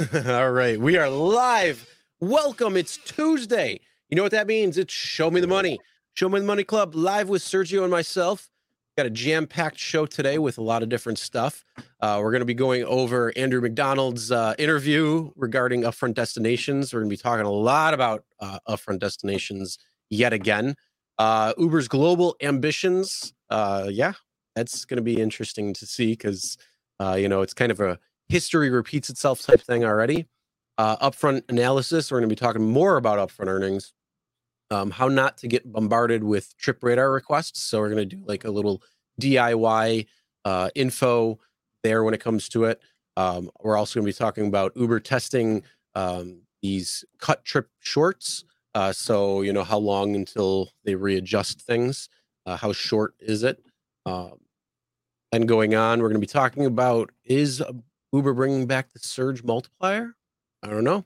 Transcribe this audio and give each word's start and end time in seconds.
All 0.26 0.50
right, 0.50 0.80
we 0.80 0.96
are 0.96 1.10
live. 1.10 1.86
Welcome. 2.20 2.74
It's 2.74 2.96
Tuesday. 2.96 3.80
You 4.08 4.16
know 4.16 4.22
what 4.22 4.32
that 4.32 4.46
means? 4.46 4.78
It's 4.78 4.94
Show 4.94 5.30
Me 5.30 5.42
the 5.42 5.46
Money. 5.46 5.78
Show 6.14 6.30
Me 6.30 6.40
the 6.40 6.46
Money 6.46 6.64
Club 6.64 6.94
live 6.94 7.28
with 7.28 7.42
Sergio 7.42 7.82
and 7.82 7.90
myself. 7.90 8.48
Got 8.96 9.04
a 9.04 9.10
jam 9.10 9.46
packed 9.46 9.78
show 9.78 10.06
today 10.06 10.38
with 10.38 10.56
a 10.56 10.62
lot 10.62 10.82
of 10.82 10.88
different 10.88 11.18
stuff. 11.18 11.66
Uh, 12.00 12.18
we're 12.22 12.30
going 12.30 12.40
to 12.40 12.46
be 12.46 12.54
going 12.54 12.82
over 12.84 13.30
Andrew 13.36 13.60
McDonald's 13.60 14.32
uh, 14.32 14.54
interview 14.58 15.30
regarding 15.36 15.82
upfront 15.82 16.14
destinations. 16.14 16.94
We're 16.94 17.00
going 17.00 17.10
to 17.10 17.16
be 17.16 17.22
talking 17.22 17.44
a 17.44 17.50
lot 17.50 17.92
about 17.92 18.24
uh, 18.40 18.58
upfront 18.66 19.00
destinations 19.00 19.78
yet 20.08 20.32
again. 20.32 20.76
Uh, 21.18 21.52
Uber's 21.58 21.88
global 21.88 22.36
ambitions. 22.40 23.34
Uh, 23.50 23.88
yeah, 23.90 24.14
that's 24.56 24.86
going 24.86 24.96
to 24.96 25.02
be 25.02 25.20
interesting 25.20 25.74
to 25.74 25.84
see 25.84 26.12
because, 26.12 26.56
uh, 27.00 27.16
you 27.18 27.28
know, 27.28 27.42
it's 27.42 27.52
kind 27.52 27.70
of 27.70 27.80
a 27.80 27.98
history 28.30 28.70
repeats 28.70 29.10
itself 29.10 29.42
type 29.42 29.60
thing 29.60 29.84
already. 29.84 30.26
Uh, 30.78 30.96
upfront 31.10 31.42
analysis. 31.48 32.10
We're 32.10 32.20
going 32.20 32.28
to 32.28 32.34
be 32.34 32.38
talking 32.38 32.64
more 32.64 32.96
about 32.96 33.18
upfront 33.18 33.48
earnings, 33.48 33.92
um, 34.70 34.90
how 34.90 35.08
not 35.08 35.36
to 35.38 35.48
get 35.48 35.70
bombarded 35.70 36.24
with 36.24 36.56
trip 36.56 36.82
radar 36.82 37.10
requests. 37.10 37.60
So 37.60 37.80
we're 37.80 37.90
going 37.90 38.08
to 38.08 38.16
do 38.16 38.22
like 38.24 38.44
a 38.44 38.50
little 38.50 38.82
DIY 39.20 40.06
uh, 40.44 40.70
info 40.74 41.38
there 41.82 42.04
when 42.04 42.14
it 42.14 42.20
comes 42.20 42.48
to 42.50 42.64
it. 42.64 42.80
Um, 43.16 43.50
we're 43.60 43.76
also 43.76 44.00
going 44.00 44.06
to 44.06 44.14
be 44.14 44.16
talking 44.16 44.46
about 44.46 44.72
Uber 44.76 45.00
testing 45.00 45.64
um, 45.94 46.42
these 46.62 47.04
cut 47.18 47.44
trip 47.44 47.68
shorts. 47.80 48.44
Uh, 48.74 48.92
so 48.92 49.42
you 49.42 49.52
know 49.52 49.64
how 49.64 49.78
long 49.78 50.14
until 50.14 50.70
they 50.84 50.94
readjust 50.94 51.60
things. 51.60 52.08
Uh, 52.46 52.56
how 52.56 52.72
short 52.72 53.14
is 53.18 53.42
it? 53.42 53.62
Um, 54.06 54.38
and 55.32 55.46
going 55.46 55.74
on, 55.74 56.00
we're 56.00 56.08
going 56.08 56.20
to 56.20 56.26
be 56.26 56.26
talking 56.26 56.64
about 56.64 57.10
is 57.24 57.62
Uber 58.12 58.34
bringing 58.34 58.66
back 58.66 58.92
the 58.92 58.98
surge 58.98 59.42
multiplier? 59.42 60.14
I 60.62 60.68
don't 60.68 60.84
know. 60.84 61.04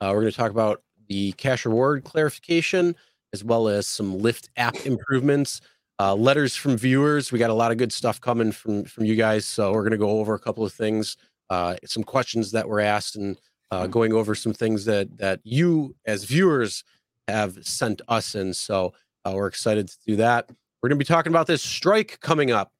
Uh, 0.00 0.10
we're 0.12 0.20
going 0.20 0.30
to 0.30 0.36
talk 0.36 0.50
about 0.50 0.82
the 1.08 1.32
cash 1.32 1.64
reward 1.64 2.04
clarification 2.04 2.96
as 3.32 3.42
well 3.42 3.68
as 3.68 3.86
some 3.86 4.18
Lyft 4.20 4.48
app 4.56 4.76
improvements. 4.86 5.60
Uh, 6.00 6.14
letters 6.14 6.56
from 6.56 6.76
viewers. 6.76 7.30
We 7.30 7.38
got 7.38 7.50
a 7.50 7.54
lot 7.54 7.70
of 7.70 7.78
good 7.78 7.92
stuff 7.92 8.20
coming 8.20 8.50
from 8.50 8.84
from 8.84 9.04
you 9.04 9.14
guys, 9.14 9.46
so 9.46 9.72
we're 9.72 9.82
going 9.82 9.92
to 9.92 9.98
go 9.98 10.18
over 10.18 10.34
a 10.34 10.40
couple 10.40 10.64
of 10.64 10.72
things, 10.72 11.16
uh, 11.50 11.76
some 11.84 12.02
questions 12.02 12.50
that 12.50 12.68
were 12.68 12.80
asked, 12.80 13.14
and 13.14 13.38
uh, 13.70 13.86
going 13.86 14.12
over 14.12 14.34
some 14.34 14.52
things 14.52 14.84
that 14.86 15.16
that 15.18 15.40
you 15.44 15.94
as 16.04 16.24
viewers 16.24 16.82
have 17.28 17.64
sent 17.64 18.02
us 18.08 18.34
in. 18.34 18.52
So 18.54 18.92
uh, 19.24 19.32
we're 19.34 19.46
excited 19.46 19.88
to 19.88 19.96
do 20.06 20.16
that. 20.16 20.50
We're 20.82 20.88
going 20.88 20.98
to 20.98 21.04
be 21.04 21.08
talking 21.08 21.32
about 21.32 21.46
this 21.46 21.62
strike 21.62 22.18
coming 22.20 22.50
up. 22.50 22.72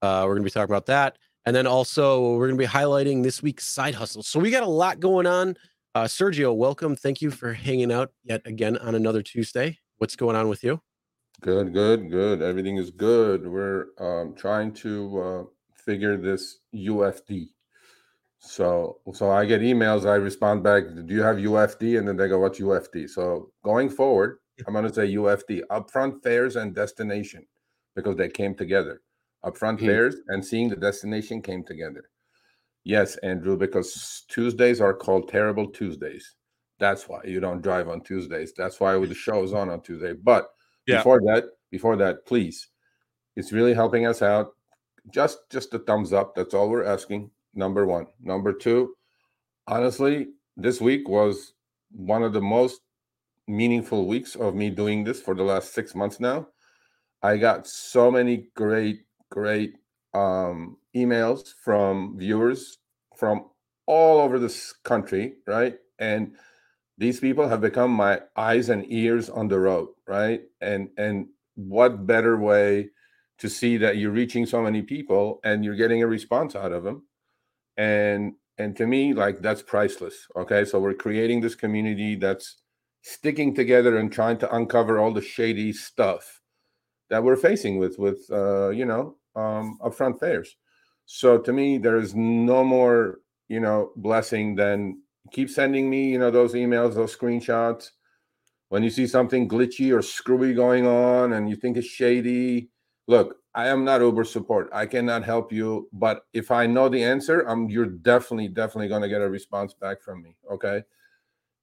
Uh, 0.00 0.22
we're 0.24 0.34
going 0.34 0.42
to 0.42 0.50
be 0.50 0.50
talking 0.50 0.72
about 0.72 0.86
that. 0.86 1.18
And 1.46 1.54
then 1.54 1.66
also, 1.66 2.36
we're 2.36 2.48
going 2.48 2.58
to 2.58 2.62
be 2.62 2.68
highlighting 2.68 3.22
this 3.22 3.42
week's 3.42 3.66
side 3.66 3.94
hustle. 3.94 4.22
So 4.22 4.40
we 4.40 4.50
got 4.50 4.62
a 4.62 4.68
lot 4.68 4.98
going 4.98 5.26
on. 5.26 5.56
Uh, 5.94 6.04
Sergio, 6.04 6.56
welcome. 6.56 6.96
Thank 6.96 7.20
you 7.20 7.30
for 7.30 7.52
hanging 7.52 7.92
out 7.92 8.12
yet 8.24 8.40
again 8.46 8.78
on 8.78 8.94
another 8.94 9.22
Tuesday. 9.22 9.78
What's 9.98 10.16
going 10.16 10.36
on 10.36 10.48
with 10.48 10.64
you? 10.64 10.80
Good, 11.42 11.74
good, 11.74 12.10
good. 12.10 12.40
Everything 12.40 12.78
is 12.78 12.90
good. 12.90 13.46
We're 13.46 13.88
um, 13.98 14.34
trying 14.34 14.72
to 14.74 15.20
uh, 15.20 15.42
figure 15.74 16.16
this 16.16 16.60
UFD. 16.74 17.48
So, 18.38 19.00
so 19.12 19.30
I 19.30 19.44
get 19.44 19.60
emails. 19.60 20.08
I 20.08 20.14
respond 20.14 20.62
back. 20.62 20.84
Do 21.06 21.14
you 21.14 21.22
have 21.22 21.36
UFD? 21.36 21.98
And 21.98 22.08
then 22.08 22.16
they 22.16 22.28
go, 22.28 22.38
"What's 22.38 22.60
UFD?" 22.60 23.08
So 23.08 23.50
going 23.62 23.88
forward, 23.88 24.38
I'm 24.66 24.74
going 24.74 24.86
to 24.86 24.92
say 24.92 25.14
UFD: 25.14 25.62
upfront 25.70 26.22
fares 26.22 26.56
and 26.56 26.74
destination, 26.74 27.46
because 27.94 28.16
they 28.16 28.28
came 28.28 28.54
together 28.54 29.00
upfront 29.44 29.80
mm-hmm. 29.80 29.88
and 30.28 30.44
seeing 30.44 30.68
the 30.68 30.76
destination 30.76 31.42
came 31.42 31.64
together. 31.64 32.04
Yes, 32.84 33.16
Andrew, 33.18 33.56
because 33.56 34.24
Tuesdays 34.28 34.80
are 34.80 34.94
called 34.94 35.28
terrible 35.28 35.70
Tuesdays. 35.70 36.34
That's 36.78 37.08
why 37.08 37.20
you 37.24 37.40
don't 37.40 37.62
drive 37.62 37.88
on 37.88 38.02
Tuesdays. 38.02 38.52
That's 38.56 38.78
why 38.78 38.98
the 38.98 39.14
show 39.14 39.42
is 39.42 39.54
on 39.54 39.70
on 39.70 39.80
Tuesday. 39.80 40.12
But 40.12 40.48
yeah. 40.86 40.98
before 40.98 41.20
that, 41.22 41.44
before 41.70 41.96
that, 41.96 42.26
please, 42.26 42.68
it's 43.36 43.52
really 43.52 43.74
helping 43.74 44.06
us 44.06 44.22
out. 44.22 44.52
Just 45.12 45.38
just 45.50 45.72
a 45.74 45.78
thumbs 45.78 46.12
up. 46.12 46.34
That's 46.34 46.54
all 46.54 46.68
we're 46.68 46.84
asking. 46.84 47.30
Number 47.54 47.86
one. 47.86 48.06
Number 48.20 48.52
two, 48.52 48.94
honestly, 49.66 50.28
this 50.56 50.80
week 50.80 51.08
was 51.08 51.54
one 51.90 52.22
of 52.22 52.32
the 52.32 52.40
most 52.40 52.80
meaningful 53.46 54.06
weeks 54.06 54.34
of 54.34 54.54
me 54.54 54.70
doing 54.70 55.04
this 55.04 55.20
for 55.20 55.34
the 55.34 55.42
last 55.42 55.72
six 55.72 55.94
months 55.94 56.20
now. 56.20 56.48
I 57.22 57.36
got 57.36 57.66
so 57.66 58.10
many 58.10 58.48
great 58.54 59.03
great 59.34 59.74
um, 60.14 60.76
emails 60.94 61.54
from 61.64 62.16
viewers 62.16 62.78
from 63.16 63.46
all 63.86 64.20
over 64.20 64.38
this 64.38 64.72
country, 64.84 65.34
right? 65.46 65.76
And 65.98 66.36
these 66.96 67.18
people 67.18 67.48
have 67.48 67.60
become 67.60 67.90
my 67.90 68.20
eyes 68.36 68.68
and 68.68 68.84
ears 68.88 69.28
on 69.28 69.48
the 69.48 69.58
road, 69.58 69.88
right? 70.06 70.42
And 70.60 70.90
and 70.96 71.26
what 71.56 72.06
better 72.06 72.36
way 72.36 72.90
to 73.38 73.48
see 73.48 73.76
that 73.78 73.96
you're 73.96 74.12
reaching 74.12 74.46
so 74.46 74.62
many 74.62 74.82
people 74.82 75.40
and 75.44 75.64
you're 75.64 75.74
getting 75.82 76.02
a 76.02 76.06
response 76.06 76.54
out 76.54 76.72
of 76.72 76.84
them? 76.84 77.02
And 77.76 78.34
and 78.56 78.76
to 78.76 78.86
me, 78.86 79.14
like 79.14 79.40
that's 79.40 79.62
priceless. 79.62 80.28
Okay, 80.36 80.64
so 80.64 80.78
we're 80.78 80.94
creating 80.94 81.40
this 81.40 81.56
community 81.56 82.14
that's 82.14 82.62
sticking 83.02 83.54
together 83.54 83.98
and 83.98 84.12
trying 84.12 84.38
to 84.38 84.54
uncover 84.54 84.98
all 84.98 85.12
the 85.12 85.20
shady 85.20 85.72
stuff 85.72 86.40
that 87.10 87.24
we're 87.24 87.36
facing 87.36 87.78
with 87.78 87.98
with 87.98 88.20
uh, 88.30 88.70
you 88.70 88.84
know 88.84 89.16
um, 89.36 89.78
upfront 89.82 90.20
fares. 90.20 90.56
So 91.06 91.38
to 91.38 91.52
me, 91.52 91.78
there 91.78 91.96
is 91.98 92.14
no 92.14 92.64
more, 92.64 93.20
you 93.48 93.60
know, 93.60 93.92
blessing 93.96 94.54
than 94.54 95.02
keep 95.32 95.50
sending 95.50 95.90
me, 95.90 96.10
you 96.10 96.18
know, 96.18 96.30
those 96.30 96.54
emails, 96.54 96.94
those 96.94 97.16
screenshots. 97.16 97.90
When 98.68 98.82
you 98.82 98.90
see 98.90 99.06
something 99.06 99.48
glitchy 99.48 99.96
or 99.96 100.02
screwy 100.02 100.54
going 100.54 100.86
on 100.86 101.34
and 101.34 101.48
you 101.48 101.56
think 101.56 101.76
it's 101.76 101.86
shady, 101.86 102.70
look, 103.06 103.36
I 103.54 103.68
am 103.68 103.84
not 103.84 104.00
Uber 104.00 104.24
support. 104.24 104.68
I 104.72 104.86
cannot 104.86 105.24
help 105.24 105.52
you, 105.52 105.88
but 105.92 106.22
if 106.32 106.50
I 106.50 106.66
know 106.66 106.88
the 106.88 107.04
answer, 107.04 107.42
I'm 107.42 107.68
you're 107.68 107.86
definitely, 107.86 108.48
definitely 108.48 108.88
going 108.88 109.02
to 109.02 109.08
get 109.08 109.22
a 109.22 109.28
response 109.28 109.74
back 109.74 110.02
from 110.02 110.22
me. 110.22 110.36
Okay. 110.50 110.82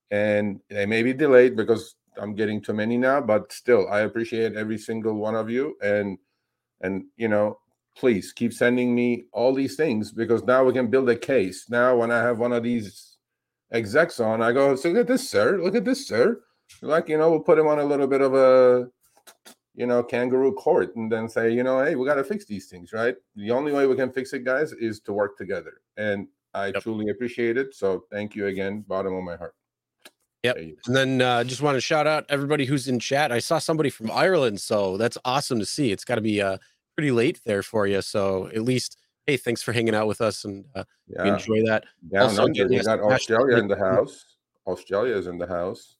And 0.09 0.61
they 0.69 0.85
may 0.85 1.03
be 1.03 1.13
delayed 1.13 1.57
because 1.57 1.95
I'm 2.17 2.35
getting 2.35 2.61
too 2.61 2.73
many 2.73 2.97
now, 2.97 3.21
but 3.21 3.51
still, 3.51 3.89
I 3.89 4.01
appreciate 4.01 4.55
every 4.55 4.77
single 4.77 5.15
one 5.15 5.35
of 5.35 5.49
you. 5.49 5.75
And 5.81 6.17
and 6.81 7.05
you 7.15 7.27
know 7.27 7.59
please 7.95 8.31
keep 8.31 8.53
sending 8.53 8.95
me 8.95 9.25
all 9.33 9.53
these 9.53 9.75
things 9.75 10.11
because 10.11 10.43
now 10.43 10.63
we 10.63 10.73
can 10.73 10.87
build 10.87 11.09
a 11.09 11.15
case 11.15 11.69
now 11.69 11.95
when 11.95 12.11
i 12.11 12.17
have 12.17 12.39
one 12.39 12.53
of 12.53 12.63
these 12.63 13.17
execs 13.71 14.19
on 14.19 14.41
i 14.41 14.51
go 14.51 14.75
so 14.75 14.89
look 14.89 15.01
at 15.01 15.07
this 15.07 15.29
sir 15.29 15.57
look 15.61 15.75
at 15.75 15.85
this 15.85 16.07
sir 16.07 16.39
like 16.81 17.09
you 17.09 17.17
know 17.17 17.29
we'll 17.29 17.39
put 17.39 17.59
him 17.59 17.67
on 17.67 17.79
a 17.79 17.85
little 17.85 18.07
bit 18.07 18.21
of 18.21 18.33
a 18.33 18.87
you 19.75 19.85
know 19.85 20.03
kangaroo 20.03 20.53
court 20.53 20.95
and 20.95 21.11
then 21.11 21.27
say 21.27 21.51
you 21.51 21.63
know 21.63 21.83
hey 21.83 21.95
we 21.95 22.05
got 22.05 22.15
to 22.15 22.23
fix 22.23 22.45
these 22.45 22.67
things 22.67 22.93
right 22.93 23.15
the 23.35 23.51
only 23.51 23.71
way 23.71 23.87
we 23.87 23.95
can 23.95 24.11
fix 24.11 24.33
it 24.33 24.43
guys 24.43 24.71
is 24.73 24.99
to 24.99 25.13
work 25.13 25.37
together 25.37 25.81
and 25.97 26.27
i 26.53 26.67
yep. 26.67 26.81
truly 26.81 27.09
appreciate 27.09 27.57
it 27.57 27.73
so 27.73 28.03
thank 28.11 28.35
you 28.35 28.47
again 28.47 28.81
bottom 28.87 29.13
of 29.13 29.23
my 29.23 29.35
heart 29.35 29.55
Yep. 30.43 30.57
And 30.87 30.95
then 30.95 31.21
uh, 31.21 31.43
just 31.43 31.61
want 31.61 31.75
to 31.75 31.81
shout 31.81 32.07
out 32.07 32.25
everybody 32.27 32.65
who's 32.65 32.87
in 32.87 32.99
chat. 32.99 33.31
I 33.31 33.37
saw 33.37 33.59
somebody 33.59 33.91
from 33.91 34.09
Ireland, 34.09 34.59
so 34.59 34.97
that's 34.97 35.17
awesome 35.23 35.59
to 35.59 35.65
see. 35.67 35.91
It's 35.91 36.03
got 36.03 36.15
to 36.15 36.21
be 36.21 36.41
uh, 36.41 36.57
pretty 37.01 37.11
late 37.11 37.41
there 37.45 37.63
for 37.63 37.87
you. 37.87 37.99
So 37.99 38.45
at 38.53 38.61
least, 38.61 38.95
hey, 39.25 39.35
thanks 39.35 39.63
for 39.63 39.73
hanging 39.73 39.95
out 39.95 40.05
with 40.05 40.21
us 40.21 40.45
and 40.45 40.63
uh, 40.75 40.83
yeah. 41.07 41.33
enjoy 41.33 41.65
that. 41.65 41.83
Yeah, 42.11 42.21
also, 42.21 42.45
no, 42.45 42.67
we 42.67 42.79
got 42.79 42.99
Australia 42.99 43.57
in 43.57 43.67
the 43.67 43.75
house. 43.75 44.23
Australia 44.67 45.15
is 45.15 45.25
in 45.25 45.39
the 45.39 45.47
house. 45.47 45.95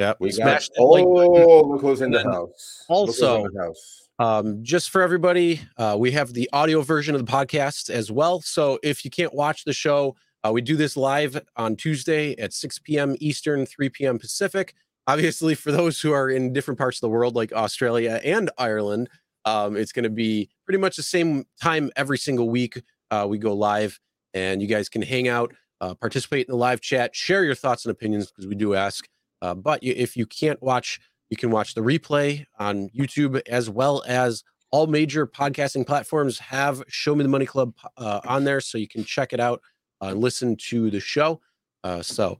Yeah, 0.00 0.14
we 0.18 0.36
got. 0.36 0.68
Oh, 0.76 1.62
look 1.68 1.82
who's 1.82 2.00
in 2.00 2.10
the 2.10 2.24
house. 2.24 2.84
Also, 2.88 3.46
the 3.48 3.62
house. 3.62 4.08
Um, 4.18 4.58
just 4.64 4.90
for 4.90 5.02
everybody, 5.02 5.60
uh, 5.76 5.94
we 5.96 6.10
have 6.10 6.32
the 6.32 6.50
audio 6.52 6.82
version 6.82 7.14
of 7.14 7.24
the 7.24 7.30
podcast 7.30 7.88
as 7.88 8.10
well. 8.10 8.40
So 8.40 8.80
if 8.82 9.04
you 9.04 9.10
can't 9.12 9.32
watch 9.32 9.62
the 9.62 9.72
show, 9.72 10.16
uh, 10.44 10.50
we 10.52 10.62
do 10.62 10.74
this 10.74 10.96
live 10.96 11.40
on 11.54 11.76
Tuesday 11.76 12.36
at 12.38 12.52
6 12.52 12.80
p.m. 12.80 13.14
Eastern, 13.20 13.66
3 13.66 13.88
p.m. 13.90 14.18
Pacific. 14.18 14.74
Obviously, 15.06 15.54
for 15.54 15.70
those 15.70 16.00
who 16.00 16.10
are 16.10 16.28
in 16.28 16.52
different 16.52 16.78
parts 16.78 16.96
of 16.96 17.02
the 17.02 17.08
world, 17.08 17.36
like 17.36 17.52
Australia 17.52 18.20
and 18.24 18.50
Ireland, 18.58 19.08
um, 19.44 19.76
it's 19.76 19.92
going 19.92 20.04
to 20.04 20.10
be 20.10 20.50
pretty 20.64 20.78
much 20.78 20.96
the 20.96 21.02
same 21.02 21.44
time 21.60 21.90
every 21.96 22.18
single 22.18 22.48
week. 22.48 22.82
Uh, 23.10 23.26
we 23.28 23.38
go 23.38 23.54
live, 23.54 23.98
and 24.34 24.60
you 24.62 24.68
guys 24.68 24.88
can 24.88 25.02
hang 25.02 25.28
out, 25.28 25.52
uh, 25.80 25.94
participate 25.94 26.46
in 26.46 26.52
the 26.52 26.58
live 26.58 26.80
chat, 26.80 27.14
share 27.14 27.44
your 27.44 27.54
thoughts 27.54 27.84
and 27.84 27.92
opinions 27.92 28.30
because 28.30 28.46
we 28.46 28.54
do 28.54 28.74
ask. 28.74 29.08
Uh, 29.42 29.54
but 29.54 29.82
if 29.82 30.16
you 30.16 30.26
can't 30.26 30.62
watch, 30.62 31.00
you 31.30 31.36
can 31.36 31.50
watch 31.50 31.74
the 31.74 31.80
replay 31.80 32.44
on 32.58 32.88
YouTube 32.90 33.40
as 33.48 33.70
well 33.70 34.02
as 34.06 34.44
all 34.70 34.86
major 34.86 35.26
podcasting 35.26 35.86
platforms 35.86 36.38
have 36.38 36.82
Show 36.88 37.14
Me 37.14 37.22
the 37.22 37.28
Money 37.28 37.46
Club 37.46 37.74
uh, 37.96 38.20
on 38.24 38.44
there, 38.44 38.60
so 38.60 38.78
you 38.78 38.88
can 38.88 39.04
check 39.04 39.32
it 39.32 39.40
out 39.40 39.60
and 40.00 40.20
listen 40.20 40.56
to 40.56 40.90
the 40.90 41.00
show. 41.00 41.40
Uh, 41.82 42.02
so, 42.02 42.38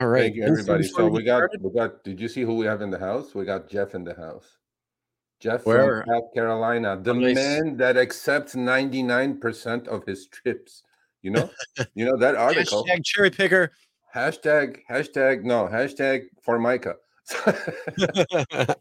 all 0.00 0.08
right, 0.08 0.22
Thank 0.22 0.36
you, 0.36 0.44
everybody. 0.44 0.84
So 0.84 1.08
we 1.08 1.22
got 1.22 1.38
started? 1.38 1.62
we 1.62 1.70
got. 1.70 2.04
Did 2.04 2.20
you 2.20 2.28
see 2.28 2.42
who 2.42 2.56
we 2.56 2.66
have 2.66 2.82
in 2.82 2.90
the 2.90 2.98
house? 2.98 3.34
We 3.34 3.44
got 3.44 3.68
Jeff 3.68 3.94
in 3.94 4.04
the 4.04 4.14
house. 4.14 4.57
Jeff 5.40 5.64
Where? 5.64 6.02
from 6.02 6.14
South 6.14 6.34
Carolina, 6.34 6.98
the 7.00 7.14
nice. 7.14 7.34
man 7.36 7.76
that 7.76 7.96
accepts 7.96 8.54
99% 8.54 9.86
of 9.86 10.04
his 10.04 10.26
trips. 10.26 10.82
You 11.22 11.30
know, 11.30 11.50
you 11.94 12.04
know 12.04 12.16
that 12.16 12.34
article. 12.34 12.84
Hashtag 12.84 13.04
cherry 13.04 13.30
picker. 13.30 13.72
Hashtag 14.14 14.78
hashtag 14.90 15.44
no 15.44 15.68
hashtag 15.68 16.24
for 16.42 16.58
Micah. 16.58 16.96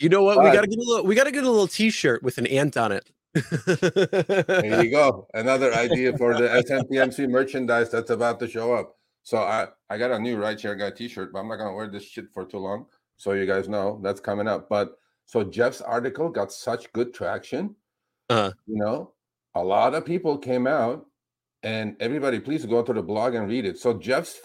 you 0.00 0.08
know 0.08 0.22
what? 0.22 0.42
we 0.42 0.50
gotta 0.50 0.66
get 0.66 0.78
a 0.78 0.82
little. 0.82 1.04
We 1.04 1.14
gotta 1.14 1.30
get 1.30 1.44
a 1.44 1.50
little 1.50 1.68
T-shirt 1.68 2.22
with 2.22 2.38
an 2.38 2.46
ant 2.46 2.76
on 2.76 2.92
it. 2.92 3.10
there 3.34 4.84
you 4.84 4.90
go. 4.90 5.26
Another 5.34 5.72
idea 5.74 6.16
for 6.16 6.34
the 6.34 6.48
SMTMC 6.48 7.28
merchandise 7.28 7.90
that's 7.90 8.10
about 8.10 8.40
to 8.40 8.48
show 8.48 8.74
up. 8.74 8.96
So 9.22 9.38
I 9.38 9.68
I 9.88 9.98
got 9.98 10.10
a 10.10 10.18
new 10.18 10.36
Rideshare 10.36 10.78
Guy 10.78 10.90
T-shirt, 10.90 11.32
but 11.32 11.40
I'm 11.40 11.48
not 11.48 11.56
gonna 11.56 11.74
wear 11.74 11.88
this 11.88 12.04
shit 12.04 12.26
for 12.32 12.44
too 12.44 12.58
long. 12.58 12.86
So 13.16 13.32
you 13.32 13.46
guys 13.46 13.68
know 13.68 14.00
that's 14.02 14.20
coming 14.20 14.48
up. 14.48 14.68
But 14.68 14.96
so 15.32 15.42
Jeff's 15.42 15.80
article 15.80 16.28
got 16.28 16.52
such 16.52 16.92
good 16.92 17.14
traction. 17.14 17.74
Uh-huh. 18.28 18.52
You 18.66 18.76
know, 18.76 19.12
a 19.54 19.64
lot 19.64 19.94
of 19.94 20.04
people 20.04 20.36
came 20.36 20.66
out, 20.66 21.06
and 21.62 21.96
everybody, 22.00 22.38
please 22.38 22.66
go 22.66 22.82
to 22.82 22.92
the 22.92 23.00
blog 23.02 23.34
and 23.34 23.48
read 23.48 23.64
it. 23.64 23.78
So 23.78 23.94
Jeff's 23.94 24.40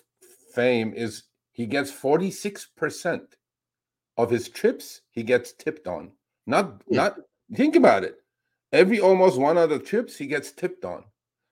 fame 0.55 0.93
is 0.95 1.23
he 1.51 1.65
gets 1.65 1.91
46 1.91 2.67
percent 2.77 3.35
of 4.15 4.29
his 4.29 4.47
trips 4.47 5.01
he 5.11 5.23
gets 5.23 5.51
tipped 5.51 5.89
on. 5.89 6.13
Not 6.45 6.81
Hmm. 6.87 6.95
not 6.95 7.15
think 7.53 7.75
about 7.75 8.05
it. 8.05 8.15
Every 8.71 9.01
almost 9.01 9.37
one 9.37 9.57
of 9.57 9.69
the 9.69 9.79
trips 9.79 10.15
he 10.15 10.25
gets 10.25 10.53
tipped 10.53 10.85
on. 10.85 11.03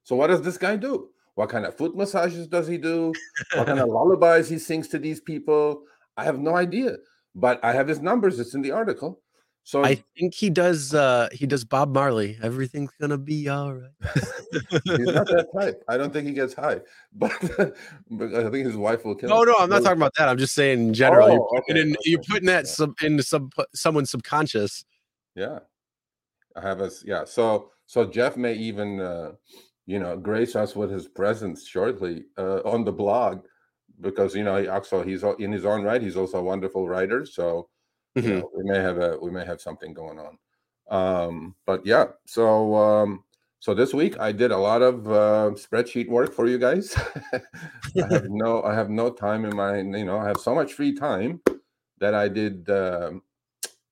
So 0.03 0.15
what 0.15 0.27
does 0.27 0.43
this 0.43 0.57
guy 0.57 0.77
do? 0.77 1.09
What 1.33 1.49
kind 1.49 1.65
of 1.65 1.75
foot 1.75 1.93
massages 1.93 2.47
does 2.47 2.67
he 2.69 2.77
do? 2.77 3.11
What 3.53 3.67
kind 3.67 3.79
of 3.79 3.89
lullabies 3.97 4.47
he 4.47 4.59
sings 4.59 4.87
to 4.89 4.97
these 4.97 5.19
people? 5.19 5.83
I 6.15 6.23
have 6.23 6.39
no 6.39 6.55
idea. 6.55 6.95
But 7.35 7.59
I 7.65 7.73
have 7.73 7.89
his 7.89 7.99
numbers. 7.99 8.39
It's 8.39 8.53
in 8.55 8.61
the 8.61 8.71
article. 8.71 9.19
So 9.67 9.83
I 9.83 9.95
think 10.15 10.35
he 10.35 10.51
does. 10.51 10.93
uh 10.93 11.27
He 11.31 11.47
does 11.47 11.65
Bob 11.65 11.91
Marley. 11.91 12.37
Everything's 12.41 12.91
gonna 13.01 13.17
be 13.17 13.49
all 13.49 13.73
right. 13.73 13.89
he's 14.85 15.07
not 15.07 15.25
that 15.27 15.47
type. 15.59 15.83
I 15.87 15.97
don't 15.97 16.13
think 16.13 16.27
he 16.27 16.33
gets 16.33 16.53
high. 16.53 16.81
But, 17.13 17.31
but 18.11 18.35
I 18.35 18.49
think 18.51 18.67
his 18.67 18.77
wife 18.77 19.03
will 19.03 19.15
kill 19.15 19.29
No, 19.29 19.41
him. 19.41 19.47
no, 19.49 19.55
I'm 19.57 19.69
not 19.69 19.81
talking 19.81 19.97
about 19.97 20.13
that. 20.19 20.29
I'm 20.29 20.37
just 20.37 20.53
saying 20.53 20.79
in 20.89 20.93
general. 20.93 21.29
you're 21.31 21.39
Oh, 21.41 21.61
putting, 21.67 21.81
okay, 21.81 21.89
in, 21.89 21.95
you're 22.05 22.21
putting 22.29 22.45
that 22.47 22.65
yeah. 22.65 22.71
sub, 22.71 22.93
into 23.01 23.23
sub, 23.23 23.51
someone's 23.73 24.11
subconscious. 24.11 24.85
Yeah. 25.33 25.59
I 26.55 26.61
have 26.61 26.79
us. 26.81 27.03
Yeah. 27.03 27.23
So 27.25 27.71
so 27.87 28.05
Jeff 28.05 28.37
may 28.37 28.53
even 28.53 28.99
uh, 29.01 29.31
you 29.87 29.97
know 29.99 30.15
grace 30.15 30.55
us 30.55 30.75
with 30.75 30.91
his 30.91 31.07
presence 31.07 31.65
shortly 31.67 32.25
uh, 32.37 32.59
on 32.65 32.83
the 32.85 32.91
blog 32.91 33.45
because 33.99 34.35
you 34.35 34.43
know 34.43 34.57
he 34.61 34.67
also 34.67 35.01
he's 35.01 35.23
in 35.39 35.51
his 35.51 35.65
own 35.65 35.81
right 35.83 36.01
he's 36.03 36.17
also 36.17 36.37
a 36.37 36.43
wonderful 36.43 36.87
writer 36.87 37.25
so 37.25 37.67
you 38.15 38.29
Mhm. 38.29 38.39
know, 38.39 38.51
we 38.55 38.63
may 38.63 38.77
have 38.79 38.97
a 38.97 39.17
we 39.21 39.31
may 39.31 39.45
have 39.45 39.61
something 39.61 39.93
going 39.93 40.19
on. 40.19 40.37
Um 40.89 41.55
but 41.65 41.85
yeah 41.85 42.05
so 42.25 42.75
um 42.75 43.23
so 43.59 43.73
this 43.73 43.93
week 43.93 44.19
i 44.19 44.31
did 44.31 44.51
a 44.51 44.57
lot 44.57 44.81
of 44.83 45.07
uh, 45.07 45.49
spreadsheet 45.55 46.07
work 46.09 46.31
for 46.31 46.47
you 46.47 46.57
guys. 46.59 46.95
I 47.33 48.07
have 48.13 48.25
no 48.29 48.61
i 48.63 48.73
have 48.75 48.89
no 48.89 49.09
time 49.09 49.45
in 49.45 49.55
my 49.55 49.77
you 49.79 50.05
know 50.05 50.19
i 50.19 50.27
have 50.27 50.37
so 50.39 50.53
much 50.53 50.73
free 50.73 50.93
time 50.93 51.41
that 51.99 52.13
i 52.13 52.27
did 52.27 52.69
um 52.69 53.23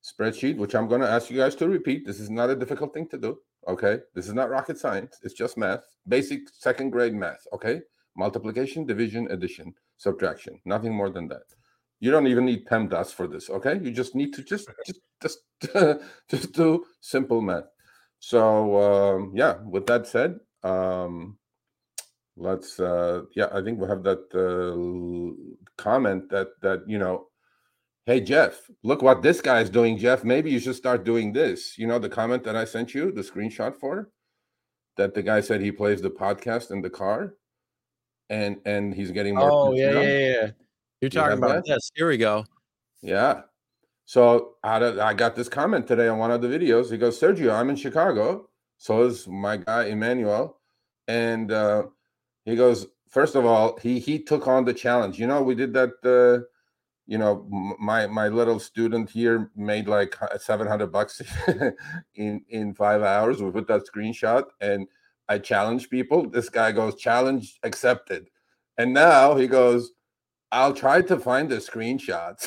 spreadsheet 0.02 0.56
which 0.58 0.74
i'm 0.74 0.86
going 0.86 1.00
to 1.00 1.08
ask 1.08 1.30
you 1.30 1.36
guys 1.38 1.56
to 1.56 1.68
repeat. 1.68 2.06
This 2.06 2.20
is 2.20 2.30
not 2.30 2.50
a 2.50 2.56
difficult 2.56 2.92
thing 2.94 3.08
to 3.08 3.18
do 3.18 3.40
okay? 3.66 3.98
This 4.14 4.26
is 4.28 4.34
not 4.34 4.50
rocket 4.50 4.78
science. 4.78 5.18
It's 5.22 5.34
just 5.34 5.56
math 5.56 5.84
basic 6.06 6.48
second 6.50 6.90
grade 6.90 7.14
math 7.14 7.46
okay? 7.52 7.80
Multiplication 8.16 8.86
division 8.86 9.26
addition 9.30 9.74
subtraction 9.96 10.60
nothing 10.64 10.94
more 10.94 11.10
than 11.10 11.26
that 11.28 11.46
you 12.04 12.10
don't 12.10 12.26
even 12.26 12.44
need 12.44 12.66
PEMDAS 12.66 13.14
for 13.14 13.26
this, 13.26 13.48
okay? 13.48 13.80
You 13.82 13.90
just 13.90 14.14
need 14.14 14.34
to 14.34 14.42
just 14.44 14.68
just 14.86 15.00
just 15.22 15.38
just 16.30 16.52
do 16.52 16.84
simple 17.00 17.40
math. 17.40 17.64
So 18.18 18.42
um, 18.86 19.32
yeah, 19.34 19.54
with 19.64 19.86
that 19.86 20.06
said, 20.06 20.36
um, 20.62 21.38
let's 22.36 22.78
uh, 22.78 23.22
yeah, 23.34 23.48
I 23.54 23.62
think 23.62 23.80
we 23.80 23.88
have 23.88 24.02
that 24.02 24.22
uh, 24.36 24.76
comment 25.78 26.28
that 26.28 26.48
that 26.60 26.82
you 26.86 26.98
know, 26.98 27.28
hey 28.04 28.20
Jeff, 28.20 28.70
look 28.82 29.00
what 29.00 29.22
this 29.22 29.40
guy 29.40 29.60
is 29.60 29.70
doing, 29.70 29.96
Jeff. 29.96 30.24
Maybe 30.24 30.50
you 30.50 30.58
should 30.58 30.76
start 30.76 31.04
doing 31.04 31.32
this. 31.32 31.78
You 31.78 31.86
know, 31.86 31.98
the 31.98 32.10
comment 32.10 32.44
that 32.44 32.54
I 32.54 32.66
sent 32.66 32.92
you, 32.92 33.12
the 33.12 33.22
screenshot 33.22 33.74
for, 33.80 34.10
that 34.98 35.14
the 35.14 35.22
guy 35.22 35.40
said 35.40 35.62
he 35.62 35.72
plays 35.72 36.02
the 36.02 36.10
podcast 36.10 36.70
in 36.70 36.82
the 36.82 36.90
car, 36.90 37.32
and 38.28 38.58
and 38.66 38.94
he's 38.94 39.10
getting 39.10 39.36
more. 39.36 39.50
Oh 39.50 39.72
yeah, 39.72 40.02
yeah, 40.02 40.18
yeah. 40.18 40.50
You're 41.00 41.10
talking 41.10 41.38
about 41.38 41.64
this. 41.66 41.90
Here 41.94 42.08
we 42.08 42.16
go. 42.16 42.44
Yeah. 43.02 43.42
So 44.06 44.54
out 44.64 44.82
of, 44.82 44.98
I 44.98 45.14
got 45.14 45.34
this 45.34 45.48
comment 45.48 45.86
today 45.86 46.08
on 46.08 46.18
one 46.18 46.30
of 46.30 46.42
the 46.42 46.48
videos. 46.48 46.90
He 46.90 46.98
goes, 46.98 47.18
Sergio, 47.18 47.54
I'm 47.54 47.70
in 47.70 47.76
Chicago. 47.76 48.48
So 48.78 49.02
is 49.02 49.26
my 49.26 49.56
guy 49.56 49.84
Emmanuel. 49.86 50.58
And 51.08 51.52
uh, 51.52 51.84
he 52.44 52.56
goes, 52.56 52.86
first 53.08 53.34
of 53.34 53.46
all, 53.46 53.78
he 53.78 53.98
he 53.98 54.18
took 54.18 54.46
on 54.48 54.64
the 54.64 54.74
challenge. 54.74 55.18
You 55.18 55.26
know, 55.26 55.42
we 55.42 55.54
did 55.54 55.72
that. 55.74 55.92
Uh, 56.04 56.46
you 57.06 57.18
know, 57.18 57.46
my 57.78 58.06
my 58.06 58.28
little 58.28 58.58
student 58.58 59.10
here 59.10 59.50
made 59.54 59.88
like 59.88 60.16
seven 60.38 60.66
hundred 60.66 60.90
bucks 60.90 61.20
in 62.14 62.42
in 62.48 62.74
five 62.74 63.02
hours. 63.02 63.42
We 63.42 63.50
put 63.50 63.68
that 63.68 63.82
screenshot, 63.86 64.44
and 64.60 64.88
I 65.28 65.38
challenge 65.38 65.90
people. 65.90 66.28
This 66.28 66.48
guy 66.48 66.72
goes, 66.72 66.96
challenge 66.96 67.58
accepted. 67.62 68.28
And 68.78 68.92
now 68.92 69.36
he 69.36 69.46
goes, 69.46 69.92
I'll 70.52 70.74
try 70.74 71.02
to 71.02 71.18
find 71.18 71.48
the 71.48 71.56
screenshots. 71.56 72.46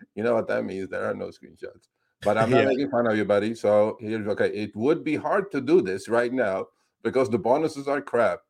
you 0.14 0.22
know 0.22 0.34
what 0.34 0.48
that 0.48 0.64
means? 0.64 0.88
There 0.88 1.04
are 1.04 1.14
no 1.14 1.26
screenshots. 1.26 1.88
But 2.22 2.36
I'm 2.38 2.50
not 2.50 2.60
Yeah. 2.60 2.66
making 2.66 2.90
fun 2.90 3.06
of 3.06 3.16
you, 3.16 3.24
buddy. 3.24 3.54
So 3.54 3.96
here's 4.00 4.26
okay. 4.28 4.48
It 4.50 4.76
would 4.76 5.02
be 5.02 5.16
hard 5.16 5.50
to 5.52 5.60
do 5.60 5.80
this 5.80 6.08
right 6.08 6.32
now 6.32 6.66
because 7.02 7.30
the 7.30 7.38
bonuses 7.38 7.88
are 7.88 8.00
crap. 8.00 8.40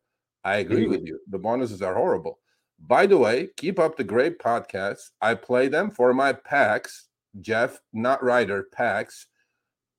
I 0.45 0.57
agree 0.57 0.87
with 0.87 1.07
you. 1.07 1.21
The 1.29 1.39
bonuses 1.39 1.83
are 1.83 1.95
horrible. 1.95 2.39
By 2.87 3.07
the 3.07 3.19
way, 3.19 3.51
keep 3.57 3.79
up 3.79 3.97
the 3.97 4.05
great 4.05 4.39
podcasts. 4.39 5.11
I 5.21 5.35
play 5.35 5.69
them 5.69 5.91
for 5.91 6.13
my 6.15 6.33
pax, 6.33 7.09
Jeff, 7.41 7.81
not 7.93 8.23
Ryder, 8.25 8.65
pax, 8.73 9.27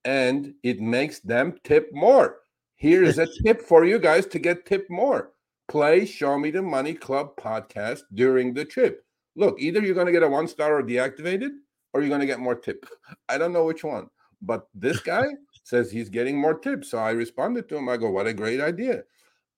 and 0.03 0.55
it 0.63 0.81
makes 0.81 1.19
them 1.19 1.57
tip 1.63 1.89
more. 1.93 2.39
Here's 2.75 3.19
a 3.19 3.27
tip 3.45 3.61
for 3.61 3.85
you 3.85 3.99
guys 3.99 4.25
to 4.27 4.39
get 4.39 4.65
tip 4.65 4.87
more 4.89 5.31
play 5.71 6.05
Show 6.05 6.37
Me 6.37 6.51
the 6.51 6.61
Money 6.61 6.93
Club 6.93 7.37
podcast 7.37 8.01
during 8.13 8.53
the 8.53 8.65
trip. 8.65 9.05
Look, 9.37 9.55
either 9.57 9.79
you're 9.79 9.95
going 9.95 10.07
to 10.07 10.11
get 10.11 10.21
a 10.21 10.27
one 10.27 10.49
star 10.49 10.77
or 10.77 10.83
deactivated, 10.83 11.51
or 11.93 12.01
you're 12.01 12.09
going 12.09 12.19
to 12.19 12.27
get 12.27 12.41
more 12.41 12.55
tip. 12.55 12.85
I 13.29 13.37
don't 13.37 13.53
know 13.53 13.63
which 13.63 13.81
one, 13.81 14.09
but 14.41 14.67
this 14.75 14.99
guy 15.13 15.23
says 15.63 15.89
he's 15.89 16.09
getting 16.09 16.37
more 16.37 16.59
tips. 16.59 16.91
So 16.91 16.97
I 16.97 17.11
responded 17.11 17.69
to 17.69 17.77
him. 17.77 17.87
I 17.87 17.95
go, 17.95 18.09
What 18.09 18.27
a 18.27 18.33
great 18.33 18.59
idea. 18.59 19.03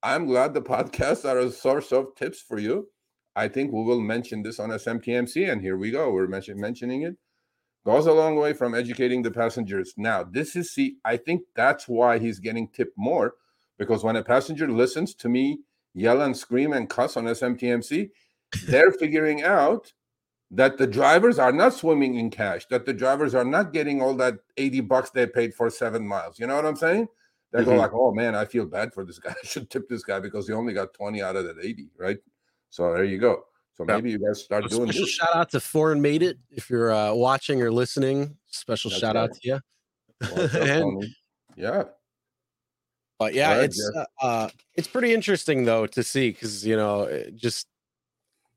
I'm 0.04 0.28
glad 0.28 0.54
the 0.54 0.62
podcasts 0.62 1.26
are 1.28 1.40
a 1.40 1.50
source 1.50 1.92
of 1.92 2.14
tips 2.16 2.40
for 2.40 2.60
you. 2.60 2.90
I 3.36 3.48
think 3.48 3.72
we 3.72 3.82
will 3.82 4.00
mention 4.00 4.44
this 4.44 4.60
on 4.60 4.70
SMTMC, 4.70 5.52
and 5.52 5.62
here 5.62 5.78
we 5.78 5.90
go. 5.90 6.12
We're 6.12 6.28
mention, 6.28 6.60
mentioning 6.60 7.02
it. 7.02 7.16
Goes 7.88 8.06
a 8.06 8.14
long 8.14 8.36
way 8.36 8.54
from 8.54 8.76
educating 8.76 9.24
the 9.24 9.32
passengers. 9.32 9.96
Now, 9.98 10.24
this 10.24 10.56
is 10.56 10.72
see, 10.72 10.98
I 11.04 11.18
think 11.18 11.42
that's 11.56 11.88
why 11.88 12.20
he's 12.20 12.38
getting 12.38 12.68
tipped 12.68 12.98
more 12.98 13.34
because 13.80 14.04
when 14.04 14.16
a 14.16 14.24
passenger 14.24 14.70
listens 14.70 15.16
to 15.16 15.28
me 15.28 15.62
yell 15.94 16.22
and 16.22 16.36
scream 16.36 16.74
and 16.74 16.90
cuss 16.90 17.18
on 17.18 17.26
SMTMC, 17.26 18.10
they're 18.68 18.92
figuring 19.00 19.44
out 19.44 19.92
that 20.52 20.78
the 20.78 20.86
drivers 20.88 21.40
are 21.40 21.52
not 21.52 21.74
swimming 21.74 22.16
in 22.16 22.30
cash, 22.30 22.66
that 22.70 22.86
the 22.86 22.94
drivers 22.94 23.34
are 23.34 23.44
not 23.46 23.74
getting 23.74 24.02
all 24.02 24.14
that 24.16 24.36
80 24.58 24.82
bucks 24.82 25.10
they 25.10 25.26
paid 25.26 25.54
for 25.54 25.70
seven 25.70 26.08
miles. 26.08 26.40
You 26.40 26.46
know 26.48 26.56
what 26.56 26.66
I'm 26.66 26.76
saying? 26.76 27.08
They 27.52 27.64
go 27.64 27.72
Mhm. 27.72 27.78
like, 27.80 27.94
oh 27.94 28.12
man, 28.14 28.36
I 28.36 28.46
feel 28.46 28.66
bad 28.66 28.94
for 28.94 29.04
this 29.06 29.18
guy. 29.20 29.32
I 29.44 29.46
should 29.46 29.70
tip 29.70 29.88
this 29.90 30.04
guy 30.04 30.20
because 30.20 30.48
he 30.48 30.54
only 30.54 30.74
got 30.74 30.94
20 30.94 31.22
out 31.22 31.36
of 31.36 31.46
that 31.46 31.58
80, 31.62 31.90
right? 31.98 32.18
So 32.70 32.94
there 32.94 33.04
you 33.04 33.18
go. 33.20 33.46
So 33.76 33.84
maybe 33.86 34.12
you 34.12 34.20
guys 34.20 34.44
start 34.44 34.70
doing 34.70 34.86
special 34.88 35.06
this. 35.06 35.10
shout 35.16 35.36
out 35.36 35.50
to 35.52 35.60
Foreign 35.60 36.00
Made 36.00 36.22
It. 36.22 36.38
If 36.52 36.70
you're 36.70 36.92
uh, 36.92 37.14
watching 37.16 37.60
or 37.64 37.72
listening, 37.72 38.38
special 38.48 38.92
That's 38.92 39.02
shout 39.02 39.16
out 39.16 39.34
to 39.34 39.40
you. 39.42 39.56
Up, 40.24 40.54
And- 40.54 41.04
yeah. 41.56 41.84
But 43.24 43.36
yeah, 43.36 43.52
ahead, 43.52 43.66
it's 43.66 43.92
uh, 43.96 44.06
uh, 44.22 44.50
it's 44.76 44.88
pretty 44.90 45.14
interesting 45.14 45.64
though 45.64 45.88
to 45.88 46.04
see 46.04 46.32
because 46.32 46.66
you 46.68 46.76
know 46.76 47.04
it 47.04 47.38
just 47.38 47.68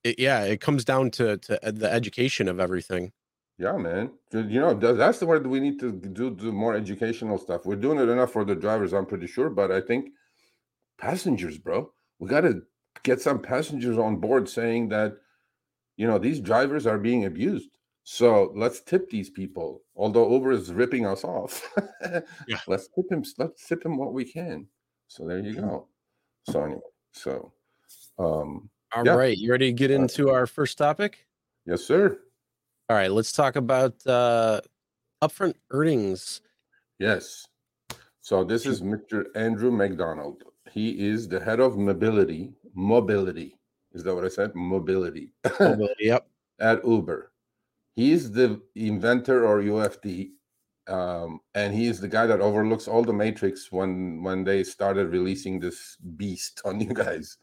it, 0.02 0.18
yeah, 0.18 0.42
it 0.42 0.61
comes 0.61 0.85
down 0.85 1.12
to 1.12 1.37
to 1.37 1.68
uh, 1.68 1.70
the 1.70 1.92
education 1.92 2.49
of 2.49 2.58
everything. 2.58 3.12
Yeah, 3.58 3.76
man. 3.76 4.11
You 4.32 4.61
know, 4.61 4.75
that's 4.75 5.20
the 5.20 5.26
word 5.26 5.46
we 5.46 5.61
need 5.61 5.78
to 5.78 5.92
do, 5.92 6.30
do 6.30 6.52
more 6.52 6.75
educational 6.75 7.38
stuff. 7.38 7.64
We're 7.64 7.76
doing 7.76 7.99
it 7.99 8.08
enough 8.08 8.32
for 8.32 8.44
the 8.44 8.56
drivers, 8.56 8.92
I'm 8.92 9.06
pretty 9.06 9.28
sure, 9.28 9.49
but 9.49 9.70
I 9.70 9.80
think 9.80 10.11
passengers, 10.99 11.56
bro, 11.56 11.90
we 12.18 12.28
got 12.28 12.42
to 12.42 12.62
get 13.02 13.23
some 13.23 13.40
passengers 13.40 13.96
on 13.96 14.16
board 14.16 14.49
saying 14.49 14.88
that, 14.88 15.16
you 15.96 16.06
know, 16.06 16.18
these 16.18 16.40
drivers 16.40 16.87
are 16.87 16.99
being 16.99 17.25
abused. 17.25 17.70
So 18.08 18.52
let's 18.54 18.82
tip 18.82 19.10
these 19.10 19.30
people. 19.30 19.82
Although 19.96 20.30
Uber 20.30 20.52
is 20.52 20.72
ripping 20.72 21.04
us 21.06 21.25
off, 21.25 21.68
Yeah. 22.46 22.60
let's 22.68 22.86
tip 22.94 23.10
him. 23.10 23.25
Let's 23.36 23.66
tip 23.66 23.84
him 23.84 23.96
what 23.96 24.12
we 24.12 24.25
can. 24.25 24.68
So 25.08 25.26
there 25.26 25.40
you 25.40 25.54
go. 25.54 25.88
So 26.48 26.62
anyway, 26.62 26.80
so 27.12 27.52
um, 28.20 28.70
All 28.94 29.02
right, 29.02 29.36
Yeah. 29.36 29.42
you 29.46 29.50
ready 29.50 29.66
to 29.66 29.72
get 29.72 29.90
into 29.90 30.30
our 30.30 30.46
first 30.46 30.78
topic? 30.78 31.26
yes, 31.66 31.82
sir. 31.82 32.16
All 32.88 32.96
right, 32.96 33.10
let's 33.10 33.32
talk 33.32 33.56
about 33.56 33.94
uh, 34.06 34.60
upfront 35.20 35.54
earnings. 35.72 36.42
Yes. 37.00 37.48
So 38.20 38.44
this 38.44 38.66
is 38.66 38.82
Mr. 38.82 39.25
Andrew 39.34 39.72
McDonald. 39.72 40.44
He 40.70 40.90
is 41.08 41.26
the 41.26 41.40
head 41.40 41.58
of 41.58 41.76
mobility. 41.76 42.52
Mobility. 42.72 43.58
Is 43.94 44.04
that 44.04 44.14
what 44.14 44.25
I 44.25 44.28
said? 44.28 44.54
Mobility. 44.54 45.32
Mobility, 45.58 46.04
yep. 46.06 46.28
At 46.60 46.86
Uber. 46.86 47.32
He's 47.96 48.30
the 48.30 48.60
inventor 48.74 49.46
or 49.46 49.62
UFD. 49.62 50.30
Um, 50.86 51.40
and 51.54 51.74
he 51.74 51.86
is 51.86 51.98
the 52.00 52.08
guy 52.08 52.26
that 52.26 52.40
overlooks 52.40 52.86
all 52.86 53.02
the 53.02 53.12
matrix 53.12 53.72
when 53.72 54.22
when 54.22 54.44
they 54.44 54.62
started 54.62 55.08
releasing 55.08 55.58
this 55.58 55.96
beast 56.16 56.60
on 56.64 56.78
you 56.86 56.94
guys. 56.94 57.38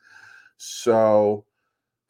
So, 0.57 1.45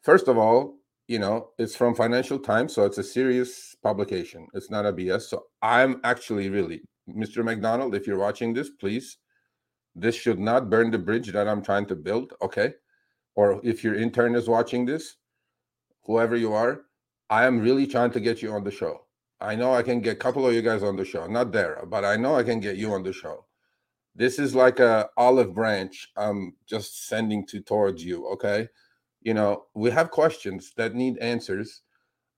first 0.02 0.28
of 0.28 0.38
all, 0.38 0.76
you 1.08 1.18
know, 1.18 1.50
it's 1.58 1.74
from 1.74 1.94
Financial 1.94 2.38
Times, 2.38 2.74
so 2.74 2.84
it's 2.84 2.98
a 2.98 3.02
serious 3.02 3.74
publication. 3.82 4.46
It's 4.54 4.70
not 4.70 4.86
a 4.86 4.92
BS. 4.92 5.22
So 5.22 5.46
I'm 5.60 6.00
actually 6.04 6.48
really, 6.50 6.82
Mr. 7.08 7.44
McDonald, 7.44 7.94
if 7.94 8.06
you're 8.06 8.18
watching 8.18 8.54
this, 8.54 8.70
please, 8.70 9.18
this 9.94 10.14
should 10.14 10.38
not 10.38 10.70
burn 10.70 10.90
the 10.90 10.98
bridge 10.98 11.32
that 11.32 11.48
I'm 11.48 11.62
trying 11.62 11.86
to 11.86 11.96
build. 11.96 12.32
Okay. 12.42 12.74
Or 13.34 13.60
if 13.64 13.82
your 13.82 13.96
intern 13.96 14.34
is 14.34 14.48
watching 14.48 14.86
this, 14.86 15.16
whoever 16.04 16.36
you 16.36 16.52
are, 16.52 16.82
I 17.30 17.44
am 17.46 17.60
really 17.60 17.86
trying 17.86 18.10
to 18.12 18.20
get 18.20 18.42
you 18.42 18.52
on 18.52 18.64
the 18.64 18.70
show. 18.70 19.06
I 19.40 19.54
know 19.54 19.74
I 19.74 19.82
can 19.82 20.00
get 20.00 20.12
a 20.12 20.16
couple 20.16 20.46
of 20.46 20.54
you 20.54 20.62
guys 20.62 20.82
on 20.82 20.96
the 20.96 21.04
show, 21.04 21.26
not 21.26 21.52
there, 21.52 21.84
but 21.86 22.04
I 22.04 22.16
know 22.16 22.36
I 22.36 22.42
can 22.42 22.60
get 22.60 22.76
you 22.76 22.92
on 22.92 23.02
the 23.02 23.12
show. 23.12 23.44
This 24.14 24.38
is 24.38 24.54
like 24.54 24.78
a 24.78 25.08
olive 25.16 25.54
branch 25.54 26.12
I'm 26.16 26.54
just 26.66 27.06
sending 27.08 27.46
to 27.48 27.60
towards 27.60 28.04
you. 28.04 28.26
Okay. 28.28 28.68
You 29.22 29.34
know, 29.34 29.64
we 29.74 29.90
have 29.90 30.10
questions 30.10 30.72
that 30.76 30.94
need 30.94 31.18
answers. 31.18 31.82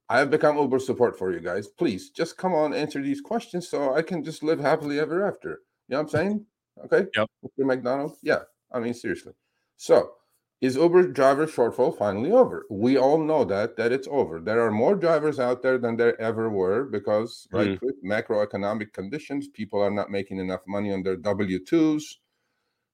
I 0.09 0.19
have 0.19 0.31
become 0.31 0.57
Uber 0.57 0.79
support 0.79 1.19
for 1.19 1.33
you 1.33 1.41
guys. 1.41 1.67
Please 1.67 2.11
just 2.11 2.39
come 2.39 2.55
on, 2.55 2.73
answer 2.73 3.03
these 3.03 3.21
questions 3.21 3.69
so 3.69 3.95
I 3.95 4.03
can 4.03 4.25
just 4.25 4.43
live 4.43 4.61
happily 4.61 4.99
ever 5.01 5.27
after. 5.27 5.63
You 5.89 5.95
know 5.95 5.97
what 5.99 6.03
I'm 6.03 6.09
saying? 6.09 6.47
Okay. 6.85 7.07
Yep. 7.15 7.29
Mr. 7.45 7.67
McDonald. 7.67 8.17
Yeah. 8.23 8.43
I 8.73 8.81
mean, 8.81 8.95
seriously. 8.95 9.33
So 9.77 10.13
is 10.61 10.77
Uber 10.77 11.09
driver 11.13 11.47
shortfall 11.47 11.97
finally 11.97 12.31
over? 12.33 12.67
We 12.71 12.97
all 12.99 13.19
know 13.23 13.45
that 13.45 13.77
that 13.77 13.93
it's 13.93 14.09
over. 14.11 14.41
There 14.41 14.61
are 14.67 14.71
more 14.71 14.95
drivers 14.97 15.39
out 15.39 15.63
there 15.63 15.79
than 15.79 15.97
there 15.97 16.21
ever 16.21 16.49
were 16.51 16.85
because 16.85 17.47
right 17.53 17.73
Mm. 17.73 17.83
with 17.83 18.03
macroeconomic 18.05 18.93
conditions, 18.93 19.49
people 19.49 19.81
are 19.81 19.91
not 19.91 20.11
making 20.11 20.39
enough 20.39 20.63
money 20.67 20.93
on 20.93 21.03
their 21.03 21.17
W 21.17 21.59
twos. 21.65 22.21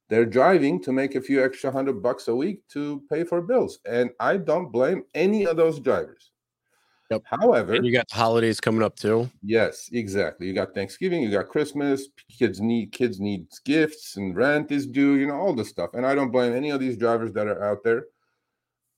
They're 0.09 0.27
driving 0.27 0.83
to 0.83 0.93
make 0.93 1.15
a 1.15 1.21
few 1.23 1.43
extra 1.45 1.71
hundred 1.73 2.03
bucks 2.03 2.29
a 2.29 2.37
week 2.37 2.67
to 2.71 3.03
pay 3.11 3.25
for 3.25 3.43
bills, 3.43 3.79
and 3.87 4.11
I 4.21 4.37
don't 4.39 4.73
blame 4.73 5.05
any 5.15 5.47
of 5.47 5.57
those 5.57 5.81
drivers. 5.81 6.32
Yep. 7.13 7.23
However, 7.27 7.75
And 7.75 7.85
you 7.85 7.93
got 7.93 8.11
holidays 8.11 8.59
coming 8.59 8.83
up 8.83 8.97
too. 8.97 9.31
Yes, 9.43 9.91
exactly. 9.93 10.47
You 10.47 10.55
got 10.55 10.75
Thanksgiving, 10.75 11.23
you 11.23 11.31
got 11.31 11.49
Christmas, 11.49 12.09
kids 12.39 12.59
need 12.59 12.93
kids 12.93 13.21
need 13.21 13.49
gifts 13.67 14.17
and 14.17 14.35
rent 14.35 14.73
is 14.73 14.87
due, 14.87 15.17
you 15.17 15.27
know, 15.27 15.35
all 15.35 15.55
this 15.55 15.69
stuff. 15.69 15.91
And 15.93 16.07
I 16.07 16.15
don't 16.15 16.31
blame 16.31 16.55
any 16.55 16.71
of 16.71 16.81
these 16.81 16.97
drivers 16.97 17.33
that 17.35 17.47
are 17.47 17.63
out 17.63 17.85
there. 17.85 18.07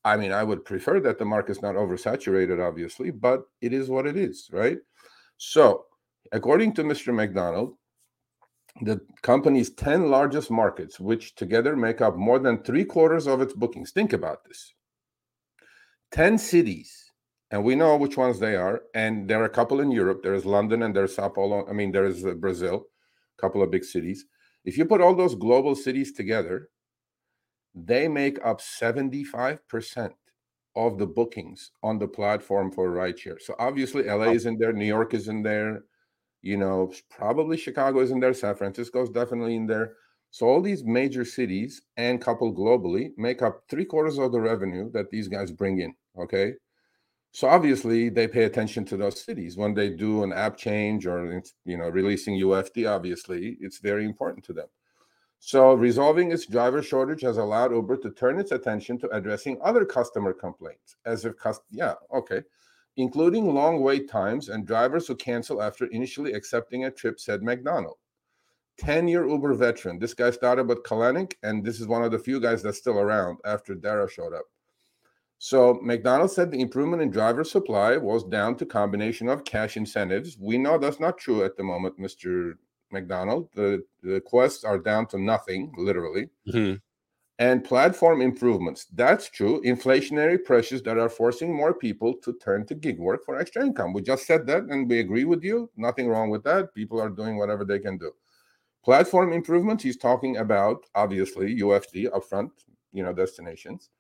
I 0.04 0.16
mean, 0.16 0.30
I 0.30 0.44
would 0.44 0.64
prefer 0.64 1.00
that 1.00 1.18
the 1.18 1.25
market's 1.25 1.61
not 1.61 1.75
oversaturated, 1.75 2.64
obviously, 2.64 3.11
but 3.11 3.42
it 3.61 3.73
is 3.73 3.88
what 3.88 4.06
it 4.06 4.16
is, 4.16 4.49
right? 4.52 4.78
So, 5.38 5.87
according 6.30 6.75
to 6.75 6.85
Mr. 6.85 7.12
McDonald, 7.12 7.75
the 8.83 9.00
company's 9.23 9.71
10 9.71 10.09
largest 10.09 10.52
markets, 10.52 11.00
which 11.00 11.35
together 11.35 11.75
make 11.75 12.00
up 12.00 12.16
more 12.16 12.38
than 12.38 12.62
three 12.62 12.85
quarters 12.85 13.26
of 13.26 13.40
its 13.40 13.54
bookings. 13.54 13.90
Think 13.90 14.12
about 14.12 14.44
this 14.44 14.75
10 16.12 16.38
cities 16.38 17.03
and 17.54 17.62
we 17.62 17.76
know 17.76 17.96
which 17.96 18.16
ones 18.16 18.40
they 18.40 18.56
are. 18.56 18.82
And 18.94 19.30
there 19.30 19.40
are 19.40 19.44
a 19.44 19.58
couple 19.61 19.80
in 19.80 19.92
Europe. 19.92 20.25
There's 20.25 20.44
London 20.44 20.82
and 20.82 20.94
there's 20.94 21.14
Sao 21.14 21.28
Paulo. 21.28 21.64
I 21.70 21.73
mean, 21.73 21.92
there 21.92 22.04
is 22.04 22.26
uh, 22.26 22.32
Brazil, 22.32 22.87
a 23.38 23.40
couple 23.40 23.62
of 23.62 23.70
big 23.70 23.84
cities. 23.84 24.25
If 24.64 24.76
you 24.76 24.84
put 24.84 25.00
all 25.00 25.14
those 25.14 25.37
global 25.37 25.76
cities 25.76 26.12
together, 26.12 26.68
they 27.73 28.08
make 28.08 28.44
up 28.44 28.61
75% 28.61 30.11
of 30.75 30.99
the 30.99 31.06
bookings 31.06 31.70
on 31.80 32.00
the 32.00 32.08
platform 32.08 32.73
for 32.73 32.90
rideshare. 32.90 33.40
So 33.40 33.54
obviously, 33.61 34.02
LA 34.02 34.32
is 34.32 34.46
in 34.46 34.58
there, 34.58 34.73
New 34.73 34.84
York 34.84 35.14
is 35.14 35.28
in 35.28 35.44
there, 35.44 35.84
you 36.42 36.56
know, 36.56 36.92
probably 37.08 37.56
Chicago 37.56 38.00
is 38.00 38.11
in 38.11 38.18
there, 38.18 38.34
San 38.34 38.56
Francisco 38.56 39.00
is 39.04 39.11
definitely 39.11 39.54
in 39.54 39.68
there. 39.68 39.92
So 40.32 40.49
all 40.49 40.61
these 40.61 40.82
major 40.82 41.25
cities 41.25 41.82
and 41.96 42.20
couple 42.20 42.52
globally 42.52 43.11
make 43.16 43.42
up 43.42 43.62
three 43.70 43.84
quarters 43.84 44.18
of 44.18 44.32
the 44.32 44.40
revenue 44.40 44.90
that 44.90 45.12
these 45.12 45.28
guys 45.28 45.52
bring 45.52 45.78
in. 45.78 45.94
Okay. 46.18 46.54
So 47.35 47.49
obviously 47.49 48.11
they 48.11 48.29
pay 48.29 48.45
attention 48.45 48.85
to 48.85 48.97
those 48.97 49.21
cities 49.21 49.57
when 49.57 49.75
they 49.75 49.91
do 49.91 50.23
an 50.23 50.33
app 50.33 50.57
change 50.57 51.05
or 51.05 51.43
you 51.64 51.76
know 51.76 51.88
releasing 51.88 52.41
UFD. 52.41 52.88
Obviously, 52.88 53.57
it's 53.61 53.79
very 53.79 54.05
important 54.05 54.45
to 54.45 54.53
them. 54.53 54.69
So 55.41 55.75
resolving 55.75 56.31
its 56.31 56.47
driver 56.47 56.81
shortage 56.81 57.23
has 57.23 57.38
allowed 57.38 57.73
Uber 57.73 57.97
to 57.99 58.12
turn 58.12 58.38
its 58.38 58.53
attention 58.53 58.99
to 58.99 59.09
addressing 59.09 59.59
other 59.64 59.85
customer 59.85 60.33
complaints, 60.33 60.95
as 61.07 61.25
if 61.25 61.37
cust- 61.37 61.64
yeah 61.73 61.95
okay, 62.14 62.41
including 62.99 63.53
long 63.53 63.81
wait 63.81 64.09
times 64.09 64.49
and 64.49 64.64
drivers 64.64 65.09
who 65.09 65.17
cancel 65.17 65.61
after 65.61 65.87
initially 65.87 66.35
accepting 66.35 66.85
a 66.85 66.91
trip. 66.91 67.19
Said 67.19 67.43
McDonald. 67.43 67.97
10 68.79 69.09
year 69.09 69.26
Uber 69.26 69.55
veteran. 69.55 69.99
This 69.99 70.14
guy 70.14 70.31
started 70.31 70.69
with 70.69 70.85
Kalanick, 70.85 71.33
and 71.43 71.64
this 71.64 71.81
is 71.81 71.88
one 71.88 72.05
of 72.05 72.12
the 72.12 72.19
few 72.19 72.38
guys 72.38 72.62
that's 72.62 72.79
still 72.79 72.99
around 73.00 73.38
after 73.45 73.75
Dara 73.75 74.09
showed 74.09 74.35
up. 74.35 74.45
So 75.38 75.75
McDonald 75.83 76.31
said 76.31 76.50
the 76.50 76.61
improvement 76.61 77.03
in 77.03 77.11
driver 77.11 77.45
supply 77.45 77.97
was 77.97 78.25
down 78.25 78.57
to 78.57 78.67
combination 78.67 79.29
of 79.29 79.45
cash 79.45 79.76
incentives. 79.76 80.38
We 80.38 80.59
know 80.59 80.79
that's 80.79 81.00
not 81.00 81.19
true 81.19 81.45
at 81.45 81.57
the 81.57 81.64
moment, 81.64 81.99
Mr. 81.99 82.55
McDonald. 82.91 83.50
The 83.55 83.85
the 84.03 84.21
quests 84.21 84.64
are 84.64 84.79
down 84.79 85.07
to 85.09 85.19
nothing, 85.19 85.73
literally. 85.76 86.31
Mhm. 86.49 86.81
And 87.38 87.64
platform 87.64 88.23
improvements. 88.23 88.87
That's 88.87 89.29
true. 89.31 89.61
Inflationary 89.62 90.43
pressures 90.45 90.83
that 90.85 90.99
are 90.99 91.09
forcing 91.09 91.53
more 91.55 91.75
people 91.75 92.14
to 92.25 92.33
turn 92.35 92.67
to 92.67 92.75
gig 92.76 92.99
work 93.00 93.25
for 93.25 93.37
extra 93.38 93.64
income. 93.67 93.93
We 93.93 94.03
just 94.03 94.26
said 94.26 94.47
that 94.47 94.64
and 94.64 94.88
we 94.88 95.00
agree 95.00 95.25
with 95.25 95.43
you. 95.45 95.71
Nothing 95.76 96.09
wrong 96.09 96.31
with 96.31 96.45
that. 96.45 96.75
People 96.75 97.00
are 97.00 97.11
doing 97.11 97.37
whatever 97.38 97.64
they 97.64 97.81
can 97.81 97.99
do. 97.99 98.12
Platform 98.85 99.33
improvements, 99.33 99.83
he's 99.85 99.97
talking 99.97 100.37
about 100.38 100.87
obviously 100.95 101.55
UFD 101.61 102.07
upfront, 102.09 102.50
you 102.93 103.03
know, 103.03 103.12
destinations. 103.12 103.91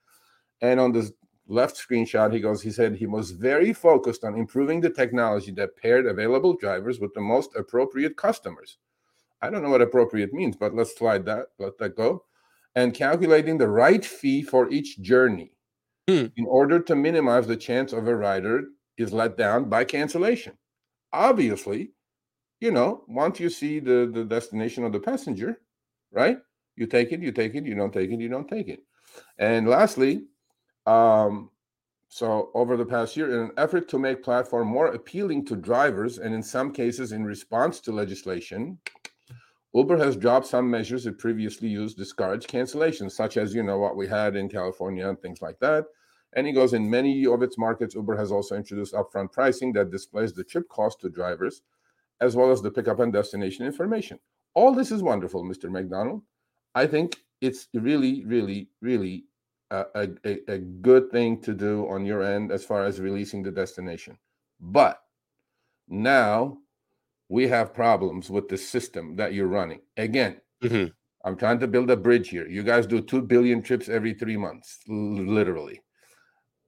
And 0.60 0.80
on 0.80 0.92
this 0.92 1.12
left 1.46 1.76
screenshot, 1.76 2.32
he 2.32 2.40
goes, 2.40 2.62
he 2.62 2.70
said 2.70 2.94
he 2.94 3.06
was 3.06 3.30
very 3.32 3.72
focused 3.72 4.24
on 4.24 4.36
improving 4.36 4.80
the 4.80 4.90
technology 4.90 5.52
that 5.52 5.76
paired 5.76 6.06
available 6.06 6.56
drivers 6.56 7.00
with 7.00 7.12
the 7.14 7.20
most 7.20 7.54
appropriate 7.56 8.16
customers. 8.16 8.78
I 9.42 9.50
don't 9.50 9.62
know 9.62 9.70
what 9.70 9.82
appropriate 9.82 10.32
means, 10.32 10.56
but 10.56 10.74
let's 10.74 10.96
slide 10.96 11.26
that, 11.26 11.48
let 11.58 11.76
that 11.78 11.96
go. 11.96 12.24
And 12.74 12.94
calculating 12.94 13.58
the 13.58 13.68
right 13.68 14.04
fee 14.04 14.42
for 14.42 14.70
each 14.70 15.00
journey 15.00 15.52
Hmm. 16.08 16.26
in 16.36 16.44
order 16.46 16.80
to 16.80 16.94
minimize 16.94 17.46
the 17.46 17.56
chance 17.56 17.94
of 17.94 18.06
a 18.06 18.14
rider 18.14 18.64
is 18.98 19.12
let 19.12 19.38
down 19.38 19.70
by 19.70 19.84
cancellation. 19.84 20.52
Obviously, 21.14 21.92
you 22.60 22.70
know, 22.70 23.04
once 23.08 23.40
you 23.40 23.48
see 23.48 23.80
the, 23.80 24.10
the 24.12 24.24
destination 24.24 24.84
of 24.84 24.92
the 24.92 25.00
passenger, 25.00 25.60
right? 26.12 26.38
You 26.76 26.86
take 26.86 27.12
it, 27.12 27.20
you 27.20 27.32
take 27.32 27.54
it, 27.54 27.64
you 27.64 27.74
don't 27.74 27.92
take 27.92 28.10
it, 28.10 28.20
you 28.20 28.28
don't 28.28 28.48
take 28.48 28.68
it. 28.68 28.80
And 29.38 29.66
lastly, 29.66 30.24
um, 30.86 31.50
so 32.08 32.50
over 32.54 32.76
the 32.76 32.86
past 32.86 33.16
year, 33.16 33.32
in 33.34 33.46
an 33.46 33.52
effort 33.56 33.88
to 33.88 33.98
make 33.98 34.22
platform 34.22 34.68
more 34.68 34.88
appealing 34.88 35.44
to 35.46 35.56
drivers, 35.56 36.18
and 36.18 36.34
in 36.34 36.42
some 36.42 36.72
cases 36.72 37.12
in 37.12 37.24
response 37.24 37.80
to 37.80 37.92
legislation, 37.92 38.78
Uber 39.74 39.98
has 39.98 40.16
dropped 40.16 40.46
some 40.46 40.70
measures 40.70 41.06
it 41.06 41.18
previously 41.18 41.66
used 41.66 41.96
to 41.96 42.04
discourage 42.04 42.46
cancellations, 42.46 43.12
such 43.12 43.36
as 43.36 43.52
you 43.52 43.64
know 43.64 43.78
what 43.78 43.96
we 43.96 44.06
had 44.06 44.36
in 44.36 44.48
California 44.48 45.08
and 45.08 45.20
things 45.20 45.42
like 45.42 45.58
that. 45.58 45.86
And 46.34 46.46
he 46.46 46.52
goes, 46.52 46.72
in 46.72 46.88
many 46.88 47.26
of 47.26 47.42
its 47.42 47.58
markets, 47.58 47.96
Uber 47.96 48.16
has 48.16 48.30
also 48.30 48.54
introduced 48.54 48.94
upfront 48.94 49.32
pricing 49.32 49.72
that 49.72 49.90
displays 49.90 50.32
the 50.32 50.44
trip 50.44 50.68
cost 50.68 51.00
to 51.00 51.08
drivers, 51.08 51.62
as 52.20 52.36
well 52.36 52.52
as 52.52 52.62
the 52.62 52.70
pickup 52.70 53.00
and 53.00 53.12
destination 53.12 53.66
information. 53.66 54.20
All 54.54 54.72
this 54.72 54.92
is 54.92 55.02
wonderful, 55.02 55.42
Mr. 55.42 55.68
McDonald. 55.68 56.22
I 56.76 56.86
think 56.86 57.16
it's 57.40 57.66
really, 57.74 58.24
really, 58.24 58.68
really 58.80 59.24
a, 59.70 59.84
a, 60.24 60.52
a- 60.52 60.58
good 60.58 61.10
thing 61.10 61.40
to 61.42 61.54
do 61.54 61.88
on 61.88 62.04
your 62.04 62.22
end 62.22 62.52
as 62.52 62.64
far 62.64 62.84
as 62.84 63.00
releasing 63.00 63.42
the 63.42 63.50
destination. 63.50 64.18
But 64.60 65.00
now 65.88 66.58
we 67.28 67.48
have 67.48 67.74
problems 67.74 68.30
with 68.30 68.48
the 68.48 68.56
system 68.56 69.16
that 69.16 69.32
you're 69.34 69.48
running. 69.48 69.80
Again, 69.96 70.40
Mhm. 70.62 70.92
I'm 71.24 71.36
trying 71.36 71.58
to 71.60 71.66
build 71.66 71.90
a 71.90 71.96
bridge 71.96 72.28
here. 72.28 72.46
You 72.46 72.62
guys 72.62 72.86
do 72.86 73.00
2 73.00 73.22
billion 73.22 73.62
trips 73.62 73.88
every 73.88 74.12
three 74.14 74.36
months, 74.36 74.80
literally. 74.88 75.80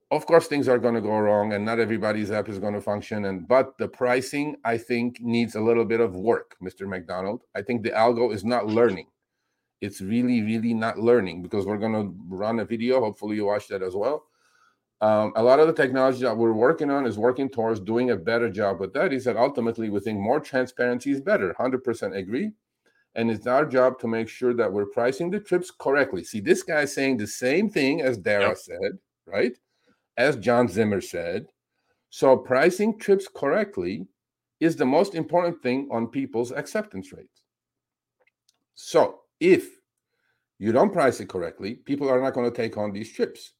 Of 0.09 0.25
course, 0.25 0.47
things 0.47 0.67
are 0.67 0.79
going 0.79 0.95
to 0.95 1.01
go 1.01 1.17
wrong 1.19 1.53
and 1.53 1.65
not 1.65 1.79
everybody's 1.79 2.31
app 2.31 2.47
is 2.49 2.59
going 2.59 2.73
to 2.73 2.81
function. 2.81 3.25
And 3.25 3.47
but 3.47 3.77
the 3.77 3.87
pricing, 3.87 4.55
I 4.63 4.77
think, 4.77 5.19
needs 5.19 5.55
a 5.55 5.61
little 5.61 5.85
bit 5.85 5.99
of 5.99 6.15
work, 6.15 6.55
Mr. 6.63 6.87
McDonald. 6.87 7.43
I 7.55 7.61
think 7.61 7.83
the 7.83 7.91
algo 7.91 8.33
is 8.33 8.43
not 8.45 8.67
learning. 8.67 9.07
It's 9.81 10.01
really, 10.01 10.41
really 10.41 10.73
not 10.73 10.97
learning 10.97 11.43
because 11.43 11.65
we're 11.65 11.77
going 11.77 11.93
to 11.93 12.15
run 12.29 12.59
a 12.59 12.65
video. 12.65 12.99
Hopefully, 12.99 13.35
you 13.35 13.45
watch 13.45 13.67
that 13.67 13.83
as 13.83 13.95
well. 13.95 14.25
Um, 14.99 15.33
a 15.35 15.43
lot 15.43 15.59
of 15.59 15.67
the 15.67 15.73
technology 15.73 16.21
that 16.23 16.35
we're 16.35 16.53
working 16.53 16.89
on 16.89 17.05
is 17.05 17.19
working 17.19 17.49
towards 17.49 17.79
doing 17.79 18.09
a 18.09 18.15
better 18.15 18.49
job 18.49 18.79
with 18.79 18.93
that. 18.93 19.13
Is 19.13 19.25
that. 19.25 19.37
Ultimately 19.37 19.89
we 19.89 19.99
think 19.99 20.19
more 20.19 20.39
transparency 20.39 21.11
is 21.11 21.21
better. 21.21 21.53
100% 21.53 22.15
agree. 22.15 22.51
and 23.15 23.31
it's 23.31 23.47
our 23.47 23.65
job 23.65 23.99
to 23.99 24.07
make 24.07 24.29
sure 24.29 24.53
that 24.53 24.71
we're 24.71 24.85
pricing 24.85 25.31
the 25.31 25.39
trips 25.39 25.71
correctly. 25.71 26.23
See, 26.23 26.39
this 26.39 26.63
guy's 26.63 26.93
saying 26.93 27.17
the 27.17 27.27
same 27.27 27.69
thing 27.69 28.01
as 28.01 28.17
Dara 28.17 28.49
yep. 28.49 28.57
said, 28.57 28.91
right? 29.25 29.57
As 30.17 30.37
John 30.37 30.67
Zimmer 30.67 31.01
said. 31.01 31.47
So 32.09 32.37
pricing 32.37 32.97
trips 32.97 33.27
correctly 33.27 34.07
is 34.59 34.75
the 34.75 34.85
most 34.85 35.15
important 35.15 35.61
thing 35.61 35.89
on 35.91 36.07
people's 36.07 36.51
acceptance 36.51 37.11
rates. 37.11 37.41
So 38.75 39.21
if 39.39 39.67
you 40.59 40.71
don't 40.71 40.93
price 40.93 41.19
it 41.19 41.29
correctly, 41.29 41.75
people 41.75 42.09
are 42.09 42.21
not 42.21 42.33
going 42.33 42.49
to 42.49 42.55
take 42.55 42.77
on 42.77 42.91
these 42.91 43.11
trips. 43.11 43.53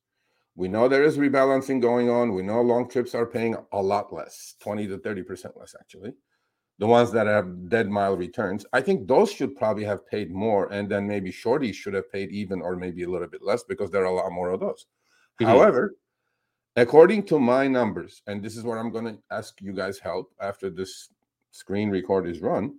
We 0.55 0.67
know 0.67 0.87
there 0.87 1.03
is 1.03 1.17
rebalancing 1.17 1.81
going 1.81 2.09
on. 2.09 2.33
We 2.33 2.41
know 2.41 2.61
long 2.61 2.89
trips 2.89 3.13
are 3.13 3.27
paying 3.27 3.55
a 3.71 3.81
lot 3.81 4.11
less, 4.11 4.55
20 4.59 4.87
to 4.87 4.97
30% 4.97 5.55
less, 5.55 5.75
actually. 5.79 6.13
The 6.79 6.87
ones 6.87 7.11
that 7.11 7.27
have 7.27 7.69
dead 7.69 7.89
mile 7.89 8.17
returns, 8.17 8.65
I 8.73 8.81
think 8.81 9.07
those 9.07 9.31
should 9.31 9.55
probably 9.55 9.83
have 9.83 10.07
paid 10.07 10.31
more. 10.31 10.71
And 10.71 10.89
then 10.89 11.07
maybe 11.07 11.31
shorties 11.31 11.75
should 11.75 11.93
have 11.93 12.11
paid 12.11 12.31
even 12.31 12.61
or 12.61 12.75
maybe 12.75 13.03
a 13.03 13.09
little 13.09 13.27
bit 13.27 13.43
less 13.43 13.63
because 13.63 13.91
there 13.91 14.01
are 14.01 14.05
a 14.05 14.13
lot 14.13 14.31
more 14.31 14.49
of 14.49 14.59
those. 14.59 14.87
Mm-hmm. 15.39 15.45
However, 15.45 15.95
according 16.75 17.23
to 17.27 17.39
my 17.39 17.67
numbers, 17.67 18.23
and 18.25 18.43
this 18.43 18.57
is 18.57 18.63
where 18.63 18.79
I'm 18.79 18.91
going 18.91 19.05
to 19.05 19.17
ask 19.29 19.61
you 19.61 19.73
guys 19.73 19.99
help 19.99 20.33
after 20.41 20.71
this 20.71 21.09
screen 21.51 21.91
record 21.91 22.27
is 22.27 22.41
run, 22.41 22.75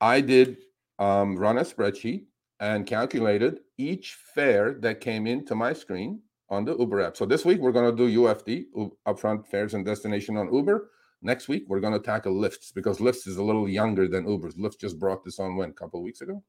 I 0.00 0.20
did 0.20 0.56
um, 1.00 1.36
run 1.36 1.58
a 1.58 1.62
spreadsheet 1.62 2.26
and 2.60 2.86
calculated 2.86 3.60
each 3.78 4.14
fare 4.34 4.74
that 4.80 5.00
came 5.00 5.26
into 5.26 5.54
my 5.54 5.72
screen 5.72 6.20
on 6.50 6.64
the 6.64 6.76
Uber 6.76 7.00
app. 7.00 7.16
So 7.16 7.24
this 7.24 7.44
week 7.44 7.58
we're 7.58 7.72
going 7.72 7.90
to 7.90 7.96
do 7.96 8.20
UFD, 8.20 8.66
upfront 9.06 9.46
fares 9.48 9.74
and 9.74 9.84
destination 9.84 10.36
on 10.36 10.52
Uber. 10.52 10.90
Next 11.22 11.48
week 11.48 11.64
we're 11.68 11.80
going 11.80 11.94
to 11.94 11.98
tackle 11.98 12.34
Lyfts 12.34 12.72
because 12.74 12.98
Lyfts 12.98 13.26
is 13.26 13.38
a 13.38 13.42
little 13.42 13.68
younger 13.68 14.06
than 14.06 14.28
Uber's. 14.28 14.54
Lyft 14.54 14.78
just 14.78 14.98
brought 14.98 15.24
this 15.24 15.38
on 15.38 15.56
when 15.56 15.70
a 15.70 15.72
couple 15.72 16.02
weeks 16.02 16.20
ago. 16.20 16.42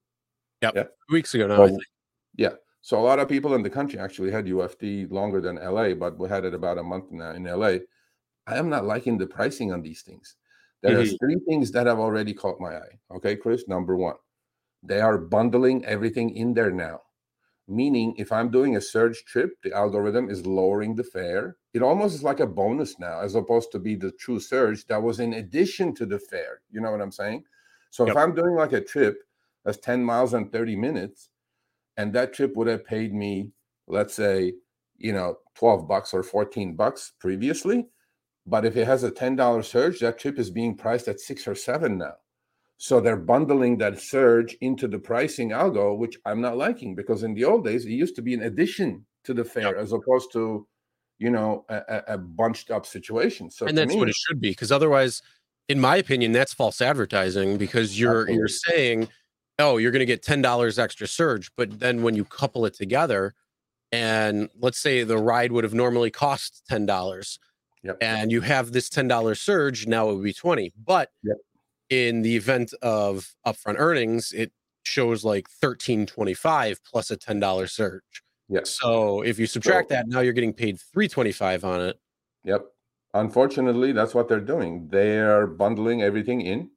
Yep. 0.62 0.74
Yeah, 0.76 0.84
weeks 1.10 1.34
ago 1.34 1.48
now. 1.48 1.68
So, 1.68 1.80
yeah. 2.36 2.54
So 2.82 3.00
a 3.00 3.02
lot 3.02 3.20
of 3.20 3.30
people 3.30 3.54
in 3.54 3.64
the 3.64 3.70
country 3.70 4.00
actually 4.00 4.32
had 4.32 4.46
UFD 4.46 5.12
longer 5.12 5.40
than 5.40 5.56
LA, 5.56 5.94
but 5.94 6.18
we 6.20 6.28
had 6.28 6.46
it 6.46 6.54
about 6.54 6.78
a 6.78 6.84
month 6.84 7.12
now 7.12 7.32
in 7.32 7.44
LA. 7.44 7.78
I 8.48 8.58
am 8.58 8.70
not 8.70 8.86
liking 8.86 9.18
the 9.18 9.28
pricing 9.28 9.72
on 9.72 9.82
these 9.82 10.02
things. 10.02 10.36
There 10.82 10.98
mm-hmm. 10.98 11.14
are 11.14 11.18
three 11.18 11.40
things 11.48 11.72
that 11.72 11.86
have 11.86 12.00
already 12.00 12.34
caught 12.34 12.60
my 12.60 12.78
eye. 12.78 13.00
Okay, 13.16 13.36
Chris. 13.36 13.68
Number 13.68 13.96
one, 13.96 14.16
they 14.84 15.00
are 15.00 15.18
bundling 15.18 15.86
everything 15.86 16.36
in 16.36 16.54
there 16.54 16.72
now. 16.72 17.02
Meaning, 17.68 18.16
if 18.18 18.32
I'm 18.32 18.50
doing 18.50 18.76
a 18.76 18.82
surge 18.82 19.24
trip, 19.26 19.52
the 19.64 19.72
algorithm 19.72 20.30
is 20.30 20.46
lowering 20.46 20.96
the 20.96 21.04
fare. 21.04 21.58
It 21.74 21.82
almost 21.82 22.16
is 22.16 22.24
like 22.24 22.40
a 22.40 22.48
bonus 22.48 23.00
now, 23.00 23.22
as 23.22 23.36
opposed 23.36 23.72
to 23.72 23.80
be 23.80 23.96
the 23.96 24.12
true 24.12 24.40
surge 24.40 24.86
that 24.88 25.02
was 25.02 25.20
in 25.20 25.34
addition 25.36 25.94
to 25.96 26.06
the 26.06 26.20
fare. 26.20 26.62
You 26.72 26.82
know 26.82 26.92
what 26.92 27.02
I'm 27.02 27.12
saying? 27.12 27.44
So 27.92 28.06
yep. 28.06 28.16
if 28.16 28.18
I'm 28.18 28.36
doing 28.36 28.56
like 28.56 28.74
a 28.74 28.82
trip 28.82 29.24
that's 29.64 29.78
10 29.78 30.04
miles 30.04 30.34
and 30.34 30.52
30 30.52 30.76
minutes, 30.76 31.30
and 31.98 32.12
that 32.14 32.34
trip 32.34 32.56
would 32.56 32.68
have 32.68 32.86
paid 32.86 33.14
me, 33.14 33.52
let's 33.88 34.16
say, 34.16 34.54
you 34.98 35.14
know, 35.14 35.38
12 35.56 35.88
bucks 35.88 36.14
or 36.14 36.24
14 36.24 36.76
bucks 36.76 37.14
previously. 37.20 37.88
But 38.48 38.66
if 38.66 38.76
it 38.76 38.86
has 38.86 39.04
a 39.04 39.12
$10 39.12 39.64
surge, 39.64 40.00
that 40.00 40.18
trip 40.18 40.40
is 40.40 40.50
being 40.50 40.76
priced 40.76 41.08
at 41.08 41.20
six 41.20 41.48
or 41.48 41.56
seven 41.56 41.98
now. 42.00 42.16
So 42.84 43.00
they're 43.00 43.16
bundling 43.16 43.78
that 43.78 44.02
surge 44.02 44.58
into 44.60 44.88
the 44.88 44.98
pricing 44.98 45.50
algo, 45.52 45.96
which 45.96 46.18
I'm 46.26 46.42
not 46.42 46.58
liking 46.58 46.96
because 46.96 47.22
in 47.22 47.36
the 47.36 47.46
old 47.46 47.64
days 47.64 47.86
it 47.86 47.92
used 47.92 48.16
to 48.16 48.24
be 48.24 48.34
an 48.34 48.42
addition 48.42 49.06
to 49.26 49.36
the 49.36 49.46
fare 49.46 49.76
yep. 49.76 49.78
as 49.78 49.92
opposed 49.92 50.32
to, 50.34 50.68
you 51.20 51.30
know, 51.30 51.64
a, 51.70 52.02
a 52.08 52.18
bunched 52.18 52.72
up 52.72 52.88
situation. 52.88 53.52
So 53.52 53.68
and 53.68 53.78
that's 53.78 53.94
me, 53.94 54.00
what 54.00 54.10
it 54.10 54.16
should 54.16 54.42
be 54.42 54.50
because 54.50 54.72
otherwise, 54.72 55.22
in 55.70 55.80
my 55.80 55.98
opinion, 55.98 56.32
that's 56.32 56.56
false 56.56 56.82
advertising 56.82 57.58
because 57.58 58.00
you're 58.00 58.22
absolutely. 58.22 58.36
you're 58.38 58.48
saying, 58.48 59.10
oh, 59.60 59.78
you're 59.78 59.92
going 59.92 60.00
to 60.00 60.08
get 60.08 60.24
ten 60.24 60.42
dollars 60.42 60.80
extra 60.80 61.06
surge, 61.06 61.52
but 61.56 61.80
then 61.80 62.02
when 62.02 62.16
you 62.16 62.26
couple 62.26 62.66
it 62.66 62.74
together, 62.74 63.36
and 63.92 64.50
let's 64.60 64.80
say 64.80 65.04
the 65.04 65.20
ride 65.20 65.52
would 65.52 65.66
have 65.66 65.76
normally 65.76 66.10
cost 66.10 66.64
ten 66.68 66.88
dollars. 66.88 67.38
Yep. 67.84 67.98
And 68.02 68.32
you 68.32 68.42
have 68.42 68.74
this 68.74 68.90
$10 68.90 69.36
surge, 69.36 69.88
now 69.88 70.12
it 70.12 70.14
would 70.14 70.24
be 70.24 70.34
20. 70.34 70.72
But 70.86 71.10
yep 71.24 71.38
in 71.92 72.24
the 72.24 72.36
event 72.36 72.74
of 72.82 73.36
upfront 73.46 73.76
earnings, 73.78 74.32
it 74.32 74.52
shows 74.84 75.24
like 75.24 75.48
1325 75.60 76.80
plus 76.84 77.12
a 77.12 77.18
$10 77.18 77.70
surge. 77.70 78.24
Yep. 78.50 78.66
So 78.66 79.22
if 79.22 79.38
you 79.38 79.46
subtract 79.46 79.90
so, 79.90 79.96
that, 79.96 80.08
now 80.08 80.22
you're 80.22 80.34
getting 80.34 80.54
paid 80.54 80.80
325 80.80 81.64
on 81.64 81.82
it. 81.82 82.00
Yep. 82.46 82.66
Unfortunately, 83.14 83.92
that's 83.92 84.16
what 84.16 84.28
they're 84.28 84.40
doing. 84.40 84.88
They 84.90 85.20
are 85.20 85.46
bundling 85.46 86.02
everything 86.02 86.42
in. 86.42 86.70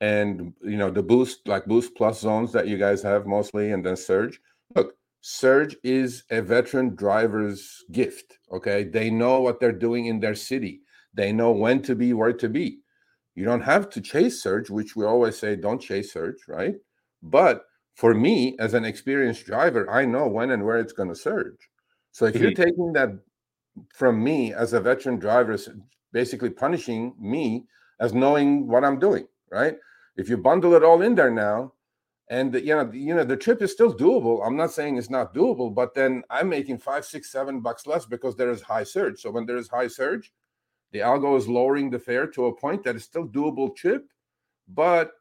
And 0.00 0.52
you 0.62 0.76
know, 0.76 0.90
the 0.90 1.02
boost, 1.02 1.48
like 1.48 1.66
boost 1.66 1.94
plus 1.96 2.20
zones 2.20 2.52
that 2.52 2.68
you 2.68 2.78
guys 2.78 3.02
have 3.02 3.26
mostly, 3.26 3.72
and 3.72 3.84
then 3.84 3.96
surge. 3.96 4.40
Look, 4.74 4.94
surge 5.22 5.76
is 5.82 6.24
a 6.30 6.40
veteran 6.40 6.94
driver's 6.94 7.84
gift. 7.90 8.38
Okay. 8.52 8.84
They 8.84 9.10
know 9.10 9.40
what 9.40 9.58
they're 9.58 9.72
doing 9.72 10.06
in 10.06 10.20
their 10.20 10.34
city. 10.36 10.82
They 11.14 11.32
know 11.32 11.50
when 11.50 11.82
to 11.82 11.96
be, 11.96 12.12
where 12.12 12.32
to 12.34 12.48
be. 12.48 12.80
You 13.36 13.44
don't 13.44 13.60
have 13.60 13.88
to 13.90 14.00
chase 14.00 14.42
surge, 14.42 14.70
which 14.70 14.96
we 14.96 15.04
always 15.04 15.38
say 15.38 15.54
don't 15.54 15.80
chase 15.80 16.12
surge, 16.12 16.48
right? 16.48 16.74
But 17.22 17.66
for 17.94 18.14
me, 18.14 18.56
as 18.58 18.74
an 18.74 18.84
experienced 18.84 19.46
driver, 19.46 19.88
I 19.90 20.04
know 20.06 20.26
when 20.26 20.50
and 20.50 20.64
where 20.64 20.78
it's 20.78 20.92
going 20.92 21.10
to 21.10 21.14
surge. 21.14 21.68
So 22.12 22.24
if 22.24 22.34
you're 22.36 22.50
mm-hmm. 22.50 22.62
taking 22.62 22.92
that 22.94 23.10
from 23.94 24.24
me 24.24 24.54
as 24.54 24.72
a 24.72 24.80
veteran 24.80 25.18
driver, 25.18 25.56
basically 26.12 26.50
punishing 26.50 27.14
me 27.20 27.66
as 28.00 28.14
knowing 28.14 28.66
what 28.66 28.84
I'm 28.84 28.98
doing, 28.98 29.28
right? 29.50 29.76
If 30.16 30.30
you 30.30 30.38
bundle 30.38 30.74
it 30.74 30.82
all 30.82 31.02
in 31.02 31.14
there 31.14 31.30
now, 31.30 31.74
and 32.28 32.54
you 32.54 32.74
know, 32.74 32.90
you 32.92 33.14
know, 33.14 33.24
the 33.24 33.36
trip 33.36 33.62
is 33.62 33.70
still 33.70 33.94
doable. 33.94 34.44
I'm 34.44 34.56
not 34.56 34.72
saying 34.72 34.96
it's 34.96 35.10
not 35.10 35.34
doable, 35.34 35.72
but 35.72 35.94
then 35.94 36.24
I'm 36.30 36.48
making 36.48 36.78
five, 36.78 37.04
six, 37.04 37.30
seven 37.30 37.60
bucks 37.60 37.86
less 37.86 38.06
because 38.06 38.34
there 38.34 38.50
is 38.50 38.62
high 38.62 38.82
surge. 38.82 39.20
So 39.20 39.30
when 39.30 39.46
there 39.46 39.58
is 39.58 39.68
high 39.68 39.88
surge, 39.88 40.32
the 40.96 41.02
algo 41.02 41.36
is 41.36 41.46
lowering 41.46 41.90
the 41.90 41.98
fare 41.98 42.26
to 42.26 42.46
a 42.46 42.56
point 42.56 42.82
that 42.84 42.96
is 42.96 43.04
still 43.04 43.28
doable 43.28 43.76
trip, 43.76 44.08
but 44.66 45.12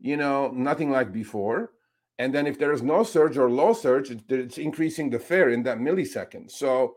you 0.00 0.16
know, 0.16 0.50
nothing 0.50 0.90
like 0.90 1.12
before. 1.12 1.72
And 2.18 2.34
then 2.34 2.46
if 2.46 2.58
there 2.58 2.72
is 2.72 2.82
no 2.82 3.02
surge 3.02 3.36
or 3.36 3.50
low 3.50 3.72
surge, 3.74 4.10
it's 4.10 4.58
increasing 4.58 5.10
the 5.10 5.18
fare 5.18 5.50
in 5.50 5.62
that 5.64 5.78
millisecond. 5.78 6.50
So 6.50 6.96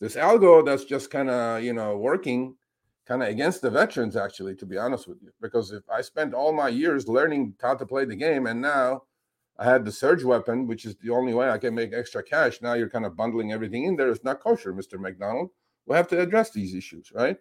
this 0.00 0.14
algo 0.14 0.64
that's 0.64 0.84
just 0.84 1.10
kind 1.10 1.28
of 1.28 1.62
you 1.64 1.72
know 1.72 1.96
working 1.96 2.54
kind 3.04 3.22
of 3.22 3.28
against 3.28 3.62
the 3.62 3.70
veterans 3.70 4.16
actually 4.16 4.54
to 4.54 4.66
be 4.66 4.76
honest 4.76 5.08
with 5.08 5.16
you 5.22 5.30
because 5.40 5.70
if 5.70 5.84
i 5.88 6.02
spent 6.02 6.34
all 6.34 6.52
my 6.52 6.68
years 6.68 7.08
learning 7.08 7.54
how 7.62 7.74
to 7.74 7.86
play 7.86 8.04
the 8.04 8.14
game 8.14 8.46
and 8.46 8.60
now 8.60 9.00
i 9.58 9.64
had 9.64 9.86
the 9.86 9.92
surge 9.92 10.22
weapon 10.22 10.66
which 10.66 10.84
is 10.84 10.96
the 10.96 11.08
only 11.08 11.32
way 11.32 11.48
i 11.48 11.56
can 11.56 11.74
make 11.74 11.94
extra 11.94 12.22
cash 12.22 12.60
now 12.60 12.74
you're 12.74 12.90
kind 12.90 13.06
of 13.06 13.16
bundling 13.16 13.52
everything 13.52 13.84
in 13.84 13.96
there 13.96 14.10
it's 14.10 14.22
not 14.22 14.40
kosher 14.40 14.74
mr 14.74 15.00
mcdonald 15.00 15.48
we 15.86 15.96
have 15.96 16.08
to 16.08 16.20
address 16.20 16.50
these 16.50 16.74
issues, 16.74 17.12
right? 17.12 17.38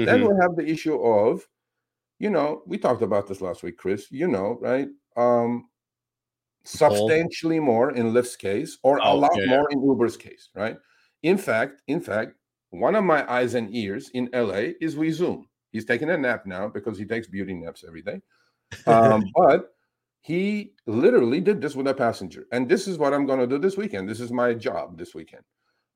Mm-hmm. 0.00 0.20
Then 0.20 0.28
we 0.28 0.34
have 0.40 0.56
the 0.56 0.66
issue 0.66 0.96
of, 1.02 1.46
you 2.18 2.30
know, 2.30 2.62
we 2.66 2.78
talked 2.78 3.02
about 3.02 3.26
this 3.26 3.40
last 3.40 3.62
week, 3.62 3.76
Chris. 3.76 4.10
You 4.10 4.28
know, 4.28 4.58
right? 4.60 4.88
Um, 5.16 5.68
substantially 6.64 7.60
more 7.60 7.92
in 7.92 8.12
Lyft's 8.12 8.36
case, 8.36 8.78
or 8.82 8.98
a 8.98 9.14
lot 9.14 9.32
more 9.46 9.70
in 9.70 9.82
Uber's 9.82 10.16
case, 10.16 10.50
right? 10.54 10.76
In 11.22 11.36
fact, 11.36 11.82
in 11.86 12.00
fact, 12.00 12.32
one 12.70 12.94
of 12.94 13.04
my 13.04 13.30
eyes 13.30 13.54
and 13.54 13.74
ears 13.74 14.10
in 14.14 14.30
LA 14.32 14.72
is 14.80 14.96
we 14.96 15.10
Zoom. 15.10 15.48
He's 15.72 15.84
taking 15.84 16.10
a 16.10 16.16
nap 16.16 16.46
now 16.46 16.68
because 16.68 16.98
he 16.98 17.04
takes 17.04 17.26
beauty 17.26 17.54
naps 17.54 17.84
every 17.86 18.02
day. 18.02 18.20
Um, 18.86 19.24
but 19.34 19.72
he 20.20 20.72
literally 20.86 21.40
did 21.40 21.60
this 21.60 21.74
with 21.74 21.88
a 21.88 21.94
passenger. 21.94 22.46
And 22.52 22.68
this 22.68 22.86
is 22.86 22.98
what 22.98 23.14
I'm 23.14 23.26
going 23.26 23.40
to 23.40 23.46
do 23.46 23.58
this 23.58 23.76
weekend. 23.76 24.08
This 24.08 24.20
is 24.20 24.30
my 24.30 24.54
job 24.54 24.98
this 24.98 25.14
weekend. 25.14 25.42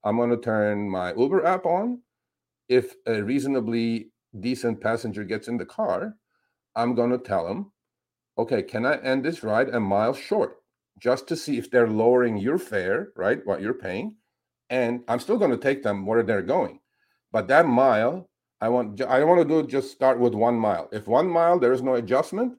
I'm 0.02 0.16
going 0.16 0.30
to 0.30 0.36
turn 0.36 0.88
my 0.88 1.14
Uber 1.14 1.46
app 1.46 1.66
on. 1.66 2.00
If 2.68 2.94
a 3.06 3.22
reasonably 3.22 4.10
decent 4.40 4.80
passenger 4.80 5.24
gets 5.24 5.48
in 5.48 5.58
the 5.58 5.66
car, 5.66 6.14
I'm 6.74 6.94
going 6.94 7.10
to 7.10 7.18
tell 7.18 7.46
them, 7.46 7.72
okay, 8.38 8.62
can 8.62 8.84
I 8.86 8.96
end 8.96 9.24
this 9.24 9.42
ride 9.42 9.68
a 9.68 9.80
mile 9.80 10.14
short 10.14 10.56
just 10.98 11.28
to 11.28 11.36
see 11.36 11.58
if 11.58 11.70
they're 11.70 11.88
lowering 11.88 12.36
your 12.36 12.58
fare, 12.58 13.08
right? 13.16 13.44
What 13.44 13.60
you're 13.60 13.74
paying. 13.74 14.16
And 14.70 15.02
I'm 15.08 15.20
still 15.20 15.36
going 15.36 15.50
to 15.50 15.56
take 15.56 15.82
them 15.82 16.06
where 16.06 16.22
they're 16.22 16.42
going. 16.42 16.80
But 17.32 17.48
that 17.48 17.66
mile, 17.66 18.28
I 18.60 18.68
want 18.68 19.00
I 19.02 19.22
want 19.24 19.46
to 19.46 19.62
do 19.62 19.68
just 19.68 19.90
start 19.92 20.18
with 20.18 20.34
one 20.34 20.54
mile. 20.54 20.88
If 20.92 21.06
one 21.06 21.28
mile 21.28 21.58
there 21.58 21.72
is 21.72 21.82
no 21.82 21.94
adjustment, 21.94 22.54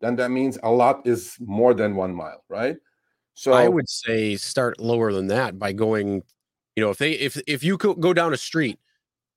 then 0.00 0.16
that 0.16 0.30
means 0.30 0.58
a 0.62 0.70
lot 0.70 1.06
is 1.06 1.36
more 1.40 1.74
than 1.74 1.96
one 1.96 2.14
mile, 2.14 2.44
right? 2.48 2.76
So 3.34 3.52
I 3.52 3.68
would 3.68 3.88
say 3.88 4.36
start 4.36 4.78
lower 4.78 5.12
than 5.12 5.26
that 5.28 5.58
by 5.58 5.72
going 5.72 6.22
you 6.76 6.84
know, 6.84 6.90
if 6.90 6.98
they 6.98 7.12
if 7.12 7.40
if 7.46 7.64
you 7.64 7.76
go 7.76 8.12
down 8.14 8.32
a 8.32 8.36
street, 8.36 8.78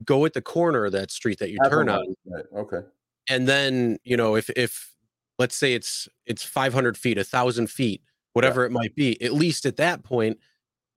go 0.05 0.25
at 0.25 0.33
the 0.33 0.41
corner 0.41 0.85
of 0.85 0.91
that 0.91 1.11
street 1.11 1.39
that 1.39 1.49
you 1.49 1.57
turn 1.69 1.89
on. 1.89 2.15
Right. 2.25 2.45
Okay. 2.55 2.81
And 3.29 3.47
then 3.47 3.97
you 4.03 4.17
know 4.17 4.35
if 4.35 4.49
if 4.51 4.93
let's 5.39 5.55
say 5.55 5.73
it's 5.73 6.07
it's 6.25 6.43
500 6.43 6.97
feet, 6.97 7.17
a 7.17 7.23
thousand 7.23 7.69
feet, 7.69 8.01
whatever 8.33 8.61
yeah. 8.61 8.67
it 8.67 8.71
might 8.71 8.95
be, 8.95 9.21
at 9.21 9.33
least 9.33 9.65
at 9.65 9.77
that 9.77 10.03
point, 10.03 10.39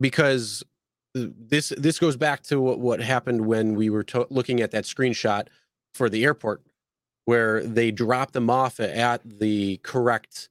because 0.01 0.62
this 1.14 1.73
this 1.77 1.99
goes 1.99 2.16
back 2.16 2.42
to 2.45 2.61
what, 2.61 2.79
what 2.79 3.01
happened 3.01 3.47
when 3.47 3.75
we 3.75 3.90
were 3.90 4.05
to- 4.05 4.27
looking 4.31 4.61
at 4.61 4.71
that 4.73 4.85
screenshot 4.85 5.49
for 5.95 6.09
the 6.09 6.25
airport 6.25 6.62
where 7.25 7.62
they 7.64 7.90
dropped 7.90 8.35
them 8.35 8.51
off 8.51 8.79
at 8.79 9.21
the 9.25 9.79
correct 9.79 10.49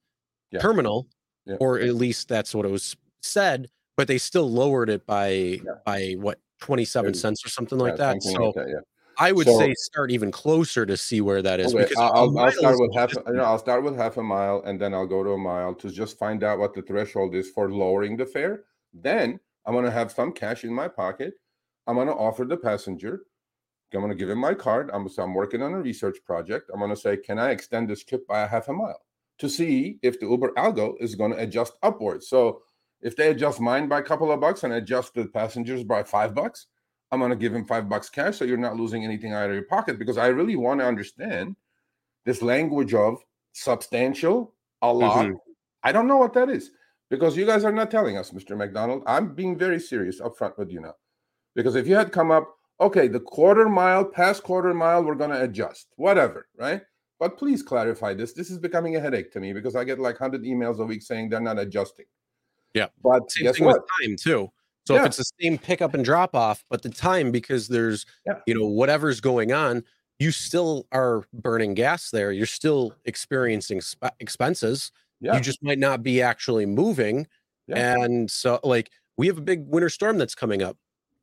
Yeah. 0.51 0.59
terminal, 0.59 1.07
Yeah. 1.45 1.55
or 1.59 1.79
at 1.79 1.95
least 1.95 2.27
that's 2.27 2.53
what 2.53 2.65
it 2.65 2.71
was 2.71 2.95
said. 3.21 3.69
But 3.95 4.07
they 4.07 4.17
still 4.17 4.49
lowered 4.49 4.89
it 4.89 5.05
by 5.05 5.61
by 5.85 6.13
what 6.13 6.39
twenty 6.65 6.85
seven 6.85 7.09
Thirty. 7.09 7.19
cents 7.19 7.45
or 7.45 7.49
something 7.49 7.77
like 7.77 7.93
Yeah, 7.93 8.13
that. 8.13 8.23
something 8.23 8.37
So 8.41 8.45
like 8.47 8.55
that, 8.55 8.69
yeah. 8.69 8.79
I 9.17 9.31
would 9.31 9.47
So- 9.47 9.59
say 9.59 9.73
start 9.77 10.11
even 10.11 10.31
closer 10.31 10.85
to 10.85 10.97
see 10.97 11.21
where 11.21 11.41
that 11.41 11.59
is 11.59 11.73
Okay, 11.73 11.83
because 11.83 11.97
I'll, 11.97 12.37
I'll, 12.37 12.51
start 12.51 12.75
with 12.79 12.93
half. 12.95 13.11
just- 13.11 13.25
You 13.27 13.33
know, 13.33 13.43
I'll 13.43 13.59
start 13.59 13.83
with 13.83 13.95
half 13.95 14.17
a 14.17 14.23
mile, 14.23 14.61
and 14.65 14.81
then 14.81 14.93
I'll 14.93 15.07
go 15.07 15.23
to 15.23 15.31
a 15.31 15.37
mile 15.37 15.73
to 15.75 15.89
just 15.89 16.17
find 16.17 16.43
out 16.43 16.59
what 16.59 16.73
the 16.73 16.81
threshold 16.81 17.33
is 17.35 17.49
for 17.51 17.71
lowering 17.71 18.17
the 18.17 18.25
fare. 18.25 18.63
Then 18.93 19.39
I'm 19.65 19.73
gonna 19.73 19.91
have 19.91 20.11
some 20.11 20.31
cash 20.33 20.63
in 20.65 20.73
my 20.73 20.87
pocket. 20.87 21.35
I'm 21.87 21.95
gonna 21.95 22.15
offer 22.15 22.43
the 22.45 22.57
passenger. 22.57 23.25
I'm 23.93 24.01
gonna 24.01 24.15
give 24.15 24.29
him 24.29 24.39
my 24.39 24.53
card. 24.53 24.89
I'm 24.91 25.07
so 25.07 25.23
I'm 25.23 25.33
working 25.33 25.61
on 25.61 25.71
a 25.73 25.79
research 25.81 26.17
project. 26.25 26.69
I'm 26.73 26.79
gonna 26.81 26.97
say, 26.97 27.15
can 27.15 27.39
I 27.39 27.51
extend 27.51 27.87
this 27.89 28.03
trip 28.03 28.27
by 28.27 28.41
a 28.41 28.47
half 28.47 28.67
a 28.67 28.73
mile 28.73 29.01
to 29.37 29.47
see 29.47 29.99
if 30.01 30.19
the 30.19 30.25
Uber 30.25 30.51
algo 30.57 30.95
is 30.99 31.15
gonna 31.15 31.37
adjust 31.37 31.73
upwards? 31.83 32.27
So 32.27 32.61
if 33.05 33.15
they 33.15 33.29
adjust 33.29 33.61
mine 33.61 33.87
by 33.87 33.99
a 33.99 34.03
couple 34.03 34.31
of 34.31 34.39
bucks 34.39 34.63
and 34.63 34.73
adjust 34.73 35.13
the 35.13 35.27
passengers 35.27 35.83
by 35.83 36.01
five 36.01 36.33
bucks, 36.33 36.65
I'm 37.11 37.19
going 37.19 37.29
to 37.29 37.37
give 37.37 37.53
him 37.53 37.63
five 37.63 37.87
bucks 37.87 38.09
cash 38.09 38.37
so 38.37 38.45
you're 38.45 38.57
not 38.57 38.77
losing 38.77 39.03
anything 39.03 39.31
out 39.31 39.47
of 39.47 39.53
your 39.53 39.65
pocket 39.65 39.99
because 39.99 40.17
I 40.17 40.27
really 40.27 40.55
want 40.55 40.79
to 40.79 40.87
understand 40.87 41.55
this 42.25 42.41
language 42.41 42.95
of 42.95 43.23
substantial, 43.53 44.55
a 44.81 44.91
lot. 44.91 45.27
Mhm. 45.27 45.37
I 45.83 45.91
don't 45.91 46.07
know 46.07 46.17
what 46.17 46.33
that 46.33 46.49
is 46.49 46.71
because 47.11 47.37
you 47.37 47.45
guys 47.45 47.63
are 47.63 47.71
not 47.71 47.91
telling 47.91 48.17
us, 48.17 48.31
Mr. 48.31 48.57
McDonald. 48.57 49.03
I'm 49.05 49.35
being 49.35 49.55
very 49.55 49.79
serious 49.79 50.19
up 50.19 50.35
front 50.35 50.57
with 50.57 50.71
you 50.71 50.81
now. 50.81 50.95
Because 51.53 51.75
if 51.75 51.85
you 51.87 51.95
had 51.95 52.11
come 52.11 52.31
up, 52.31 52.57
okay, 52.81 53.07
the 53.07 53.19
quarter 53.19 53.69
mile, 53.69 54.03
past 54.03 54.41
quarter 54.41 54.73
mile, 54.73 55.03
we're 55.03 55.13
going 55.13 55.29
to 55.29 55.43
adjust, 55.43 55.93
whatever, 55.95 56.47
right? 56.57 56.81
But 57.19 57.37
please 57.37 57.61
clarify 57.61 58.15
this. 58.15 58.33
This 58.33 58.49
is 58.49 58.57
becoming 58.57 58.95
a 58.95 58.99
headache 58.99 59.31
to 59.33 59.39
me 59.39 59.53
because 59.53 59.75
I 59.75 59.83
get 59.83 59.99
like 59.99 60.19
100 60.19 60.41
emails 60.41 60.79
a 60.79 60.85
week 60.85 61.03
saying 61.03 61.29
they're 61.29 61.39
not 61.39 61.59
adjusting. 61.59 62.07
Yeah. 62.75 62.87
But 63.01 63.31
Same 63.31 63.51
thing 63.53 63.65
what? 63.65 63.81
with 63.81 63.89
time 64.01 64.15
too. 64.17 64.51
So 64.85 64.93
Yeah. 64.93 64.99
if 65.01 65.05
it's 65.07 65.17
the 65.17 65.25
same 65.41 65.57
pickup 65.57 65.95
and 65.95 66.05
drop 66.05 66.35
off, 66.35 66.63
but 66.69 66.83
the 66.83 66.89
time 66.89 67.31
because 67.31 67.69
there's 67.69 68.05
Yeah. 68.27 68.39
you 68.45 68.53
know 68.53 68.67
whatever's 68.67 69.19
going 69.19 69.51
on, 69.51 69.83
you 70.19 70.31
still 70.31 70.85
are 70.91 71.23
burning 71.33 71.73
gas 71.73 72.11
there. 72.11 72.31
You're 72.31 72.45
still 72.45 72.93
experiencing 73.05 73.81
sp- 73.81 74.13
expenses. 74.19 74.91
Yeah. 75.21 75.35
You 75.35 75.41
just 75.41 75.63
might 75.63 75.79
not 75.79 76.03
be 76.03 76.21
actually 76.21 76.65
moving. 76.67 77.25
And 77.69 78.29
so 78.29 78.59
like 78.63 78.91
we 79.17 79.25
have 79.27 79.37
a 79.39 79.41
big 79.41 79.65
winter 79.67 79.89
storm 79.89 80.17
that's 80.19 80.35
coming 80.35 80.61
up 80.61 80.77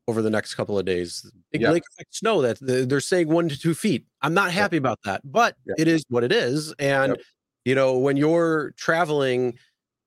over 0.08 0.22
the 0.22 0.30
next 0.30 0.56
couple 0.56 0.76
of 0.76 0.84
days. 0.84 1.30
Big 1.52 1.62
lake 1.62 1.84
effect 1.92 2.12
snow 2.16 2.42
that 2.42 2.58
they're 2.60 2.98
saying 2.98 3.28
one 3.28 3.48
to 3.48 3.56
two 3.56 3.74
feet. 3.74 4.04
I'm 4.22 4.34
not 4.34 4.50
happy 4.50 4.76
about 4.78 4.98
that, 5.04 5.20
but 5.24 5.56
it 5.78 5.86
is 5.86 6.04
what 6.08 6.24
it 6.24 6.32
is. 6.32 6.72
And 6.80 7.16
you 7.64 7.76
know, 7.76 7.96
when 7.96 8.16
you're 8.16 8.72
traveling 8.72 9.56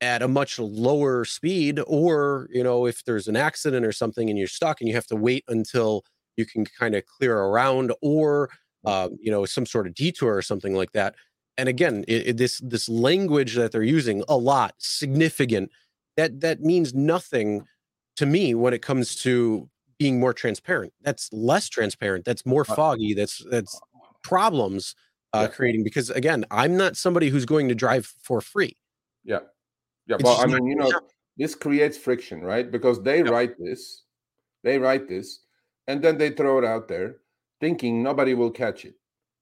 at 0.06 0.22
a 0.22 0.28
much 0.28 0.54
lower 0.60 1.26
speed 1.26 1.76
or 1.88 2.48
you 2.58 2.64
know 2.68 2.80
if 2.92 2.98
there's 3.06 3.28
an 3.28 3.36
accident 3.50 3.86
or 3.86 3.92
something 4.02 4.30
and 4.30 4.38
you're 4.40 4.48
stuck 4.60 4.78
and 4.82 4.88
you 4.90 4.96
have 4.96 5.08
to 5.14 5.16
wait 5.28 5.44
until 5.48 6.04
you 6.38 6.46
can 6.46 6.64
kind 6.82 6.96
of 6.96 7.04
clear 7.16 7.36
around 7.50 7.88
or 8.02 8.50
uh, 8.86 9.10
you 9.26 9.32
know 9.32 9.46
some 9.46 9.66
sort 9.66 9.88
of 9.88 9.94
detour 9.96 10.36
or 10.36 10.42
something 10.52 10.76
like 10.82 10.92
that 10.94 11.16
and 11.58 11.68
again 11.70 12.04
it, 12.08 12.28
it- 12.30 12.38
this 12.38 12.56
this 12.74 12.88
language 12.90 13.56
that 13.56 13.72
they're 13.72 13.84
using 14.00 14.24
a 14.30 14.38
lot 14.38 14.74
significant 14.80 15.72
that 16.18 16.32
that 16.42 16.62
means 16.62 16.94
nothing 16.94 17.50
to 18.18 18.26
me 18.26 18.54
when 18.56 18.74
it 18.74 18.82
comes 18.82 19.16
to 19.16 19.70
being 20.00 20.20
more 20.20 20.34
transparent 20.34 20.94
that's 21.02 21.30
less 21.34 21.70
transparent 21.70 22.26
that's 22.26 22.46
more 22.46 22.66
Uh, 22.68 22.76
foggy 22.76 23.14
that's 23.14 23.42
that's 23.50 23.82
problems 24.24 24.96
uh, 25.34 25.48
Yeah. 25.50 25.56
creating 25.58 25.84
because 25.84 26.10
again 26.12 26.46
i'm 26.52 26.76
not 26.78 26.98
somebody 26.98 27.30
who's 27.30 27.46
going 27.46 27.68
to 27.70 27.76
drive 27.76 28.06
for 28.28 28.42
free 28.42 28.76
Yeah. 29.24 29.40
Yeah. 30.08 30.18
Well, 30.22 30.40
I 30.40 30.46
mean, 30.46 30.68
you 30.68 30.76
know, 30.76 30.92
this 31.38 31.56
creates 31.56 31.98
friction, 31.98 32.42
right? 32.42 32.70
Because 32.72 33.02
they 33.02 33.24
write 33.24 33.58
this, 33.60 34.04
they 34.64 34.78
write 34.78 35.08
this, 35.08 35.42
and 35.88 36.02
then 36.04 36.18
they 36.18 36.30
throw 36.32 36.58
it 36.60 36.66
out 36.66 36.88
there 36.88 37.18
thinking 37.60 38.04
nobody 38.04 38.34
will 38.34 38.52
catch 38.52 38.86
it. 38.86 38.96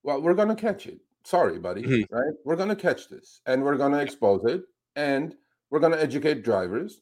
Well, 0.04 0.21
we're 0.21 0.34
going 0.36 0.49
to 0.49 0.56
catch 0.56 0.88
it. 0.88 0.99
Sorry, 1.23 1.58
buddy, 1.60 1.84
Mhm. 1.84 2.06
right? 2.12 2.34
We're 2.45 2.56
going 2.58 2.69
to 2.69 2.76
catch 2.76 3.10
this 3.10 3.41
and 3.45 3.63
we're 3.63 3.78
going 3.78 3.93
to 3.93 4.02
expose 4.02 4.43
it 4.45 4.63
and 4.95 5.36
we're 5.69 5.80
going 5.80 5.93
to 5.93 6.02
educate 6.02 6.43
drivers. 6.43 7.02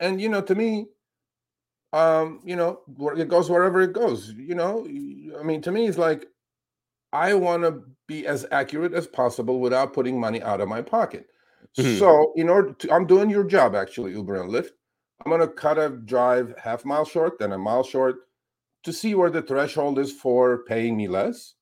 And, 0.00 0.20
you 0.20 0.28
know, 0.28 0.42
to 0.42 0.54
me, 0.54 0.88
um, 1.92 2.40
you 2.44 2.56
know, 2.56 2.80
it 3.16 3.28
goes 3.28 3.48
wherever 3.48 3.80
it 3.80 3.92
goes. 3.92 4.32
You 4.32 4.54
know, 4.54 4.84
I 4.86 5.42
mean, 5.42 5.62
to 5.62 5.72
me, 5.72 5.86
it's 5.86 5.98
like 5.98 6.26
I 7.12 7.34
want 7.34 7.62
to 7.62 7.82
be 8.06 8.26
as 8.26 8.44
accurate 8.50 8.92
as 8.92 9.06
possible 9.06 9.60
without 9.60 9.92
putting 9.92 10.18
money 10.20 10.42
out 10.42 10.60
of 10.60 10.68
my 10.68 10.82
pocket. 10.82 11.28
Mhm. 11.78 11.98
So, 11.98 12.32
in 12.36 12.48
order 12.48 12.72
to, 12.74 12.92
I'm 12.92 13.06
doing 13.06 13.30
your 13.30 13.44
job 13.44 13.74
actually, 13.74 14.12
Uber 14.12 14.40
and 14.40 14.50
Lyft. 14.50 14.70
I'm 15.24 15.30
going 15.30 15.40
to 15.40 15.48
cut 15.48 15.78
a 15.78 15.88
drive 15.90 16.54
half 16.58 16.84
mile 16.84 17.04
short, 17.04 17.38
then 17.38 17.52
a 17.52 17.58
mile 17.58 17.82
short 17.84 18.16
to 18.84 18.92
see 18.92 19.14
where 19.14 19.30
the 19.30 19.42
threshold 19.42 19.98
is 19.98 20.12
for 20.12 20.64
paying 20.64 20.96
me 20.96 21.08
less. 21.08 21.54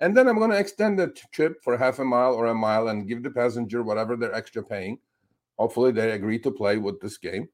And 0.00 0.16
then 0.16 0.28
I'm 0.28 0.38
going 0.38 0.50
to 0.52 0.58
extend 0.58 0.98
the 0.98 1.08
trip 1.32 1.62
for 1.64 1.76
half 1.78 1.98
a 2.00 2.04
mile 2.04 2.34
or 2.34 2.46
a 2.46 2.54
mile 2.54 2.88
and 2.88 3.08
give 3.08 3.22
the 3.24 3.30
passenger 3.30 3.82
whatever 3.82 4.16
they're 4.16 4.34
extra 4.34 4.62
paying. 4.64 5.00
Hopefully, 5.58 5.92
they 5.92 6.12
agree 6.12 6.38
to 6.40 6.50
play 6.52 6.78
with 6.78 7.00
this 7.00 7.18
game. 7.18 7.48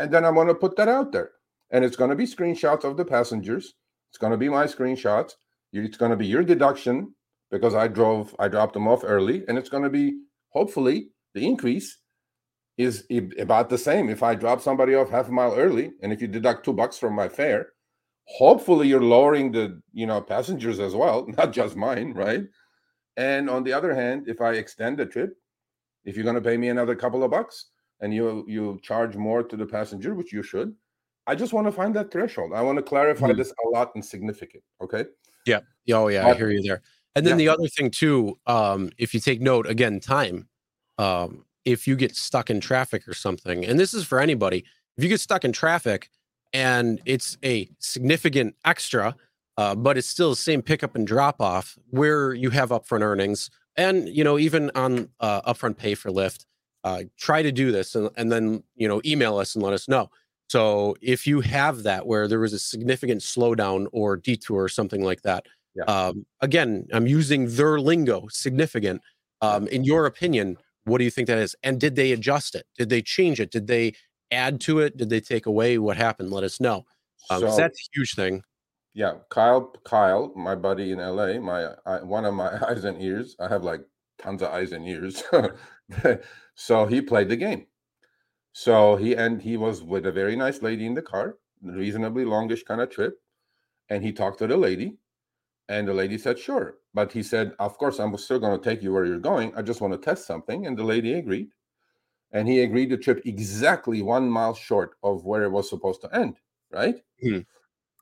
And 0.00 0.12
then 0.12 0.24
I'm 0.24 0.34
going 0.34 0.48
to 0.48 0.54
put 0.54 0.76
that 0.76 0.88
out 0.88 1.12
there. 1.12 1.32
And 1.70 1.84
it's 1.84 1.96
going 1.96 2.10
to 2.10 2.16
be 2.16 2.26
screenshots 2.26 2.84
of 2.84 2.96
the 2.96 3.04
passengers. 3.06 3.74
It's 4.10 4.18
going 4.18 4.32
to 4.32 4.38
be 4.38 4.48
my 4.50 4.66
screenshots. 4.66 5.34
It's 5.72 5.96
going 5.98 6.10
to 6.10 6.16
be 6.18 6.26
your 6.26 6.44
deduction 6.44 7.14
because 7.50 7.74
I 7.74 7.88
drove, 7.88 8.34
I 8.38 8.48
dropped 8.48 8.74
them 8.74 8.88
off 8.88 9.04
early. 9.04 9.44
And 9.48 9.58
it's 9.58 9.70
going 9.70 9.84
to 9.84 9.90
be 9.90 10.20
hopefully 10.50 11.11
the 11.34 11.46
increase 11.46 11.98
is 12.78 13.04
about 13.38 13.68
the 13.68 13.78
same. 13.78 14.08
If 14.08 14.22
I 14.22 14.34
drop 14.34 14.60
somebody 14.60 14.94
off 14.94 15.10
half 15.10 15.28
a 15.28 15.32
mile 15.32 15.54
early, 15.54 15.92
and 16.02 16.12
if 16.12 16.20
you 16.22 16.28
deduct 16.28 16.64
two 16.64 16.72
bucks 16.72 16.98
from 16.98 17.14
my 17.14 17.28
fare, 17.28 17.72
hopefully 18.24 18.88
you're 18.88 19.02
lowering 19.02 19.52
the 19.52 19.80
you 19.92 20.06
know 20.06 20.20
passengers 20.20 20.80
as 20.80 20.94
well, 20.94 21.26
not 21.38 21.52
just 21.52 21.76
mine, 21.76 22.12
right? 22.14 22.44
And 23.16 23.50
on 23.50 23.62
the 23.62 23.72
other 23.74 23.94
hand, 23.94 24.28
if 24.28 24.40
I 24.40 24.52
extend 24.54 24.98
the 24.98 25.06
trip, 25.06 25.36
if 26.04 26.16
you're 26.16 26.24
going 26.24 26.36
to 26.42 26.48
pay 26.50 26.56
me 26.56 26.68
another 26.68 26.94
couple 26.96 27.22
of 27.22 27.30
bucks 27.30 27.66
and 28.00 28.12
you 28.14 28.44
you 28.48 28.80
charge 28.82 29.16
more 29.16 29.42
to 29.42 29.56
the 29.56 29.66
passenger, 29.66 30.14
which 30.14 30.32
you 30.32 30.42
should, 30.42 30.74
I 31.26 31.34
just 31.34 31.52
want 31.52 31.66
to 31.66 31.72
find 31.72 31.94
that 31.94 32.10
threshold. 32.10 32.52
I 32.54 32.62
want 32.62 32.78
to 32.78 32.82
clarify 32.82 33.30
Mhm. 33.32 33.36
this 33.36 33.52
a 33.64 33.68
lot 33.68 33.92
and 33.94 34.04
significant. 34.04 34.64
Okay. 34.80 35.04
Yeah. 35.46 35.60
Oh 35.92 36.08
yeah, 36.08 36.26
I 36.26 36.34
hear 36.34 36.50
you 36.50 36.62
there. 36.62 36.82
And 37.14 37.26
then 37.26 37.38
Yeah. 37.38 37.44
the 37.44 37.48
other 37.50 37.68
thing 37.68 37.90
too, 37.90 38.38
um, 38.46 38.90
if 38.96 39.12
you 39.12 39.20
take 39.20 39.40
note 39.42 39.66
again, 39.68 40.00
time. 40.00 40.48
Um, 40.98 41.44
if 41.64 41.86
you 41.86 41.94
get 41.96 42.16
stuck 42.16 42.50
in 42.50 42.60
traffic 42.60 43.06
or 43.06 43.14
something, 43.14 43.64
and 43.64 43.78
this 43.78 43.94
is 43.94 44.04
for 44.04 44.18
anybody, 44.20 44.64
if 44.96 45.04
you 45.04 45.08
get 45.08 45.20
stuck 45.20 45.44
in 45.44 45.52
traffic 45.52 46.10
and 46.52 47.00
it's 47.06 47.38
a 47.44 47.68
significant 47.78 48.54
extra, 48.64 49.14
uh, 49.56 49.74
but 49.74 49.96
it's 49.96 50.08
still 50.08 50.30
the 50.30 50.36
same 50.36 50.60
pickup 50.62 50.94
and 50.96 51.06
drop 51.06 51.40
off 51.40 51.78
where 51.90 52.34
you 52.34 52.50
have 52.50 52.70
upfront 52.70 53.02
earnings, 53.02 53.50
and 53.76 54.08
you 54.08 54.24
know 54.24 54.38
even 54.38 54.70
on 54.74 55.08
uh, 55.20 55.40
upfront 55.42 55.76
pay 55.76 55.94
for 55.94 56.10
Lyft, 56.10 56.44
uh, 56.84 57.04
try 57.16 57.42
to 57.42 57.52
do 57.52 57.70
this 57.70 57.94
and, 57.94 58.10
and 58.16 58.30
then 58.32 58.62
you 58.74 58.88
know 58.88 59.00
email 59.04 59.38
us 59.38 59.54
and 59.54 59.62
let 59.62 59.72
us 59.72 59.88
know. 59.88 60.10
So 60.48 60.96
if 61.00 61.26
you 61.26 61.40
have 61.40 61.84
that 61.84 62.06
where 62.06 62.28
there 62.28 62.40
was 62.40 62.52
a 62.52 62.58
significant 62.58 63.22
slowdown 63.22 63.86
or 63.92 64.16
detour 64.16 64.64
or 64.64 64.68
something 64.68 65.02
like 65.02 65.22
that, 65.22 65.46
Yeah. 65.74 65.84
um, 65.84 66.26
again, 66.40 66.86
I'm 66.92 67.06
using 67.06 67.46
their 67.54 67.80
lingo, 67.80 68.26
significant. 68.28 69.00
Um, 69.40 69.66
in 69.68 69.82
your 69.84 70.06
opinion, 70.06 70.58
what 70.84 70.98
do 70.98 71.04
you 71.04 71.10
think 71.10 71.28
that 71.28 71.38
is? 71.38 71.54
And 71.62 71.80
did 71.80 71.96
they 71.96 72.12
adjust 72.12 72.54
it? 72.54 72.66
Did 72.76 72.88
they 72.88 73.02
change 73.02 73.40
it? 73.40 73.50
Did 73.50 73.66
they 73.66 73.94
add 74.30 74.60
to 74.62 74.80
it? 74.80 74.96
Did 74.96 75.10
they 75.10 75.20
take 75.20 75.46
away? 75.46 75.78
What 75.78 75.96
happened? 75.96 76.30
Let 76.30 76.44
us 76.44 76.60
know. 76.60 76.84
Um, 77.30 77.40
So- 77.40 77.56
that's 77.56 77.78
a 77.78 77.88
huge 77.98 78.14
thing. 78.14 78.42
Yeah, 78.94 79.14
Kyle, 79.30 79.72
Kyle, 79.84 80.32
my 80.36 80.54
buddy 80.54 80.92
in 80.92 80.98
LA, 80.98 81.38
my 81.40 81.68
I, 81.86 82.02
one 82.02 82.26
of 82.26 82.34
my 82.34 82.50
eyes 82.68 82.84
and 82.84 83.00
ears. 83.00 83.36
I 83.40 83.48
have 83.48 83.64
like 83.64 83.80
tons 84.18 84.42
of 84.42 84.48
eyes 84.48 84.72
and 84.72 84.86
ears. 84.86 85.22
so 86.54 86.86
he 86.86 87.00
played 87.00 87.28
the 87.30 87.36
game. 87.36 87.66
So 88.52 88.96
he 88.96 89.14
and 89.16 89.40
he 89.40 89.56
was 89.56 89.82
with 89.82 90.04
a 90.04 90.12
very 90.12 90.36
nice 90.36 90.60
lady 90.60 90.84
in 90.86 90.92
the 90.92 91.00
car, 91.00 91.38
reasonably 91.62 92.26
longish 92.26 92.64
kind 92.64 92.82
of 92.82 92.90
trip, 92.90 93.14
and 93.88 94.02
he 94.04 94.12
talked 94.12 94.38
to 94.40 94.46
the 94.46 94.58
lady, 94.58 94.98
and 95.72 95.88
the 95.88 95.94
lady 95.94 96.18
said 96.18 96.38
sure, 96.38 96.76
but 96.94 97.12
he 97.12 97.22
said, 97.22 97.52
of 97.58 97.78
course, 97.78 97.98
I'm 97.98 98.16
still 98.18 98.38
going 98.38 98.58
to 98.58 98.64
take 98.64 98.82
you 98.82 98.92
where 98.92 99.06
you're 99.06 99.18
going. 99.18 99.52
I 99.56 99.62
just 99.62 99.80
want 99.80 99.92
to 99.94 99.98
test 99.98 100.26
something, 100.26 100.66
and 100.66 100.76
the 100.76 100.84
lady 100.84 101.14
agreed, 101.14 101.50
and 102.32 102.48
he 102.48 102.60
agreed 102.60 102.90
to 102.90 102.96
trip 102.96 103.22
exactly 103.24 104.02
one 104.02 104.28
mile 104.28 104.54
short 104.54 104.96
of 105.02 105.24
where 105.24 105.44
it 105.44 105.50
was 105.50 105.68
supposed 105.68 106.00
to 106.02 106.14
end, 106.14 106.36
right? 106.70 106.96
Hmm. 107.20 107.40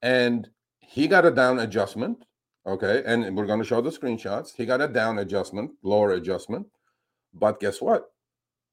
And 0.03 0.49
he 0.81 1.07
got 1.07 1.27
a 1.27 1.31
down 1.31 1.61
adjustment 1.61 2.25
okay? 2.67 3.03
And 3.07 3.37
we're 3.37 3.47
going 3.47 3.61
to 3.61 3.67
show 3.67 3.81
the 3.81 3.91
screenshots. 3.91 4.55
He 4.55 4.67
got 4.67 4.81
a 4.81 4.89
down 4.89 5.19
adjustment 5.19 5.73
lower 5.83 6.13
adjustment. 6.13 6.67
But 7.35 7.61
guess 7.61 7.81
what? 7.81 8.11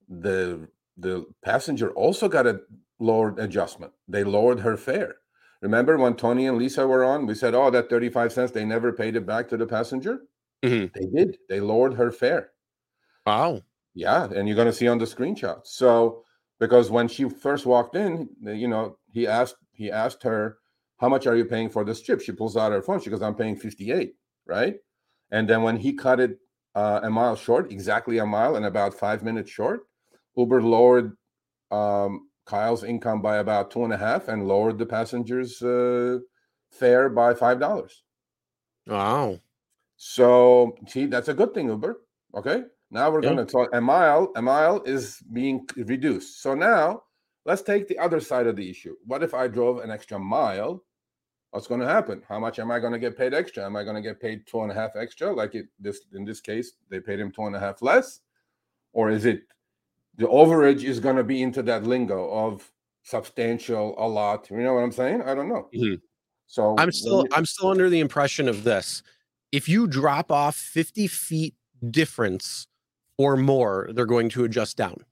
The 0.10 0.67
the 0.97 1.25
passenger 1.43 1.91
also 1.91 2.27
got 2.27 2.47
a 2.47 2.62
lowered 2.99 3.39
adjustment. 3.39 3.93
They 4.07 4.23
lowered 4.23 4.60
her 4.60 4.77
fare 4.77 5.17
remember 5.62 5.98
when 5.98 6.15
tony 6.15 6.46
and 6.48 6.58
lisa 6.58 6.86
were 6.88 7.04
on 7.04 7.26
we 7.26 7.36
said 7.36 7.54
oh 7.56 7.70
that 7.70 7.89
35 7.89 8.32
cents 8.34 8.52
they 8.52 8.65
never 8.65 8.91
paid 8.91 9.15
it 9.15 9.26
back 9.26 9.48
to 9.50 9.58
the 9.58 9.65
passenger 9.67 10.22
Mhm. 10.63 10.93
they 10.93 11.06
did 11.06 11.38
they 11.50 11.60
lowered 11.60 11.93
her 11.96 12.12
fare 12.12 12.52
Wow. 13.26 13.62
Yeah, 13.93 14.26
and 14.26 14.48
you're 14.48 14.56
going 14.56 14.67
to 14.67 14.74
see 14.74 14.88
on 14.88 15.00
the 15.00 15.06
screenshot. 15.06 15.65
So 15.65 16.24
because 16.60 16.89
when 16.91 17.08
she 17.08 17.28
first 17.30 17.65
walked 17.65 17.96
in, 17.96 18.30
you 18.41 18.67
know, 18.67 18.98
he 19.12 19.28
asked 19.28 19.58
he 19.74 19.91
asked 19.91 20.24
her, 20.24 20.60
"How 20.98 21.10
much 21.10 21.28
are 21.28 21.36
you 21.36 21.46
paying 21.46 21.70
for 21.70 21.84
this 21.84 22.02
trip?" 22.02 22.22
She 22.22 22.32
pulls 22.32 22.56
out 22.58 22.72
her 22.72 22.82
phone. 22.82 23.00
She 23.02 23.10
goes, 23.10 23.22
"I'm 23.22 23.36
paying 23.36 23.56
58." 23.56 24.15
Right, 24.46 24.80
and 25.32 25.50
then 25.50 25.62
when 25.63 25.78
he 25.78 25.93
cut 25.93 26.20
it 26.20 26.39
uh, 26.76 27.02
a 27.04 27.10
mile 27.10 27.36
short, 27.36 27.72
exactly 27.72 28.20
a 28.20 28.26
mile 28.26 28.56
and 28.56 28.65
about 28.65 28.93
five 28.93 29.24
minutes 29.24 29.50
short, 29.52 29.82
Uber 30.38 30.62
lowered 30.62 31.17
um, 31.72 32.30
Kyle's 32.47 32.83
income 32.83 33.21
by 33.21 33.38
about 33.38 33.69
two 33.71 33.83
and 33.83 33.93
a 33.93 33.97
half 33.97 34.27
and 34.29 34.47
lowered 34.47 34.77
the 34.77 34.86
passengers' 34.86 35.62
uh, 35.62 36.19
fare 36.71 37.10
by 37.10 37.33
five 37.33 37.60
dollars. 37.60 38.03
Wow. 38.88 39.39
So 39.97 40.75
see, 40.88 41.05
that's 41.05 41.27
a 41.27 41.33
good 41.33 41.53
thing, 41.53 41.69
Uber. 41.69 42.01
Okay. 42.36 42.63
Now 42.89 43.12
we're 43.12 43.21
Yeah. 43.21 43.33
going 43.33 43.45
to 43.45 43.51
talk. 43.51 43.69
A 43.73 43.81
mile, 43.81 44.31
a 44.36 44.41
mile 44.41 44.81
is 44.83 45.21
being 45.33 45.67
reduced. 45.75 46.41
So 46.41 46.53
now 46.53 47.03
let's 47.45 47.62
take 47.62 47.88
the 47.88 47.99
other 47.99 48.19
side 48.19 48.47
of 48.47 48.55
the 48.55 48.69
issue. 48.69 48.95
What 49.05 49.23
if 49.23 49.33
I 49.33 49.47
drove 49.47 49.79
an 49.79 49.91
extra 49.91 50.17
mile? 50.17 50.83
What's 51.51 51.67
going 51.67 51.81
to 51.81 51.88
happen? 51.88 52.21
How 52.29 52.39
much 52.39 52.60
am 52.60 52.71
I 52.71 52.79
going 52.79 52.93
to 52.93 52.99
get 52.99 53.17
paid 53.17 53.33
extra? 53.33 53.65
Am 53.65 53.75
I 53.75 53.83
going 53.83 53.95
to 53.95 54.01
get 54.01 54.21
paid 54.21 54.45
two 54.45 54.62
and 54.62 54.71
a 54.71 54.75
half 54.75 54.95
extra? 54.95 55.31
Like 55.33 55.55
it 55.55 55.67
this 55.79 56.01
in 56.13 56.23
this 56.23 56.39
case, 56.39 56.73
they 56.89 56.99
paid 56.99 57.19
him 57.19 57.31
two 57.31 57.43
and 57.45 57.55
a 57.55 57.60
half 57.60 57.81
less, 57.81 58.21
or 58.93 59.10
is 59.10 59.25
it 59.25 59.41
the 60.17 60.27
overage 60.27 60.84
is 60.84 60.99
going 60.99 61.15
to 61.17 61.23
be 61.23 61.41
into 61.41 61.62
that 61.63 61.84
lingo 61.84 62.30
of 62.32 62.71
substantial, 63.03 63.95
a 63.97 64.08
lot? 64.08 64.49
You 64.51 64.58
know 64.58 64.73
what 64.75 64.84
I'm 64.84 64.91
saying? 64.91 65.21
I 65.23 65.36
don't 65.36 65.49
know. 65.49 65.69
Mhm. 65.75 66.01
So 66.47 66.77
I'm 66.77 66.91
still 66.91 67.23
you- 67.23 67.30
I'm 67.32 67.45
still 67.45 67.69
under 67.69 67.89
the 67.89 67.99
impression 67.99 68.47
of 68.49 68.63
this. 68.63 69.03
If 69.51 69.69
you 69.69 69.88
drop 69.88 70.32
off 70.32 70.56
50 70.56 71.08
feet 71.08 71.56
difference 71.91 72.67
or 73.17 73.38
more, 73.38 73.89
they're 73.93 74.06
going 74.06 74.30
to 74.30 74.43
adjust 74.45 74.77
down. 74.77 75.06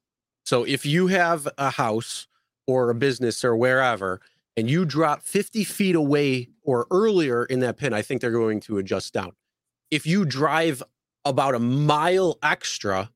So 0.45 0.63
if 0.65 0.85
you 0.85 1.07
have 1.07 1.47
a 1.57 1.71
house 1.71 2.27
or 2.67 2.89
a 2.89 2.95
business 2.95 3.43
or 3.43 3.55
wherever, 3.55 4.21
and 4.57 4.69
you 4.69 4.85
drop 4.85 5.23
50 5.23 5.63
feet 5.63 5.95
away 5.95 6.49
or 6.63 6.87
earlier 6.91 7.45
in 7.45 7.59
that 7.61 7.77
pin, 7.77 7.93
I 7.93 8.01
think 8.01 8.21
they're 8.21 8.31
going 8.31 8.59
to 8.61 8.77
adjust 8.77 9.13
down. 9.13 9.33
If 9.91 10.07
you 10.07 10.25
drive 10.25 10.83
about 11.25 11.55
a 11.55 11.59
mile 11.59 12.37
extra, 12.43 13.11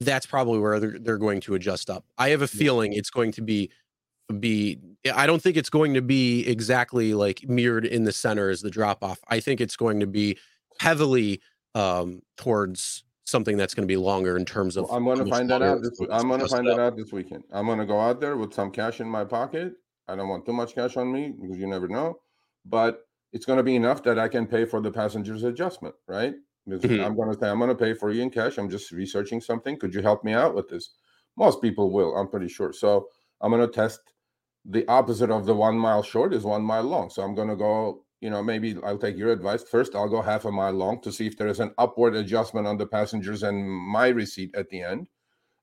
that's 0.00 0.26
probably 0.26 0.58
where 0.58 0.78
they're, 0.78 0.98
they're 0.98 1.18
going 1.18 1.40
to 1.42 1.54
adjust 1.54 1.90
up. 1.90 2.04
I 2.18 2.30
have 2.30 2.42
a 2.42 2.48
feeling 2.48 2.92
it's 2.92 3.10
going 3.10 3.32
to 3.32 3.42
be 3.42 3.70
be 4.40 4.80
I 5.14 5.26
don't 5.26 5.40
think 5.40 5.56
it's 5.56 5.70
going 5.70 5.94
to 5.94 6.02
be 6.02 6.46
exactly 6.46 7.14
like 7.14 7.48
mirrored 7.48 7.86
in 7.86 8.04
the 8.04 8.12
center 8.12 8.50
as 8.50 8.60
the 8.60 8.70
drop 8.70 9.04
off. 9.04 9.18
I 9.28 9.40
think 9.40 9.60
it's 9.60 9.76
going 9.76 10.00
to 10.00 10.06
be 10.06 10.38
heavily 10.80 11.40
um 11.74 12.22
towards 12.36 13.04
something 13.24 13.56
that's 13.56 13.74
going 13.74 13.82
to 13.82 13.92
be 13.92 13.96
longer 13.96 14.36
in 14.36 14.44
terms 14.44 14.76
of 14.76 14.84
Well, 14.84 14.96
I'm 14.96 15.04
going 15.04 15.18
to 15.18 15.26
find 15.26 15.50
that 15.50 15.62
out. 15.62 15.82
This, 15.82 15.98
I'm 16.10 16.28
going 16.28 16.40
to 16.40 16.48
find 16.48 16.66
that 16.66 16.78
out 16.78 16.96
this 16.96 17.12
weekend. 17.12 17.44
I'm 17.52 17.66
going 17.66 17.78
to 17.78 17.86
go 17.86 18.00
out 18.00 18.20
there 18.20 18.36
with 18.36 18.54
some 18.54 18.70
cash 18.70 19.00
in 19.00 19.08
my 19.08 19.24
pocket. 19.24 19.74
I 20.08 20.14
don't 20.14 20.28
want 20.28 20.46
too 20.46 20.52
much 20.52 20.74
cash 20.74 20.96
on 20.96 21.12
me 21.12 21.32
because 21.40 21.58
you 21.58 21.66
never 21.66 21.88
know, 21.88 22.20
but 22.64 23.00
it's 23.32 23.44
going 23.44 23.56
to 23.56 23.64
be 23.64 23.74
enough 23.74 24.02
that 24.04 24.18
I 24.18 24.28
can 24.28 24.46
pay 24.46 24.64
for 24.64 24.80
the 24.80 24.90
passenger's 24.90 25.42
adjustment, 25.42 25.94
right? 26.06 26.34
Mhm. 26.68 27.04
I'm 27.04 27.14
going 27.16 27.32
to 27.32 27.38
say 27.38 27.48
I'm 27.48 27.58
going 27.58 27.70
to 27.70 27.76
pay 27.76 27.94
for 27.94 28.10
you 28.10 28.22
in 28.22 28.30
cash. 28.30 28.58
I'm 28.58 28.68
just 28.68 28.90
researching 28.92 29.40
something. 29.40 29.78
Could 29.78 29.94
you 29.94 30.02
help 30.02 30.24
me 30.24 30.32
out 30.32 30.54
with 30.54 30.68
this? 30.68 30.90
Most 31.36 31.62
people 31.62 31.92
will. 31.92 32.16
I'm 32.16 32.28
pretty 32.28 32.48
sure. 32.48 32.72
So 32.72 33.08
I'm 33.40 33.50
going 33.52 33.66
to 33.66 33.72
test 33.72 34.00
the 34.64 34.86
opposite 34.88 35.30
of 35.30 35.46
the 35.46 35.54
one 35.54 35.78
mile 35.78 36.02
short 36.02 36.34
is 36.34 36.44
one 36.44 36.62
mile 36.62 36.82
long. 36.82 37.10
So 37.10 37.22
I'm 37.22 37.34
going 37.34 37.48
to 37.48 37.56
go. 37.56 38.02
You 38.20 38.30
know, 38.30 38.42
maybe 38.42 38.74
I'll 38.82 38.98
take 38.98 39.16
your 39.18 39.30
advice. 39.30 39.62
First, 39.62 39.94
I'll 39.94 40.08
go 40.08 40.22
half 40.22 40.46
a 40.46 40.50
mile 40.50 40.72
long 40.72 41.00
to 41.02 41.12
see 41.12 41.26
if 41.26 41.36
there 41.36 41.48
is 41.48 41.60
an 41.60 41.74
upward 41.76 42.16
adjustment 42.16 42.66
on 42.66 42.78
the 42.78 42.86
passengers 42.86 43.42
and 43.42 43.68
my 43.70 44.08
receipt 44.08 44.54
at 44.54 44.70
the 44.70 44.80
end. 44.82 45.06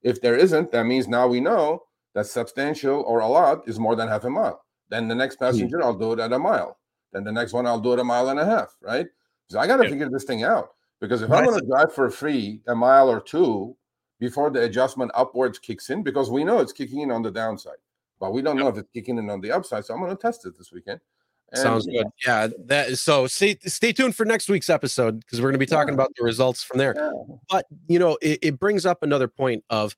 If 0.03 0.21
there 0.21 0.35
isn't, 0.35 0.71
that 0.71 0.85
means 0.85 1.07
now 1.07 1.27
we 1.27 1.39
know 1.41 1.83
that 2.13 2.27
substantial 2.27 3.01
or 3.07 3.21
a 3.21 3.27
lot 3.27 3.67
is 3.67 3.79
more 3.79 3.95
than 3.95 4.07
half 4.07 4.23
a 4.25 4.29
mile. 4.29 4.63
Then 4.89 5.07
the 5.07 5.15
next 5.15 5.37
passenger, 5.37 5.81
I'll 5.83 5.97
do 5.97 6.13
it 6.13 6.19
at 6.19 6.31
a 6.31 6.39
mile. 6.39 6.77
Then 7.11 7.23
the 7.23 7.31
next 7.31 7.53
one, 7.53 7.65
I'll 7.65 7.79
do 7.79 7.93
it 7.93 7.99
a 7.99 8.03
mile 8.03 8.29
and 8.29 8.39
a 8.39 8.45
half, 8.45 8.77
right? 8.81 9.07
So 9.49 9.59
I 9.59 9.65
got 9.67 9.77
to 9.77 9.83
Yeah. 9.83 9.89
figure 9.89 10.09
this 10.09 10.23
thing 10.25 10.43
out 10.43 10.69
because 11.03 11.21
if 11.21 11.29
I'm 11.29 11.43
going 11.43 11.59
to 11.59 11.65
drive 11.67 11.93
for 11.93 12.09
free 12.09 12.61
a 12.67 12.73
mile 12.73 13.09
or 13.09 13.19
two 13.19 13.75
before 14.21 14.49
the 14.49 14.61
adjustment 14.61 15.11
upwards 15.13 15.59
kicks 15.59 15.89
in, 15.89 16.01
because 16.01 16.31
we 16.31 16.45
know 16.45 16.59
it's 16.59 16.71
kicking 16.71 17.01
in 17.01 17.11
on 17.11 17.21
the 17.21 17.29
downside, 17.29 17.75
but 18.21 18.31
we 18.31 18.41
don't 18.41 18.55
know 18.57 18.69
if 18.69 18.77
it's 18.77 18.89
kicking 18.93 19.17
in 19.17 19.29
on 19.29 19.41
the 19.41 19.51
upside. 19.51 19.83
So 19.83 19.93
I'm 19.93 19.99
going 19.99 20.15
to 20.15 20.21
test 20.21 20.45
it 20.45 20.57
this 20.57 20.71
weekend. 20.71 21.01
And, 21.51 21.61
Sounds 21.61 21.85
good. 21.85 22.07
Yeah, 22.25 22.47
that 22.67 22.87
is 22.87 23.01
so 23.01 23.27
stay 23.27 23.57
stay 23.65 23.91
tuned 23.91 24.15
for 24.15 24.23
next 24.25 24.47
week's 24.47 24.69
episode 24.69 25.19
because 25.19 25.41
we're 25.41 25.49
going 25.49 25.55
to 25.55 25.59
be 25.59 25.65
talking 25.65 25.89
Yeah. 25.89 25.95
about 25.95 26.13
the 26.15 26.23
results 26.23 26.63
from 26.63 26.77
there. 26.77 26.95
yeah. 26.97 27.11
but 27.49 27.65
you 27.89 27.99
know 27.99 28.17
it, 28.21 28.39
it 28.41 28.57
brings 28.59 28.85
up 28.85 29.03
another 29.03 29.27
point 29.27 29.65
of 29.69 29.93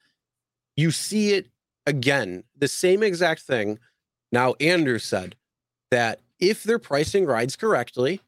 you 0.76 0.90
see 0.90 1.34
it 1.34 1.50
again 1.86 2.44
the 2.58 2.68
same 2.68 3.04
exact 3.04 3.42
thing 3.42 3.78
now 4.32 4.54
andrew 4.60 4.98
said 4.98 5.36
that 5.92 6.20
if 6.40 6.64
they're 6.64 6.80
pricing 6.80 7.26
rides 7.26 7.56
correctly 7.56 8.20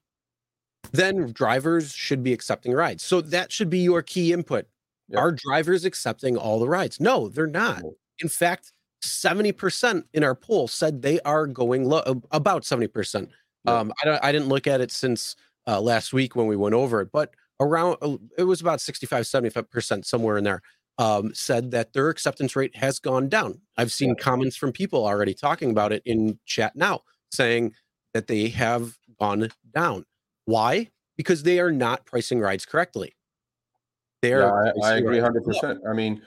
then 0.92 1.32
drivers 1.32 1.94
should 1.94 2.24
be 2.24 2.34
accepting 2.34 2.74
rides. 2.74 3.04
So 3.04 3.22
that 3.22 3.52
should 3.52 3.70
be 3.70 3.80
your 3.80 4.02
key 4.02 4.34
input. 4.34 4.66
Yeah. 5.10 5.20
are 5.20 5.32
drivers 5.32 5.86
accepting 5.86 6.36
all 6.38 6.60
the 6.60 6.68
rides? 6.68 7.00
No 7.00 7.30
they're 7.30 7.48
not. 7.48 7.82
In 8.20 8.28
fact 8.28 8.74
70% 9.06 10.04
in 10.14 10.24
our 10.24 10.36
poll 10.36 10.68
said 10.68 11.02
they 11.02 11.20
are 11.22 11.48
going 11.48 11.86
low 11.86 12.02
about 12.32 12.64
70% 12.64 13.30
Yeah. 13.66 13.72
um 13.80 13.94
i 14.02 14.06
don't 14.06 14.24
i 14.24 14.32
didn't 14.32 14.50
look 14.50 14.68
at 14.68 14.82
it 14.82 14.92
since 14.92 15.36
uh, 15.68 15.80
last 15.80 16.14
week 16.14 16.36
when 16.36 16.48
we 16.48 16.56
went 16.56 16.74
over 16.76 17.00
it 17.02 17.10
but 17.14 17.30
around 17.60 17.98
uh, 18.02 18.18
it 18.38 18.44
was 18.44 18.60
about 18.60 18.82
65 18.82 19.24
75% 19.24 20.04
somewhere 20.04 20.38
in 20.38 20.44
there 20.44 20.62
um, 20.98 21.32
said 21.34 21.72
that 21.72 21.94
their 21.94 22.10
acceptance 22.10 22.56
rate 22.56 22.76
has 22.76 22.98
gone 23.00 23.30
down. 23.30 23.62
I've 23.78 23.92
seen 23.92 24.16
comments 24.16 24.56
from 24.58 24.72
people 24.72 25.06
already 25.06 25.36
talking 25.36 25.70
about 25.70 25.92
it 25.94 26.02
in 26.06 26.40
chat 26.48 26.76
now 26.76 27.02
saying 27.32 27.74
that 28.16 28.26
they 28.28 28.48
have 28.50 28.98
gone 29.20 29.50
down 29.76 30.06
why 30.48 30.90
because 31.16 31.44
they 31.44 31.60
are 31.60 31.72
not 31.72 32.06
pricing 32.06 32.40
rides 32.40 32.66
correctly 32.66 33.16
they're 34.22 34.42
Yeah, 34.42 34.72
I, 34.84 34.94
I 34.94 34.98
agree 34.98 35.20
hundred 35.20 35.44
percent. 35.44 35.80
I 35.88 35.94
mean, 35.94 36.22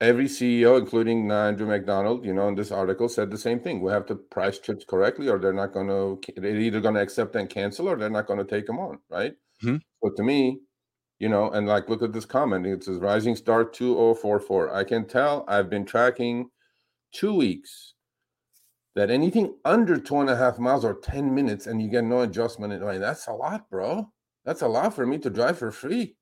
every 0.00 0.26
CEO, 0.26 0.78
including 0.78 1.30
Andrew 1.30 1.66
McDonald, 1.66 2.24
you 2.24 2.32
know, 2.32 2.48
in 2.48 2.54
this 2.54 2.70
article 2.70 3.08
said 3.08 3.30
the 3.30 3.38
same 3.38 3.60
thing. 3.60 3.80
We 3.82 3.92
have 3.92 4.06
to 4.06 4.16
price 4.16 4.58
trips 4.58 4.84
correctly, 4.84 5.28
or 5.28 5.38
they're 5.38 5.52
not 5.52 5.72
going 5.72 5.88
to. 5.88 6.20
They're 6.40 6.56
either 6.56 6.80
going 6.80 6.94
to 6.94 7.02
accept 7.02 7.36
and 7.36 7.50
cancel, 7.50 7.88
or 7.88 7.96
they're 7.96 8.10
not 8.10 8.26
going 8.26 8.38
to 8.38 8.44
take 8.44 8.66
them 8.66 8.78
on, 8.78 8.98
right? 9.10 9.34
Mhm. 9.62 9.80
So 10.02 10.10
to 10.16 10.22
me, 10.22 10.60
you 11.18 11.28
know, 11.28 11.50
and 11.50 11.66
like 11.66 11.88
look 11.88 12.02
at 12.02 12.12
this 12.12 12.24
comment. 12.24 12.66
It 12.66 12.84
says 12.84 12.98
Rising 12.98 13.36
Star 13.36 13.64
two 13.64 13.94
zero 13.94 14.14
four 14.14 14.40
four. 14.40 14.74
I 14.74 14.84
can 14.84 15.06
tell. 15.06 15.44
I've 15.48 15.68
been 15.68 15.84
tracking 15.84 16.50
two 17.12 17.34
weeks. 17.34 17.94
That 18.98 19.10
anything 19.10 19.54
under 19.64 19.96
two 19.96 20.18
and 20.18 20.28
a 20.28 20.34
half 20.36 20.58
miles 20.58 20.84
or 20.84 20.94
ten 20.94 21.32
minutes, 21.32 21.68
and 21.68 21.80
you 21.80 21.88
get 21.88 22.02
no 22.02 22.22
adjustment, 22.22 22.72
and 22.72 22.84
like 22.84 22.98
that's 22.98 23.28
a 23.28 23.32
lot, 23.32 23.70
bro. 23.70 24.10
That's 24.44 24.62
a 24.62 24.66
lot 24.68 24.92
for 24.92 25.06
me 25.06 25.18
to 25.18 25.30
drive 25.30 25.56
for 25.56 25.70
free. 25.70 26.16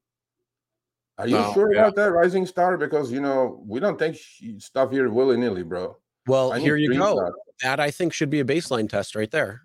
Are 1.16 1.26
you 1.26 1.36
No, 1.36 1.54
sure 1.54 1.72
yeah. 1.72 1.80
about 1.80 1.96
that, 1.96 2.12
Rising 2.12 2.44
Star? 2.44 2.76
Because 2.76 3.10
you 3.10 3.22
know 3.22 3.64
we 3.66 3.80
don't 3.80 3.98
take 3.98 4.20
stuff 4.58 4.90
here 4.90 5.08
willy 5.08 5.38
nilly, 5.38 5.62
bro. 5.62 5.96
well 6.26 6.52
here 6.52 6.76
you 6.76 6.92
go 6.98 7.32
that 7.62 7.80
i 7.80 7.90
think 7.90 8.12
should 8.12 8.28
be 8.28 8.40
a 8.40 8.44
baseline 8.44 8.88
test 8.90 9.14
right 9.14 9.30
there 9.30 9.62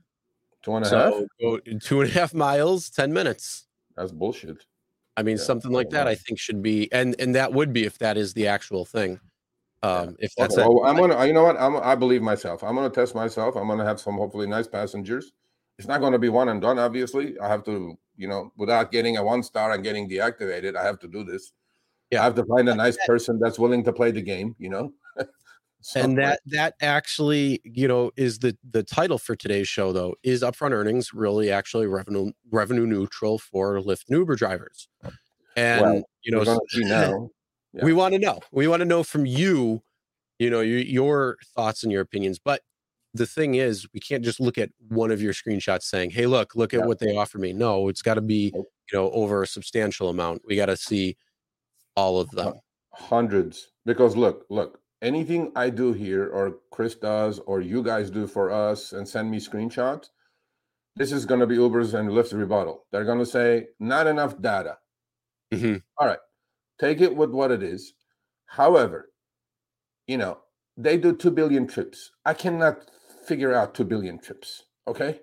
Two 0.63 0.76
and 0.76 0.86
a 0.86 0.89
half. 0.89 1.13
so 1.13 1.28
go 1.41 1.60
two 1.89 2.00
and 2.02 2.10
a 2.10 2.13
half 2.13 2.34
miles 2.34 2.89
10 2.89 3.12
minutes 3.12 3.65
That's 3.97 4.13
bullshit. 4.13 4.63
I 5.17 5.24
mean, 5.24 5.36
Yeah, 5.36 5.43
something 5.43 5.71
like 5.74 5.88
oh, 5.91 5.95
that. 5.97 6.08
I 6.08 6.15
think 6.15 6.39
should 6.39 6.62
be, 6.63 6.89
and 6.93 7.10
and 7.19 7.36
that 7.36 7.52
would 7.52 7.74
be 7.74 7.84
if 7.84 7.97
that 8.00 8.15
is 8.15 8.34
the 8.34 8.47
actual 8.47 8.86
thing. 8.86 9.19
Um, 9.84 10.15
if 10.20 10.34
that's 10.38 10.58
Okay, 10.58 10.67
well, 10.67 10.86
I'm 10.86 10.96
gonna. 10.96 11.26
You 11.26 11.34
know 11.34 11.44
what? 11.44 11.60
I'm. 11.60 11.76
I 11.78 11.96
believe 11.96 12.22
myself. 12.22 12.63
I'm 12.63 12.76
gonna 12.76 12.89
test 12.89 13.15
myself. 13.15 13.56
I'm 13.56 13.67
gonna 13.67 13.86
have 13.86 14.00
some 14.00 14.15
hopefully 14.15 14.48
nice 14.48 14.67
passengers. 14.67 15.34
It's 15.80 15.88
not 15.88 16.00
going 16.00 16.13
to 16.13 16.20
be 16.20 16.30
one 16.30 16.50
and 16.50 16.62
done. 16.62 16.78
Obviously, 16.78 17.39
I 17.39 17.48
have 17.48 17.63
to. 17.65 17.98
You 18.15 18.28
know, 18.28 18.52
without 18.56 18.91
getting 18.91 19.17
a 19.17 19.24
one 19.24 19.41
star 19.41 19.72
and 19.72 19.84
getting 19.84 20.08
deactivated, 20.08 20.76
I 20.76 20.84
have 20.84 21.00
to 21.00 21.08
do 21.08 21.24
this. 21.24 21.54
Yeah. 22.12 22.22
I 22.22 22.26
have 22.26 22.36
to 22.36 22.46
find 22.46 22.70
a 22.70 22.76
nice 22.76 22.98
person 23.08 23.39
that's 23.39 23.58
willing 23.58 23.84
to 23.86 23.94
play 23.94 24.12
the 24.12 24.22
game. 24.22 24.56
You 24.60 24.70
know. 24.70 24.94
So, 25.84 26.00
and 26.00 26.15
that 26.20 26.41
that 26.46 26.76
actually, 26.80 27.60
you 27.63 27.88
know, 27.88 28.12
is 28.15 28.38
the 28.38 28.56
the 28.70 28.84
title 28.84 29.17
for 29.17 29.36
today's 29.36 29.67
show 29.67 29.91
though. 29.91 30.13
Is 30.22 30.44
upfront 30.44 30.74
earnings 30.74 31.12
really 31.12 31.52
actually 31.52 31.88
revenue 31.88 32.32
revenue 32.52 32.86
neutral 32.86 33.39
for 33.39 33.80
Lyft 33.80 34.04
and 34.08 34.20
Uber 34.20 34.36
drivers? 34.36 34.88
And 35.56 35.82
Well, 35.82 36.04
you 36.22 36.32
know, 36.32 36.38
we're 36.38 36.46
going 36.46 36.60
to 36.60 36.78
see 36.78 36.86
now. 36.86 37.32
Yeah. 37.73 37.86
we 37.86 37.93
want 37.93 38.13
to 38.13 38.19
know. 38.19 38.39
We 38.51 38.67
want 38.67 38.81
to 38.81 38.86
know 38.86 39.03
from 39.03 39.25
you, 39.25 39.84
you 40.39 40.49
know, 40.49 40.62
your 40.62 40.79
your 40.79 41.38
thoughts 41.55 41.84
and 41.84 41.91
your 41.91 42.01
opinions. 42.01 42.39
But 42.39 42.62
the 43.13 43.25
thing 43.27 43.55
is, 43.55 43.88
we 43.93 43.99
can't 43.99 44.23
just 44.23 44.39
look 44.39 44.57
at 44.57 44.69
one 44.89 45.12
of 45.12 45.21
your 45.21 45.34
screenshots 45.34 45.84
saying, 45.84 46.12
"Hey, 46.12 46.25
look, 46.27 46.55
look 46.55 46.73
at 46.73 46.81
Yeah. 46.81 46.86
what 46.88 46.99
they 46.99 47.15
offer 47.15 47.38
me." 47.39 47.53
No, 47.53 47.89
it's 47.89 48.01
got 48.01 48.15
to 48.15 48.21
be, 48.21 48.51
you 48.55 48.65
know, 48.93 49.12
over 49.12 49.43
a 49.43 49.47
substantial 49.47 50.10
amount. 50.10 50.43
We 50.47 50.55
got 50.55 50.67
to 50.67 50.77
see 50.77 51.17
all 51.95 52.19
of 52.19 52.29
them. 52.31 52.53
hundreds 52.93 53.71
because 53.86 54.15
look 54.17 54.45
look 54.49 54.81
anything 55.01 55.51
i 55.55 55.69
do 55.69 55.93
here 55.93 56.27
or 56.29 56.57
chris 56.71 56.95
does 56.95 57.39
or 57.47 57.62
you 57.62 57.81
guys 57.81 58.12
do 58.12 58.27
for 58.27 58.51
us 58.51 58.91
and 58.93 59.07
send 59.07 59.31
me 59.31 59.39
screenshots 59.39 60.10
this 60.97 61.12
is 61.13 61.25
going 61.25 61.39
to 61.39 61.47
be 61.47 61.55
uber's 61.55 61.93
and 61.93 62.10
lyft's 62.10 62.34
rebuttal 62.34 62.86
they're 62.91 63.05
going 63.05 63.17
to 63.19 63.25
say 63.25 63.67
not 63.79 64.07
enough 64.07 64.39
data 64.41 64.77
Mhm. 65.53 65.81
all 65.97 66.07
right 66.07 66.19
take 66.82 67.00
it 67.00 67.15
with 67.15 67.30
what 67.30 67.52
it 67.52 67.62
is. 67.62 67.94
However, 68.48 69.12
you 70.08 70.17
know, 70.17 70.39
they 70.76 70.98
do 70.98 71.15
2 71.15 71.32
billion 71.32 71.67
trips. 71.67 72.12
I 72.26 72.34
cannot 72.34 72.89
figure 73.26 73.54
out 73.54 73.76
2 73.76 73.86
billion 73.86 74.20
trips. 74.20 74.63
Okay. 74.88 75.22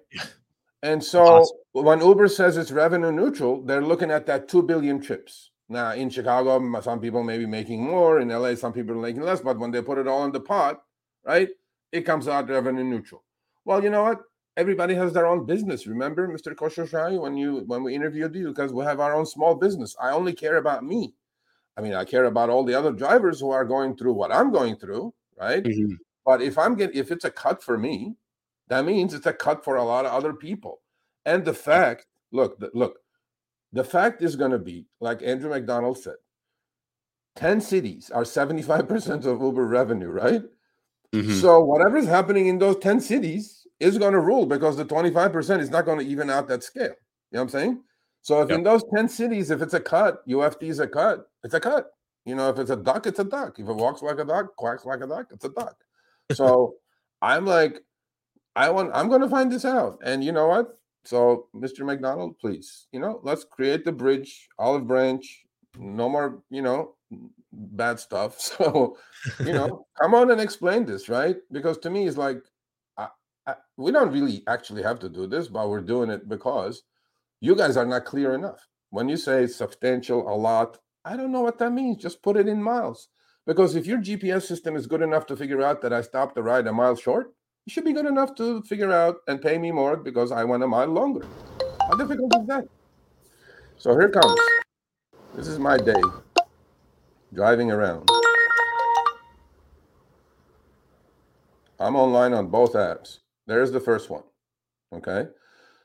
And 0.82 1.02
so 1.02 1.24
awesome. 1.24 1.56
when 1.72 2.00
Uber 2.00 2.28
says 2.28 2.56
it's 2.56 2.70
revenue 2.70 3.10
neutral, 3.10 3.62
they're 3.64 3.82
looking 3.82 4.12
at 4.12 4.26
that 4.26 4.48
2 4.48 4.62
billion 4.62 5.02
trips. 5.02 5.50
Now, 5.68 5.92
in 5.92 6.08
Chicago, 6.08 6.80
some 6.80 7.00
people 7.00 7.24
may 7.24 7.36
be 7.36 7.46
making 7.46 7.82
more. 7.82 8.20
In 8.20 8.28
LA, 8.28 8.54
some 8.54 8.72
people 8.72 8.94
are 8.96 9.02
making 9.02 9.22
less. 9.22 9.40
But 9.40 9.58
when 9.58 9.72
they 9.72 9.82
put 9.82 9.98
it 9.98 10.06
all 10.06 10.24
in 10.24 10.32
the 10.32 10.40
pot, 10.40 10.80
right, 11.26 11.48
it 11.92 12.02
comes 12.02 12.28
out 12.28 12.48
revenue 12.48 12.84
neutral. 12.84 13.24
Well, 13.64 13.82
you 13.82 13.90
know 13.90 14.04
what? 14.04 14.20
Everybody 14.56 14.94
has 14.94 15.12
their 15.12 15.26
own 15.26 15.44
business. 15.44 15.86
Remember, 15.86 16.26
Mr. 16.28 16.54
Khosrowshahi, 16.54 17.20
when 17.20 17.36
you 17.36 17.64
when 17.66 17.82
we 17.82 17.94
interviewed 17.94 18.34
you, 18.34 18.48
because 18.48 18.72
we 18.72 18.84
have 18.84 19.00
our 19.00 19.14
own 19.14 19.26
small 19.26 19.54
business. 19.56 19.94
I 20.00 20.10
only 20.10 20.32
care 20.32 20.56
about 20.56 20.84
me. 20.84 21.14
I 21.78 21.80
mean, 21.80 21.94
I 21.94 22.04
care 22.04 22.24
about 22.24 22.50
all 22.50 22.64
the 22.64 22.74
other 22.74 22.90
drivers 22.90 23.38
who 23.38 23.50
are 23.50 23.64
going 23.64 23.96
through 23.96 24.14
what 24.14 24.32
I'm 24.32 24.50
going 24.50 24.76
through, 24.76 25.14
right? 25.38 25.62
Mm-hmm. 25.62 25.94
But 26.26 26.42
if 26.42 26.58
I'm 26.58 26.74
getting 26.74 26.98
if 26.98 27.12
it's 27.12 27.24
a 27.24 27.30
cut 27.30 27.62
for 27.62 27.78
me, 27.78 28.16
that 28.66 28.84
means 28.84 29.14
it's 29.14 29.26
a 29.26 29.32
cut 29.32 29.64
for 29.64 29.76
a 29.76 29.84
lot 29.84 30.04
of 30.04 30.12
other 30.12 30.32
people. 30.32 30.80
And 31.24 31.44
the 31.44 31.54
fact, 31.54 32.06
look, 32.32 32.58
the, 32.58 32.70
look, 32.74 32.98
the 33.72 33.84
fact 33.84 34.22
is 34.22 34.34
going 34.34 34.50
to 34.50 34.58
be, 34.58 34.86
like 35.00 35.22
Andrew 35.22 35.50
Macdonald 35.50 35.98
said, 35.98 36.16
10 37.36 37.60
cities 37.60 38.10
are 38.10 38.24
75% 38.24 39.24
of 39.24 39.40
Uber 39.40 39.66
revenue, 39.66 40.08
right? 40.08 40.42
Mm-hmm. 41.12 41.34
So 41.34 41.60
whatever's 41.60 42.06
happening 42.06 42.48
in 42.48 42.58
those 42.58 42.78
10 42.78 43.00
cities 43.00 43.66
is 43.78 43.98
going 43.98 44.14
to 44.14 44.20
rule 44.20 44.46
because 44.46 44.76
the 44.76 44.84
25% 44.84 45.60
is 45.60 45.70
not 45.70 45.84
going 45.84 46.00
to 46.00 46.04
even 46.04 46.28
out 46.28 46.48
that 46.48 46.64
scale. 46.64 46.82
You 46.84 46.88
know 46.88 47.40
what 47.40 47.42
I'm 47.42 47.48
saying? 47.48 47.82
So 48.22 48.42
if 48.42 48.48
yep. 48.48 48.58
in 48.58 48.64
those 48.64 48.82
10 48.94 49.08
cities, 49.08 49.50
if 49.50 49.62
it's 49.62 49.74
a 49.74 49.80
cut, 49.80 50.26
UFD 50.28 50.64
is 50.64 50.80
a 50.80 50.88
cut, 50.88 51.30
it's 51.44 51.54
a 51.54 51.60
cut. 51.60 51.90
You 52.24 52.34
know, 52.34 52.50
if 52.50 52.58
it's 52.58 52.70
a 52.70 52.76
duck, 52.76 53.06
it's 53.06 53.18
a 53.18 53.24
duck. 53.24 53.58
If 53.58 53.68
it 53.68 53.72
walks 53.76 54.02
like 54.02 54.18
a 54.18 54.24
duck, 54.24 54.56
quacks 54.56 54.84
like 54.84 55.00
a 55.00 55.06
duck, 55.06 55.26
it's 55.32 55.44
a 55.44 55.50
duck. 55.50 55.76
So 56.32 56.74
I'm 57.22 57.46
like, 57.46 57.80
I 58.54 58.70
want 58.70 58.90
I'm 58.94 59.08
gonna 59.08 59.28
find 59.28 59.50
this 59.50 59.64
out. 59.64 59.98
And 60.04 60.22
you 60.22 60.32
know 60.32 60.48
what? 60.48 60.78
So, 61.04 61.46
Mr. 61.54 61.86
Macdonald, 61.86 62.38
please, 62.38 62.86
you 62.92 63.00
know, 63.00 63.20
let's 63.22 63.44
create 63.44 63.84
the 63.84 63.92
bridge, 63.92 64.48
olive 64.58 64.86
branch, 64.86 65.44
no 65.78 66.08
more, 66.08 66.42
you 66.50 66.60
know, 66.60 66.96
bad 67.52 67.98
stuff. 67.98 68.38
So, 68.40 68.98
you 69.40 69.52
know, 69.52 69.86
come 70.00 70.14
on 70.14 70.30
and 70.30 70.40
explain 70.40 70.84
this, 70.84 71.08
right? 71.08 71.36
Because 71.50 71.78
to 71.78 71.90
me, 71.90 72.06
it's 72.06 72.18
like 72.18 72.38
I, 72.98 73.08
I, 73.46 73.54
we 73.76 73.90
don't 73.92 74.12
really 74.12 74.42
actually 74.46 74.82
have 74.82 74.98
to 75.00 75.08
do 75.08 75.26
this, 75.26 75.48
but 75.48 75.70
we're 75.70 75.80
doing 75.80 76.10
it 76.10 76.28
because 76.28 76.82
you 77.40 77.54
guys 77.54 77.76
are 77.76 77.86
not 77.86 78.04
clear 78.04 78.34
enough. 78.34 78.66
When 78.90 79.08
you 79.08 79.16
say 79.16 79.46
substantial, 79.46 80.28
a 80.28 80.36
lot, 80.36 80.78
I 81.04 81.16
don't 81.16 81.32
know 81.32 81.40
what 81.40 81.58
that 81.58 81.72
means. 81.72 82.02
Just 82.02 82.22
put 82.22 82.36
it 82.36 82.48
in 82.48 82.62
miles. 82.62 83.08
Because 83.46 83.74
if 83.74 83.86
your 83.86 83.98
GPS 83.98 84.42
system 84.42 84.76
is 84.76 84.86
good 84.86 85.00
enough 85.00 85.24
to 85.26 85.36
figure 85.36 85.62
out 85.62 85.80
that 85.82 85.92
I 85.92 86.02
stopped 86.02 86.34
the 86.34 86.42
ride 86.42 86.66
a 86.66 86.72
mile 86.72 86.96
short, 86.96 87.32
it 87.66 87.72
should 87.72 87.84
be 87.84 87.92
good 87.92 88.06
enough 88.06 88.34
to 88.36 88.62
figure 88.62 88.92
out 88.92 89.16
and 89.26 89.40
pay 89.40 89.58
me 89.58 89.70
more 89.70 89.96
because 89.96 90.32
I 90.32 90.44
went 90.44 90.62
a 90.62 90.68
mile 90.68 90.88
longer. 90.88 91.26
How 91.80 91.96
difficult 91.96 92.34
is 92.36 92.46
that? 92.46 92.68
So 93.78 93.98
here 93.98 94.10
comes. 94.10 94.38
This 95.34 95.48
is 95.48 95.58
my 95.58 95.78
day 95.78 96.02
driving 97.32 97.70
around. 97.70 98.08
I'm 101.80 101.94
online 101.94 102.32
on 102.32 102.48
both 102.48 102.72
apps. 102.72 103.18
There's 103.46 103.70
the 103.70 103.80
first 103.80 104.10
one. 104.10 104.24
Okay. 104.92 105.28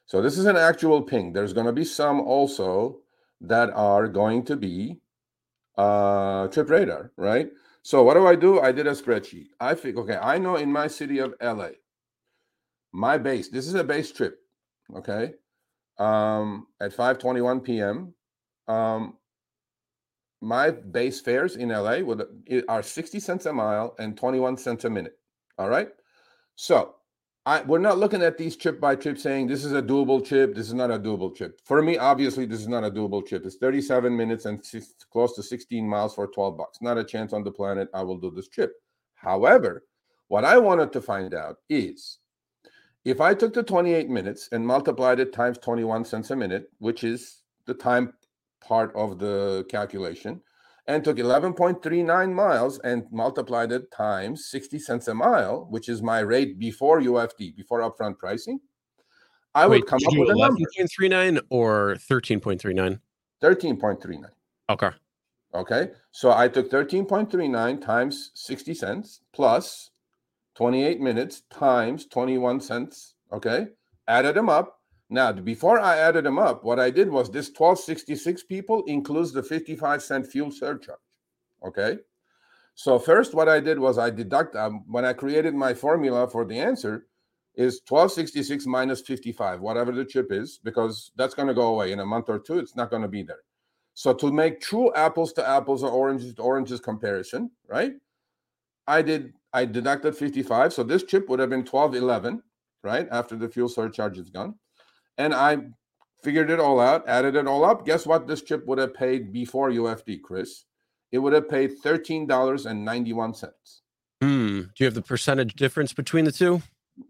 So 0.06 0.22
this 0.22 0.38
is 0.38 0.46
an 0.46 0.58
actual 0.58 1.02
ping. 1.02 1.34
There's 1.34 1.54
going 1.54 1.68
to 1.68 1.72
be 1.72 1.86
some 1.86 2.20
also 2.20 3.00
that 3.42 3.70
are 3.72 4.08
going 4.08 4.44
to 4.46 4.56
be 4.56 5.02
uh, 5.78 6.48
trip 6.48 6.70
radar, 6.70 7.12
right? 7.18 7.50
So 7.82 8.04
what 8.04 8.14
do 8.14 8.26
I 8.28 8.36
do? 8.36 8.60
I 8.60 8.72
did 8.72 8.88
a 8.88 8.92
spreadsheet. 8.92 9.48
I 9.60 9.76
think, 9.76 9.98
okay, 9.98 10.18
I 10.18 10.38
know 10.38 10.56
in 10.56 10.72
my 10.72 10.88
city 10.88 11.20
of 11.20 11.34
LA, 11.42 11.70
my 12.92 13.18
base, 13.18 13.50
this 13.50 13.68
is 13.68 13.74
a 13.74 13.84
base 13.84 14.12
trip, 14.12 14.40
okay, 14.96 15.34
um, 15.98 16.68
at 16.80 16.96
5.21 16.96 17.64
p.m., 17.64 18.14
um, 18.68 19.18
my 20.42 20.72
base 20.72 21.22
fares 21.22 21.56
in 21.56 21.70
LA 21.70 22.00
would, 22.00 22.26
are 22.68 22.84
60 22.84 23.20
cents 23.20 23.46
a 23.46 23.54
mile 23.54 23.96
and 23.98 24.18
21 24.18 24.58
cents 24.58 24.84
a 24.84 24.90
minute. 24.90 25.18
All 25.58 25.70
right. 25.70 25.90
So 26.56 26.96
I, 27.46 27.62
we're 27.64 27.80
not 27.80 27.98
looking 27.98 28.22
at 28.22 28.38
these 28.38 28.56
trip 28.56 28.80
by 28.80 28.96
trip 28.96 29.18
saying 29.18 29.48
this 29.48 29.66
is 29.66 29.74
a 29.74 29.82
doable 29.82 30.26
trip. 30.26 30.56
This 30.56 30.68
is 30.68 30.74
not 30.74 30.92
a 30.92 31.00
doable 31.00 31.36
trip. 31.36 31.60
For 31.66 31.82
me, 31.82 31.98
obviously, 31.98 32.46
this 32.46 32.62
is 32.62 32.70
not 32.70 32.86
a 32.86 32.92
doable 32.92 33.26
trip. 33.26 33.46
It's 33.46 33.58
37 33.58 34.16
minutes 34.16 34.46
and 34.46 34.64
six, 34.64 34.94
close 35.12 35.36
to 35.36 35.44
16 35.44 35.88
miles 35.88 36.16
for 36.16 36.28
12 36.28 36.58
bucks. 36.58 36.78
Not 36.82 36.98
a 36.98 37.04
chance 37.04 37.34
on 37.34 37.44
the 37.44 37.52
planet 37.52 37.90
I 37.94 38.04
will 38.04 38.18
do 38.18 38.32
this 38.32 38.48
trip. 38.48 38.72
However, 39.16 39.84
what 40.30 40.46
I 40.46 40.58
wanted 40.58 40.94
to 40.94 41.02
find 41.02 41.34
out 41.34 41.58
is 41.70 42.20
if 43.04 43.20
I 43.20 43.34
took 43.34 43.54
the 43.54 43.64
28 43.64 44.10
minutes 44.10 44.48
and 44.54 44.66
multiplied 44.66 45.20
it 45.20 45.34
times 45.34 45.58
21 45.58 46.06
cents 46.06 46.32
a 46.32 46.36
minute, 46.38 46.72
which 46.80 47.04
is 47.04 47.42
the 47.66 47.74
time 47.74 48.14
part 48.62 48.96
of 48.96 49.20
the 49.20 49.66
calculation, 49.70 50.42
and 50.88 51.04
took 51.04 51.18
11.39 51.18 52.34
miles 52.34 52.80
and 52.80 53.06
multiplied 53.12 53.72
it 53.72 53.90
times 53.92 54.48
60 54.50 54.80
cents 54.80 55.08
a 55.08 55.14
mile, 55.14 55.68
which 55.70 55.88
is 55.88 56.02
my 56.02 56.20
rate 56.20 56.60
before 56.60 57.00
UFD, 57.02 57.56
before 57.56 57.80
upfront 57.82 58.18
pricing, 58.18 58.60
I 59.56 59.68
Wait, 59.68 59.82
would 59.82 59.88
come 59.88 60.00
up 60.06 60.14
with 60.18 60.30
a 60.30 60.36
number. 60.36 60.60
11.39 60.80 61.42
or 61.50 61.96
13.39? 61.96 63.00
13.39. 63.42 64.24
Okay. 64.70 64.90
Okay. 65.54 65.92
So 66.12 66.32
I 66.32 66.48
took 66.48 66.72
13.39 66.72 67.82
times 67.82 68.32
60 68.34 68.74
cents 68.74 69.22
plus 69.34 69.92
28 70.56 71.00
minutes 71.00 71.44
times 71.50 72.08
21 72.08 72.62
cents. 72.62 73.16
Okay. 73.32 73.68
Added 74.08 74.36
them 74.36 74.50
up 74.50 74.80
now, 75.14 75.32
before 75.32 75.80
I 75.80 76.00
added 76.00 76.26
them 76.26 76.40
up, 76.40 76.64
what 76.64 76.80
I 76.80 76.90
did 76.90 77.08
was 77.08 77.30
this 77.30 77.50
1266 77.50 78.46
people 78.46 78.84
includes 78.88 79.32
the 79.32 79.44
55 79.44 80.02
cent 80.02 80.26
fuel 80.26 80.50
surcharge. 80.50 80.98
Okay. 81.64 82.00
So 82.74 82.98
first, 82.98 83.36
what 83.36 83.48
I 83.48 83.60
did 83.60 83.78
was 83.78 84.00
I 84.00 84.10
deduct 84.10 84.56
um, 84.56 84.84
when 84.88 85.06
I 85.06 85.14
created 85.14 85.54
my 85.54 85.76
formula 85.76 86.28
for 86.28 86.46
the 86.46 86.60
answer 86.60 87.06
is 87.54 87.82
1266 87.88 88.66
minus 88.66 89.02
55, 89.02 89.62
whatever 89.62 89.92
the 89.92 90.04
chip 90.04 90.32
is, 90.32 90.60
because 90.64 91.12
that's 91.16 91.36
going 91.36 91.48
to 91.48 91.54
go 91.54 91.68
away 91.68 91.92
in 91.92 92.00
a 92.00 92.06
month 92.06 92.28
or 92.28 92.40
two. 92.40 92.58
It's 92.58 92.76
not 92.76 92.90
going 92.90 93.04
to 93.04 93.08
be 93.08 93.22
there. 93.22 93.42
So 93.94 94.16
to 94.16 94.32
make 94.32 94.62
true 94.62 94.92
apples 94.96 95.32
to 95.34 95.48
apples 95.48 95.84
or 95.84 95.92
oranges 95.92 96.34
to 96.34 96.42
oranges 96.42 96.80
comparison, 96.80 97.52
right? 97.68 97.94
I 98.88 99.04
did 99.04 99.34
I 99.54 99.66
deducted 99.66 100.18
55. 100.18 100.74
So 100.74 100.82
this 100.82 101.04
chip 101.04 101.30
would 101.30 101.38
have 101.38 101.52
been 101.52 101.60
1211, 101.60 102.42
right? 102.84 103.08
After 103.12 103.36
the 103.36 103.48
fuel 103.48 103.70
surcharge 103.70 104.18
is 104.18 104.32
gone 104.32 104.56
and 105.18 105.34
I 105.34 105.58
figured 106.24 106.50
it 106.50 106.60
all 106.60 106.80
out, 106.80 107.08
added 107.08 107.36
it 107.36 107.48
all 107.48 107.66
up. 107.66 107.86
Guess 107.86 108.06
what 108.06 108.28
this 108.28 108.42
chip 108.42 108.66
would 108.66 108.78
have 108.78 108.94
paid 108.94 109.32
before 109.34 109.70
UFD, 109.70 110.22
Chris? 110.22 110.66
It 111.12 111.20
would 111.20 111.34
have 111.34 111.50
paid 111.50 111.72
$13.91. 111.84 113.54
Hmm. 114.22 114.60
Do 114.62 114.70
you 114.78 114.86
have 114.86 114.94
the 114.94 115.02
percentage 115.02 115.54
difference 115.56 115.94
between 115.94 116.26
the 116.26 116.32
two? 116.32 116.62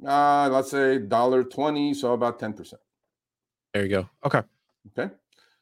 Uh, 0.05 0.49
let's 0.49 0.71
say 0.71 0.97
dollar 0.97 1.43
twenty, 1.43 1.93
so 1.93 2.13
about 2.13 2.39
10%. 2.39 2.73
There 3.73 3.83
you 3.83 3.89
go. 3.89 4.09
Okay. 4.25 4.41
Okay. 4.97 5.13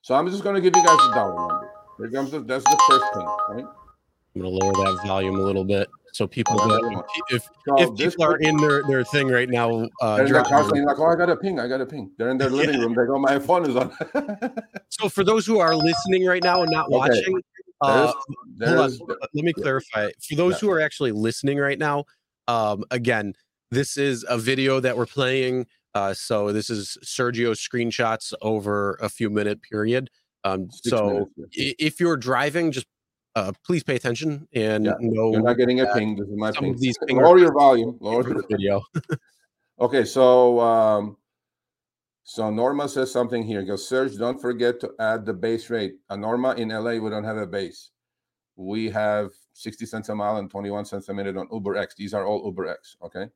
So 0.02 0.16
I'm 0.16 0.30
just 0.30 0.44
going 0.44 0.56
to 0.56 0.62
give 0.62 0.76
you 0.76 0.86
guys 0.86 0.98
the 0.98 1.12
dollar 1.14 1.36
number. 1.36 1.70
Here 1.98 2.10
comes 2.10 2.32
the, 2.32 2.40
that's 2.40 2.64
the 2.64 2.80
first 2.90 3.06
thing, 3.14 3.26
right? 3.50 3.66
I'm 4.36 4.42
going 4.42 4.60
to 4.60 4.66
lower 4.66 4.74
that 4.74 5.04
volume 5.06 5.36
a 5.36 5.42
little 5.42 5.66
bit 5.66 5.88
so 6.14 6.28
people 6.28 6.58
go, 6.58 7.04
if 7.30 7.44
so 7.68 7.76
if 7.78 7.96
people 7.96 8.26
are 8.26 8.38
in 8.38 8.58
their, 8.58 8.84
their 8.84 9.04
thing 9.04 9.28
right 9.28 9.50
now, 9.50 9.88
uh, 10.02 10.18
they're 10.18 10.28
like, 10.28 10.52
oh, 10.52 11.06
I 11.06 11.16
got 11.16 11.30
a 11.30 11.38
ping, 11.38 11.60
I 11.60 11.68
got 11.68 11.82
a 11.82 11.86
ping. 11.86 12.12
They're 12.18 12.30
in 12.30 12.38
their 12.38 12.50
living 12.52 12.76
yeah. 12.76 12.82
room. 12.82 12.96
They 12.96 13.06
go, 13.06 13.18
my 13.18 13.40
phone 13.40 13.70
is 13.70 13.76
on. 13.76 13.92
so 14.90 15.10
for 15.10 15.24
those 15.24 15.46
who 15.46 15.60
are 15.60 15.76
listening 15.76 16.26
right 16.26 16.44
now 16.44 16.64
and 16.64 16.72
not 16.72 16.88
okay. 16.88 16.96
watching, 16.96 17.42
uh, 17.82 18.14
there's, 18.58 18.72
there's, 18.72 18.98
hold 19.00 19.12
on, 19.12 19.18
let 19.34 19.46
me 19.46 19.54
clarify. 19.54 20.10
For 20.28 20.36
those 20.36 20.60
who 20.60 20.70
are 20.70 20.82
actually 20.82 21.14
listening 21.14 21.58
right 21.58 21.80
now, 21.80 22.06
um, 22.48 22.84
again, 22.92 23.34
this 23.72 23.98
is 23.98 24.26
a 24.28 24.38
video 24.38 24.80
that 24.82 24.98
we're 24.98 25.06
playing. 25.06 25.66
Uh, 25.94 26.14
so 26.14 26.52
this 26.52 26.70
is 26.70 26.98
Sergio's 27.04 27.60
screenshots 27.60 28.34
over 28.42 28.98
a 29.02 29.10
few 29.10 29.30
minute 29.30 29.62
period. 29.62 30.10
Um, 30.44 30.70
so 30.72 31.08
minutes, 31.08 31.32
yeah. 31.54 31.74
if 31.80 32.00
you're 32.00 32.18
driving, 32.18 32.72
just 32.72 32.88
uh, 33.36 33.52
please 33.66 33.84
pay 33.84 33.96
attention 33.96 34.48
and 34.54 34.86
yeah, 34.86 34.94
know 35.00 35.32
you're 35.32 35.42
not 35.42 35.58
getting 35.58 35.80
a 35.82 35.94
ping. 35.94 36.16
This 36.16 36.28
is 36.28 36.38
my 36.38 36.52
ping. 36.52 36.76
These 36.78 36.98
lower 37.10 37.38
your 37.38 37.54
volume. 37.54 37.98
Lower 38.00 38.24
the 38.24 38.44
video. 38.50 38.82
okay, 39.80 40.04
so 40.04 40.60
um, 40.60 41.18
so 42.24 42.50
Norma 42.50 42.90
says 42.90 43.12
something 43.12 43.44
here. 43.44 43.64
Goes, 43.64 43.88
Serge, 43.88 44.18
don't 44.18 44.40
forget 44.40 44.80
to 44.82 44.92
add 45.00 45.26
the 45.26 45.34
base 45.34 45.70
rate. 45.70 45.96
A 46.10 46.18
Norma 46.18 46.54
in 46.54 46.70
LA, 46.70 46.96
we 46.96 47.10
don't 47.10 47.24
have 47.24 47.38
a 47.38 47.48
base. 47.48 47.92
We 48.58 48.90
have 48.90 49.32
60 49.54 49.86
cents 49.86 50.10
a 50.10 50.16
mile 50.16 50.38
and 50.38 50.50
21 50.50 50.86
cents 50.86 51.10
a 51.10 51.14
minute 51.14 51.38
on 51.38 51.48
Uber 51.52 51.78
X. 51.78 51.96
These 51.96 52.14
are 52.14 52.26
all 52.26 52.44
Uber 52.46 52.68
X. 52.68 52.98
Okay. 53.04 53.28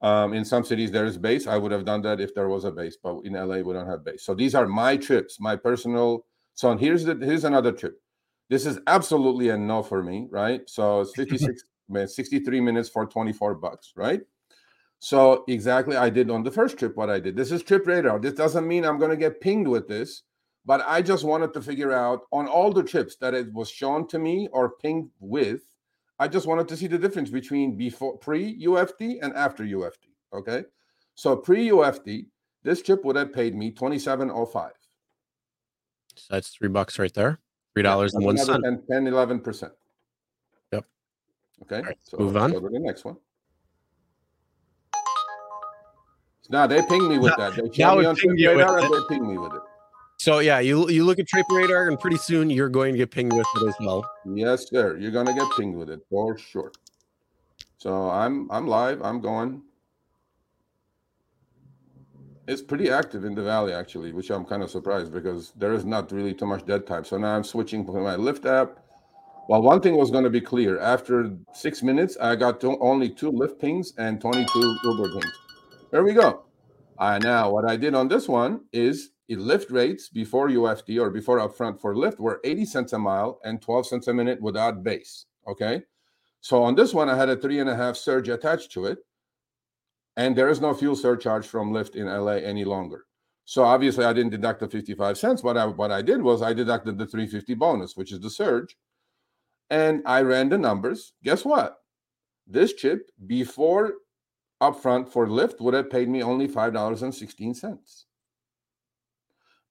Um, 0.00 0.34
in 0.34 0.44
some 0.44 0.64
cities 0.64 0.90
there 0.90 1.06
is 1.06 1.16
base. 1.16 1.46
I 1.46 1.56
would 1.56 1.72
have 1.72 1.84
done 1.84 2.02
that 2.02 2.20
if 2.20 2.34
there 2.34 2.48
was 2.48 2.64
a 2.64 2.70
base, 2.70 2.96
but 3.02 3.20
in 3.20 3.32
LA 3.32 3.58
we 3.58 3.72
don't 3.72 3.88
have 3.88 4.04
base. 4.04 4.22
So 4.22 4.34
these 4.34 4.54
are 4.54 4.66
my 4.66 4.96
trips, 4.96 5.40
my 5.40 5.56
personal. 5.56 6.26
So 6.54 6.76
here's 6.76 7.04
the 7.04 7.16
here's 7.16 7.44
another 7.44 7.72
trip. 7.72 8.00
This 8.48 8.66
is 8.66 8.78
absolutely 8.86 9.48
a 9.48 9.56
no 9.56 9.82
for 9.82 10.02
me, 10.02 10.28
right? 10.30 10.62
So 10.68 11.00
it's 11.00 11.14
56 11.16 11.62
minutes, 11.88 12.16
63 12.16 12.60
minutes 12.60 12.88
for 12.88 13.06
24 13.06 13.54
bucks, 13.56 13.92
right? 13.96 14.20
So 14.98 15.44
exactly 15.48 15.96
I 15.96 16.08
did 16.08 16.30
on 16.30 16.42
the 16.42 16.50
first 16.50 16.78
trip 16.78 16.96
what 16.96 17.10
I 17.10 17.20
did. 17.20 17.36
This 17.36 17.52
is 17.52 17.62
trip 17.62 17.86
radar. 17.86 18.18
This 18.18 18.34
doesn't 18.34 18.66
mean 18.66 18.84
I'm 18.84 18.98
going 18.98 19.10
to 19.10 19.16
get 19.16 19.40
pinged 19.40 19.68
with 19.68 19.86
this, 19.86 20.22
but 20.64 20.82
I 20.86 21.02
just 21.02 21.24
wanted 21.24 21.52
to 21.54 21.60
figure 21.60 21.92
out 21.92 22.22
on 22.32 22.46
all 22.46 22.72
the 22.72 22.82
trips 22.82 23.16
that 23.16 23.34
it 23.34 23.52
was 23.52 23.68
shown 23.68 24.06
to 24.08 24.18
me 24.18 24.48
or 24.52 24.76
pinged 24.76 25.10
with, 25.20 25.60
I 26.18 26.28
just 26.28 26.46
wanted 26.46 26.68
to 26.68 26.76
see 26.76 26.86
the 26.86 26.98
difference 26.98 27.28
between 27.28 27.76
before 27.76 28.16
pre 28.16 28.58
UFD 28.64 29.18
and 29.20 29.34
after 29.34 29.64
UFD, 29.64 30.08
okay? 30.32 30.64
So 31.14 31.36
pre 31.36 31.68
UFD, 31.68 32.26
this 32.62 32.80
trip 32.80 33.04
would 33.04 33.16
have 33.16 33.32
paid 33.32 33.54
me 33.54 33.72
2705. 33.72 34.72
So 36.16 36.26
that's 36.30 36.48
3 36.50 36.68
bucks 36.68 36.98
right 36.98 37.12
there. 37.12 37.40
$3 37.76 38.14
and 38.14 38.24
1 38.24 38.38
cent. 38.38 38.64
10, 38.64 38.82
10 38.88 39.04
11%. 39.06 39.70
Yep. 40.72 40.84
Okay. 41.62 41.82
right, 41.82 41.98
so 42.02 42.18
move 42.18 42.36
on. 42.36 42.52
Go 42.52 42.60
to 42.60 42.68
the 42.68 42.78
next 42.78 43.04
one. 43.04 43.16
Now 46.50 46.66
they 46.66 46.82
ping 46.82 47.08
me 47.08 47.18
with 47.18 47.34
that. 47.36 47.54
They 47.54 47.82
now 47.82 47.96
me 47.96 48.04
on 48.04 48.16
Trip 48.16 48.34
you 48.36 48.54
with 48.54 48.68
it. 48.68 48.90
they 49.08 49.14
ping 49.14 49.26
me 49.26 49.38
with 49.38 49.54
it. 49.54 49.62
So 50.18 50.38
yeah, 50.38 50.60
you 50.60 50.88
you 50.90 51.04
look 51.04 51.18
at 51.18 51.26
Trip 51.26 51.46
Radar, 51.50 51.88
and 51.88 51.98
pretty 51.98 52.18
soon 52.18 52.50
you're 52.50 52.68
going 52.68 52.92
to 52.92 52.98
get 52.98 53.10
pinged 53.10 53.32
with 53.32 53.46
it 53.56 53.68
as 53.68 53.74
well. 53.80 54.08
Yes, 54.26 54.68
sir. 54.68 54.96
You're 54.98 55.10
gonna 55.10 55.34
get 55.34 55.46
pinged 55.56 55.76
with 55.76 55.90
it 55.90 56.00
for 56.08 56.38
sure. 56.38 56.72
So 57.78 58.10
I'm 58.10 58.50
I'm 58.50 58.66
live. 58.66 59.02
I'm 59.02 59.20
going. 59.20 59.62
It's 62.46 62.60
pretty 62.60 62.90
active 62.90 63.24
in 63.24 63.34
the 63.34 63.42
valley 63.42 63.72
actually, 63.72 64.12
which 64.12 64.30
I'm 64.30 64.44
kind 64.44 64.62
of 64.62 64.70
surprised 64.70 65.12
because 65.12 65.52
there 65.56 65.72
is 65.72 65.84
not 65.84 66.12
really 66.12 66.34
too 66.34 66.46
much 66.46 66.66
dead 66.66 66.86
time. 66.86 67.04
So 67.04 67.16
now 67.16 67.34
I'm 67.34 67.44
switching 67.44 67.86
to 67.86 67.92
my 67.92 68.16
Lyft 68.16 68.44
app. 68.44 68.80
Well, 69.48 69.62
one 69.62 69.80
thing 69.80 69.96
was 69.96 70.10
going 70.10 70.24
to 70.24 70.30
be 70.30 70.40
clear. 70.40 70.78
After 70.78 71.36
six 71.52 71.82
minutes, 71.82 72.16
I 72.20 72.36
got 72.36 72.60
to 72.62 72.78
only 72.80 73.10
two 73.10 73.32
Lyft 73.32 73.58
pings 73.58 73.92
and 73.98 74.20
22 74.20 74.78
Uber 74.84 75.12
pings. 75.12 75.32
There 75.90 76.04
we 76.04 76.12
go. 76.12 76.44
Uh, 76.98 77.18
now, 77.18 77.50
what 77.50 77.64
I 77.64 77.76
did 77.76 77.94
on 77.94 78.08
this 78.08 78.28
one 78.28 78.60
is 78.72 79.10
it 79.28 79.38
Lyft 79.38 79.70
rates 79.70 80.08
before 80.08 80.48
UFD 80.48 81.00
or 81.00 81.10
before 81.10 81.38
upfront 81.38 81.80
for 81.80 81.94
Lyft 81.94 82.18
were 82.18 82.40
80 82.44 82.64
cents 82.66 82.92
a 82.92 82.98
mile 82.98 83.40
and 83.44 83.60
12 83.60 83.86
cents 83.86 84.08
a 84.08 84.14
minute 84.14 84.40
without 84.40 84.82
base. 84.82 85.26
Okay. 85.46 85.82
So 86.40 86.62
on 86.62 86.74
this 86.74 86.92
one, 86.92 87.08
I 87.08 87.16
had 87.16 87.30
a 87.30 87.36
three 87.36 87.58
and 87.58 87.70
a 87.70 87.76
half 87.76 87.96
surge 87.96 88.28
attached 88.28 88.70
to 88.72 88.84
it. 88.84 88.98
And 90.16 90.36
there 90.36 90.48
is 90.48 90.60
no 90.60 90.74
fuel 90.74 90.96
surcharge 90.96 91.46
from 91.46 91.72
Lyft 91.72 91.96
in 91.96 92.06
LA 92.06 92.34
any 92.34 92.64
longer. 92.64 93.06
So 93.44 93.62
obviously, 93.64 94.04
I 94.04 94.12
didn't 94.12 94.30
deduct 94.30 94.60
the 94.60 94.68
55 94.68 95.18
cents. 95.18 95.42
What 95.42 95.56
I, 95.56 95.66
what 95.66 95.90
I 95.90 96.02
did 96.02 96.22
was 96.22 96.40
I 96.40 96.52
deducted 96.52 96.96
the 96.96 97.06
350 97.06 97.54
bonus, 97.54 97.96
which 97.96 98.12
is 98.12 98.20
the 98.20 98.30
surge. 98.30 98.76
And 99.70 100.02
I 100.06 100.22
ran 100.22 100.48
the 100.48 100.58
numbers. 100.58 101.12
Guess 101.22 101.44
what? 101.44 101.78
This 102.46 102.72
chip 102.74 103.10
before 103.26 103.94
upfront 104.62 105.08
for 105.08 105.26
Lyft 105.26 105.60
would 105.60 105.74
have 105.74 105.90
paid 105.90 106.08
me 106.08 106.22
only 106.22 106.48
$5.16 106.48 108.04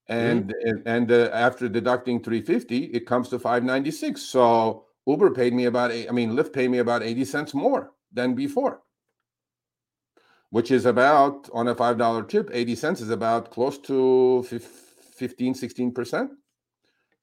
and 0.08 0.54
and 0.86 1.12
uh, 1.12 1.30
after 1.32 1.70
deducting 1.70 2.22
350 2.22 2.86
it 2.86 3.06
comes 3.06 3.30
to 3.30 3.40
596 3.40 4.22
so 4.22 4.86
uber 5.08 5.32
paid 5.32 5.54
me 5.54 5.66
about 5.66 5.92
eight, 5.92 6.10
i 6.10 6.12
mean 6.12 6.32
lyft 6.32 6.52
paid 6.52 6.70
me 6.70 6.80
about 6.80 7.04
80 7.04 7.26
cents 7.26 7.54
more 7.54 7.92
than 8.12 8.36
before 8.36 8.82
which 10.54 10.70
is 10.70 10.86
about 10.86 11.50
on 11.52 11.68
a 11.68 11.74
five 11.74 11.98
dollar 11.98 12.22
tip 12.22 12.48
80 12.54 12.76
cents 12.76 13.02
is 13.02 13.10
about 13.10 13.50
close 13.50 13.80
to 13.80 14.44
fif- 14.44 14.84
15 15.16 15.56
16% 15.56 16.30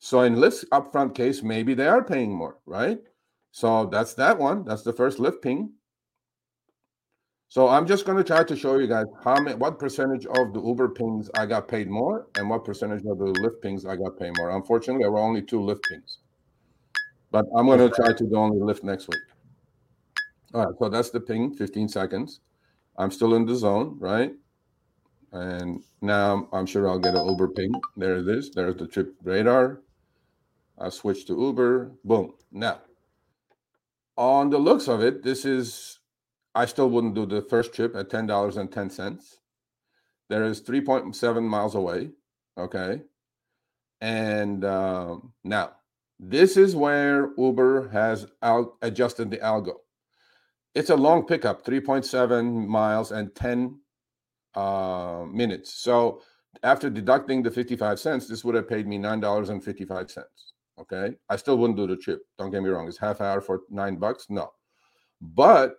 so 0.01 0.23
in 0.23 0.35
lyft's 0.35 0.65
upfront 0.73 1.15
case 1.15 1.41
maybe 1.41 1.73
they 1.75 1.87
are 1.87 2.03
paying 2.03 2.35
more 2.35 2.59
right 2.67 2.99
so 3.53 3.87
that's 3.87 4.15
that 4.15 4.37
one 4.37 4.65
that's 4.65 4.83
the 4.83 4.93
first 4.93 5.19
lyft 5.19 5.43
ping 5.43 5.71
so 7.49 7.69
I'm 7.69 7.85
just 7.85 8.05
going 8.07 8.17
to 8.17 8.23
try 8.23 8.45
to 8.45 8.55
show 8.55 8.79
you 8.79 8.87
guys 8.87 9.07
how 9.25 9.35
many, 9.41 9.57
what 9.57 9.77
percentage 9.81 10.25
of 10.25 10.53
the 10.53 10.63
Uber 10.63 10.91
pings 10.91 11.29
I 11.35 11.47
got 11.47 11.67
paid 11.67 11.91
more, 11.91 12.29
and 12.37 12.49
what 12.49 12.65
percentage 12.65 13.05
of 13.05 13.19
the 13.19 13.33
Lyft 13.43 13.61
pings 13.61 13.85
I 13.85 13.97
got 13.97 14.17
paid 14.17 14.37
more. 14.37 14.51
Unfortunately, 14.51 15.03
there 15.03 15.11
were 15.11 15.19
only 15.19 15.43
two 15.43 15.59
Lyft 15.59 15.83
pings, 15.83 16.19
but 17.33 17.45
I'm 17.57 17.67
going 17.67 17.81
to 17.81 17.91
try 17.91 18.13
to 18.13 18.25
do 18.25 18.37
only 18.37 18.59
Lyft 18.59 18.85
next 18.85 19.09
week. 19.09 19.19
All 20.55 20.65
right, 20.65 20.75
so 20.79 20.89
that's 20.89 21.11
the 21.11 21.19
ping, 21.19 21.53
15 21.53 21.89
seconds. 21.89 22.39
I'm 23.01 23.11
still 23.11 23.35
in 23.35 23.47
the 23.47 23.57
zone, 23.57 23.97
right? 23.99 24.33
And 25.33 25.83
now 26.03 26.49
I'm 26.53 26.67
sure 26.67 26.87
I'll 26.87 26.99
get 26.99 27.15
an 27.15 27.27
Uber 27.27 27.49
ping. 27.49 27.73
There 27.97 28.17
it 28.17 28.29
is. 28.29 28.51
There's 28.51 28.77
the 28.77 28.87
trip 28.87 29.15
radar. 29.23 29.81
I 30.79 30.91
switch 30.91 31.25
to 31.27 31.41
Uber. 31.41 31.93
Boom. 32.05 32.35
Now, 32.53 32.81
on 34.19 34.51
the 34.51 34.59
looks 34.59 34.87
of 34.87 35.03
it, 35.03 35.23
this 35.23 35.47
is 35.47 36.01
I 36.55 36.67
still 36.67 36.91
wouldn't 36.91 37.15
do 37.15 37.25
the 37.25 37.41
first 37.41 37.73
trip 37.73 37.97
at 37.97 38.11
ten 38.11 38.27
dollars 38.27 38.59
and 38.59 38.71
ten 38.71 38.91
cents. 38.91 39.39
There 40.29 40.45
is 40.45 40.61
three 40.61 40.83
point 40.83 41.17
seven 41.17 41.45
miles 41.45 41.75
away. 41.75 42.11
Okay, 42.59 43.01
and 44.03 44.63
um, 44.63 45.33
now 45.43 45.73
this 46.19 46.59
is 46.59 46.77
where 46.77 47.31
Uber 47.39 47.89
has 47.89 48.27
out 48.43 48.75
adjusted 48.83 49.31
the 49.31 49.39
algo. 49.39 49.77
It's 50.75 50.91
a 50.91 50.97
long 50.97 51.27
pickup, 51.27 51.65
three 51.65 51.81
point 51.81 52.05
seven 52.05 52.69
miles 52.69 53.11
and 53.13 53.35
ten 53.35 53.81
uh, 54.55 55.25
minutes. 55.31 55.75
So 55.75 56.23
after 56.63 56.89
deducting 56.89 57.43
the 57.43 57.51
fifty 57.51 57.77
five 57.77 57.99
cents, 57.99 58.29
this 58.29 58.45
would 58.45 58.55
have 58.55 58.69
paid 58.69 58.87
me 58.87 58.99
nine 58.99 59.21
dollars 59.21 59.49
and 59.49 59.63
fifty 59.63 59.85
five 59.85 60.11
cents. 60.11 60.53
Okay, 60.79 61.15
I 61.29 61.37
still 61.37 61.59
wouldn't 61.59 61.77
do 61.77 61.87
the 61.87 61.97
trip. 61.97 62.21
Don't 62.39 62.51
get 62.51 62.63
me 62.63 62.71
wrong; 62.71 62.89
it's 62.89 62.99
half 62.99 63.21
hour 63.21 63.41
for 63.41 63.63
nine 63.69 63.97
bucks. 63.97 64.27
No, 64.29 64.53
but 65.21 65.75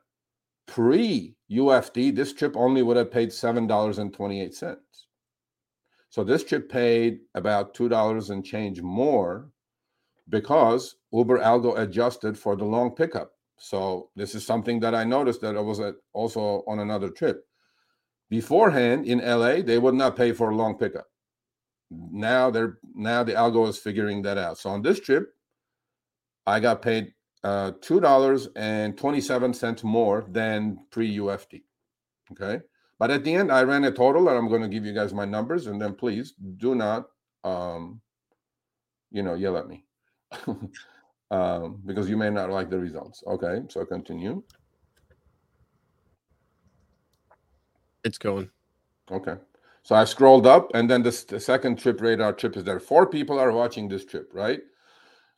pre 0.67 1.35
UFD, 1.49 2.15
this 2.15 2.33
trip 2.33 2.55
only 2.55 2.83
would 2.83 2.97
have 2.97 3.11
paid 3.11 3.31
seven 3.31 3.67
dollars 3.67 3.97
and 3.97 4.13
twenty 4.13 4.41
eight 4.41 4.55
cents. 4.55 5.07
So 6.09 6.25
this 6.25 6.43
trip 6.43 6.69
paid 6.69 7.19
about 7.35 7.73
two 7.73 7.87
dollars 7.87 8.29
and 8.29 8.45
change 8.45 8.81
more 8.81 9.49
because 10.27 10.95
Uber 11.13 11.39
algo 11.39 11.79
adjusted 11.79 12.37
for 12.37 12.55
the 12.55 12.65
long 12.65 12.91
pickup. 12.91 13.31
So 13.63 14.09
this 14.15 14.33
is 14.33 14.43
something 14.43 14.79
that 14.79 14.95
I 14.95 15.03
noticed 15.03 15.41
that 15.41 15.55
I 15.55 15.59
was 15.59 15.79
at 15.79 15.93
also 16.13 16.63
on 16.65 16.79
another 16.79 17.11
trip. 17.11 17.45
Beforehand 18.27 19.05
in 19.05 19.19
LA, 19.19 19.61
they 19.61 19.77
would 19.77 19.93
not 19.93 20.15
pay 20.15 20.31
for 20.31 20.49
a 20.49 20.55
long 20.55 20.79
pickup. 20.79 21.05
Now 21.91 22.49
they're 22.49 22.79
now 22.95 23.23
the 23.23 23.33
algo 23.33 23.69
is 23.69 23.77
figuring 23.77 24.23
that 24.23 24.39
out. 24.39 24.57
So 24.57 24.71
on 24.71 24.81
this 24.81 24.99
trip, 24.99 25.35
I 26.47 26.59
got 26.59 26.81
paid 26.81 27.13
uh, 27.43 27.73
two 27.81 27.99
dollars 27.99 28.47
and 28.55 28.97
twenty-seven 28.97 29.53
cents 29.53 29.83
more 29.83 30.25
than 30.27 30.79
pre 30.89 31.17
UFD. 31.17 31.61
Okay, 32.31 32.61
but 32.97 33.11
at 33.11 33.23
the 33.23 33.35
end, 33.35 33.51
I 33.51 33.61
ran 33.61 33.83
a 33.83 33.91
total, 33.91 34.27
and 34.27 34.37
I'm 34.39 34.47
going 34.47 34.63
to 34.63 34.69
give 34.69 34.85
you 34.85 34.93
guys 34.93 35.13
my 35.13 35.25
numbers, 35.25 35.67
and 35.67 35.79
then 35.79 35.93
please 35.93 36.33
do 36.57 36.73
not, 36.73 37.09
um, 37.43 38.01
you 39.11 39.21
know, 39.21 39.35
yell 39.35 39.57
at 39.57 39.67
me 39.67 39.85
um, 41.31 41.81
because 41.85 42.07
you 42.07 42.17
may 42.17 42.29
not 42.29 42.51
like 42.51 42.69
the 42.69 42.77
results. 42.77 43.23
Okay, 43.25 43.61
so 43.69 43.83
continue. 43.85 44.43
It's 48.03 48.19
going. 48.19 48.49
Okay, 49.11 49.35
so 49.81 49.95
I 49.95 50.05
scrolled 50.05 50.45
up, 50.45 50.69
and 50.75 50.89
then 50.89 51.01
this, 51.01 51.23
the 51.23 51.39
second 51.39 51.79
trip 51.79 51.99
radar 52.01 52.33
trip 52.33 52.55
is 52.55 52.63
there. 52.63 52.79
Four 52.79 53.07
people 53.07 53.39
are 53.39 53.51
watching 53.51 53.87
this 53.89 54.05
trip, 54.05 54.29
right? 54.33 54.61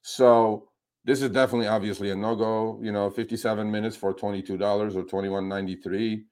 So 0.02 0.68
this 1.06 1.22
is 1.22 1.30
definitely 1.30 1.68
obviously 1.68 2.12
a 2.12 2.16
no-go 2.16 2.80
you 2.82 2.92
know 2.92 3.10
57 3.10 3.70
minutes 3.70 3.96
for 3.96 4.14
$22 4.14 4.96
or 4.96 5.04
21.93 5.04 6.24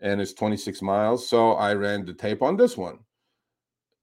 and 0.00 0.20
it's 0.20 0.32
26 0.32 0.82
miles 0.82 1.28
so 1.28 1.52
i 1.52 1.72
ran 1.74 2.04
the 2.04 2.12
tape 2.12 2.42
on 2.42 2.56
this 2.56 2.76
one 2.76 2.98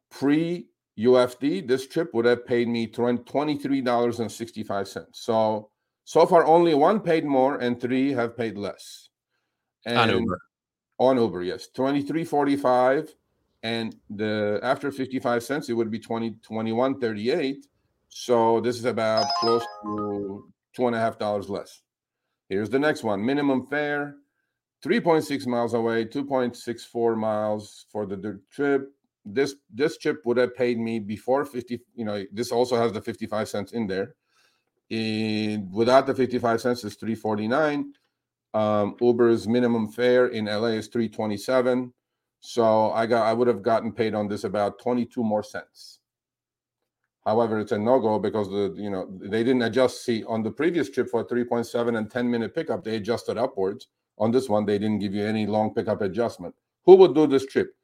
pre 0.09 0.67
ufd 0.99 1.67
this 1.67 1.87
trip 1.87 2.13
would 2.13 2.25
have 2.25 2.45
paid 2.45 2.67
me 2.67 2.87
$23.65 2.87 5.05
so 5.11 5.69
so 6.03 6.25
far 6.25 6.45
only 6.45 6.73
one 6.73 6.99
paid 6.99 7.25
more 7.25 7.57
and 7.57 7.79
three 7.79 8.11
have 8.11 8.35
paid 8.37 8.57
less 8.57 9.09
and 9.85 9.97
On 9.97 10.09
Uber. 10.09 10.39
on 10.99 11.17
uber 11.17 11.43
yes 11.43 11.67
23.45 11.75 13.09
and 13.63 13.95
the 14.09 14.59
after 14.63 14.91
55 14.91 15.43
cents 15.43 15.69
it 15.69 15.73
would 15.73 15.91
be 15.91 15.99
20 15.99 16.31
21.38 16.47 17.55
so 18.09 18.59
this 18.61 18.77
is 18.77 18.85
about 18.85 19.27
close 19.39 19.63
to 19.83 20.51
two 20.73 20.87
and 20.87 20.95
a 20.95 20.99
half 20.99 21.17
dollars 21.17 21.49
less. 21.49 21.81
Here's 22.49 22.69
the 22.69 22.79
next 22.79 23.03
one: 23.03 23.25
minimum 23.25 23.65
fare, 23.67 24.15
3.6 24.83 25.45
miles 25.47 25.73
away, 25.73 26.05
2.64 26.05 27.17
miles 27.17 27.85
for 27.91 28.05
the 28.05 28.39
trip. 28.51 28.93
This 29.33 29.55
this 29.73 29.97
chip 29.97 30.21
would 30.25 30.37
have 30.37 30.55
paid 30.55 30.79
me 30.79 30.99
before 30.99 31.45
50. 31.45 31.79
You 31.95 32.05
know, 32.05 32.23
this 32.31 32.51
also 32.51 32.77
has 32.77 32.91
the 32.91 33.01
55 33.01 33.49
cents 33.49 33.71
in 33.73 33.87
there. 33.87 34.15
In 34.89 35.69
without 35.71 36.07
the 36.07 36.15
55 36.15 36.61
cents 36.61 36.83
is 36.83 36.95
349. 36.95 37.93
Um, 38.53 38.95
Uber's 39.01 39.47
minimum 39.47 39.89
fare 39.89 40.27
in 40.27 40.45
LA 40.45 40.77
is 40.79 40.87
327. 40.87 41.93
So 42.39 42.91
I 42.91 43.05
got 43.05 43.25
I 43.25 43.33
would 43.33 43.47
have 43.47 43.61
gotten 43.61 43.91
paid 43.91 44.13
on 44.13 44.27
this 44.27 44.43
about 44.43 44.79
22 44.79 45.23
more 45.23 45.43
cents. 45.43 45.99
However, 47.25 47.59
it's 47.59 47.73
a 47.73 47.77
no-go 47.77 48.19
because 48.19 48.49
the 48.49 48.73
you 48.77 48.89
know 48.89 49.05
they 49.19 49.43
didn't 49.43 49.63
adjust. 49.63 50.05
See, 50.05 50.23
on 50.23 50.43
the 50.43 50.51
previous 50.51 50.89
trip 50.89 51.09
for 51.09 51.27
3.7 51.27 51.97
and 51.97 52.09
10 52.09 52.31
minute 52.31 52.55
pickup, 52.55 52.83
they 52.83 52.95
adjusted 52.95 53.37
upwards. 53.37 53.87
On 54.17 54.31
this 54.31 54.47
one, 54.47 54.65
they 54.65 54.79
didn't 54.79 54.99
give 54.99 55.13
you 55.13 55.25
any 55.25 55.45
long 55.45 55.73
pickup 55.73 56.01
adjustment. 56.01 56.55
Who 56.85 56.95
would 56.95 57.13
do 57.13 57.27
this 57.27 57.45
trip? 57.45 57.75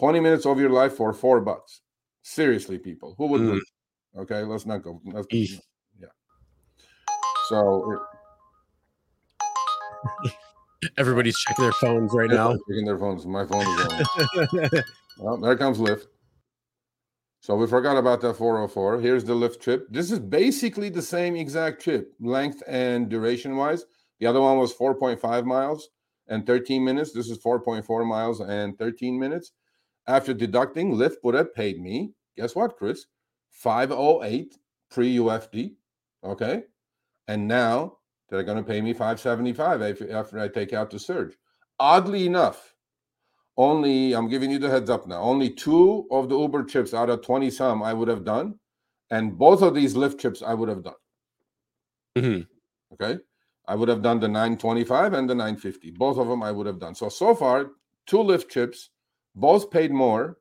20 0.00 0.18
minutes 0.18 0.46
of 0.46 0.58
your 0.58 0.70
life 0.70 0.94
for 0.94 1.12
four 1.12 1.42
bucks. 1.42 1.82
Seriously, 2.22 2.78
people, 2.78 3.14
who 3.18 3.26
would 3.26 3.40
Mm. 3.42 3.60
Okay, 4.18 4.42
let's 4.42 4.66
not 4.66 4.82
go. 4.82 5.00
Let's, 5.04 5.28
yeah. 5.30 6.08
So 7.48 8.00
Everybody's 10.96 11.38
checking 11.38 11.64
their 11.64 11.72
phones 11.74 12.12
right 12.14 12.30
now. 12.30 12.52
Checking 12.68 12.86
their 12.86 12.98
phones. 12.98 13.26
My 13.26 13.44
phone 13.44 13.60
is 13.60 13.86
on. 13.86 14.70
well, 15.18 15.36
there 15.36 15.56
comes 15.56 15.78
Lyft. 15.78 16.06
So 17.42 17.54
we 17.54 17.66
forgot 17.66 17.96
about 17.96 18.20
that 18.22 18.34
404. 18.34 19.00
Here's 19.00 19.24
the 19.24 19.34
Lyft 19.34 19.60
trip. 19.60 19.86
This 19.90 20.10
is 20.10 20.18
basically 20.18 20.88
the 20.88 21.02
same 21.02 21.36
exact 21.36 21.82
trip, 21.82 22.12
length 22.20 22.62
and 22.66 23.08
duration 23.08 23.56
wise. 23.56 23.84
The 24.18 24.26
other 24.26 24.40
one 24.40 24.58
was 24.58 24.74
4.5 24.74 25.44
miles 25.44 25.90
and 26.28 26.46
13 26.46 26.82
minutes. 26.82 27.12
This 27.12 27.28
is 27.28 27.38
4.4 27.38 28.06
miles 28.06 28.40
and 28.40 28.78
13 28.78 29.18
minutes. 29.18 29.52
After 30.10 30.34
deducting, 30.34 30.96
Lyft 30.96 31.18
would 31.22 31.36
have 31.36 31.54
paid 31.54 31.80
me, 31.80 32.12
guess 32.36 32.56
what, 32.56 32.76
Chris? 32.76 33.06
508 33.50 34.58
pre 34.90 35.16
UFD. 35.18 35.76
Okay. 36.24 36.64
And 37.28 37.46
now 37.46 37.98
they're 38.28 38.42
going 38.42 38.58
to 38.58 38.64
pay 38.64 38.80
me 38.80 38.92
575 38.92 40.02
after 40.10 40.40
I 40.40 40.48
take 40.48 40.72
out 40.72 40.90
the 40.90 40.98
surge. 40.98 41.36
Oddly 41.78 42.26
enough, 42.26 42.74
only 43.56 44.12
I'm 44.12 44.28
giving 44.28 44.50
you 44.50 44.58
the 44.58 44.68
heads 44.68 44.90
up 44.90 45.06
now. 45.06 45.22
Only 45.22 45.48
two 45.48 46.08
of 46.10 46.28
the 46.28 46.36
Uber 46.36 46.64
trips 46.64 46.92
out 46.92 47.08
of 47.08 47.22
20 47.22 47.48
some 47.48 47.80
I 47.80 47.92
would 47.92 48.08
have 48.08 48.24
done, 48.24 48.58
and 49.10 49.38
both 49.38 49.62
of 49.62 49.74
these 49.76 49.94
Lyft 49.94 50.18
trips 50.18 50.42
I 50.42 50.54
would 50.54 50.68
have 50.68 50.82
done. 50.82 51.00
Mhm. 52.18 52.48
Okay, 52.94 53.20
I 53.68 53.76
would 53.76 53.88
have 53.88 54.02
done 54.02 54.18
the 54.18 54.28
925 54.28 55.12
and 55.12 55.30
the 55.30 55.36
950. 55.36 55.92
Both 55.92 56.18
of 56.18 56.26
them 56.26 56.42
I 56.42 56.50
would 56.50 56.66
have 56.66 56.80
done. 56.80 56.96
So 56.96 57.08
so 57.08 57.32
far, 57.32 57.70
two 58.06 58.18
Lyft 58.18 58.48
trips, 58.48 58.90
both 59.34 59.70
paid 59.70 59.90
more 59.90 60.38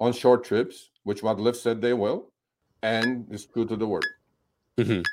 on 0.00 0.12
short 0.12 0.44
trips, 0.44 0.90
which 1.04 1.22
what 1.22 1.38
Lyft 1.38 1.56
said 1.56 1.80
they 1.80 1.94
will, 1.94 2.32
and 2.82 3.26
it's 3.30 3.46
true 3.46 3.64
to 3.66 3.76
the 3.76 3.86
word. 3.86 4.06
Mhm. 4.78 5.04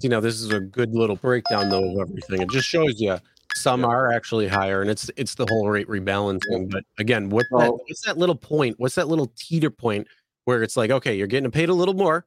You 0.00 0.08
know, 0.08 0.20
this 0.20 0.40
is 0.40 0.52
a 0.52 0.60
good 0.60 0.92
little 0.94 1.16
breakdown 1.16 1.68
though 1.70 2.00
of 2.00 2.08
everything. 2.08 2.42
It 2.42 2.50
just 2.50 2.68
shows 2.68 3.00
you 3.00 3.16
some 3.54 3.80
Yeah. 3.82 3.86
are 3.86 4.12
actually 4.12 4.48
higher, 4.48 4.82
and 4.82 4.90
it's 4.90 5.10
it's 5.16 5.36
the 5.36 5.46
whole 5.48 5.68
rate 5.68 5.86
rebalancing. 5.88 6.70
But 6.70 6.84
again, 6.98 7.30
what's 7.30 7.48
that, 7.50 7.72
what's 7.72 8.04
that 8.04 8.18
little 8.18 8.34
point? 8.34 8.78
What's 8.78 8.96
that 8.96 9.08
little 9.08 9.32
teeter 9.36 9.70
point 9.70 10.08
where 10.44 10.62
it's 10.62 10.76
like, 10.76 10.90
okay, 10.90 11.14
you're 11.16 11.28
getting 11.28 11.50
paid 11.50 11.68
a 11.68 11.74
little 11.74 11.94
more, 11.94 12.26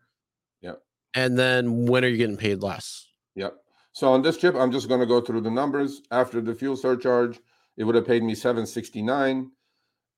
Yeah. 0.62 0.76
and 1.14 1.38
then 1.38 1.86
when 1.86 2.04
are 2.06 2.08
you 2.08 2.18
getting 2.18 2.38
paid 2.38 2.64
less? 2.64 3.06
Yep. 3.36 3.62
So 3.92 4.12
on 4.12 4.22
this 4.22 4.38
trip, 4.38 4.56
I'm 4.56 4.72
just 4.72 4.88
going 4.88 5.02
to 5.02 5.06
go 5.06 5.22
through 5.22 5.42
the 5.42 5.52
numbers. 5.52 6.02
After 6.12 6.40
the 6.42 6.56
fuel 6.56 6.76
surcharge, 6.78 7.40
it 7.78 7.84
would 7.84 7.96
have 7.96 8.06
paid 8.06 8.24
me 8.24 8.36
769. 8.36 9.52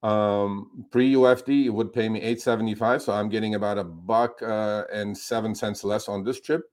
Um, 0.01 0.85
pre 0.91 1.13
UFD, 1.13 1.65
it 1.65 1.69
would 1.69 1.91
pay 1.91 2.07
me 2.07 2.19
875. 2.19 3.01
So 3.01 3.13
I'm 3.13 3.29
getting 3.29 3.55
about 3.55 3.77
a 3.77 3.83
buck 3.83 4.41
uh, 4.41 4.85
and 4.91 5.17
seven 5.17 5.53
cents 5.53 5.83
less 5.83 6.07
on 6.07 6.23
this 6.23 6.39
trip. 6.39 6.63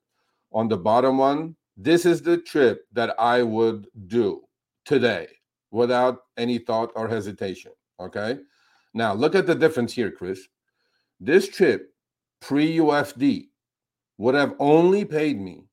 On 0.53 0.69
the 0.69 0.77
bottom 0.77 1.19
one, 1.19 1.57
this 1.77 2.07
is 2.07 2.23
the 2.23 2.39
trip 2.39 2.87
that 2.93 3.15
I 3.19 3.43
would 3.43 3.89
do 4.07 4.43
today 4.85 5.27
without 5.73 6.21
any 6.37 6.59
thought 6.59 6.93
or 6.95 7.09
hesitation. 7.09 7.73
Okay. 8.01 8.39
Now 8.95 9.13
look 9.13 9.35
at 9.35 9.47
the 9.47 9.55
difference 9.55 9.93
here, 9.93 10.11
Chris. 10.11 10.47
This 11.19 11.49
trip, 11.49 11.93
pre 12.41 12.79
UFD, 12.79 13.49
would 14.19 14.35
have 14.35 14.55
only 14.59 15.05
paid 15.05 15.41
me 15.41 15.65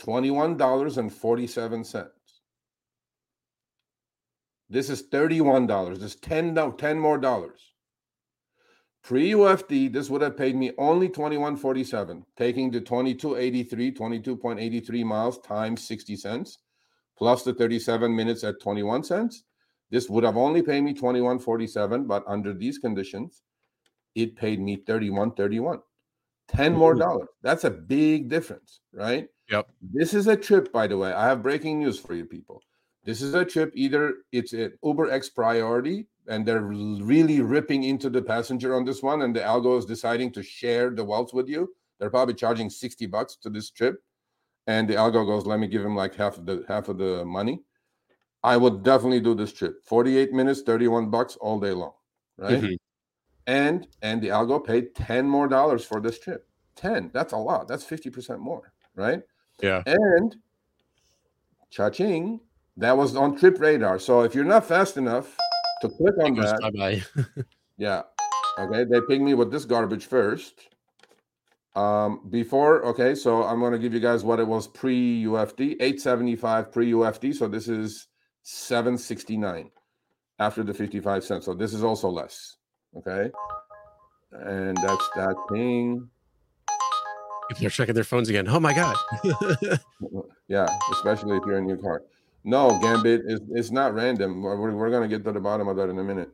$21.47. 0.00 2.10
This 4.70 4.88
is 4.88 5.02
$31. 5.08 5.96
This 5.96 6.14
is 6.14 6.16
10, 6.20 6.54
do- 6.54 6.74
10 6.78 6.98
more 6.98 7.18
dollars. 7.18 7.72
Pre 9.02 9.30
UFD, 9.32 9.92
this 9.92 10.10
would 10.10 10.22
have 10.22 10.36
paid 10.36 10.54
me 10.54 10.72
only 10.78 11.08
21.47, 11.08 12.22
taking 12.36 12.70
the 12.70 12.80
22.83, 12.80 13.96
22.83 13.96 15.04
miles 15.04 15.38
times 15.38 15.86
60 15.88 16.16
cents, 16.16 16.58
plus 17.16 17.42
the 17.42 17.54
37 17.54 18.14
minutes 18.14 18.44
at 18.44 18.60
21 18.60 19.02
cents. 19.02 19.42
This 19.90 20.08
would 20.08 20.22
have 20.22 20.36
only 20.36 20.62
paid 20.62 20.82
me 20.82 20.94
21.47, 20.94 22.06
but 22.06 22.22
under 22.26 22.52
these 22.52 22.78
conditions, 22.78 23.42
it 24.14 24.36
paid 24.36 24.60
me 24.60 24.76
31.31. 24.86 25.80
10 26.48 26.74
more 26.74 26.94
dollars. 26.94 27.28
That's 27.42 27.64
a 27.64 27.70
big 27.70 28.28
difference, 28.28 28.80
right? 28.92 29.28
Yep. 29.48 29.68
This 29.92 30.14
is 30.14 30.26
a 30.26 30.36
trip, 30.36 30.72
by 30.72 30.86
the 30.86 30.98
way. 30.98 31.12
I 31.12 31.26
have 31.26 31.42
breaking 31.42 31.80
news 31.80 31.98
for 31.98 32.14
you 32.14 32.24
people. 32.24 32.62
This 33.04 33.22
is 33.22 33.34
a 33.34 33.44
trip, 33.44 33.72
either 33.74 34.16
it's 34.32 34.52
an 34.52 34.72
Uber 34.82 35.10
X 35.10 35.28
priority 35.30 36.06
and 36.28 36.46
they're 36.46 36.62
really 36.62 37.40
ripping 37.40 37.84
into 37.84 38.08
the 38.10 38.22
passenger 38.22 38.76
on 38.76 38.84
this 38.84 39.02
one, 39.02 39.22
and 39.22 39.34
the 39.34 39.40
algo 39.40 39.76
is 39.78 39.84
deciding 39.84 40.30
to 40.32 40.42
share 40.42 40.90
the 40.90 41.02
wealth 41.04 41.32
with 41.34 41.48
you. 41.48 41.74
They're 41.98 42.10
probably 42.10 42.34
charging 42.34 42.70
60 42.70 43.06
bucks 43.06 43.36
to 43.36 43.50
this 43.50 43.70
trip. 43.70 44.02
And 44.66 44.88
the 44.88 44.94
algo 44.94 45.26
goes, 45.26 45.46
let 45.46 45.58
me 45.58 45.66
give 45.66 45.84
him 45.84 45.96
like 45.96 46.14
half 46.14 46.38
of 46.38 46.46
the 46.46 46.64
half 46.68 46.88
of 46.88 46.98
the 46.98 47.24
money. 47.24 47.62
I 48.44 48.56
would 48.56 48.82
definitely 48.84 49.20
do 49.20 49.34
this 49.34 49.52
trip. 49.52 49.82
48 49.84 50.32
minutes, 50.32 50.62
31 50.62 51.10
bucks 51.10 51.36
all 51.36 51.58
day 51.58 51.72
long. 51.72 51.94
Right 52.36 52.60
Mhm. 52.62 52.76
and 53.46 53.88
and 54.02 54.22
the 54.22 54.28
algo 54.28 54.64
paid 54.64 54.94
10 54.94 55.26
more 55.28 55.48
dollars 55.48 55.84
for 55.84 56.00
this 56.00 56.18
trip 56.18 56.46
10 56.76 57.10
that's 57.12 57.32
a 57.32 57.36
lot 57.36 57.66
that's 57.68 57.84
50% 57.84 58.38
more 58.38 58.72
right 58.94 59.22
Yeah. 59.62 59.82
and 59.86 60.36
cha-ching 61.70 62.40
that 62.80 62.96
was 62.96 63.14
on 63.14 63.36
trip 63.36 63.60
radar 63.60 63.98
so 63.98 64.22
if 64.22 64.34
you're 64.34 64.44
not 64.44 64.64
fast 64.64 64.96
enough 64.96 65.36
to 65.82 65.88
click 65.88 66.14
on 66.18 66.34
that 66.34 66.58
bye-bye. 66.60 67.02
yeah 67.76 68.02
okay 68.58 68.84
they 68.84 69.00
ping 69.02 69.24
me 69.24 69.34
with 69.34 69.50
this 69.52 69.64
garbage 69.64 70.06
first 70.06 70.68
um 71.76 72.20
before 72.30 72.84
okay 72.84 73.14
so 73.14 73.44
i'm 73.44 73.60
going 73.60 73.72
to 73.72 73.78
give 73.78 73.94
you 73.94 74.00
guys 74.00 74.24
what 74.24 74.40
it 74.40 74.46
was 74.46 74.66
pre 74.66 75.24
ufd 75.24 75.60
875 75.60 76.72
pre 76.72 76.92
ufd 76.92 77.34
so 77.34 77.46
this 77.46 77.68
is 77.68 78.08
769 78.42 79.70
after 80.38 80.64
the 80.64 80.74
55 80.74 81.22
cents 81.22 81.44
so 81.44 81.54
this 81.54 81.74
is 81.74 81.84
also 81.84 82.08
less 82.08 82.56
okay 82.96 83.30
and 84.32 84.76
that's 84.78 85.10
that 85.16 85.36
thing 85.52 86.08
they're 87.58 87.68
checking 87.68 87.96
their 87.96 88.04
phones 88.04 88.28
again. 88.28 88.46
Oh 88.48 88.60
my 88.60 88.72
god. 88.72 88.96
yeah 90.48 90.68
especially 90.92 91.36
if 91.36 91.42
you're 91.44 91.58
in 91.58 91.68
your 91.68 91.78
car 91.78 92.02
no 92.44 92.78
gambit 92.80 93.22
is 93.26 93.40
it's 93.50 93.70
not 93.70 93.94
random. 93.94 94.42
We're, 94.42 94.56
we're- 94.60 94.74
we're 94.74 94.90
going 94.90 95.08
to 95.08 95.14
get 95.14 95.24
to 95.24 95.32
the 95.32 95.40
bottom 95.40 95.68
of 95.68 95.76
that 95.76 95.88
in 95.90 95.98
a 95.98 96.04
minute. 96.04 96.30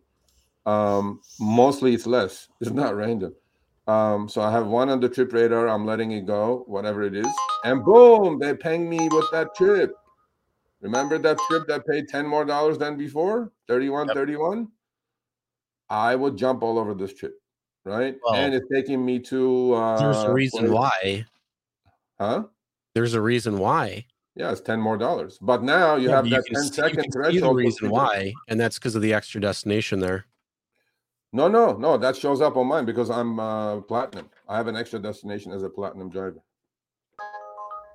Um 0.67 1.21
mostly 1.39 1.95
it's 1.95 2.07
less. 2.07 2.49
It's 2.61 2.73
not 2.73 2.97
random. 2.97 3.35
Um 3.87 4.29
so 4.29 4.41
i 4.43 4.51
have 4.51 4.67
one 4.67 4.89
on 4.89 4.99
the 5.01 5.09
trip 5.09 5.33
radar. 5.33 5.69
I'm 5.69 5.87
letting 5.87 6.11
it 6.13 6.27
go 6.27 6.65
whatever 6.67 7.03
it 7.03 7.15
is. 7.15 7.29
And 7.65 7.85
boom 7.85 8.39
they 8.41 8.55
ping 8.55 8.89
me 8.89 9.09
with 9.11 9.31
that 9.33 9.55
trip. 9.55 9.93
Remember 10.81 11.19
that 11.19 11.39
trip 11.49 11.67
that 11.69 11.87
paid 11.87 12.09
10 12.09 12.27
more 12.27 12.45
dollars 12.45 12.79
than 12.79 12.97
before? 12.97 13.53
31 13.69 14.09
Yep. 14.09 14.15
31 14.17 14.69
i 15.89 16.17
would 16.17 16.37
jump 16.37 16.63
all 16.65 16.79
over 16.81 16.95
this 16.95 17.15
trip 17.15 17.35
right? 17.85 18.17
Well, 18.25 18.35
and 18.35 18.53
it's 18.53 18.67
taking 18.73 19.05
me 19.07 19.21
to 19.21 19.73
uh 19.75 19.99
There's 20.01 20.23
a 20.25 20.33
reason 20.33 20.67
place- 20.67 20.73
why. 20.73 21.25
huh? 22.19 22.43
There's 22.95 23.15
a 23.15 23.21
reason 23.21 23.59
why. 23.59 24.07
Yeah 24.37 24.53
it's 24.53 24.61
10 24.61 24.79
more 24.81 24.97
dollars 24.97 25.39
but 25.41 25.63
now 25.63 25.97
you 25.97 26.09
Yeah, 26.09 26.17
have 26.17 26.25
but 26.25 26.31
that 26.31 26.45
can 26.47 26.55
10 26.55 26.63
see- 26.63 26.67
you 26.69 26.73
second 26.73 27.03
can 27.03 27.05
see 27.05 27.11
threshold 27.13 27.57
the 27.57 27.65
reason 27.65 27.91
why, 27.91 28.33
and 28.49 28.61
that's 28.61 28.79
because 28.79 28.95
of 28.95 29.03
the 29.03 29.13
extra 29.15 29.41
destination 29.41 29.99
there. 30.01 30.27
No, 31.33 31.49
no, 31.49 31.73
no. 31.77 31.99
That 31.99 32.17
shows 32.17 32.41
up 32.41 32.57
on 32.57 32.67
mine 32.69 32.87
because 32.87 33.11
I'm 33.11 33.39
uh, 33.41 33.81
platinum. 33.83 34.31
I 34.49 34.57
have 34.57 34.69
an 34.69 34.77
extra 34.77 34.99
destination 34.99 35.53
as 35.53 35.63
a 35.63 35.69
platinum 35.69 36.09
driver. 36.09 36.41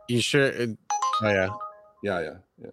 You 0.09 0.21
sure? 0.21 0.47
uh, 0.51 0.67
Oh 1.23 1.29
yeah. 1.29 1.49
Yeah, 2.03 2.19
yeah, 2.21 2.37
yeah. 2.61 2.69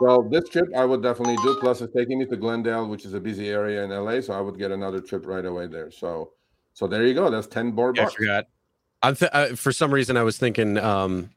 So 0.00 0.28
this 0.30 0.48
trip 0.48 0.66
I 0.76 0.84
would 0.84 1.02
definitely 1.02 1.36
do. 1.38 1.56
Plus, 1.60 1.80
it's 1.80 1.92
taking 1.94 2.18
me 2.18 2.26
to 2.26 2.36
Glendale, 2.36 2.86
which 2.88 3.04
is 3.04 3.14
a 3.14 3.20
busy 3.20 3.48
area 3.48 3.82
in 3.84 3.90
LA. 3.90 4.20
So 4.20 4.32
I 4.34 4.40
would 4.40 4.58
get 4.58 4.70
another 4.70 5.00
trip 5.00 5.26
right 5.26 5.44
away 5.44 5.66
there. 5.66 5.90
So, 5.90 6.32
so 6.74 6.86
there 6.86 7.04
you 7.06 7.14
go. 7.14 7.30
That's 7.30 7.46
ten 7.46 7.74
more 7.74 7.92
Yeah, 7.96 8.06
I 8.06 8.10
forgot. 8.10 8.46
I'm 9.02 9.16
th- 9.16 9.30
uh, 9.34 9.56
for 9.56 9.72
some 9.72 9.92
reason 9.92 10.16
I 10.16 10.22
was 10.22 10.36
thinking 10.38 10.78
um 10.78 11.30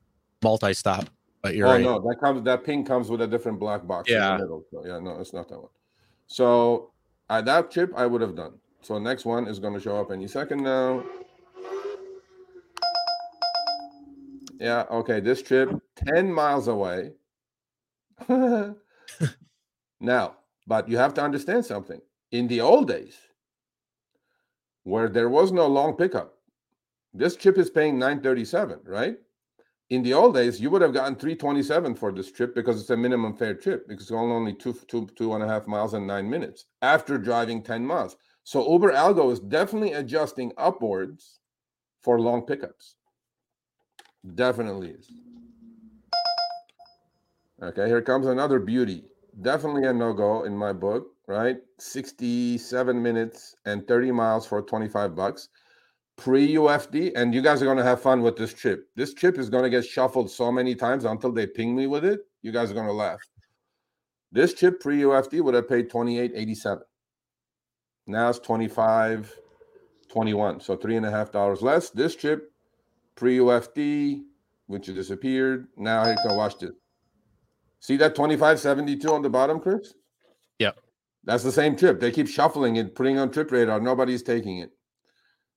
multi-stop, 0.43 1.09
but 1.43 1.55
you're 1.55 1.67
oh 1.67 1.71
right. 1.73 1.83
no, 1.83 1.99
that 1.99 2.19
comes. 2.19 2.43
That 2.43 2.63
ping 2.63 2.83
comes 2.85 3.09
with 3.09 3.21
a 3.21 3.27
different 3.27 3.59
black 3.59 3.85
box 3.85 4.09
in 4.09 4.15
Yeah. 4.15 4.37
the 4.37 4.43
middle. 4.43 4.65
So 4.71 4.83
yeah, 4.85 4.97
no, 4.99 5.19
it's 5.19 5.33
not 5.33 5.49
that 5.49 5.59
one. 5.59 5.69
So 6.25 6.91
uh, 7.29 7.41
that 7.41 7.69
trip 7.69 7.91
I 7.95 8.07
would 8.07 8.21
have 8.21 8.35
done. 8.35 8.53
So 8.81 8.97
next 8.97 9.25
one 9.25 9.47
is 9.47 9.59
going 9.59 9.73
to 9.73 9.79
show 9.79 9.97
up 9.99 10.09
any 10.11 10.27
second 10.27 10.63
now. 10.63 11.03
Yeah, 14.59 14.85
okay. 14.89 15.19
This 15.19 15.41
trip, 15.41 15.69
10 16.13 16.31
miles 16.31 16.69
away. 16.69 17.11
now, 19.99 20.35
but 20.65 20.87
you 20.87 20.97
have 20.97 21.13
to 21.15 21.21
understand 21.21 21.65
something. 21.65 21.99
In 22.31 22.47
the 22.47 22.61
old 22.61 22.87
days, 22.87 23.17
where 24.83 25.09
there 25.09 25.29
was 25.29 25.51
no 25.51 25.67
long 25.67 25.95
pickup. 25.95 26.35
This 27.13 27.35
chip 27.35 27.57
is 27.57 27.69
paying 27.69 27.99
937, 27.99 28.79
right? 28.85 29.17
In 29.93 30.01
the 30.01 30.15
old 30.15 30.33
days, 30.33 30.59
you 30.59 30.71
would 30.71 30.81
have 30.81 30.91
gotten 30.91 31.15
327 31.15 31.93
for 31.93 32.11
this 32.11 32.31
trip 32.31 32.55
because 32.55 32.81
it's 32.81 32.89
a 32.89 32.97
minimum 32.97 33.35
fare 33.35 33.53
trip 33.53 33.87
because 33.87 34.05
it's 34.05 34.11
only 34.11 34.55
two, 34.55 34.73
two, 34.87 35.07
two 35.15 35.35
and 35.35 35.43
a 35.43 35.47
half 35.47 35.67
miles 35.67 35.93
and 35.93 36.07
nine 36.07 36.27
minutes 36.27 36.65
after 36.81 37.19
driving 37.19 37.61
10 37.61 37.85
miles. 37.85 38.17
So 38.43 38.67
Uber 38.71 38.91
Algo 38.91 39.31
is 39.31 39.39
definitely 39.39 39.93
adjusting 39.93 40.51
upwards 40.57 41.41
for 42.01 42.19
long 42.19 42.41
pickups. 42.41 42.95
Definitely 44.33 44.95
is. 44.97 45.11
Okay, 47.61 47.85
here 47.87 48.01
comes 48.01 48.25
another 48.25 48.57
beauty. 48.57 49.03
Definitely 49.43 49.85
a 49.85 49.93
no 49.93 50.11
go 50.11 50.45
in 50.45 50.57
my 50.57 50.73
book, 50.73 51.05
right? 51.27 51.57
67 51.77 53.03
minutes 53.03 53.55
and 53.67 53.87
30 53.87 54.11
miles 54.11 54.47
for 54.47 54.63
25 54.63 55.15
bucks 55.15 55.49
pre 56.17 56.55
UFD. 56.55 57.13
And 57.15 57.33
you 57.33 57.41
guys 57.41 57.61
are 57.61 57.65
going 57.65 57.77
to 57.77 57.83
have 57.83 58.01
fun 58.01 58.21
with 58.21 58.35
this 58.35 58.53
trip. 58.53 58.87
This 58.95 59.13
trip 59.13 59.37
is 59.37 59.49
going 59.49 59.63
to 59.63 59.69
get 59.69 59.85
shuffled 59.85 60.29
so 60.29 60.51
many 60.51 60.75
times 60.75 61.05
until 61.05 61.31
they 61.31 61.47
ping 61.47 61.75
me 61.75 61.87
with 61.87 62.05
it. 62.05 62.21
You 62.41 62.51
guys 62.51 62.71
are 62.71 62.75
going 62.75 62.87
to 62.87 62.93
laugh. 62.93 63.21
This 64.31 64.53
chip 64.53 64.79
pre 64.79 65.01
UFD 65.01 65.41
would 65.41 65.53
have 65.53 65.69
paid 65.69 65.89
28.87. 65.89 66.81
Now 68.07 68.29
it's 68.29 68.39
25, 68.39 69.33
21. 70.09 70.59
So 70.59 70.75
three 70.75 70.97
and 70.97 71.05
a 71.05 71.11
half 71.11 71.31
dollars 71.31 71.61
less. 71.61 71.89
This 71.91 72.15
chip 72.15 72.51
pre 73.15 73.37
UFD, 73.37 74.23
which 74.67 74.87
disappeared. 74.87 75.67
Now 75.77 76.09
you 76.09 76.15
can 76.25 76.35
watch 76.35 76.57
this. 76.59 76.71
See 77.79 77.97
that 77.97 78.15
2572 78.15 79.11
on 79.11 79.21
the 79.21 79.29
bottom, 79.29 79.59
Chris? 79.59 79.93
Yep. 80.59 80.79
That's 81.25 81.43
the 81.43 81.51
same 81.51 81.75
trip. 81.75 81.99
They 81.99 82.11
keep 82.11 82.27
shuffling 82.27 82.77
it, 82.77 82.95
putting 82.95 83.17
on 83.17 83.29
trip 83.29 83.51
radar. 83.51 83.79
Nobody's 83.79 84.23
taking 84.23 84.59
it. 84.59 84.71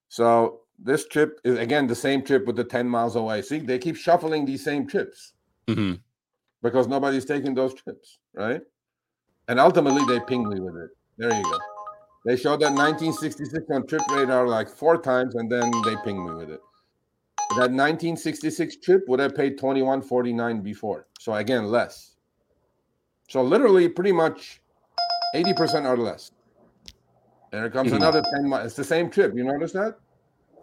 So 0.08 0.60
this 0.78 1.06
trip 1.06 1.40
is 1.44 1.58
again 1.58 1.86
the 1.86 1.94
same 1.94 2.22
trip 2.22 2.46
with 2.46 2.56
the 2.56 2.64
10 2.64 2.88
miles 2.88 3.16
away. 3.16 3.42
See, 3.42 3.58
they 3.58 3.78
keep 3.78 3.96
shuffling 3.96 4.44
these 4.44 4.64
same 4.64 4.86
trips 4.86 5.32
hmm 5.68 5.94
because 6.62 6.88
nobody's 6.88 7.24
taking 7.24 7.54
those 7.54 7.74
trips, 7.74 8.18
right? 8.34 8.60
And 9.48 9.60
ultimately 9.60 10.04
they 10.06 10.18
ping 10.24 10.48
me 10.48 10.58
with 10.58 10.76
it. 10.76 10.90
There 11.18 11.32
you 11.32 11.42
go. 11.44 11.58
They 12.24 12.36
showed 12.36 12.60
that 12.60 12.72
1966 12.72 13.66
on 13.70 13.86
trip 13.86 14.02
radar 14.10 14.48
like 14.48 14.68
four 14.68 15.00
times 15.00 15.36
and 15.36 15.50
then 15.50 15.70
they 15.84 15.94
ping 16.04 16.24
me 16.24 16.34
with 16.34 16.50
it. 16.50 16.60
That 17.50 17.70
1966 17.70 18.78
trip 18.78 19.04
would 19.06 19.20
have 19.20 19.36
paid 19.36 19.58
2149 19.58 20.60
before. 20.60 21.06
So 21.20 21.34
again, 21.34 21.66
less. 21.66 22.16
So 23.28 23.42
literally 23.42 23.88
pretty 23.88 24.12
much 24.12 24.60
80% 25.34 25.84
or 25.84 25.96
less. 25.96 26.32
And 27.56 27.62
here 27.62 27.70
comes 27.70 27.90
Mhm. 27.90 27.96
another 27.96 28.22
10 28.34 28.46
miles. 28.50 28.66
It's 28.66 28.76
the 28.76 28.84
same 28.84 29.08
trip. 29.08 29.34
You 29.34 29.42
notice 29.42 29.72
that? 29.72 29.98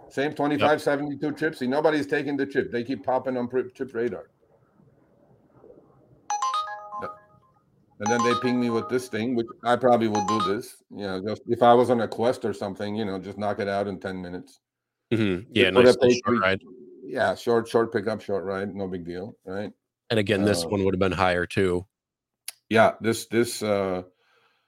Same 0.10 0.32
25, 0.36 0.80
72 0.80 1.32
trips. 1.32 1.58
See, 1.58 1.66
nobody's 1.66 2.06
taking 2.06 2.38
the 2.38 2.46
trip. 2.46 2.72
They 2.72 2.84
keep 2.84 3.04
popping 3.04 3.36
on 3.36 3.50
trip 3.50 3.96
radar. 3.96 4.30
And 8.00 8.08
then 8.12 8.24
they 8.24 8.34
ping 8.42 8.60
me 8.60 8.70
with 8.70 8.90
this 8.90 9.08
thing, 9.08 9.34
which 9.34 9.48
I 9.64 9.76
probably 9.76 10.08
would 10.08 10.28
do 10.28 10.40
this. 10.42 10.84
You 10.92 11.06
know, 11.06 11.22
just 11.26 11.42
if 11.48 11.64
I 11.64 11.74
was 11.74 11.90
on 11.90 12.02
a 12.02 12.08
quest 12.08 12.44
or 12.46 12.54
something, 12.54 12.96
you 12.96 13.06
know, 13.06 13.18
just 13.18 13.38
knock 13.40 13.60
it 13.60 13.68
out 13.68 13.88
in 13.88 14.00
10 14.00 14.22
minutes. 14.22 14.60
hmm 15.12 15.40
Yeah, 15.50 15.70
nice 15.72 15.86
have 15.88 15.96
little 15.96 16.10
paid 16.10 16.22
short 16.26 16.42
ride. 16.42 16.62
Yeah, 17.04 17.34
short, 17.36 17.68
short 17.68 17.94
pickup, 17.94 18.22
short 18.22 18.44
ride, 18.44 18.76
no 18.76 18.88
big 18.88 19.06
deal, 19.06 19.36
right? 19.46 19.72
And 20.10 20.20
again, 20.20 20.44
this 20.44 20.64
Uh, 20.64 20.70
one 20.70 20.84
would 20.84 20.94
have 20.94 21.00
been 21.00 21.12
higher 21.12 21.48
too. 21.48 21.88
Yeah, 22.70 22.96
this 23.02 23.26
this 23.28 23.64
uh 23.64 24.04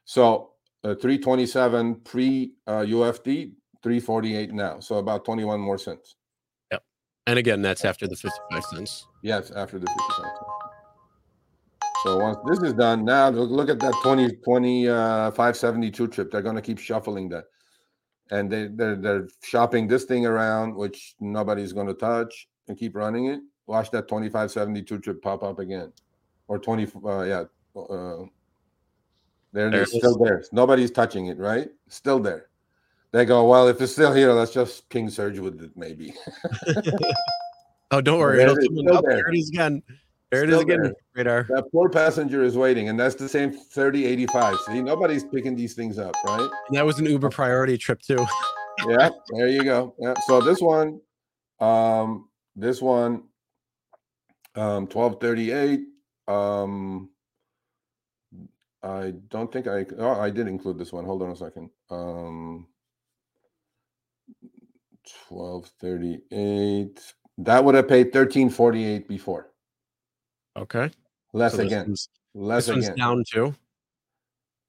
so 0.05 0.54
327 0.93 1.95
pre 2.03 2.51
uh, 2.67 2.81
UFD, 2.81 3.51
348 3.81 4.53
now. 4.53 4.79
So 4.79 4.97
about 4.97 5.25
21 5.25 5.59
more 5.59 5.77
cents. 5.77 6.15
Yeah. 6.71 6.77
And 7.25 7.39
again, 7.39 7.61
that's 7.61 7.83
after 7.83 8.07
the 8.07 8.15
55 8.15 8.63
cents. 8.65 9.07
Yes, 9.23 9.51
after 9.51 9.79
the 9.79 9.87
55 9.87 10.15
cents. 10.17 10.39
So 12.03 12.19
once 12.19 12.37
this 12.45 12.59
is 12.59 12.73
done, 12.73 13.03
now 13.03 13.29
look, 13.29 13.49
look 13.49 13.67
at 13.67 13.79
that 13.79 13.95
20 14.03 14.29
20 14.43 14.89
uh 14.89 15.31
572 15.31 16.07
trip. 16.09 16.29
They're 16.29 16.43
gonna 16.43 16.61
keep 16.61 16.77
shuffling 16.77 17.29
that. 17.29 17.45
And 18.29 18.51
they 18.51 18.67
they're 18.67 18.95
they're 18.95 19.27
shopping 19.43 19.87
this 19.87 20.03
thing 20.03 20.27
around, 20.27 20.75
which 20.75 21.15
nobody's 21.19 21.73
gonna 21.73 21.95
touch 21.95 22.47
and 22.67 22.77
keep 22.77 22.95
running 22.95 23.25
it. 23.25 23.39
Watch 23.65 23.89
that 23.89 24.07
2572 24.07 24.99
trip 24.99 25.21
pop 25.23 25.41
up 25.41 25.57
again. 25.57 25.91
Or 26.47 26.59
20 26.59 26.87
uh 27.03 27.21
yeah. 27.23 27.43
Uh 27.75 28.25
there 29.55 29.67
it 29.69 29.71
There 29.71 29.83
is, 29.83 29.93
it 29.93 29.99
still 29.99 30.17
there. 30.17 30.43
Nobody's 30.51 30.91
touching 30.91 31.27
it, 31.27 31.37
right? 31.39 31.69
Still 31.87 32.19
there. 32.19 32.47
They 33.11 33.23
go, 33.25 33.47
well, 33.47 33.67
if 33.69 33.79
it's 33.81 33.93
still 33.93 34.13
here, 34.13 34.31
let's 34.33 34.51
just 34.51 34.89
King 34.89 35.09
Serge 35.09 35.39
with 35.39 35.61
it, 35.63 35.71
maybe. 35.75 36.13
Oh, 37.91 38.01
don't 38.01 38.19
worry. 38.19 38.37
There 38.37 38.47
It'll 38.47 38.57
it 38.57 38.61
is, 38.63 38.67
come 38.67 38.77
in. 38.79 38.87
still 38.87 38.97
Oh, 38.97 39.01
there. 39.01 39.15
there 39.17 39.29
it 39.29 39.37
is 39.37 39.49
again. 39.49 39.83
There 40.31 40.43
it 40.43 40.47
Still 40.47 40.57
is 40.59 40.63
again. 40.63 40.81
there. 40.81 40.93
Radar. 41.15 41.45
That 41.49 41.65
poor 41.71 41.87
passenger 41.87 42.43
is 42.43 42.57
waiting, 42.57 42.89
and 42.89 42.99
that's 42.99 43.13
the 43.15 43.29
same 43.29 43.51
3085. 43.51 44.57
See, 44.65 44.81
nobody's 44.81 45.23
picking 45.23 45.55
these 45.55 45.75
things 45.75 45.99
up, 45.99 46.15
right? 46.25 46.49
And 46.67 46.75
that 46.77 46.85
was 46.85 46.97
an 46.99 47.05
Uber 47.05 47.29
priority 47.29 47.77
trip 47.77 48.01
too. 48.01 48.25
Yeah, 48.89 49.09
there 49.29 49.47
you 49.47 49.63
go. 49.63 49.95
Yeah. 49.99 50.15
So 50.27 50.41
this 50.41 50.59
one, 50.59 50.99
um, 51.61 52.27
this 52.57 52.81
one, 52.81 53.23
um, 54.55 54.87
1238. 54.87 55.79
Um, 56.27 57.09
I 58.85 59.13
don't 59.29 59.51
think 59.51 59.67
I 59.67 59.85
oh 59.97 60.19
I 60.19 60.29
did 60.29 60.47
include 60.47 60.77
this 60.77 60.93
one. 60.93 61.05
Hold 61.05 61.23
on 61.23 61.31
a 61.31 61.35
second. 61.35 61.69
Um 61.89 62.67
1238. 65.29 67.13
That 67.39 67.63
would 67.63 67.75
have 67.75 67.87
paid 67.87 68.07
1348 68.07 69.07
before. 69.07 69.51
Okay. 70.57 70.89
Less 71.33 71.51
So 71.51 71.57
this 71.57 71.65
again. 71.67 71.85
one's, 71.87 72.09
Less 72.33 72.65
this 72.67 72.73
one's 72.75 72.85
again. 72.87 72.97
down 72.97 73.23
to 73.33 73.55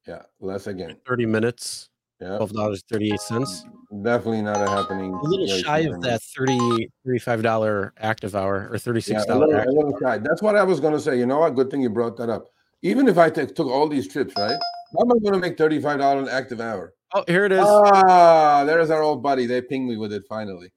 Yeah, 0.06 0.22
less 0.40 0.66
again. 0.66 0.96
30 1.06 1.26
minutes, 1.26 1.90
Yeah. 2.20 2.38
$12.38. 2.38 4.02
Definitely 4.02 4.42
not 4.42 4.56
a 4.56 4.68
happening. 4.68 5.14
A 5.14 5.22
little 5.22 5.46
shy 5.46 5.80
of 5.80 6.00
that 6.02 6.22
30 6.36 6.88
$35 7.06 7.92
active 7.98 8.34
hour 8.34 8.68
or 8.70 8.76
$36 8.76 9.08
Yeah, 9.08 9.34
a 9.34 9.38
little, 9.38 9.54
a 9.54 9.70
little 9.70 9.98
shy. 10.02 10.18
That's 10.18 10.42
what 10.42 10.56
I 10.56 10.62
was 10.64 10.80
going 10.80 10.94
to 10.94 11.00
say. 11.00 11.18
You 11.18 11.26
know 11.26 11.38
what? 11.40 11.54
Good 11.54 11.70
thing 11.70 11.80
you 11.82 11.90
brought 11.90 12.16
that 12.16 12.28
up. 12.30 12.48
Even 12.86 13.08
if 13.08 13.18
I 13.18 13.30
took 13.30 13.54
took 13.54 13.66
all 13.66 13.88
these 13.88 14.06
trips, 14.06 14.32
right? 14.38 14.58
How 14.96 15.02
am 15.02 15.10
I 15.10 15.18
going 15.18 15.32
to 15.32 15.38
make 15.40 15.58
thirty-five 15.58 15.98
dollars 15.98 16.28
an 16.28 16.34
active 16.34 16.60
hour? 16.60 16.94
Oh, 17.14 17.24
here 17.26 17.44
it 17.44 17.52
is. 17.52 17.60
Ah, 17.60 18.62
there's 18.64 18.90
our 18.90 19.02
old 19.02 19.24
buddy. 19.24 19.46
They 19.46 19.60
pinged 19.60 19.88
me 19.88 19.96
with 19.96 20.12
it 20.12 20.22
finally. 20.28 20.72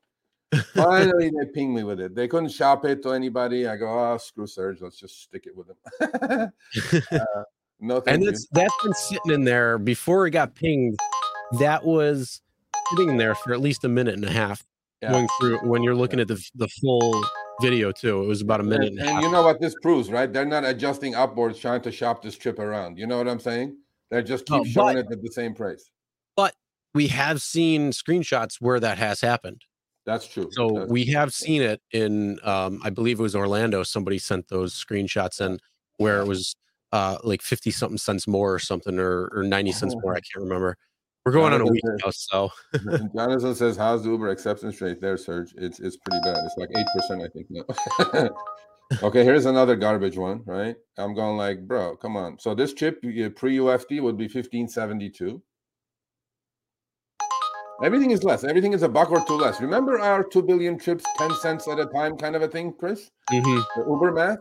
Finally, 0.73 1.29
they 1.29 1.45
pinged 1.53 1.75
me 1.75 1.83
with 1.83 1.99
it. 1.99 2.15
They 2.15 2.27
couldn't 2.27 2.49
shop 2.49 2.83
it 2.83 3.03
to 3.03 3.11
anybody. 3.11 3.67
I 3.67 3.77
go, 3.77 3.85
oh, 3.85 4.17
screw 4.17 4.47
Serge. 4.47 4.81
Let's 4.81 4.99
just 4.99 5.21
stick 5.21 5.45
it 5.45 5.55
with 5.55 5.67
them. 5.67 6.51
uh, 7.11 7.43
no, 7.79 7.99
thank 8.01 8.15
and 8.15 8.23
you. 8.23 8.31
that's 8.51 8.73
been 8.83 8.93
sitting 8.95 9.31
in 9.31 9.43
there 9.43 9.77
before 9.77 10.25
it 10.25 10.31
got 10.31 10.55
pinged. 10.55 10.97
That 11.59 11.85
was 11.85 12.41
sitting 12.89 13.09
in 13.09 13.17
there 13.17 13.35
for 13.35 13.53
at 13.53 13.59
least 13.59 13.83
a 13.83 13.89
minute 13.89 14.15
and 14.15 14.25
a 14.25 14.31
half 14.31 14.63
Yeah. 15.03 15.11
going 15.11 15.27
through 15.39 15.59
when 15.59 15.83
you're 15.83 15.93
looking 15.93 16.19
at 16.19 16.27
the 16.27 16.43
the 16.55 16.67
full 16.81 17.23
video 17.61 17.91
too. 17.91 18.23
It 18.23 18.27
was 18.27 18.41
about 18.41 18.59
a 18.59 18.63
minute 18.63 18.89
And, 18.89 18.99
and, 18.99 19.09
and 19.09 19.21
you 19.23 19.31
know 19.31 19.43
what 19.43 19.59
this 19.59 19.75
proves, 19.81 20.09
right? 20.09 20.31
They're 20.31 20.45
not 20.45 20.65
adjusting 20.65 21.15
upwards 21.15 21.59
trying 21.59 21.81
to 21.81 21.91
shop 21.91 22.21
this 22.21 22.37
trip 22.37 22.59
around. 22.59 22.97
You 22.97 23.07
know 23.07 23.17
what 23.17 23.27
I'm 23.27 23.39
saying? 23.39 23.77
They 24.09 24.23
just 24.23 24.45
keep 24.45 24.65
showing 24.65 24.95
but- 24.95 25.05
it 25.05 25.11
at 25.11 25.21
the 25.21 25.31
same 25.31 25.53
price. 25.53 25.89
But 26.35 26.55
we 26.93 27.07
have 27.07 27.41
seen 27.41 27.91
screenshots 27.91 28.55
where 28.59 28.79
that 28.79 28.97
has 28.97 29.21
happened. 29.21 29.63
That's 30.05 30.25
true. 30.27 30.49
So 30.51 30.69
That's- 30.69 30.89
we 30.89 31.05
have 31.05 31.33
seen 31.33 31.61
it 31.61 31.81
in 31.91 32.39
um 32.43 32.81
I 32.83 32.89
believe 32.89 33.19
it 33.19 33.23
was 33.23 33.35
Orlando. 33.35 33.83
Somebody 33.83 34.17
sent 34.17 34.47
those 34.47 34.73
screenshots 34.73 35.39
in 35.39 35.59
where 35.97 36.19
it 36.19 36.27
was 36.27 36.55
uh 36.91 37.17
like 37.23 37.41
50 37.43 37.69
something 37.71 37.97
cents 37.97 38.27
more 38.27 38.53
or 38.53 38.59
something 38.59 38.97
or, 38.97 39.29
or 39.33 39.43
90 39.43 39.71
cents 39.73 39.95
more. 40.01 40.13
I 40.13 40.21
can't 40.21 40.43
remember. 40.43 40.77
We're 41.25 41.33
going 41.33 41.53
on 41.53 41.61
a 41.61 41.65
Jonathan 41.65 41.73
week 41.73 41.83
now, 42.03 42.11
so 42.11 42.49
Jonathan 43.15 43.55
says, 43.55 43.77
"How's 43.77 44.03
the 44.03 44.09
Uber 44.09 44.29
acceptance 44.29 44.79
rate 44.81 45.01
there, 45.01 45.17
Serge? 45.17 45.53
It's 45.57 45.79
it's 45.79 45.97
pretty 45.97 46.19
bad. 46.23 46.37
It's 46.45 46.55
like 46.57 46.69
eight 46.75 46.87
percent, 46.95 47.21
I 47.21 47.27
think 47.27 47.47
now." 47.49 48.29
okay, 49.07 49.23
here's 49.23 49.45
another 49.45 49.75
garbage 49.75 50.17
one. 50.17 50.41
Right? 50.45 50.75
I'm 50.97 51.13
going 51.13 51.37
like, 51.37 51.67
bro, 51.67 51.97
come 51.97 52.15
on. 52.15 52.39
So 52.39 52.55
this 52.55 52.73
chip 52.73 53.01
pre 53.01 53.11
UFD 53.11 54.01
would 54.01 54.17
be 54.17 54.27
fifteen 54.27 54.67
seventy 54.67 55.09
two. 55.09 55.41
Everything 57.83 58.11
is 58.11 58.23
less. 58.23 58.43
Everything 58.43 58.73
is 58.73 58.83
a 58.83 58.89
buck 58.89 59.11
or 59.11 59.23
two 59.25 59.37
less. 59.37 59.61
Remember 59.61 59.99
our 59.99 60.23
two 60.23 60.41
billion 60.41 60.77
trips, 60.77 61.05
ten 61.17 61.33
cents 61.35 61.67
at 61.67 61.79
a 61.79 61.85
time, 61.85 62.17
kind 62.17 62.35
of 62.35 62.41
a 62.41 62.47
thing, 62.47 62.73
Chris? 62.77 63.09
Mhm. 63.31 63.63
The 63.75 63.85
Uber 63.87 64.11
math. 64.11 64.39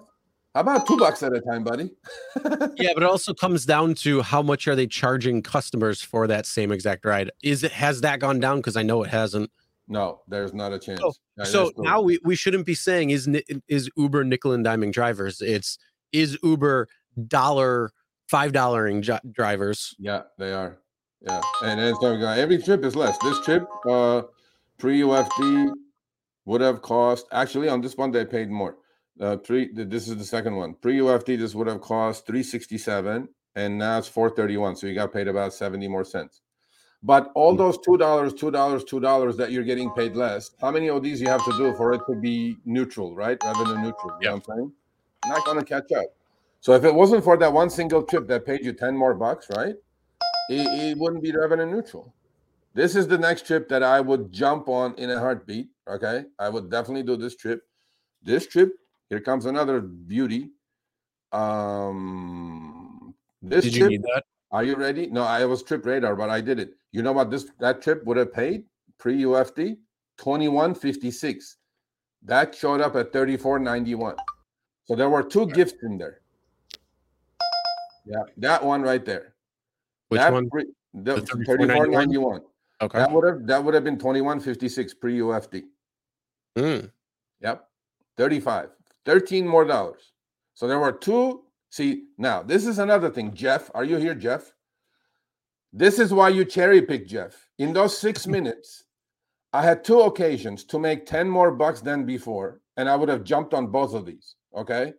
How 0.59 0.63
about 0.63 0.89
two 0.89 0.97
bucks 0.97 1.23
at 1.23 1.33
a 1.33 1.41
time, 1.41 1.63
buddy? 1.63 1.89
yeah, 2.77 2.91
but 2.93 3.05
it 3.05 3.09
also 3.09 3.33
comes 3.33 3.65
down 3.65 3.95
to 3.95 4.23
how 4.23 4.43
much 4.43 4.67
are 4.67 4.75
they 4.75 4.89
charging 4.89 5.41
customers 5.41 6.03
for 6.03 6.27
that 6.27 6.47
same 6.47 6.73
exact 6.73 7.05
ride? 7.05 7.31
Is 7.45 7.63
it 7.63 7.71
has 7.71 8.01
that 8.01 8.19
gone 8.19 8.41
down? 8.41 8.57
Because 8.57 8.77
I 8.77 8.83
know 8.83 9.05
it 9.05 9.09
hasn't. 9.09 9.53
No, 9.87 10.23
there's 10.27 10.53
not 10.53 10.73
a 10.73 10.81
chance. 10.81 10.99
So- 10.99 11.13
Yeah, 11.37 11.45
so 11.45 11.71
cool. 11.71 11.85
now 11.85 12.01
we, 12.01 12.19
we 12.25 12.35
shouldn't 12.35 12.67
be 12.67 12.75
saying 12.75 13.11
is 13.11 13.29
is 13.69 13.89
Uber 13.97 14.25
nickel 14.25 14.51
and 14.51 14.67
diming 14.67 14.91
drivers. 14.91 15.41
It's 15.41 15.79
is 16.11 16.37
Uber 16.43 16.89
dollar 17.29 17.93
five 18.29 18.53
dollaring 18.53 19.05
drivers. 19.31 19.95
yeah, 20.01 20.23
they 20.39 20.53
are. 20.53 20.79
Yeah, 21.21 21.41
and 21.63 21.97
so 22.01 22.15
we 22.15 22.19
got 22.21 22.37
every 22.37 22.61
trip 22.61 22.85
is 22.85 22.97
less. 22.97 23.17
This 23.19 23.39
trip, 23.45 23.65
uh, 23.89 24.23
pre 24.77 25.03
UFD 25.03 25.71
would 26.47 26.61
have 26.63 26.83
cost 26.83 27.27
actually 27.31 27.69
on 27.69 27.81
this 27.81 27.97
one 27.97 28.11
they 28.11 28.25
paid 28.25 28.51
more. 28.51 28.75
Uh, 29.21 29.37
pre 29.37 29.73
this 29.73 30.09
is 30.09 30.17
the 30.17 30.25
second 30.25 30.57
one. 30.57 30.75
Pre 30.75 30.99
UFD 30.99 31.39
this 31.39 31.55
would 31.55 31.67
have 31.67 31.81
cost 31.81 32.27
three 32.27 32.43
sixty 32.43 32.79
seven, 32.79 33.29
and 33.57 33.79
now 33.79 33.99
it's 33.99 34.09
four 34.09 34.31
thirty 34.31 34.57
one. 34.57 34.77
So 34.77 34.87
you 34.87 34.95
got 34.95 35.13
paid 35.13 35.29
about 35.29 35.53
seventy 35.53 35.89
more 35.89 36.05
cents. 36.05 36.41
But 37.03 37.31
all 37.35 37.55
Mm. 37.55 37.59
those 37.59 37.79
two 37.79 37.97
dollars, 37.97 38.35
two 38.35 38.51
dollars, 38.51 38.85
two 38.85 39.01
dollars 39.01 39.37
that 39.37 39.53
you're 39.53 39.65
getting 39.65 39.91
paid 39.93 40.17
less, 40.17 40.51
how 40.61 40.71
many 40.71 40.89
of 40.89 41.03
these 41.03 41.21
you 41.21 41.29
have 41.29 41.45
to 41.45 41.53
do 41.57 41.73
for 41.75 41.93
it 41.93 42.01
to 42.09 42.15
be 42.17 42.57
neutral, 42.65 43.15
right? 43.15 43.39
Revenue 43.45 43.77
neutral. 43.83 44.13
You 44.21 44.29
know 44.29 44.35
what 44.37 44.49
I'm 44.49 44.57
saying? 44.57 44.73
Not 45.27 45.45
gonna 45.45 45.65
catch 45.65 45.91
up. 45.93 46.07
So 46.61 46.73
if 46.75 46.85
it 46.85 46.93
wasn't 46.95 47.23
for 47.23 47.37
that 47.37 47.53
one 47.53 47.71
single 47.71 48.03
trip 48.03 48.27
that 48.29 48.45
paid 48.45 48.65
you 48.65 48.73
10 48.73 48.97
more 48.97 49.15
bucks, 49.15 49.49
right? 49.57 49.77
It, 50.51 50.67
it 50.67 50.99
wouldn't 50.99 51.23
be 51.23 51.31
revenue 51.33 51.67
neutral. 51.67 52.13
This 52.75 52.97
is 52.97 53.07
the 53.07 53.19
next 53.19 53.47
trip 53.47 53.69
that 53.69 53.83
I 53.83 54.01
would 54.01 54.33
jump 54.33 54.69
on 54.69 54.95
in 54.97 55.11
a 55.11 55.19
heartbeat. 55.19 55.69
Okay. 55.87 56.25
I 56.39 56.49
would 56.49 56.69
definitely 56.71 57.03
do 57.05 57.17
this 57.17 57.37
trip. 57.37 57.63
This 58.23 58.47
trip, 58.47 58.78
here 59.11 59.21
comes 59.21 59.47
another 59.47 59.81
beauty. 59.81 60.51
Um 61.33 63.15
this 63.43 63.65
Did 63.65 63.75
you 63.75 63.81
trip 63.81 63.91
need 63.91 64.03
that? 64.03 64.25
are 64.51 64.65
you 64.65 64.77
ready? 64.77 65.07
No, 65.07 65.23
I 65.23 65.45
was 65.45 65.63
trip 65.63 65.85
radar, 65.85 66.17
but 66.17 66.31
I 66.31 66.41
did 66.41 66.59
it. 66.59 66.75
You 66.93 67.03
know 67.03 67.13
what 67.13 67.31
this 67.31 67.47
that 67.61 67.83
trip 67.83 68.05
would 68.05 68.17
have 68.17 68.33
paid 68.33 68.65
pre 68.99 69.23
UFD? 69.23 69.77
2156. 70.19 71.57
That 72.25 72.55
showed 72.55 72.81
up 72.81 72.97
at 72.97 73.13
3491. 73.13 74.17
So 74.85 74.97
there 74.97 75.09
were 75.09 75.23
two 75.23 75.47
gifts 75.47 75.75
in 75.83 75.99
there. 75.99 76.21
Yeah, 78.05 78.23
that 78.39 78.65
one 78.65 78.83
right 78.83 79.05
there. 79.05 79.35
Which 80.09 80.21
that 80.21 80.33
one? 80.33 80.49
Pre, 80.49 80.65
the, 80.95 81.17
The 81.17 81.27
3491. 81.27 82.41
Okay. 82.81 82.99
That 82.99 83.11
would 83.13 83.27
have 83.27 83.47
that 83.47 83.63
would 83.63 83.75
have 83.75 83.85
been 83.85 83.99
2156 83.99 84.95
pre 84.95 85.19
UFD. 85.19 85.65
Mm. 86.57 86.91
Yep. 87.41 87.69
35. 88.17 88.71
13 89.09 89.49
more 89.49 89.65
dollars. 89.65 90.13
So 90.53 90.69
there 90.69 90.79
were 90.79 90.93
two. 90.93 91.45
See, 91.71 92.09
now 92.19 92.43
this 92.43 92.67
is 92.67 92.79
another 92.79 93.09
thing. 93.09 93.33
Jeff, 93.33 93.71
are 93.75 93.85
you 93.85 93.97
here, 93.97 94.15
Jeff? 94.15 94.53
This 95.73 95.99
is 95.99 96.13
why 96.13 96.29
you 96.29 96.45
cherry 96.45 96.83
pick, 96.83 97.09
Jeff. 97.09 97.49
In 97.59 97.73
those 97.73 97.97
six 97.97 98.27
minutes, 98.37 98.85
I 99.55 99.63
had 99.63 99.83
two 99.83 100.01
occasions 100.01 100.65
to 100.65 100.79
make 100.79 101.07
10 101.07 101.27
more 101.27 101.51
bucks 101.53 101.81
than 101.81 102.05
before, 102.05 102.61
and 102.77 102.87
I 102.87 102.97
would 102.97 103.09
have 103.09 103.25
jumped 103.25 103.55
on 103.55 103.69
both 103.69 103.95
of 103.95 104.05
these. 104.05 104.35
Okay. 104.55 104.93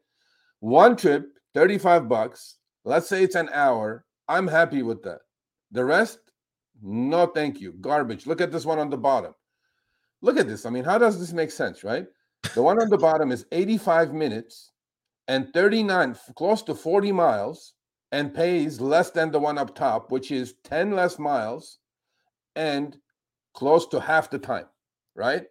One 0.59 0.95
trip, 0.95 1.27
35 1.53 2.09
bucks. 2.09 2.55
Let's 2.85 3.07
say 3.07 3.23
it's 3.23 3.35
an 3.35 3.49
hour. 3.53 4.05
I'm 4.27 4.47
happy 4.47 4.81
with 4.81 5.03
that. 5.03 5.19
The 5.71 5.85
rest, 5.85 6.19
no, 6.81 7.27
thank 7.27 7.61
you. 7.61 7.73
Garbage. 7.73 8.25
Look 8.25 8.41
at 8.41 8.51
this 8.51 8.65
one 8.65 8.79
on 8.79 8.89
the 8.89 8.97
bottom. 8.97 9.35
Look 10.23 10.39
at 10.39 10.47
this. 10.47 10.65
I 10.65 10.71
mean, 10.71 10.83
how 10.83 10.97
does 10.97 11.19
this 11.19 11.31
make 11.31 11.51
sense, 11.51 11.83
right? 11.83 12.07
The 12.55 12.61
one 12.61 12.81
on 12.81 12.89
the 12.89 12.97
bottom 12.97 13.31
is 13.31 13.45
85 13.51 14.13
minutes 14.13 14.71
and 15.27 15.53
39, 15.53 16.15
close 16.35 16.61
to 16.63 16.75
40 16.75 17.11
miles, 17.11 17.73
and 18.11 18.33
pays 18.33 18.81
less 18.81 19.11
than 19.11 19.31
the 19.31 19.39
one 19.39 19.57
up 19.59 19.75
top, 19.75 20.11
which 20.11 20.31
is 20.31 20.55
10 20.63 20.91
less 20.91 21.19
miles 21.19 21.77
and 22.55 22.97
close 23.53 23.85
to 23.87 23.99
half 23.99 24.31
the 24.31 24.39
time, 24.39 24.65
right? 25.15 25.45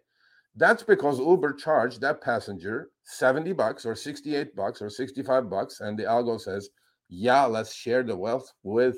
That's 0.55 0.83
because 0.83 1.19
Uber 1.19 1.53
charged 1.53 2.01
that 2.01 2.21
passenger 2.21 2.89
70 3.03 3.53
bucks 3.53 3.85
or 3.85 3.95
68 3.95 4.55
bucks 4.55 4.81
or 4.81 4.89
65 4.89 5.49
bucks, 5.49 5.79
and 5.79 5.97
the 5.97 6.03
algo 6.03 6.39
says, 6.39 6.69
yeah, 7.07 7.45
let's 7.45 7.73
share 7.73 8.03
the 8.03 8.15
wealth 8.15 8.51
with 8.63 8.97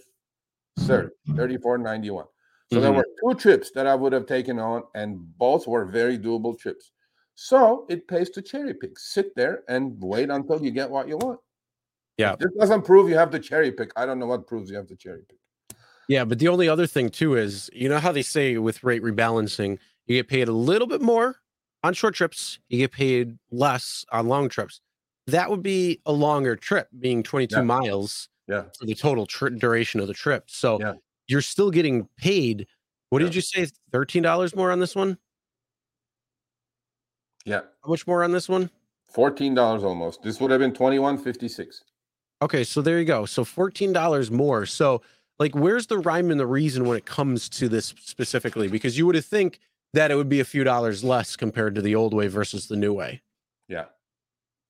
Sir, 0.75 1.13
34.91. 1.37 2.25
So 2.71 2.79
there 2.79 2.91
Mhm. 2.91 2.95
were 2.95 3.05
two 3.33 3.39
trips 3.39 3.71
that 3.71 3.85
I 3.85 3.93
would 3.93 4.13
have 4.13 4.25
taken 4.25 4.57
on, 4.57 4.83
and 4.95 5.37
both 5.37 5.67
were 5.67 5.85
very 5.85 6.17
doable 6.17 6.57
trips. 6.57 6.91
So 7.43 7.87
it 7.89 8.07
pays 8.07 8.29
to 8.31 8.41
cherry 8.43 8.75
pick. 8.75 8.99
Sit 8.99 9.35
there 9.35 9.63
and 9.67 9.99
wait 9.99 10.29
until 10.29 10.63
you 10.63 10.69
get 10.69 10.87
what 10.87 11.07
you 11.07 11.17
want. 11.17 11.39
Yeah. 12.17 12.33
If 12.33 12.39
this 12.39 12.51
doesn't 12.59 12.83
prove 12.83 13.09
you 13.09 13.17
have 13.17 13.31
to 13.31 13.39
cherry 13.39 13.71
pick. 13.71 13.91
I 13.95 14.05
don't 14.05 14.19
know 14.19 14.27
what 14.27 14.45
proves 14.45 14.69
you 14.69 14.77
have 14.77 14.85
to 14.89 14.95
cherry 14.95 15.23
pick. 15.27 15.39
Yeah, 16.07 16.23
but 16.23 16.37
the 16.37 16.49
only 16.49 16.69
other 16.69 16.85
thing 16.85 17.09
too 17.09 17.33
is 17.35 17.67
you 17.73 17.89
know 17.89 17.97
how 17.97 18.11
they 18.11 18.21
say 18.21 18.59
with 18.59 18.83
rate 18.83 19.01
rebalancing, 19.01 19.79
you 20.05 20.17
get 20.19 20.27
paid 20.27 20.49
a 20.49 20.51
little 20.51 20.85
bit 20.87 21.01
more 21.01 21.37
on 21.83 21.95
short 21.95 22.13
trips, 22.13 22.59
you 22.69 22.77
get 22.77 22.91
paid 22.91 23.39
less 23.49 24.05
on 24.11 24.27
long 24.27 24.47
trips. 24.47 24.79
That 25.25 25.49
would 25.49 25.63
be 25.63 25.99
a 26.05 26.11
longer 26.11 26.55
trip, 26.55 26.89
being 26.99 27.23
22 27.23 27.55
Yeah. 27.55 27.61
miles 27.63 28.29
Yeah. 28.47 28.65
for 28.77 28.85
the 28.85 28.93
total 28.93 29.25
tri- 29.25 29.49
duration 29.49 29.99
of 29.99 30.07
the 30.07 30.13
trip. 30.13 30.43
So 30.47 30.79
Yeah. 30.79 30.93
you're 31.25 31.41
still 31.41 31.71
getting 31.71 32.07
paid. 32.17 32.67
What 33.09 33.19
did 33.19 33.33
you 33.33 33.41
say? 33.41 33.67
$13 33.91 34.55
more 34.55 34.69
on 34.69 34.79
this 34.79 34.95
one? 34.95 35.17
Yeah. 37.45 37.61
How 37.83 37.89
much 37.89 38.07
more 38.07 38.23
on 38.23 38.31
this 38.31 38.47
one? 38.47 38.69
$14 39.15 39.83
almost. 39.83 40.23
This 40.23 40.39
would 40.39 40.51
have 40.51 40.59
been 40.59 40.71
21.56. 40.71 41.81
Okay, 42.41 42.63
so 42.63 42.81
there 42.81 42.99
you 42.99 43.05
go. 43.05 43.25
So 43.25 43.43
$14 43.43 44.31
more. 44.31 44.65
So 44.65 45.01
like 45.39 45.55
where's 45.55 45.87
the 45.87 45.97
rhyme 45.99 46.31
and 46.31 46.39
the 46.39 46.45
reason 46.45 46.85
when 46.85 46.97
it 46.97 47.05
comes 47.05 47.49
to 47.49 47.67
this 47.67 47.93
specifically? 47.99 48.67
Because 48.67 48.97
you 48.97 49.05
would 49.05 49.15
have 49.15 49.25
think 49.25 49.59
that 49.93 50.11
it 50.11 50.15
would 50.15 50.29
be 50.29 50.39
a 50.39 50.45
few 50.45 50.63
dollars 50.63 51.03
less 51.03 51.35
compared 51.35 51.75
to 51.75 51.81
the 51.81 51.95
old 51.95 52.13
way 52.13 52.27
versus 52.27 52.67
the 52.67 52.77
new 52.77 52.93
way. 52.93 53.21
Yeah. 53.67 53.85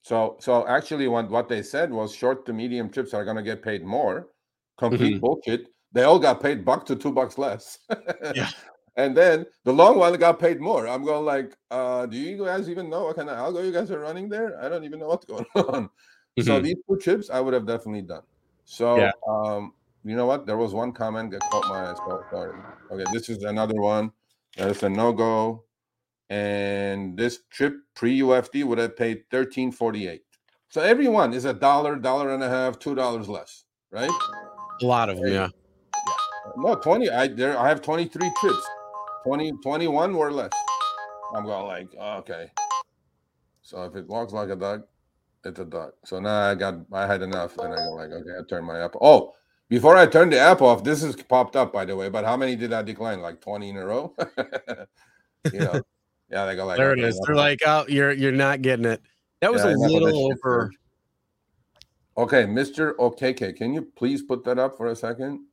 So 0.04 0.38
so 0.40 0.68
actually 0.68 1.08
what, 1.08 1.30
what 1.30 1.48
they 1.48 1.62
said 1.62 1.92
was 1.92 2.16
short 2.16 2.46
to 2.46 2.54
medium 2.54 2.90
trips 2.90 3.14
are 3.14 3.24
gonna 3.24 3.44
get 3.44 3.62
paid 3.62 3.84
more. 3.84 4.30
Complete 4.78 5.16
mm-hmm. 5.16 5.20
bullshit. 5.20 5.68
They 5.92 6.04
all 6.04 6.20
got 6.20 6.42
paid 6.42 6.66
buck 6.66 6.86
to 6.88 6.96
two 6.96 7.12
bucks 7.12 7.38
less. 7.38 7.80
Yeah. 8.36 8.50
And 8.98 9.16
then 9.16 9.46
the 9.64 9.72
long 9.74 9.98
one 9.98 10.14
got 10.20 10.40
paid 10.40 10.60
more. 10.60 10.88
I'm 10.88 11.06
going 11.06 11.26
like, 11.26 11.56
uh, 11.72 12.06
do 12.06 12.18
you 12.18 12.44
guys 12.44 12.70
even 12.70 12.90
know 12.90 13.06
what 13.06 13.16
kind 13.16 13.30
of 13.30 13.38
algo 13.38 13.64
you 13.66 13.72
guys 13.72 13.90
are 13.90 14.00
running 14.00 14.28
there? 14.28 14.60
I 14.62 14.68
don't 14.70 14.84
even 14.84 15.00
know 15.00 15.08
what's 15.08 15.26
going 15.34 15.46
on. 15.56 15.90
So 16.40 16.60
Mhm. 16.60 16.64
these 16.64 16.76
two 16.88 16.98
trips 16.98 17.30
I 17.30 17.40
would 17.40 17.54
have 17.54 17.66
definitely 17.66 18.02
done. 18.04 18.24
So 18.66 18.98
Yeah. 18.98 19.12
um, 19.28 19.74
you 20.04 20.16
know 20.16 20.26
what? 20.26 20.46
There 20.46 20.58
was 20.58 20.74
one 20.74 20.92
comment 20.92 21.32
that 21.32 21.42
caught 21.42 21.68
my 21.70 21.90
eye. 21.90 21.94
So 22.06 22.26
sorry. 22.32 22.54
Okay, 22.92 23.06
this 23.14 23.30
is 23.30 23.44
another 23.44 23.76
one. 23.80 24.12
That's 24.58 24.84
a 24.84 24.90
no-go. 24.90 25.64
And 26.30 27.18
this 27.18 27.40
trip 27.50 27.76
pre-UFD 27.96 28.64
would 28.64 28.78
have 28.78 28.96
paid 28.98 29.24
1348. 29.30 30.24
So 30.70 30.82
every 30.82 31.08
one 31.10 31.34
is 31.34 31.46
a 31.46 31.54
dollar, 31.54 31.98
dollar 31.98 32.34
and 32.34 32.42
a 32.44 32.50
half, 32.50 32.80
two 32.80 32.96
dollars 32.96 33.28
less, 33.28 33.66
right? 33.92 34.10
a 34.10 34.86
lot 34.86 35.10
of 35.10 35.18
them, 35.18 35.28
yeah. 35.28 35.48
No, 36.58 36.76
20. 36.76 37.10
I 37.10 37.28
there 37.28 37.58
I 37.58 37.68
have 37.70 37.82
23 37.82 38.32
trips. 38.40 38.68
20, 39.24 39.52
21 39.64 40.16
or 40.16 40.32
less. 40.32 40.52
I'm 41.36 41.46
going 41.46 41.68
like, 41.68 41.88
oh, 42.00 42.18
okay. 42.18 42.52
So 43.62 43.84
if 43.84 43.96
it 43.96 44.08
walks 44.08 44.34
like 44.34 44.50
a 44.50 44.56
duck, 44.56 44.82
it's 45.46 45.60
a 45.60 45.66
duck. 45.66 45.94
So 46.06 46.20
now 46.20 46.50
I 46.50 46.56
got 46.56 46.76
I 46.92 47.08
had 47.08 47.22
enough 47.22 47.58
and 47.58 47.74
I 47.74 47.78
go 47.78 47.94
like, 47.94 48.12
okay, 48.12 48.32
I 48.40 48.44
turned 48.48 48.66
my 48.66 48.80
app. 48.80 48.96
Oh, 49.00 49.34
before 49.70 49.96
I 49.96 50.06
turned 50.06 50.34
the 50.34 50.40
app 50.40 50.62
off, 50.62 50.84
this 50.84 51.04
is 51.04 51.16
popped 51.16 51.56
up 51.56 51.72
by 51.72 51.86
the 51.86 51.96
way. 51.96 52.10
But 52.10 52.26
how 52.26 52.36
many 52.36 52.56
did 52.56 52.74
I 52.74 52.82
decline? 52.82 53.22
Like 53.22 53.42
20 53.42 53.70
in 53.70 53.78
a 53.78 53.86
row? 53.86 54.14
you 55.54 55.60
know. 55.60 55.82
Yeah, 56.30 56.46
they 56.46 56.56
go 56.56 56.66
like 56.66 56.78
there 56.78 56.94
it 56.94 57.00
okay, 57.00 57.10
is. 57.10 57.22
They're 57.26 57.36
like, 57.36 57.60
oh, 57.66 57.86
you're 57.88 58.14
you're 58.14 58.32
not 58.32 58.62
getting 58.62 58.86
it. 58.86 59.02
That 59.42 59.52
was 59.52 59.64
Yeah, 59.64 59.72
a 59.72 59.74
enough 59.74 59.86
of 59.88 59.92
that 59.92 60.06
little 60.06 60.32
over. 60.32 60.72
Okay, 62.18 62.44
Mr. 62.44 62.96
OKK, 62.96 63.56
can 63.56 63.74
you 63.74 63.82
please 63.82 64.22
put 64.22 64.44
that 64.46 64.60
up 64.60 64.78
for 64.78 64.88
a 64.88 64.96
second? 64.96 65.46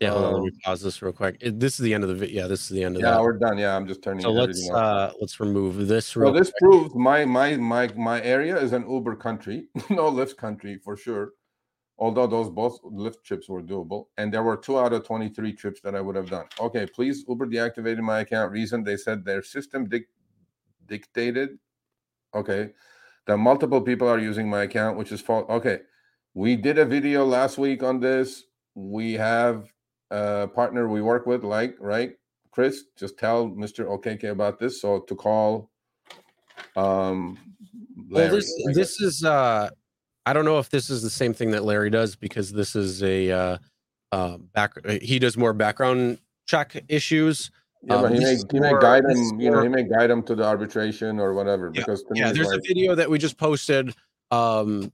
Yeah, 0.00 0.10
hold 0.10 0.24
on, 0.26 0.32
let 0.34 0.42
me 0.42 0.48
Um, 0.50 0.60
pause 0.64 0.80
this 0.80 1.02
real 1.02 1.12
quick. 1.12 1.40
This 1.40 1.80
is 1.80 1.84
the 1.84 1.92
end 1.92 2.04
of 2.04 2.08
the 2.08 2.14
video. 2.14 2.42
Yeah, 2.42 2.46
this 2.48 2.62
is 2.62 2.68
the 2.68 2.84
end 2.84 2.94
of 2.96 3.02
the 3.02 3.08
Yeah, 3.08 3.14
that. 3.16 3.22
we're 3.22 3.36
done. 3.36 3.58
Yeah, 3.58 3.74
I'm 3.74 3.86
just 3.86 4.00
turning 4.00 4.22
So 4.22 4.30
let's 4.30 4.70
uh 4.70 5.12
let's 5.20 5.40
remove 5.40 5.88
this 5.88 6.06
So 6.06 6.20
real 6.20 6.32
this 6.32 6.52
proves 6.60 6.94
my 6.94 7.24
my 7.24 7.56
my 7.56 7.92
my 7.96 8.22
area 8.22 8.56
is 8.56 8.72
an 8.72 8.88
Uber 8.88 9.16
country, 9.16 9.66
no 9.90 10.08
Lyft 10.10 10.36
country 10.36 10.78
for 10.78 10.96
sure. 10.96 11.32
Although 12.00 12.28
those 12.28 12.48
both 12.48 12.80
Lyft 12.82 13.24
trips 13.24 13.48
were 13.48 13.60
doable, 13.60 14.06
and 14.18 14.32
there 14.32 14.44
were 14.44 14.56
two 14.56 14.78
out 14.78 14.92
of 14.92 15.04
twenty 15.04 15.30
three 15.30 15.52
trips 15.52 15.80
that 15.80 15.96
I 15.96 16.00
would 16.00 16.14
have 16.14 16.30
done. 16.30 16.46
Okay, 16.60 16.86
please 16.86 17.24
Uber 17.26 17.46
deactivated 17.48 17.98
my 18.02 18.20
account. 18.20 18.52
Reason 18.52 18.84
they 18.84 18.96
said 18.96 19.24
their 19.24 19.42
system 19.42 19.88
dic- 19.88 20.08
dictated. 20.86 21.58
Okay, 22.36 22.70
that 23.26 23.38
multiple 23.38 23.80
people 23.80 24.06
are 24.06 24.20
using 24.20 24.48
my 24.48 24.62
account, 24.62 24.96
which 24.96 25.10
is 25.10 25.20
false. 25.20 25.50
Okay, 25.50 25.80
we 26.34 26.54
did 26.54 26.78
a 26.78 26.84
video 26.84 27.24
last 27.24 27.58
week 27.58 27.82
on 27.82 27.98
this. 27.98 28.44
We 28.76 29.14
have 29.14 29.66
a 30.10 30.48
partner 30.48 30.88
we 30.88 31.02
work 31.02 31.26
with, 31.26 31.44
like 31.44 31.76
right, 31.80 32.12
Chris. 32.50 32.84
Just 32.96 33.18
tell 33.18 33.48
Mister 33.48 33.86
OKK 33.86 34.30
about 34.30 34.58
this. 34.58 34.80
So 34.80 35.00
to 35.00 35.14
call 35.14 35.70
um 36.76 37.38
Well, 38.10 38.30
this 38.30 38.52
this 38.74 39.00
is 39.00 39.24
uh 39.24 39.68
I 40.26 40.32
don't 40.32 40.44
know 40.44 40.58
if 40.58 40.70
this 40.70 40.90
is 40.90 41.02
the 41.02 41.10
same 41.10 41.32
thing 41.32 41.50
that 41.52 41.64
Larry 41.64 41.90
does 41.90 42.16
because 42.16 42.52
this 42.52 42.76
is 42.76 43.02
a 43.02 43.30
uh 43.30 43.58
uh 44.12 44.38
back 44.38 44.74
he 45.02 45.18
does 45.18 45.36
more 45.36 45.52
background 45.52 46.18
check 46.46 46.82
issues. 46.88 47.50
yeah, 47.82 47.96
but 47.96 48.06
um, 48.06 48.14
he 48.14 48.20
may 48.20 48.36
he 48.50 48.60
may 48.60 48.70
more- 48.70 48.80
guide 48.80 49.04
him, 49.04 49.40
you 49.40 49.50
know, 49.50 49.62
he 49.62 49.68
may 49.68 49.84
guide 49.84 50.10
him 50.10 50.22
to 50.24 50.34
the 50.34 50.44
arbitration 50.44 51.20
or 51.20 51.34
whatever. 51.34 51.70
Yeah, 51.74 51.82
Because 51.82 52.04
Yeah, 52.14 52.32
there's 52.32 52.48
like, 52.48 52.58
a 52.58 52.62
video 52.66 52.94
that 52.94 53.08
we 53.08 53.18
just 53.18 53.36
posted. 53.38 53.94
Um 54.30 54.92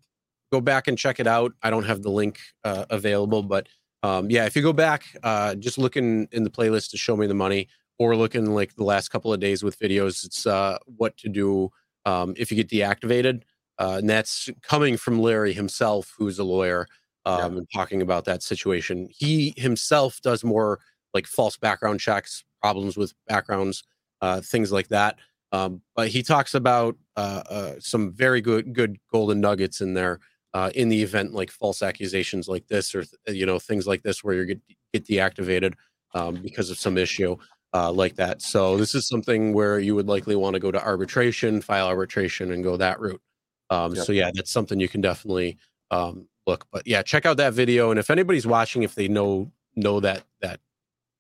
go 0.53 0.61
back 0.61 0.87
and 0.87 0.97
check 0.97 1.19
it 1.19 1.27
out. 1.27 1.53
I 1.63 1.71
don't 1.71 1.85
have 1.85 2.03
the 2.03 2.11
link 2.11 2.39
uh, 2.63 2.85
available, 2.91 3.43
but 3.43 3.67
um, 4.05 4.31
yeah, 4.31 4.45
if 4.45 4.55
you 4.55 4.61
go 4.61 4.75
back, 4.75 5.07
uh, 5.23 5.55
just 5.55 5.79
looking 5.79 6.05
in 6.05 6.29
in 6.33 6.45
the 6.45 6.51
playlist 6.51 6.91
to 6.91 6.99
show 6.99 7.17
me 7.17 7.27
the 7.27 7.35
money, 7.35 7.69
or 7.99 8.15
looking 8.15 8.55
like 8.55 8.77
the 8.77 8.85
last 8.85 9.09
couple 9.09 9.33
of 9.33 9.41
days 9.41 9.63
with 9.63 9.79
videos, 9.79 10.27
it's 10.27 10.47
uh, 10.47 10.77
what 10.85 11.17
to 11.17 11.31
do 11.31 11.71
um, 12.05 12.35
if 12.37 12.51
you 12.51 12.63
get 12.63 12.69
deactivated, 12.69 13.43
uh, 13.79 13.97
and 13.99 14.11
that's 14.11 14.51
coming 14.61 14.99
from 14.99 15.21
Larry 15.21 15.55
himself, 15.55 16.13
who's 16.19 16.39
a 16.39 16.45
lawyer, 16.45 16.87
um, 17.25 17.39
yeah. 17.39 17.59
and 17.59 17.67
talking 17.73 18.03
about 18.03 18.27
that 18.27 18.43
situation. 18.43 19.09
He 19.11 19.55
himself 19.57 20.21
does 20.21 20.45
more 20.45 20.81
like 21.15 21.27
false 21.27 21.57
background 21.57 21.99
checks, 21.99 22.45
problems 22.61 22.99
with 22.99 23.15
backgrounds, 23.27 23.85
uh, 24.21 24.43
things 24.43 24.71
like 24.71 24.89
that. 24.89 25.19
Um, 25.51 25.81
but 25.97 26.09
he 26.09 26.23
talks 26.23 26.53
about 26.53 26.97
uh, 27.17 27.43
uh, 27.49 27.73
some 27.79 28.13
very 28.13 28.43
good 28.43 28.75
good 28.75 28.99
golden 29.11 29.41
nuggets 29.41 29.81
in 29.81 29.95
there 29.95 30.21
uh, 30.55 30.71
in 30.75 30.89
the 30.89 31.03
event 31.03 31.35
like 31.35 31.51
false 31.51 31.83
accusations 31.83 32.49
like 32.49 32.67
this 32.69 32.95
or 32.95 33.05
you 33.27 33.45
know 33.45 33.59
things 33.59 33.87
like 33.87 34.03
this 34.03 34.25
where 34.25 34.35
you 34.35 34.47
get 34.47 34.61
get 34.93 35.05
deactivated 35.05 35.75
um, 36.15 36.37
because 36.37 36.71
of 36.71 36.79
some 36.79 36.97
issue 36.97 37.37
uh, 37.75 37.91
like 37.93 38.15
that. 38.15 38.41
So 38.41 38.77
this 38.77 38.95
is 38.95 39.07
something 39.09 39.53
where 39.53 39.81
you 39.81 39.95
would 39.97 40.07
likely 40.07 40.37
want 40.37 40.55
to 40.55 40.61
go 40.61 40.71
to 40.71 40.83
arbitration, 40.83 41.61
file 41.61 41.89
arbitration, 41.89 42.53
and 42.53 42.63
go 42.63 42.77
that 42.77 43.01
route. 43.01 43.21
Um, 43.69 43.95
yep. 43.95 44.07
So 44.07 44.13
yeah, 44.13 44.31
that's 44.33 44.53
something 44.53 44.79
you 44.79 44.89
can 44.89 45.01
definitely 45.01 45.59
um, 45.91 46.29
look. 46.47 46.67
But 46.71 46.87
yeah, 46.87 47.03
check 47.03 47.27
out 47.27 47.37
that 47.39 47.53
video, 47.53 47.91
and 47.91 47.99
if 47.99 48.09
anybody's 48.11 48.47
watching, 48.47 48.85
if 48.85 48.95
they 48.95 49.09
know 49.09 49.51
know 49.75 49.99
that 50.01 50.23
that 50.41 50.61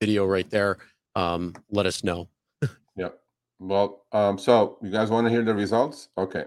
video 0.00 0.24
right 0.24 0.48
there, 0.48 0.78
um, 1.16 1.54
let 1.70 1.86
us 1.86 2.04
know. 2.04 2.28
yep. 2.96 3.18
Well, 3.58 4.04
um, 4.12 4.38
so 4.38 4.78
you 4.80 4.90
guys 4.90 5.10
want 5.10 5.26
to 5.26 5.30
hear 5.30 5.42
the 5.42 5.54
results? 5.54 6.08
Okay. 6.16 6.44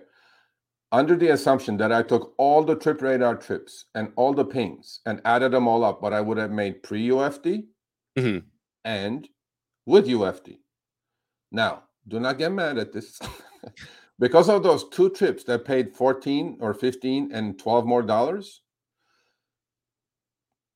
Under 0.91 1.17
the 1.17 1.29
assumption 1.29 1.75
that 1.77 1.91
I 1.91 2.01
took 2.01 2.33
all 2.38 2.63
the 2.63 2.75
trip 2.75 3.01
radar 3.01 3.35
trips 3.35 3.85
and 3.93 4.11
all 4.15 4.33
the 4.33 4.45
pings 4.45 5.01
and 5.05 5.21
added 5.25 5.51
them 5.51 5.67
all 5.67 5.83
up, 5.83 6.01
what 6.01 6.13
I 6.13 6.21
would 6.21 6.38
have 6.38 6.51
made 6.51 6.81
pre 6.81 7.09
UFD 7.09 7.65
mm-hmm. 8.17 8.47
and 8.85 9.27
with 9.85 10.07
UFD. 10.07 10.57
Now, 11.51 11.83
do 12.07 12.19
not 12.21 12.38
get 12.38 12.53
mad 12.53 12.77
at 12.77 12.93
this. 12.93 13.19
because 14.19 14.49
of 14.49 14.63
those 14.63 14.88
two 14.89 15.09
trips 15.09 15.43
that 15.43 15.65
paid 15.65 15.93
14 15.93 16.57
or 16.61 16.73
15 16.73 17.31
and 17.33 17.59
12 17.59 17.85
more 17.85 18.01
dollars, 18.01 18.61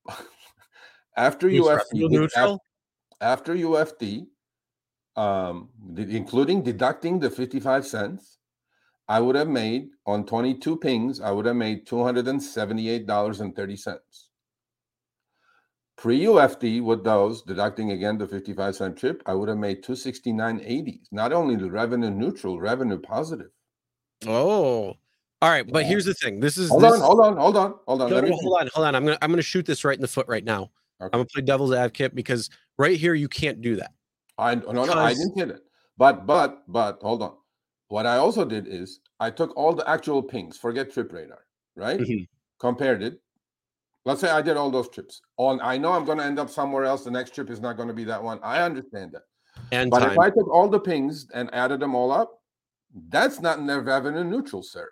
after 1.16 1.48
UFD, 1.48 2.28
after, 2.36 2.56
after 3.20 3.54
UFD, 3.54 4.26
um, 5.16 5.70
including 5.96 6.62
deducting 6.62 7.18
the 7.18 7.30
55 7.30 7.86
cents, 7.86 8.38
I 9.12 9.20
would 9.20 9.36
have 9.36 9.48
made 9.48 9.90
on 10.06 10.24
22 10.24 10.78
pings, 10.78 11.20
I 11.20 11.32
would 11.32 11.44
have 11.44 11.56
made 11.56 11.86
$278.30. 11.86 13.98
Pre 15.98 16.20
UFD 16.20 16.82
with 16.82 17.04
those, 17.04 17.42
deducting 17.42 17.90
again 17.90 18.16
the 18.16 18.26
55 18.26 18.74
cent 18.74 18.96
chip, 18.96 19.22
I 19.26 19.34
would 19.34 19.50
have 19.50 19.58
made 19.58 19.84
269.80. 19.84 21.00
Not 21.12 21.34
only 21.34 21.56
the 21.56 21.70
revenue 21.70 22.08
neutral, 22.08 22.58
revenue 22.58 22.98
positive. 22.98 23.50
Oh, 24.26 24.96
all 25.42 25.50
right. 25.50 25.70
But 25.70 25.80
yeah. 25.80 25.88
here's 25.88 26.06
the 26.06 26.14
thing. 26.14 26.40
This 26.40 26.56
is 26.56 26.70
hold 26.70 26.82
this, 26.82 26.94
on, 26.94 27.00
hold 27.00 27.20
on, 27.20 27.36
hold 27.36 27.58
on, 27.58 27.74
hold 27.86 28.00
on. 28.00 28.08
No, 28.08 28.18
no, 28.18 28.34
hold 28.34 28.62
on, 28.62 28.70
hold 28.72 28.86
on. 28.86 28.94
I'm 28.94 29.04
gonna 29.04 29.18
I'm 29.20 29.28
gonna 29.28 29.42
shoot 29.42 29.66
this 29.66 29.84
right 29.84 29.94
in 29.94 30.00
the 30.00 30.08
foot 30.08 30.26
right 30.26 30.42
now. 30.42 30.70
Okay. 31.02 31.10
I'm 31.12 31.18
gonna 31.18 31.26
play 31.26 31.42
devil's 31.42 31.74
advocate 31.74 32.14
because 32.14 32.48
right 32.78 32.96
here 32.96 33.12
you 33.12 33.28
can't 33.28 33.60
do 33.60 33.76
that. 33.76 33.92
I 34.38 34.54
no 34.54 34.72
no 34.72 34.94
I 34.94 35.12
didn't 35.12 35.36
hit 35.36 35.50
it. 35.50 35.60
But 35.98 36.26
but 36.26 36.62
but 36.66 36.96
hold 37.02 37.22
on. 37.22 37.34
What 37.92 38.06
I 38.06 38.16
also 38.16 38.46
did 38.46 38.68
is 38.68 39.00
I 39.22 39.30
took 39.30 39.56
all 39.56 39.72
the 39.72 39.88
actual 39.88 40.20
pings, 40.20 40.58
forget 40.58 40.92
trip 40.92 41.12
radar, 41.12 41.44
right? 41.76 42.00
Mm-hmm. 42.00 42.24
Compared 42.58 43.04
it. 43.04 43.20
Let's 44.04 44.20
say 44.20 44.28
I 44.28 44.42
did 44.42 44.56
all 44.56 44.68
those 44.68 44.88
trips. 44.88 45.22
On 45.36 45.60
I 45.62 45.78
know 45.78 45.92
I'm 45.92 46.04
gonna 46.04 46.24
end 46.24 46.40
up 46.40 46.50
somewhere 46.50 46.84
else. 46.84 47.04
The 47.04 47.12
next 47.12 47.32
trip 47.32 47.48
is 47.48 47.60
not 47.60 47.76
gonna 47.76 47.92
be 47.92 48.02
that 48.02 48.20
one. 48.20 48.40
I 48.42 48.62
understand 48.62 49.12
that. 49.12 49.22
And 49.70 49.92
but 49.92 50.00
time. 50.00 50.10
if 50.10 50.18
I 50.18 50.28
took 50.30 50.48
all 50.48 50.68
the 50.68 50.80
pings 50.80 51.28
and 51.34 51.54
added 51.54 51.78
them 51.78 51.94
all 51.94 52.10
up, 52.10 52.40
that's 53.10 53.40
not 53.40 53.64
revenue 53.64 54.24
neutral, 54.24 54.64
sir. 54.64 54.90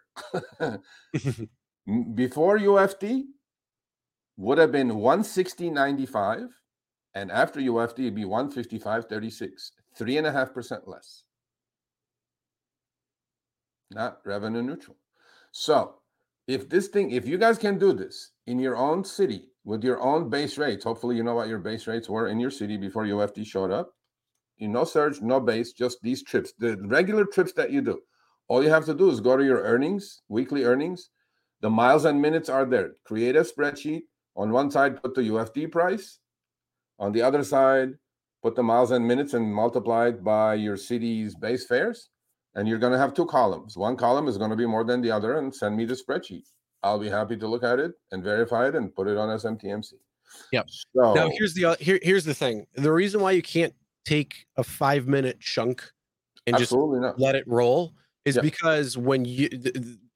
Before 2.14 2.56
UFD 2.58 3.24
would 4.36 4.58
have 4.58 4.70
been 4.70 4.90
160.95 4.90 6.48
and 7.14 7.32
after 7.32 7.58
UFD, 7.58 7.98
it'd 7.98 8.14
be 8.14 8.24
155.36, 8.24 9.72
three 9.96 10.18
and 10.18 10.26
a 10.28 10.32
half 10.32 10.54
percent 10.54 10.86
less. 10.86 11.24
Not 13.90 14.18
revenue 14.24 14.62
neutral. 14.62 14.96
So 15.52 15.96
if 16.46 16.68
this 16.68 16.88
thing, 16.88 17.10
if 17.10 17.26
you 17.26 17.38
guys 17.38 17.58
can 17.58 17.78
do 17.78 17.92
this 17.92 18.32
in 18.46 18.58
your 18.58 18.76
own 18.76 19.04
city 19.04 19.48
with 19.64 19.84
your 19.84 20.00
own 20.00 20.30
base 20.30 20.58
rates, 20.58 20.84
hopefully 20.84 21.16
you 21.16 21.22
know 21.22 21.34
what 21.34 21.48
your 21.48 21.58
base 21.58 21.86
rates 21.86 22.08
were 22.08 22.28
in 22.28 22.38
your 22.38 22.50
city 22.50 22.76
before 22.76 23.04
UFD 23.04 23.46
showed 23.46 23.70
up. 23.70 23.92
You 24.58 24.68
no 24.68 24.84
surge, 24.84 25.20
no 25.20 25.40
base, 25.40 25.72
just 25.72 26.02
these 26.02 26.22
trips, 26.22 26.52
the 26.58 26.76
regular 26.84 27.24
trips 27.24 27.52
that 27.54 27.70
you 27.70 27.80
do. 27.80 28.00
All 28.48 28.62
you 28.62 28.70
have 28.70 28.84
to 28.86 28.94
do 28.94 29.10
is 29.10 29.20
go 29.20 29.36
to 29.36 29.44
your 29.44 29.62
earnings, 29.62 30.22
weekly 30.28 30.64
earnings. 30.64 31.10
The 31.60 31.70
miles 31.70 32.04
and 32.04 32.20
minutes 32.20 32.48
are 32.48 32.64
there. 32.64 32.92
Create 33.04 33.36
a 33.36 33.42
spreadsheet. 33.42 34.02
On 34.36 34.50
one 34.50 34.70
side, 34.70 35.02
put 35.02 35.14
the 35.14 35.22
UFD 35.22 35.70
price. 35.70 36.18
On 36.98 37.12
the 37.12 37.22
other 37.22 37.44
side, 37.44 37.90
put 38.42 38.56
the 38.56 38.62
miles 38.62 38.90
and 38.90 39.06
minutes 39.06 39.34
and 39.34 39.54
multiply 39.54 40.08
it 40.08 40.24
by 40.24 40.54
your 40.54 40.76
city's 40.76 41.34
base 41.34 41.66
fares. 41.66 42.10
And 42.54 42.66
you're 42.68 42.78
going 42.78 42.92
to 42.92 42.98
have 42.98 43.14
two 43.14 43.26
columns. 43.26 43.76
One 43.76 43.96
column 43.96 44.26
is 44.26 44.36
going 44.36 44.50
to 44.50 44.56
be 44.56 44.66
more 44.66 44.84
than 44.84 45.00
the 45.00 45.10
other, 45.10 45.38
and 45.38 45.54
send 45.54 45.76
me 45.76 45.84
the 45.84 45.94
spreadsheet. 45.94 46.46
I'll 46.82 46.98
be 46.98 47.08
happy 47.08 47.36
to 47.36 47.46
look 47.46 47.62
at 47.62 47.78
it 47.78 47.92
and 48.10 48.24
verify 48.24 48.68
it 48.68 48.74
and 48.74 48.94
put 48.94 49.06
it 49.06 49.16
on 49.16 49.28
SMTMC. 49.28 49.94
Yep. 50.52 50.66
So, 50.94 51.14
now 51.14 51.28
here's 51.30 51.54
the 51.54 51.76
here, 51.80 51.98
here's 52.02 52.24
the 52.24 52.34
thing. 52.34 52.66
The 52.74 52.92
reason 52.92 53.20
why 53.20 53.32
you 53.32 53.42
can't 53.42 53.74
take 54.04 54.46
a 54.56 54.64
five 54.64 55.06
minute 55.06 55.40
chunk 55.40 55.84
and 56.46 56.56
just 56.56 56.72
not. 56.72 57.18
let 57.18 57.34
it 57.34 57.44
roll 57.46 57.94
is 58.24 58.36
yep. 58.36 58.42
because 58.42 58.96
when 58.96 59.24
you 59.24 59.48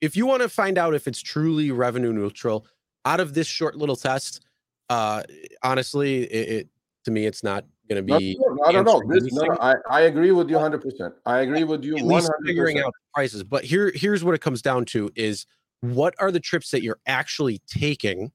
if 0.01 0.17
you 0.17 0.27
want 0.27 0.43
to 0.43 0.49
find 0.49 0.79
out 0.79 0.95
if 0.95 1.07
it's 1.07 1.21
truly 1.21 1.71
revenue 1.71 2.13
neutral 2.13 2.67
out 3.05 3.21
of 3.21 3.35
this 3.35 3.47
short 3.47 3.77
little 3.77 3.97
test, 3.97 4.45
uh 4.89 5.23
honestly, 5.63 6.25
it, 6.25 6.49
it 6.49 6.69
to 7.05 7.11
me, 7.11 7.27
it's 7.27 7.43
not 7.43 7.65
going 7.89 8.05
to 8.07 8.19
be. 8.19 8.39
I 8.67 8.73
don't 8.73 8.85
know. 8.85 9.03
This, 9.09 9.33
no, 9.33 9.57
I, 9.61 9.75
I 9.91 10.01
agree 10.03 10.31
with 10.31 10.49
you 10.49 10.57
100. 10.57 10.81
percent 10.83 11.15
I 11.27 11.41
agree 11.41 11.65
with 11.65 11.85
you. 11.85 11.97
At 11.97 12.05
100%. 12.05 12.29
figuring 12.45 12.79
out 12.79 12.93
prices, 13.15 13.45
but 13.45 13.65
here 13.65 13.93
here's 13.95 14.25
what 14.25 14.35
it 14.35 14.41
comes 14.41 14.63
down 14.63 14.85
to: 14.87 15.11
is 15.15 15.47
what 15.81 16.15
are 16.19 16.31
the 16.31 16.41
trips 16.41 16.71
that 16.71 16.83
you're 16.83 17.01
actually 17.07 17.61
taking? 17.67 18.33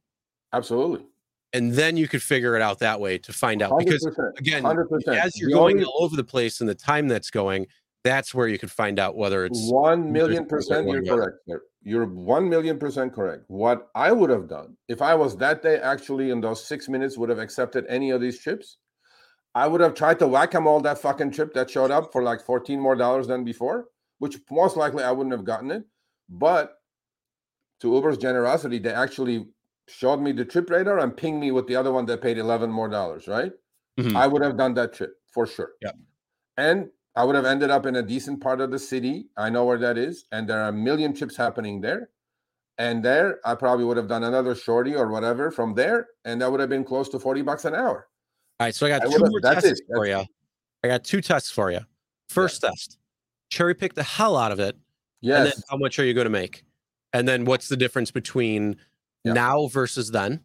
Absolutely. 0.54 1.06
And 1.54 1.74
then 1.74 1.98
you 1.98 2.08
could 2.08 2.22
figure 2.22 2.56
it 2.56 2.62
out 2.62 2.80
that 2.80 3.00
way 3.00 3.18
to 3.18 3.34
find 3.34 3.64
out. 3.64 3.78
Because 3.80 4.06
again, 4.38 4.64
100%. 4.64 5.08
as 5.18 5.36
you're 5.40 5.50
the 5.50 5.56
going 5.56 5.78
only, 5.78 5.86
all 5.86 6.04
over 6.04 6.16
the 6.16 6.24
place 6.24 6.62
and 6.62 6.70
the 6.70 6.76
time 6.76 7.08
that's 7.08 7.32
going, 7.32 7.66
that's 8.04 8.36
where 8.36 8.48
you 8.48 8.60
could 8.60 8.70
find 8.70 9.00
out 9.00 9.16
whether 9.16 9.46
it's 9.46 9.70
one 9.72 10.12
million 10.12 10.46
percent. 10.46 10.88
You're 10.88 11.04
correct. 11.04 11.38
You're 11.82 12.06
one 12.06 12.50
million 12.50 12.78
percent 12.78 13.14
correct. 13.14 13.46
What 13.48 13.90
I 13.96 14.12
would 14.12 14.30
have 14.30 14.48
done 14.48 14.78
if 14.88 15.02
I 15.02 15.16
was 15.16 15.36
that 15.38 15.64
day 15.64 15.78
actually 15.78 16.30
in 16.30 16.40
those 16.40 16.64
six 16.64 16.88
minutes 16.88 17.18
would 17.18 17.30
have 17.30 17.40
accepted 17.40 17.86
any 17.90 18.12
of 18.12 18.22
these 18.22 18.40
trips, 18.40 18.78
I 19.56 19.68
would 19.68 19.82
have 19.82 19.96
tried 19.96 20.20
to 20.20 20.28
whack 20.28 20.54
him 20.54 20.68
all 20.68 20.80
that 20.82 21.00
fucking 21.00 21.32
trip 21.32 21.54
that 21.54 21.70
showed 21.70 21.92
up 21.92 22.12
for 22.12 22.22
like 22.22 22.42
14 22.42 22.80
more 22.80 22.96
dollars 22.96 23.28
than 23.28 23.44
before, 23.44 23.86
which 24.20 24.38
most 24.52 24.78
likely 24.78 25.04
I 25.04 25.12
wouldn't 25.12 25.34
have 25.34 25.46
gotten 25.46 25.72
it. 25.72 25.84
But 26.30 26.76
to 27.82 27.94
Uber's 27.94 28.18
generosity, 28.18 28.78
they 28.78 28.94
actually 28.94 29.48
showed 29.88 30.22
me 30.22 30.32
the 30.32 30.46
trip 30.46 30.70
radar 30.70 31.00
and 31.00 31.16
pinged 31.16 31.40
me 31.40 31.52
with 31.52 31.68
the 31.68 31.76
other 31.76 31.92
one 31.92 32.06
that 32.06 32.22
paid 32.22 32.38
11 32.38 32.70
more 32.70 32.90
dollars, 32.90 33.28
right? 33.28 33.52
Mm-hmm. 34.00 34.16
I 34.16 34.28
would 34.28 34.42
have 34.42 34.58
done 34.58 34.76
that 34.76 34.94
trip 34.94 35.14
for 35.34 35.48
sure. 35.48 35.72
Yeah. 35.82 35.92
And 36.58 36.90
I 37.16 37.24
would 37.24 37.36
have 37.36 37.46
ended 37.46 37.70
up 37.70 37.86
in 37.86 37.96
a 37.96 38.04
decent 38.04 38.42
part 38.42 38.62
of 38.62 38.72
the 38.72 38.80
city. 38.80 39.28
I 39.36 39.50
know 39.50 39.66
where 39.66 39.80
that 39.80 39.98
is. 39.98 40.26
And 40.32 40.48
there 40.48 40.62
are 40.62 40.70
a 40.70 40.74
million 40.74 41.14
trips 41.14 41.36
happening 41.36 41.82
there. 41.82 42.10
And 42.78 43.04
there, 43.04 43.40
I 43.44 43.56
probably 43.56 43.84
would 43.84 43.98
have 43.98 44.08
done 44.08 44.24
another 44.24 44.56
shorty 44.56 44.96
or 44.96 45.10
whatever 45.10 45.52
from 45.52 45.74
there. 45.74 46.08
And 46.24 46.42
that 46.42 46.52
would 46.52 46.62
have 46.62 46.70
been 46.70 46.86
close 46.86 47.10
to 47.10 47.20
40 47.20 47.42
bucks 47.42 47.66
an 47.66 47.76
hour. 47.76 48.08
All 48.60 48.68
right. 48.68 48.76
So 48.76 48.86
I 48.86 48.90
got 48.90 49.04
I 49.04 49.12
two 49.12 49.20
more 49.20 49.40
tests 49.40 49.80
it. 49.80 49.82
for 49.88 50.06
you. 50.06 50.24
I 50.84 50.88
got 50.88 51.04
two 51.04 51.22
tests 51.22 51.52
for 51.52 51.72
you. 51.72 51.80
First 52.30 52.62
yeah. 52.64 52.70
test, 52.70 52.98
cherry 53.50 53.74
pick 53.74 53.94
the 53.94 54.04
hell 54.04 54.38
out 54.38 54.52
of 54.52 54.60
it. 54.60 54.78
Yes. 55.22 55.38
And 55.38 55.48
then 55.48 55.64
how 55.70 55.78
much 55.78 56.00
are 56.00 56.06
you 56.06 56.14
going 56.14 56.26
to 56.26 56.32
make? 56.32 56.64
And 57.14 57.28
then 57.28 57.46
what's 57.46 57.68
the 57.68 57.78
difference 57.78 58.12
between 58.12 58.78
yeah. 59.24 59.34
now 59.34 59.68
versus 59.68 60.12
then 60.12 60.42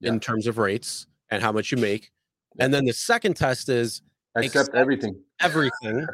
yeah. 0.00 0.12
in 0.12 0.20
terms 0.20 0.46
of 0.46 0.58
rates 0.58 1.06
and 1.30 1.42
how 1.42 1.52
much 1.52 1.70
you 1.70 1.78
make? 1.78 2.10
And 2.58 2.72
then 2.72 2.84
the 2.84 2.92
second 2.92 3.34
test 3.34 3.68
is 3.68 4.02
accept, 4.34 4.68
accept 4.68 4.76
everything, 4.76 5.20
everything, 5.40 6.06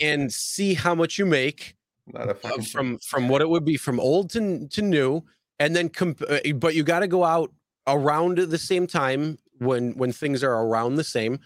and 0.00 0.32
see 0.32 0.74
how 0.74 0.94
much 0.94 1.18
you 1.18 1.26
make 1.26 1.74
from 2.70 2.98
from 2.98 3.28
what 3.28 3.40
it 3.40 3.48
would 3.48 3.64
be 3.64 3.76
from 3.76 3.98
old 3.98 4.30
to 4.30 4.68
to 4.68 4.82
new, 4.82 5.22
and 5.58 5.74
then 5.74 5.88
comp- 5.88 6.22
uh, 6.28 6.38
but 6.54 6.74
you 6.74 6.84
got 6.84 7.00
to 7.00 7.08
go 7.08 7.24
out 7.24 7.52
around 7.86 8.38
the 8.38 8.58
same 8.58 8.86
time 8.86 9.38
when 9.60 9.92
when 9.92 10.12
things 10.12 10.44
are 10.44 10.52
around 10.52 10.96
the 10.96 11.04
same 11.04 11.38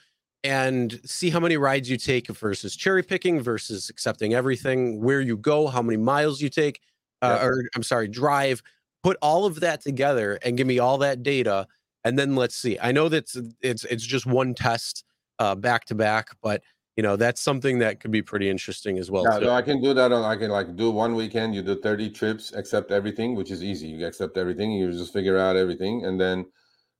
and 0.42 1.00
see 1.04 1.30
how 1.30 1.40
many 1.40 1.56
rides 1.56 1.88
you 1.88 1.96
take 1.96 2.28
versus 2.28 2.74
cherry 2.74 3.02
picking 3.02 3.40
versus 3.40 3.88
accepting 3.90 4.34
everything 4.34 5.00
where 5.00 5.20
you 5.20 5.36
go 5.36 5.68
how 5.68 5.82
many 5.82 5.96
miles 5.96 6.40
you 6.40 6.48
take 6.48 6.80
uh, 7.22 7.38
or 7.40 7.64
i'm 7.76 7.82
sorry 7.82 8.08
drive 8.08 8.62
put 9.02 9.16
all 9.22 9.46
of 9.46 9.60
that 9.60 9.80
together 9.80 10.38
and 10.42 10.56
give 10.56 10.66
me 10.66 10.78
all 10.78 10.98
that 10.98 11.22
data 11.22 11.66
and 12.04 12.18
then 12.18 12.36
let's 12.36 12.54
see. 12.54 12.78
I 12.80 12.92
know 12.92 13.08
that's 13.08 13.36
it's 13.60 13.84
it's 13.84 14.04
just 14.04 14.26
one 14.26 14.54
test 14.54 15.04
uh 15.38 15.54
back 15.54 15.86
to 15.86 15.94
back, 15.94 16.28
but 16.42 16.62
you 16.96 17.02
know 17.02 17.16
that's 17.16 17.40
something 17.40 17.78
that 17.80 17.98
could 18.00 18.10
be 18.10 18.22
pretty 18.22 18.48
interesting 18.48 18.98
as 18.98 19.10
well. 19.10 19.24
Yeah, 19.24 19.38
too. 19.38 19.46
no, 19.46 19.52
I 19.52 19.62
can 19.62 19.80
do 19.82 19.94
that 19.94 20.12
on. 20.12 20.22
I 20.24 20.36
can 20.36 20.50
like 20.50 20.76
do 20.76 20.90
one 20.90 21.14
weekend. 21.14 21.54
You 21.54 21.62
do 21.62 21.80
thirty 21.80 22.10
trips, 22.10 22.52
accept 22.52 22.90
everything, 22.90 23.34
which 23.34 23.50
is 23.50 23.64
easy. 23.64 23.88
You 23.88 24.06
accept 24.06 24.36
everything. 24.36 24.72
You 24.72 24.92
just 24.92 25.12
figure 25.12 25.38
out 25.38 25.56
everything, 25.56 26.04
and 26.04 26.20
then 26.20 26.44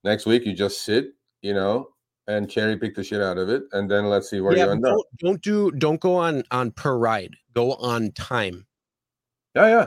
next 0.04 0.26
week 0.26 0.44
you 0.46 0.52
just 0.52 0.84
sit, 0.84 1.14
you 1.42 1.54
know, 1.54 1.88
and 2.26 2.48
cherry 2.48 2.76
pick 2.76 2.94
the 2.94 3.02
shit 3.02 3.20
out 3.20 3.38
of 3.38 3.48
it, 3.48 3.64
and 3.72 3.90
then 3.90 4.06
let's 4.06 4.30
see 4.30 4.40
where 4.40 4.56
yeah, 4.56 4.66
you 4.66 4.70
end 4.72 4.86
up. 4.86 4.92
don't, 4.92 5.06
don't 5.18 5.42
do 5.42 5.70
don't 5.72 6.00
go 6.00 6.16
on 6.16 6.44
on 6.50 6.70
per 6.70 6.96
ride. 6.96 7.34
Go 7.54 7.74
on 7.74 8.12
time. 8.12 8.66
Yeah, 9.54 9.68
yeah. 9.68 9.86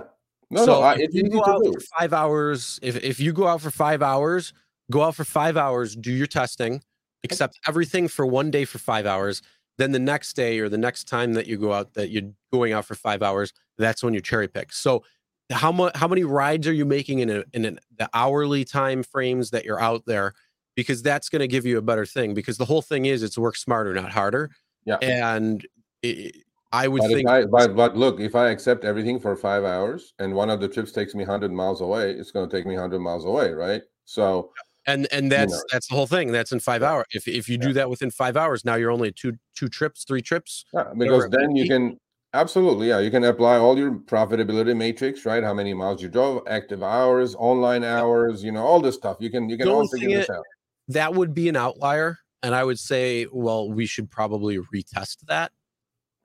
No, 0.50 0.66
so 0.66 0.74
no, 0.74 0.82
I, 0.82 0.96
if 0.96 1.14
you 1.14 1.30
go 1.30 1.44
out 1.46 1.64
do. 1.64 1.74
for 1.74 1.80
five 2.00 2.14
hours, 2.14 2.80
if 2.82 2.96
if 3.04 3.20
you 3.20 3.34
go 3.34 3.48
out 3.48 3.62
for 3.62 3.72
five 3.72 4.02
hours, 4.02 4.54
go 4.92 5.04
out 5.04 5.16
for 5.16 5.26
five 5.26 5.58
hours, 5.58 5.96
do 5.96 6.12
your 6.12 6.28
testing, 6.28 6.82
accept 7.24 7.60
everything 7.68 8.08
for 8.08 8.26
one 8.26 8.52
day 8.52 8.66
for 8.66 8.78
five 8.78 9.06
hours. 9.06 9.42
Then 9.78 9.92
the 9.92 10.00
next 10.00 10.36
day 10.36 10.60
or 10.60 10.70
the 10.70 10.78
next 10.78 11.08
time 11.08 11.34
that 11.34 11.48
you 11.48 11.58
go 11.58 11.74
out 11.74 11.94
that 11.96 12.10
you're 12.10 12.32
going 12.52 12.74
out 12.74 12.86
for 12.86 12.96
five 12.96 13.22
hours, 13.22 13.52
that's 13.78 14.04
when 14.04 14.14
you 14.14 14.22
cherry 14.22 14.48
pick. 14.48 14.72
So 14.72 15.04
how 15.52 15.72
much 15.72 15.96
how 15.96 16.08
many 16.08 16.24
rides 16.24 16.68
are 16.68 16.74
you 16.74 16.86
making 16.86 17.20
in 17.20 17.30
a, 17.30 17.44
in 17.54 17.66
an, 17.66 17.80
the 17.98 18.10
hourly 18.14 18.66
time 18.66 19.04
frames 19.04 19.52
that 19.52 19.66
you're 19.66 19.82
out 19.82 20.04
there? 20.06 20.34
Because 20.76 21.02
that's 21.02 21.30
going 21.30 21.40
to 21.40 21.48
give 21.48 21.66
you 21.66 21.78
a 21.78 21.82
better 21.82 22.06
thing. 22.06 22.34
Because 22.34 22.58
the 22.58 22.66
whole 22.66 22.82
thing 22.82 23.06
is 23.06 23.24
it's 23.24 23.38
work 23.38 23.56
smarter, 23.56 23.94
not 23.94 24.12
harder. 24.12 24.52
Yeah. 24.86 24.98
And 25.02 25.66
it, 26.04 26.36
I 26.72 26.88
would 26.88 27.02
But, 27.02 27.08
think 27.08 27.30
I, 27.30 27.46
but, 27.46 27.76
but 27.76 27.96
look, 27.96 28.20
if 28.20 28.36
I 28.36 28.50
accept 28.50 28.84
everything 28.84 29.20
for 29.20 29.36
five 29.36 29.64
hours 29.64 30.14
and 30.20 30.36
one 30.36 30.50
of 30.50 30.60
the 30.60 30.68
trips 30.68 30.92
takes 30.92 31.16
me 31.16 31.24
100 31.24 31.52
miles 31.52 31.82
away, 31.82 32.12
it's 32.12 32.32
going 32.32 32.48
to 32.48 32.56
take 32.56 32.66
me 32.66 32.76
100 32.76 33.00
miles 33.00 33.26
away, 33.26 33.52
right? 33.54 33.82
So, 34.06 34.52
and 34.86 35.08
and 35.12 35.32
that's 35.32 35.52
know. 35.52 35.62
that's 35.72 35.88
the 35.88 35.96
whole 35.96 36.08
thing 36.08 36.32
that's 36.32 36.52
in 36.54 36.60
five 36.60 36.82
Yeah. 36.82 36.92
hours 36.92 37.06
if 37.12 37.28
if 37.28 37.50
you 37.50 37.58
do 37.58 37.74
that 37.74 37.90
within 37.90 38.10
five 38.10 38.38
hours 38.38 38.64
now 38.64 38.76
you're 38.76 38.90
only 38.90 39.12
two 39.12 39.34
two 39.54 39.68
trips 39.68 40.06
three 40.06 40.22
trips 40.22 40.64
yeah, 40.74 40.86
because 40.98 41.30
then 41.30 41.56
you 41.58 41.68
can 41.68 42.00
absolutely, 42.34 42.88
yeah, 42.90 43.00
you 43.00 43.12
can 43.12 43.24
apply 43.24 43.58
all 43.58 43.78
your 43.78 43.92
profitability 43.94 44.76
matrix, 44.76 45.26
right? 45.26 45.44
How 45.44 45.54
many 45.54 45.74
miles 45.74 46.02
you 46.02 46.10
drove, 46.10 46.44
active 46.48 46.84
hours, 46.84 47.36
online 47.36 47.84
hours, 47.84 48.44
you 48.44 48.52
know, 48.52 48.64
all 48.66 48.80
this 48.82 48.96
stuff. 48.96 49.18
You 49.20 49.30
can, 49.30 49.50
you 49.50 49.58
can 49.58 49.68
all 49.68 49.88
figure 49.88 50.10
this 50.10 50.30
out. 50.30 50.46
that 50.90 51.14
would 51.14 51.34
be 51.34 51.50
an 51.50 51.56
outlier 51.56 52.18
and 52.44 52.54
i 52.56 52.64
would 52.64 52.78
say 52.80 53.26
well 53.34 53.70
we 53.72 53.86
should 53.86 54.10
probably 54.12 54.58
retest 54.74 55.18
that 55.28 55.52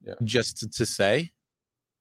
Yeah. 0.05 0.15
just 0.25 0.59
to, 0.59 0.69
to 0.69 0.85
say 0.87 1.33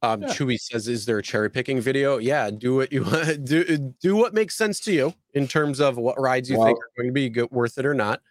um 0.01 0.21
Yeah. 0.21 0.27
chewy 0.27 0.59
says 0.59 0.87
is 0.87 1.05
there 1.05 1.17
a 1.17 1.23
cherry 1.23 1.49
picking 1.49 1.79
video 1.79 2.17
yeah 2.17 2.51
do 2.51 2.75
what 2.75 2.91
you 2.91 3.03
want 3.05 3.45
do 3.45 3.63
do 4.01 4.15
what 4.17 4.33
makes 4.33 4.55
sense 4.57 4.79
to 4.81 4.91
you 4.91 5.13
in 5.33 5.47
terms 5.47 5.79
of 5.79 5.97
what 5.97 6.19
rides 6.19 6.49
you 6.49 6.57
think 6.57 6.77
are 6.77 6.91
going 6.97 7.07
to 7.07 7.13
be 7.13 7.29
good, 7.29 7.49
worth 7.51 7.77
it 7.77 7.85
or 7.85 7.93
not 7.93 8.21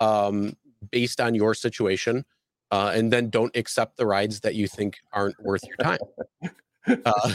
um 0.00 0.54
based 0.90 1.20
on 1.20 1.34
your 1.34 1.54
situation 1.54 2.24
uh, 2.70 2.92
and 2.94 3.12
then 3.12 3.30
don't 3.30 3.54
accept 3.56 3.96
the 3.96 4.06
rides 4.06 4.40
that 4.40 4.54
you 4.54 4.66
think 4.68 4.98
aren't 5.12 5.38
worth 5.42 5.62
your 5.66 5.76
time 5.76 5.98
uh, 7.04 7.34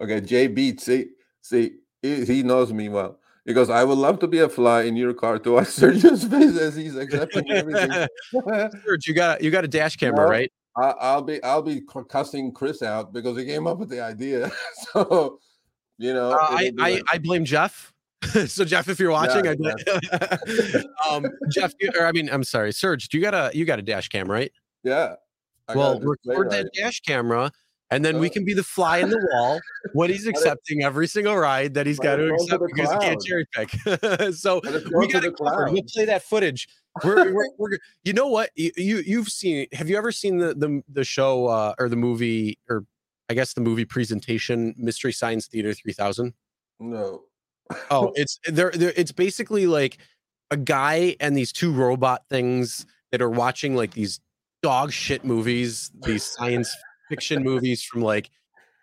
Okay, 0.00 0.46
Beat, 0.48 0.80
see, 0.80 1.06
see, 1.40 1.76
he, 2.02 2.24
he 2.26 2.42
knows 2.42 2.70
me 2.72 2.88
well. 2.90 3.18
He 3.46 3.54
goes, 3.54 3.70
I 3.70 3.82
would 3.84 3.96
love 3.96 4.18
to 4.18 4.26
be 4.26 4.40
a 4.40 4.48
fly 4.48 4.82
in 4.82 4.96
your 4.96 5.14
car 5.14 5.38
to 5.38 5.52
watch 5.52 5.68
Sergio's 5.68 6.24
face 6.24 6.58
as 6.58 6.74
he's 6.76 6.96
accepting 6.96 7.50
everything. 7.50 7.90
Serge, 8.84 9.06
you 9.06 9.14
got 9.14 9.40
you 9.42 9.50
got 9.50 9.64
a 9.64 9.68
dash 9.68 9.96
camera, 9.96 10.24
No. 10.24 10.30
right? 10.30 10.52
I, 10.76 10.90
I'll 11.00 11.22
be 11.22 11.42
I'll 11.42 11.62
be 11.62 11.80
cussing 12.10 12.52
Chris 12.52 12.82
out 12.82 13.12
because 13.14 13.38
he 13.38 13.46
came 13.46 13.66
up 13.66 13.78
with 13.78 13.88
the 13.88 14.02
idea. 14.02 14.50
so 14.92 15.38
you 15.96 16.12
know, 16.12 16.32
Uh, 16.32 16.38
I, 16.40 16.72
I 16.80 17.02
I 17.12 17.18
blame 17.18 17.44
Jeff. 17.46 17.94
so 18.46 18.64
Jeff, 18.64 18.88
if 18.88 18.98
you're 18.98 19.10
watching, 19.10 19.44
Yeah, 19.44 19.50
I 19.52 19.54
blame. 19.54 20.84
um, 21.10 21.26
Jeff, 21.50 21.74
or 21.98 22.06
I 22.06 22.12
mean, 22.12 22.28
I'm 22.30 22.44
sorry, 22.44 22.72
Serge. 22.72 23.08
Do 23.08 23.18
you 23.18 23.22
got 23.22 23.34
a 23.34 23.56
you 23.56 23.64
got 23.64 23.78
a 23.78 23.82
dash 23.82 24.08
cam, 24.08 24.30
right? 24.30 24.50
yeah. 24.82 25.14
I 25.68 25.74
well, 25.74 25.98
record 25.98 26.50
that 26.50 26.62
right. 26.62 26.66
dash 26.74 27.00
camera, 27.00 27.50
and 27.90 28.04
then 28.04 28.20
we 28.20 28.30
can 28.30 28.44
be 28.44 28.54
the 28.54 28.62
fly 28.62 28.98
in 28.98 29.10
the 29.10 29.18
wall 29.32 29.60
when 29.94 30.10
he's 30.10 30.26
accepting 30.28 30.84
every 30.84 31.08
single 31.08 31.36
ride 31.36 31.74
that 31.74 31.86
he's 31.86 31.98
got 31.98 32.16
to 32.16 32.28
to 32.28 32.34
accept 32.34 32.62
the 32.62 32.68
because 32.72 32.92
he 32.92 32.98
can't 32.98 33.20
cherry 33.20 33.46
pick. 33.52 34.34
so 34.34 34.60
we 34.94 35.08
going 35.08 35.24
to. 35.24 35.34
We'll 35.40 35.82
play 35.92 36.04
that 36.04 36.22
footage. 36.22 36.68
We're, 37.04 37.32
we're, 37.32 37.48
we're 37.58 37.78
you 38.04 38.12
know 38.12 38.28
what 38.28 38.50
you, 38.54 38.70
you 38.76 38.98
you've 38.98 39.28
seen 39.28 39.66
have 39.72 39.88
you 39.88 39.98
ever 39.98 40.12
seen 40.12 40.38
the 40.38 40.54
the, 40.54 40.82
the 40.88 41.04
show 41.04 41.46
uh, 41.48 41.74
or 41.78 41.88
the 41.88 41.96
movie 41.96 42.58
or 42.70 42.84
I 43.28 43.34
guess 43.34 43.52
the 43.52 43.60
movie 43.60 43.84
presentation 43.84 44.74
Mystery 44.78 45.12
Science 45.12 45.46
Theater 45.46 45.74
3000 45.74 46.32
No. 46.80 47.24
Oh 47.90 48.12
it's 48.14 48.38
they're 48.46 48.72
it's 48.74 49.12
basically 49.12 49.66
like 49.66 49.98
a 50.50 50.56
guy 50.56 51.16
and 51.20 51.36
these 51.36 51.52
two 51.52 51.72
robot 51.72 52.22
things 52.30 52.86
that 53.10 53.20
are 53.20 53.30
watching 53.30 53.74
like 53.74 53.94
these 53.94 54.20
dog 54.62 54.92
shit 54.92 55.24
movies 55.24 55.90
these 56.02 56.22
science 56.22 56.74
fiction 57.08 57.42
movies 57.42 57.82
from 57.82 58.02
like 58.02 58.30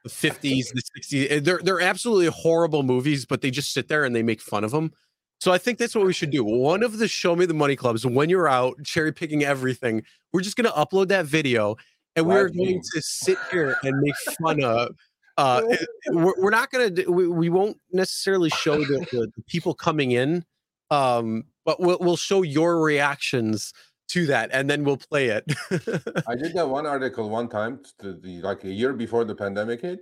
the 0.03 0.09
50s 0.09 0.65
the 0.73 0.83
60s 0.99 1.27
eh, 1.29 1.39
they're 1.39 1.59
they're 1.63 1.81
absolutely 1.81 2.27
horrible 2.27 2.83
movies 2.83 3.25
but 3.25 3.41
they 3.41 3.51
just 3.51 3.73
sit 3.73 3.87
there 3.87 4.03
and 4.03 4.15
they 4.15 4.23
make 4.23 4.41
fun 4.41 4.63
of 4.63 4.71
them 4.71 4.91
so 5.39 5.51
i 5.51 5.57
think 5.57 5.77
that's 5.77 5.95
what 5.95 6.05
we 6.05 6.13
should 6.13 6.29
do. 6.29 6.43
One 6.43 6.83
of 6.83 6.99
the 6.99 7.07
show 7.07 7.35
me 7.35 7.45
the 7.45 7.53
money 7.53 7.75
clubs 7.75 8.05
when 8.05 8.29
you're 8.29 8.47
out 8.47 8.75
cherry 8.83 9.13
picking 9.13 9.43
everything 9.43 10.03
we're 10.31 10.41
just 10.41 10.57
going 10.57 10.71
to 10.71 10.77
upload 10.77 11.07
that 11.09 11.25
video 11.25 11.75
and 12.15 12.25
we're 12.25 12.49
going 12.49 12.81
to 12.93 13.01
sit 13.01 13.37
here 13.51 13.75
and 13.83 13.97
make 13.99 14.15
fun 14.39 14.63
of 14.63 14.95
uh 15.37 15.61
we're, 16.09 16.33
we're 16.37 16.49
not 16.51 16.69
gonna 16.71 16.89
do, 16.89 17.11
we, 17.11 17.27
we 17.27 17.49
won't 17.49 17.77
necessarily 17.91 18.49
show 18.49 18.77
the, 18.77 19.05
the, 19.11 19.31
the 19.35 19.41
people 19.47 19.73
coming 19.73 20.11
in 20.11 20.45
um 20.91 21.43
but 21.65 21.79
we'll, 21.79 21.97
we'll 22.01 22.17
show 22.17 22.41
your 22.41 22.81
reactions 22.81 23.73
to 24.07 24.25
that 24.27 24.49
and 24.53 24.69
then 24.69 24.83
we'll 24.83 24.97
play 24.97 25.27
it 25.29 25.43
I 26.27 26.35
did 26.35 26.53
that 26.53 26.67
one 26.69 26.85
article 26.85 27.29
one 27.29 27.49
time, 27.49 27.81
to 27.99 28.13
the, 28.13 28.41
like 28.41 28.63
a 28.63 28.71
year 28.71 28.93
before 28.93 29.25
the 29.25 29.35
pandemic 29.35 29.81
hit, 29.81 30.01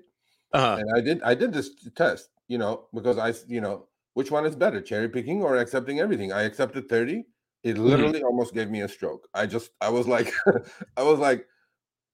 uh, 0.53 0.77
and 0.79 0.89
I 0.95 1.01
did 1.01 1.21
I 1.23 1.33
did 1.35 1.53
this 1.53 1.69
test, 1.95 2.29
you 2.47 2.57
know, 2.57 2.87
because 2.93 3.17
i 3.17 3.33
you 3.47 3.61
know, 3.61 3.87
which 4.13 4.31
one 4.31 4.45
is 4.45 4.55
better, 4.55 4.81
cherry 4.81 5.09
picking 5.09 5.41
or 5.41 5.57
accepting 5.57 5.99
everything? 5.99 6.31
I 6.31 6.43
accepted 6.43 6.89
thirty. 6.89 7.25
It 7.63 7.75
Mm-hmm. 7.75 7.85
literally 7.85 8.23
almost 8.23 8.53
gave 8.53 8.69
me 8.69 8.81
a 8.81 8.87
stroke. 8.87 9.27
I 9.33 9.45
just 9.45 9.71
I 9.81 9.89
was 9.89 10.07
like, 10.07 10.33
I 10.97 11.03
was 11.03 11.19
like, 11.19 11.47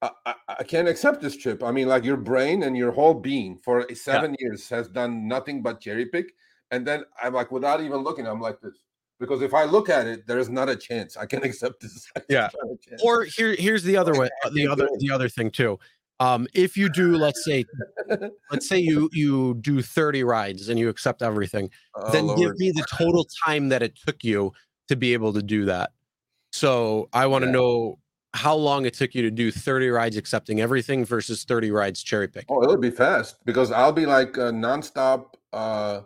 I, 0.02 0.12
I, 0.26 0.34
I 0.60 0.64
can't 0.64 0.88
accept 0.88 1.22
this 1.22 1.36
trip. 1.36 1.64
I 1.64 1.72
mean, 1.72 1.88
like 1.88 2.04
your 2.04 2.18
brain 2.18 2.64
and 2.64 2.78
your 2.78 2.92
whole 2.92 3.14
being 3.14 3.58
for 3.58 3.86
seven 3.96 4.36
years 4.40 4.70
has 4.70 4.88
done 4.88 5.28
nothing 5.28 5.62
but 5.64 5.82
cherry 5.82 6.06
pick, 6.06 6.34
and 6.72 6.86
then 6.86 7.04
I'm 7.22 7.34
like, 7.34 7.52
without 7.52 7.82
even 7.82 7.98
looking, 8.04 8.28
I'm 8.28 8.42
like 8.42 8.62
this. 8.62 8.76
Because 9.20 9.42
if 9.42 9.54
I 9.56 9.64
look 9.64 9.90
at 9.90 10.06
it, 10.06 10.28
there 10.28 10.38
is 10.38 10.50
not 10.50 10.70
a 10.70 10.76
chance 10.76 11.18
I 11.18 11.26
can 11.26 11.44
accept 11.50 11.82
this. 11.82 12.08
Yeah. 12.30 12.50
Not 12.62 12.72
a 12.74 12.90
chance. 12.90 13.02
or 13.04 13.24
here 13.24 13.56
here's 13.58 13.84
the 13.84 13.98
other 13.98 14.14
way 14.14 14.30
the 14.54 14.68
other 14.68 14.88
the 15.00 15.10
other 15.12 15.30
thing 15.30 15.50
too 15.50 15.80
um 16.20 16.48
if 16.54 16.76
you 16.76 16.90
do 16.90 17.16
let's 17.16 17.44
say 17.46 17.64
let's 18.52 18.68
say 18.68 18.78
you 18.78 19.10
you 19.14 19.54
do 19.62 19.82
30 19.82 20.24
rides 20.24 20.68
and 20.70 20.80
you 20.80 20.90
accept 20.90 21.22
everything 21.22 21.70
Oh, 21.96 22.12
then 22.12 22.28
give 22.36 22.58
me 22.58 22.72
the 22.72 22.86
total 22.92 23.26
time 23.46 23.70
that 23.70 23.82
it 23.84 23.98
took 24.06 24.24
you 24.24 24.52
to 24.90 24.96
be 24.96 25.14
able 25.14 25.32
to 25.34 25.42
do 25.44 25.66
that 25.66 25.92
so 26.52 27.08
i 27.14 27.26
want 27.28 27.44
to 27.44 27.48
Yeah. 27.48 27.54
know 27.54 28.00
how 28.34 28.56
long 28.56 28.86
it 28.86 28.94
took 28.94 29.16
you 29.16 29.22
to 29.24 29.32
do 29.32 29.52
30 29.52 29.90
rides 29.90 30.18
accepting 30.18 30.62
everything 30.62 31.04
versus 31.06 31.44
30 31.44 31.72
rides 31.72 32.04
cherry 32.04 32.28
pick 32.28 32.46
Oh, 32.50 32.62
it'll 32.64 32.78
be 32.78 32.92
fast 32.92 33.38
because 33.46 33.72
I'll 33.72 33.92
be 33.94 34.06
like 34.06 34.38
uh, 34.38 34.52
nonstop, 34.52 35.34
uh, 35.54 36.02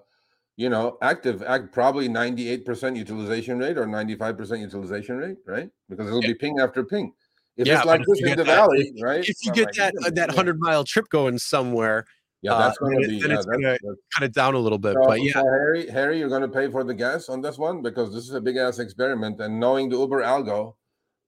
you 0.55 0.69
know, 0.69 0.97
active, 1.01 1.41
act 1.43 1.71
probably 1.73 2.07
98% 2.07 2.95
utilization 2.95 3.57
rate 3.59 3.77
or 3.77 3.85
95% 3.85 4.59
utilization 4.59 5.17
rate, 5.17 5.37
right? 5.45 5.69
Because 5.89 6.07
it'll 6.07 6.21
Yeah. 6.21 6.27
be 6.29 6.33
ping 6.35 6.59
after 6.59 6.83
ping. 6.83 7.13
If 7.57 7.67
Yeah, 7.67 7.77
it's 7.77 7.85
like 7.85 8.01
this 8.07 8.19
you 8.19 8.27
in 8.27 8.31
get 8.31 8.37
the 8.37 8.43
that- 8.45 8.55
valley, 8.55 8.93
right? 9.01 9.27
if 9.27 9.35
you 9.43 9.51
I'm 9.51 9.55
get 9.55 9.65
like, 9.65 9.75
that 9.75 9.93
uh, 10.05 10.09
that 10.11 10.29
100 10.29 10.59
mile 10.59 10.83
trip 10.83 11.09
going 11.09 11.37
somewhere 11.37 12.05
yeah, 12.43 12.53
uh, 12.53 12.59
that's 12.59 12.77
going 12.77 12.97
to 12.99 13.03
it- 13.03 13.07
be, 13.09 13.15
yeah, 13.15 13.25
it's 13.25 13.33
that's, 13.33 13.45
gonna 13.47 13.61
that's- 13.69 13.95
cut 14.15 14.23
it 14.23 14.33
down 14.33 14.53
a 14.53 14.59
little 14.59 14.77
bit 14.77 14.93
so, 14.93 15.05
but 15.05 15.21
yeah 15.21 15.33
so 15.33 15.43
Harry, 15.43 15.87
Harry, 15.89 16.19
you're 16.19 16.29
going 16.29 16.41
to 16.43 16.47
pay 16.47 16.69
for 16.69 16.83
the 16.83 16.93
gas 16.93 17.27
on 17.29 17.41
this 17.41 17.57
one 17.57 17.81
because 17.81 18.13
this 18.13 18.23
is 18.23 18.33
a 18.33 18.41
big 18.41 18.57
ass 18.57 18.79
experiment. 18.79 19.39
And 19.41 19.59
knowing 19.59 19.89
the 19.89 19.97
Uber 19.97 20.21
algo, 20.21 20.75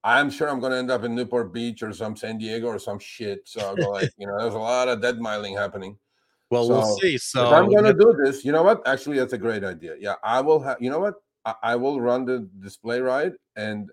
I'm 0.04 0.30
sure 0.30 0.50
I'm 0.50 0.60
going 0.60 0.72
to 0.74 0.78
end 0.78 0.92
up 0.92 1.04
in 1.04 1.16
Newport 1.16 1.54
Beach 1.54 1.82
or 1.82 1.94
some 1.94 2.16
San 2.16 2.38
Diego 2.38 2.68
or 2.68 2.80
some 2.80 3.00
shit. 3.00 3.42
So 3.48 3.62
I'll 3.62 3.76
go 3.76 3.90
like, 3.90 4.12
you 4.18 4.28
know, 4.28 4.38
there's 4.40 4.54
a 4.54 4.58
lot 4.60 4.88
of 4.90 5.02
dead 5.02 5.18
miling 5.20 5.58
happening. 5.58 5.98
well 6.50 6.68
we'll 6.68 6.98
see 6.98 7.18
so 7.18 7.48
if 7.48 7.54
I'm 7.54 7.72
gonna 7.72 7.94
do 7.94 8.14
this, 8.24 8.44
you 8.46 8.52
know 8.52 8.64
what? 8.64 8.86
Actually, 8.88 9.18
that's 9.20 9.34
a 9.34 9.38
great 9.38 9.64
idea. 9.64 9.96
Yeah, 10.00 10.16
I 10.24 10.42
will 10.42 10.60
have. 10.60 10.78
You 10.82 10.90
know 10.90 11.00
what? 11.00 11.16
I, 11.46 11.56
I 11.64 11.76
will 11.76 12.00
run 12.02 12.26
the 12.26 12.48
display 12.60 13.00
ride, 13.00 13.34
and 13.56 13.90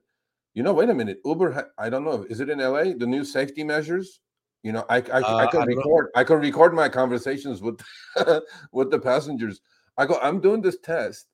you 0.54 0.62
know, 0.64 0.72
wait 0.74 0.90
a 0.90 0.94
minute. 0.94 1.20
Uber, 1.24 1.52
ha- 1.52 1.70
I 1.78 1.88
don't 1.88 2.04
know. 2.04 2.26
Is 2.28 2.40
it 2.40 2.50
in 2.50 2.58
LA? 2.58 2.92
The 2.98 3.06
new 3.06 3.24
safety 3.24 3.62
measures. 3.64 4.20
You 4.62 4.72
know, 4.72 4.84
I 4.90 4.96
I, 4.96 5.20
Uh, 5.20 5.36
I 5.36 5.44
I 5.44 5.46
can 5.46 5.60
know. 5.60 5.66
record. 5.66 6.08
I 6.16 6.24
can 6.24 6.38
record 6.40 6.74
my 6.74 6.88
conversations 6.88 7.62
with 7.62 7.80
with 8.72 8.90
the 8.90 8.98
passengers. 8.98 9.60
I 9.96 10.06
go. 10.06 10.18
I'm 10.20 10.40
doing 10.40 10.60
this 10.60 10.78
test, 10.80 11.28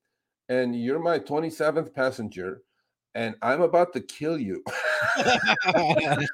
and 0.48 0.76
you're 0.76 1.00
my 1.00 1.18
27th 1.18 1.92
passenger, 1.94 2.62
and 3.16 3.34
I'm 3.42 3.62
about 3.62 3.92
to 3.94 4.00
kill 4.00 4.38
you 4.38 4.62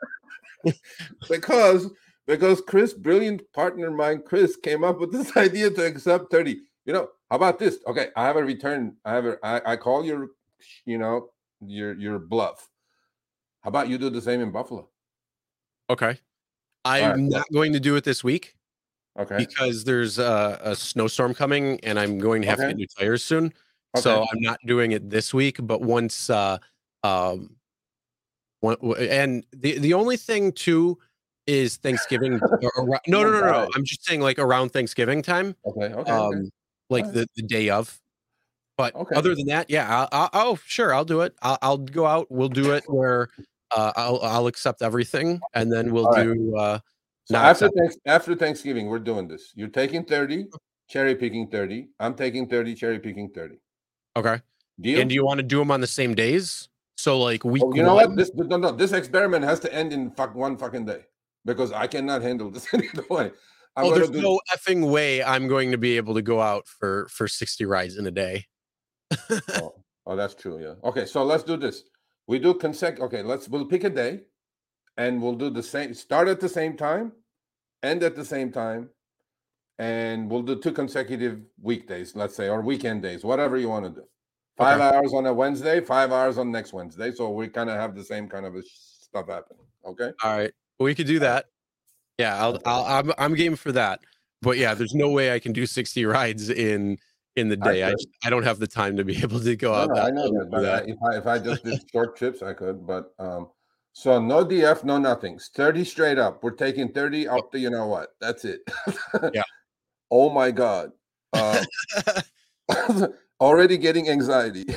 because 1.30 1.88
because 2.26 2.60
Chris, 2.60 2.92
brilliant 2.92 3.42
partner 3.52 3.88
of 3.88 3.94
mine, 3.94 4.22
Chris, 4.24 4.56
came 4.56 4.84
up 4.84 5.00
with 5.00 5.12
this 5.12 5.36
idea 5.36 5.70
to 5.70 5.86
accept 5.86 6.30
30. 6.30 6.58
You 6.84 6.92
know, 6.92 7.08
how 7.30 7.36
about 7.36 7.58
this? 7.58 7.78
Okay, 7.86 8.08
I 8.16 8.26
have 8.26 8.36
a 8.36 8.44
return. 8.44 8.96
I 9.04 9.14
have 9.14 9.26
a. 9.26 9.38
I, 9.42 9.72
I 9.72 9.76
call 9.76 10.04
your, 10.04 10.28
you 10.84 10.98
know, 10.98 11.30
your 11.60 11.94
your 11.94 12.18
bluff. 12.18 12.68
How 13.62 13.68
about 13.68 13.88
you 13.88 13.96
do 13.96 14.10
the 14.10 14.20
same 14.20 14.40
in 14.40 14.50
Buffalo? 14.50 14.88
Okay. 15.88 16.18
I'm 16.84 17.10
right. 17.10 17.18
not 17.18 17.46
going 17.52 17.72
to 17.74 17.80
do 17.80 17.94
it 17.94 18.02
this 18.02 18.24
week 18.24 18.56
Okay. 19.16 19.36
because 19.36 19.84
there's 19.84 20.18
a, 20.18 20.58
a 20.62 20.74
snowstorm 20.74 21.32
coming 21.32 21.78
and 21.84 21.96
I'm 21.96 22.18
going 22.18 22.42
to 22.42 22.48
have 22.48 22.58
to 22.58 22.66
get 22.66 22.76
new 22.76 22.86
tires 22.98 23.22
soon. 23.22 23.52
So 23.96 24.22
I'm 24.22 24.40
not 24.40 24.58
doing 24.66 24.92
it 24.92 25.10
this 25.10 25.32
week, 25.32 25.58
but 25.60 25.82
once 25.82 26.28
uh 26.28 26.58
um 27.04 27.56
and 29.08 29.44
the 29.52 29.78
the 29.78 29.94
only 29.94 30.16
thing 30.16 30.52
too 30.52 30.98
is 31.46 31.76
Thanksgiving 31.78 32.40
or, 32.62 32.70
or- 32.76 33.00
no 33.08 33.22
no 33.22 33.30
no 33.30 33.40
no 33.40 33.68
I'm 33.74 33.84
just 33.84 34.04
saying 34.04 34.20
like 34.20 34.38
around 34.38 34.72
Thanksgiving 34.72 35.22
time 35.22 35.56
Okay. 35.66 35.92
Okay. 35.92 36.10
um 36.10 36.34
okay. 36.34 36.50
like 36.90 37.04
Alright. 37.06 37.14
the, 37.14 37.28
the 37.36 37.42
day 37.42 37.70
of 37.70 37.98
but 38.76 38.94
Okay. 38.94 39.14
other 39.16 39.34
than 39.34 39.46
that 39.46 39.68
yeah 39.68 39.88
I'll, 39.88 40.08
I'll, 40.12 40.30
oh 40.32 40.58
sure 40.64 40.94
I'll 40.94 41.04
do 41.04 41.22
it 41.22 41.34
I'll, 41.42 41.58
I'll 41.62 41.78
go 41.78 42.06
out 42.06 42.30
we'll 42.30 42.48
do 42.48 42.72
it 42.72 42.84
where 42.86 43.28
uh 43.76 43.92
I'll 43.96 44.20
I'll 44.22 44.46
accept 44.46 44.82
everything 44.82 45.40
and 45.54 45.72
then 45.72 45.92
we'll 45.92 46.12
do 46.12 46.56
uh 46.56 46.78
So 47.24 47.36
after 47.36 47.70
thanks, 47.76 47.96
after 48.06 48.34
Thanksgiving, 48.34 48.88
we're 48.88 48.98
doing 48.98 49.28
this. 49.28 49.52
You're 49.54 49.68
taking 49.70 50.04
30, 50.04 50.46
cherry 50.88 51.14
picking 51.14 51.48
30. 51.48 51.88
I'm 52.00 52.14
taking 52.14 52.48
30, 52.48 52.74
cherry 52.74 52.98
picking 52.98 53.30
30. 53.30 53.56
okay 54.16 54.40
Deal? 54.80 55.00
and 55.00 55.08
do 55.08 55.14
you 55.14 55.24
want 55.24 55.38
to 55.38 55.42
do 55.46 55.58
them 55.58 55.70
on 55.70 55.80
the 55.80 55.86
same 55.86 56.14
days 56.14 56.68
so 57.02 57.20
like 57.20 57.44
we, 57.44 57.60
Oh, 57.62 57.74
you 57.74 57.82
know 57.82 57.94
what? 57.94 58.16
This 58.16 58.30
no 58.34 58.56
no 58.56 58.72
this 58.72 58.92
experiment 58.92 59.44
has 59.44 59.60
to 59.60 59.74
end 59.74 59.92
in 59.92 60.10
fuck 60.12 60.34
one 60.34 60.56
fucking 60.56 60.86
day 60.86 61.04
because 61.44 61.72
I 61.72 61.86
cannot 61.86 62.22
handle 62.22 62.50
this 62.50 62.66
any 62.74 62.88
other 62.94 63.06
way. 63.10 63.30
I'm 63.76 63.86
oh 63.86 63.94
there's 63.94 64.10
do 64.10 64.20
no 64.20 64.40
effing 64.54 64.90
way 64.90 65.22
I'm 65.22 65.48
going 65.48 65.70
to 65.70 65.78
be 65.78 65.96
able 65.96 66.14
to 66.14 66.22
go 66.22 66.40
out 66.40 66.66
for 66.66 67.08
for 67.08 67.26
60 67.26 67.64
rides 67.64 67.96
in 67.96 68.06
a 68.06 68.10
day 68.10 68.46
oh, 69.30 69.74
oh, 70.06 70.16
that's 70.16 70.34
true. 70.34 70.62
Yeah. 70.62 70.74
Okay, 70.84 71.06
so 71.06 71.24
let's 71.24 71.42
do 71.42 71.56
this. 71.56 71.84
We 72.26 72.38
do 72.38 72.54
consec. 72.54 73.00
Okay, 73.00 73.22
let's 73.22 73.48
we'll 73.48 73.66
pick 73.66 73.84
a 73.84 73.90
day, 73.90 74.20
and 74.96 75.20
we'll 75.20 75.34
do 75.34 75.50
the 75.50 75.62
same. 75.62 75.94
Start 75.94 76.28
at 76.28 76.40
the 76.40 76.48
same 76.48 76.76
time, 76.76 77.12
end 77.82 78.02
at 78.02 78.16
the 78.16 78.24
same 78.24 78.52
time, 78.52 78.90
and 79.78 80.30
we'll 80.30 80.42
do 80.42 80.56
two 80.56 80.72
consecutive 80.72 81.40
weekdays. 81.60 82.14
Let's 82.14 82.36
say 82.36 82.48
or 82.48 82.60
weekend 82.62 83.02
days, 83.02 83.24
whatever 83.24 83.56
you 83.56 83.68
want 83.68 83.84
to 83.86 84.00
do. 84.00 84.06
Five 84.56 84.80
Okay. 84.80 84.96
hours 84.96 85.14
on 85.14 85.26
a 85.26 85.32
Wednesday, 85.32 85.80
five 85.80 86.12
hours 86.12 86.38
on 86.38 86.50
next 86.50 86.72
Wednesday. 86.72 87.10
So 87.12 87.30
we 87.30 87.48
kind 87.48 87.70
of 87.70 87.76
have 87.76 87.94
the 87.94 88.04
same 88.04 88.28
kind 88.28 88.44
of 88.46 88.54
a 88.54 88.62
stuff 88.62 89.28
happening. 89.28 89.64
Okay. 89.84 90.12
All 90.22 90.36
right, 90.36 90.52
we 90.78 90.94
could 90.94 91.06
do 91.06 91.18
that. 91.20 91.46
Yeah, 92.18 92.36
I'll, 92.38 92.58
I'll 92.66 92.84
I'm 92.84 93.12
I'm 93.18 93.34
game 93.34 93.56
for 93.56 93.72
that. 93.72 94.00
But 94.42 94.58
yeah, 94.58 94.74
there's 94.74 94.94
no 94.94 95.08
way 95.08 95.32
I 95.32 95.38
can 95.38 95.52
do 95.52 95.66
60 95.66 96.04
rides 96.04 96.50
in 96.50 96.98
in 97.36 97.48
the 97.48 97.56
day. 97.56 97.82
I 97.82 97.92
just, 97.92 98.08
I 98.24 98.30
don't 98.30 98.42
have 98.42 98.58
the 98.58 98.66
time 98.66 98.96
to 98.96 99.04
be 99.04 99.16
able 99.22 99.40
to 99.40 99.56
go 99.56 99.72
No, 99.72 99.78
out. 99.82 99.88
no, 99.88 100.02
I 100.02 100.10
know 100.10 100.32
that, 100.38 100.48
but 100.50 100.60
do 100.60 100.66
I, 100.66 100.70
that. 100.70 100.88
if 100.88 100.98
I 101.02 101.16
if 101.16 101.26
I 101.26 101.38
just 101.38 101.64
did 101.64 101.80
short 101.92 102.16
trips, 102.16 102.42
I 102.42 102.52
could. 102.52 102.86
But 102.86 103.14
um, 103.18 103.48
so 103.94 104.20
no 104.20 104.44
DF, 104.44 104.84
no 104.84 104.98
nothings. 104.98 105.50
Thirty 105.54 105.84
straight 105.84 106.18
up. 106.18 106.42
We're 106.42 106.50
taking 106.50 106.92
thirty 106.92 107.26
up 107.26 107.50
to 107.52 107.58
you 107.58 107.70
know 107.70 107.86
what? 107.86 108.10
That's 108.20 108.44
it. 108.44 108.60
Yeah. 109.32 109.42
Oh 110.10 110.28
my 110.28 110.50
god. 110.50 110.92
Uh, 111.32 111.64
already 113.42 113.76
getting 113.76 114.08
anxiety. 114.08 114.64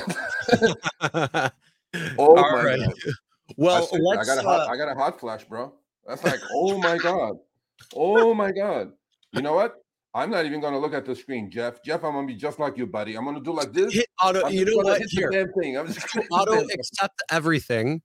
Oh 2.17 2.35
All 2.35 2.51
my 2.51 2.63
right. 2.63 2.79
god. 2.79 2.93
Well, 3.57 3.87
I, 3.93 4.19
I 4.19 4.25
got 4.25 4.37
a 4.39 4.41
hot, 4.41 4.67
uh, 4.67 4.71
I 4.71 4.75
got 4.75 4.91
a 4.91 4.95
hot 4.95 5.19
flash, 5.19 5.43
bro. 5.45 5.71
That's 6.07 6.23
like, 6.23 6.41
oh 6.51 6.79
my 6.79 6.97
god. 6.97 7.37
Oh 7.95 8.33
my 8.33 8.51
god. 8.51 8.91
You 9.31 9.43
know 9.43 9.53
what? 9.53 9.75
I'm 10.15 10.31
not 10.31 10.45
even 10.45 10.59
gonna 10.59 10.79
look 10.79 10.95
at 10.95 11.05
the 11.05 11.15
screen, 11.15 11.51
Jeff. 11.51 11.83
Jeff, 11.83 12.03
I'm 12.03 12.13
gonna 12.13 12.25
be 12.25 12.33
just 12.33 12.57
like 12.57 12.75
you, 12.75 12.87
buddy. 12.87 13.15
I'm 13.15 13.23
gonna 13.23 13.39
do 13.39 13.53
like 13.53 13.71
this. 13.71 13.93
hit 13.93 14.07
auto. 14.21 14.43
I'm 14.45 14.51
You 14.51 14.65
know 14.65 14.77
what? 14.77 14.99
Here, 15.09 15.29
damn 15.29 15.53
thing. 15.53 15.77
I'm 15.77 15.85
just 15.87 16.11
gonna 16.11 16.25
auto 16.31 16.65
accept 16.73 17.21
everything, 17.29 18.01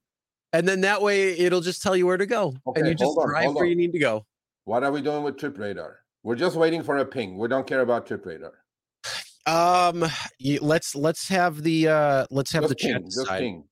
and 0.53 0.69
then 0.69 0.83
that 0.83 1.01
way 1.01 1.39
it'll 1.39 1.63
just 1.63 1.83
tell 1.83 1.97
you 1.97 2.07
where 2.07 2.19
to 2.19 2.27
go, 2.27 2.55
and 2.77 2.87
you 2.87 2.95
just 2.95 3.17
on, 3.17 3.29
drive 3.29 3.55
where 3.55 3.65
on. 3.65 3.71
you 3.71 3.77
need 3.77 3.93
to 3.93 3.99
go. 3.99 4.27
What 4.65 4.85
are 4.85 4.93
we 4.93 5.01
doing 5.01 5.23
with 5.23 5.39
trip 5.39 5.57
radar? 5.59 6.01
We're 6.23 6.37
just 6.37 6.55
waiting 6.55 6.83
for 6.83 6.99
a 6.99 7.05
ping. 7.07 7.39
We 7.39 7.49
don't 7.49 7.67
care 7.67 7.81
about 7.81 8.07
trip 8.07 8.27
radar. 8.27 8.53
Um, 9.51 10.05
let's 10.61 10.95
let's 10.95 11.29
have 11.29 11.63
the 11.63 11.89
uh 11.89 12.27
let's 12.31 12.53
have 12.53 12.63
Just 12.63 12.69
the 12.71 12.75
chat 12.77 12.93
ping. 13.03 13.05
Just 13.05 13.17
decide. 13.19 13.39
ping. 13.41 13.65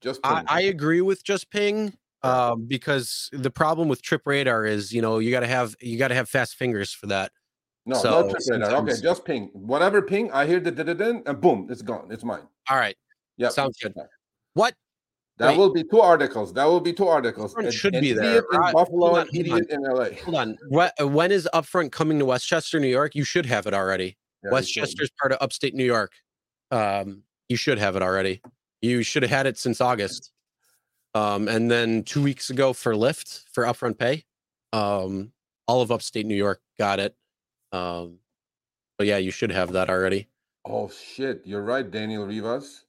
Just 0.00 0.22
ping. 0.22 0.32
I, 0.32 0.44
I 0.48 0.60
agree 0.62 1.00
with 1.00 1.24
just 1.24 1.50
ping 1.50 1.94
um 2.22 2.66
because 2.66 3.28
the 3.32 3.50
problem 3.50 3.88
with 3.88 4.02
trip 4.02 4.22
radar 4.26 4.64
is 4.64 4.92
you 4.92 5.00
know 5.02 5.18
you 5.18 5.30
got 5.30 5.40
to 5.40 5.46
have 5.46 5.74
you 5.80 5.98
got 5.98 6.08
to 6.08 6.14
have 6.14 6.28
fast 6.28 6.56
fingers 6.56 6.92
for 6.92 7.06
that 7.06 7.30
no, 7.86 7.96
so 7.98 8.10
no 8.10 8.28
trip 8.28 8.42
radar. 8.48 8.72
Okay, 8.82 9.00
just 9.00 9.24
ping. 9.24 9.50
Whatever 9.52 10.02
ping, 10.02 10.30
I 10.32 10.46
hear 10.46 10.60
the 10.60 10.70
da 10.70 10.82
da 10.84 10.94
da, 10.94 11.20
and 11.26 11.40
boom, 11.40 11.68
it's 11.70 11.82
gone. 11.82 12.08
It's 12.10 12.24
mine. 12.24 12.46
all 12.70 12.76
right 12.76 12.96
Yeah, 13.36 13.48
sounds 13.48 13.76
good 13.82 13.94
what 14.54 14.74
That 15.38 15.48
wait. 15.48 15.58
will 15.58 15.72
be 15.72 15.84
two 15.84 16.00
articles. 16.00 16.52
That 16.52 16.64
will 16.66 16.80
be 16.80 16.92
two 16.92 17.06
articles. 17.06 17.54
An- 17.56 17.70
should 17.70 17.94
an 17.94 18.00
be 18.00 18.12
there. 18.12 18.38
in 18.52 18.58
Right, 18.58 18.72
Buffalo 18.72 19.16
on, 19.16 19.28
idiot 19.32 19.66
in 19.70 19.82
LA. 19.82 20.10
hold 20.24 20.36
on 20.36 20.58
what 20.68 20.92
when 21.00 21.32
is 21.32 21.48
upfront 21.54 21.92
coming 21.92 22.18
to 22.18 22.24
westchester 22.24 22.78
new 22.80 22.88
york 22.88 23.14
you 23.14 23.24
should 23.24 23.46
have 23.46 23.66
it 23.66 23.74
already 23.74 24.16
Yeah, 24.44 24.50
westchester's 24.50 25.10
part 25.20 25.32
of 25.32 25.38
upstate 25.40 25.74
new 25.74 25.84
york. 25.84 26.12
Um 26.70 27.22
you 27.48 27.56
should 27.56 27.78
have 27.78 27.96
it 27.96 28.02
already. 28.02 28.42
You 28.80 29.02
should 29.02 29.22
have 29.22 29.30
had 29.30 29.46
it 29.46 29.58
since 29.58 29.80
august. 29.80 30.32
Um 31.14 31.48
and 31.48 31.70
then 31.70 32.04
two 32.04 32.22
weeks 32.22 32.50
ago 32.50 32.72
for 32.72 32.94
lyft 32.94 33.44
for 33.52 33.64
upfront 33.64 33.98
pay 33.98 34.24
um 34.72 35.32
all 35.66 35.80
of 35.80 35.90
upstate 35.90 36.26
new 36.26 36.36
york 36.36 36.60
got 36.78 37.00
it. 37.00 37.16
Um 37.72 38.18
but 38.96 39.06
yeah 39.06 39.18
you 39.18 39.30
should 39.30 39.50
have 39.50 39.72
that 39.72 39.90
already. 39.90 40.28
Oh 40.64 40.90
shit, 40.90 41.42
you're 41.44 41.62
right, 41.62 41.88
Daniel 41.90 42.26
Rivas. 42.26 42.84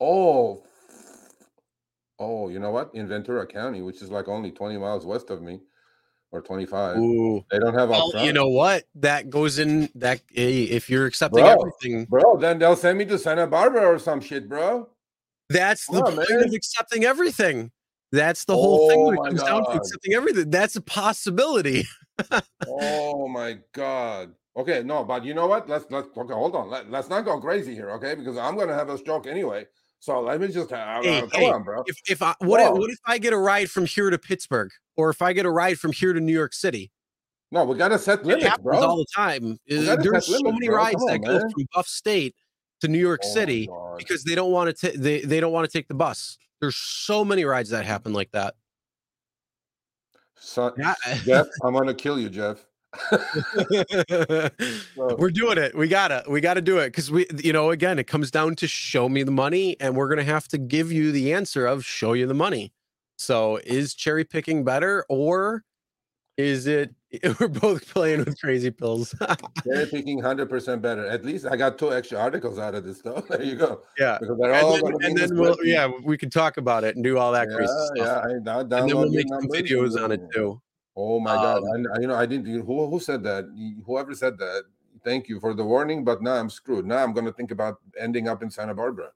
Oh, 0.00 0.64
oh, 2.18 2.48
you 2.48 2.58
know 2.58 2.70
what? 2.70 2.90
In 2.94 3.06
Ventura 3.06 3.46
County, 3.46 3.82
which 3.82 4.02
is 4.02 4.10
like 4.10 4.28
only 4.28 4.50
20 4.50 4.78
miles 4.78 5.04
west 5.04 5.30
of 5.30 5.42
me, 5.42 5.60
or 6.34 6.42
25, 6.42 6.96
Ooh. 6.96 7.44
they 7.50 7.58
don't 7.60 7.74
have 7.74 7.88
Well, 7.88 8.26
you 8.26 8.32
know 8.32 8.48
what? 8.48 8.84
That 8.96 9.30
goes 9.30 9.58
in 9.58 9.88
that 9.94 10.20
hey, 10.30 10.64
if 10.64 10.90
you're 10.90 11.06
accepting 11.06 11.44
Bro. 11.44 11.52
everything, 11.60 12.04
bro, 12.06 12.36
then 12.36 12.58
they'll 12.58 12.76
send 12.76 12.98
me 12.98 13.04
to 13.06 13.18
Santa 13.18 13.46
Barbara 13.46 13.86
or 13.86 13.98
some 13.98 14.20
shit, 14.20 14.48
bro. 14.48 14.88
that's 15.48 15.86
the 15.86 16.02
Come 16.02 16.04
on, 16.04 16.16
point 16.16 16.30
man. 16.30 16.48
of 16.48 16.52
accepting 16.54 17.04
everything. 17.04 17.70
That's 18.10 18.44
the 18.44 18.56
whole 18.56 18.88
thing 18.88 18.98
Oh 19.00 19.06
when 19.06 19.14
it 19.14 19.18
my 19.18 19.28
comes 19.28 19.42
down 19.42 19.64
to 19.64 19.70
God. 19.70 19.76
accepting 19.76 20.14
everything. 20.14 20.50
That's 20.50 20.76
a 20.76 20.82
possibility. 20.82 21.84
oh 22.66 23.28
my 23.28 23.58
god. 23.72 24.34
Okay, 24.56 24.82
no, 24.84 25.04
but 25.04 25.24
you 25.24 25.34
know 25.34 25.46
what? 25.46 25.68
Let's 25.68 25.86
let's 25.90 26.08
okay, 26.16 26.34
hold 26.34 26.54
on. 26.56 26.68
Let, 26.68 26.90
let's 26.90 27.08
not 27.08 27.24
go 27.24 27.40
crazy 27.40 27.74
here, 27.74 27.90
okay? 27.92 28.14
Because 28.14 28.36
I'm 28.36 28.56
gonna 28.56 28.74
have 28.74 28.88
a 28.88 28.98
stroke 28.98 29.26
anyway. 29.26 29.66
So 30.04 30.20
let 30.20 30.38
me 30.38 30.48
just 30.48 30.70
uh, 30.70 31.00
Hey, 31.00 31.22
come 31.22 31.30
hey, 31.32 31.50
on, 31.50 31.62
bro. 31.62 31.82
If 31.86 31.96
if 32.10 32.20
I 32.20 32.34
what 32.40 32.60
if, 32.60 32.72
what 32.72 32.90
if 32.90 32.98
I 33.06 33.16
get 33.16 33.32
a 33.32 33.38
ride 33.38 33.70
from 33.70 33.86
here 33.86 34.10
to 34.10 34.18
Pittsburgh, 34.18 34.70
or 34.98 35.08
if 35.08 35.22
I 35.22 35.32
get 35.32 35.46
a 35.46 35.50
ride 35.50 35.78
from 35.78 35.92
here 35.92 36.12
to 36.12 36.20
New 36.20 36.34
York 36.34 36.52
City? 36.52 36.92
No, 37.50 37.64
we 37.64 37.74
gotta 37.78 37.98
set 37.98 38.18
It 38.20 38.26
limits, 38.26 38.44
happens 38.44 38.64
bro. 38.64 38.82
all 38.82 38.98
the 38.98 39.06
time. 39.16 39.52
Uh, 39.52 39.96
There's 39.96 40.26
so 40.26 40.32
limits, 40.32 40.52
many 40.60 40.68
bro. 40.68 40.76
rides 40.76 41.06
that 41.06 41.22
go 41.24 41.40
from 41.40 41.66
Buff 41.74 41.86
State 41.88 42.34
to 42.82 42.88
New 42.88 42.98
York 42.98 43.22
Oh 43.24 43.28
City 43.28 43.66
because 43.96 44.24
they 44.24 44.34
don't 44.34 44.52
want 44.52 44.76
to. 44.76 44.90
They 44.90 45.22
they 45.22 45.40
don't 45.40 45.52
want 45.52 45.64
to 45.70 45.72
take 45.72 45.88
the 45.88 45.94
bus. 45.94 46.36
There's 46.60 46.76
so 46.76 47.24
many 47.24 47.46
rides 47.46 47.70
that 47.70 47.86
happen 47.86 48.12
like 48.12 48.30
that. 48.32 48.56
Son, 50.36 50.72
Yeah. 50.76 50.94
Jeff, 51.24 51.46
I'm 51.64 51.72
gonna 51.72 51.94
kill 51.94 52.20
you, 52.20 52.28
Jeff. 52.28 52.66
So- 54.94 55.16
we're 55.18 55.30
doing 55.30 55.58
it. 55.58 55.76
We 55.76 55.88
gotta, 55.88 56.24
we 56.28 56.40
gotta 56.40 56.60
do 56.62 56.78
it 56.78 56.88
because 56.88 57.10
we, 57.10 57.26
you 57.42 57.52
know, 57.52 57.70
again, 57.70 57.98
it 57.98 58.06
comes 58.06 58.30
down 58.30 58.54
to 58.56 58.66
show 58.68 59.08
me 59.08 59.22
the 59.22 59.30
money, 59.30 59.76
and 59.80 59.96
we're 59.96 60.08
gonna 60.08 60.24
have 60.24 60.48
to 60.48 60.58
give 60.58 60.92
you 60.92 61.12
the 61.12 61.32
answer 61.32 61.66
of 61.66 61.84
show 61.84 62.12
you 62.12 62.26
the 62.26 62.34
money. 62.34 62.72
So, 63.16 63.58
is 63.64 63.94
cherry 63.94 64.24
picking 64.24 64.64
better, 64.64 65.04
or 65.08 65.62
is 66.36 66.66
it 66.66 66.92
we're 67.40 67.46
both 67.48 67.88
playing 67.94 68.24
with 68.24 68.40
crazy 68.40 68.70
pills? 68.72 69.14
Cherry 69.64 69.86
picking 69.86 70.20
100% 70.20 70.82
better. 70.82 71.06
At 71.06 71.24
least 71.24 71.46
I 71.48 71.54
got 71.56 71.78
two 71.78 71.92
extra 71.92 72.18
articles 72.18 72.58
out 72.58 72.74
of 72.74 72.82
this 72.82 72.98
stuff. 72.98 73.26
There 73.28 73.40
you 73.40 73.54
go. 73.54 73.82
yeah, 73.96 74.18
Because 74.20 74.36
they're 74.40 74.54
all 74.54 74.74
and 74.74 74.82
gonna 74.82 74.98
then, 74.98 75.10
and 75.10 75.18
then 75.30 75.38
we'll, 75.38 75.56
yeah, 75.62 75.88
we 76.02 76.18
can 76.18 76.30
talk 76.30 76.56
about 76.56 76.82
it 76.82 76.96
and 76.96 77.04
do 77.04 77.18
all 77.18 77.30
that 77.30 77.48
yeah, 77.50 77.56
crazy 77.56 77.72
stuff. 77.94 77.96
yeah. 77.96 78.52
I 78.52 78.60
And 78.60 78.70
then 78.70 78.86
we'll 78.96 79.10
make 79.10 79.28
some 79.28 79.48
videos 79.48 80.02
on 80.02 80.10
it 80.10 80.22
too. 80.34 80.60
Oh 80.96 81.18
my 81.20 81.34
god! 81.34 81.62
Um, 81.62 81.86
I, 81.94 82.00
you 82.00 82.06
know, 82.06 82.14
I 82.14 82.26
didn't. 82.26 82.46
Who 82.46 82.86
who 82.86 83.00
said 83.00 83.22
that? 83.24 83.44
Whoever 83.86 84.14
said 84.14 84.38
that. 84.38 84.64
Thank 85.04 85.28
you 85.28 85.38
for 85.40 85.52
the 85.52 85.64
warning, 85.64 86.04
but 86.04 86.22
now 86.22 86.34
I'm 86.34 86.48
screwed. 86.48 86.86
Now 86.86 87.02
I'm 87.02 87.12
going 87.12 87.26
to 87.26 87.32
think 87.32 87.50
about 87.50 87.78
ending 88.00 88.26
up 88.28 88.42
in 88.42 88.50
Santa 88.50 88.74
Barbara. 88.74 89.10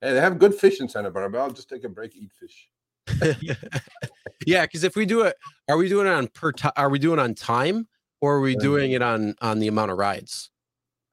Hey, 0.00 0.12
they 0.14 0.20
have 0.20 0.38
good 0.38 0.54
fish 0.54 0.80
in 0.80 0.88
Santa 0.88 1.10
Barbara. 1.10 1.42
I'll 1.42 1.50
just 1.50 1.68
take 1.68 1.84
a 1.84 1.88
break, 1.88 2.16
eat 2.16 2.30
fish. 2.32 2.68
yeah, 4.46 4.62
because 4.62 4.84
if 4.84 4.96
we 4.96 5.04
do 5.04 5.22
it, 5.22 5.36
are 5.68 5.76
we 5.76 5.88
doing 5.88 6.06
it 6.06 6.10
on 6.10 6.28
per? 6.28 6.52
Ti- 6.52 6.70
are 6.76 6.88
we 6.88 6.98
doing 6.98 7.18
it 7.18 7.22
on 7.22 7.34
time, 7.34 7.86
or 8.20 8.36
are 8.36 8.40
we 8.40 8.54
Um, 8.56 8.62
doing 8.62 8.92
it 8.92 9.02
on 9.02 9.34
on 9.40 9.58
the 9.58 9.68
amount 9.68 9.90
of 9.90 9.98
rides? 9.98 10.50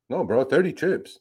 No, 0.09 0.23
bro, 0.23 0.43
thirty 0.43 0.71
trips. 0.73 1.19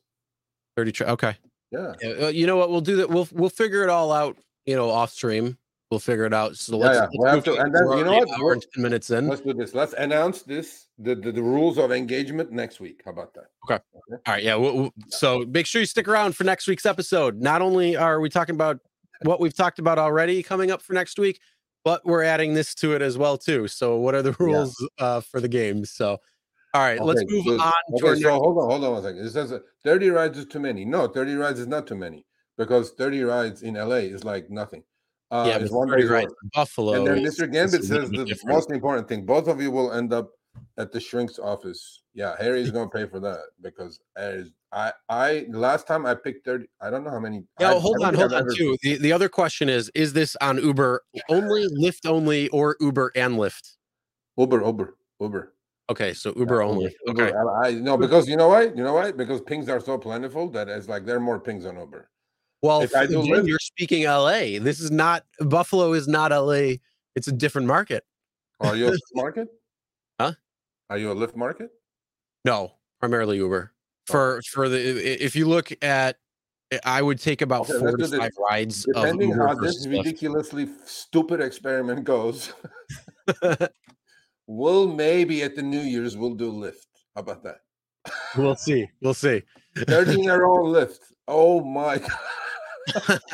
Thirty. 0.77 0.93
trips. 0.93 1.11
okay. 1.13 1.37
Yeah. 1.71 1.95
Yeah, 2.01 2.27
uh, 2.27 2.29
you 2.29 2.47
know 2.47 2.57
what? 2.57 2.71
We'll 2.71 2.81
do 2.83 2.97
that. 2.97 3.09
We'll 3.09 3.29
we'll 3.33 3.51
figure 3.51 3.83
it 3.83 3.89
all 3.91 4.13
out. 4.13 4.37
You 4.67 4.77
know, 4.77 4.91
off 4.91 5.11
stream. 5.11 5.59
We'll 5.93 5.99
figure 5.99 6.25
it 6.25 6.33
out. 6.33 6.57
So 6.57 6.79
let's, 6.79 6.95
yeah. 6.97 7.01
let's 7.03 7.13
We'll 7.19 7.35
have 7.35 7.45
to- 7.45 7.57
and 7.59 7.75
then, 7.75 7.99
you 7.99 8.05
know 8.05 8.17
what? 8.17 8.31
hour 8.41 8.55
10 8.57 8.83
minutes 8.83 9.11
in. 9.11 9.29
Let's 9.29 9.43
do 9.43 9.53
this. 9.53 9.75
Let's 9.75 9.93
announce 9.93 10.41
this 10.41 10.87
the, 10.99 11.15
the, 11.15 11.31
the 11.33 11.43
rules 11.43 11.77
of 11.77 11.93
engagement 11.93 12.51
next 12.51 12.81
week. 12.81 13.03
How 13.05 13.11
about 13.11 13.35
that? 13.35 13.49
Okay. 13.71 13.79
All 14.11 14.19
right, 14.27 14.43
yeah. 14.43 14.55
we'll- 14.55 14.75
we'll- 14.75 14.93
so 15.09 15.41
make 15.41 15.67
sure 15.67 15.81
you 15.83 15.87
stick 15.87 16.09
around 16.09 16.35
for 16.35 16.45
next 16.45 16.67
week's 16.67 16.87
episode. 16.87 17.43
Not 17.43 17.61
only 17.61 17.95
are 17.95 18.21
we 18.21 18.31
talking 18.31 18.55
about 18.55 18.81
what 19.25 19.39
we've 19.39 19.53
talked 19.55 19.79
about 19.79 19.99
already 19.99 20.43
coming 20.43 20.71
up 20.71 20.81
for 20.81 20.95
next 20.95 21.19
week, 21.19 21.41
but 21.85 22.01
we're 22.07 22.23
adding 22.23 22.55
this 22.55 22.75
to 22.77 22.95
it 22.95 23.03
as 23.03 23.19
well 23.19 23.37
too. 23.37 23.69
So 23.69 23.99
what 23.99 24.15
are 24.15 24.23
the 24.23 24.33
rules 24.39 24.75
uh, 24.99 25.21
for 25.21 25.41
the 25.43 25.49
game? 25.49 25.85
So, 25.85 26.17
all 26.73 26.81
right, 26.81 27.03
let's 27.05 27.21
Okay, 27.21 27.35
move 27.35 27.45
good. 27.45 27.61
on 27.61 27.73
Okay, 28.03 28.19
so 28.23 28.31
hold 28.31 28.57
on, 28.57 28.71
hold 28.71 28.85
on 28.85 28.93
one 28.93 29.03
second. 29.03 29.27
It 29.27 29.31
says 29.31 29.51
that 29.51 29.63
30 29.85 30.09
rides 30.09 30.39
is 30.39 30.47
too 30.47 30.59
many. 30.59 30.87
No, 30.87 31.07
30 31.07 31.35
rides 31.35 31.61
is 31.61 31.67
not 31.67 31.87
too 31.87 31.97
many 31.97 32.25
because 32.57 32.93
30 32.93 33.25
rides 33.25 33.63
in 33.63 33.75
LA 33.75 33.97
is 34.09 34.25
like 34.25 34.49
nothing. 34.49 34.83
Uh, 35.33 35.45
Yeah, 35.49 35.57
it's 35.59 35.73
one 35.73 35.89
30 35.89 36.03
day's 36.03 36.11
rides 36.11 36.27
work. 36.29 36.37
in 36.43 36.51
Buffalo. 36.55 36.93
And 36.93 37.07
then 37.07 37.19
is- 37.25 37.39
Mr. 37.39 37.51
Gambit 37.51 37.85
says 37.85 38.11
the 38.11 38.25
different. 38.25 38.49
most 38.55 38.71
important 38.71 39.09
thing 39.09 39.25
both 39.25 39.49
of 39.49 39.61
you 39.63 39.71
will 39.71 39.91
end 39.93 40.13
up 40.13 40.31
at 40.77 40.93
the 40.93 41.01
shrink's 41.01 41.39
office. 41.39 42.03
Yeah, 42.15 42.37
Harry's 42.39 42.71
going 42.71 42.91
to 42.91 42.95
pay 42.95 43.07
for 43.07 43.19
that 43.21 43.39
because 43.63 43.99
as 44.17 44.53
I, 44.73 44.93
I, 45.09 45.47
last 45.49 45.87
time 45.87 46.05
I 46.05 46.15
picked 46.15 46.45
30, 46.45 46.67
I 46.83 46.91
don't 46.91 47.03
know 47.05 47.11
how 47.11 47.19
many. 47.19 47.45
Yeah, 47.59 47.71
I- 47.73 47.79
hold 47.81 48.03
I 48.03 48.09
on, 48.09 48.15
hold 48.15 48.35
I've 48.35 48.43
on 48.43 48.47
ever- 48.49 48.55
too. 48.55 48.77
The, 48.83 48.97
the 48.99 49.13
other 49.13 49.31
question 49.31 49.71
is: 49.71 49.91
Is 49.95 50.13
this 50.13 50.37
on 50.43 50.59
Uber 50.59 51.03
only, 51.31 51.67
Lyft 51.69 52.07
only, 52.07 52.49
or 52.51 52.77
Uber 52.81 53.11
and 53.17 53.37
Lyft? 53.39 53.77
Uber, 54.37 54.63
Uber, 54.65 54.97
Uber. 55.21 55.55
Okay, 55.91 56.13
so 56.13 56.33
Uber 56.37 56.61
Yeah, 56.61 56.67
only. 56.69 56.97
Uber. 57.07 57.23
Okay, 57.29 57.37
I, 57.37 57.69
I 57.69 57.73
no 57.75 57.97
because 57.97 58.29
you 58.29 58.37
know 58.37 58.49
why? 58.49 58.65
You 58.65 58.85
know 58.85 58.95
why? 58.95 59.13
Because 59.13 59.41
pings 59.41 59.69
are 59.71 59.81
so 59.81 59.97
plentiful 59.97 60.49
that 60.51 60.69
it's 60.69 60.89
like 60.89 61.07
there 61.07 61.17
are 61.17 61.21
more 61.21 61.41
pings 61.41 61.65
on 61.65 61.77
Uber. 61.79 62.11
Well, 62.63 62.81
if 62.83 62.95
I 62.95 63.07
do 63.07 63.21
again, 63.23 63.35
Lyft- 63.45 63.49
you're 63.49 63.59
speaking 63.59 64.05
LA. 64.05 64.59
This 64.61 64.81
is 64.81 64.91
not 64.91 65.25
Buffalo. 65.41 65.93
Is 65.93 66.09
not 66.09 66.31
LA. 66.33 66.77
It's 67.17 67.29
a 67.29 67.33
different 67.33 67.67
market. 67.67 68.05
Are 68.61 68.77
you 68.77 68.89
a 68.89 68.91
Lyft 68.93 68.99
market? 69.15 69.49
Huh? 70.21 70.33
Are 70.91 70.99
you 70.99 71.11
a 71.11 71.15
Lyft 71.15 71.37
market? 71.37 71.71
No, 72.45 72.73
primarily 73.01 73.37
Uber. 73.39 73.73
Oh. 73.73 74.13
For 74.13 74.43
for 74.51 74.69
the 74.69 74.79
if 75.25 75.37
you 75.37 75.47
look 75.47 75.71
at, 75.83 76.17
I 76.85 77.03
would 77.03 77.21
take 77.21 77.43
about 77.43 77.69
Okay, 77.71 77.79
four 77.79 77.93
to 77.93 77.97
do 77.97 78.07
this. 78.09 78.19
five 78.19 78.33
rides 78.39 78.87
of 78.95 79.03
Depending 79.03 79.33
how 79.33 79.55
this 79.55 79.87
Lyft. 79.87 79.99
ridiculously 79.99 80.69
stupid 80.85 81.41
experiment 81.41 82.05
goes, 82.05 82.53
we'll 84.47 84.89
maybe 84.89 85.43
at 85.43 85.55
the 85.57 85.63
New 85.63 85.81
Year's 85.81 86.17
we'll 86.17 86.35
do 86.35 86.53
Lyft. 86.53 86.87
How 87.15 87.21
about 87.23 87.43
that? 87.45 87.59
we'll 88.37 88.57
see. 88.57 88.89
We'll 89.01 89.15
see. 89.15 89.43
13 89.77 90.25
year 90.25 90.45
old 90.45 90.75
Lyft. 90.75 90.99
Oh 91.29 91.63
my 91.63 91.99
god. 91.99 92.11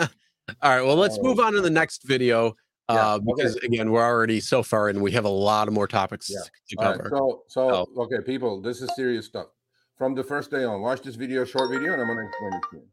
All 0.63 0.71
right. 0.71 0.83
Well, 0.83 0.97
let's 0.97 1.19
Oh, 1.19 1.23
move 1.23 1.41
on 1.41 1.53
to 1.55 1.61
the 1.61 1.71
next 1.71 2.05
video. 2.05 2.55
Yeah, 2.91 3.13
Uh, 3.13 3.15
okay. 3.17 3.25
because 3.37 3.57
again, 3.57 3.91
we're 3.91 4.03
already 4.05 4.41
so 4.41 4.63
far 4.63 4.89
and 4.89 5.03
we 5.03 5.13
have 5.13 5.25
a 5.27 5.29
lot 5.29 5.69
of 5.69 5.75
more 5.75 5.87
topics 5.87 6.31
Yeah. 6.31 6.39
to 6.71 6.77
All 6.79 6.85
right, 6.91 6.97
cover. 6.97 7.11
so 7.11 7.43
so 7.49 7.71
Oh. 7.97 8.03
okay, 8.05 8.21
people, 8.25 8.61
this 8.63 8.81
is 8.81 8.89
serious 8.97 9.27
stuff. 9.27 9.49
From 9.97 10.15
the 10.15 10.25
first 10.25 10.51
day 10.51 10.65
on, 10.65 10.81
watch 10.81 11.03
this 11.03 11.17
video, 11.17 11.45
short 11.45 11.71
video, 11.71 11.93
and 11.93 12.01
I'm 12.01 12.09
gonna 12.09 12.27
explain 12.27 12.53
it 12.55 12.63
to 12.71 12.77
you. 12.77 12.89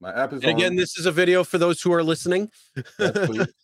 My 0.00 0.12
app 0.14 0.32
is 0.34 0.42
and 0.42 0.50
again, 0.50 0.76
this 0.76 0.98
is 0.98 1.06
a 1.06 1.12
video 1.12 1.42
for 1.42 1.58
those 1.58 1.80
who 1.82 1.92
are 1.92 2.02
listening. 2.02 2.50
Yes. 2.98 3.46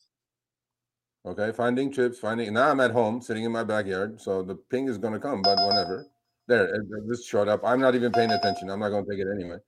Okay, 1.26 1.52
finding 1.52 1.92
chips, 1.92 2.18
finding. 2.18 2.50
Now 2.54 2.70
I'm 2.70 2.80
at 2.80 2.92
home, 2.92 3.20
sitting 3.20 3.44
in 3.44 3.52
my 3.52 3.62
backyard, 3.62 4.18
so 4.18 4.42
the 4.42 4.54
ping 4.54 4.88
is 4.88 4.96
gonna 4.96 5.18
come, 5.20 5.42
but 5.42 5.58
whatever. 5.58 6.06
There, 6.48 6.74
just 7.10 7.28
showed 7.28 7.46
up. 7.46 7.60
I'm 7.62 7.78
not 7.78 7.94
even 7.94 8.10
paying 8.10 8.30
attention. 8.32 8.70
I'm 8.70 8.80
not 8.80 8.88
gonna 8.88 9.04
take 9.06 9.18
it 9.18 9.26
anyway. 9.30 9.58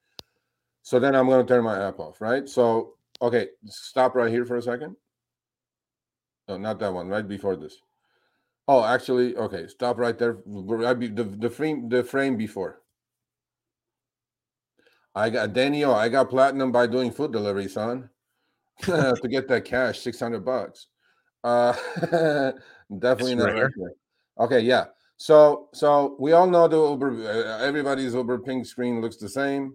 So 0.82 0.98
then 0.98 1.14
I'm 1.14 1.28
gonna 1.28 1.44
turn 1.44 1.64
my 1.64 1.86
app 1.86 1.98
off, 2.00 2.20
right? 2.20 2.48
So 2.48 2.94
okay, 3.20 3.48
stop 3.66 4.14
right 4.14 4.30
here 4.30 4.44
for 4.44 4.56
a 4.56 4.62
second. 4.62 4.96
No, 6.48 6.58
not 6.58 6.78
that 6.80 6.92
one. 6.92 7.08
Right 7.08 7.26
before 7.26 7.56
this. 7.56 7.78
Oh, 8.68 8.84
actually, 8.84 9.36
okay. 9.36 9.66
Stop 9.68 9.98
right 9.98 10.18
there. 10.18 10.38
The 10.44 11.36
the 11.38 11.50
frame 11.50 11.88
the 11.88 12.02
frame 12.02 12.36
before. 12.36 12.80
I 15.14 15.30
got 15.30 15.52
Daniel. 15.52 15.94
I 15.94 16.08
got 16.08 16.30
platinum 16.30 16.72
by 16.72 16.86
doing 16.86 17.10
food 17.10 17.32
delivery, 17.32 17.68
son. 17.68 18.08
to 18.82 19.28
get 19.28 19.46
that 19.48 19.64
cash, 19.64 20.00
six 20.00 20.18
hundred 20.18 20.44
bucks. 20.44 20.86
Uh, 21.44 21.72
definitely 22.98 23.34
not. 23.34 23.54
rare. 23.54 23.72
Okay, 24.38 24.60
yeah. 24.60 24.86
So, 25.18 25.68
so 25.72 26.16
we 26.18 26.32
all 26.32 26.48
know 26.48 26.66
the 26.66 26.76
Uber. 26.76 27.28
Uh, 27.28 27.64
everybody's 27.64 28.14
Uber 28.14 28.38
pink 28.38 28.66
screen 28.66 29.00
looks 29.00 29.16
the 29.16 29.28
same. 29.28 29.74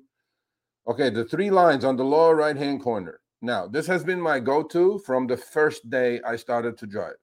Okay, 0.88 1.09
the 1.09 1.26
three 1.26 1.51
lines 1.51 1.84
on 1.84 1.97
the 1.97 2.05
lower 2.05 2.35
right 2.35 2.55
hand 2.55 2.81
corner. 2.81 3.19
Now, 3.41 3.68
this 3.68 3.88
has 3.88 4.03
been 4.03 4.22
my 4.22 4.39
go 4.39 4.64
to 4.64 4.99
from 4.99 5.27
the 5.27 5.35
first 5.35 5.89
day 5.89 6.22
I 6.26 6.38
started 6.38 6.77
to 6.77 6.88
drive. 6.88 7.18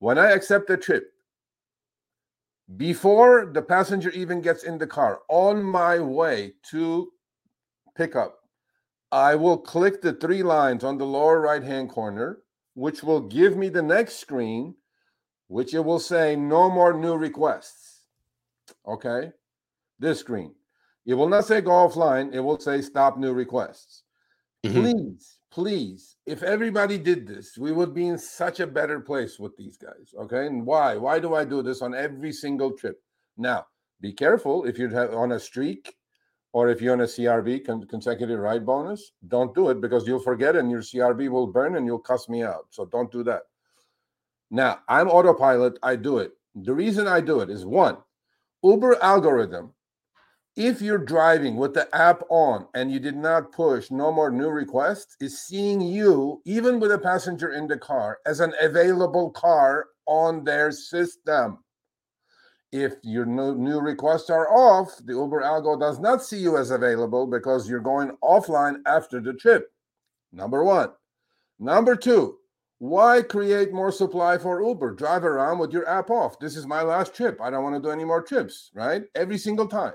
When 0.00 0.18
I 0.18 0.32
accept 0.32 0.68
a 0.70 0.76
trip, 0.76 1.04
before 2.76 3.46
the 3.46 3.62
passenger 3.62 4.10
even 4.10 4.40
gets 4.40 4.64
in 4.64 4.76
the 4.76 4.86
car, 4.86 5.20
on 5.28 5.62
my 5.62 5.98
way 5.98 6.54
to 6.70 7.10
pickup, 7.94 8.40
I 9.12 9.36
will 9.36 9.56
click 9.56 10.02
the 10.02 10.12
three 10.12 10.42
lines 10.42 10.84
on 10.84 10.98
the 10.98 11.06
lower 11.06 11.40
right 11.40 11.62
hand 11.62 11.88
corner, 11.88 12.40
which 12.74 13.02
will 13.02 13.20
give 13.20 13.56
me 13.56 13.70
the 13.70 13.82
next 13.82 14.16
screen, 14.16 14.74
which 15.46 15.72
it 15.72 15.84
will 15.84 16.00
say 16.00 16.36
no 16.36 16.68
more 16.68 16.92
new 16.92 17.14
requests. 17.14 18.02
Okay, 18.86 19.30
this 19.98 20.20
screen. 20.20 20.55
It 21.06 21.14
will 21.14 21.28
not 21.28 21.46
say 21.46 21.60
go 21.60 21.70
offline, 21.70 22.34
it 22.34 22.40
will 22.40 22.58
say 22.58 22.82
stop 22.82 23.16
new 23.16 23.32
requests. 23.32 24.02
Mhm. 24.64 24.72
Please, 24.72 25.38
please, 25.50 26.16
if 26.26 26.42
everybody 26.42 26.98
did 26.98 27.26
this, 27.26 27.56
we 27.56 27.70
would 27.70 27.94
be 27.94 28.08
in 28.08 28.18
such 28.18 28.58
a 28.60 28.66
better 28.66 29.00
place 29.00 29.38
with 29.38 29.56
these 29.56 29.76
guys. 29.76 30.12
Okay. 30.18 30.46
And 30.46 30.66
why? 30.66 30.96
Why 30.96 31.20
do 31.20 31.34
I 31.34 31.44
do 31.44 31.62
this 31.62 31.80
on 31.80 31.94
every 31.94 32.32
single 32.32 32.72
trip? 32.72 33.00
Now, 33.36 33.66
be 34.00 34.12
careful 34.12 34.64
if 34.64 34.78
you're 34.78 35.14
on 35.16 35.32
a 35.32 35.40
streak 35.40 35.96
or 36.52 36.68
if 36.68 36.82
you're 36.82 36.92
on 36.92 37.02
a 37.02 37.06
CRB 37.06 37.60
con- 37.60 37.86
consecutive 37.86 38.40
ride 38.40 38.66
bonus, 38.66 39.12
don't 39.28 39.54
do 39.54 39.70
it 39.70 39.80
because 39.80 40.06
you'll 40.06 40.18
forget 40.18 40.56
and 40.56 40.70
your 40.70 40.82
CRB 40.82 41.28
will 41.28 41.46
burn 41.46 41.76
and 41.76 41.86
you'll 41.86 41.98
cuss 41.98 42.28
me 42.28 42.42
out. 42.42 42.66
So 42.70 42.84
don't 42.86 43.12
do 43.12 43.22
that. 43.24 43.42
Now, 44.50 44.80
I'm 44.88 45.08
autopilot, 45.08 45.78
I 45.82 45.96
do 45.96 46.18
it. 46.18 46.32
The 46.54 46.72
reason 46.72 47.06
I 47.06 47.20
do 47.20 47.40
it 47.40 47.50
is 47.50 47.64
one, 47.64 47.98
Uber 48.62 49.02
algorithm 49.02 49.74
if 50.56 50.80
you're 50.80 50.98
driving 50.98 51.56
with 51.56 51.74
the 51.74 51.94
app 51.94 52.22
on 52.30 52.66
and 52.74 52.90
you 52.90 52.98
did 52.98 53.16
not 53.16 53.52
push 53.52 53.90
no 53.90 54.10
more 54.10 54.30
new 54.30 54.48
requests, 54.48 55.16
is 55.20 55.38
seeing 55.38 55.80
you, 55.82 56.40
even 56.46 56.80
with 56.80 56.92
a 56.92 56.98
passenger 56.98 57.52
in 57.52 57.66
the 57.68 57.76
car, 57.76 58.18
as 58.24 58.40
an 58.40 58.54
available 58.60 59.30
car 59.30 59.88
on 60.06 60.44
their 60.44 60.72
system. 60.72 61.58
If 62.72 62.94
your 63.02 63.26
new, 63.26 63.78
requests 63.80 64.30
are 64.30 64.50
off, 64.50 64.90
the 65.04 65.12
Uber 65.12 65.42
algo 65.42 65.78
does 65.78 65.98
not 65.98 66.24
see 66.24 66.38
you 66.38 66.56
as 66.56 66.70
available 66.70 67.26
because 67.26 67.68
you're 67.68 67.80
going 67.80 68.16
offline 68.24 68.80
after 68.86 69.20
the 69.20 69.34
trip. 69.34 69.70
Number 70.32 70.64
one. 70.64 70.90
Number 71.58 71.96
two, 71.96 72.38
why 72.78 73.22
create 73.22 73.72
more 73.72 73.92
supply 73.92 74.36
for 74.36 74.62
Uber? 74.62 74.94
Drive 74.94 75.24
around 75.24 75.58
with 75.58 75.72
your 75.72 75.88
app 75.88 76.10
off. 76.10 76.38
This 76.38 76.56
is 76.56 76.66
my 76.66 76.82
last 76.82 77.14
trip. 77.14 77.40
I 77.40 77.50
don't 77.50 77.62
want 77.62 77.76
to 77.76 77.80
do 77.80 77.92
any 77.92 78.04
more 78.04 78.20
trips, 78.20 78.70
right? 78.74 79.04
Every 79.14 79.38
single 79.38 79.68
time. 79.68 79.94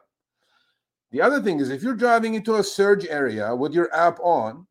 The 1.11 1.21
other 1.21 1.41
thing 1.41 1.59
is 1.59 1.69
if 1.69 1.83
you're 1.83 1.93
driving 1.93 2.35
into 2.35 2.55
a 2.55 2.63
surge 2.63 3.05
area 3.05 3.53
with 3.55 3.73
your 3.73 3.93
app 3.93 4.19
on, 4.21 4.65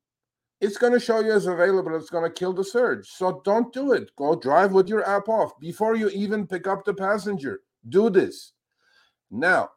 it's 0.60 0.76
going 0.76 0.92
to 0.92 1.00
show 1.00 1.20
you 1.20 1.32
as 1.32 1.46
available. 1.46 1.94
It's 1.96 2.10
going 2.10 2.24
to 2.24 2.30
kill 2.38 2.52
the 2.52 2.64
surge. 2.64 3.08
So 3.08 3.40
don't 3.44 3.72
do 3.72 3.92
it. 3.92 4.10
Go 4.16 4.34
drive 4.34 4.72
with 4.72 4.88
your 4.88 5.08
app 5.08 5.28
off 5.28 5.58
before 5.58 5.96
you 5.96 6.08
even 6.10 6.46
pick 6.46 6.66
up 6.66 6.84
the 6.84 6.94
passenger. 6.94 7.60
Do 7.88 8.10
this. 8.10 8.52
Now, 9.30 9.70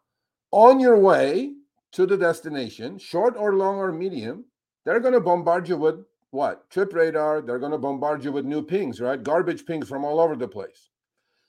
on 0.51 0.79
your 0.79 0.97
way 0.97 1.53
to 1.93 2.05
the 2.05 2.17
destination, 2.17 2.97
short 2.97 3.35
or 3.37 3.55
long 3.55 3.77
or 3.77 3.91
medium, 3.91 4.45
they're 4.83 4.99
going 4.99 5.13
to 5.13 5.21
bombard 5.21 5.69
you 5.69 5.77
with 5.77 6.03
what? 6.31 6.69
Trip 6.69 6.93
radar. 6.93 7.41
They're 7.41 7.59
going 7.59 7.71
to 7.71 7.77
bombard 7.77 8.23
you 8.23 8.31
with 8.31 8.45
new 8.45 8.61
pings, 8.61 8.99
right? 8.99 9.21
Garbage 9.21 9.65
pings 9.65 9.87
from 9.87 10.03
all 10.03 10.19
over 10.19 10.35
the 10.35 10.47
place. 10.47 10.89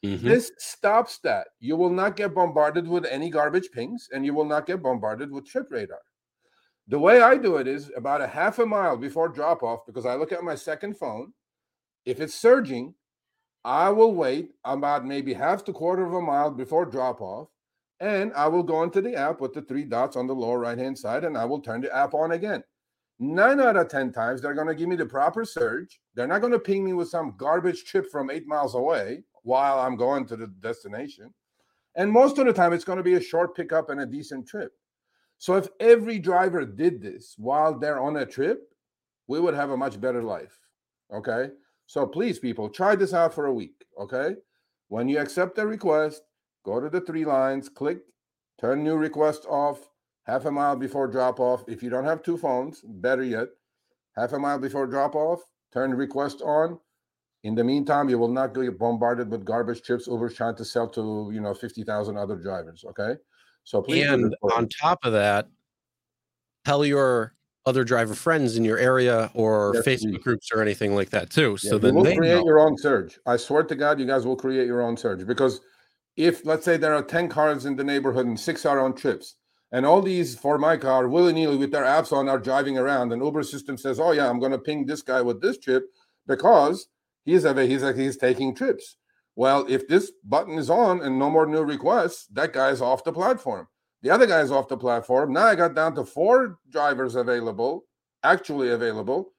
Mhm. 0.05 0.21
This 0.21 0.53
stops 0.59 1.19
that. 1.21 1.49
You 1.61 1.77
will 1.77 1.91
not 1.91 2.17
get 2.17 2.35
bombarded 2.35 2.87
with 2.87 3.07
any 3.07 3.31
garbage 3.31 3.71
pings 3.73 4.09
and 4.13 4.25
you 4.25 4.35
will 4.35 4.45
not 4.45 4.67
get 4.67 4.83
bombarded 4.83 5.31
with 5.31 5.47
trip 5.47 5.69
radar. 5.71 6.03
The 6.89 6.99
way 6.99 7.23
I 7.23 7.39
do 7.39 7.57
it 7.57 7.67
is 7.67 7.91
about 7.97 8.21
a 8.21 8.27
half 8.27 8.59
a 8.59 8.67
mile 8.67 8.99
before 8.99 9.31
drop 9.31 9.63
off 9.63 9.87
because 9.87 10.05
I 10.05 10.17
look 10.17 10.31
at 10.33 10.45
my 10.45 10.55
second 10.57 10.99
phone. 10.99 11.33
If 12.05 12.21
it's 12.21 12.35
surging, 12.35 12.95
I 13.65 13.89
will 13.89 14.15
wait 14.15 14.53
about 14.65 15.07
maybe 15.07 15.33
half 15.33 15.65
to 15.65 15.73
quarter 15.73 16.05
of 16.05 16.13
a 16.13 16.21
mile 16.21 16.51
before 16.51 16.85
drop 16.85 17.23
off 17.23 17.49
and 17.99 18.31
I 18.35 18.49
will 18.49 18.63
go 18.63 18.83
into 18.83 19.01
the 19.01 19.15
app 19.15 19.41
with 19.41 19.55
the 19.55 19.63
three 19.63 19.85
dots 19.85 20.17
on 20.17 20.27
the 20.27 20.35
lower 20.35 20.59
right 20.59 20.77
hand 20.77 20.99
side 20.99 21.25
and 21.25 21.39
I 21.39 21.47
will 21.47 21.63
turn 21.63 21.81
the 21.81 21.97
app 21.97 22.13
on 22.13 22.33
again. 22.33 22.63
Nine 23.19 23.59
out 23.61 23.77
of 23.77 23.89
10 23.89 24.13
times, 24.13 24.43
they're 24.43 24.53
going 24.53 24.67
to 24.67 24.75
give 24.75 24.89
me 24.89 24.97
the 24.97 25.07
proper 25.07 25.47
surge. 25.47 25.99
They're 26.15 26.27
not 26.27 26.43
going 26.43 26.53
to 26.53 26.59
ping 26.59 26.85
me 26.85 26.93
with 26.93 27.09
some 27.09 27.37
garbage 27.39 27.85
chip 27.85 28.11
from 28.11 28.29
eight 28.31 28.47
miles 28.47 28.75
away 28.75 29.25
while 29.45 29.79
I'm 29.79 29.97
going 29.97 30.27
to 30.27 30.37
the 30.37 30.49
destination. 30.49 31.33
And 31.95 32.11
most 32.11 32.39
of 32.39 32.47
the 32.47 32.53
time, 32.53 32.73
it's 32.73 32.85
going 32.85 32.99
to 32.99 33.05
be 33.05 33.15
a 33.15 33.21
short 33.21 33.55
pickup 33.55 33.89
and 33.89 34.01
a 34.01 34.07
decent 34.07 34.49
trip. 34.49 34.73
So 35.39 35.55
if 35.55 35.69
every 35.79 36.19
driver 36.19 36.65
did 36.65 37.01
this 37.01 37.35
while 37.39 37.79
they're 37.79 38.01
on 38.01 38.17
a 38.17 38.27
trip, 38.27 38.63
we 39.29 39.41
would 39.41 39.55
have 39.55 39.71
a 39.71 39.77
much 39.77 40.01
better 40.01 40.23
life. 40.23 40.59
Okay. 41.13 41.51
So 41.87 42.07
please, 42.07 42.39
people, 42.39 42.69
try 42.69 42.97
this 42.97 43.15
out 43.15 43.33
for 43.33 43.47
a 43.47 43.55
week. 43.55 43.85
Okay. 44.01 44.35
When 44.89 45.09
you 45.09 45.19
accept 45.19 45.57
the 45.57 45.67
request, 45.67 46.23
go 46.65 46.81
to 46.81 46.89
the 46.89 47.01
three 47.01 47.25
lines, 47.25 47.69
click, 47.69 47.99
turn 48.61 48.83
new 48.83 48.97
request 48.97 49.47
off 49.49 49.89
half 50.25 50.47
a 50.47 50.51
mile 50.51 50.77
before 50.77 51.07
drop 51.07 51.39
off. 51.39 51.65
If 51.69 51.83
you 51.83 51.91
don't 51.91 52.05
have 52.05 52.23
two 52.23 52.37
phones, 52.37 52.83
better 52.85 53.23
yet, 53.23 53.49
half 54.17 54.33
a 54.33 54.39
mile 54.39 54.59
before 54.59 54.87
drop 54.87 55.15
off, 55.15 55.41
turn 55.73 55.95
request 55.95 56.41
on. 56.43 56.79
In 57.45 57.55
the 57.55 57.63
meantime, 57.63 58.09
you 58.09 58.19
will 58.19 58.33
not 58.33 58.55
get 58.55 58.79
bombarded 58.79 59.31
with 59.31 59.45
garbage 59.45 59.83
chips 59.83 60.07
Uber 60.07 60.31
trying 60.31 60.57
to 60.57 60.65
sell 60.65 60.89
to 60.89 61.31
you 61.33 61.41
know 61.41 61.55
fifty 61.55 61.85
thousand 61.85 62.17
other 62.17 62.37
drivers. 62.37 62.85
Okay, 62.89 63.15
so 63.65 63.83
please. 63.83 64.07
And 64.07 64.35
on 64.43 64.67
top 64.69 65.05
of 65.05 65.13
that, 65.13 65.49
tell 66.65 66.87
your 66.87 67.35
other 67.67 67.85
driver 67.85 68.15
friends 68.15 68.57
in 68.57 68.65
your 68.65 68.79
area 68.79 69.31
or 69.35 69.73
yes, 69.75 69.87
Facebook 69.87 70.13
please. 70.13 70.23
groups 70.23 70.51
or 70.53 70.63
anything 70.63 70.95
like 70.95 71.11
that 71.11 71.31
too. 71.31 71.57
Yeah, 71.63 71.71
so 71.71 71.79
then 71.79 71.95
will 71.95 72.05
create 72.05 72.37
know. 72.37 72.45
your 72.45 72.61
own 72.61 72.79
surge. 72.79 73.19
I 73.27 73.37
swear 73.37 73.63
to 73.63 73.75
God, 73.75 74.01
you 74.01 74.07
guys 74.07 74.27
will 74.27 74.37
create 74.37 74.67
your 74.67 74.83
own 74.83 74.97
surge 74.97 75.27
because 75.27 75.61
if 76.17 76.47
let's 76.47 76.65
say 76.65 76.77
there 76.77 76.95
are 76.95 77.03
10 77.03 77.29
cars 77.29 77.67
in 77.67 77.77
the 77.77 77.85
neighborhood 77.85 78.27
and 78.27 78.39
six 78.39 78.65
are 78.65 78.81
on 78.81 78.95
trips, 78.95 79.37
and 79.73 79.85
all 79.85 80.01
these 80.01 80.35
for 80.35 80.59
my 80.59 80.77
car 80.77 81.09
willy-nilly 81.09 81.57
with 81.57 81.73
their 81.73 81.85
apps 81.85 82.13
on 82.13 82.29
are 82.29 82.39
driving 82.39 82.79
around, 82.79 83.13
and 83.13 83.23
Uber 83.23 83.43
system 83.43 83.77
says, 83.77 84.01
Oh 84.01 84.13
yeah, 84.13 84.31
I'm 84.31 84.41
gonna 84.41 84.59
ping 84.59 84.87
this 84.87 85.03
guy 85.03 85.21
with 85.21 85.43
this 85.43 85.59
trip 85.59 85.85
because 86.27 86.89
he's 87.25 87.45
a 87.45 87.67
he's 87.67 87.83
like 87.83 87.97
he's 87.97 88.17
taking 88.17 88.55
trips. 88.55 88.97
Well, 89.37 89.67
if 89.69 89.89
this 89.89 90.13
button 90.23 90.59
is 90.59 90.71
on 90.71 91.03
and 91.03 91.19
no 91.19 91.29
more 91.29 91.47
new 91.47 91.63
requests, 91.63 92.27
that 92.33 92.53
guy's 92.53 92.81
off 92.81 93.05
the 93.05 93.13
platform. 93.13 93.67
The 94.03 94.11
other 94.11 94.27
guy's 94.27 94.51
off 94.51 94.69
the 94.69 94.77
platform. 94.77 95.33
Now 95.33 95.47
I 95.47 95.55
got 95.55 95.75
down 95.75 95.95
to 95.97 96.05
four 96.05 96.59
drivers 96.71 97.17
available, 97.17 97.85
actually 98.23 98.71
available. 98.71 99.33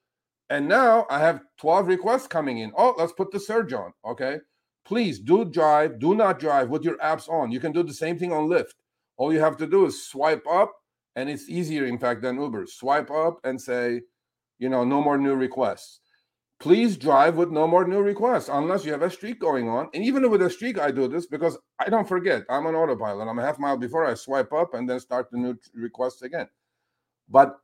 And 0.49 0.67
now 0.67 1.05
I 1.09 1.19
have 1.19 1.41
12 1.59 1.87
requests 1.87 2.27
coming 2.27 2.59
in. 2.59 2.71
Oh, 2.77 2.93
let's 2.97 3.13
put 3.13 3.31
the 3.31 3.39
surge 3.39 3.73
on. 3.73 3.93
Okay. 4.05 4.39
Please 4.85 5.19
do 5.19 5.45
drive, 5.45 5.99
do 5.99 6.13
not 6.13 6.39
drive 6.39 6.69
with 6.69 6.83
your 6.83 6.97
apps 6.97 7.27
on. 7.27 7.51
You 7.51 7.59
can 7.59 7.71
do 7.71 7.81
the 7.81 7.93
same 7.93 8.19
thing 8.19 8.31
on 8.31 8.47
Lyft. 8.47 8.73
All 9.17 9.33
you 9.33 9.39
have 9.39 9.57
to 9.57 9.65
do 9.65 9.85
is 9.85 10.05
swipe 10.05 10.45
up, 10.47 10.73
and 11.15 11.29
it's 11.29 11.49
easier, 11.49 11.85
in 11.85 11.97
fact, 11.97 12.21
than 12.21 12.39
Uber. 12.39 12.67
Swipe 12.67 13.09
up 13.09 13.39
and 13.43 13.59
say, 13.59 14.01
you 14.59 14.69
know, 14.69 14.83
no 14.83 15.01
more 15.01 15.17
new 15.17 15.33
requests 15.33 16.01
please 16.59 16.97
drive 16.97 17.35
with 17.35 17.51
no 17.51 17.67
more 17.67 17.87
new 17.87 17.99
requests 17.99 18.49
unless 18.51 18.85
you 18.85 18.91
have 18.91 19.01
a 19.01 19.09
streak 19.09 19.39
going 19.39 19.67
on. 19.67 19.89
And 19.93 20.03
even 20.03 20.29
with 20.29 20.41
a 20.41 20.49
streak, 20.49 20.79
I 20.79 20.91
do 20.91 21.07
this 21.07 21.25
because 21.25 21.57
I 21.79 21.89
don't 21.89 22.07
forget. 22.07 22.43
I'm 22.49 22.65
an 22.65 22.75
autopilot. 22.75 23.27
I'm 23.27 23.39
a 23.39 23.43
half 23.43 23.59
mile 23.59 23.77
before 23.77 24.05
I 24.05 24.13
swipe 24.13 24.53
up 24.53 24.73
and 24.73 24.89
then 24.89 24.99
start 24.99 25.29
the 25.31 25.37
new 25.37 25.57
requests 25.73 26.21
again. 26.21 26.47
But 27.29 27.59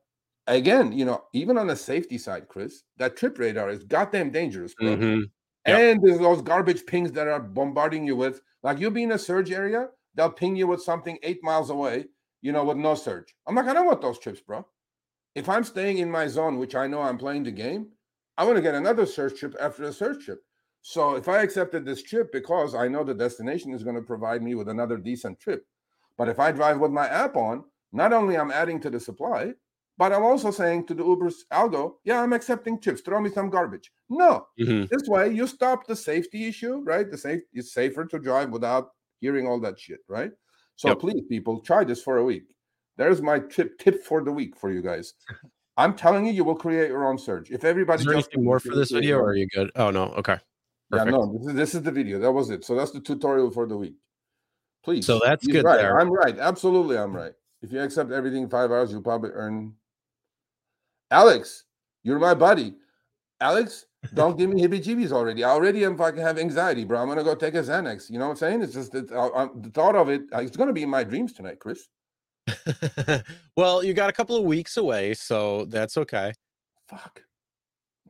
again, 0.47 0.91
you 0.91 1.05
know, 1.05 1.23
even 1.33 1.57
on 1.57 1.67
the 1.67 1.75
safety 1.75 2.17
side, 2.17 2.47
Chris, 2.47 2.83
that 2.97 3.15
trip 3.15 3.37
radar 3.39 3.69
is 3.69 3.83
goddamn 3.83 4.31
dangerous. 4.31 4.73
Mm-hmm. 4.81 5.21
Yep. 5.67 5.79
And 5.79 6.03
there's 6.03 6.19
those 6.19 6.41
garbage 6.41 6.85
pings 6.85 7.11
that 7.13 7.27
are 7.27 7.39
bombarding 7.39 8.05
you 8.05 8.15
with, 8.15 8.41
like 8.63 8.79
you'll 8.79 8.91
be 8.91 9.03
in 9.03 9.11
a 9.11 9.19
surge 9.19 9.51
area, 9.51 9.89
they'll 10.15 10.31
ping 10.31 10.55
you 10.55 10.67
with 10.67 10.81
something 10.81 11.17
eight 11.23 11.43
miles 11.43 11.69
away, 11.69 12.05
you 12.41 12.51
know, 12.51 12.63
with 12.63 12.77
no 12.77 12.95
surge. 12.95 13.35
I'm 13.47 13.55
like, 13.55 13.67
I 13.67 13.73
don't 13.73 13.85
want 13.85 14.01
those 14.01 14.19
trips, 14.19 14.41
bro. 14.41 14.65
If 15.35 15.47
I'm 15.47 15.63
staying 15.63 15.99
in 15.99 16.11
my 16.11 16.27
zone, 16.27 16.57
which 16.57 16.75
I 16.75 16.87
know 16.87 17.01
I'm 17.01 17.17
playing 17.17 17.43
the 17.43 17.51
game, 17.51 17.89
I 18.37 18.43
want 18.45 18.55
to 18.55 18.61
get 18.61 18.75
another 18.75 19.05
search 19.05 19.39
trip 19.39 19.55
after 19.59 19.85
the 19.85 19.93
search 19.93 20.25
trip. 20.25 20.41
So 20.81 21.15
if 21.15 21.27
I 21.27 21.41
accepted 21.41 21.85
this 21.85 22.01
trip 22.01 22.31
because 22.31 22.73
I 22.73 22.87
know 22.87 23.03
the 23.03 23.13
destination 23.13 23.73
is 23.73 23.83
going 23.83 23.95
to 23.95 24.01
provide 24.01 24.41
me 24.41 24.55
with 24.55 24.67
another 24.67 24.97
decent 24.97 25.39
trip, 25.39 25.65
but 26.17 26.27
if 26.27 26.39
I 26.39 26.51
drive 26.51 26.79
with 26.79 26.91
my 26.91 27.07
app 27.07 27.35
on, 27.35 27.63
not 27.93 28.13
only 28.13 28.37
I'm 28.37 28.51
adding 28.51 28.79
to 28.81 28.89
the 28.89 28.99
supply, 28.99 29.53
but 29.97 30.11
I'm 30.11 30.23
also 30.23 30.49
saying 30.49 30.87
to 30.87 30.93
the 30.95 31.03
Uber's 31.05 31.45
algo, 31.51 31.95
yeah, 32.03 32.21
I'm 32.21 32.33
accepting 32.33 32.79
chips. 32.79 33.01
Throw 33.01 33.21
me 33.21 33.29
some 33.29 33.49
garbage. 33.49 33.91
No, 34.09 34.47
mm-hmm. 34.59 34.85
this 34.89 35.07
way 35.07 35.31
you 35.31 35.45
stop 35.45 35.85
the 35.85 35.95
safety 35.95 36.47
issue, 36.47 36.81
right? 36.83 37.09
The 37.09 37.17
safe 37.17 37.41
it's 37.53 37.73
safer 37.73 38.05
to 38.05 38.17
drive 38.17 38.49
without 38.49 38.89
hearing 39.19 39.45
all 39.47 39.59
that 39.59 39.79
shit, 39.79 39.99
right? 40.07 40.31
So 40.77 40.89
yep. 40.89 40.99
please, 40.99 41.21
people, 41.29 41.59
try 41.59 41.83
this 41.83 42.01
for 42.01 42.17
a 42.17 42.23
week. 42.23 42.45
There's 42.97 43.21
my 43.21 43.39
tip 43.39 43.77
tip 43.77 44.03
for 44.03 44.23
the 44.23 44.31
week 44.31 44.55
for 44.57 44.71
you 44.71 44.81
guys. 44.81 45.13
I'm 45.81 45.95
telling 45.95 46.27
you, 46.27 46.31
you 46.31 46.43
will 46.43 46.55
create 46.55 46.89
your 46.89 47.07
own 47.07 47.17
surge. 47.17 47.49
If 47.49 47.63
everybody 47.63 48.01
is 48.01 48.05
there 48.05 48.13
anything 48.13 48.43
more 48.43 48.59
for 48.59 48.75
this 48.75 48.91
video, 48.91 49.17
or 49.17 49.29
are 49.29 49.35
you 49.35 49.47
good? 49.47 49.71
Oh 49.75 49.89
no, 49.89 50.03
okay. 50.13 50.37
Perfect. 50.91 51.11
Yeah, 51.11 51.17
no, 51.17 51.37
this 51.37 51.47
is, 51.47 51.53
this 51.55 51.75
is 51.75 51.81
the 51.81 51.91
video. 51.91 52.19
That 52.19 52.31
was 52.31 52.51
it. 52.51 52.63
So 52.63 52.75
that's 52.75 52.91
the 52.91 52.99
tutorial 52.99 53.49
for 53.49 53.65
the 53.65 53.77
week. 53.77 53.95
Please. 54.83 55.05
So 55.05 55.19
that's 55.23 55.47
good. 55.47 55.63
Right. 55.63 55.77
There. 55.77 55.99
I'm 55.99 56.11
right. 56.11 56.37
Absolutely, 56.37 56.97
I'm 56.97 57.15
right. 57.15 57.33
If 57.63 57.71
you 57.71 57.81
accept 57.81 58.11
everything 58.11 58.47
five 58.47 58.71
hours, 58.71 58.91
you'll 58.91 59.01
probably 59.01 59.31
earn. 59.31 59.73
Alex, 61.09 61.63
you're 62.03 62.19
my 62.19 62.35
buddy. 62.35 62.75
Alex, 63.39 63.85
don't 64.13 64.37
give 64.37 64.51
me 64.51 64.61
heebie-jeebies 64.61 65.11
already. 65.11 65.43
I 65.43 65.49
already 65.49 65.83
am 65.83 65.97
fucking 65.97 66.21
have 66.21 66.37
anxiety, 66.37 66.83
bro. 66.83 66.99
I'm 66.99 67.07
gonna 67.07 67.23
go 67.23 67.33
take 67.33 67.55
a 67.55 67.61
Xanax. 67.61 68.09
You 68.11 68.19
know 68.19 68.25
what 68.25 68.31
I'm 68.31 68.37
saying? 68.37 68.61
It's 68.61 68.73
just 68.73 68.91
that 68.91 69.11
uh, 69.11 69.29
uh 69.29 69.47
the 69.55 69.71
thought 69.71 69.95
of 69.95 70.09
it. 70.09 70.21
It's 70.31 70.57
gonna 70.57 70.73
be 70.73 70.83
in 70.83 70.89
my 70.89 71.03
dreams 71.03 71.33
tonight, 71.33 71.59
Chris. 71.59 71.87
well, 73.57 73.83
you 73.83 73.93
got 73.93 74.09
a 74.09 74.13
couple 74.13 74.35
of 74.35 74.43
weeks 74.43 74.77
away, 74.77 75.13
so 75.13 75.65
that's 75.65 75.97
okay. 75.97 76.33
Fuck. 76.87 77.23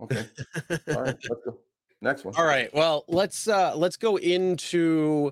Okay. 0.02 0.26
All 0.96 1.02
right, 1.02 1.18
let's 1.30 1.44
go. 1.46 1.58
Next 2.02 2.26
one. 2.26 2.34
All 2.36 2.46
right. 2.46 2.74
Well, 2.74 3.06
let's 3.08 3.48
uh 3.48 3.76
let's 3.76 3.96
go 3.98 4.16
into 4.18 5.32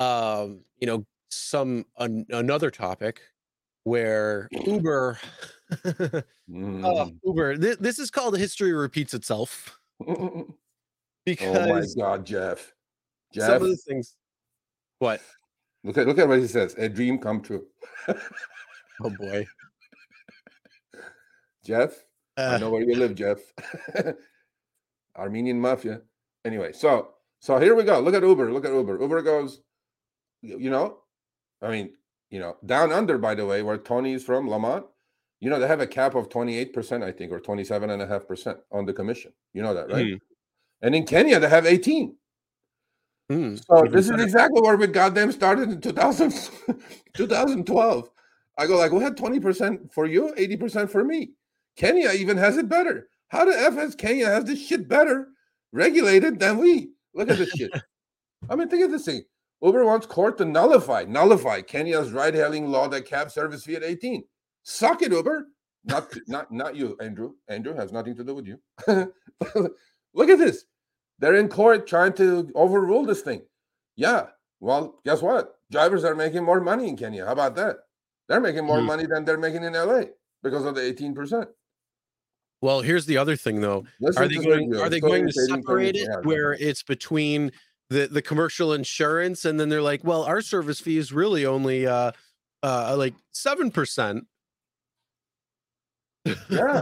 um, 0.00 0.60
you 0.78 0.86
know, 0.86 1.04
some 1.30 1.84
an, 1.98 2.26
another 2.30 2.70
topic 2.70 3.20
where 3.84 4.48
Uber 4.66 5.18
mm. 6.50 6.84
uh, 6.84 7.10
Uber 7.24 7.56
th- 7.56 7.78
this 7.78 7.98
is 7.98 8.10
called 8.10 8.38
history 8.38 8.72
repeats 8.72 9.14
itself. 9.14 9.78
because 9.98 11.56
Oh 11.56 11.68
my 11.68 11.84
god, 11.98 12.24
Jeff. 12.24 12.72
Jeff. 13.32 13.46
Some 13.46 13.62
of 13.62 13.68
the 13.68 13.76
things 13.76 14.16
what? 14.98 15.20
Look 15.86 15.98
at 15.98 16.06
look 16.08 16.18
at 16.18 16.26
what 16.26 16.40
he 16.40 16.48
says. 16.48 16.74
A 16.78 16.88
dream 16.88 17.18
come 17.18 17.40
true. 17.40 17.64
oh 18.08 19.10
boy. 19.10 19.46
Jeff, 21.64 21.92
uh, 22.36 22.54
I 22.54 22.58
know 22.58 22.70
where 22.70 22.82
you 22.82 22.96
live, 22.96 23.14
Jeff. 23.14 23.38
Armenian 25.16 25.60
mafia. 25.60 26.00
Anyway, 26.44 26.72
so 26.72 27.14
so 27.38 27.60
here 27.60 27.76
we 27.76 27.84
go. 27.84 28.00
Look 28.00 28.14
at 28.14 28.22
Uber. 28.24 28.52
Look 28.52 28.64
at 28.64 28.72
Uber. 28.72 29.00
Uber 29.00 29.22
goes, 29.22 29.60
you 30.42 30.70
know, 30.70 30.98
I 31.62 31.70
mean, 31.70 31.90
you 32.30 32.40
know, 32.40 32.56
down 32.66 32.90
under, 32.90 33.16
by 33.16 33.36
the 33.36 33.46
way, 33.46 33.62
where 33.62 33.78
Tony 33.78 34.12
is 34.12 34.24
from, 34.24 34.48
Lamont, 34.48 34.86
you 35.38 35.50
know, 35.50 35.60
they 35.60 35.68
have 35.68 35.80
a 35.80 35.86
cap 35.86 36.16
of 36.16 36.28
28%, 36.28 37.04
I 37.04 37.12
think, 37.12 37.30
or 37.30 37.40
27.5% 37.40 38.58
on 38.72 38.86
the 38.86 38.92
commission. 38.92 39.32
You 39.52 39.62
know 39.62 39.74
that, 39.74 39.88
right? 39.88 40.06
Mm. 40.06 40.20
And 40.82 40.94
in 40.94 41.06
Kenya, 41.06 41.38
they 41.38 41.48
have 41.48 41.66
18. 41.66 42.16
Mm, 43.30 43.62
so 43.66 43.86
this 43.90 44.08
is 44.08 44.22
exactly 44.22 44.60
where 44.60 44.76
we 44.76 44.86
goddamn 44.86 45.32
started 45.32 45.70
in 45.70 45.80
2000, 45.80 46.32
2012. 47.14 48.10
I 48.58 48.66
go 48.66 48.76
like, 48.78 48.92
we 48.92 49.00
had 49.00 49.16
20% 49.16 49.92
for 49.92 50.06
you, 50.06 50.32
80% 50.38 50.88
for 50.88 51.04
me. 51.04 51.30
Kenya 51.76 52.10
even 52.12 52.36
has 52.36 52.56
it 52.56 52.68
better. 52.68 53.08
How 53.28 53.44
the 53.44 53.58
F 53.58 53.74
has 53.74 53.94
Kenya 53.94 54.26
has 54.26 54.44
this 54.44 54.64
shit 54.64 54.88
better 54.88 55.28
regulated 55.72 56.38
than 56.38 56.58
we? 56.58 56.90
Look 57.14 57.28
at 57.28 57.38
this 57.38 57.50
shit. 57.50 57.70
I 58.50 58.54
mean, 58.54 58.68
think 58.68 58.84
of 58.84 58.92
this 58.92 59.04
thing. 59.04 59.22
Uber 59.62 59.84
wants 59.84 60.06
court 60.06 60.38
to 60.38 60.44
nullify, 60.44 61.04
nullify 61.04 61.62
Kenya's 61.62 62.12
ride-hailing 62.12 62.68
law 62.68 62.88
that 62.88 63.06
caps 63.06 63.34
service 63.34 63.64
fee 63.64 63.74
at 63.74 63.82
18. 63.82 64.22
Suck 64.62 65.02
it, 65.02 65.12
Uber. 65.12 65.48
Not, 65.84 66.14
not, 66.26 66.52
not 66.52 66.76
you, 66.76 66.96
Andrew. 67.00 67.32
Andrew 67.48 67.74
has 67.74 67.92
nothing 67.92 68.16
to 68.16 68.24
do 68.24 68.34
with 68.34 68.46
you. 68.46 68.60
Look 70.14 70.28
at 70.28 70.38
this. 70.38 70.64
They're 71.18 71.36
in 71.36 71.48
court 71.48 71.86
trying 71.86 72.12
to 72.14 72.50
overrule 72.54 73.04
this 73.04 73.22
thing. 73.22 73.42
Yeah. 73.96 74.26
Well, 74.60 75.00
guess 75.04 75.22
what? 75.22 75.54
Drivers 75.70 76.04
are 76.04 76.14
making 76.14 76.44
more 76.44 76.60
money 76.60 76.88
in 76.88 76.96
Kenya. 76.96 77.24
How 77.24 77.32
about 77.32 77.56
that? 77.56 77.76
They're 78.28 78.40
making 78.40 78.64
more 78.64 78.78
mm-hmm. 78.78 78.86
money 78.86 79.06
than 79.06 79.24
they're 79.24 79.38
making 79.38 79.64
in 79.64 79.72
LA 79.72 80.02
because 80.42 80.64
of 80.64 80.74
the 80.74 80.80
18%. 80.80 81.46
Well, 82.62 82.80
here's 82.80 83.06
the 83.06 83.18
other 83.18 83.36
thing 83.36 83.60
though. 83.60 83.84
Listen 84.00 84.22
are 84.22 84.28
they 84.28 84.36
going 84.36 84.74
are 84.76 84.88
they 84.88 85.00
going 85.00 85.26
to 85.26 85.32
separate 85.32 85.94
it 85.94 86.08
where 86.24 86.54
it's 86.54 86.82
between 86.82 87.52
the 87.90 88.06
the 88.06 88.22
commercial 88.22 88.72
insurance 88.72 89.44
and 89.44 89.60
then 89.60 89.68
they're 89.68 89.82
like, 89.82 90.02
well, 90.04 90.22
our 90.22 90.40
service 90.40 90.80
fee 90.80 90.96
is 90.96 91.12
really 91.12 91.44
only 91.44 91.86
uh 91.86 92.12
uh 92.62 92.94
like 92.96 93.14
7%. 93.34 94.22
yeah. 96.48 96.80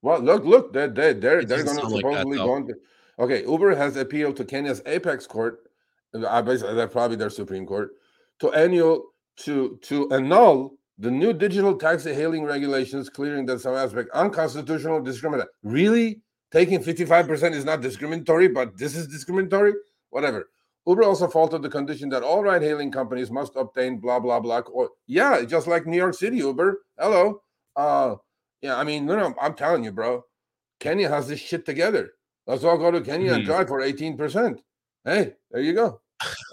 Well, 0.00 0.20
look, 0.20 0.44
look, 0.44 0.72
they're 0.72 0.88
they're 0.88 1.14
they're, 1.14 1.44
they're 1.44 1.62
going 1.62 1.76
to 1.76 1.84
supposedly 1.84 2.38
like 2.38 2.46
going 2.46 2.66
to 2.68 2.74
Okay, 3.18 3.42
Uber 3.42 3.74
has 3.74 3.96
appealed 3.96 4.36
to 4.36 4.44
Kenya's 4.44 4.82
apex 4.86 5.26
court, 5.26 5.60
uh, 6.14 6.42
that's 6.42 6.92
probably 6.92 7.16
their 7.16 7.30
Supreme 7.30 7.66
Court, 7.66 7.90
to 8.40 8.52
annual 8.52 9.04
to 9.36 9.78
to 9.82 10.10
annul 10.10 10.76
the 10.98 11.10
new 11.10 11.32
digital 11.32 11.76
taxi 11.76 12.14
hailing 12.14 12.44
regulations, 12.44 13.08
clearing 13.08 13.46
that 13.46 13.60
some 13.60 13.74
aspect 13.74 14.10
unconstitutional, 14.14 15.00
discriminatory. 15.00 15.50
Really, 15.62 16.20
taking 16.50 16.82
fifty 16.82 17.04
five 17.04 17.26
percent 17.26 17.54
is 17.54 17.64
not 17.64 17.80
discriminatory, 17.80 18.48
but 18.48 18.76
this 18.78 18.96
is 18.96 19.08
discriminatory. 19.08 19.74
Whatever. 20.10 20.48
Uber 20.86 21.04
also 21.04 21.28
faulted 21.28 21.62
the 21.62 21.68
condition 21.68 22.08
that 22.08 22.24
all 22.24 22.42
ride 22.42 22.62
hailing 22.62 22.90
companies 22.90 23.30
must 23.30 23.52
obtain 23.56 23.98
blah 24.00 24.18
blah 24.18 24.40
blah. 24.40 24.60
Or 24.72 24.90
yeah, 25.06 25.44
just 25.44 25.66
like 25.66 25.86
New 25.86 25.96
York 25.96 26.14
City 26.14 26.38
Uber. 26.38 26.82
Hello. 26.98 27.42
Uh, 27.76 28.16
yeah, 28.60 28.76
I 28.76 28.84
mean, 28.84 29.06
no, 29.06 29.16
no, 29.16 29.34
I'm 29.40 29.54
telling 29.54 29.84
you, 29.84 29.92
bro. 29.92 30.24
Kenya 30.80 31.08
has 31.08 31.28
this 31.28 31.40
shit 31.40 31.64
together. 31.64 32.10
Let's 32.46 32.64
all 32.64 32.76
go 32.76 32.90
to 32.90 33.00
Kenya 33.00 33.34
and 33.34 33.42
Hmm. 33.42 33.46
drive 33.46 33.68
for 33.68 33.80
18%. 33.80 34.58
Hey, 35.04 35.34
there 35.50 35.62
you 35.62 35.74
go. 35.74 36.00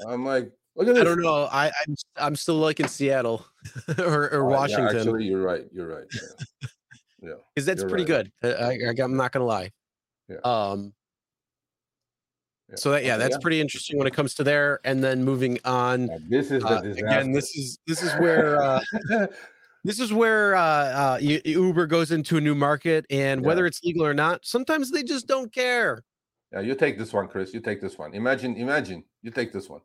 I'm 0.08 0.26
like, 0.26 0.52
look 0.76 0.88
at 0.88 0.96
this. 0.96 1.02
I 1.02 1.04
don't 1.06 1.22
know. 1.22 1.48
I 1.52 1.68
I'm, 1.68 1.96
I'm 2.16 2.36
still 2.36 2.56
like 2.56 2.80
in 2.80 2.88
Seattle 2.88 3.46
or, 4.00 4.30
or 4.32 4.46
Oh, 4.46 4.50
yeah, 4.50 4.58
Washington 4.58 4.98
actually, 4.98 5.26
you're 5.26 5.42
right. 5.42 5.66
You're 5.72 5.88
right. 5.88 6.06
Yeah. 7.22 7.34
because 7.56 7.66
that's 7.66 7.84
pretty 7.84 8.12
right. 8.12 8.32
good. 8.42 8.60
I, 8.60 8.80
I, 8.88 9.04
I'm 9.04 9.16
not 9.16 9.32
gonna 9.32 9.46
lie. 9.46 9.72
Yeah. 10.28 10.38
Um. 10.44 10.94
Yeah. 12.70 12.76
So 12.76 12.92
that 12.92 13.04
yeah, 13.04 13.18
that's 13.18 13.36
yeah. 13.36 13.40
pretty 13.42 13.62
interesting 13.62 13.98
when 13.98 14.08
it 14.08 14.14
comes 14.14 14.36
to 14.36 14.44
there. 14.44 14.80
And 14.84 15.04
then 15.04 15.24
moving 15.24 15.60
on. 15.66 16.06
Now, 16.06 16.18
this 16.28 16.52
is 16.52 16.62
the 16.64 16.70
Uh, 16.70 16.82
again, 16.82 17.32
this 17.32 17.56
is 17.56 17.80
this 17.88 18.04
is 18.04 18.12
where 18.14 18.62
uh, 18.62 18.80
this 19.84 20.00
is 20.00 20.12
where 20.14 20.56
uh, 20.56 20.62
uh, 20.62 21.18
Uber 21.22 21.88
goes 21.88 22.12
into 22.12 22.38
a 22.38 22.42
new 22.42 22.56
market, 22.56 23.06
and 23.10 23.44
whether 23.44 23.66
it's 23.66 23.82
legal 23.84 24.06
or 24.06 24.14
not, 24.14 24.46
sometimes 24.46 24.92
they 24.92 25.04
just 25.04 25.28
don't 25.28 25.52
care. 25.54 26.04
yeah, 26.52 26.60
you 26.62 26.76
take 26.76 26.98
this 26.98 27.14
one, 27.14 27.28
Chris. 27.28 27.54
You 27.54 27.60
take 27.62 27.82
this 27.82 27.98
one. 27.98 28.14
Imagine, 28.14 28.56
imagine 28.56 29.04
you 29.22 29.32
take 29.32 29.54
this 29.54 29.70
one. 29.70 29.82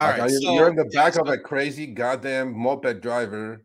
All 0.00 0.08
Like, 0.10 0.20
right, 0.20 0.30
you're, 0.30 0.40
so, 0.40 0.52
you're 0.52 0.68
in 0.68 0.76
the 0.76 0.88
yeah, 0.92 1.04
back 1.04 1.16
of 1.16 1.28
a 1.28 1.38
crazy 1.38 1.86
goddamn 1.86 2.52
moped 2.56 3.00
driver, 3.00 3.64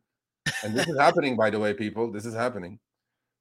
and 0.63 0.73
this 0.75 0.87
is 0.87 0.97
happening, 0.99 1.35
by 1.35 1.49
the 1.49 1.59
way, 1.59 1.73
people. 1.73 2.11
This 2.11 2.25
is 2.25 2.33
happening. 2.33 2.79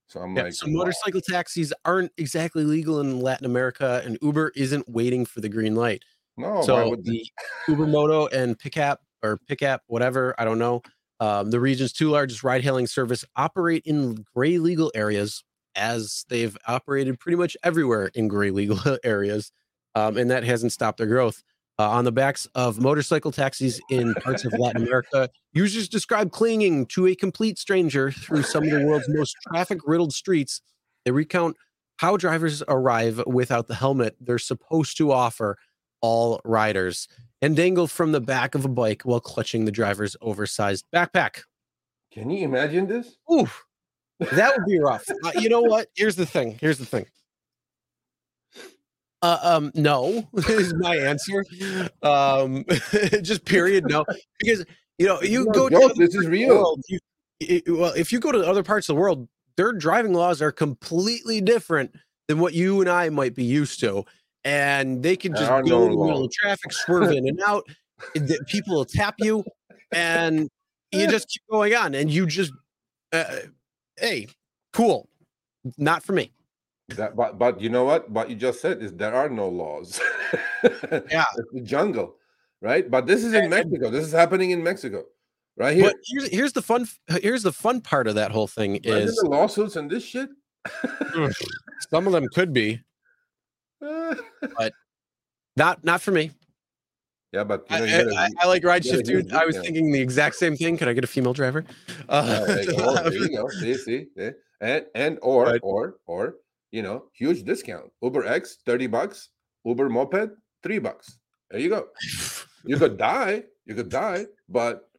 So 0.08 0.20
I'm 0.20 0.34
Yeah, 0.34 0.44
like, 0.44 0.54
so 0.54 0.66
wow. 0.66 0.72
motorcycle 0.78 1.20
taxis 1.20 1.72
aren't 1.84 2.12
exactly 2.16 2.64
legal 2.64 3.00
in 3.00 3.20
Latin 3.20 3.46
America, 3.46 4.02
and 4.04 4.18
Uber 4.22 4.52
isn't 4.56 4.88
waiting 4.88 5.24
for 5.24 5.40
the 5.40 5.48
green 5.48 5.74
light. 5.76 6.02
no, 6.36 6.56
why 6.56 6.62
so 6.62 6.96
the 7.02 7.26
Uber 7.68 7.86
Moto 7.86 8.26
and 8.28 8.58
Pickup 8.58 9.00
or 9.22 9.38
Pickup, 9.48 9.82
whatever, 9.86 10.34
I 10.38 10.44
don't 10.44 10.58
know. 10.58 10.82
Um, 11.20 11.50
the 11.50 11.60
region's 11.60 11.92
two 11.92 12.08
largest 12.08 12.42
ride-hailing 12.42 12.86
service 12.86 13.24
operate 13.36 13.82
in 13.84 14.24
gray 14.34 14.58
legal 14.58 14.90
areas, 14.94 15.44
as 15.76 16.24
they've 16.28 16.56
operated 16.66 17.20
pretty 17.20 17.36
much 17.36 17.56
everywhere 17.62 18.10
in 18.14 18.26
gray 18.26 18.50
legal 18.50 18.78
areas, 19.04 19.52
um, 19.94 20.16
and 20.16 20.30
that 20.30 20.44
hasn't 20.44 20.72
stopped 20.72 20.98
their 20.98 21.06
growth. 21.06 21.42
Uh, 21.78 21.88
on 21.88 22.04
the 22.04 22.12
backs 22.12 22.46
of 22.54 22.78
motorcycle 22.78 23.32
taxis 23.32 23.80
in 23.88 24.12
parts 24.16 24.44
of 24.44 24.52
Latin 24.58 24.82
America, 24.82 25.30
users 25.54 25.88
describe 25.88 26.30
clinging 26.30 26.84
to 26.84 27.06
a 27.06 27.14
complete 27.14 27.58
stranger 27.58 28.10
through 28.10 28.42
some 28.42 28.64
of 28.64 28.70
the 28.70 28.84
world's 28.84 29.08
most 29.08 29.34
traffic-riddled 29.48 30.12
streets. 30.12 30.60
They 31.06 31.10
recount 31.10 31.56
how 31.96 32.18
drivers 32.18 32.62
arrive 32.68 33.22
without 33.26 33.66
the 33.66 33.74
helmet 33.74 34.14
they're 34.20 34.38
supposed 34.38 34.98
to 34.98 35.10
offer 35.10 35.56
all 36.00 36.40
riders 36.44 37.08
and 37.42 37.56
dangle 37.56 37.86
from 37.86 38.12
the 38.12 38.20
back 38.20 38.54
of 38.54 38.64
a 38.64 38.68
bike 38.68 39.02
while 39.02 39.20
clutching 39.20 39.64
the 39.64 39.72
driver's 39.72 40.16
oversized 40.20 40.84
backpack. 40.94 41.42
Can 42.12 42.28
you 42.30 42.44
imagine 42.44 42.86
this? 42.86 43.16
Oof, 43.32 43.64
that 44.18 44.56
would 44.56 44.66
be 44.66 44.78
rough. 44.78 45.04
Uh, 45.24 45.32
you 45.38 45.48
know 45.48 45.62
what? 45.62 45.88
Here's 45.94 46.16
the 46.16 46.26
thing. 46.26 46.58
Here's 46.60 46.78
the 46.78 46.86
thing. 46.86 47.06
Uh, 49.22 49.38
um, 49.42 49.70
no 49.74 50.26
is 50.48 50.72
my 50.74 50.96
answer. 50.96 51.44
Um, 52.02 52.64
just 53.22 53.44
period. 53.44 53.84
No, 53.88 54.04
because 54.38 54.64
you 54.98 55.06
know 55.06 55.20
you 55.22 55.44
No 55.44 55.52
go 55.52 55.68
to 55.68 55.74
joke, 55.80 55.90
other 55.92 55.94
this 56.06 56.14
is 56.14 56.14
parts 56.14 56.16
of 56.16 56.22
the 56.24 56.30
real. 56.30 56.48
world, 56.56 56.82
you- 56.88 56.98
i- 57.42 57.62
well, 57.68 57.92
if 57.94 58.12
you 58.12 58.20
go 58.20 58.32
to 58.32 58.46
other 58.46 58.62
parts 58.62 58.88
of 58.88 58.96
the 58.96 59.00
world, 59.00 59.28
their 59.56 59.72
driving 59.72 60.14
laws 60.14 60.40
are 60.40 60.52
completely 60.52 61.40
different 61.42 61.94
than 62.28 62.38
what 62.38 62.54
you 62.54 62.80
and 62.80 62.88
I 62.88 63.10
might 63.10 63.34
be 63.34 63.44
used 63.44 63.78
to, 63.80 64.04
and 64.44 65.02
they 65.02 65.16
can 65.16 65.32
just 65.34 65.48
go 65.48 65.84
in 65.84 65.90
the 65.92 65.96
middle 66.04 66.24
of 66.24 66.32
traffic, 66.32 66.72
swerve 66.72 67.10
in 67.12 67.28
and 67.28 67.40
out. 67.46 67.64
the- 68.14 68.42
People 68.48 68.76
will 68.76 68.84
tap 68.84 69.14
you, 69.18 69.44
and 69.92 70.48
you 70.92 71.06
just 71.08 71.28
keep 71.28 71.42
going 71.50 71.74
on, 71.74 71.94
and 71.94 72.10
you 72.10 72.26
just, 72.26 72.52
uh, 73.12 73.24
hey, 73.98 74.26
cool, 74.72 75.08
not 75.76 76.02
for 76.02 76.12
me. 76.12 76.32
That, 76.96 77.14
but 77.14 77.38
but 77.38 77.60
you 77.60 77.68
know 77.68 77.84
what? 77.84 78.10
What 78.10 78.28
you 78.30 78.34
just 78.36 78.60
said 78.60 78.82
is 78.82 78.92
there 78.94 79.14
are 79.14 79.28
no 79.28 79.48
laws. 79.48 80.00
Yeah. 80.62 81.24
it's 81.36 81.52
the 81.52 81.60
jungle, 81.62 82.16
right? 82.60 82.90
But 82.90 83.06
this 83.06 83.24
is 83.24 83.32
in 83.32 83.48
Mexico. 83.48 83.90
This 83.90 84.04
is 84.04 84.12
happening 84.12 84.50
in 84.50 84.62
Mexico, 84.62 85.04
right 85.56 85.74
here. 85.74 85.84
But 85.84 85.96
here's 86.04 86.28
here's 86.28 86.52
the 86.52 86.62
fun 86.62 86.86
here's 87.22 87.42
the 87.42 87.52
fun 87.52 87.80
part 87.80 88.06
of 88.06 88.14
that 88.16 88.30
whole 88.30 88.46
thing 88.46 88.76
is 88.84 89.16
the 89.16 89.28
lawsuits 89.28 89.76
and 89.76 89.88
this 89.90 90.04
shit. 90.04 90.28
some 91.90 92.06
of 92.06 92.12
them 92.12 92.26
could 92.34 92.52
be 92.52 92.80
not 95.56 95.82
not 95.84 96.00
for 96.02 96.10
me. 96.12 96.30
yeah, 97.32 97.44
but 97.44 97.64
you 97.70 97.76
I, 97.76 97.78
know, 97.80 97.84
I- 97.86 97.90
gotta- 98.04 98.16
I- 98.16 98.28
I 98.40 98.46
like 98.46 98.64
ride 98.64 98.84
shift, 98.84 99.04
dude. 99.06 99.32
I 99.32 99.44
was 99.46 99.54
discount. 99.56 99.66
thinking 99.66 99.92
the 99.92 100.00
exact 100.00 100.36
same 100.36 100.56
thing. 100.56 100.76
Can 100.76 100.88
I 100.88 100.92
get 100.92 101.04
a 101.04 101.06
female 101.06 101.32
driver? 101.32 101.64
Uh, 102.08 102.40
Oh, 102.40 102.46
there 102.46 102.62
you 102.64 102.76
go. 102.76 102.94
There 102.94 103.12
you 103.14 103.28
go. 103.36 103.48
See, 103.48 103.74
see, 103.74 104.06
see. 104.16 104.30
and 104.60 104.86
and 104.94 105.18
or 105.22 105.44
Right. 105.44 105.60
or 105.62 105.96
or 106.06 106.36
you 106.72 106.82
know, 106.82 107.04
huge 107.14 107.42
discount. 107.44 107.90
Uber 108.02 108.26
X 108.26 108.58
thirty 108.66 108.86
bucks. 108.86 109.30
Uber 109.64 109.88
Moped 109.88 110.30
three 110.62 110.78
bucks. 110.78 111.18
There 111.50 111.60
you 111.60 111.68
go. 111.68 111.88
You 112.64 112.76
could 112.76 112.96
die. 112.96 113.44
You 113.66 113.74
could 113.74 113.88
die, 113.88 114.26
but 114.48 114.89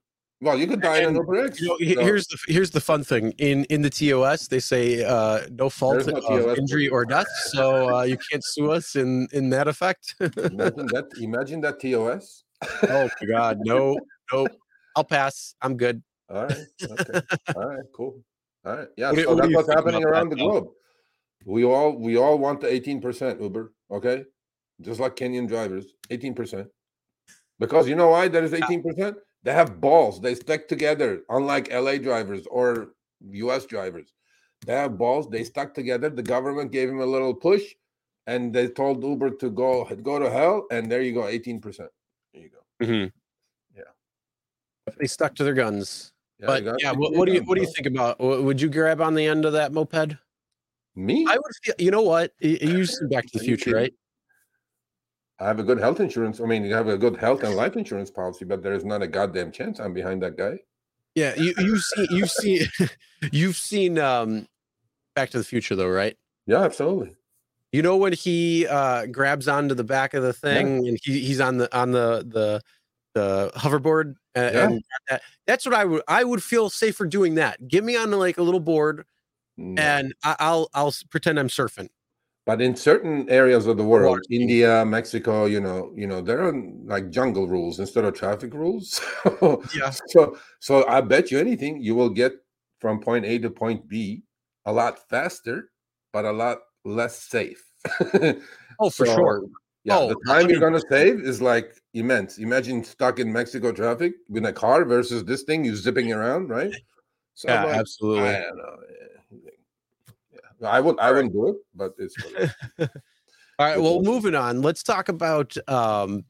well, 0.42 0.58
you 0.58 0.68
could 0.68 0.82
die 0.82 0.98
in 0.98 1.04
an 1.04 1.08
And, 1.10 1.18
Uber 1.18 1.46
X. 1.46 1.62
you 1.62 1.68
know, 1.68 1.78
so- 1.78 2.06
here's 2.06 2.28
the 2.28 2.38
here's 2.48 2.72
the 2.72 2.82
fun 2.82 3.04
thing 3.04 3.34
in 3.38 3.66
in 3.66 3.82
the 3.84 3.90
TOS 3.90 4.48
they 4.48 4.60
say 4.60 5.04
uh, 5.04 5.42
no 5.52 5.70
fault 5.70 6.08
no 6.08 6.16
of 6.50 6.58
injury 6.58 6.88
or 6.90 7.06
death, 7.06 7.28
so 7.46 7.96
uh, 7.96 8.02
you 8.04 8.18
can't 8.30 8.44
sue 8.44 8.72
us 8.72 8.96
in 8.96 9.28
in 9.32 9.50
that 9.52 9.68
effect. 9.68 10.16
imagine 10.20 10.88
that. 10.88 11.06
Imagine 11.20 11.62
that 11.62 11.80
TOS. 11.80 12.44
oh 12.90 13.10
my 13.22 13.28
god, 13.28 13.60
no, 13.62 13.98
no, 14.34 14.48
I'll 14.96 15.04
pass. 15.04 15.56
I'm 15.62 15.78
good. 15.78 16.02
All 16.30 16.46
right. 16.46 16.58
Okay. 16.90 17.22
All 17.56 17.68
right. 17.68 17.84
Cool. 17.96 18.24
All 18.66 18.76
right. 18.78 18.88
Yeah. 18.98 19.12
What 19.12 19.20
so 19.24 19.34
what 19.34 19.42
that's 19.44 19.56
what's 19.56 19.70
happening 19.74 20.04
about 20.04 20.12
that, 20.12 20.18
around 20.18 20.30
the 20.30 20.36
though? 20.38 20.50
globe. 20.50 20.68
We 21.46 21.64
all 21.66 21.98
we 21.98 22.18
all 22.18 22.38
want 22.38 22.62
the 22.62 22.72
eighteen 22.72 23.02
percent 23.02 23.42
Uber. 23.42 23.74
Okay, 23.90 24.26
just 24.82 25.00
like 25.00 25.16
Kenyan 25.16 25.48
drivers, 25.48 25.94
eighteen 26.10 26.34
percent. 26.34 26.68
Because 27.60 27.88
you 27.88 27.96
know 27.96 28.10
why 28.10 28.28
there 28.28 28.44
is 28.44 28.54
eighteen 28.54 28.82
percent? 28.84 29.18
They 29.44 29.54
have 29.54 29.82
balls. 29.82 30.22
They 30.22 30.36
stick 30.36 30.68
together. 30.68 31.24
Unlike 31.30 31.72
LA 31.74 31.98
drivers 31.98 32.46
or 32.48 32.94
US 33.32 33.66
drivers, 33.66 34.14
they 34.66 34.74
have 34.74 34.98
balls. 34.98 35.30
They 35.30 35.44
stuck 35.44 35.74
together. 35.74 36.10
The 36.10 36.24
government 36.24 36.72
gave 36.72 36.90
him 36.90 37.00
a 37.00 37.06
little 37.06 37.34
push, 37.34 37.64
and 38.28 38.54
they 38.54 38.68
told 38.68 39.04
Uber 39.04 39.32
to 39.32 39.50
go 39.50 39.86
go 40.04 40.20
to 40.20 40.30
hell. 40.30 40.68
And 40.72 40.92
there 40.92 41.02
you 41.02 41.14
go, 41.14 41.28
eighteen 41.28 41.60
percent. 41.60 41.90
There 42.34 42.44
you 42.44 42.50
go. 42.50 42.86
Mm-hmm. 42.86 43.10
Yeah. 43.78 44.94
They 45.00 45.08
stuck 45.08 45.36
to 45.36 45.44
their 45.44 45.54
guns. 45.56 46.14
Yeah, 46.40 46.48
but 46.48 46.64
yeah, 46.80 46.92
what, 46.92 47.14
what 47.14 47.26
do 47.26 47.34
you 47.34 47.42
what 47.44 47.56
do 47.56 47.62
you 47.62 47.72
think 47.76 47.88
about? 47.88 48.20
Would 48.20 48.62
you 48.62 48.70
grab 48.70 49.02
on 49.02 49.14
the 49.16 49.26
end 49.26 49.46
of 49.46 49.54
that 49.54 49.72
moped? 49.72 50.18
Me? 50.96 51.26
I 51.28 51.36
would 51.36 51.56
feel. 51.64 51.76
You 51.80 51.92
know 51.92 52.02
what? 52.02 52.34
Y- 52.42 52.58
You 52.62 52.86
see 52.86 53.06
Back 53.10 53.26
to 53.28 53.40
the 53.40 53.46
Future, 53.46 53.76
right? 53.76 53.94
I 55.42 55.48
have 55.48 55.60
a 55.60 55.64
good 55.64 55.80
health 55.80 56.00
insurance. 56.00 56.40
I 56.40 56.46
mean, 56.46 56.64
you 56.64 56.74
have 56.76 56.88
a 56.88 56.98
good 56.98 57.18
health 57.18 57.42
and 57.44 57.56
life 57.56 57.76
insurance 57.76 58.12
policy, 58.12 58.46
but 58.46 58.62
there 58.62 58.74
is 58.74 58.86
not 58.86 59.02
a 59.02 59.08
goddamn 59.08 59.52
chance 59.52 59.80
I'm 59.80 59.94
behind 59.94 60.22
that 60.22 60.38
guy. 60.38 60.60
Yeah, 61.16 61.34
you 61.36 61.54
you've 61.58 61.82
seen 61.82 62.08
you've 62.12 62.30
seen 62.32 62.68
you've 63.32 63.56
seen 63.58 63.98
um 63.98 64.48
Back 65.16 65.32
to 65.32 65.40
the 65.40 65.44
Future 65.44 65.76
though, 65.76 65.90
right? 65.90 66.16
Yeah, 66.46 66.62
absolutely. 66.62 67.16
You 67.72 67.82
know 67.82 67.98
when 67.98 68.14
he 68.14 68.68
uh 68.68 69.08
grabs 69.08 69.48
onto 69.48 69.74
the 69.74 69.84
back 69.84 70.14
of 70.14 70.22
the 70.24 70.32
thing 70.34 70.88
and 70.88 70.98
he, 71.04 71.20
he's 71.20 71.42
on 71.42 71.58
the 71.58 71.76
on 71.78 71.92
the 71.92 72.24
the 72.28 72.62
the 73.14 73.52
hoverboard 73.56 74.16
and, 74.36 74.56
Yeah. 74.56 74.66
and 74.68 74.84
that, 75.10 75.22
that's 75.48 75.66
what 75.66 75.74
I 75.74 75.86
would 75.86 76.04
I 76.08 76.24
would 76.24 76.44
feel 76.44 76.70
safer 76.70 77.06
doing 77.08 77.36
that. 77.36 77.68
Get 77.68 77.84
me 77.84 77.98
on 77.98 78.12
like 78.12 78.38
a 78.38 78.44
little 78.44 78.60
board 78.60 79.06
No. 79.58 79.82
and 79.82 80.14
I, 80.24 80.36
I'll 80.40 80.70
I'll 80.74 80.94
pretend 81.10 81.40
I'm 81.40 81.50
surfing. 81.50 81.90
But 82.46 82.62
in 82.62 82.76
certain 82.76 83.30
areas 83.30 83.68
of 83.68 83.78
the 83.78 83.84
world. 83.84 84.20
India, 84.32 84.84
Mexico, 84.86 85.46
you 85.46 85.60
know, 85.60 85.92
you 85.96 86.08
know, 86.08 86.22
there 86.22 86.42
are 86.42 86.54
like 86.86 87.10
jungle 87.12 87.48
rules 87.48 87.80
instead 87.80 88.04
of 88.04 88.14
traffic 88.16 88.54
rules. 88.54 89.00
Yeah. 89.76 89.92
so, 90.08 90.38
so 90.60 90.88
I 90.88 91.02
bet 91.02 91.32
you 91.32 91.40
anything, 91.40 91.82
you 91.82 91.94
will 91.96 92.10
get 92.10 92.34
from 92.80 93.00
point 93.00 93.26
A 93.26 93.38
to 93.40 93.50
point 93.50 93.88
B 93.88 94.24
a 94.66 94.74
lot 94.74 95.08
faster, 95.10 95.70
but 96.14 96.26
a 96.26 96.32
lot 96.32 96.60
less 96.84 97.22
safe. 97.22 97.64
Oh, 98.80 98.90
for 98.90 99.06
sure. 99.06 99.44
Yeah, 99.84 99.98
Oh, 100.00 100.10
the 100.10 100.16
time 100.28 100.50
you're 100.50 100.60
gonna 100.60 100.82
save 100.90 101.22
is 101.22 101.42
like 101.42 101.76
immense. 101.94 102.38
Imagine 102.38 102.84
stuck 102.84 103.20
in 103.20 103.32
Mexico 103.32 103.72
traffic 103.72 104.14
in 104.34 104.46
a 104.46 104.54
car 104.54 104.86
versus 104.86 105.24
this 105.26 105.44
thing 105.44 105.66
you 105.66 105.76
zipping 105.76 106.12
around, 106.12 106.50
right? 106.50 106.72
So 107.34 107.50
Yeah, 107.50 107.64
like, 107.66 107.80
absolutely. 107.80 108.30
I 108.30 108.40
don't 108.42 108.58
know. 108.58 108.76
Yeah. 108.90 109.21
I 110.64 110.80
would 110.80 111.00
I 111.00 111.12
wouldn't 111.12 111.34
do 111.34 111.50
it, 111.50 111.56
but 111.76 111.94
it's 111.98 112.16
what 112.24 112.44
it 112.44 112.52
is. 112.78 112.90
All 113.60 113.68
right. 113.68 113.82
Well, 113.82 114.02
moving 114.02 114.36
on. 114.36 114.62
Let's 114.62 114.82
talk 114.84 115.10
about 115.10 115.56
um, 115.68 116.26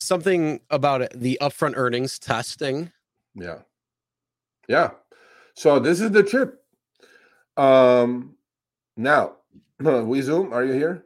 something 0.00 0.60
about 0.70 1.02
it, 1.02 1.12
the 1.14 1.38
upfront 1.40 1.74
earnings 1.76 2.18
testing. 2.18 2.90
yeah. 3.34 3.58
Yeah. 4.68 4.90
So 5.54 5.78
this 5.78 6.00
is 6.00 6.10
the 6.10 6.22
trip. 6.22 6.62
Um 7.56 8.34
now 8.96 9.36
we 9.80 10.20
zoom. 10.20 10.52
Are 10.52 10.64
you 10.64 10.72
here? 10.72 11.04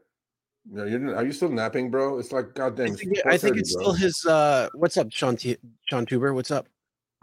No, 0.71 0.85
you're 0.85 1.15
are 1.17 1.25
you 1.25 1.33
still 1.33 1.51
napping, 1.51 1.91
bro? 1.91 2.19
It's 2.19 2.33
like 2.33 2.55
goddamn. 2.55 2.93
I 2.93 2.95
think, 2.95 3.19
I 3.27 3.37
think 3.37 3.57
it's 3.57 3.75
bro. 3.75 3.83
still 3.83 3.93
his. 3.95 4.25
Uh, 4.25 4.69
what's 4.75 4.97
up, 4.97 5.09
Sean? 5.11 5.37
T- 5.37 5.57
Sean 5.89 6.07
Tuber? 6.07 6.33
What's 6.35 6.51
up? 6.51 6.69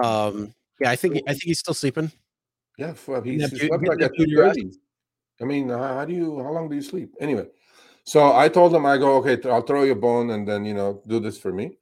Um, 0.04 0.54
yeah, 0.80 0.90
I 0.92 0.96
think 0.96 1.18
I 1.28 1.32
think 1.32 1.44
he's 1.44 1.60
still 1.60 1.74
sleeping. 1.74 2.12
Yeah, 2.78 2.94
he's 3.24 3.42
that 3.42 3.52
he 3.60 3.68
beau- 3.70 3.78
slept 3.78 3.88
like 3.88 4.02
at 4.02 4.12
beauty 4.14 4.32
two 4.34 4.40
rest. 4.42 4.60
thirty. 4.60 4.78
I 5.42 5.46
mean, 5.46 5.70
how, 5.70 5.78
how 5.78 6.06
do 6.06 6.14
you? 6.14 6.42
How 6.44 6.52
long 6.52 6.70
do 6.70 6.76
you 6.76 6.82
sleep? 6.82 7.14
Anyway, 7.20 7.48
So 8.08 8.34
I 8.38 8.48
told 8.48 8.74
him, 8.74 8.86
I 8.86 8.98
go, 8.98 9.18
okay, 9.18 9.38
I'll 9.50 9.64
throw 9.64 9.84
you 9.84 9.92
a 9.92 9.96
bone 9.96 10.30
and 10.30 10.48
then, 10.48 10.64
you 10.64 10.74
know, 10.74 11.02
do 11.08 11.20
this 11.20 11.38
for 11.38 11.52
me. 11.52 11.78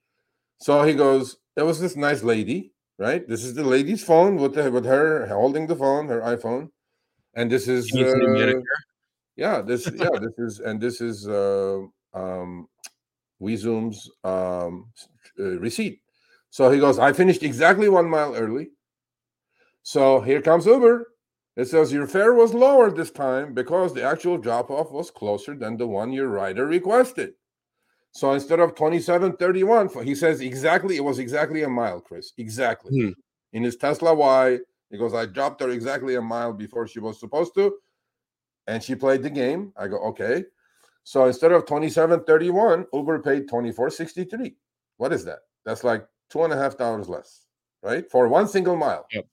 So 0.59 0.81
he 0.81 0.95
goes, 0.95 1.37
there 1.55 1.65
was 1.65 1.79
this 1.79 1.95
nice 1.95 2.23
lady, 2.23 2.73
right? 2.97 3.27
This 3.27 3.43
is 3.43 3.53
the 3.53 3.63
lady's 3.63 4.03
phone 4.03 4.37
with 4.37 4.55
the, 4.55 4.71
with 4.71 4.85
her 4.85 5.27
holding 5.27 5.67
the 5.67 5.75
phone, 5.75 6.07
her 6.07 6.21
iPhone. 6.21 6.71
And 7.35 7.51
this 7.51 7.67
is, 7.67 7.91
uh, 7.93 8.61
yeah, 9.35 9.61
this, 9.61 9.85
yeah, 9.95 10.09
this 10.19 10.33
is, 10.39 10.59
and 10.61 10.81
this 10.81 10.99
is, 10.99 11.27
uh, 11.27 11.81
um, 12.15 12.67
WeZoom's 13.39 14.09
um, 14.23 14.89
uh, 15.39 15.59
receipt. 15.59 16.01
So 16.49 16.71
he 16.71 16.79
goes, 16.79 16.97
I 16.97 17.13
finished 17.13 17.43
exactly 17.43 17.87
one 17.87 18.09
mile 18.09 18.33
early. 18.33 18.69
So 19.83 20.21
here 20.21 20.41
comes 20.41 20.65
Uber. 20.65 21.05
It 21.55 21.65
says 21.65 21.93
your 21.93 22.07
fare 22.07 22.33
was 22.33 22.53
lower 22.53 22.91
this 22.91 23.11
time 23.11 23.53
because 23.53 23.93
the 23.93 24.03
actual 24.03 24.37
drop 24.37 24.69
off 24.69 24.91
was 24.91 25.09
closer 25.09 25.55
than 25.55 25.77
the 25.77 25.87
one 25.87 26.11
your 26.11 26.27
rider 26.27 26.65
requested. 26.65 27.33
So 28.11 28.33
instead 28.33 28.59
of 28.59 28.75
27.31, 28.75 30.03
he 30.03 30.15
says 30.15 30.41
exactly, 30.41 30.97
it 30.97 31.03
was 31.03 31.19
exactly 31.19 31.63
a 31.63 31.69
mile, 31.69 31.99
Chris. 32.01 32.33
Exactly. 32.37 32.97
Hmm. 32.97 33.09
In 33.53 33.63
his 33.63 33.77
Tesla 33.77 34.13
Y, 34.13 34.59
he 34.89 34.97
goes, 34.97 35.13
I 35.13 35.25
dropped 35.25 35.61
her 35.61 35.69
exactly 35.69 36.15
a 36.15 36.21
mile 36.21 36.53
before 36.53 36.87
she 36.87 36.99
was 36.99 37.19
supposed 37.19 37.53
to. 37.55 37.75
And 38.67 38.81
she 38.81 38.95
played 38.95 39.21
the 39.21 39.29
game. 39.29 39.73
I 39.77 39.87
go, 39.87 39.97
okay. 40.09 40.43
So 41.03 41.25
instead 41.25 41.51
of 41.51 41.65
27.31, 41.65 42.85
Uber 42.93 43.19
paid 43.19 43.47
24.63. 43.47 44.55
What 44.97 45.13
is 45.13 45.23
that? 45.25 45.39
That's 45.65 45.83
like 45.83 46.05
two 46.29 46.43
and 46.43 46.53
a 46.53 46.57
half 46.57 46.77
dollars 46.77 47.07
less, 47.07 47.45
right? 47.83 48.09
For 48.09 48.27
one 48.27 48.47
single 48.47 48.75
mile. 48.75 49.05
Yep. 49.11 49.27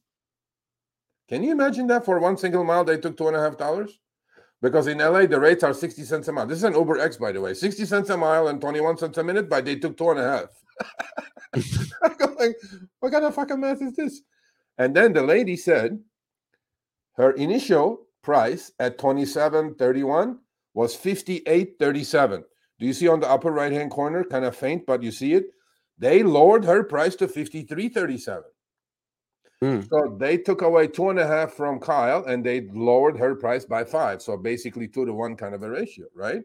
Can 1.32 1.42
you 1.42 1.50
imagine 1.50 1.86
that 1.86 2.04
for 2.04 2.18
one 2.18 2.36
single 2.36 2.62
mile 2.62 2.84
they 2.84 2.98
took 2.98 3.16
two 3.16 3.26
and 3.26 3.34
a 3.34 3.40
half 3.40 3.56
dollars? 3.56 3.98
Because 4.60 4.86
in 4.86 4.98
LA 4.98 5.24
the 5.24 5.40
rates 5.40 5.64
are 5.64 5.72
60 5.72 6.02
cents 6.02 6.28
a 6.28 6.32
mile. 6.32 6.46
This 6.46 6.58
is 6.58 6.64
an 6.64 6.74
Uber 6.74 6.98
X, 6.98 7.16
by 7.16 7.32
the 7.32 7.40
way. 7.40 7.54
60 7.54 7.86
cents 7.86 8.10
a 8.10 8.18
mile 8.18 8.48
and 8.48 8.60
21 8.60 8.98
cents 8.98 9.16
a 9.16 9.24
minute, 9.24 9.48
but 9.48 9.64
they 9.64 9.76
took 9.76 9.96
two 9.96 10.10
and 10.10 10.20
a 10.20 10.22
half. 10.22 10.50
I'm 12.20 12.34
like, 12.34 12.56
what 13.00 13.12
kind 13.12 13.24
of 13.24 13.34
fucking 13.34 13.58
math 13.58 13.80
is 13.80 13.96
this? 13.96 14.20
And 14.76 14.94
then 14.94 15.14
the 15.14 15.22
lady 15.22 15.56
said 15.56 16.00
her 17.14 17.30
initial 17.30 18.08
price 18.22 18.70
at 18.78 18.98
27.31 18.98 20.36
was 20.74 20.94
58.37. 20.94 22.42
Do 22.78 22.86
you 22.86 22.92
see 22.92 23.08
on 23.08 23.20
the 23.20 23.30
upper 23.30 23.50
right 23.50 23.72
hand 23.72 23.90
corner, 23.90 24.22
kind 24.22 24.44
of 24.44 24.54
faint, 24.54 24.84
but 24.84 25.02
you 25.02 25.10
see 25.10 25.32
it? 25.32 25.46
They 25.96 26.22
lowered 26.22 26.66
her 26.66 26.84
price 26.84 27.16
to 27.16 27.26
53.37. 27.26 28.42
Mm. 29.62 29.88
So 29.88 30.16
they 30.18 30.36
took 30.38 30.62
away 30.62 30.88
two 30.88 31.10
and 31.10 31.20
a 31.20 31.26
half 31.26 31.52
from 31.52 31.78
Kyle 31.78 32.24
and 32.24 32.44
they 32.44 32.62
lowered 32.72 33.16
her 33.16 33.36
price 33.36 33.64
by 33.64 33.84
five. 33.84 34.20
So 34.20 34.36
basically 34.36 34.88
two 34.88 35.06
to 35.06 35.12
one 35.12 35.36
kind 35.36 35.54
of 35.54 35.62
a 35.62 35.70
ratio, 35.70 36.06
right? 36.14 36.42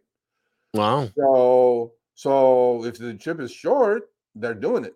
Wow. 0.75 1.09
So 1.17 1.93
so 2.13 2.85
if 2.85 2.99
the 2.99 3.15
chip 3.15 3.39
is 3.39 3.51
short, 3.51 4.09
they're 4.35 4.53
doing 4.53 4.85
it. 4.85 4.93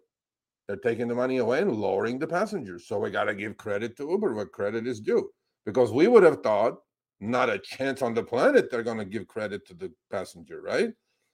They're 0.67 0.77
taking 0.77 1.07
the 1.07 1.15
money 1.15 1.37
away 1.37 1.61
and 1.61 1.75
lowering 1.75 2.19
the 2.19 2.27
passengers. 2.27 2.87
So 2.87 2.99
we 2.99 3.09
got 3.09 3.23
to 3.25 3.33
give 3.33 3.57
credit 3.57 3.97
to 3.97 4.09
Uber 4.09 4.35
what 4.35 4.51
credit 4.51 4.85
is 4.85 4.99
due. 4.99 5.31
Because 5.65 5.91
we 5.91 6.07
would 6.07 6.23
have 6.23 6.41
thought 6.41 6.79
not 7.19 7.49
a 7.49 7.59
chance 7.59 8.01
on 8.01 8.13
the 8.13 8.23
planet 8.23 8.69
they're 8.69 8.83
going 8.83 8.97
to 8.97 9.05
give 9.05 9.27
credit 9.27 9.65
to 9.67 9.73
the 9.73 9.91
passenger, 10.11 10.61
right? 10.61 10.89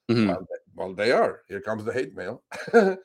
Mm-hmm. 0.09 0.27
Well, 0.27 0.39
they, 0.39 0.57
well, 0.75 0.93
they 0.93 1.11
are. 1.11 1.41
Here 1.49 1.61
comes 1.61 1.83
the 1.83 1.93
hate 1.93 2.15
mail. 2.15 2.43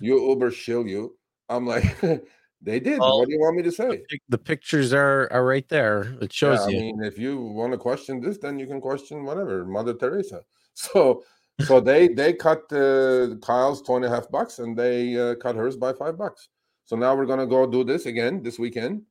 you 0.00 0.28
Uber 0.30 0.50
shill 0.50 0.86
you. 0.86 1.16
I'm 1.48 1.66
like, 1.66 2.00
they 2.62 2.78
did. 2.78 3.00
Well, 3.00 3.18
what 3.18 3.28
do 3.28 3.34
you 3.34 3.40
want 3.40 3.56
me 3.56 3.62
to 3.62 3.72
say? 3.72 4.02
The 4.28 4.38
pictures 4.38 4.92
are 4.92 5.28
are 5.32 5.44
right 5.44 5.68
there. 5.68 6.16
It 6.20 6.32
shows 6.32 6.60
yeah, 6.66 6.68
you. 6.68 6.78
I 6.78 6.82
mean, 6.82 7.02
if 7.02 7.18
you 7.18 7.40
want 7.40 7.72
to 7.72 7.78
question 7.78 8.20
this, 8.20 8.38
then 8.38 8.58
you 8.58 8.66
can 8.66 8.80
question 8.80 9.24
whatever, 9.24 9.64
Mother 9.64 9.94
Teresa. 9.94 10.42
So, 10.72 11.24
so 11.62 11.80
they 11.80 12.08
they 12.08 12.32
cut 12.32 12.72
uh, 12.72 13.34
Kyle's 13.42 13.82
two 13.82 13.96
and 13.96 14.04
a 14.04 14.08
half 14.08 14.30
bucks, 14.30 14.60
and 14.60 14.74
they 14.74 15.18
uh, 15.18 15.34
cut 15.34 15.56
hers 15.56 15.76
by 15.76 15.92
five 15.92 16.16
bucks. 16.16 16.48
So 16.84 16.96
now 16.96 17.14
we're 17.14 17.26
gonna 17.26 17.46
go 17.46 17.66
do 17.66 17.84
this 17.84 18.06
again 18.06 18.42
this 18.42 18.58
weekend. 18.58 19.02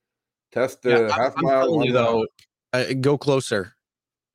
Test 0.51 0.81
the 0.81 0.89
yeah, 0.89 1.11
half 1.11 1.33
I'm 1.37 1.43
mile. 1.43 1.85
You 1.85 1.91
though, 1.91 2.25
uh, 2.73 2.85
go 3.01 3.17
closer. 3.17 3.75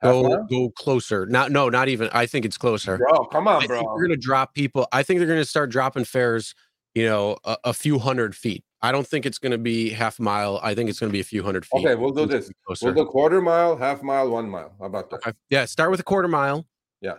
Go 0.02 0.44
go 0.48 0.70
closer. 0.76 1.26
Not 1.26 1.50
no, 1.50 1.70
not 1.70 1.88
even. 1.88 2.08
I 2.12 2.26
think 2.26 2.44
it's 2.44 2.58
closer. 2.58 2.98
Bro, 2.98 3.24
come 3.32 3.48
on, 3.48 3.64
I 3.64 3.66
bro. 3.66 3.82
We're 3.82 4.02
gonna 4.02 4.16
drop 4.16 4.54
people. 4.54 4.86
I 4.92 5.02
think 5.02 5.18
they're 5.18 5.26
gonna 5.26 5.44
start 5.44 5.70
dropping 5.70 6.04
fares. 6.04 6.54
You 6.94 7.06
know, 7.06 7.38
a, 7.44 7.56
a 7.64 7.72
few 7.72 7.98
hundred 7.98 8.36
feet. 8.36 8.62
I 8.84 8.92
don't 8.92 9.06
think 9.06 9.24
it's 9.24 9.38
gonna 9.38 9.56
be 9.56 9.88
half 9.88 10.20
mile. 10.20 10.60
I 10.62 10.74
think 10.74 10.90
it's 10.90 11.00
gonna 11.00 11.10
be 11.10 11.20
a 11.20 11.24
few 11.24 11.42
hundred 11.42 11.64
feet. 11.64 11.86
Okay, 11.86 11.94
we'll 11.94 12.12
do 12.12 12.26
this. 12.26 12.50
We'll 12.82 12.92
do 12.92 13.06
quarter 13.06 13.40
mile, 13.40 13.78
half 13.78 14.02
mile, 14.02 14.28
one 14.28 14.46
mile. 14.46 14.74
How 14.78 14.84
about 14.84 15.08
that? 15.08 15.26
Okay. 15.26 15.32
Yeah, 15.48 15.64
start 15.64 15.90
with 15.90 16.00
a 16.00 16.02
quarter 16.02 16.28
mile. 16.28 16.66
Yeah. 17.00 17.14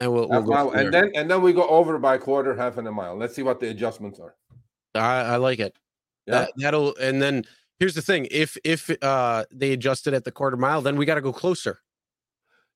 And 0.00 0.12
we'll, 0.12 0.28
we'll 0.28 0.42
mile, 0.42 0.72
and 0.72 0.92
then 0.92 1.12
and 1.14 1.30
then 1.30 1.42
we 1.42 1.52
go 1.52 1.68
over 1.68 1.96
by 2.00 2.18
quarter, 2.18 2.56
half, 2.56 2.76
and 2.76 2.88
a 2.88 2.90
mile. 2.90 3.14
Let's 3.16 3.36
see 3.36 3.44
what 3.44 3.60
the 3.60 3.68
adjustments 3.68 4.18
are. 4.18 4.34
I, 4.96 5.34
I 5.34 5.36
like 5.36 5.60
it. 5.60 5.76
Yeah. 6.26 6.40
That, 6.40 6.52
that'll 6.56 6.96
and 6.96 7.22
then 7.22 7.44
here's 7.78 7.94
the 7.94 8.02
thing 8.02 8.26
if 8.28 8.58
if 8.64 8.90
uh 9.02 9.44
they 9.52 9.72
adjust 9.72 10.08
it 10.08 10.14
at 10.14 10.24
the 10.24 10.32
quarter 10.32 10.56
mile 10.56 10.82
then 10.82 10.96
we 10.96 11.06
got 11.06 11.14
to 11.14 11.20
go 11.20 11.32
closer 11.32 11.80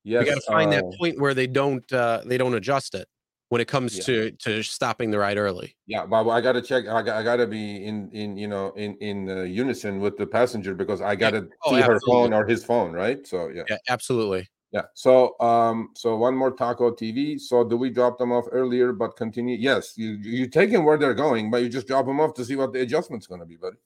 Yeah, 0.05 0.21
we 0.21 0.25
got 0.25 0.37
to 0.37 0.41
find 0.49 0.73
uh, 0.73 0.77
that 0.77 0.85
point 0.99 1.21
where 1.21 1.35
they 1.35 1.47
don't 1.47 1.93
uh 1.93 2.23
they 2.25 2.39
don't 2.39 2.55
adjust 2.55 2.95
it 2.95 3.07
when 3.55 3.61
it 3.61 3.69
comes 3.69 3.97
yeah. 3.97 4.03
to 4.03 4.31
to 4.33 4.63
stopping 4.65 5.13
the 5.13 5.19
ride 5.19 5.39
early 5.39 5.77
yeah 5.87 6.05
but 6.05 6.29
i 6.29 6.41
gotta 6.41 6.61
check 6.61 6.89
i, 6.89 6.99
I 6.99 7.23
gotta 7.23 7.47
be 7.47 7.85
in 7.85 8.11
in 8.11 8.37
you 8.37 8.49
know 8.49 8.73
in 8.73 8.97
in 8.97 9.31
uh, 9.31 9.43
unison 9.43 10.01
with 10.01 10.17
the 10.17 10.27
passenger 10.27 10.75
because 10.75 11.01
i 11.01 11.15
gotta 11.15 11.37
yeah. 11.37 11.43
oh, 11.65 11.71
see 11.71 11.77
absolutely. 11.77 11.95
her 11.95 12.01
phone 12.05 12.33
or 12.33 12.45
his 12.45 12.65
phone 12.65 12.91
right 12.91 13.25
so 13.25 13.51
yeah 13.51 13.63
yeah 13.71 13.77
absolutely 13.89 14.51
yeah 14.73 14.83
so 14.95 15.39
um 15.39 15.91
so 15.95 16.17
one 16.17 16.35
more 16.35 16.51
taco 16.51 16.91
tv 16.91 17.39
so 17.39 17.63
do 17.63 17.77
we 17.77 17.91
drop 17.91 18.19
them 18.19 18.33
off 18.33 18.47
earlier 18.51 18.93
but 18.93 19.17
continue 19.17 19.57
yes 19.57 19.93
you 19.97 20.15
you 20.15 20.49
take 20.49 20.73
them 20.73 20.85
where 20.85 20.99
they're 20.99 21.15
going 21.15 21.49
but 21.49 21.63
you 21.63 21.69
just 21.69 21.87
drop 21.87 22.07
them 22.07 22.19
off 22.19 22.35
to 22.35 22.45
see 22.45 22.57
what 22.57 22.73
the 22.73 22.81
adjustment's 22.81 23.29
going 23.29 23.41
to 23.41 23.47
be 23.47 23.55
buddy 23.55 23.77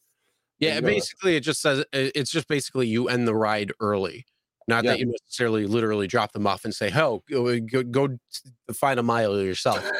yeah, 0.60 0.80
basically, 0.80 1.36
it 1.36 1.44
just 1.44 1.60
says 1.62 1.84
it's 1.92 2.32
just 2.32 2.48
basically 2.48 2.88
you 2.88 3.08
end 3.08 3.28
the 3.28 3.34
ride 3.34 3.70
early. 3.78 4.26
Not 4.68 4.84
yeah. 4.84 4.90
that 4.90 5.00
you 5.00 5.06
necessarily 5.06 5.66
literally 5.66 6.06
drop 6.06 6.32
them 6.32 6.46
off 6.46 6.66
and 6.66 6.74
say, 6.74 6.92
"Oh, 6.94 7.22
go, 7.30 7.58
go, 7.82 8.08
find 8.74 9.00
a 9.00 9.02
mile 9.02 9.40
yourself." 9.40 9.84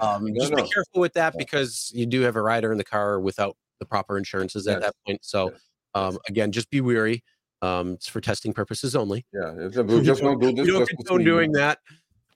Um, 0.00 0.32
just 0.38 0.54
be 0.54 0.62
careful 0.62 1.00
with 1.00 1.14
that 1.14 1.34
because 1.36 1.90
you 1.92 2.06
do 2.06 2.20
have 2.20 2.36
a 2.36 2.40
rider 2.40 2.70
in 2.70 2.78
the 2.78 2.84
car 2.84 3.18
without 3.18 3.56
the 3.80 3.84
proper 3.84 4.16
insurances 4.16 4.64
yes. 4.64 4.76
at 4.76 4.82
that 4.82 4.94
point. 5.04 5.24
So, 5.24 5.54
um, 5.94 6.18
again, 6.28 6.52
just 6.52 6.70
be 6.70 6.80
weary. 6.80 7.24
Um, 7.62 7.94
it's 7.94 8.08
for 8.08 8.20
testing 8.20 8.52
purposes 8.52 8.94
only. 8.94 9.26
Yeah, 9.32 9.54
a, 9.58 9.68
just 10.02 10.22
don't 10.22 10.38
do 10.38 10.52
this. 10.52 10.68
You 10.68 10.74
don't 10.74 10.88
condone 10.88 11.24
doing 11.24 11.50
that 11.52 11.80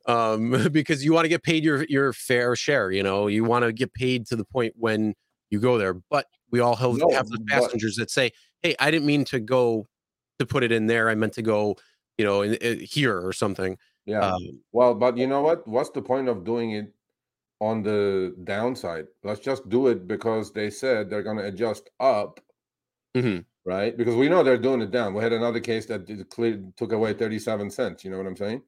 um, 0.07 0.69
because 0.73 1.05
you 1.05 1.13
want 1.13 1.25
to 1.25 1.29
get 1.29 1.45
paid 1.45 1.63
your 1.63 1.85
your 1.85 2.13
fair 2.13 2.57
share. 2.57 2.91
You 2.91 3.05
know, 3.05 3.29
you 3.29 3.45
want 3.45 3.65
to 3.65 3.73
get 3.73 3.95
paid 3.95 4.27
to 4.27 4.37
the 4.37 4.45
point 4.45 4.75
when 4.77 5.15
you 5.51 5.61
go 5.61 5.79
there, 5.79 5.95
but 5.95 6.27
we 6.51 6.59
all 6.59 6.75
have, 6.75 6.97
no, 6.97 7.11
have 7.11 7.29
those 7.29 7.39
passengers 7.49 7.97
but, 7.97 8.03
that 8.03 8.11
say, 8.11 8.33
"Hey, 8.63 8.75
I 8.81 8.91
didn't 8.91 9.07
mean 9.07 9.25
to 9.27 9.39
go 9.39 9.87
to 10.41 10.47
put 10.47 10.65
it 10.65 10.73
in 10.73 10.87
there. 10.87 11.09
I 11.09 11.15
meant 11.15 11.35
to 11.35 11.43
go, 11.43 11.77
you 12.19 12.25
know, 12.25 12.43
in, 12.43 12.55
in 12.55 12.81
here 12.81 13.19
or 13.19 13.33
something." 13.33 13.79
Yeah. 14.07 14.21
Um, 14.21 14.61
well, 14.73 14.95
but 14.95 15.17
you 15.17 15.27
know 15.27 15.43
what? 15.43 15.67
What's 15.69 15.91
the 15.91 16.03
point 16.03 16.29
of 16.29 16.45
doing 16.45 16.73
it 16.73 16.93
on 17.61 17.83
the 17.83 18.35
downside? 18.45 19.07
Let's 19.23 19.41
just 19.41 19.69
do 19.69 19.87
it 19.87 20.09
because 20.09 20.53
they 20.53 20.71
said 20.71 21.09
they're 21.09 21.23
going 21.23 21.39
to 21.39 21.47
adjust 21.47 21.91
up. 22.01 22.41
Mm-hmm. 23.17 23.41
Right, 23.67 23.97
because 23.97 24.17
we 24.17 24.29
know 24.29 24.43
they're 24.43 24.57
doing 24.57 24.81
it 24.81 24.91
down. 24.91 25.13
We 25.13 25.23
had 25.23 25.35
another 25.35 25.61
case 25.61 25.85
that 25.87 26.27
clear, 26.31 26.65
took 26.77 26.93
away 26.93 27.13
thirty-seven 27.13 27.71
cents. 27.71 28.05
You 28.05 28.11
know 28.11 28.17
what 28.17 28.27
I'm 28.27 28.37
saying? 28.37 28.63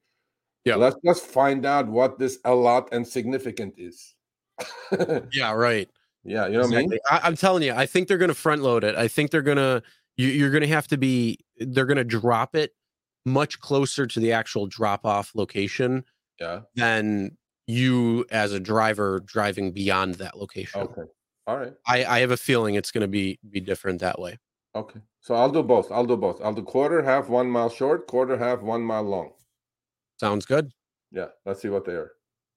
Yeah. 0.64 0.76
Let's 0.76 0.96
just 1.04 1.26
find 1.26 1.64
out 1.66 1.88
what 1.88 2.18
this 2.18 2.38
a 2.44 2.54
lot 2.54 2.88
and 2.92 3.06
significant 3.06 3.74
is. 3.78 4.14
yeah, 5.32 5.52
right. 5.52 5.88
Yeah, 6.24 6.46
you 6.46 6.52
know 6.52 6.60
exactly. 6.60 6.98
what 7.00 7.02
I 7.10 7.14
mean. 7.14 7.22
I, 7.24 7.26
am 7.26 7.36
telling 7.36 7.62
you, 7.64 7.72
I 7.72 7.86
think 7.86 8.06
they're 8.06 8.18
going 8.18 8.28
to 8.28 8.34
front 8.34 8.62
load 8.62 8.84
it. 8.84 8.94
I 8.94 9.08
think 9.08 9.30
they're 9.30 9.42
going 9.42 9.56
to 9.56 9.82
you're 10.16 10.50
going 10.50 10.62
to 10.62 10.68
have 10.68 10.88
to 10.88 10.98
be. 10.98 11.38
They're 11.58 11.86
going 11.86 11.96
to 11.96 12.04
drop 12.04 12.54
it 12.54 12.72
much 13.24 13.60
closer 13.60 14.06
to 14.06 14.20
the 14.20 14.32
actual 14.32 14.66
drop 14.66 15.06
off 15.06 15.32
location. 15.34 16.04
Yeah. 16.40 16.60
Than 16.74 17.36
you 17.66 18.26
as 18.30 18.52
a 18.52 18.60
driver 18.60 19.20
driving 19.24 19.72
beyond 19.72 20.16
that 20.16 20.36
location. 20.38 20.80
Okay. 20.80 21.02
All 21.46 21.56
right. 21.56 21.72
I, 21.86 22.04
I 22.04 22.18
have 22.20 22.30
a 22.30 22.36
feeling 22.36 22.74
it's 22.74 22.90
going 22.90 23.02
to 23.02 23.08
be 23.08 23.38
be 23.50 23.60
different 23.60 24.00
that 24.00 24.18
way. 24.18 24.38
Okay. 24.74 25.00
So 25.20 25.34
I'll 25.34 25.50
do 25.50 25.62
both. 25.62 25.92
I'll 25.92 26.06
do 26.06 26.16
both. 26.16 26.40
I'll 26.42 26.54
do 26.54 26.62
quarter, 26.62 27.02
half, 27.02 27.28
one 27.28 27.48
mile 27.48 27.68
short, 27.68 28.06
quarter, 28.06 28.36
half, 28.36 28.60
one 28.60 28.82
mile 28.82 29.04
long. 29.04 29.32
Sounds 30.18 30.46
good. 30.46 30.72
Yeah. 31.12 31.28
Let's 31.46 31.62
see 31.62 31.68
what 31.68 31.84
they 31.84 31.92
are. 31.92 32.12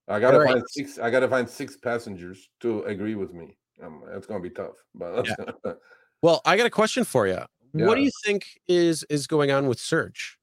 I 0.08 0.20
gotta 0.20 0.44
find 0.44 0.62
six. 0.68 0.98
I 0.98 1.10
gotta 1.10 1.28
find 1.28 1.48
six 1.48 1.76
passengers 1.76 2.48
to 2.60 2.82
agree 2.84 3.16
with 3.16 3.34
me. 3.34 3.56
Um, 3.82 4.02
that's 4.08 4.26
gonna 4.26 4.40
be 4.40 4.50
tough. 4.50 4.76
But 4.94 5.26
yeah. 5.26 5.72
well, 6.22 6.40
I 6.44 6.56
got 6.56 6.66
a 6.66 6.70
question 6.70 7.04
for 7.04 7.26
you. 7.26 7.40
Yeah. 7.74 7.86
What 7.86 7.96
do 7.96 8.02
you 8.02 8.10
think 8.24 8.60
is 8.68 9.04
is 9.10 9.26
going 9.26 9.50
on 9.50 9.66
with 9.68 9.78
Surge? 9.78 10.38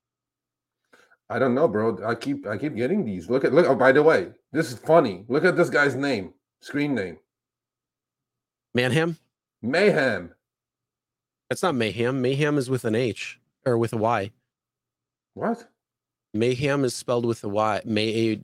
I 1.29 1.39
don't 1.39 1.55
know, 1.55 1.67
bro. 1.67 1.97
I 2.05 2.15
keep 2.15 2.45
I 2.45 2.57
keep 2.57 2.75
getting 2.75 3.05
these. 3.05 3.29
Look 3.29 3.43
at 3.43 3.53
look. 3.53 3.67
Oh, 3.67 3.75
by 3.75 3.91
the 3.91 4.03
way, 4.03 4.29
this 4.51 4.71
is 4.71 4.77
funny. 4.77 5.25
Look 5.27 5.45
at 5.45 5.57
this 5.57 5.69
guy's 5.69 5.95
name, 5.95 6.33
screen 6.61 6.93
name. 6.93 7.17
Manham. 8.75 9.17
Mayhem. 9.61 10.31
That's 11.49 11.63
not 11.63 11.75
mayhem. 11.75 12.21
Mayhem 12.21 12.57
is 12.57 12.69
with 12.69 12.85
an 12.85 12.95
H 12.95 13.39
or 13.65 13.77
with 13.77 13.93
a 13.93 13.97
Y. 13.97 14.31
What? 15.35 15.67
Mayhem 16.33 16.83
is 16.83 16.95
spelled 16.95 17.25
with 17.25 17.43
a 17.43 17.49
Y. 17.49 17.81
May 17.85 18.41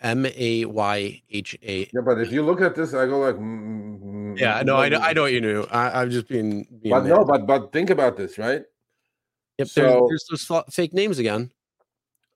M 0.00 0.26
A 0.26 0.64
Y 0.64 1.22
H 1.30 1.58
A. 1.62 1.90
Yeah, 1.92 2.00
but 2.04 2.20
if 2.20 2.32
you 2.32 2.42
look 2.42 2.60
at 2.60 2.74
this, 2.74 2.94
I 2.94 3.06
go 3.06 3.18
like. 3.18 3.36
Mm, 3.36 3.40
mm, 3.40 4.00
mm, 4.00 4.11
Yeah, 4.36 4.62
mm, 4.62 4.66
no, 4.66 4.76
I 4.76 4.88
know, 4.88 4.98
I 4.98 5.12
know 5.12 5.22
what 5.22 5.32
you 5.32 5.40
knew. 5.40 5.64
I, 5.70 6.00
I'm 6.02 6.10
just 6.10 6.28
being. 6.28 6.66
being 6.82 6.90
But 6.94 7.04
no, 7.06 7.24
but 7.24 7.46
but 7.46 7.72
think 7.72 7.90
about 7.90 8.16
this, 8.16 8.38
right? 8.38 8.62
Yep, 9.58 9.68
so- 9.68 9.82
there's, 9.82 10.02
there's 10.08 10.26
those 10.30 10.44
fa- 10.44 10.64
fake 10.70 10.92
names 10.94 11.18
again. 11.18 11.50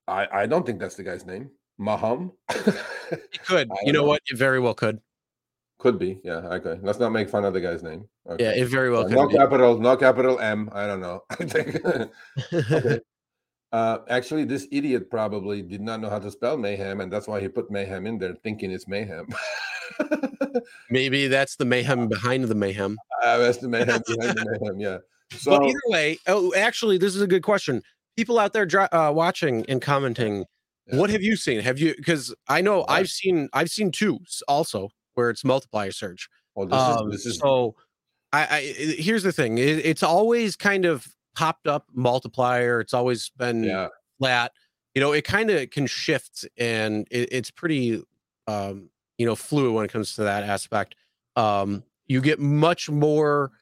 I 0.09 0.27
I 0.43 0.47
don't 0.47 0.65
think 0.65 0.79
that's 0.81 0.95
the 0.97 1.03
guy's 1.03 1.27
name. 1.27 1.51
Maham. 1.79 2.33
It 2.51 3.43
could. 3.47 3.69
You 3.85 3.93
know 3.93 4.01
know. 4.03 4.07
what? 4.09 4.23
It 4.31 4.39
very 4.39 4.61
well 4.61 4.75
could. 4.75 5.01
Could 5.79 5.99
be. 5.99 6.19
Yeah. 6.25 6.37
Okay. 6.57 6.79
Let's 6.83 6.99
not 6.99 7.11
make 7.13 7.29
fun 7.29 7.45
of 7.45 7.53
the 7.53 7.61
guy's 7.61 7.83
name. 7.83 8.09
Okay. 8.29 8.45
Yeah, 8.45 8.53
it 8.63 8.67
very 8.69 8.91
well 8.91 9.03
Uh, 9.03 9.09
could. 9.09 9.17
no 9.17 9.29
be. 9.29 9.35
capital, 9.37 9.79
no 9.79 9.97
capital 9.97 10.39
M. 10.41 10.71
I 10.73 10.87
don't 10.87 11.01
know. 11.01 11.23
I 11.31 11.45
think. 11.45 11.85
okay. 12.55 13.01
Uh, 13.73 13.99
actually, 14.09 14.45
this 14.45 14.67
idiot 14.71 15.11
probably 15.11 15.61
did 15.61 15.83
not 15.83 16.01
know 16.01 16.09
how 16.09 16.19
to 16.21 16.31
spell 16.31 16.57
mayhem, 16.57 17.01
and 17.03 17.13
that's 17.13 17.27
why 17.29 17.41
he 17.41 17.49
put 17.49 17.71
mayhem 17.71 18.07
in 18.07 18.17
there, 18.17 18.35
thinking 18.43 18.71
it's 18.71 18.89
mayhem. 18.89 19.27
Maybe 20.91 21.29
that's 21.29 21.57
the 21.57 21.65
mayhem 21.65 22.09
behind 22.09 22.45
the 22.45 22.55
mayhem. 22.55 22.99
uh, 23.23 23.39
that's 23.39 23.59
the 23.59 23.69
mayhem 23.69 24.03
behind 24.07 24.39
the 24.39 24.59
mayhem. 24.61 24.81
Yeah. 24.81 24.99
So 25.37 25.51
but 25.51 25.65
either 25.65 25.81
way, 25.89 26.19
oh, 26.29 26.55
actually, 26.55 26.99
this 26.99 27.17
is 27.17 27.21
a 27.21 27.27
good 27.27 27.43
question. 27.43 27.83
People 28.17 28.39
out 28.39 28.53
there 28.53 28.65
uh, 28.95 29.11
watching 29.11 29.65
and 29.69 29.83
commenting, 29.83 30.45
Yeah. 30.87 30.99
what 31.01 31.11
have 31.11 31.21
you 31.21 31.35
seen? 31.35 31.59
Have 31.63 31.81
you? 31.81 31.95
Because 31.97 32.33
I 32.47 32.61
know. 32.61 32.85
I've 32.89 33.09
seen 33.11 33.49
I've 33.53 33.69
seen 33.71 33.91
two 33.91 34.21
also 34.47 34.89
where 35.15 35.29
it's 35.29 35.45
multiplier 35.45 35.91
surge. 35.91 36.29
well, 36.55 36.69
this 36.69 36.79
Um, 36.79 37.11
is 37.11 37.25
this 37.25 37.33
is 37.33 37.39
so 37.41 37.75
I, 38.33 38.39
I 38.45 38.57
i- 38.59 38.97
here's 39.03 39.25
the 39.25 39.33
thing. 39.33 39.59
It, 39.59 39.85
it's 39.85 40.05
always 40.05 40.55
kind 40.55 40.85
of 40.85 41.09
popped 41.35 41.67
up 41.67 41.87
multiplier. 41.93 42.79
It's 42.81 42.95
always 42.95 43.29
been 43.37 43.65
yeah. 43.65 43.89
flat. 44.21 44.53
You 44.95 45.01
know, 45.01 45.11
it 45.11 45.25
kind 45.25 45.51
of 45.51 45.69
can 45.71 45.89
shift, 45.89 46.47
and 46.57 47.09
it, 47.11 47.31
it's 47.33 47.51
pretty, 47.51 48.01
um, 48.47 48.91
you 49.19 49.27
know, 49.27 49.35
fluid 49.35 49.75
when 49.75 49.85
it 49.85 49.93
comes 49.93 50.15
to 50.15 50.23
that 50.25 50.43
aspect. 50.43 50.95
Um, 51.37 51.83
you 52.07 52.21
get 52.21 52.39
much 52.39 52.89
more 52.89 53.53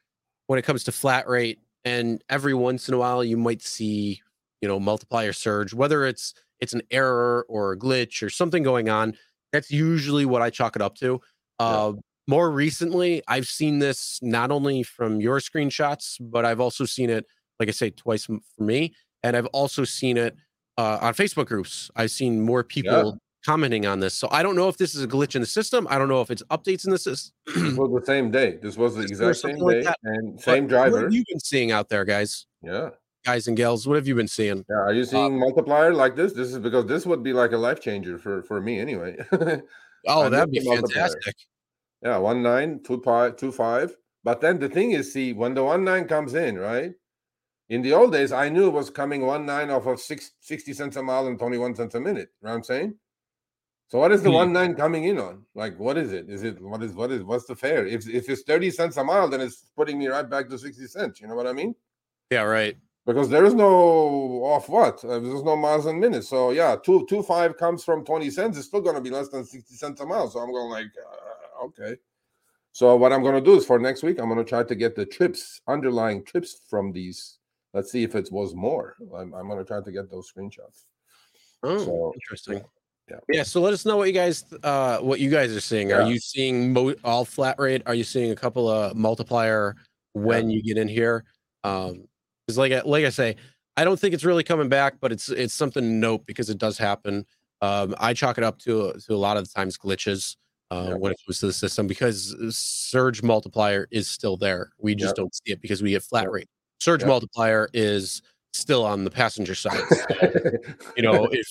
when 0.47 0.59
it 0.59 0.63
comes 0.63 0.83
to 0.85 0.91
flat 0.91 1.27
rate, 1.27 1.59
and 1.83 2.23
every 2.29 2.53
once 2.53 2.87
in 2.87 2.93
a 2.93 2.97
while 2.97 3.23
you 3.23 3.37
might 3.37 3.61
see, 3.61 4.21
you 4.61 4.67
know, 4.67 4.79
multiplier 4.79 5.33
surge, 5.33 5.73
whether 5.73 6.05
it's 6.05 6.33
it's 6.59 6.73
an 6.73 6.81
error 6.91 7.45
or 7.49 7.73
a 7.73 7.77
glitch 7.77 8.23
or 8.23 8.29
something 8.29 8.63
going 8.63 8.89
on. 8.89 9.15
That's 9.51 9.71
usually 9.71 10.25
what 10.25 10.41
I 10.41 10.49
chalk 10.49 10.75
it 10.75 10.81
up 10.81 10.95
to. 10.95 11.21
Yeah. 11.59 11.65
Uh, 11.65 11.93
more 12.27 12.49
recently, 12.49 13.21
I've 13.27 13.47
seen 13.47 13.79
this 13.79 14.19
not 14.21 14.51
only 14.51 14.83
from 14.83 15.21
your 15.21 15.39
screenshots, 15.39 16.17
but 16.19 16.43
I've 16.43 16.59
also 16.59 16.85
seen 16.85 17.09
it, 17.09 17.25
like 17.59 17.69
I 17.69 17.71
say, 17.71 17.91
twice 17.91 18.25
for 18.25 18.39
me, 18.57 18.95
and 19.21 19.37
I've 19.37 19.45
also 19.47 19.83
seen 19.83 20.17
it 20.17 20.35
uh, 20.77 20.97
on 21.01 21.13
Facebook 21.13 21.45
groups. 21.45 21.91
I've 21.95 22.11
seen 22.11 22.41
more 22.41 22.63
people 22.63 23.19
commenting 23.45 23.85
on 23.85 23.99
this. 23.99 24.13
So 24.15 24.27
I 24.31 24.41
don't 24.43 24.55
know 24.55 24.67
if 24.69 24.77
this 24.77 24.95
is 24.95 25.03
a 25.03 25.07
glitch 25.07 25.35
in 25.35 25.41
the 25.41 25.47
system. 25.47 25.87
I 25.89 25.97
don't 25.97 26.07
know 26.07 26.21
if 26.21 26.31
it's 26.31 26.43
updates 26.51 26.85
in 26.85 26.91
the 26.91 26.97
system. 26.97 27.33
This 27.53 27.73
was 27.75 27.91
the 28.01 28.05
same 28.05 28.31
day. 28.31 28.57
This 28.61 28.75
was 28.77 28.95
the 28.95 29.03
exact 29.03 29.37
same 29.37 29.57
like 29.57 29.75
day 29.77 29.81
that. 29.83 29.97
and 30.03 30.35
But 30.35 30.43
same 30.43 30.63
What 30.63 30.69
driver. 30.69 31.01
have 31.03 31.13
you 31.13 31.23
been 31.29 31.39
seeing 31.39 31.71
out 31.71 31.89
there, 31.89 32.05
guys, 32.05 32.47
Yeah. 32.63 32.89
guys 33.23 33.47
and 33.47 33.55
gals? 33.55 33.87
What 33.87 33.95
have 33.95 34.07
you 34.07 34.15
been 34.15 34.27
seeing? 34.27 34.65
Yeah. 34.69 34.75
Are 34.77 34.93
you 34.93 35.03
uh, 35.03 35.05
seeing 35.05 35.39
multiplier 35.39 35.93
like 35.93 36.15
this? 36.15 36.33
This 36.33 36.51
is 36.51 36.59
because 36.59 36.85
this 36.87 37.05
would 37.05 37.21
be 37.23 37.33
like 37.33 37.51
a 37.51 37.57
life 37.57 37.79
changer 37.81 38.17
for 38.17 38.41
for 38.43 38.59
me 38.61 38.79
anyway. 38.79 39.17
Oh, 40.07 40.29
that'd 40.29 40.51
be 40.51 40.59
fantastic. 40.59 41.35
Yeah, 42.03 42.17
one 42.17 42.43
nine, 42.43 42.81
two 42.83 43.01
five, 43.01 43.37
two 43.37 43.51
five. 43.51 43.95
But 44.23 44.39
then 44.39 44.59
the 44.59 44.69
thing 44.69 44.91
is, 44.91 45.11
see, 45.11 45.33
when 45.33 45.55
the 45.55 45.63
one 45.63 45.83
nine 45.83 46.07
comes 46.07 46.35
in, 46.35 46.59
right? 46.59 46.91
In 47.69 47.81
the 47.81 47.93
old 47.93 48.11
days, 48.11 48.31
I 48.31 48.49
knew 48.49 48.67
it 48.67 48.73
was 48.73 48.91
coming 48.91 49.25
one 49.25 49.47
nine 49.47 49.71
off 49.71 49.87
of 49.87 49.99
six, 49.99 50.33
60 50.41 50.73
cents 50.73 50.95
a 50.97 51.01
mile 51.01 51.25
and 51.25 51.39
21 51.39 51.73
cents 51.75 51.95
a 51.95 51.99
minute. 51.99 52.29
You 52.39 52.45
know 52.45 52.51
what 52.51 52.57
I'm 52.57 52.63
saying? 52.63 52.93
So 53.87 53.99
what 53.99 54.11
is 54.11 54.23
the 54.23 54.29
Hmm. 54.29 54.35
one 54.35 54.53
nine 54.53 54.75
coming 54.75 55.03
in 55.05 55.19
on? 55.19 55.45
Like, 55.53 55.77
what 55.79 55.97
is 55.97 56.11
it? 56.11 56.29
Is 56.29 56.43
it 56.43 56.59
what 56.61 56.81
is 56.83 56.93
what 56.93 57.11
is 57.11 57.23
what's 57.23 57.45
the 57.45 57.55
fare? 57.55 57.85
If 57.85 58.07
if 58.07 58.29
it's 58.29 58.43
30 58.43 58.71
cents 58.71 58.97
a 58.97 59.03
mile, 59.03 59.29
then 59.29 59.41
it's 59.41 59.71
putting 59.75 59.99
me 59.99 60.07
right 60.07 60.27
back 60.29 60.49
to 60.49 60.57
60 60.57 60.87
cents. 60.87 61.21
You 61.21 61.27
know 61.27 61.35
what 61.35 61.47
I 61.47 61.53
mean? 61.53 61.75
Yeah, 62.31 62.41
right. 62.43 62.77
Because 63.05 63.29
there 63.29 63.45
is 63.45 63.53
no 63.53 63.67
off 64.43 64.67
what? 64.67 65.05
Uh, 65.05 65.19
there's 65.19 65.43
no 65.43 65.55
miles 65.55 65.85
and 65.85 65.99
minutes. 65.99 66.27
So 66.29 66.49
yeah, 66.51 66.75
two 66.83 67.05
two 67.07 67.21
five 67.21 67.55
comes 67.57 67.83
from 67.83 68.03
20 68.03 68.31
cents. 68.31 68.57
It's 68.57 68.67
still 68.67 68.81
gonna 68.81 69.01
be 69.01 69.11
less 69.11 69.29
than 69.29 69.45
60 69.45 69.75
cents 69.75 70.01
a 70.01 70.05
mile. 70.05 70.29
So 70.29 70.39
I'm 70.39 70.51
going 70.51 70.71
like, 70.71 70.91
uh, 70.97 71.65
okay. 71.65 71.97
So 72.71 72.97
what 72.97 73.13
I'm 73.13 73.21
going 73.21 73.35
to 73.35 73.39
do 73.39 73.55
is 73.55 73.65
for 73.65 73.79
next 73.79 74.03
week, 74.03 74.19
I'm 74.19 74.27
going 74.27 74.37
to 74.37 74.43
try 74.43 74.61
to 74.61 74.75
get 74.75 74.95
the 74.97 75.05
trips, 75.05 75.61
underlying 75.65 76.25
trips 76.25 76.59
from 76.69 76.91
these. 76.91 77.37
Let's 77.73 77.89
see 77.89 78.03
if 78.03 78.15
it 78.15 78.27
was 78.33 78.53
more. 78.53 78.97
I'm, 79.15 79.33
I'm 79.33 79.47
going 79.47 79.59
to 79.59 79.63
try 79.63 79.79
to 79.81 79.91
get 79.93 80.11
those 80.11 80.29
screenshots. 80.29 80.83
Oh, 81.63 81.85
So, 81.85 82.11
interesting. 82.15 82.55
yeah. 82.55 82.63
Yeah. 83.31 83.43
So 83.43 83.61
let 83.61 83.73
us 83.73 83.85
know 83.85 83.97
what 83.97 84.07
you 84.07 84.13
guys, 84.13 84.45
uh, 84.63 84.97
what 84.99 85.19
you 85.19 85.29
guys 85.29 85.55
are 85.55 85.59
seeing. 85.61 85.89
Yeah. 85.89 86.01
Are 86.03 86.09
you 86.09 86.19
seeing 86.19 86.73
mo- 86.73 86.95
all 87.03 87.23
flat 87.25 87.55
rate? 87.59 87.83
Are 87.85 87.93
you 87.93 88.03
seeing 88.03 88.31
a 88.31 88.35
couple 88.35 88.67
of 88.67 88.95
multiplier 88.95 89.75
when 90.13 90.49
you 90.49 90.63
get 90.63 90.77
in 90.77 90.87
here? 90.87 91.23
Um, 91.63 92.05
because 92.47 92.57
like 92.57 92.71
I, 92.71 92.81
like 92.85 93.05
I 93.05 93.09
say, 93.09 93.35
I 93.77 93.83
don't 93.83 93.99
think 93.99 94.13
it's 94.13 94.23
really 94.25 94.43
coming 94.43 94.69
back, 94.69 94.95
but 95.01 95.11
it's 95.11 95.29
it's 95.29 95.53
something 95.53 95.83
to 95.83 95.89
note 95.89 96.25
because 96.25 96.49
it 96.49 96.57
does 96.57 96.77
happen. 96.77 97.25
Um, 97.61 97.95
I 97.99 98.13
chalk 98.13 98.37
it 98.37 98.43
up 98.43 98.57
to 98.59 98.93
to 98.93 99.13
a 99.13 99.17
lot 99.17 99.37
of 99.37 99.43
the 99.43 99.49
times 99.53 99.77
glitches 99.77 100.35
uh, 100.71 100.87
Yeah. 100.89 100.95
when 100.95 101.11
it 101.11 101.17
comes 101.25 101.39
to 101.39 101.47
the 101.47 101.53
system 101.53 101.85
because 101.87 102.35
surge 102.55 103.21
multiplier 103.23 103.87
is 103.91 104.07
still 104.07 104.37
there. 104.37 104.69
We 104.79 104.95
just 104.95 105.15
Yeah. 105.17 105.23
don't 105.23 105.35
see 105.35 105.53
it 105.53 105.61
because 105.61 105.81
we 105.83 105.91
get 105.91 106.03
flat 106.03 106.29
rate. 106.31 106.47
Surge 106.79 107.01
Yeah. 107.01 107.07
multiplier 107.07 107.69
is 107.73 108.21
still 108.53 108.85
on 108.85 109.03
the 109.03 109.11
passenger 109.11 109.53
side. 109.55 109.81
you 110.97 111.03
know, 111.03 111.27
if 111.31 111.47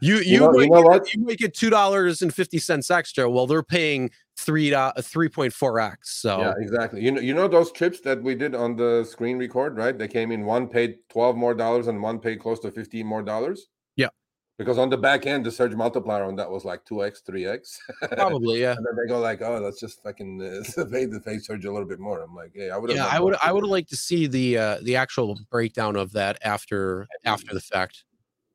you 0.00 0.16
you, 0.18 0.38
know- 0.40 0.58
you 0.58 0.68
know 0.68 0.82
what? 0.82 1.12
you 1.14 1.24
might 1.24 1.38
get 1.38 1.54
two 1.54 1.70
dollars 1.70 2.22
and 2.22 2.34
fifty 2.34 2.58
cents 2.58 2.90
extra. 2.90 3.30
Well, 3.30 3.46
they're 3.46 3.62
paying 3.62 4.10
three 4.38 4.74
three 5.02 5.28
point 5.28 5.52
four 5.52 5.80
x. 5.80 6.16
So 6.20 6.38
yeah, 6.40 6.54
exactly. 6.58 7.02
You 7.02 7.10
know, 7.12 7.20
you 7.20 7.34
know 7.34 7.48
those 7.48 7.72
trips 7.72 8.00
that 8.02 8.22
we 8.22 8.34
did 8.34 8.54
on 8.54 8.76
the 8.76 9.04
screen 9.04 9.38
record, 9.38 9.76
right? 9.76 9.96
They 9.96 10.08
came 10.08 10.30
in 10.32 10.44
one 10.44 10.68
paid 10.68 10.96
12 11.10 11.36
more 11.36 11.54
dollars 11.54 11.88
and 11.88 12.00
one 12.02 12.18
paid 12.20 12.40
close 12.40 12.60
to 12.60 12.70
15 12.70 13.04
more 13.06 13.22
dollars. 13.22 13.66
Yeah. 13.96 14.08
Because 14.56 14.78
on 14.78 14.90
the 14.90 14.96
back 14.96 15.26
end, 15.26 15.44
the 15.46 15.52
surge 15.52 15.74
multiplier 15.74 16.24
on 16.24 16.34
that 16.36 16.50
was 16.50 16.64
like 16.64 16.84
2x, 16.84 17.22
3x. 17.28 17.78
probably 18.16 18.60
yeah. 18.60 18.72
And 18.76 18.86
then 18.86 18.96
they 18.96 19.08
go 19.08 19.20
like, 19.20 19.40
"Oh, 19.42 19.58
let's 19.58 19.80
just 19.80 20.02
fucking 20.02 20.42
uh, 20.42 20.84
pay 20.90 21.04
the 21.06 21.20
face 21.20 21.46
surge 21.46 21.64
a 21.64 21.72
little 21.72 21.86
bit 21.88 22.00
more." 22.00 22.22
I'm 22.22 22.34
like, 22.34 22.52
"Hey, 22.54 22.70
I 22.70 22.76
would." 22.76 22.90
Yeah, 22.90 23.06
I 23.06 23.20
would 23.20 23.36
I 23.42 23.52
would 23.52 23.62
have 23.64 23.70
liked 23.70 23.90
to 23.90 23.96
see 23.96 24.26
the 24.26 24.58
uh 24.58 24.78
the 24.82 24.96
actual 24.96 25.38
breakdown 25.50 25.96
of 25.96 26.12
that 26.12 26.38
after 26.42 27.06
after 27.24 27.54
the 27.54 27.60
fact. 27.60 28.04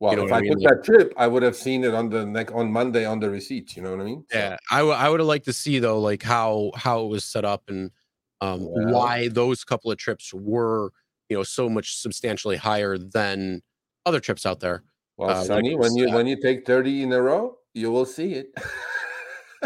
Well, 0.04 0.16
know 0.16 0.26
if 0.26 0.32
I 0.32 0.36
I 0.36 0.40
mean? 0.42 0.52
took 0.52 0.60
that 0.60 0.84
trip, 0.84 1.14
I 1.16 1.26
would 1.26 1.42
have 1.42 1.56
seen 1.56 1.82
it 1.82 1.94
on 1.94 2.10
the 2.10 2.26
neck 2.26 2.54
on 2.54 2.70
Monday 2.70 3.06
on 3.06 3.20
the 3.20 3.30
receipt. 3.30 3.74
You 3.74 3.82
know 3.82 3.92
what 3.92 4.00
I 4.00 4.04
mean? 4.04 4.24
Yeah, 4.30 4.58
I 4.70 4.82
would 4.82 4.92
I 4.92 5.08
would 5.08 5.20
have 5.20 5.26
liked 5.26 5.46
to 5.46 5.52
see 5.54 5.78
though 5.78 5.98
like 5.98 6.22
how 6.22 6.72
how 6.76 7.04
it 7.04 7.08
was 7.08 7.24
set 7.24 7.46
up 7.46 7.62
and 7.68 7.90
um 8.42 8.60
why 8.60 9.28
those 9.28 9.64
couple 9.64 9.90
of 9.90 9.96
trips 9.96 10.34
were 10.34 10.90
you 11.30 11.36
know 11.36 11.42
so 11.42 11.70
much 11.70 11.96
substantially 11.96 12.56
higher 12.56 12.98
than 12.98 13.62
other 14.04 14.20
trips 14.20 14.44
out 14.44 14.60
there. 14.60 14.82
Well, 15.16 15.30
uh, 15.30 15.44
Sonny, 15.44 15.74
when 15.74 15.96
you 15.96 16.10
when 16.10 16.26
you 16.26 16.36
take 16.38 16.66
thirty 16.66 17.02
in 17.02 17.10
a 17.12 17.22
row, 17.22 17.56
you 17.72 17.90
will 17.90 18.06
see 18.06 18.34
it. 18.34 18.54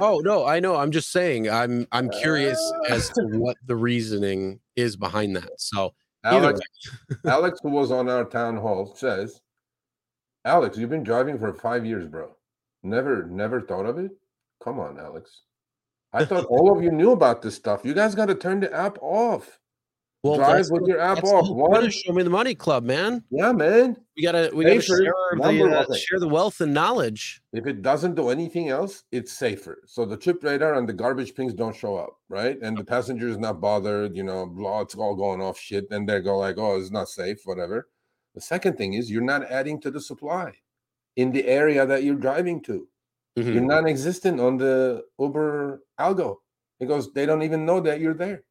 Oh 0.01 0.21
no, 0.21 0.47
I 0.47 0.61
know. 0.61 0.77
I'm 0.77 0.93
just 0.93 1.11
saying. 1.11 1.51
I'm 1.51 1.85
I'm 1.91 2.09
curious 2.09 2.61
as 2.89 3.09
to 3.09 3.23
what 3.33 3.57
the 3.67 3.75
reasoning 3.75 4.61
is 4.77 4.97
behind 4.97 5.35
that. 5.35 5.51
So 5.57 5.93
Alex, 6.25 6.61
Alex, 7.27 7.59
who 7.65 7.71
was 7.71 7.91
on 7.91 8.09
our 8.09 8.25
town 8.25 8.57
hall, 8.57 8.95
says, 8.95 9.41
"Alex, 10.49 10.79
you've 10.79 10.91
been 10.91 11.05
driving 11.05 11.39
for 11.39 11.53
five 11.53 11.85
years, 11.85 12.07
bro. 12.09 12.31
Never, 12.83 13.27
never 13.27 13.61
thought 13.61 13.87
of 13.87 13.99
it. 13.99 14.13
Come 14.65 14.81
on, 14.81 14.99
Alex. 14.99 15.43
I 16.13 16.25
thought 16.25 16.45
all 16.51 16.77
of 16.77 16.83
you 16.83 16.91
knew 16.91 17.13
about 17.13 17.43
this 17.43 17.55
stuff. 17.55 17.85
You 17.85 17.95
guys 17.95 18.15
got 18.15 18.27
to 18.27 18.35
turn 18.35 18.61
the 18.61 18.73
app 18.73 18.99
off. 19.03 19.59
well, 20.23 20.37
Drive 20.37 20.67
with 20.71 20.87
your 20.87 21.01
app 21.01 21.23
off. 21.23 21.49
One, 21.51 21.91
Show 21.91 22.13
me 22.13 22.23
the 22.23 22.31
money 22.31 22.55
club, 22.55 22.83
man. 22.85 23.25
yeah, 23.31 23.53
man. 23.53 23.97
We 24.17 24.23
gotta 24.25 24.51
we 24.55 24.65
gotta 24.65 24.81
share 24.81 24.97
the, 25.37 25.87
uh, 25.91 25.95
share 25.95 26.19
the 26.19 26.29
wealth 26.29 26.61
and 26.61 26.73
knowledge. 26.75 27.41
If 27.53 27.67
it 27.67 27.83
doesn't 27.83 28.15
do 28.15 28.31
anything 28.31 28.69
else, 28.69 29.05
it's 29.13 29.33
safer. 29.33 29.83
So 29.87 30.05
the 30.07 30.17
trip 30.17 30.43
radar 30.43 30.75
and 30.75 30.89
the 30.89 30.93
garbage 30.93 31.35
pings 31.35 31.55
don't 31.55 31.77
show 31.77 31.97
up, 31.97 32.15
right? 32.29 32.57
And 32.63 32.77
the 32.77 32.85
passenger 32.85 33.29
is 33.29 33.39
not 33.39 33.61
bothered, 33.61 34.17
you 34.17 34.25
know, 34.25 34.47
blah, 34.47 34.81
it's 34.81 34.95
all 34.95 35.15
going 35.15 35.41
off 35.41 35.59
shit. 35.59 35.87
And 35.91 36.09
they 36.09 36.21
go 36.21 36.39
like, 36.39 36.57
oh, 36.59 36.79
it's 36.81 36.91
not 36.91 37.09
safe, 37.09 37.39
whatever. 37.45 37.89
The 38.39 38.43
second 38.43 38.79
thing 38.79 38.93
is 38.95 39.11
you're 39.11 39.21
not 39.21 39.51
adding 39.51 39.81
to 39.81 39.91
the 39.91 40.01
supply 40.01 40.53
in 41.17 41.33
the 41.33 41.45
area 41.45 41.85
that 41.85 42.05
you're 42.05 42.15
driving 42.15 42.61
to. 42.63 42.87
Mhm. 43.37 43.53
You're 43.53 43.65
non-existent 43.65 44.39
on 44.39 44.57
the 44.57 45.05
Uber 45.19 45.83
algo 45.99 46.37
because 46.79 47.13
they 47.15 47.27
don't 47.27 47.43
even 47.43 47.67
know 47.67 47.81
that 47.81 47.99
you're 47.99 48.15
there. 48.15 48.45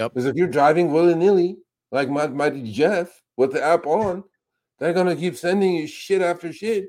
Yep. 0.00 0.12
Because 0.12 0.26
if 0.26 0.36
you're 0.36 0.52
driving 0.58 0.92
willy-nilly, 0.92 1.56
like 1.92 2.10
my 2.10 2.26
mighty 2.26 2.70
Jeff 2.70 3.22
with 3.38 3.54
the 3.54 3.62
app 3.62 3.86
on, 3.86 4.22
they're 4.78 4.92
gonna 4.92 5.16
keep 5.16 5.34
sending 5.34 5.72
you 5.76 5.86
shit 5.86 6.20
after 6.20 6.52
shit. 6.52 6.88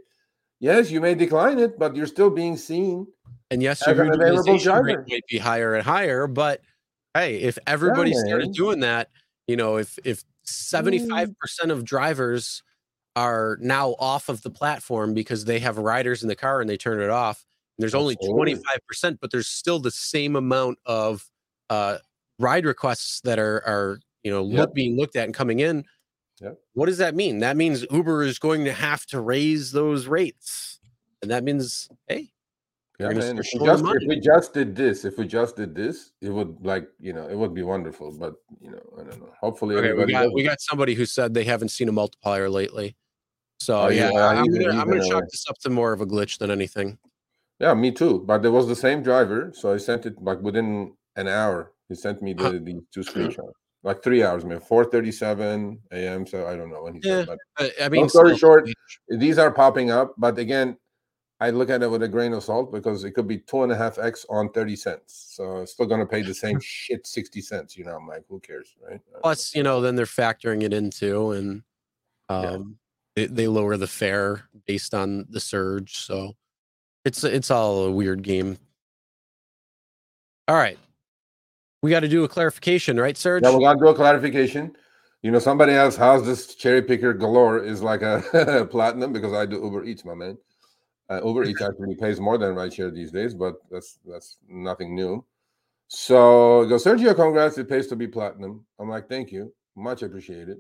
Yes, 0.60 0.92
you 0.92 1.00
may 1.00 1.16
decline 1.16 1.60
it, 1.60 1.80
but 1.80 1.96
you're 1.96 2.08
still 2.08 2.30
being 2.30 2.58
seen. 2.58 3.08
And 3.52 3.64
yes, 3.64 3.88
your 3.88 3.96
available 4.02 4.26
utilization 4.26 4.84
rate 4.84 5.00
might 5.08 5.28
be 5.30 5.38
higher 5.38 5.76
and 5.76 5.86
higher, 5.86 6.28
but 6.28 6.60
hey, 7.14 7.38
if 7.38 7.58
everybody 7.66 8.12
started 8.12 8.52
doing 8.52 8.82
that, 8.82 9.12
you 9.48 9.56
know, 9.56 9.78
if 9.78 9.98
if 10.04 10.26
75% 10.48 11.36
of 11.70 11.84
drivers 11.86 12.64
are 13.16 13.58
now 13.62 13.96
off 14.00 14.30
of 14.30 14.42
the 14.44 14.50
platform 14.50 15.14
because 15.14 15.46
they 15.46 15.60
have 15.60 15.78
riders 15.78 16.22
in 16.22 16.30
the 16.30 16.36
car 16.36 16.62
and 16.62 16.70
they 16.70 16.78
turn 16.78 17.02
it 17.02 17.10
off. 17.10 17.44
And 17.78 17.84
there's 17.84 17.96
only 17.96 18.16
Absolutely. 18.22 18.56
25%, 18.94 19.18
but 19.20 19.32
there's 19.32 19.48
still 19.48 19.80
the 19.80 19.92
same 19.92 20.36
amount 20.36 20.78
of 20.86 21.26
uh, 21.70 21.98
ride 22.40 22.66
requests 22.66 23.22
that 23.22 23.40
are 23.40 23.58
are 23.66 24.00
you 24.24 24.32
know 24.32 24.44
look, 24.44 24.70
Yep. 24.70 24.74
being 24.74 24.98
looked 24.98 25.16
at 25.16 25.26
and 25.26 25.34
coming 25.34 25.60
in. 25.60 25.86
Yep. 26.42 26.60
What 26.74 26.86
does 26.86 27.00
that 27.00 27.16
mean? 27.16 27.40
That 27.40 27.58
means 27.58 27.86
Uber 27.92 28.24
is 28.24 28.38
going 28.40 28.66
to 28.66 28.74
have 28.74 29.06
to 29.08 29.20
raise 29.20 29.72
those 29.72 30.08
rates, 30.08 30.80
and 31.22 31.32
that 31.32 31.44
means 31.44 31.90
hey, 32.08 32.30
Yeah, 33.00 33.12
You're. 33.12 33.20
If 33.20 33.36
we, 33.54 33.60
just, 33.66 33.84
if 33.86 34.08
we 34.08 34.20
just 34.20 34.54
did 34.54 34.76
this, 34.76 35.06
if 35.06 35.18
we 35.18 35.28
just 35.28 35.56
did 35.56 35.76
this, 35.76 36.14
it 36.20 36.30
would 36.30 36.58
like 36.66 36.90
you 37.00 37.14
know 37.14 37.28
it 37.28 37.38
would 37.38 37.54
be 37.54 37.62
wonderful. 37.62 38.12
But 38.12 38.36
you 38.60 38.72
know, 38.72 38.82
I 39.00 39.04
don't 39.04 39.20
know. 39.20 39.32
Hopefully, 39.40 39.76
okay, 39.76 39.94
we 39.94 40.12
got 40.12 40.34
we 40.34 40.44
got 40.44 40.60
somebody 40.62 40.96
who 40.96 41.06
said 41.06 41.34
they 41.36 41.44
haven't 41.44 41.70
seen 41.70 41.90
a 41.90 41.92
multiplier 41.92 42.50
lately. 42.50 42.96
So 43.60 43.82
Oh, 43.82 43.88
yeah, 43.90 44.12
yeah, 44.12 44.28
I'm 44.30 44.46
gonna 44.48 44.72
he's 44.72 44.82
I'm 44.82 44.88
gonna 44.88 45.08
chalk 45.08 45.26
this 45.32 45.46
up 45.48 45.58
to 45.60 45.70
more 45.70 45.94
of 45.94 46.02
a 46.02 46.08
glitch 46.08 46.40
than 46.40 46.50
anything. 46.50 46.98
Yeah, 47.60 47.74
me 47.76 47.92
too. 47.92 48.24
But 48.26 48.42
there 48.42 48.52
was 48.52 48.68
the 48.68 48.76
same 48.76 49.04
driver, 49.04 49.52
so 49.54 49.74
I 49.74 49.78
sent 49.78 50.06
it 50.08 50.22
like 50.22 50.42
within 50.42 50.94
an 51.16 51.28
hour. 51.28 51.74
He 51.90 51.96
sent 51.96 52.22
me 52.22 52.34
Huh. 52.38 52.52
the, 52.52 52.60
the 52.60 52.82
two 52.94 53.02
screenshots, 53.02 53.52
like 53.84 54.04
three 54.04 54.24
hours, 54.24 54.44
man. 54.44 54.60
Four 54.60 54.86
thirty-seven 54.86 55.82
a.m. 55.92 56.26
So 56.26 56.48
I 56.48 56.56
don't 56.56 56.72
know 56.72 56.84
when 56.84 56.96
he 56.96 57.02
Yeah. 57.04 57.26
said, 57.26 57.38
Uh, 57.60 57.68
I 57.84 57.90
mean, 57.90 58.10
story 58.10 58.36
short, 58.38 58.70
but 59.10 59.20
these 59.20 59.38
are 59.38 59.52
popping 59.52 59.92
up. 59.92 60.14
But 60.18 60.38
again, 60.40 60.78
I 61.40 61.52
look 61.52 61.70
at 61.70 61.84
it 61.84 61.92
with 61.92 62.02
a 62.02 62.08
grain 62.08 62.34
of 62.34 62.44
salt 62.44 62.72
because 62.72 63.04
it 63.04 63.12
could 63.12 63.28
be 63.28 63.38
two 63.38 63.62
and 63.64 63.72
a 63.72 63.76
half 63.76 64.00
x 64.00 64.26
on 64.30 64.50
thirty 64.50 64.76
cents. 64.76 65.28
So 65.36 65.58
it's 65.62 65.74
still 65.74 65.86
going 65.86 66.00
to 66.00 66.06
pay 66.08 66.24
the 66.24 66.34
same 66.34 66.60
shit 66.64 67.06
sixty 67.06 67.42
cents. 67.42 67.78
You 67.78 67.86
know, 67.86 67.96
I'm 67.96 68.08
like, 68.08 68.24
who 68.28 68.40
cares, 68.40 68.76
right? 68.88 69.00
plus 69.22 69.54
you 69.56 69.64
know 69.64 69.82
then 69.82 69.96
they're 69.96 70.06
factoring 70.06 70.64
it 70.64 70.74
into 70.74 71.32
and 71.32 71.64
um 72.30 72.78
Yeah. 73.16 73.28
they, 73.28 73.34
they 73.34 73.48
lower 73.48 73.78
the 73.78 73.88
fare 73.88 74.44
based 74.66 74.94
on 74.94 75.26
the 75.30 75.40
surge 75.40 75.96
so 75.98 76.34
it's 77.06 77.24
it's 77.24 77.50
all 77.50 77.86
a 77.86 77.92
weird 77.92 78.22
game 78.22 78.58
all 80.48 80.56
right 80.56 80.78
we 81.82 81.90
got 81.90 82.02
to 82.02 82.08
do 82.08 82.24
a 82.24 82.28
clarification 82.28 83.00
right 83.00 83.18
serge 83.18 83.44
Yeah, 83.44 83.56
we 83.56 83.64
got 83.64 83.74
to 83.74 83.80
do 83.80 83.88
a 83.88 83.96
clarification. 83.96 84.76
You 85.24 85.32
know, 85.32 85.40
somebody 85.40 85.74
else 85.74 85.96
how's 85.96 86.26
this 86.26 86.54
cherry 86.56 86.82
picker 86.82 87.14
galore 87.14 87.60
is 87.64 87.82
like 87.82 88.02
a 88.02 88.68
platinum 88.72 89.14
because 89.14 89.34
I 89.34 89.46
do 89.46 89.56
Uber 89.64 89.84
Eats, 89.84 90.06
my 90.06 90.14
man. 90.14 90.38
Uh, 91.10 91.22
Uber 91.24 91.46
Eats 91.46 91.62
actually 91.62 91.96
pays 91.96 92.20
more 92.20 92.38
than 92.38 92.54
rideshare 92.54 92.94
these 92.94 93.12
days, 93.12 93.34
but 93.34 93.56
that's 93.72 94.00
that's 94.06 94.38
nothing 94.50 94.94
new. 94.94 95.24
So 95.88 96.66
goes, 96.68 96.84
Sergio, 96.84 97.16
congrats! 97.16 97.58
It 97.58 97.70
pays 97.70 97.88
to 97.88 97.96
be 97.96 98.08
platinum. 98.08 98.66
I'm 98.78 98.90
like, 98.90 99.08
thank 99.08 99.32
you, 99.32 99.54
much 99.76 100.04
appreciated. 100.04 100.58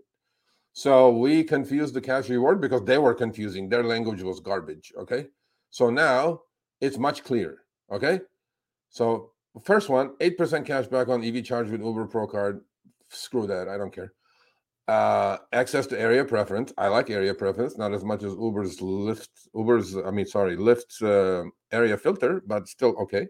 So 0.71 1.11
we 1.11 1.43
confused 1.43 1.95
the 1.95 2.01
cash 2.01 2.29
reward 2.29 2.61
because 2.61 2.83
they 2.83 2.97
were 2.97 3.13
confusing. 3.13 3.67
Their 3.67 3.83
language 3.83 4.21
was 4.21 4.39
garbage. 4.39 4.93
Okay, 4.97 5.27
so 5.69 5.89
now 5.89 6.41
it's 6.79 6.97
much 6.97 7.23
clearer. 7.23 7.63
Okay, 7.91 8.21
so 8.89 9.31
first 9.63 9.89
one, 9.89 10.11
eight 10.21 10.37
percent 10.37 10.65
cash 10.65 10.87
back 10.87 11.09
on 11.09 11.23
EV 11.23 11.43
charge 11.43 11.69
with 11.69 11.81
Uber 11.81 12.05
Pro 12.07 12.25
card. 12.25 12.61
Screw 13.09 13.47
that, 13.47 13.67
I 13.67 13.77
don't 13.77 13.93
care. 13.93 14.13
Uh, 14.87 15.37
access 15.51 15.85
to 15.87 15.99
area 15.99 16.23
preference. 16.23 16.71
I 16.77 16.87
like 16.87 17.09
area 17.09 17.33
preference, 17.33 17.77
not 17.77 17.93
as 17.93 18.05
much 18.05 18.23
as 18.23 18.33
Uber's 18.33 18.77
Lyft. 18.77 19.27
Uber's, 19.53 19.97
I 19.97 20.11
mean, 20.11 20.25
sorry, 20.25 20.55
Lyft's 20.55 21.01
uh, 21.01 21.43
area 21.73 21.97
filter, 21.97 22.41
but 22.47 22.69
still 22.69 22.95
okay. 22.97 23.27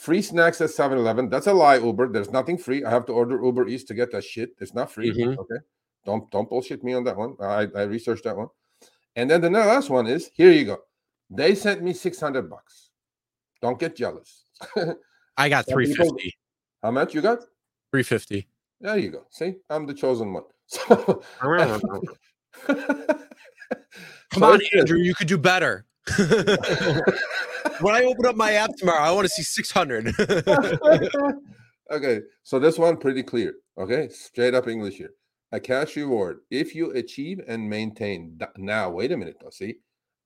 Free 0.00 0.22
snacks 0.22 0.60
at 0.60 0.70
7-Eleven. 0.70 1.28
That's 1.28 1.48
a 1.48 1.52
lie, 1.52 1.78
Uber. 1.78 2.12
There's 2.12 2.30
nothing 2.30 2.56
free. 2.56 2.84
I 2.84 2.90
have 2.90 3.04
to 3.06 3.12
order 3.12 3.42
Uber 3.42 3.66
Eats 3.66 3.82
to 3.84 3.94
get 3.94 4.12
that 4.12 4.22
shit. 4.22 4.50
It's 4.60 4.74
not 4.74 4.92
free. 4.92 5.10
Mhm. 5.10 5.36
Okay. 5.38 5.56
Don't 6.04 6.30
don't 6.30 6.48
bullshit 6.48 6.84
me 6.84 6.92
on 6.94 7.02
that 7.04 7.16
one. 7.16 7.34
I, 7.40 7.66
I 7.74 7.82
researched 7.82 8.24
that 8.24 8.36
one. 8.36 8.48
And 9.16 9.28
then 9.28 9.40
the 9.40 9.50
last 9.50 9.90
one 9.90 10.06
is 10.06 10.30
here 10.34 10.52
you 10.52 10.66
go. 10.66 10.78
They 11.30 11.54
sent 11.56 11.82
me 11.82 11.94
600 11.94 12.48
bucks. 12.48 12.90
Don't 13.60 13.78
get 13.78 13.96
jealous. 13.96 14.44
i 15.36 15.48
got 15.48 15.66
some 15.66 15.78
people- 15.78 15.96
350 15.96 16.34
How 16.82 16.90
much 16.92 17.14
you 17.14 17.22
got? 17.22 17.40
350 17.90 18.46
There 18.80 18.98
you 18.98 19.10
go. 19.10 19.26
See, 19.30 19.56
I'm 19.68 19.86
the 19.86 19.94
chosen 19.94 20.32
one. 20.32 20.44
So, 20.66 21.22
come 24.32 24.42
on 24.42 24.60
andrew 24.76 24.98
you 24.98 25.14
could 25.14 25.28
do 25.28 25.38
better 25.38 25.84
when 27.80 27.94
i 27.94 28.02
open 28.04 28.26
up 28.26 28.34
my 28.36 28.52
app 28.52 28.70
tomorrow 28.76 29.00
i 29.02 29.10
want 29.10 29.24
to 29.26 29.28
see 29.32 29.42
600 29.42 30.14
okay, 31.90 32.20
so 32.42 32.58
this 32.58 32.78
one 32.78 32.96
pretty 32.96 33.22
clear. 33.22 33.54
Okay, 33.78 34.08
straight 34.08 34.54
up 34.54 34.66
English 34.68 34.94
here. 34.94 35.12
A 35.52 35.60
cash 35.60 35.96
reward 35.96 36.38
if 36.50 36.74
you 36.74 36.90
achieve 36.92 37.40
and 37.46 37.68
maintain. 37.70 38.36
th- 38.38 38.50
Now, 38.56 38.90
wait 38.90 39.12
a 39.12 39.16
minute 39.16 39.36
though. 39.40 39.50
See, 39.50 39.76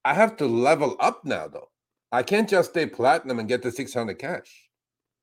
I 0.05 0.15
have 0.15 0.37
to 0.39 0.47
level 0.47 0.97
up 1.01 1.25
now 1.25 1.49
though. 1.49 1.69
I 2.13 2.23
can't 2.23 2.49
just 2.49 2.71
stay 2.71 2.87
platinum 2.87 3.39
and 3.39 3.49
get 3.49 3.63
the 3.63 3.71
600 3.71 4.19
cash. 4.19 4.69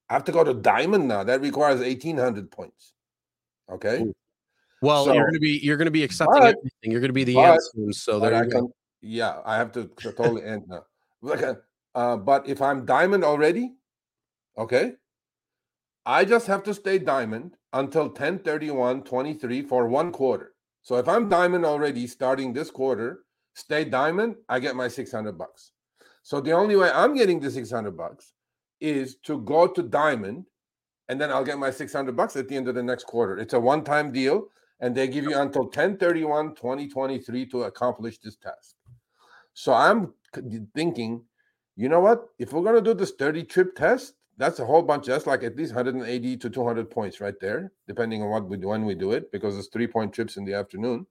I 0.10 0.14
have 0.14 0.23
to 0.26 0.31
go 0.31 0.44
to 0.44 0.53
diamond 0.53 1.07
now. 1.07 1.23
That 1.23 1.41
requires 1.41 1.80
1800 1.80 2.52
points. 2.52 2.94
Okay. 3.72 4.02
Ooh, 4.02 4.14
well 4.82 5.06
So- 5.06 5.14
you're 5.14 5.26
gonna 5.26 5.40
be 5.40 5.60
you're 5.64 5.78
gonna 5.78 5.91
be 5.91 6.04
accepting 6.04 6.40
but- 6.40 6.56
everything 6.58 6.91
you're 6.91 7.02
gonna 7.02 7.14
be 7.14 7.24
the 7.24 7.36
but- 7.36 7.60
soon 7.62 7.94
so 7.94 8.20
there 8.20 8.34
I 8.36 8.44
you 8.44 8.49
go 8.49 8.60
can, 8.62 8.74
yeah, 9.02 9.41
I 9.45 9.56
have 9.58 9.72
to 9.74 9.88
to 9.88 10.12
totally 10.12 10.44
end 10.44 10.64
now. 10.68 10.86
Like, 11.22 11.41
uh, 11.44 11.56
uh, 11.95 12.18
but 12.18 12.48
if 12.48 12.62
I'm 12.62 12.86
diamond 12.86 13.24
already, 13.24 13.74
okay, 14.58 14.94
I 16.06 16.26
just 16.26 16.48
have 16.48 16.64
to 16.64 16.74
stay 16.74 16.99
diamond 16.99 17.58
until 17.74 18.10
10 18.10 18.40
31 18.40 19.04
23 19.04 19.62
for 19.62 19.88
one 19.88 20.12
quarter. 20.12 20.54
So 20.82 20.95
if 20.98 21.08
I'm 21.08 21.28
diamond 21.28 21.66
already 21.66 22.08
starting 22.08 22.54
this 22.54 22.72
quarter, 22.72 23.26
stay 23.56 23.84
diamond, 23.84 24.36
I 24.48 24.60
get 24.60 24.76
my 24.76 24.88
600 24.88 25.38
bucks. 25.38 25.72
So 26.24 26.40
the 26.40 26.52
only 26.54 26.76
way 26.76 26.90
I'm 26.91 27.14
getting 27.16 27.40
the 27.40 27.52
600 27.52 27.98
bucks 27.98 28.34
is 28.80 29.16
to 29.24 29.41
go 29.41 29.68
to 29.68 29.82
diamond 29.84 30.45
and 31.10 31.20
then 31.20 31.32
I'll 31.32 31.44
get 31.44 31.58
my 31.58 31.72
600 31.72 32.16
bucks 32.16 32.36
at 32.36 32.48
the 32.48 32.56
end 32.56 32.68
of 32.68 32.76
the 32.76 32.84
next 32.84 33.06
quarter. 33.06 33.38
It's 33.38 33.54
a 33.54 33.60
one 33.60 33.84
time 33.84 34.12
deal 34.12 34.48
and 34.80 34.95
they 34.95 35.08
give 35.08 35.24
you 35.26 35.38
until 35.40 35.68
10 35.68 35.98
31 35.98 36.56
2023 36.56 37.45
to 37.48 37.64
accomplish 37.64 38.20
this 38.20 38.36
task. 38.36 38.76
So 39.54 39.74
I'm 39.74 40.14
thinking, 40.76 41.24
you 41.76 41.90
know 41.90 41.99
what? 41.99 42.28
If 42.38 42.54
we're 42.54 42.62
going 42.62 42.76
to 42.76 42.82
do 42.82 42.94
this 42.94 43.12
30 43.12 43.44
trip 43.44 43.76
test, 43.76 44.14
that's 44.38 44.60
a 44.60 44.66
whole 44.66 44.84
bunch. 44.84 45.08
That's 45.08 45.26
like 45.26 45.44
at 45.44 45.56
least 45.56 45.74
180 45.74 46.38
to 46.38 46.49
200 46.49 46.91
points 46.91 47.20
right 47.20 47.34
there, 47.41 47.72
depending 47.88 48.22
on 48.22 48.30
what 48.30 48.48
we 48.48 48.58
do 48.58 48.68
when 48.68 48.86
we 48.86 48.94
do 48.94 49.12
it, 49.14 49.32
because 49.32 49.58
it's 49.58 49.70
three 49.70 49.88
point 49.88 50.14
trips 50.14 50.38
in 50.38 50.45
the 50.45 50.54
afternoon. 50.54 51.08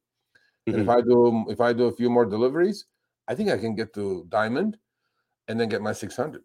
And 0.66 0.76
if. 0.76 0.88
I 0.88 1.00
do 1.00 1.44
if 1.48 1.60
I 1.60 1.72
do 1.72 1.84
a 1.84 1.92
few 1.92 2.10
more 2.10 2.24
deliveries, 2.24 2.86
I 3.28 3.34
think 3.34 3.50
I 3.50 3.58
can 3.58 3.74
get 3.74 3.92
to 3.94 4.26
diamond 4.28 4.76
and 5.48 5.58
then 5.58 5.68
get 5.68 5.82
my 5.82 5.92
600. 5.92 6.42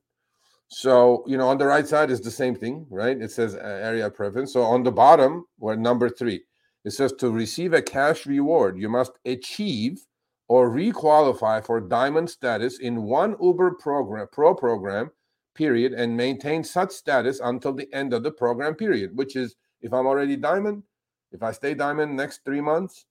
So, 0.67 1.23
you 1.27 1.37
know, 1.37 1.49
on 1.49 1.57
the 1.57 1.65
right 1.65 1.87
side 1.87 2.11
is 2.11 2.21
the 2.21 2.31
same 2.31 2.55
thing, 2.55 2.85
right? 2.89 3.19
It 3.19 3.31
says 3.31 3.55
uh, 3.55 3.59
area 3.59 4.09
preference. 4.09 4.53
So 4.53 4.61
on 4.63 4.83
the 4.83 4.91
bottom, 4.91 5.45
we're 5.59 5.75
number 5.75 6.09
three. 6.09 6.43
It 6.83 6.91
says 6.91 7.13
to 7.13 7.29
receive 7.29 7.73
a 7.73 7.81
cash 7.81 8.25
reward, 8.25 8.77
you 8.77 8.89
must 8.89 9.13
achieve 9.25 10.05
or 10.47 10.69
requalify 10.69 11.63
for 11.65 11.79
diamond 11.79 12.29
status 12.29 12.79
in 12.79 13.03
one 13.03 13.35
Uber 13.41 13.75
program, 13.75 14.27
pro 14.31 14.53
program 14.55 15.11
period, 15.55 15.93
and 15.93 16.17
maintain 16.17 16.63
such 16.63 16.91
status 16.91 17.39
until 17.39 17.73
the 17.73 17.87
end 17.93 18.13
of 18.13 18.23
the 18.23 18.31
program 18.31 18.75
period, 18.75 19.15
which 19.15 19.35
is 19.35 19.55
if 19.81 19.93
I'm 19.93 20.07
already 20.07 20.35
diamond, 20.35 20.83
if 21.31 21.43
I 21.43 21.51
stay 21.51 21.73
diamond 21.73 22.15
next 22.15 22.41
three 22.43 22.61
months, 22.61 23.05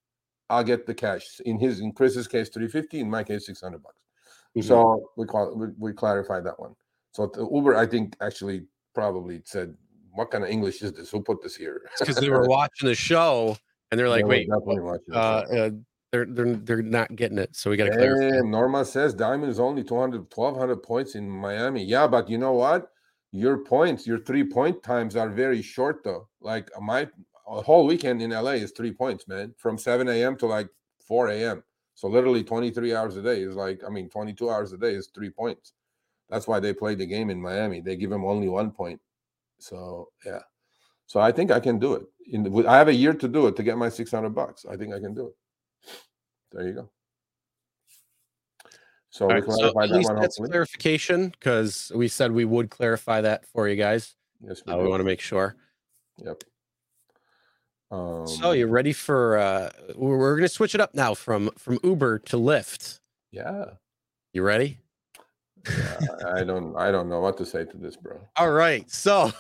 I'll 0.51 0.65
get 0.65 0.87
the 0.87 0.95
cash. 0.95 1.41
In 1.47 1.59
his, 1.59 1.81
in 1.81 1.93
Chris's 1.93 2.27
case, 2.27 2.49
350, 2.49 3.01
in 3.01 3.09
my 3.09 3.23
case, 3.23 3.47
600 3.47 3.83
bucks. 3.83 3.97
Mhm. 4.57 4.65
So 4.65 5.11
we 5.17 5.27
call 5.27 5.55
we, 5.57 5.69
we 5.79 5.93
clarified 5.93 6.45
that 6.45 6.59
one. 6.59 6.75
So 7.13 7.27
the 7.27 7.49
Uber, 7.49 7.77
I 7.77 7.87
think, 7.87 8.17
actually 8.21 8.67
probably 8.95 9.43
said, 9.45 9.77
"What 10.13 10.31
kind 10.31 10.45
of 10.45 10.51
English 10.51 10.83
is 10.83 10.93
this? 10.93 11.11
Who 11.11 11.23
put 11.23 11.43
this 11.43 11.57
here?" 11.57 11.83
because 11.99 12.17
they 12.17 12.29
were 12.31 12.49
watching 12.49 12.89
the 12.89 12.95
show 12.95 13.57
and 13.91 13.99
they're 13.99 14.09
like, 14.09 14.25
They 14.25 14.29
wait, 14.29 14.49
uh, 15.13 15.17
uh, 15.17 15.71
they're 16.13 16.27
they're 16.27 16.57
they're 16.57 16.83
not 16.83 17.15
getting 17.17 17.39
it. 17.39 17.55
So 17.55 17.71
we 17.71 17.77
got 17.77 17.87
to 17.87 17.97
clarify. 17.97 18.41
Norma 18.47 18.85
says 18.85 19.15
Diamond 19.15 19.51
is 19.51 19.61
only 19.61 19.85
200, 19.85 20.27
1200 20.35 20.77
points 20.83 21.15
in 21.15 21.29
Miami. 21.29 21.85
Yeah, 21.85 22.07
but 22.07 22.29
you 22.29 22.39
know 22.39 22.53
what? 22.53 22.91
Your 23.33 23.59
points, 23.59 24.07
your 24.07 24.19
three 24.19 24.45
point 24.45 24.83
times 24.83 25.17
are 25.17 25.29
very 25.29 25.63
short 25.63 26.03
though. 26.05 26.29
Like 26.41 26.69
my 26.81 27.09
a 27.49 27.63
whole 27.63 27.87
weekend 27.87 28.23
in 28.23 28.31
LA 28.31 28.53
is 28.53 28.71
three 28.73 28.93
points, 28.93 29.27
man, 29.27 29.55
from 29.59 29.77
7 29.77 30.09
a.m. 30.09 30.37
to 30.37 30.47
like 30.47 30.69
4 31.07 31.29
a.m. 31.31 31.65
So 31.95 32.07
literally 32.09 32.45
23 32.45 32.95
hours 32.95 33.17
a 33.17 33.23
day 33.23 33.43
is 33.43 33.57
like, 33.57 33.83
I 33.85 33.91
mean, 33.91 34.09
22 34.09 34.49
hours 34.49 34.73
a 34.73 34.79
day 34.79 34.95
is 34.95 35.11
three 35.13 35.31
points. 35.31 35.73
That's 36.29 36.47
why 36.47 36.61
they 36.61 36.73
play 36.73 36.95
the 36.95 37.07
game 37.07 37.29
in 37.29 37.43
Miami. 37.43 37.81
They 37.81 37.97
give 37.97 38.11
them 38.11 38.25
only 38.25 38.49
one 38.49 38.71
point. 38.71 39.01
So 39.61 40.09
yeah. 40.25 40.41
So 41.07 41.21
I 41.21 41.33
think 41.33 41.51
I 41.51 41.61
can 41.61 41.79
do 41.79 41.95
it. 41.95 42.03
In 42.27 42.43
the, 42.45 42.69
I 42.69 42.77
have 42.77 42.89
a 42.89 42.95
year 42.95 43.13
to 43.15 43.29
do 43.29 43.47
it 43.49 43.57
to 43.57 43.63
get 43.63 43.77
my 43.77 43.89
600 43.89 44.31
bucks. 44.31 44.65
I 44.65 44.77
think 44.77 44.95
I 44.95 45.01
can 45.01 45.15
do 45.15 45.27
it. 45.27 45.35
There 46.53 46.67
you 46.67 46.75
go. 46.75 46.91
So 49.11 49.27
we 49.27 49.35
right, 49.35 49.45
so 49.45 49.67
at 49.69 49.75
that 49.75 49.91
least 49.91 50.09
one. 50.09 50.21
that's 50.21 50.37
Hopefully. 50.37 50.51
clarification 50.51 51.31
because 51.31 51.91
we 51.95 52.07
said 52.07 52.31
we 52.31 52.45
would 52.45 52.71
clarify 52.71 53.21
that 53.23 53.45
for 53.47 53.69
you 53.69 53.75
guys. 53.75 54.15
Yes, 54.41 54.63
we 54.65 54.73
Uh, 54.73 54.79
we 54.79 54.89
want 54.89 55.01
to 55.01 55.05
make 55.05 55.21
sure. 55.21 55.57
Yep. 56.19 56.45
Um, 57.91 58.27
So 58.27 58.53
you 58.53 58.69
ready 58.69 58.93
for? 58.93 59.37
uh 59.37 59.71
We're, 59.97 60.17
we're 60.17 60.37
gonna 60.37 60.49
switch 60.49 60.77
it 60.77 60.81
up 60.81 60.95
now 60.95 61.15
from 61.15 61.51
from 61.59 61.79
Uber 61.83 62.21
to 62.21 62.37
Lyft. 62.37 63.01
yeah, 63.33 63.65
You 64.33 64.43
ready? 64.43 64.79
Yeah, 65.69 65.99
I 66.35 66.45
don't 66.45 66.77
I 66.77 66.91
don't 66.91 67.09
know 67.09 67.21
what 67.21 67.37
to 67.39 67.47
say 67.47 67.65
to 67.65 67.77
this, 67.77 67.97
bro. 67.97 68.21
All 68.37 68.51
right. 68.51 68.91
So 68.91 69.33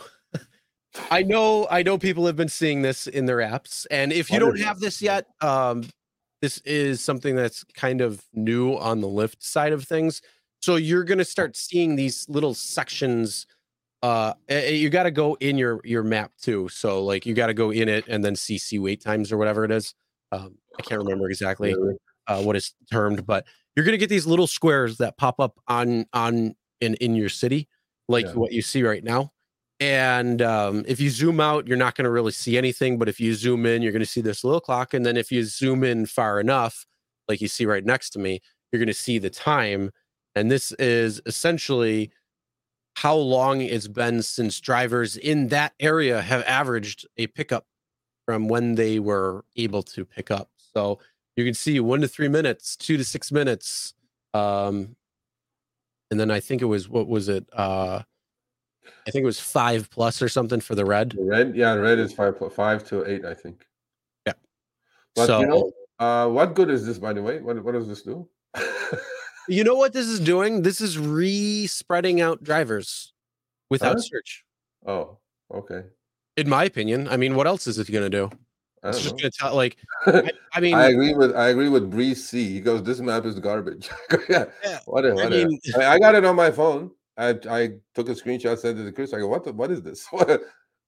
I 1.11 1.23
know 1.23 1.67
I 1.71 1.83
know 1.83 1.99
people 1.99 2.27
have 2.27 2.37
been 2.37 2.49
seeing 2.49 2.83
this 2.83 3.07
in 3.07 3.27
their 3.27 3.39
apps, 3.39 3.87
and 3.91 4.13
if 4.13 4.31
you 4.31 4.39
don't 4.39 4.59
have 4.61 4.81
this 4.81 5.01
yet, 5.01 5.27
um, 5.41 5.85
this 6.43 6.59
is 6.59 7.01
something 7.01 7.37
that's 7.37 7.65
kind 7.75 8.01
of 8.01 8.23
new 8.35 8.75
on 8.75 9.01
the 9.01 9.09
Lyft 9.09 9.43
side 9.43 9.73
of 9.73 9.85
things. 9.85 10.23
So 10.61 10.77
you're 10.77 11.05
gonna 11.05 11.25
start 11.25 11.57
seeing 11.57 11.97
these 11.97 12.29
little 12.29 12.55
sections. 12.55 13.47
Uh, 14.03 14.33
you 14.49 14.89
got 14.89 15.03
to 15.03 15.11
go 15.11 15.37
in 15.41 15.59
your 15.59 15.81
your 15.85 16.03
map 16.03 16.33
too. 16.41 16.69
So 16.71 17.05
like 17.05 17.27
you 17.27 17.35
got 17.35 17.49
to 17.49 17.55
go 17.55 17.71
in 17.71 17.89
it 17.89 18.07
and 18.09 18.25
then 18.25 18.35
CC 18.35 18.81
wait 18.81 19.03
times 19.03 19.31
or 19.31 19.37
whatever 19.37 19.65
it 19.65 19.71
is. 19.71 19.95
Um, 20.33 20.57
I 20.79 20.83
can't 20.83 21.03
remember 21.03 21.29
exactly 21.29 21.75
uh, 22.27 22.43
what 22.43 22.57
is 22.57 22.73
termed, 22.91 23.27
but 23.27 23.47
you're 23.77 23.85
gonna 23.85 23.97
get 23.99 24.09
these 24.11 24.27
little 24.27 24.47
squares 24.47 24.99
that 24.99 25.17
pop 25.17 25.41
up 25.41 25.59
on 25.69 26.07
on 26.13 26.55
in 26.81 26.95
in 26.97 27.15
your 27.15 27.29
city, 27.29 27.69
like 28.09 28.27
Yeah. 28.27 28.33
what 28.35 28.53
you 28.53 28.63
see 28.63 28.83
right 28.83 29.05
now. 29.05 29.33
And 29.81 30.43
um, 30.43 30.85
if 30.87 31.01
you 31.01 31.09
zoom 31.11 31.41
out, 31.41 31.67
you're 31.67 31.77
not 31.79 31.95
gonna 31.95 32.11
really 32.11 32.33
see 32.33 32.59
anything. 32.59 32.99
But 32.99 33.09
if 33.09 33.19
you 33.21 33.35
zoom 33.35 33.65
in, 33.67 33.83
you're 33.83 33.93
gonna 33.93 34.05
see 34.07 34.21
this 34.21 34.45
little 34.45 34.61
clock. 34.61 34.95
And 34.95 35.07
then 35.07 35.17
if 35.17 35.33
you 35.33 35.45
zoom 35.45 35.85
in 35.85 36.07
far 36.07 36.41
enough, 36.41 36.87
like 37.29 37.41
you 37.41 37.49
see 37.49 37.67
right 37.67 37.85
next 37.85 38.11
to 38.11 38.19
me, 38.19 38.41
you're 38.73 38.81
gonna 38.81 38.93
see 38.95 39.19
the 39.19 39.31
time. 39.31 39.91
And 40.35 40.51
this 40.51 40.73
is 40.73 41.21
essentially 41.27 42.13
how 42.97 43.15
long 43.17 43.61
it's 43.63 43.89
been 43.89 44.23
since 44.23 44.61
drivers 44.61 45.17
in 45.17 45.49
that 45.49 45.73
area 45.81 46.21
have 46.23 46.43
averaged 46.45 47.07
a 47.17 47.27
pickup 47.29 47.67
from 48.27 48.49
when 48.49 48.75
they 48.75 48.99
were 48.99 49.45
able 49.57 49.83
to 49.83 50.05
pick 50.05 50.31
up. 50.31 50.51
So 50.75 50.99
you 51.37 51.45
can 51.45 51.55
see 51.55 51.81
one 51.81 52.01
to 52.01 52.09
three 52.09 52.29
minutes, 52.29 52.77
two 52.77 52.97
to 52.97 53.05
six 53.05 53.33
minutes. 53.33 53.95
Um, 54.35 54.97
and 56.11 56.19
then 56.19 56.31
I 56.31 56.41
think 56.41 56.63
it 56.63 56.67
was 56.67 56.89
what 56.89 57.09
was 57.09 57.29
it? 57.29 57.47
Uh, 57.53 58.03
I 59.07 59.11
think 59.11 59.23
it 59.23 59.27
was 59.27 59.41
five 59.41 59.91
plus 59.91 60.21
or 60.23 60.29
something 60.29 60.61
for 60.61 60.75
the 60.75 60.85
red. 60.85 61.13
The 61.13 61.25
red, 61.25 61.57
yeah, 61.57 61.75
red 61.75 61.99
is 61.99 62.13
five 62.13 62.37
five 62.53 62.85
to 62.89 63.05
eight, 63.11 63.25
I 63.25 63.35
think. 63.35 63.65
Yeah. 64.27 64.33
But 65.15 65.27
so 65.27 65.41
you 65.41 65.47
know, 65.47 65.73
uh, 65.99 66.29
what 66.29 66.55
good 66.55 66.71
is 66.71 66.87
this, 66.87 66.99
by 66.99 67.13
the 67.13 67.23
way? 67.23 67.41
What 67.41 67.63
what 67.63 67.73
does 67.73 67.89
this 67.89 68.03
do? 68.03 68.29
you 69.49 69.65
know 69.65 69.75
what 69.75 69.93
this 69.93 70.07
is 70.07 70.21
doing? 70.21 70.63
This 70.63 70.81
is 70.81 70.99
re-spreading 70.99 72.21
out 72.21 72.43
drivers 72.43 73.13
without 73.69 73.97
Huh? 73.97 74.01
surge. 74.01 74.45
oh, 74.87 75.19
okay. 75.53 75.85
In 76.37 76.49
my 76.49 76.65
opinion, 76.65 77.07
I 77.09 77.17
mean, 77.17 77.35
what 77.35 77.47
else 77.47 77.67
is 77.67 77.79
it 77.79 77.91
going 77.91 78.09
to 78.09 78.11
do? 78.11 78.31
I 78.83 78.89
It's 78.91 79.03
just 79.03 79.17
know. 79.17 79.29
to 79.29 79.31
tell. 79.31 79.55
Like, 79.55 79.77
I, 80.07 80.31
I 80.55 80.61
mean, 80.61 80.75
I 80.75 80.89
agree 80.89 81.15
with 81.15 81.35
I 81.37 81.49
agree 81.49 81.69
with 81.69 81.91
Breeze 81.91 82.27
C. 82.29 82.49
He 82.53 82.61
goes, 82.61 82.83
"This 82.83 83.01
map 83.01 83.25
is 83.27 83.39
garbage." 83.39 83.91
yeah, 84.29 84.47
Yeah, 84.65 84.79
whatever. 84.87 85.21
I 85.23 85.29
mean- 85.29 85.59
I, 85.77 85.85
I 85.87 85.99
got 85.99 86.15
it 86.15 86.25
on 86.25 86.37
my 86.37 86.51
phone. 86.51 86.91
I 87.19 87.31
I 87.51 87.71
took 87.95 88.09
a 88.09 88.13
screenshot, 88.15 88.57
sent 88.59 88.79
it 88.79 88.85
to 88.85 88.93
Chris. 88.93 89.13
I 89.13 89.19
go, 89.19 89.29
"What? 89.29 89.45
The, 89.45 89.53
what 89.53 89.71
is 89.71 89.83
this? 89.83 90.07
What, 90.11 90.41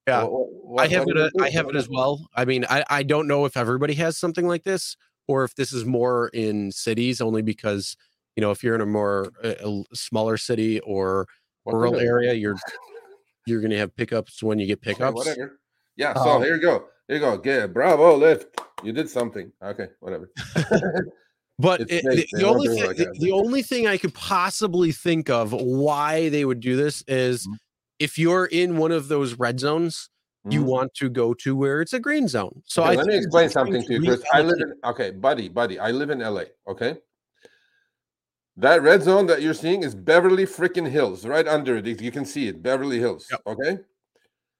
Yeah. 0.07 0.23
what- 0.23 0.49
what- 0.51 0.83
I 0.83 0.87
have 0.87 1.07
it. 1.07 1.13
does 1.13 1.31
uh. 1.39 1.43
I 1.43 1.49
have 1.51 1.67
it 1.69 1.75
as 1.75 1.87
well. 1.87 2.27
I 2.35 2.45
mean, 2.45 2.65
I 2.69 2.83
I 2.89 3.03
don't 3.03 3.27
know 3.27 3.45
if 3.45 3.55
everybody 3.55 3.93
has 3.95 4.17
something 4.17 4.47
like 4.47 4.63
this 4.63 4.97
or 5.27 5.43
if 5.43 5.53
this 5.55 5.71
is 5.71 5.85
more 5.85 6.29
in 6.33 6.71
cities, 6.71 7.21
only 7.21 7.41
because 7.43 7.95
you 8.35 8.41
know 8.41 8.49
if 8.49 8.63
you're 8.63 8.73
in 8.75 8.81
a 8.81 8.85
more 8.87 9.31
uh, 9.43 9.53
a 9.63 9.83
smaller 9.95 10.37
city 10.37 10.79
or 10.79 11.27
What 11.63 11.75
rural 11.75 11.97
area, 11.97 12.33
you're 12.33 12.57
you're 13.45 13.61
gonna 13.61 13.77
have 13.77 13.95
pickups 13.95 14.41
when 14.41 14.57
you 14.57 14.65
get 14.65 14.81
pickups. 14.81 15.13
whatever. 15.15 15.59
Yeah. 15.95 16.13
So 16.15 16.29
Um, 16.31 16.43
here 16.43 16.55
you 16.55 16.61
go. 16.61 16.85
Here 17.07 17.17
you 17.17 17.21
go. 17.21 17.41
Yeah. 17.43 17.67
Bravo, 17.67 18.19
Lyft. 18.19 18.45
You 18.83 18.93
did 18.93 19.09
something. 19.09 19.51
Okay. 19.63 19.87
Whatever. 19.99 20.29
But 21.59 21.81
it, 21.81 22.03
the, 22.03 22.25
the 22.33 22.47
only 22.47 22.67
thing, 22.67 22.87
like 22.87 22.97
the, 22.97 23.15
the 23.19 23.31
only 23.31 23.61
thing 23.61 23.85
I 23.85 23.97
could 23.97 24.13
possibly 24.15 24.91
think 24.91 25.29
of 25.29 25.51
why 25.53 26.29
they 26.29 26.45
would 26.45 26.59
do 26.59 26.75
this 26.75 27.03
is 27.07 27.47
Mhm. 27.47 27.53
if 27.99 28.17
you're 28.17 28.45
in 28.45 28.77
one 28.77 28.91
of 28.91 29.07
those 29.07 29.35
red 29.35 29.59
zones, 29.59 30.09
you 30.49 30.61
Mhm. 30.61 30.65
want 30.65 30.93
to 30.95 31.09
go 31.09 31.35
to 31.35 31.55
where 31.55 31.79
it's 31.81 31.93
a 31.93 31.99
green 31.99 32.27
zone. 32.27 32.63
So 32.65 32.81
Okay, 32.81 32.93
I 32.93 32.95
let 32.95 33.05
me 33.05 33.15
explain 33.17 33.49
something 33.49 33.83
to 33.83 33.93
you, 33.93 34.01
Chris. 34.01 34.23
I 34.33 34.41
live 34.41 34.59
in 34.59 34.73
okay, 34.83 35.11
buddy, 35.11 35.47
buddy. 35.47 35.77
I 35.77 35.91
live 35.91 36.09
in 36.09 36.21
LA. 36.21 36.45
Okay. 36.67 36.97
That 38.57 38.81
red 38.81 39.03
zone 39.03 39.27
that 39.27 39.43
you're 39.43 39.53
seeing 39.53 39.83
is 39.83 39.93
Beverly 39.93 40.45
freaking 40.47 40.89
Hills, 40.89 41.23
right 41.25 41.47
under 41.47 41.77
it. 41.77 42.01
You 42.01 42.11
can 42.11 42.25
see 42.25 42.47
it, 42.47 42.63
Beverly 42.63 42.97
Hills. 42.97 43.27
Yep. 43.29 43.41
Okay. 43.45 43.77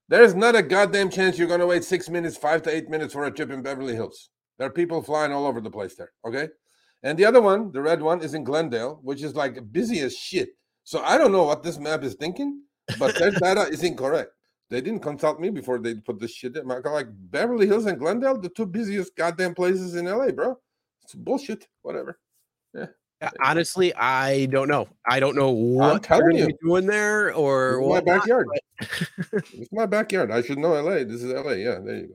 There's 0.08 0.34
not 0.34 0.54
a 0.54 0.62
goddamn 0.62 1.10
chance 1.10 1.38
you're 1.38 1.48
gonna 1.48 1.66
wait 1.66 1.84
six 1.84 2.08
minutes, 2.10 2.36
five 2.36 2.62
to 2.62 2.74
eight 2.74 2.90
minutes 2.90 3.14
for 3.14 3.24
a 3.24 3.30
trip 3.30 3.50
in 3.50 3.62
Beverly 3.62 3.94
Hills. 3.94 4.30
There 4.58 4.66
are 4.66 4.72
people 4.72 5.02
flying 5.02 5.32
all 5.32 5.46
over 5.46 5.60
the 5.60 5.70
place 5.70 5.94
there. 5.94 6.12
Okay. 6.26 6.48
And 7.02 7.18
the 7.18 7.24
other 7.24 7.40
one, 7.40 7.72
the 7.72 7.82
red 7.82 8.00
one, 8.00 8.22
is 8.22 8.34
in 8.34 8.44
Glendale, 8.44 9.00
which 9.02 9.22
is 9.22 9.34
like 9.34 9.72
busy 9.72 10.00
as 10.00 10.16
shit. 10.16 10.50
So 10.84 11.02
I 11.02 11.18
don't 11.18 11.32
know 11.32 11.44
what 11.44 11.62
this 11.62 11.78
map 11.78 12.02
is 12.04 12.14
thinking, 12.14 12.62
but 12.98 13.18
their 13.18 13.30
data 13.42 13.62
is 13.62 13.82
incorrect. 13.82 14.30
They 14.70 14.80
didn't 14.80 15.00
consult 15.00 15.40
me 15.40 15.50
before 15.50 15.78
they 15.78 15.94
put 15.94 16.20
this 16.20 16.32
shit 16.32 16.56
in. 16.56 16.66
Like 16.66 17.06
Beverly 17.30 17.66
Hills 17.66 17.86
and 17.86 17.98
Glendale, 17.98 18.40
the 18.40 18.48
two 18.48 18.66
busiest 18.66 19.14
goddamn 19.16 19.54
places 19.54 19.94
in 19.94 20.06
LA, 20.06 20.30
bro. 20.30 20.58
It's 21.02 21.14
bullshit. 21.14 21.66
Whatever. 21.82 22.18
Yeah, 23.22 23.30
Honestly, 23.42 23.94
I 23.94 24.46
don't 24.46 24.68
know. 24.68 24.88
I 25.06 25.20
don't 25.20 25.36
know 25.36 25.50
what 25.50 26.02
telling 26.02 26.36
you. 26.36 26.50
doing 26.62 26.86
there 26.86 27.32
or 27.34 27.80
my 27.88 28.00
backyard. 28.00 28.48
it's 28.80 29.68
my 29.72 29.86
backyard. 29.86 30.30
I 30.30 30.42
should 30.42 30.58
know 30.58 30.72
LA. 30.80 31.04
This 31.04 31.22
is 31.22 31.32
LA. 31.32 31.52
Yeah, 31.52 31.78
there 31.78 31.96
you 31.96 32.06
go. 32.08 32.14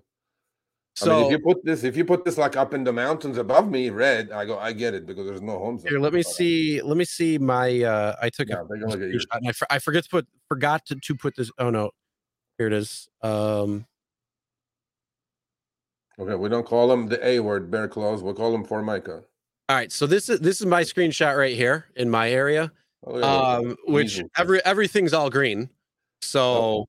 I 1.02 1.06
So 1.06 1.12
mean, 1.16 1.26
if 1.26 1.32
you 1.32 1.40
put 1.40 1.64
this, 1.66 1.84
if 1.84 1.96
you 1.96 2.04
put 2.04 2.26
this 2.26 2.38
like 2.38 2.58
up 2.58 2.74
in 2.74 2.84
the 2.84 2.92
mountains 2.92 3.38
above 3.38 3.70
me, 3.70 3.90
red, 3.90 4.32
I 4.32 4.44
go, 4.46 4.60
I 4.60 4.74
get 4.74 4.94
it 4.94 5.06
because 5.06 5.28
there's 5.28 5.42
no 5.42 5.58
homes. 5.58 5.84
here, 5.84 6.00
let 6.00 6.12
me 6.14 6.20
uh, 6.20 6.24
see. 6.24 6.82
Let 6.82 6.98
me 6.98 7.06
see 7.06 7.38
my. 7.38 7.82
uh 7.84 8.16
I 8.22 8.30
took 8.30 8.50
Yeah, 8.50 8.58
a 8.58 8.64
a 8.64 8.88
look 8.88 9.02
at 9.02 9.10
yours. 9.10 9.26
screenshot 9.26 9.38
and 9.38 9.48
I, 9.48 9.52
for, 9.54 9.68
I 9.72 9.80
forget 9.80 10.04
to 10.04 10.10
put 10.10 10.28
forgot 10.50 10.86
to, 10.88 10.96
to 10.96 11.16
put 11.16 11.36
this. 11.38 11.50
Oh 11.58 11.70
no, 11.70 11.92
here 12.58 12.68
it 12.68 12.74
is. 12.74 13.08
Um, 13.22 13.86
Okay, 16.20 16.36
we 16.36 16.50
don't 16.50 16.66
call 16.66 16.90
them 16.90 17.08
the 17.08 17.26
A 17.26 17.40
word, 17.40 17.72
bear 17.72 17.88
claws. 17.88 18.22
We'll 18.22 18.34
call 18.34 18.52
them 18.52 18.66
Formica. 18.66 19.24
All 19.70 19.76
right. 19.76 19.92
So 19.92 20.08
this 20.08 20.30
is 20.30 20.40
this 20.40 20.60
is 20.60 20.66
my 20.66 20.82
screenshot 20.82 21.38
right 21.38 21.56
here 21.56 21.86
in 21.96 22.10
my 22.10 22.32
area. 22.32 22.72
Oh, 23.06 23.14
those. 23.14 23.24
Um, 23.24 23.78
which 23.86 24.22
every 24.36 24.66
everything's 24.66 25.14
all 25.14 25.30
green. 25.30 25.70
So 26.24 26.86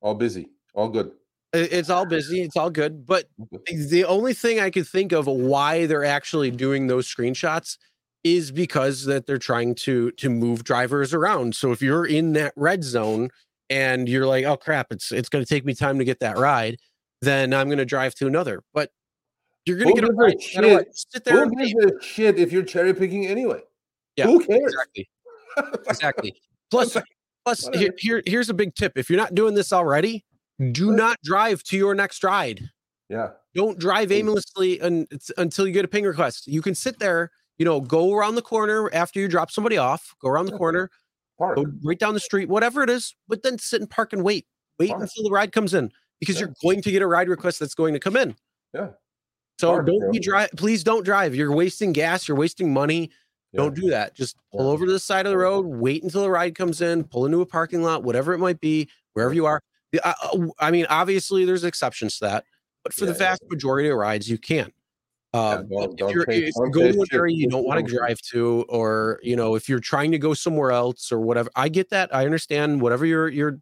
all 0.00 0.14
busy, 0.14 0.50
all 0.74 0.90
good. 0.90 1.10
it's 1.54 1.88
all 1.88 2.04
busy. 2.04 2.42
It's 2.42 2.56
all 2.56 2.68
good. 2.68 3.06
But 3.06 3.30
the 3.66 4.04
only 4.04 4.34
thing 4.34 4.60
I 4.60 4.68
could 4.68 4.86
think 4.86 5.12
of 5.12 5.26
why 5.26 5.86
they're 5.86 6.04
actually 6.04 6.50
doing 6.50 6.86
those 6.86 7.12
screenshots 7.12 7.78
is 8.24 8.50
because 8.50 9.06
that 9.06 9.26
they're 9.26 9.38
trying 9.38 9.74
to 9.76 10.10
to 10.12 10.28
move 10.28 10.64
drivers 10.64 11.14
around. 11.14 11.56
So 11.56 11.72
if 11.72 11.80
you're 11.80 12.04
in 12.04 12.34
that 12.34 12.52
red 12.56 12.84
zone 12.84 13.30
and 13.70 14.06
you're 14.06 14.26
like, 14.26 14.44
oh 14.44 14.58
crap, 14.58 14.88
it's 14.90 15.12
it's 15.12 15.30
going 15.30 15.42
to 15.42 15.48
take 15.48 15.64
me 15.64 15.74
time 15.74 15.98
to 15.98 16.04
get 16.04 16.20
that 16.20 16.36
ride, 16.36 16.76
then 17.22 17.54
I'm 17.54 17.68
going 17.68 17.78
to 17.78 17.86
drive 17.86 18.14
to 18.16 18.26
another. 18.26 18.62
But 18.74 18.90
you're 19.66 19.76
going 19.78 19.94
to 19.94 20.00
Who 20.00 20.00
get 20.00 20.04
a 20.04 20.32
gives 20.32 20.54
a 20.56 20.60
ride. 20.60 20.66
no 20.68 20.74
what. 20.74 20.86
shit? 20.86 20.96
Sit 21.12 21.24
there. 21.24 21.44
Who 21.46 21.56
gives 21.56 21.74
a 21.84 22.02
shit 22.02 22.38
if 22.38 22.52
you're 22.52 22.62
cherry 22.62 22.94
picking 22.94 23.26
anyway? 23.26 23.60
Yeah, 24.16 24.26
Who 24.26 24.44
cares? 24.44 24.62
Exactly. 24.74 25.08
Exactly. 25.88 26.34
Plus, 26.70 26.96
plus 27.44 27.68
here, 27.74 27.92
here 27.98 28.22
here's 28.26 28.48
a 28.48 28.54
big 28.54 28.74
tip. 28.76 28.92
If 28.96 29.10
you're 29.10 29.16
not 29.18 29.34
doing 29.34 29.54
this 29.54 29.72
already, 29.72 30.24
do 30.72 30.92
not 30.92 31.16
drive 31.24 31.62
to 31.64 31.76
your 31.76 31.94
next 31.94 32.22
ride. 32.22 32.70
Yeah. 33.08 33.30
don't 33.54 33.78
drive 33.78 34.12
aimlessly 34.12 34.80
un, 34.82 35.06
until 35.38 35.66
you 35.66 35.72
get 35.72 35.84
a 35.84 35.88
ping 35.88 36.04
request. 36.04 36.46
You 36.46 36.60
can 36.62 36.74
sit 36.76 36.98
there, 37.00 37.30
you 37.56 37.64
know, 37.64 37.80
go 37.80 38.12
around 38.14 38.34
the 38.36 38.42
corner 38.42 38.88
after 38.92 39.18
you 39.18 39.26
drop 39.28 39.50
somebody 39.50 39.78
off, 39.78 40.14
go 40.22 40.28
around 40.28 40.46
the 40.46 40.52
Yeah. 40.52 40.58
corner, 40.58 40.90
Park. 41.38 41.56
go 41.56 41.64
right 41.82 41.98
down 41.98 42.12
the 42.14 42.20
street, 42.20 42.48
whatever 42.48 42.82
it 42.84 42.90
is, 42.90 43.14
but 43.26 43.42
then 43.42 43.58
sit 43.58 43.80
and 43.80 43.88
park 43.90 44.12
and 44.12 44.22
wait. 44.22 44.46
Wait 44.78 44.90
Park. 44.90 45.02
until 45.02 45.24
the 45.24 45.30
ride 45.32 45.50
comes 45.52 45.72
in 45.74 45.90
because 46.20 46.36
Yeah. 46.36 46.42
you're 46.48 46.54
going 46.62 46.82
to 46.82 46.90
get 46.92 47.02
a 47.02 47.06
ride 47.06 47.28
request 47.28 47.58
that's 47.58 47.74
going 47.74 47.94
to 47.94 48.00
come 48.00 48.14
in. 48.16 48.36
Yeah. 48.74 48.90
So 49.58 49.72
Park, 49.72 49.86
don't 49.86 50.12
be 50.12 50.18
drive. 50.20 50.50
Please 50.56 50.84
don't 50.84 51.04
drive. 51.04 51.34
You're 51.34 51.52
wasting 51.52 51.92
gas. 51.92 52.28
You're 52.28 52.36
wasting 52.36 52.72
money. 52.72 53.10
Yeah. 53.52 53.58
Don't 53.62 53.74
do 53.74 53.90
that. 53.90 54.14
Just 54.14 54.36
pull 54.52 54.66
Yeah. 54.66 54.72
over 54.72 54.86
to 54.86 54.92
the 54.92 54.98
side 54.98 55.26
of 55.26 55.30
the 55.30 55.38
road. 55.38 55.66
Wait 55.66 56.02
until 56.02 56.22
the 56.22 56.30
ride 56.30 56.54
comes 56.54 56.80
in. 56.80 57.04
Pull 57.04 57.26
into 57.26 57.40
a 57.40 57.46
parking 57.46 57.82
lot, 57.82 58.04
whatever 58.04 58.32
it 58.34 58.38
might 58.38 58.60
be, 58.60 58.88
wherever 59.14 59.34
you 59.34 59.46
are. 59.46 59.60
The- 59.92 60.06
uh, 60.06 60.12
uh, 60.22 60.46
I 60.60 60.70
mean, 60.70 60.86
obviously, 60.90 61.44
there's 61.44 61.64
exceptions 61.64 62.18
to 62.18 62.26
that, 62.26 62.44
but 62.84 62.92
for 62.92 63.00
the 63.06 63.06
Yeah, 63.06 63.12
yeah. 63.14 63.18
vast 63.30 63.42
majority 63.50 63.88
of 63.88 63.96
rides, 63.96 64.28
you 64.30 64.38
can. 64.38 64.70
Uh, 65.32 65.62
don't- 65.62 65.90
if 65.90 65.96
don't 65.96 66.12
you're 66.12 66.24
take- 66.24 66.44
if 66.44 66.54
you 66.56 66.70
go 66.70 66.92
to 66.92 67.00
an 67.00 67.06
area 67.12 67.34
you 67.36 67.48
don't 67.48 67.64
want 67.66 67.84
to 67.84 67.92
drive 67.92 68.20
to, 68.30 68.64
or 68.68 69.18
you 69.22 69.34
know, 69.34 69.56
if 69.56 69.68
you're 69.68 69.80
trying 69.80 70.12
to 70.12 70.18
go 70.18 70.34
somewhere 70.34 70.70
else 70.72 71.10
or 71.10 71.18
whatever, 71.20 71.50
I 71.56 71.68
get 71.68 71.90
that. 71.90 72.14
I 72.14 72.24
understand 72.26 72.80
whatever 72.80 73.04
your 73.06 73.28
your 73.28 73.58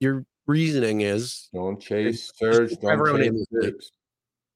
your 0.00 0.24
reasoning 0.46 1.02
is. 1.02 1.48
Don't 1.52 1.80
chase 1.80 2.32
surge. 2.36 2.76
Don't 2.80 3.16
chase. 3.62 3.90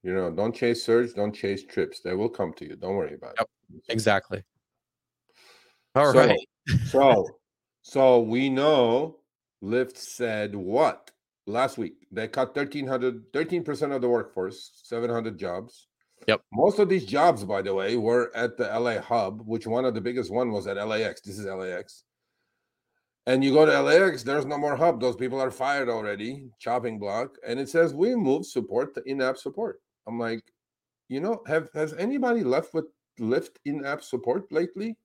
You 0.03 0.15
know, 0.15 0.31
don't 0.31 0.55
chase 0.55 0.85
surge. 0.85 1.15
Don't 1.15 1.33
chase 1.33 1.65
trips. 1.65 2.01
They 2.01 2.15
will 2.15 2.29
come 2.29 2.53
to 2.55 2.67
you. 2.69 2.77
Don't 2.77 2.97
worry 2.97 3.15
about 3.15 3.35
Yep. 3.39 3.49
it. 3.75 3.83
Exactly. 3.89 4.43
All 5.95 6.13
So- 6.13 6.19
right. 6.19 6.39
So, 6.87 7.27
so 7.83 8.21
we 8.21 8.49
know 8.49 9.21
Lyft 9.63 9.97
said 9.97 10.55
what? 10.55 11.11
last 11.47 11.77
week. 11.77 12.07
They 12.13 12.29
cut 12.29 12.55
1,300, 12.55 13.33
13% 13.33 13.93
of 13.93 14.01
the 14.01 14.09
workforce, 14.09 14.71
700 14.85 15.37
jobs. 15.37 15.89
Yep. 16.29 16.41
Most 16.53 16.79
of 16.79 16.89
these 16.89 17.05
jobs, 17.05 17.45
by 17.45 17.63
the 17.63 17.75
way, 17.75 17.97
were 17.97 18.31
at 18.37 18.57
the 18.57 18.73
LA 18.73 19.01
hub, 19.01 19.43
which 19.45 19.67
one 19.67 19.85
of 19.85 19.93
the 19.95 20.01
biggest 20.01 20.31
one 20.31 20.53
was 20.53 20.69
at 20.69 20.77
LAX. 20.77 21.21
This 21.21 21.41
is 21.41 21.47
LAX. 21.47 22.05
And 23.27 23.43
you 23.43 23.53
go 23.53 23.67
to 23.67 23.73
LAX, 23.83 24.23
there's 24.23 24.47
no 24.47 24.57
more 24.57 24.77
hub. 24.77 25.01
Those 25.01 25.17
people 25.17 25.41
are 25.41 25.51
fired 25.51 25.89
already, 25.89 26.49
chopping 26.61 27.01
block. 27.01 27.37
And 27.45 27.59
it 27.59 27.69
says 27.69 27.93
we 27.93 28.15
move 28.15 28.47
support 28.47 28.95
to 28.95 29.03
in-app 29.03 29.37
support. 29.37 29.81
I'm 30.07 30.19
like, 30.19 30.43
you 31.09 31.21
know, 31.21 31.43
have 31.47 31.69
has 31.75 31.93
anybody 31.95 32.43
left 32.43 32.75
with 32.75 32.87
Lyft 33.21 33.57
in-app 33.65 34.03
support 34.03 34.51
lately? 34.51 34.97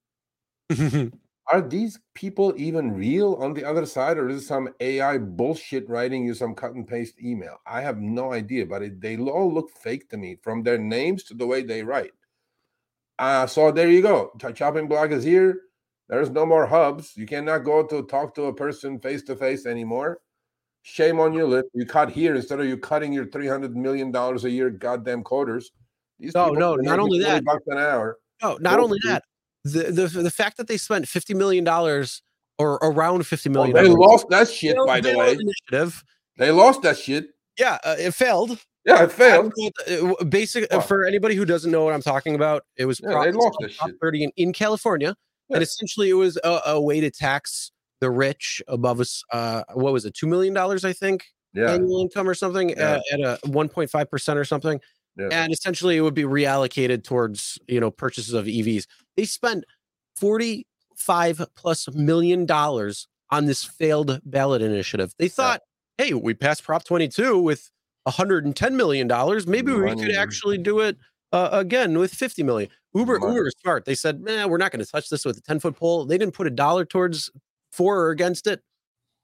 are 1.51 1.61
these 1.61 1.99
people 2.13 2.53
even 2.57 2.93
real 2.93 3.35
on 3.35 3.53
the 3.53 3.63
other 3.63 3.85
side, 3.85 4.17
or 4.17 4.29
is 4.29 4.43
it 4.43 4.45
some 4.45 4.69
AI 4.79 5.17
bullshit 5.17 5.87
writing 5.89 6.25
you 6.25 6.33
some 6.33 6.53
cut 6.53 6.73
and 6.73 6.87
paste 6.87 7.21
email? 7.21 7.57
I 7.65 7.81
have 7.81 7.99
no 7.99 8.33
idea, 8.33 8.65
but 8.65 8.81
it, 8.81 8.99
they 8.99 9.17
all 9.17 9.53
look 9.53 9.69
fake 9.69 10.09
to 10.09 10.17
me 10.17 10.37
from 10.41 10.63
their 10.63 10.77
names 10.77 11.23
to 11.25 11.33
the 11.33 11.47
way 11.47 11.63
they 11.63 11.83
write. 11.83 12.11
Uh, 13.19 13.47
so 13.47 13.71
there 13.71 13.89
you 13.89 14.01
go. 14.01 14.31
Chopping 14.53 14.87
block 14.87 15.11
is 15.11 15.23
here. 15.23 15.61
There's 16.09 16.29
no 16.29 16.45
more 16.45 16.65
hubs. 16.65 17.15
You 17.15 17.25
cannot 17.25 17.59
go 17.59 17.85
to 17.85 18.03
talk 18.03 18.35
to 18.35 18.45
a 18.45 18.53
person 18.53 18.99
face 18.99 19.23
to 19.23 19.35
face 19.35 19.65
anymore. 19.65 20.19
Shame 20.89 21.19
on 21.19 21.33
you, 21.33 21.45
Lyft. 21.45 21.63
You 21.73 21.85
cut 21.85 22.09
here 22.09 22.33
instead 22.33 22.61
of 22.61 22.65
you 22.65 22.77
cutting 22.77 23.11
your 23.11 23.25
three 23.25 23.45
hundred 23.45 23.75
million 23.75 24.09
dollars 24.09 24.45
a 24.45 24.49
year 24.49 24.69
goddamn 24.69 25.21
coders. 25.21 25.65
These 26.17 26.33
no, 26.33 26.51
no, 26.51 26.75
not 26.75 26.97
only 26.97 27.19
that. 27.19 27.43
Bucks 27.43 27.65
an 27.67 27.77
hour. 27.77 28.17
No, 28.41 28.57
not 28.61 28.79
only 28.79 28.97
that. 29.05 29.23
The, 29.65 29.91
the 29.91 30.07
the 30.07 30.31
fact 30.31 30.55
that 30.55 30.69
they 30.69 30.77
spent 30.77 31.05
fifty 31.05 31.33
million 31.33 31.65
dollars 31.65 32.21
or 32.57 32.75
around 32.75 33.27
fifty 33.27 33.49
million. 33.49 33.73
Well, 33.73 33.83
they 33.83 33.89
lost 33.89 34.29
that 34.29 34.47
shit, 34.47 34.77
by 34.85 35.01
the 35.01 35.15
way. 35.17 35.33
Initiative. 35.33 36.01
They 36.37 36.51
lost 36.51 36.83
that 36.83 36.97
shit. 36.97 37.31
Yeah, 37.59 37.79
uh, 37.83 37.97
it 37.99 38.13
failed. 38.13 38.57
Yeah, 38.85 39.03
it 39.03 39.11
failed. 39.11 39.53
Uh, 39.91 40.23
basic 40.23 40.73
uh, 40.73 40.79
for 40.79 41.05
anybody 41.05 41.35
who 41.35 41.43
doesn't 41.43 41.69
know 41.69 41.83
what 41.83 41.93
I'm 41.93 42.01
talking 42.01 42.33
about, 42.33 42.63
it 42.77 42.85
was 42.85 43.01
yeah, 43.03 43.25
they 43.25 43.33
lost 43.33 43.57
that 43.59 43.73
shit. 43.73 43.95
30 43.99 44.23
in, 44.23 44.31
in 44.37 44.53
California. 44.53 45.17
And 45.49 45.61
essentially, 45.61 46.09
it 46.09 46.13
was 46.13 46.37
a, 46.43 46.61
a, 46.67 46.81
way 46.81 46.99
to 47.01 47.11
tax 47.11 47.71
the 47.99 48.09
rich 48.09 48.61
above 48.67 48.99
us. 48.99 49.23
Uh, 49.31 49.63
what 49.73 49.93
was 49.93 50.05
it, 50.05 50.13
two 50.13 50.27
million 50.27 50.53
dollars? 50.53 50.85
I 50.85 50.93
think 50.93 51.25
yeah. 51.53 51.73
annual 51.73 52.01
income 52.01 52.29
or 52.29 52.33
something 52.33 52.69
yeah. 52.69 52.99
uh, 53.11 53.13
at 53.13 53.19
a 53.19 53.39
one 53.45 53.69
point 53.69 53.89
five 53.89 54.09
percent 54.09 54.37
or 54.37 54.45
something. 54.45 54.79
Yeah. 55.17 55.29
And 55.31 55.51
essentially, 55.51 55.97
it 55.97 56.01
would 56.01 56.13
be 56.13 56.23
reallocated 56.23 57.03
towards 57.03 57.57
you 57.67 57.79
know 57.79 57.91
purchases 57.91 58.33
of 58.33 58.45
EVs. 58.45 58.85
They 59.15 59.25
spent 59.25 59.63
forty 60.15 60.67
five 60.95 61.41
plus 61.55 61.89
million 61.93 62.45
dollars 62.45 63.07
on 63.29 63.45
this 63.45 63.63
failed 63.63 64.19
ballot 64.25 64.61
initiative. 64.61 65.13
They 65.17 65.27
thought, 65.27 65.61
hey, 65.97 66.13
we 66.13 66.33
passed 66.33 66.63
Prop 66.63 66.83
twenty 66.83 67.07
two 67.07 67.39
with 67.39 67.69
110 68.07 68.77
million 68.77 69.07
dollars. 69.07 69.45
Maybe 69.45 69.73
Money. 69.73 69.95
we 69.95 70.01
could 70.07 70.15
actually 70.15 70.57
do 70.57 70.79
it 70.79 70.97
uh, 71.33 71.49
again 71.51 71.97
with 71.97 72.13
50 72.13 72.41
million. 72.43 72.69
Uber, 72.93 73.19
Money. 73.19 73.33
Uber 73.33 73.47
is 73.47 73.55
smart. 73.61 73.85
They 73.85 73.95
said, 73.95 74.21
man, 74.21 74.49
we're 74.49 74.57
not 74.57 74.71
going 74.71 74.83
to 74.83 74.89
touch 74.89 75.09
this 75.09 75.25
with 75.25 75.37
a 75.37 75.41
10 75.41 75.59
foot 75.59 75.75
pole. 75.75 76.05
They 76.05 76.17
didn't 76.17 76.33
put 76.33 76.47
a 76.47 76.51
dollar 76.51 76.85
towards 76.85 77.29
for 77.71 77.99
or 77.99 78.09
against 78.11 78.47
it. 78.47 78.61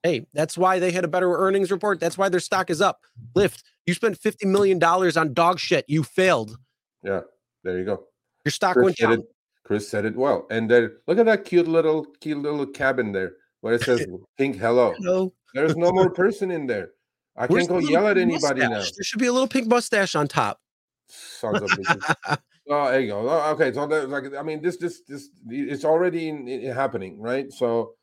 Hey, 0.03 0.28
that's 0.34 0.57
why 0.57 0.80
they 0.80 0.91
had 0.91 1.06
a 1.06 1.07
better 1.07 1.34
earnings 1.34 1.72
report. 1.72 1.99
That's 1.99 2.18
why 2.18 2.30
their 2.30 2.41
stock 2.41 2.70
is 2.70 2.82
up. 2.82 2.99
Lyft, 3.36 3.64
you 3.86 3.94
spent 3.94 4.20
$50 4.20 4.45
million 4.45 4.84
on 4.84 5.34
dog 5.34 5.60
shit. 5.60 5.86
You 5.88 6.03
failed. 6.03 6.57
Yeah, 7.03 7.22
there 7.64 7.78
you 7.78 7.86
go. 7.86 8.03
Your 8.44 8.52
stock 8.52 8.74
Chris 8.74 8.84
went 8.86 8.98
down. 8.98 9.14
It, 9.14 9.22
Chris 9.64 9.88
said 9.88 10.06
it 10.06 10.15
well. 10.15 10.45
And 10.52 10.70
then 10.70 10.91
look 11.07 11.18
at 11.18 11.26
that 11.26 11.45
cute 11.45 11.68
little, 11.68 12.06
cute 12.20 12.38
little 12.38 12.65
cabin 12.65 13.14
there 13.14 13.34
where 13.61 13.76
it 13.76 13.82
says 13.82 14.06
pink 14.38 14.57
hello. 14.57 14.94
hello. 14.98 15.34
There's 15.53 15.78
no 15.78 15.91
more 15.91 16.10
person 16.10 16.52
in 16.52 16.68
there. 16.68 16.91
I 17.38 17.48
Where's 17.48 17.68
can't 17.68 17.82
go 17.82 17.88
yell 17.88 18.07
at 18.07 18.18
anybody 18.18 18.61
mustache? 18.61 18.70
now. 18.70 18.91
There 18.95 19.03
should 19.03 19.20
be 19.20 19.28
a 19.28 19.34
little 19.34 19.48
pink 19.48 19.68
mustache 19.68 20.15
on 20.15 20.28
top. 20.28 20.60
Sons 21.07 21.61
of 21.61 21.70
bitches. 21.70 22.15
oh, 22.70 22.91
there 22.91 22.99
you 22.99 23.07
go. 23.07 23.28
Oh, 23.30 23.52
okay, 23.52 23.72
so 23.74 23.88
that, 23.88 24.10
like, 24.10 24.36
I 24.36 24.44
mean, 24.44 24.61
this, 24.61 24.78
this, 24.78 25.02
this, 25.07 25.30
it's 25.48 25.86
already 25.86 26.30
in, 26.30 26.48
in, 26.48 26.72
happening, 26.74 27.20
right? 27.20 27.52
So, 27.52 27.94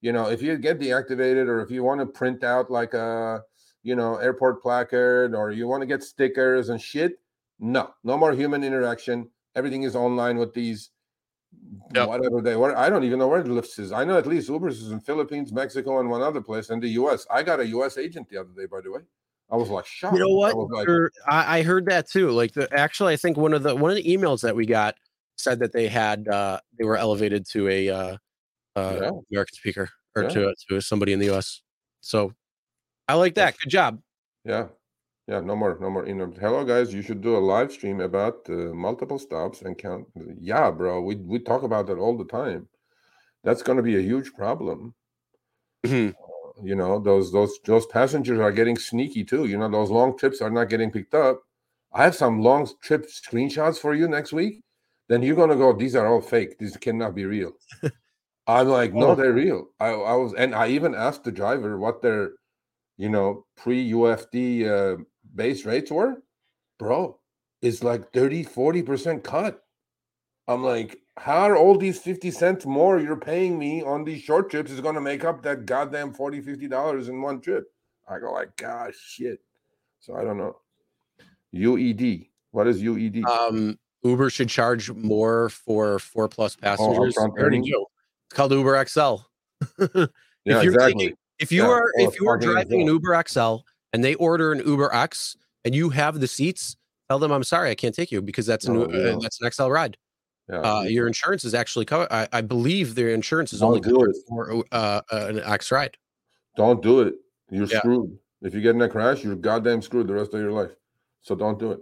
you 0.00 0.12
know, 0.12 0.28
if 0.28 0.42
you 0.42 0.56
get 0.56 0.78
deactivated, 0.78 1.46
or 1.46 1.60
if 1.60 1.70
you 1.70 1.82
want 1.82 2.00
to 2.00 2.06
print 2.06 2.44
out 2.44 2.70
like 2.70 2.94
a, 2.94 3.42
you 3.82 3.96
know, 3.96 4.16
airport 4.16 4.62
placard, 4.62 5.34
or 5.34 5.50
you 5.50 5.66
want 5.66 5.82
to 5.82 5.86
get 5.86 6.02
stickers 6.02 6.68
and 6.68 6.80
shit, 6.80 7.18
no, 7.58 7.90
no 8.04 8.16
more 8.16 8.32
human 8.32 8.64
interaction. 8.64 9.28
Everything 9.54 9.82
is 9.82 9.96
online 9.96 10.36
with 10.38 10.54
these 10.54 10.90
Yep. 11.94 12.08
whatever 12.08 12.40
they 12.40 12.54
were. 12.54 12.76
I 12.76 12.88
don't 12.88 13.02
even 13.02 13.18
know 13.18 13.26
where 13.26 13.42
the 13.42 13.48
Lyft 13.48 13.78
is. 13.80 13.90
I 13.90 14.04
know 14.04 14.16
at 14.16 14.26
least 14.26 14.48
Uber's 14.48 14.80
is 14.80 14.92
in 14.92 15.00
Philippines, 15.00 15.52
Mexico, 15.52 15.98
and 15.98 16.08
one 16.08 16.22
other 16.22 16.40
place, 16.40 16.70
and 16.70 16.80
the 16.80 16.88
U.S. 16.90 17.26
I 17.28 17.42
got 17.42 17.58
a 17.58 17.66
U.S. 17.66 17.98
agent 17.98 18.28
the 18.28 18.38
other 18.38 18.50
day, 18.56 18.66
by 18.66 18.80
the 18.80 18.92
way. 18.92 19.00
I 19.50 19.56
was 19.56 19.68
like 19.68 19.86
shocked. 19.86 20.14
You 20.14 20.20
know 20.20 20.28
what? 20.28 20.54
I, 20.54 20.78
like, 20.78 21.10
I, 21.26 21.58
I, 21.58 21.62
heard 21.62 21.86
that 21.86 22.08
too. 22.08 22.30
Like 22.30 22.52
the 22.52 22.72
actually, 22.72 23.14
I 23.14 23.16
think 23.16 23.36
one 23.36 23.52
of 23.52 23.64
the 23.64 23.74
one 23.74 23.90
of 23.90 23.96
the 23.96 24.04
emails 24.04 24.42
that 24.42 24.54
we 24.54 24.64
got 24.64 24.94
said 25.36 25.58
that 25.58 25.72
they 25.72 25.88
had 25.88 26.28
uh 26.28 26.60
they 26.78 26.84
were 26.84 26.96
elevated 26.96 27.44
to 27.46 27.68
a 27.68 27.88
uh, 27.88 28.16
uh 28.76 28.98
yeah. 29.00 29.10
American 29.30 29.54
speaker 29.54 29.88
or 30.16 30.24
yeah. 30.24 30.28
to 30.28 30.54
to 30.68 30.80
somebody 30.80 31.12
in 31.12 31.18
the 31.18 31.26
U.S. 31.26 31.62
So 32.00 32.32
I 33.08 33.14
like 33.14 33.34
that. 33.34 33.56
Good 33.62 33.70
job. 33.70 34.00
Yeah. 34.44 34.68
Yeah, 35.28 35.40
no 35.40 35.54
more, 35.54 35.78
no 35.80 35.90
more. 35.90 36.06
You 36.08 36.14
know, 36.14 36.32
hello 36.40 36.64
guys, 36.64 36.92
you 36.92 37.02
should 37.02 37.20
do 37.20 37.36
a 37.36 37.38
live 37.38 37.70
stream 37.70 38.00
about 38.00 38.40
uh, 38.48 38.74
multiple 38.74 39.18
stops 39.18 39.62
and 39.62 39.78
count. 39.78 40.06
Yeah, 40.40 40.72
bro, 40.72 41.00
we 41.02 41.14
we 41.16 41.38
talk 41.38 41.62
about 41.62 41.86
that 41.86 41.98
all 41.98 42.18
the 42.18 42.24
time. 42.24 42.68
That's 43.44 43.62
going 43.62 43.76
to 43.76 43.82
be 43.82 43.96
a 43.96 44.00
huge 44.00 44.32
problem. 44.32 44.94
Mm-hmm 45.86 46.10
you 46.62 46.74
know 46.74 46.98
those 46.98 47.32
those 47.32 47.58
those 47.64 47.86
passengers 47.86 48.38
are 48.38 48.52
getting 48.52 48.76
sneaky 48.76 49.24
too 49.24 49.46
you 49.46 49.56
know 49.56 49.68
those 49.68 49.90
long 49.90 50.16
trips 50.16 50.40
are 50.40 50.50
not 50.50 50.68
getting 50.68 50.90
picked 50.90 51.14
up 51.14 51.42
i 51.92 52.02
have 52.02 52.14
some 52.14 52.40
long 52.40 52.68
trip 52.82 53.06
screenshots 53.06 53.78
for 53.78 53.94
you 53.94 54.08
next 54.08 54.32
week 54.32 54.62
then 55.08 55.22
you're 55.22 55.36
gonna 55.36 55.56
go 55.56 55.72
these 55.72 55.96
are 55.96 56.06
all 56.06 56.20
fake 56.20 56.58
these 56.58 56.76
cannot 56.76 57.14
be 57.14 57.24
real 57.24 57.52
i'm 58.50 58.68
like 58.68 58.94
no 58.94 59.10
oh. 59.10 59.14
they're 59.14 59.32
real. 59.32 59.68
I, 59.78 59.88
I 59.88 60.14
was 60.14 60.34
and 60.34 60.54
i 60.54 60.68
even 60.68 60.94
asked 60.94 61.24
the 61.24 61.32
driver 61.32 61.78
what 61.78 62.02
their 62.02 62.32
you 62.96 63.08
know 63.08 63.46
pre-ufd 63.56 64.66
uh, 64.66 65.02
base 65.34 65.64
rates 65.64 65.90
were. 65.90 66.22
Bro 66.78 67.20
it's 67.62 67.82
like 67.82 68.12
30 68.12 68.44
40% 68.44 69.22
cut. 69.22 69.62
I'm 70.48 70.64
like 70.64 70.98
how 71.16 71.50
are 71.50 71.56
all 71.56 71.76
these 71.76 71.98
50 71.98 72.30
cents 72.30 72.64
more 72.64 72.98
you're 72.98 73.16
paying 73.16 73.58
me 73.58 73.82
on 73.82 74.04
these 74.04 74.22
short 74.22 74.50
trips 74.50 74.70
is 74.70 74.80
going 74.80 74.94
to 74.94 75.00
make 75.00 75.22
up 75.24 75.42
that 75.42 75.66
goddamn 75.66 76.14
40 76.14 76.40
50 76.40 76.68
dollars 76.68 77.08
in 77.08 77.20
one 77.20 77.40
trip? 77.40 77.66
I 78.08 78.18
go 78.18 78.32
like 78.32 78.56
gosh 78.56 78.96
shit. 78.98 79.40
So 80.00 80.16
i 80.16 80.24
don't 80.24 80.38
know. 80.38 80.56
Ued 81.54 82.28
what 82.52 82.66
is 82.66 82.82
ued 82.82 83.24
um 83.26 83.78
uber 84.02 84.30
should 84.30 84.48
charge 84.48 84.90
more 84.90 85.50
for 85.50 85.98
four 85.98 86.28
plus 86.28 86.56
oh, 86.58 86.62
passengers. 86.62 87.16
Oh, 87.18 87.26
it's 88.30 88.36
called 88.36 88.52
uber 88.52 88.84
xl 88.86 89.16
yeah 90.44 90.62
exactly 90.62 90.94
taking, 90.94 91.16
if 91.38 91.50
you 91.50 91.62
yeah, 91.62 91.68
are 91.68 91.90
if 91.96 92.20
you 92.20 92.28
are 92.28 92.38
driving 92.38 92.82
an 92.82 92.86
uber 92.86 93.22
xl 93.26 93.56
and 93.92 94.04
they 94.04 94.14
order 94.14 94.52
an 94.52 94.62
uber 94.66 94.92
x 94.94 95.36
and 95.64 95.74
you 95.74 95.90
have 95.90 96.20
the 96.20 96.28
seats 96.28 96.76
tell 97.08 97.18
them 97.18 97.32
i'm 97.32 97.44
sorry 97.44 97.70
i 97.70 97.74
can't 97.74 97.94
take 97.94 98.10
you 98.10 98.22
because 98.22 98.46
that's 98.46 98.66
an 98.66 98.76
oh, 98.76 98.84
uh, 98.84 99.18
that's 99.20 99.40
an 99.40 99.50
xl 99.50 99.68
ride 99.68 99.96
yeah. 100.48 100.60
Uh, 100.60 100.82
your 100.82 101.06
insurance 101.06 101.44
is 101.44 101.54
actually 101.54 101.84
covered. 101.84 102.08
I, 102.10 102.26
I, 102.32 102.40
believe 102.40 102.96
their 102.96 103.10
insurance 103.10 103.52
is 103.52 103.60
Don't 103.60 103.68
only 103.68 103.80
covered 103.82 104.16
for 104.26 104.64
uh, 104.72 105.00
an 105.12 105.38
X 105.38 105.70
ride. 105.70 105.96
Don't 106.56 106.82
do 106.82 107.02
it. 107.02 107.14
You're 107.50 107.66
yeah. 107.66 107.78
screwed. 107.78 108.18
If 108.42 108.54
you 108.54 108.60
get 108.60 108.74
in 108.74 108.82
a 108.82 108.88
crash, 108.88 109.22
you're 109.22 109.36
goddamn 109.36 109.80
screwed 109.80 110.08
the 110.08 110.14
rest 110.14 110.34
of 110.34 110.40
your 110.40 110.50
life. 110.50 110.70
So 111.20 111.36
don't 111.36 111.58
do 111.58 111.72
it. 111.72 111.80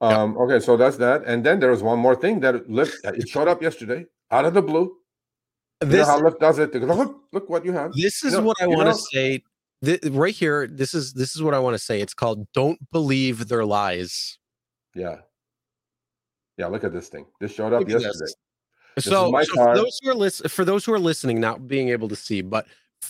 Um, 0.00 0.34
yeah. 0.34 0.42
Okay, 0.42 0.60
so 0.60 0.76
that's 0.76 0.96
that. 0.96 1.24
And 1.24 1.44
then 1.44 1.60
there 1.60 1.70
was 1.70 1.82
one 1.82 1.98
more 1.98 2.16
thing 2.16 2.40
that 2.40 2.54
Lyft 2.68 2.94
it 3.04 3.28
showed 3.28 3.48
up 3.48 3.60
yesterday 3.60 4.06
out 4.30 4.44
of 4.44 4.54
the 4.54 4.62
blue. 4.62 4.96
This, 5.80 5.92
you 5.92 5.98
know 5.98 6.04
how 6.06 6.20
Lyft 6.20 6.38
does 6.38 6.58
it. 6.58 6.74
Look, 6.74 7.20
look 7.32 7.50
what 7.50 7.64
you 7.64 7.72
have. 7.72 7.92
This 7.92 8.24
is 8.24 8.32
you 8.32 8.38
know, 8.38 8.46
what 8.46 8.56
I 8.60 8.66
want 8.66 8.88
to 8.88 8.94
say. 8.94 9.42
Right 10.10 10.34
here, 10.34 10.66
this 10.66 10.94
is 10.94 11.12
this 11.12 11.36
is 11.36 11.42
what 11.42 11.52
I 11.52 11.58
want 11.58 11.74
to 11.74 11.78
say. 11.78 12.00
It's 12.00 12.14
called 12.14 12.46
"Don't 12.52 12.78
Believe 12.90 13.48
Their 13.48 13.64
Lies." 13.64 14.38
Yeah, 14.94 15.18
yeah, 16.56 16.66
look 16.66 16.84
at 16.84 16.92
this 16.92 17.08
thing. 17.08 17.26
This 17.40 17.52
showed 17.52 17.72
up 17.72 17.88
yesterday. 17.88 18.32
So, 18.98 19.30
so 19.30 19.44
for 19.54 19.74
those 19.74 20.00
who 20.02 20.10
are 20.10 20.14
lis- 20.14 20.42
for 20.48 20.64
those 20.64 20.84
who 20.84 20.92
are 20.94 20.98
listening, 20.98 21.38
not 21.40 21.68
being 21.68 21.90
able 21.90 22.08
to 22.08 22.16
see, 22.16 22.40
but 22.40 22.66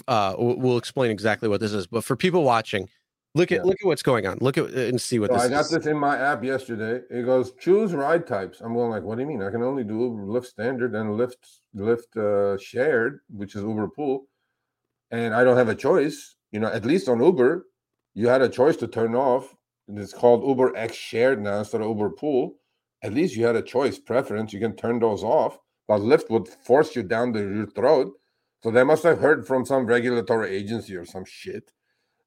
uh, 0.09 0.35
we'll, 0.37 0.79
explain 0.79 1.13
exactly 1.13 1.49
what 1.49 1.61
this 1.61 1.73
is. 1.73 1.87
But 1.87 2.03
for 2.03 2.17
people 2.17 2.43
watching, 2.43 2.89
look 3.37 3.53
at 3.53 3.59
yeah. 3.59 3.63
look 3.63 3.77
at 3.81 3.87
what's 3.87 4.03
going 4.03 4.27
on. 4.27 4.39
Look 4.41 4.59
at 4.59 4.71
and 4.71 5.01
see 5.01 5.21
what 5.21 5.31
so 5.31 5.37
this 5.37 5.45
I 5.45 5.49
got 5.49 5.61
is. 5.61 5.71
this 5.71 5.87
in 5.87 5.97
my 5.97 6.19
app 6.19 6.43
yesterday. 6.43 7.05
It 7.09 7.25
goes 7.25 7.53
choose 7.53 7.95
ride 7.95 8.27
types. 8.27 8.61
I'm 8.61 8.75
going 8.75 8.91
like, 8.91 9.05
what 9.05 9.15
do 9.15 9.23
you 9.23 9.29
mean? 9.29 9.43
I 9.43 9.51
can 9.51 9.63
only 9.63 9.85
do 9.85 10.11
Lyft 10.11 10.47
standard 10.47 10.97
and 10.97 11.11
Lyft 11.11 11.37
Lyft 11.77 12.17
uh, 12.17 12.59
shared, 12.59 13.21
which 13.29 13.55
is 13.55 13.63
Uber 13.63 13.89
Pool, 13.89 14.27
and 15.11 15.35
I 15.35 15.45
don't 15.45 15.57
have 15.57 15.69
a 15.69 15.75
choice. 15.75 16.37
You 16.53 16.61
know, 16.61 16.69
at 16.69 16.85
least 16.85 17.09
on 17.09 17.23
Uber, 17.23 17.67
you 18.15 18.29
had 18.29 18.43
a 18.43 18.49
choice 18.49 18.77
to 18.79 18.89
turn 18.89 19.15
off. 19.15 19.55
And 19.89 19.99
it's 19.99 20.13
called 20.13 20.45
Uber 20.45 20.77
X 20.77 20.97
shared 20.97 21.41
now 21.41 21.61
instead 21.61 21.81
of 21.81 21.89
Uber 21.89 22.11
Pool 22.11 22.57
at 23.03 23.15
least 23.15 23.37
you 23.37 23.45
had 23.45 23.57
a 23.57 23.63
choice 23.63 23.99
preference. 23.99 24.53
You 24.53 24.61
can 24.61 24.75
turn 24.75 24.99
those 24.99 25.23
off, 25.23 25.59
but 25.87 26.01
Lyft 26.01 26.31
would 26.31 26.49
force 26.49 26.97
you 26.97 27.03
down 27.03 27.33
the, 27.33 27.41
your 27.41 27.67
throat. 27.67 28.13
So 28.63 28.71
they 28.71 28.83
must 28.83 29.05
have 29.05 29.21
heard 29.21 29.47
from 29.47 29.65
some 29.65 29.87
regulatory 29.87 30.51
agency 30.55 30.97
or 30.97 31.05
some 31.05 31.25
shit 31.25 31.73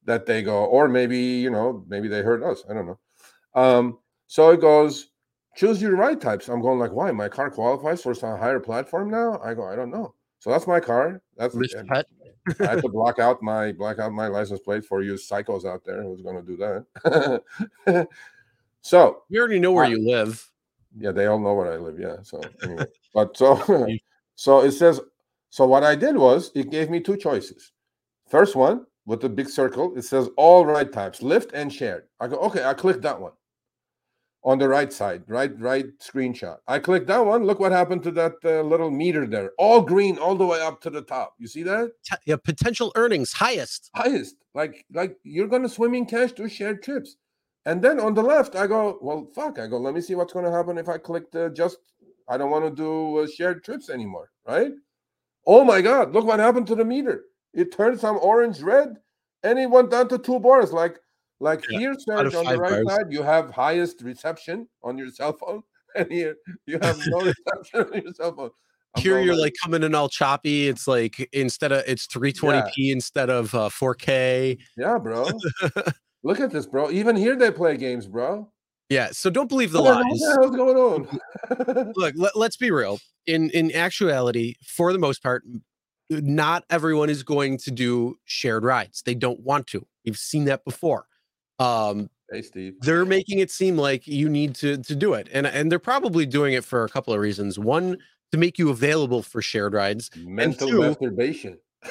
that 0.05 0.25
they 0.25 0.41
go, 0.41 0.65
or 0.65 0.87
maybe 0.87 1.17
you 1.17 1.49
know, 1.49 1.83
maybe 1.87 2.07
they 2.07 2.21
heard 2.21 2.43
us. 2.43 2.63
I 2.69 2.73
don't 2.73 2.85
know. 2.85 2.99
Um, 3.55 3.99
so 4.27 4.51
it 4.51 4.61
goes, 4.61 5.07
choose 5.59 5.81
your 5.81 5.95
ride 5.97 6.21
types. 6.21 6.47
I'm 6.47 6.61
going 6.61 6.79
like, 6.79 6.93
why? 6.93 7.11
My 7.11 7.27
car 7.27 7.51
qualifies 7.51 8.01
for 8.01 8.13
some 8.13 8.39
higher 8.39 8.61
platform 8.61 9.09
now? 9.11 9.39
I 9.43 9.53
go, 9.53 9.65
I 9.67 9.75
don't 9.75 9.91
know. 9.91 10.15
So 10.39 10.49
that's 10.49 10.67
my 10.67 10.79
car. 10.79 11.21
That's. 11.35 11.53
I 11.85 12.03
had 12.65 12.81
to 12.81 12.89
block 12.93 13.19
out 13.19 13.43
my 13.43 13.73
block 13.73 13.99
out 13.99 14.13
my 14.13 14.27
license 14.27 14.61
plate 14.61 14.85
for 14.85 15.01
you 15.01 15.15
psychos 15.15 15.65
out 15.65 15.83
there 15.85 16.01
who's 16.01 16.21
going 16.21 16.37
to 16.37 16.41
do 16.41 16.55
that. 16.57 18.07
so 18.81 19.23
You 19.27 19.39
already 19.41 19.59
know 19.59 19.73
where 19.73 19.89
you 19.89 19.99
live. 19.99 20.49
yeah, 20.97 21.11
they 21.11 21.25
all 21.25 21.39
know 21.39 21.53
where 21.53 21.73
I 21.73 21.75
live. 21.75 21.99
Yeah. 21.99 22.15
So 22.23 22.39
anyway, 22.63 22.85
but 23.13 23.35
so 23.35 23.85
so 24.35 24.61
it 24.61 24.71
says. 24.71 25.01
So 25.51 25.65
what 25.65 25.83
I 25.83 25.95
did 25.95 26.15
was 26.15 26.51
it 26.55 26.69
gave 26.69 26.89
me 26.91 26.99
two 27.01 27.17
choices. 27.17 27.73
First 28.29 28.55
one 28.55 28.85
with 29.07 29.19
the 29.19 29.27
big 29.27 29.49
circle, 29.49 29.97
it 29.97 30.03
says 30.03 30.29
all 30.37 30.63
ride 30.63 30.93
types, 30.93 31.21
Lyft 31.21 31.51
and 31.53 31.73
shared. 31.73 32.03
I 32.19 32.27
go 32.27 32.37
okay. 32.37 32.63
I 32.63 32.75
click 32.75 33.01
that 33.01 33.19
one 33.19 33.33
on 34.43 34.57
the 34.57 34.67
right 34.67 34.91
side, 34.91 35.23
right 35.27 35.51
right 35.59 35.85
screenshot. 35.99 36.57
I 36.67 36.79
click 36.79 37.07
that 37.07 37.25
one. 37.25 37.43
Look 37.43 37.59
what 37.59 37.71
happened 37.71 38.03
to 38.03 38.11
that 38.11 38.33
uh, 38.45 38.61
little 38.61 38.89
meter 38.89 39.27
there, 39.27 39.51
all 39.57 39.81
green 39.81 40.17
all 40.17 40.35
the 40.35 40.45
way 40.45 40.61
up 40.61 40.81
to 40.81 40.89
the 40.89 41.01
top. 41.01 41.35
You 41.39 41.47
see 41.47 41.63
that? 41.63 41.91
Yeah, 42.25 42.37
potential 42.37 42.91
earnings 42.95 43.33
highest. 43.33 43.89
highest. 43.95 44.35
Like 44.53 44.85
like 44.93 45.17
you're 45.23 45.47
gonna 45.47 45.69
swim 45.69 45.93
in 45.93 46.05
cash 46.05 46.31
to 46.33 46.47
shared 46.47 46.83
trips. 46.83 47.17
And 47.65 47.81
then 47.81 47.99
on 47.99 48.13
the 48.13 48.23
left, 48.23 48.55
I 48.55 48.67
go, 48.67 48.97
well, 49.01 49.29
fuck. 49.35 49.59
I 49.59 49.67
go, 49.67 49.77
let 49.77 49.93
me 49.93 50.01
see 50.01 50.15
what's 50.15 50.33
gonna 50.33 50.51
happen 50.51 50.77
if 50.77 50.87
I 50.87 50.97
click 50.97 51.31
the 51.31 51.49
just. 51.49 51.77
I 52.27 52.37
don't 52.37 52.51
want 52.51 52.63
to 52.65 52.71
do 52.71 53.17
uh, 53.17 53.27
shared 53.27 53.63
trips 53.63 53.89
anymore, 53.89 54.29
right? 54.47 54.71
Oh 55.45 55.63
my 55.63 55.81
god! 55.81 56.13
Look 56.13 56.25
what 56.25 56.39
happened 56.39 56.67
to 56.67 56.75
the 56.75 56.85
meter. 56.85 57.25
It 57.53 57.71
turned 57.71 57.99
some 57.99 58.19
orange 58.21 58.61
red, 58.61 58.97
and 59.43 59.57
it 59.57 59.69
went 59.69 59.89
down 59.89 60.07
to 60.09 60.17
two 60.17 60.39
bars. 60.39 60.71
Like 60.71 60.99
like 61.39 61.65
Yeah, 61.69 61.79
here, 61.79 61.93
Serge, 61.97 62.35
on 62.35 62.45
the 62.45 62.57
right 62.57 62.83
bars. 62.83 62.87
side, 62.87 63.11
you 63.11 63.23
have 63.23 63.51
highest 63.51 64.01
reception 64.01 64.67
on 64.83 64.97
your 64.97 65.09
cell 65.09 65.33
phone, 65.33 65.63
and 65.95 66.11
here 66.11 66.35
you 66.65 66.79
have 66.81 66.97
no 67.07 67.19
reception 67.21 67.81
on 67.93 68.01
your 68.01 68.13
cell 68.13 68.35
phone. 68.35 68.49
I'm 68.95 69.03
Here 69.03 69.19
you're 69.19 69.35
like 69.35 69.53
coming 69.61 69.83
in 69.83 69.93
all 69.93 70.09
choppy. 70.09 70.67
It's 70.67 70.87
like 70.87 71.29
instead 71.31 71.71
of 71.71 71.83
it's 71.85 72.07
320p 72.07 72.91
instead 72.91 73.29
of 73.29 73.53
uh, 73.53 73.69
4K. 73.69 74.57
yeah, 74.77 74.97
bro. 74.97 75.29
Look 76.23 76.39
at 76.39 76.49
this, 76.51 76.65
bro. 76.65 76.89
Even 76.89 77.15
here 77.15 77.35
they 77.35 77.51
play 77.51 77.77
games, 77.77 78.07
bro. 78.07 78.51
Yeah, 78.89 79.09
so 79.11 79.29
don't 79.29 79.47
believe 79.47 79.71
the 79.71 79.81
What 79.81 80.03
lies. 80.03 80.19
the 80.19 80.37
hell's 80.41 80.55
going 80.55 80.75
on? 80.75 81.93
Look, 81.95 82.15
let, 82.17 82.35
let's 82.35 82.57
be 82.57 82.71
real. 82.71 82.99
In 83.27 83.51
in 83.51 83.73
actuality, 83.75 84.55
for 84.65 84.91
the 84.91 84.97
most 84.97 85.21
part, 85.21 85.43
not 86.09 86.65
everyone 86.71 87.11
is 87.11 87.21
going 87.21 87.59
to 87.59 87.69
do 87.71 88.17
shared 88.25 88.63
rides. 88.63 89.03
They 89.03 89.13
don't 89.13 89.39
want 89.41 89.67
to. 89.67 89.85
We've 90.03 90.17
seen 90.17 90.45
that 90.45 90.65
before. 90.65 91.05
Um, 91.59 92.09
hey, 92.31 92.41
Steve. 92.41 92.75
they're 92.81 93.05
making 93.05 93.39
it 93.39 93.51
seem 93.51 93.77
like 93.77 94.07
you 94.07 94.29
need 94.29 94.55
to 94.55 94.77
to 94.77 94.95
do 94.95 95.13
it, 95.13 95.27
and 95.33 95.45
and 95.47 95.71
they're 95.71 95.79
probably 95.79 96.25
doing 96.25 96.53
it 96.53 96.63
for 96.63 96.83
a 96.85 96.89
couple 96.89 97.13
of 97.13 97.19
reasons. 97.19 97.59
One, 97.59 97.97
to 98.31 98.37
make 98.37 98.57
you 98.59 98.69
available 98.69 99.21
for 99.23 99.41
shared 99.41 99.73
rides. 99.73 100.09
Mental 100.17 100.69
two- 100.69 100.79
masturbation. 100.81 101.57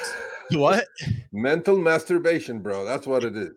What? 0.51 0.85
Mental 1.31 1.77
masturbation, 1.77 2.59
bro. 2.61 2.83
That's 2.83 3.05
what 3.05 3.23
it 3.23 3.37
is. 3.37 3.51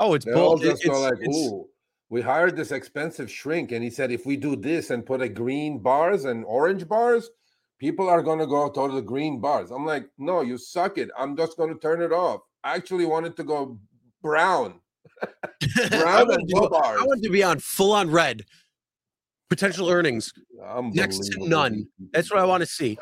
Oh, 0.00 0.14
it's 0.14 0.24
They 0.24 0.32
all 0.32 0.56
bull. 0.56 0.62
it- 0.66 0.70
just 0.70 0.84
it's- 0.84 1.00
like, 1.00 1.12
it's- 1.20 1.36
"Ooh, 1.36 1.68
we 2.08 2.20
hired 2.20 2.56
this 2.56 2.72
expensive 2.72 3.30
shrink, 3.30 3.70
and 3.70 3.84
he 3.84 3.90
said 3.90 4.10
if 4.10 4.26
we 4.26 4.36
do 4.36 4.56
this 4.56 4.90
and 4.90 5.06
put 5.06 5.22
a 5.22 5.28
green 5.28 5.78
bars 5.78 6.24
and 6.24 6.44
orange 6.46 6.88
bars, 6.88 7.30
people 7.78 8.08
are 8.08 8.22
gonna 8.22 8.48
go 8.48 8.68
to 8.68 8.92
the 8.92 9.00
green 9.02 9.40
bars." 9.40 9.70
I'm 9.70 9.86
like, 9.86 10.08
"No, 10.18 10.40
you 10.40 10.58
suck 10.58 10.98
it. 10.98 11.10
I'm 11.16 11.36
just 11.36 11.56
gonna 11.56 11.76
turn 11.76 12.02
it 12.02 12.10
off. 12.12 12.40
I 12.64 12.74
actually 12.74 13.06
wanted 13.06 13.36
to 13.36 13.44
go 13.44 13.78
brown, 14.20 14.80
I 15.22 16.24
wanted 16.24 16.48
to. 16.48 16.56
I 16.74 17.02
want 17.04 17.22
to 17.22 17.30
be 17.30 17.42
on 17.42 17.58
full 17.58 17.92
on 17.92 18.10
red. 18.10 18.44
Potential 19.50 19.90
earnings. 19.90 20.32
next 20.94 21.18
to 21.18 21.48
none. 21.48 21.86
That's 22.12 22.30
what 22.30 22.40
I 22.40 22.44
want 22.46 22.62
to 22.62 22.66
see. 22.66 22.96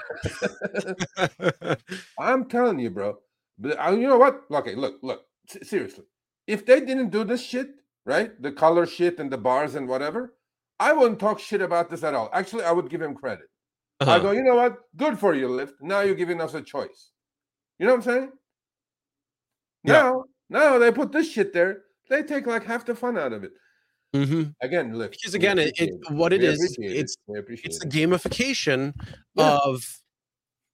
I'm 2.18 2.48
telling 2.48 2.78
you, 2.78 2.90
bro. 2.90 3.18
But 3.58 3.78
uh, 3.78 3.90
you 3.92 4.08
know 4.08 4.18
what? 4.18 4.42
Okay, 4.50 4.74
look, 4.74 4.98
look. 5.02 5.22
s- 5.48 5.68
seriously, 5.68 6.04
if 6.46 6.64
they 6.66 6.80
didn't 6.80 7.10
do 7.10 7.24
this 7.24 7.42
shit, 7.42 7.68
right? 8.06 8.30
The 8.42 8.50
color 8.52 8.86
shit 8.86 9.18
and 9.20 9.30
the 9.30 9.38
bars 9.38 9.74
and 9.74 9.86
whatever, 9.86 10.34
I 10.80 10.92
wouldn't 10.92 11.20
talk 11.20 11.38
shit 11.38 11.60
about 11.62 11.90
this 11.90 12.02
at 12.02 12.14
all. 12.14 12.30
Actually, 12.32 12.64
I 12.64 12.72
would 12.72 12.88
give 12.90 13.02
him 13.02 13.14
credit. 13.14 13.46
I 14.00 14.04
Uh-huh. 14.04 14.18
go, 14.18 14.30
you 14.32 14.42
know 14.42 14.56
what? 14.56 14.78
Good 14.96 15.18
for 15.18 15.34
you, 15.34 15.48
Lyft. 15.48 15.74
Now 15.82 16.00
you're 16.00 16.14
giving 16.14 16.40
us 16.40 16.54
a 16.54 16.62
choice. 16.62 17.10
You 17.78 17.86
know 17.86 17.92
what 17.96 18.06
I'm 18.06 18.10
saying? 18.12 18.32
Yeah. 19.84 19.92
Now, 19.92 20.24
now 20.48 20.78
they 20.78 20.90
put 20.90 21.12
this 21.12 21.30
shit 21.30 21.52
there. 21.52 21.82
They 22.10 22.22
take 22.22 22.46
like 22.46 22.64
half 22.64 22.84
the 22.84 22.94
fun 22.94 23.16
out 23.16 23.32
of 23.32 23.44
it. 23.44 23.52
Mhm. 24.14 24.54
Again, 24.60 24.92
Lyft. 24.92 25.12
Because 25.12 25.34
again, 25.34 25.58
it, 25.58 25.72
it 25.78 25.90
what 26.10 26.32
it 26.32 26.40
We 26.40 26.48
is, 26.48 26.60
appreciate 26.74 26.96
it. 26.96 27.00
it's 27.00 27.16
it's 27.64 27.78
the 27.78 27.86
gamification 27.86 28.92
Yeah. 29.36 29.58
of 29.64 29.84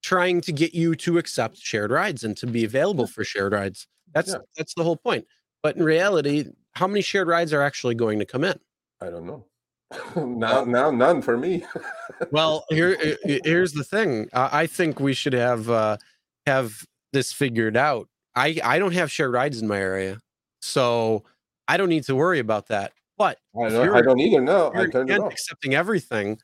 trying 0.02 0.40
to 0.40 0.52
get 0.52 0.74
you 0.74 0.94
to 0.94 1.18
accept 1.18 1.58
shared 1.58 1.90
rides 1.90 2.24
and 2.24 2.36
to 2.38 2.46
be 2.46 2.64
available 2.64 3.06
for 3.06 3.24
shared 3.24 3.52
rides. 3.52 3.86
That's 4.14 4.30
Yeah. 4.30 4.38
that's 4.56 4.74
the 4.74 4.82
whole 4.84 4.96
point. 4.96 5.26
But 5.62 5.76
in 5.76 5.82
reality, 5.82 6.46
how 6.72 6.86
many 6.86 7.02
shared 7.02 7.28
rides 7.28 7.52
are 7.52 7.60
actually 7.62 7.94
going 7.94 8.18
to 8.20 8.24
come 8.24 8.42
in? 8.44 8.58
I 9.02 9.10
don't 9.10 9.26
know. 9.26 9.44
now, 10.16 10.64
now, 10.64 10.90
none 10.90 11.20
for 11.22 11.36
me. 11.36 11.64
Well, 12.30 12.64
here 12.70 12.96
here's 13.24 13.72
the 13.72 13.84
thing. 13.84 14.30
I 14.32 14.62
I 14.62 14.66
think 14.66 14.98
we 15.00 15.12
should 15.12 15.34
have 15.34 15.68
uh, 15.68 15.98
have 16.46 16.86
this 17.12 17.30
figured 17.30 17.76
out. 17.76 18.08
I 18.34 18.58
I 18.64 18.78
don't 18.78 18.94
have 18.94 19.12
shared 19.12 19.32
rides 19.34 19.60
in 19.60 19.68
my 19.68 19.78
area, 19.78 20.18
so 20.66 21.24
I 21.68 21.76
don't 21.76 21.88
need 21.88 22.04
to 22.04 22.14
worry 22.16 22.38
about 22.40 22.68
that. 22.68 22.92
But 23.18 23.38
I 23.58 23.68
don't, 23.70 23.94
I 23.96 24.02
don't 24.02 24.18
either. 24.20 24.40
No, 24.42 24.70
I 24.74 24.82
you're 24.82 24.90
turned 24.90 25.10
it 25.10 25.20
off. 25.20 25.32
accepting 25.32 25.74
everything. 25.74 26.38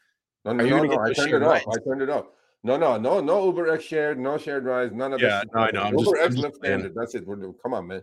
No, 0.45 0.53
Are 0.53 0.55
no, 0.55 0.65
you 0.65 0.71
no, 0.71 0.77
gonna 0.77 0.89
no. 0.89 0.95
get 0.95 1.01
I 1.01 1.07
those 1.09 1.17
turned 1.17 1.35
it 1.35 1.43
off. 1.43 1.49
rides? 1.53 1.67
I 1.69 1.85
turned 1.89 2.03
it 2.03 2.09
off. 2.11 2.25
No, 2.65 2.77
no, 2.77 2.97
no, 2.97 3.21
no 3.21 3.45
Uber 3.47 3.71
X 3.73 3.85
shared, 3.85 4.19
no 4.19 4.39
shared 4.39 4.65
rides, 4.65 4.95
none 4.95 5.13
of 5.13 5.21
Yeah, 5.21 5.29
that. 5.29 5.41
shit. 5.43 5.55
no, 5.55 5.61
I 5.61 5.71
know. 5.91 5.99
Uber 5.99 6.17
just- 6.17 6.17
X 6.25 6.35
just 6.37 6.47
Lyft 6.47 6.55
standard. 6.55 6.95
That's 6.95 7.15
it. 7.15 7.27
We're. 7.27 7.37
Come 7.63 7.75
on, 7.75 7.87
man. 7.89 8.03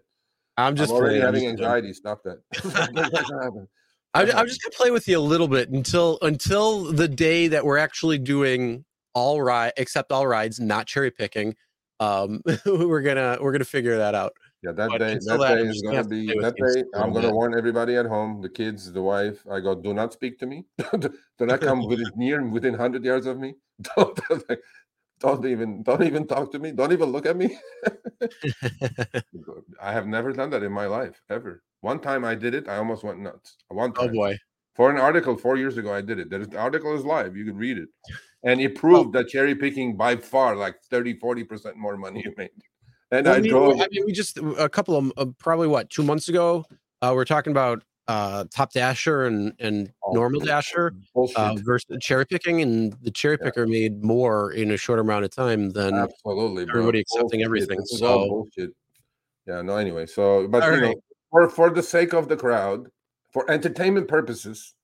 I'm 0.58 0.76
just 0.76 0.92
I'm 0.92 0.98
already 0.98 1.20
playing, 1.20 1.34
having 1.34 1.48
anxiety. 1.48 1.94
Stop 1.94 2.22
that. 2.24 2.40
That's 2.94 3.30
not 3.32 3.44
happen. 3.44 3.68
I'm, 4.14 4.30
I'm 4.32 4.48
just 4.48 4.62
gonna 4.62 4.76
play 4.76 4.92
with 4.92 5.08
you 5.08 5.18
a 5.18 5.22
little 5.22 5.48
bit 5.48 5.70
until 5.70 6.20
until 6.22 6.92
the 6.92 7.08
day 7.08 7.48
that 7.48 7.64
we're 7.66 7.78
actually 7.78 8.18
doing 8.18 8.84
all 9.14 9.42
ride 9.42 9.74
except 9.78 10.12
all 10.12 10.28
rides, 10.28 10.60
not 10.60 10.86
cherry 10.86 11.12
picking. 11.12 11.56
Um, 12.00 12.42
we're 12.66 13.02
gonna 13.02 13.38
we're 13.42 13.52
gonna 13.52 13.66
figure 13.66 13.98
that 13.98 14.16
out. 14.16 14.34
Yeah, 14.62 14.74
that 14.74 14.90
But 14.90 14.98
day, 14.98 15.14
that 15.14 15.40
day 15.48 15.62
is 15.62 15.82
gonna 15.82 16.04
be 16.04 16.28
that 16.28 16.56
day. 16.56 16.84
I'm 16.94 17.14
gonna 17.14 17.32
warn 17.32 17.58
everybody 17.58 17.96
at 17.96 18.06
home, 18.06 18.42
the 18.42 18.50
kids, 18.50 18.92
the 18.92 19.02
wife. 19.02 19.46
I 19.50 19.62
go, 19.62 19.74
do 19.74 19.94
not 19.94 20.12
speak 20.12 20.38
to 20.40 20.46
me. 20.46 20.66
do 21.00 21.46
not 21.46 21.62
come 21.62 21.86
within 21.88 22.12
near 22.18 22.46
within 22.46 22.74
hundred 22.74 23.06
yards 23.06 23.26
of 23.26 23.40
me. 23.40 23.56
Don't 23.96 24.20
like, 24.50 24.60
don't 25.22 25.46
even 25.46 25.84
don't 25.84 26.04
even 26.04 26.28
talk 26.28 26.52
to 26.52 26.60
me. 26.60 26.72
Don't 26.72 26.92
even 26.92 27.10
look 27.10 27.26
at 27.26 27.36
me. 27.38 27.58
I 29.82 29.92
have 29.92 30.08
never 30.08 30.34
done 30.34 30.50
that 30.52 30.64
in 30.64 30.72
my 30.72 30.86
life 30.86 31.22
ever. 31.30 31.62
One 31.82 32.00
time 32.00 32.26
I 32.26 32.36
did 32.36 32.54
it, 32.54 32.68
I 32.68 32.78
almost 32.78 33.04
went 33.04 33.20
nuts. 33.20 33.58
One 33.70 33.92
oh 33.92 34.02
time 34.02 34.10
Oh 34.12 34.14
boy. 34.14 34.38
for 34.76 34.90
an 34.90 34.98
article 34.98 35.38
four 35.38 35.58
years 35.58 35.78
ago, 35.78 35.94
I 35.94 36.02
did 36.02 36.20
it. 36.20 36.30
The 36.30 36.58
article 36.58 36.96
is 36.96 37.06
live. 37.06 37.36
You 37.36 37.46
can 37.46 37.58
read 37.58 37.78
it. 37.78 37.90
And 38.44 38.62
it 38.62 38.76
proved 38.76 39.14
that 39.14 39.28
cherry 39.28 39.56
picking 39.56 39.98
by 39.98 40.16
far 40.16 40.56
like 40.56 40.82
30, 40.90 41.20
40% 41.20 41.76
more 41.76 41.98
money 41.98 42.22
you 42.24 42.34
made. 42.38 42.52
And 43.12 43.26
Well, 43.26 43.36
I 43.36 43.40
we- 43.40 43.50
drove. 43.50 43.82
I 43.82 43.88
mean, 43.92 44.06
we 44.06 44.12
just 44.12 44.38
a 44.38 44.70
couple 44.70 44.96
of 44.96 45.12
uh, 45.18 45.26
probably 45.40 45.68
what 45.68 45.90
two 45.90 46.04
months 46.04 46.30
ago. 46.30 46.66
Uh, 47.02 47.12
we're 47.16 47.26
talking 47.26 47.52
about 47.52 47.84
uh, 48.08 48.44
top 48.54 48.72
dasher 48.74 49.26
and 49.26 49.54
and 49.60 49.92
Oh, 50.04 50.14
normal 50.14 50.42
dasher 50.42 50.94
uh, 51.36 51.56
versus 51.64 51.98
cherry 52.02 52.26
picking, 52.26 52.62
and 52.62 52.94
the 53.02 53.12
cherry 53.12 53.38
Yeah. 53.40 53.46
picker 53.46 53.66
made 53.68 54.04
more 54.04 54.52
in 54.52 54.72
a 54.72 54.78
short 54.78 55.00
amount 55.00 55.26
of 55.26 55.32
time 55.32 55.72
than 55.72 55.94
Absolutely, 55.96 56.66
bro. 56.66 56.74
everybody 56.74 57.00
accepting 57.00 57.40
Bullshit. 57.42 57.46
everything, 57.72 57.86
so- 57.86 58.48
Yeah, 59.48 59.62
no, 59.62 59.78
anyway. 59.78 60.06
So, 60.06 60.48
but 60.48 60.62
All 60.64 60.76
you 60.76 60.82
know, 60.82 60.96
for 61.32 61.50
for 61.50 61.70
the 61.72 61.82
sake 61.84 62.14
of 62.14 62.28
the 62.30 62.38
crowd, 62.38 62.90
for 63.34 63.50
entertainment 63.50 64.08
purposes, 64.08 64.76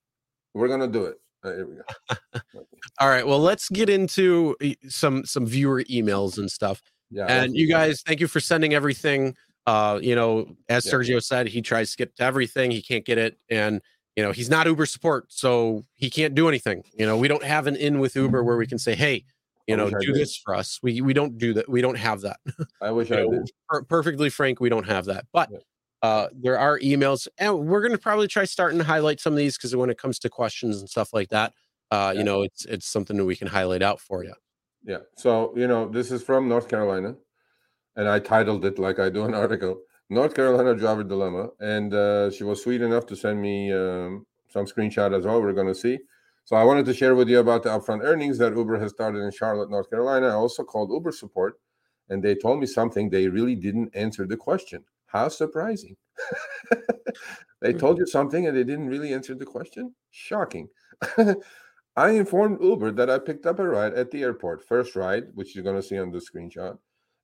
we're 0.55 0.67
gonna 0.67 0.87
do 0.87 1.05
it. 1.05 1.17
Uh, 1.43 1.51
here 1.53 1.67
we 1.67 1.75
go. 1.75 2.39
All 2.99 3.07
right. 3.07 3.25
Well, 3.27 3.39
let's 3.39 3.69
get 3.69 3.89
into 3.89 4.55
some 4.87 5.25
some 5.25 5.45
viewer 5.45 5.83
emails 5.83 6.37
and 6.39 6.49
stuff. 6.49 6.81
Yeah. 7.15 7.25
and 7.27 7.55
you 7.55 7.67
guys, 7.67 8.01
thank 8.05 8.19
you 8.19 8.27
for 8.27 8.39
sending 8.39 8.73
everything. 8.73 9.35
Uh, 9.65 9.99
you 10.01 10.13
know, 10.15 10.55
as 10.69 10.85
Yeah. 10.85 10.91
Sergio 10.93 11.23
said, 11.23 11.47
he 11.47 11.61
tries 11.61 11.91
to 11.91 11.97
get 11.97 12.15
to 12.17 12.23
everything. 12.23 12.69
He 12.71 12.81
can't 12.81 13.05
get 13.05 13.17
it, 13.17 13.37
and 13.49 13.81
you 14.15 14.23
know 14.23 14.31
he's 14.31 14.49
not 14.49 14.67
Uber 14.67 14.85
support, 14.85 15.25
so 15.31 15.85
he 15.95 16.09
can't 16.09 16.35
do 16.35 16.47
anything. 16.47 16.83
You 16.97 17.05
know, 17.07 17.17
we 17.17 17.27
don't 17.27 17.43
have 17.43 17.65
an 17.67 17.75
in 17.75 17.99
with 17.99 18.15
Uber 18.15 18.43
where 18.43 18.57
we 18.57 18.67
can 18.67 18.77
say, 18.77 18.93
"Hey, 18.95 19.23
you 19.67 19.75
know, 19.75 19.89
do 19.89 19.97
did. 19.99 20.15
this 20.15 20.35
for 20.37 20.53
us." 20.53 20.79
We 20.83 21.01
we 21.01 21.13
don't 21.13 21.37
do 21.39 21.53
that. 21.55 21.67
We 21.67 21.81
don't 21.81 21.97
have 21.97 22.21
that. 22.21 22.37
I 22.81 22.91
wish 22.91 23.09
I 23.11 23.25
did. 23.27 23.49
per- 23.69 23.83
perfectly 23.83 24.29
frank, 24.29 24.59
we 24.59 24.69
don't 24.69 24.85
have 24.87 25.05
that. 25.05 25.25
But 25.33 25.49
Yeah. 25.51 25.57
uh, 26.03 26.27
there 26.33 26.59
are 26.59 26.77
emails, 26.79 27.27
and 27.39 27.57
we're 27.67 27.81
going 27.81 27.91
to 27.93 27.97
probably 27.97 28.27
try 28.27 28.45
starting 28.45 28.77
to 28.77 28.85
highlight 28.85 29.19
some 29.19 29.33
of 29.33 29.37
these 29.37 29.57
because 29.57 29.75
when 29.75 29.89
it 29.89 29.97
comes 29.97 30.19
to 30.19 30.29
questions 30.29 30.79
and 30.79 30.87
stuff 30.89 31.11
like 31.11 31.29
that, 31.29 31.53
uh, 31.89 32.11
Yeah. 32.13 32.19
you 32.19 32.23
know, 32.23 32.43
it's 32.43 32.65
it's 32.65 32.85
something 32.87 33.17
that 33.17 33.25
we 33.25 33.35
can 33.35 33.47
highlight 33.47 33.81
out 33.81 33.99
for 33.99 34.23
you. 34.23 34.33
Yeah. 34.85 34.99
So, 35.15 35.51
you 35.55 35.67
know, 35.67 35.89
this 35.89 36.11
is 36.11 36.21
from 36.21 36.47
North 36.47 36.69
Carolina, 36.69 37.15
and 37.95 38.07
I 38.07 38.19
titled 38.19 38.63
it 38.65 38.77
like 38.77 38.99
I 38.99 39.09
do 39.09 39.25
an 39.25 39.33
article 39.43 39.81
North 40.09 40.35
Carolina 40.35 40.75
driver 40.75 41.03
dilemma, 41.03 41.49
and 41.59 41.93
uh, 41.93 42.29
she 42.29 42.43
was 42.43 42.61
sweet 42.61 42.81
enough 42.81 43.07
to 43.07 43.15
send 43.15 43.41
me 43.41 43.73
um, 43.73 44.25
some 44.47 44.65
screenshot 44.65 45.17
as 45.17 45.25
well. 45.25 45.41
We're 45.41 45.53
going 45.53 45.67
to 45.67 45.75
see. 45.75 45.97
So 46.43 46.55
I 46.55 46.63
wanted 46.63 46.85
to 46.85 46.93
share 46.93 47.15
with 47.15 47.27
you 47.27 47.39
about 47.39 47.63
the 47.63 47.69
upfront 47.69 48.03
earnings 48.03 48.37
that 48.37 48.55
Uber 48.55 48.79
has 48.79 48.91
started 48.91 49.19
in 49.19 49.31
Charlotte, 49.31 49.71
North 49.71 49.89
Carolina. 49.89 50.27
I 50.27 50.33
also 50.33 50.63
called 50.63 50.91
Uber 50.91 51.11
support, 51.11 51.59
and 52.09 52.23
they 52.23 52.35
told 52.35 52.59
me 52.59 52.67
something. 52.67 53.09
They 53.09 53.27
really 53.27 53.55
didn't 53.55 53.95
answer 53.95 54.27
the 54.27 54.37
question. 54.37 54.83
How 55.07 55.27
surprising! 55.29 55.97
they 57.61 57.71
hmm. 57.71 57.79
told 57.79 57.97
you 57.97 58.05
something 58.05 58.45
and 58.45 58.55
they 58.55 58.63
didn't 58.63 58.89
really 58.89 59.13
answer 59.13 59.33
the 59.33 59.45
question. 59.45 59.95
Shocking. 60.11 60.69
I 61.97 62.09
informed 62.09 62.61
Uber 62.61 62.91
that 62.91 63.09
I 63.09 63.19
picked 63.19 63.45
up 63.45 63.57
a 63.57 63.65
ride 63.65 63.93
at 63.93 64.11
the 64.11 64.21
airport, 64.21 64.61
first 64.61 64.97
ride, 64.97 65.27
which 65.33 65.55
you're 65.55 65.63
going 65.63 65.77
to 65.77 65.83
see 65.83 65.97
on 65.97 66.11
the 66.11 66.19
screenshot, 66.19 66.77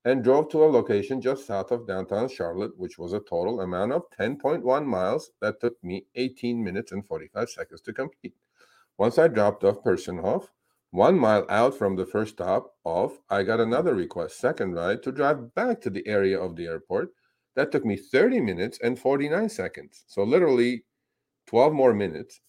and 0.05 0.23
drove 0.23 0.47
to 0.49 0.63
a 0.63 0.71
location 0.71 1.19
just 1.19 1.45
south 1.45 1.71
of 1.71 1.85
downtown 1.85 2.29
Charlotte, 2.29 2.77
which 2.77 2.97
was 2.97 3.11
a 3.11 3.19
total 3.19 3.59
amount 3.59 3.91
of 3.91 4.03
10.1 4.17 4.85
miles 4.85 5.31
that 5.41 5.59
took 5.59 5.75
me 5.83 6.05
18 6.15 6.63
minutes 6.63 6.93
and 6.93 7.05
45 7.05 7.49
seconds 7.49 7.81
to 7.81 7.91
complete. 7.91 8.33
Once 8.97 9.17
I 9.17 9.27
dropped 9.27 9.65
off 9.65 9.83
Personhoff, 9.83 10.47
one 10.91 11.19
mile 11.19 11.45
out 11.49 11.77
from 11.77 11.97
the 11.97 12.05
first 12.05 12.35
stop 12.35 12.73
off, 12.85 13.19
I 13.29 13.43
got 13.43 13.59
another 13.59 13.93
request, 13.93 14.39
second 14.39 14.73
ride, 14.73 15.03
to 15.03 15.11
drive 15.11 15.53
back 15.53 15.81
to 15.81 15.89
the 15.89 16.07
area 16.07 16.39
of 16.39 16.55
the 16.55 16.67
airport. 16.67 17.09
That 17.57 17.73
took 17.73 17.83
me 17.83 17.97
30 17.97 18.39
minutes 18.39 18.79
and 18.81 18.97
49 18.97 19.49
seconds. 19.49 20.05
So 20.07 20.23
literally 20.23 20.85
12 21.47 21.73
more 21.73 21.93
minutes 21.93 22.39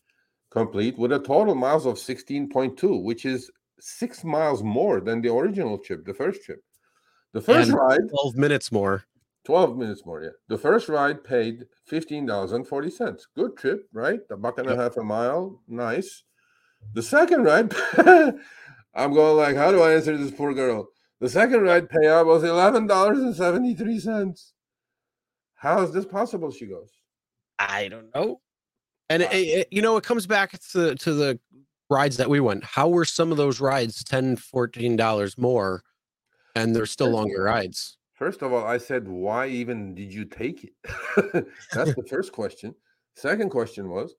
complete 0.52 0.98
with 0.98 1.12
a 1.12 1.18
total 1.18 1.54
miles 1.54 1.86
of 1.86 1.94
16.2, 1.94 3.02
which 3.02 3.24
is 3.24 3.50
six 3.80 4.22
miles 4.22 4.62
more 4.62 5.00
than 5.00 5.22
the 5.22 5.34
original 5.34 5.78
trip, 5.78 6.04
the 6.04 6.14
first 6.14 6.44
trip. 6.44 6.62
The 7.32 7.40
first 7.40 7.70
and 7.70 7.78
ride 7.78 8.00
12 8.10 8.36
minutes 8.36 8.70
more. 8.70 9.04
12 9.44 9.76
minutes 9.76 10.04
more, 10.04 10.22
yeah. 10.22 10.30
The 10.48 10.58
first 10.58 10.88
ride 10.88 11.24
paid 11.24 11.64
$15.40. 11.90 13.18
Good 13.34 13.56
trip, 13.56 13.88
right? 13.92 14.20
A 14.30 14.36
buck 14.36 14.58
and 14.58 14.68
yep. 14.68 14.78
a 14.78 14.82
half 14.82 14.96
a 14.98 15.02
mile. 15.02 15.60
Nice. 15.66 16.22
The 16.94 17.02
second 17.02 17.44
ride, 17.44 17.74
I'm 18.94 19.14
going 19.14 19.36
like, 19.36 19.56
how 19.56 19.72
do 19.72 19.82
I 19.82 19.94
answer 19.94 20.16
this 20.16 20.30
poor 20.30 20.52
girl? 20.52 20.88
The 21.20 21.28
second 21.28 21.62
ride 21.62 21.88
payout 21.88 22.26
was 22.26 22.42
$11.73. 22.42 24.52
How 25.54 25.82
is 25.82 25.92
this 25.92 26.04
possible? 26.04 26.52
She 26.52 26.66
goes. 26.66 26.90
I 27.58 27.88
don't 27.88 28.14
know. 28.14 28.40
And 29.12 29.24
it, 29.24 29.32
it, 29.32 29.68
you 29.70 29.82
know, 29.82 29.98
it 29.98 30.04
comes 30.04 30.26
back 30.26 30.58
to 30.72 30.94
to 30.94 31.12
the 31.12 31.38
rides 31.90 32.16
that 32.16 32.30
we 32.30 32.40
went. 32.40 32.64
How 32.64 32.88
were 32.88 33.04
some 33.04 33.30
of 33.30 33.36
those 33.36 33.60
rides 33.60 34.02
10 34.04 34.38
$14 34.38 35.38
more 35.38 35.82
and 36.56 36.74
they're 36.74 36.86
still 36.86 37.10
longer 37.10 37.42
rides? 37.42 37.98
First 38.14 38.40
of 38.40 38.54
all, 38.54 38.64
I 38.64 38.78
said, 38.78 39.06
why 39.06 39.48
even 39.48 39.94
did 39.94 40.14
you 40.14 40.24
take 40.24 40.64
it? 40.64 40.72
That's 41.74 41.94
the 41.94 42.06
first 42.08 42.32
question. 42.32 42.74
Second 43.16 43.50
question 43.50 43.90
was, 43.90 44.14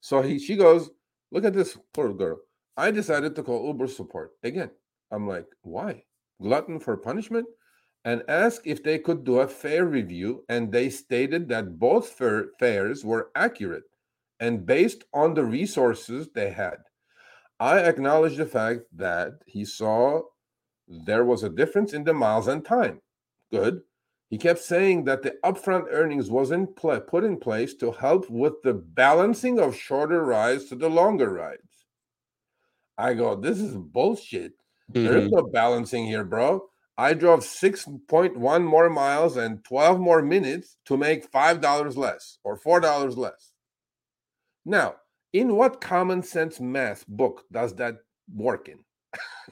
so 0.00 0.22
he 0.22 0.38
she 0.38 0.56
goes, 0.56 0.88
look 1.30 1.44
at 1.44 1.52
this 1.52 1.76
poor 1.92 2.14
girl. 2.14 2.38
I 2.74 2.90
decided 2.90 3.36
to 3.36 3.42
call 3.42 3.66
Uber 3.66 3.88
support 3.88 4.30
again. 4.42 4.70
I'm 5.10 5.28
like, 5.28 5.46
why? 5.60 6.04
Glutton 6.40 6.80
for 6.80 6.96
punishment? 6.96 7.46
And 8.06 8.22
ask 8.28 8.62
if 8.64 8.82
they 8.82 8.98
could 8.98 9.24
do 9.24 9.40
a 9.40 9.48
fare 9.48 9.84
review. 9.84 10.44
And 10.48 10.72
they 10.72 10.88
stated 10.88 11.48
that 11.50 11.78
both 11.78 12.08
fare, 12.08 12.46
fares 12.58 13.04
were 13.04 13.30
accurate 13.34 13.82
and 14.40 14.66
based 14.66 15.04
on 15.12 15.34
the 15.34 15.44
resources 15.44 16.28
they 16.34 16.50
had. 16.50 16.78
I 17.60 17.80
acknowledge 17.80 18.36
the 18.36 18.46
fact 18.46 18.82
that 18.96 19.32
he 19.46 19.64
saw 19.64 20.22
there 20.86 21.24
was 21.24 21.42
a 21.42 21.48
difference 21.48 21.92
in 21.92 22.04
the 22.04 22.14
miles 22.14 22.46
and 22.46 22.64
time. 22.64 23.00
Good. 23.50 23.82
He 24.30 24.38
kept 24.38 24.60
saying 24.60 25.04
that 25.04 25.22
the 25.22 25.36
upfront 25.42 25.86
earnings 25.90 26.30
wasn't 26.30 26.76
pl- 26.76 27.00
put 27.00 27.24
in 27.24 27.38
place 27.38 27.74
to 27.76 27.92
help 27.92 28.28
with 28.28 28.62
the 28.62 28.74
balancing 28.74 29.58
of 29.58 29.74
shorter 29.74 30.22
rides 30.24 30.66
to 30.66 30.76
the 30.76 30.88
longer 30.88 31.32
rides. 31.32 31.62
I 32.98 33.14
go, 33.14 33.34
this 33.36 33.58
is 33.58 33.76
bullshit. 33.76 34.52
Mm-hmm. 34.92 35.04
There 35.04 35.18
is 35.18 35.30
no 35.30 35.42
balancing 35.42 36.06
here, 36.06 36.24
bro. 36.24 36.68
I 36.98 37.14
drove 37.14 37.40
6.1 37.40 38.64
more 38.64 38.90
miles 38.90 39.36
and 39.36 39.64
12 39.64 40.00
more 40.00 40.20
minutes 40.20 40.76
to 40.86 40.96
make 40.96 41.30
$5 41.30 41.96
less 41.96 42.38
or 42.42 42.58
$4 42.58 43.16
less. 43.16 43.47
Now, 44.68 44.96
in 45.32 45.56
what 45.56 45.80
common 45.80 46.22
sense 46.22 46.60
math 46.60 47.06
book 47.08 47.44
does 47.50 47.74
that 47.76 47.96
work 48.34 48.68
in? 48.68 48.78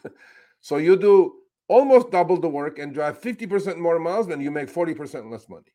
so 0.60 0.76
you 0.76 0.94
do 0.94 1.32
almost 1.68 2.10
double 2.10 2.38
the 2.38 2.48
work 2.48 2.78
and 2.78 2.92
drive 2.92 3.22
50% 3.22 3.78
more 3.78 3.98
miles, 3.98 4.26
then 4.26 4.42
you 4.42 4.50
make 4.50 4.70
40% 4.70 5.32
less 5.32 5.48
money. 5.48 5.72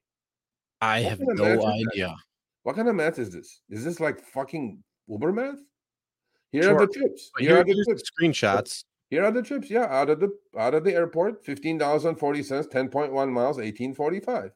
I 0.80 1.02
what 1.02 1.10
have 1.10 1.20
no 1.22 1.66
idea. 1.66 2.16
What 2.62 2.76
kind 2.76 2.88
of 2.88 2.94
math 2.94 3.18
is 3.18 3.32
this? 3.32 3.62
Is 3.72 3.84
this 3.84 4.00
like 4.00 4.22
fucking 4.22 4.84
Uber 5.08 5.34
math? 5.34 5.58
Here 6.52 6.64
sure. 6.64 6.76
are 6.76 6.86
the 6.86 6.94
trips. 6.94 7.32
Here, 7.40 7.50
Here 7.50 7.62
are 7.62 7.64
the 7.64 7.84
trips. 7.86 8.04
screenshots. 8.12 8.84
Here 9.10 9.26
are 9.26 9.32
the 9.32 9.42
trips. 9.42 9.72
Yeah, 9.72 9.86
out 9.86 10.12
of 10.12 10.20
the 10.20 10.30
out 10.58 10.76
of 10.76 10.84
the 10.84 10.94
airport, 10.94 11.44
fifteen 11.44 11.78
dollars 11.78 12.06
and 12.06 12.18
forty 12.18 12.44
cents, 12.44 12.68
ten 12.68 12.90
point 12.90 13.12
one 13.12 13.32
miles, 13.32 13.60
eighteen 13.60 13.94
forty 13.94 14.20
five. 14.20 14.52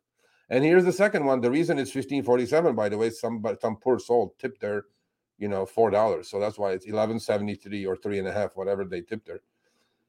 And 0.49 0.63
here's 0.63 0.85
the 0.85 0.91
second 0.91 1.25
one. 1.25 1.41
The 1.41 1.49
reason 1.49 1.79
it's 1.79 1.89
1547, 1.89 2.75
by 2.75 2.89
the 2.89 2.97
way, 2.97 3.09
some 3.09 3.43
some 3.61 3.77
poor 3.77 3.99
soul 3.99 4.35
tipped 4.39 4.61
their, 4.61 4.85
you 5.37 5.47
know, 5.47 5.65
four 5.65 5.89
dollars. 5.89 6.29
So 6.29 6.39
that's 6.39 6.57
why 6.57 6.71
it's 6.71 6.85
1173 6.85 7.85
or 7.85 7.95
three 7.95 8.19
and 8.19 8.27
a 8.27 8.31
half, 8.31 8.55
whatever 8.55 8.85
they 8.85 9.01
tipped 9.01 9.27
there. 9.27 9.41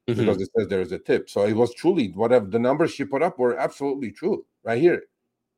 Mm-hmm. 0.07 0.19
Because 0.19 0.41
it 0.41 0.49
says 0.55 0.67
there 0.67 0.81
is 0.81 0.91
a 0.91 0.99
tip. 0.99 1.29
So 1.29 1.45
it 1.45 1.53
was 1.53 1.73
truly 1.73 2.09
whatever 2.09 2.45
the 2.45 2.59
numbers 2.59 2.91
she 2.91 3.03
put 3.03 3.23
up 3.23 3.39
were 3.39 3.57
absolutely 3.57 4.11
true. 4.11 4.45
Right 4.63 4.81
here. 4.81 5.03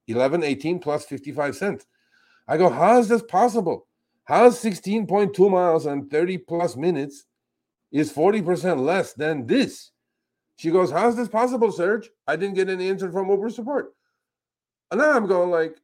1118 0.08 0.80
plus 0.80 1.06
55 1.06 1.56
cents. 1.56 1.86
I 2.48 2.58
go, 2.58 2.70
how 2.70 2.98
is 2.98 3.08
this 3.08 3.22
possible? 3.22 3.86
How 4.24 4.46
is 4.46 4.56
16.2 4.56 5.52
miles 5.52 5.86
and 5.86 6.10
30 6.10 6.40
plus 6.40 6.76
minutes 6.76 7.26
is 7.92 8.12
40% 8.12 8.84
less 8.84 9.14
than 9.14 9.46
this? 9.46 9.92
She 10.56 10.72
goes, 10.72 10.92
How's 10.92 11.16
this 11.16 11.30
possible, 11.30 11.72
Serge? 11.72 12.10
I 12.28 12.36
didn't 12.36 12.56
get 12.56 12.70
any 12.70 12.90
answer 12.90 13.12
from 13.12 13.30
Uber 13.30 13.50
support. 13.50 13.94
And 14.92 15.00
then 15.00 15.10
I'm 15.10 15.28
going 15.28 15.50
like, 15.50 15.78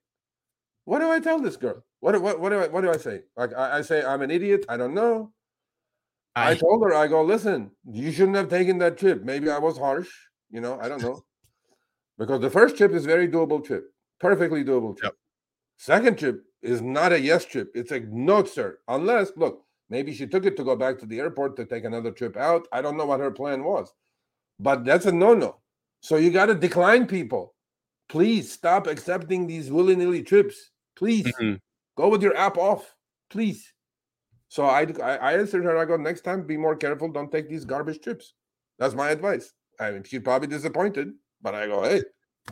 what 0.86 1.00
do 1.00 1.10
I 1.10 1.20
tell 1.20 1.40
this 1.40 1.58
girl? 1.58 1.84
What, 2.00 2.22
what, 2.22 2.40
what 2.40 2.50
do 2.50 2.60
I 2.60 2.68
what 2.68 2.82
do 2.82 2.92
I 2.92 2.98
say? 2.98 3.22
Like 3.36 3.54
I, 3.56 3.80
I 3.80 3.82
say 3.82 4.04
I'm 4.04 4.22
an 4.22 4.30
idiot. 4.30 4.66
I 4.70 4.78
don't 4.78 4.94
know. 4.94 5.32
I, 6.36 6.52
I, 6.52 6.56
told 6.56 6.84
her, 6.84 6.94
I 6.94 7.08
go, 7.08 7.24
listen, 7.24 7.72
you 7.90 8.12
shouldn't 8.12 8.36
have 8.36 8.50
taken 8.50 8.78
that 8.80 8.98
trip. 8.98 9.24
Maybe 9.24 9.50
I 9.50 9.58
was 9.58 9.78
harsh, 9.78 10.10
you 10.52 10.60
know, 10.60 10.78
I 10.82 10.90
don't 10.90 11.02
know. 11.02 11.24
because 12.18 12.42
the 12.42 12.50
first 12.50 12.76
trip 12.76 12.92
is 12.92 13.06
very 13.06 13.28
doable 13.28 13.64
trip, 13.64 13.86
perfectly 14.20 14.64
doable 14.64 14.98
trip. 14.98 15.14
Yep. 15.14 15.16
Second 15.78 16.20
trip 16.20 16.44
is 16.62 16.82
not 16.82 17.14
a 17.14 17.20
yes 17.20 17.46
trip. 17.46 17.72
It's 17.74 17.92
a 17.92 18.02
no, 18.02 18.44
sir. 18.44 18.80
Unless, 18.90 19.32
look, 19.38 19.64
maybe 19.90 20.14
she 20.14 20.28
took 20.28 20.46
it 20.46 20.58
to 20.58 20.66
go 20.66 20.76
back 20.76 21.00
to 21.00 21.06
the 21.06 21.20
airport 21.20 21.56
to 21.56 21.66
take 21.66 21.86
another 21.86 22.12
trip 22.12 22.36
out. 22.36 22.68
I 22.74 22.82
don't 22.82 22.98
know 22.98 23.06
what 23.06 23.22
her 23.22 23.32
plan 23.32 23.64
was. 23.64 23.94
But 24.60 24.84
that's 24.84 25.06
a 25.06 25.14
no-no. 25.14 25.58
So 26.02 26.18
you 26.18 26.32
got 26.32 26.48
to 26.48 26.56
decline 26.56 27.08
people 27.08 27.55
please 28.10 28.52
stop 28.52 28.88
accepting 28.88 29.48
these 29.48 29.72
willy-nilly 29.72 30.24
trips. 30.24 30.72
Please 30.96 31.26
mm-hmm. 31.26 31.56
go 31.98 32.10
with 32.10 32.22
your 32.22 32.36
app 32.38 32.58
off. 32.58 32.96
Please. 33.30 33.74
So 34.48 34.66
I, 34.66 34.84
I 35.02 35.34
answered 35.34 35.64
her. 35.64 35.78
I 35.78 35.86
go 35.86 35.98
next 35.98 36.22
time, 36.22 36.46
be 36.46 36.58
more 36.58 36.76
careful. 36.76 37.12
Don't 37.12 37.32
take 37.32 37.50
these 37.50 37.66
garbage 37.66 38.02
trips. 38.02 38.34
That's 38.80 38.94
my 38.94 39.10
advice. 39.10 39.52
I 39.80 39.92
mean, 39.92 40.04
she's 40.04 40.22
probably 40.22 40.48
disappointed, 40.48 41.12
but 41.42 41.56
I 41.56 41.68
go, 41.68 41.84
hey, 41.84 42.04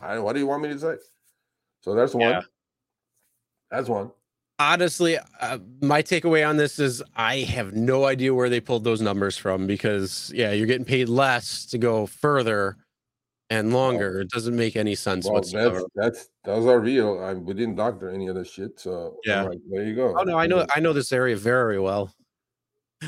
I, 0.02 0.18
what 0.18 0.34
do 0.34 0.40
you 0.40 0.46
want 0.46 0.62
me 0.62 0.68
to 0.68 0.78
say? 0.78 0.96
So 1.80 1.94
that's 1.94 2.14
one. 2.14 2.30
Yeah. 2.30 2.40
That's 3.70 3.88
one. 3.88 4.10
Honestly, 4.58 5.18
uh, 5.40 5.58
my 5.80 6.02
takeaway 6.02 6.46
on 6.48 6.56
this 6.56 6.78
is 6.78 7.02
I 7.16 7.38
have 7.38 7.74
no 7.74 8.04
idea 8.04 8.34
where 8.34 8.48
they 8.48 8.60
pulled 8.60 8.84
those 8.84 9.00
numbers 9.00 9.36
from 9.36 9.66
because 9.66 10.30
yeah, 10.34 10.52
you're 10.52 10.66
getting 10.66 10.84
paid 10.84 11.08
less 11.08 11.66
to 11.66 11.78
go 11.78 12.06
further 12.06 12.76
and 13.50 13.72
longer. 13.72 14.20
It 14.20 14.30
doesn't 14.30 14.56
make 14.56 14.76
any 14.76 14.94
sense 14.94 15.24
well, 15.24 15.34
whatsoever. 15.34 15.82
That's, 15.94 16.18
that's 16.18 16.30
those 16.44 16.66
are 16.66 16.80
real. 16.80 17.22
I 17.22 17.34
we 17.34 17.54
didn't 17.54 17.76
doctor 17.76 18.10
any 18.10 18.28
of 18.28 18.34
this 18.34 18.50
shit. 18.50 18.80
So 18.80 19.16
yeah, 19.24 19.42
like, 19.42 19.58
there 19.70 19.84
you 19.84 19.94
go. 19.94 20.14
Oh 20.18 20.22
no, 20.22 20.38
I 20.38 20.46
know 20.46 20.66
I 20.74 20.80
know 20.80 20.92
this 20.92 21.12
area 21.12 21.36
very 21.36 21.78
well. 21.78 22.14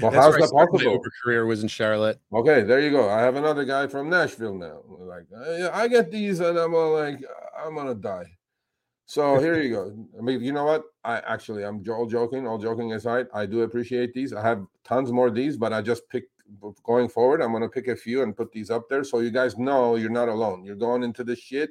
Well, 0.00 0.10
how's 0.10 0.34
that 0.34 0.50
possible? 0.50 0.92
Uber 0.92 1.10
career 1.22 1.46
was 1.46 1.62
in 1.62 1.68
Charlotte. 1.68 2.20
Okay, 2.32 2.62
there 2.62 2.80
you 2.80 2.90
go. 2.90 3.08
I 3.08 3.20
have 3.20 3.36
another 3.36 3.64
guy 3.64 3.86
from 3.86 4.10
Nashville 4.10 4.54
now. 4.54 4.82
Like 4.86 5.26
I 5.72 5.88
get 5.88 6.10
these, 6.10 6.40
and 6.40 6.58
I'm 6.58 6.72
like, 6.72 7.24
I'm 7.58 7.74
gonna 7.74 7.94
die. 7.94 8.26
So 9.06 9.38
here 9.38 9.62
you 9.62 9.70
go. 9.70 10.06
I 10.18 10.22
mean, 10.22 10.42
you 10.42 10.52
know 10.52 10.64
what? 10.64 10.82
I 11.04 11.18
actually, 11.18 11.64
I'm 11.64 11.84
all 11.88 12.06
joking. 12.06 12.46
All 12.46 12.58
joking 12.58 12.92
aside, 12.92 13.28
I 13.32 13.46
do 13.46 13.62
appreciate 13.62 14.12
these. 14.12 14.32
I 14.32 14.42
have 14.42 14.66
tons 14.84 15.12
more 15.12 15.28
of 15.28 15.34
these, 15.34 15.56
but 15.56 15.72
I 15.72 15.80
just 15.80 16.08
picked 16.10 16.32
going 16.84 17.08
forward, 17.08 17.42
I'm 17.42 17.50
going 17.50 17.62
to 17.62 17.68
pick 17.68 17.88
a 17.88 17.96
few 17.96 18.22
and 18.22 18.36
put 18.36 18.52
these 18.52 18.70
up 18.70 18.88
there 18.88 19.04
so 19.04 19.20
you 19.20 19.30
guys 19.30 19.58
know 19.58 19.96
you're 19.96 20.10
not 20.10 20.28
alone. 20.28 20.64
You're 20.64 20.76
going 20.76 21.02
into 21.02 21.24
this 21.24 21.38
shit. 21.38 21.70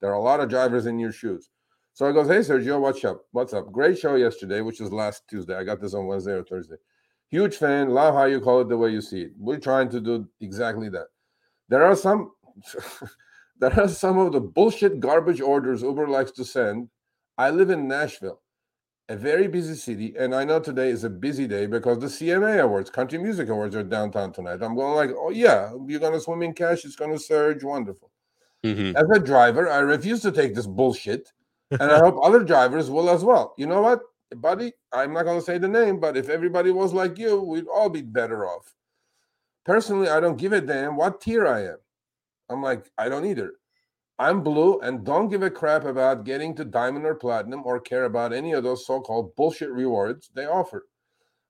There 0.00 0.10
are 0.10 0.14
a 0.14 0.20
lot 0.20 0.40
of 0.40 0.48
drivers 0.48 0.86
in 0.86 0.98
your 0.98 1.12
shoes. 1.12 1.50
So 1.94 2.08
I 2.08 2.12
goes, 2.12 2.28
Hey, 2.28 2.38
Sergio, 2.38 2.80
what's 2.80 3.04
up? 3.04 3.22
What's 3.32 3.52
up? 3.52 3.70
Great 3.70 3.98
show 3.98 4.16
yesterday, 4.16 4.60
which 4.60 4.80
was 4.80 4.92
last 4.92 5.22
Tuesday. 5.28 5.56
I 5.56 5.64
got 5.64 5.80
this 5.80 5.94
on 5.94 6.06
Wednesday 6.06 6.32
or 6.32 6.42
Thursday. 6.42 6.76
Huge 7.28 7.56
fan. 7.56 7.90
Love 7.90 8.14
how 8.14 8.24
you 8.24 8.40
call 8.40 8.60
it 8.60 8.68
the 8.68 8.76
way 8.76 8.90
you 8.90 9.00
see 9.00 9.22
it. 9.22 9.32
We're 9.38 9.58
trying 9.58 9.88
to 9.90 10.00
do 10.00 10.28
exactly 10.40 10.90
that. 10.90 11.06
There 11.68 11.82
are 11.82 11.96
some. 11.96 12.32
there 13.58 13.80
are 13.80 13.88
some 13.88 14.18
of 14.18 14.32
the 14.32 14.40
bullshit 14.40 15.00
garbage 15.00 15.40
orders 15.40 15.80
Uber 15.80 16.08
likes 16.08 16.32
to 16.32 16.44
send. 16.44 16.90
I 17.38 17.48
live 17.48 17.70
in 17.70 17.88
Nashville, 17.88 18.41
a 19.08 19.16
very 19.16 19.48
busy 19.48 19.74
city, 19.74 20.14
and 20.18 20.34
I 20.34 20.44
know 20.44 20.60
today 20.60 20.88
is 20.90 21.04
a 21.04 21.10
busy 21.10 21.46
day 21.46 21.66
because 21.66 21.98
the 21.98 22.06
CMA 22.06 22.62
Awards, 22.62 22.90
Country 22.90 23.18
Music 23.18 23.48
Awards, 23.48 23.74
are 23.74 23.82
downtown 23.82 24.32
tonight. 24.32 24.62
I'm 24.62 24.74
going 24.74 24.94
like, 24.94 25.10
oh 25.18 25.30
yeah, 25.30 25.72
you're 25.86 26.00
gonna 26.00 26.20
swim 26.20 26.42
in 26.42 26.52
cash. 26.52 26.84
It's 26.84 26.96
gonna 26.96 27.18
surge. 27.18 27.64
Wonderful. 27.64 28.10
Mm-hmm. 28.64 28.96
As 28.96 29.16
a 29.16 29.20
driver, 29.20 29.68
I 29.68 29.78
refuse 29.78 30.22
to 30.22 30.32
take 30.32 30.54
this 30.54 30.66
bullshit, 30.66 31.32
and 31.70 31.82
I 31.82 31.98
hope 31.98 32.18
other 32.22 32.44
drivers 32.44 32.90
will 32.90 33.10
as 33.10 33.24
well. 33.24 33.54
You 33.58 33.66
know 33.66 33.82
what, 33.82 34.00
buddy? 34.36 34.72
I'm 34.92 35.12
not 35.12 35.24
gonna 35.24 35.42
say 35.42 35.58
the 35.58 35.68
name, 35.68 35.98
but 35.98 36.16
if 36.16 36.28
everybody 36.28 36.70
was 36.70 36.92
like 36.92 37.18
you, 37.18 37.40
we'd 37.40 37.66
all 37.66 37.90
be 37.90 38.02
better 38.02 38.46
off. 38.46 38.72
Personally, 39.64 40.08
I 40.08 40.20
don't 40.20 40.38
give 40.38 40.52
a 40.52 40.60
damn 40.60 40.96
what 40.96 41.20
tier 41.20 41.46
I 41.46 41.66
am. 41.66 41.78
I'm 42.48 42.62
like, 42.62 42.90
I 42.98 43.08
don't 43.08 43.26
either. 43.26 43.54
I'm 44.22 44.44
blue 44.44 44.78
and 44.78 45.04
don't 45.04 45.30
give 45.30 45.42
a 45.42 45.50
crap 45.50 45.84
about 45.84 46.22
getting 46.22 46.54
to 46.54 46.64
diamond 46.64 47.04
or 47.04 47.16
platinum 47.16 47.62
or 47.64 47.80
care 47.80 48.04
about 48.04 48.32
any 48.32 48.52
of 48.52 48.62
those 48.62 48.86
so 48.86 49.00
called 49.00 49.34
bullshit 49.34 49.72
rewards 49.72 50.30
they 50.32 50.46
offer. 50.46 50.86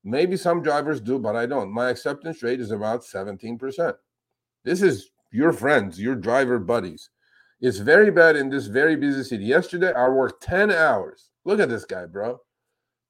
Maybe 0.03 0.39
some 0.39 0.63
drivers 0.63 0.99
do, 0.99 1.19
but 1.19 1.37
I 1.37 1.45
don't. 1.45 1.71
My 1.71 1.91
acceptance 1.91 2.43
rate 2.43 2.61
is 2.61 2.71
about 2.71 3.03
17%. 3.03 3.93
This 4.65 4.81
is 4.81 5.11
your 5.31 5.53
friends, 5.53 6.01
your 6.01 6.15
driver 6.15 6.59
buddies. 6.59 7.11
It's 7.61 7.77
very 7.77 8.11
bad 8.11 8.37
in 8.37 8.49
this 8.49 8.69
very 8.69 8.97
busy 8.97 9.23
city. 9.23 9.45
Yesterday, 9.45 9.93
I 9.93 10.09
worked 10.09 10.43
10 10.43 10.71
hours. 10.71 11.29
Look 11.45 11.61
at 11.61 11.69
this 11.69 11.85
guy, 11.85 12.07
bro. 12.07 12.41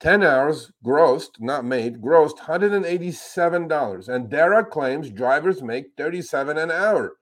10 0.00 0.24
hours 0.24 0.72
grossed, 0.84 1.38
not 1.38 1.64
made, 1.64 2.02
grossed 2.02 2.38
$187. 2.38 4.08
And 4.08 4.28
Dara 4.28 4.64
claims 4.64 5.08
drivers 5.08 5.62
make 5.62 5.92
37 5.96 6.58
an 6.58 6.72
hour 6.72 7.18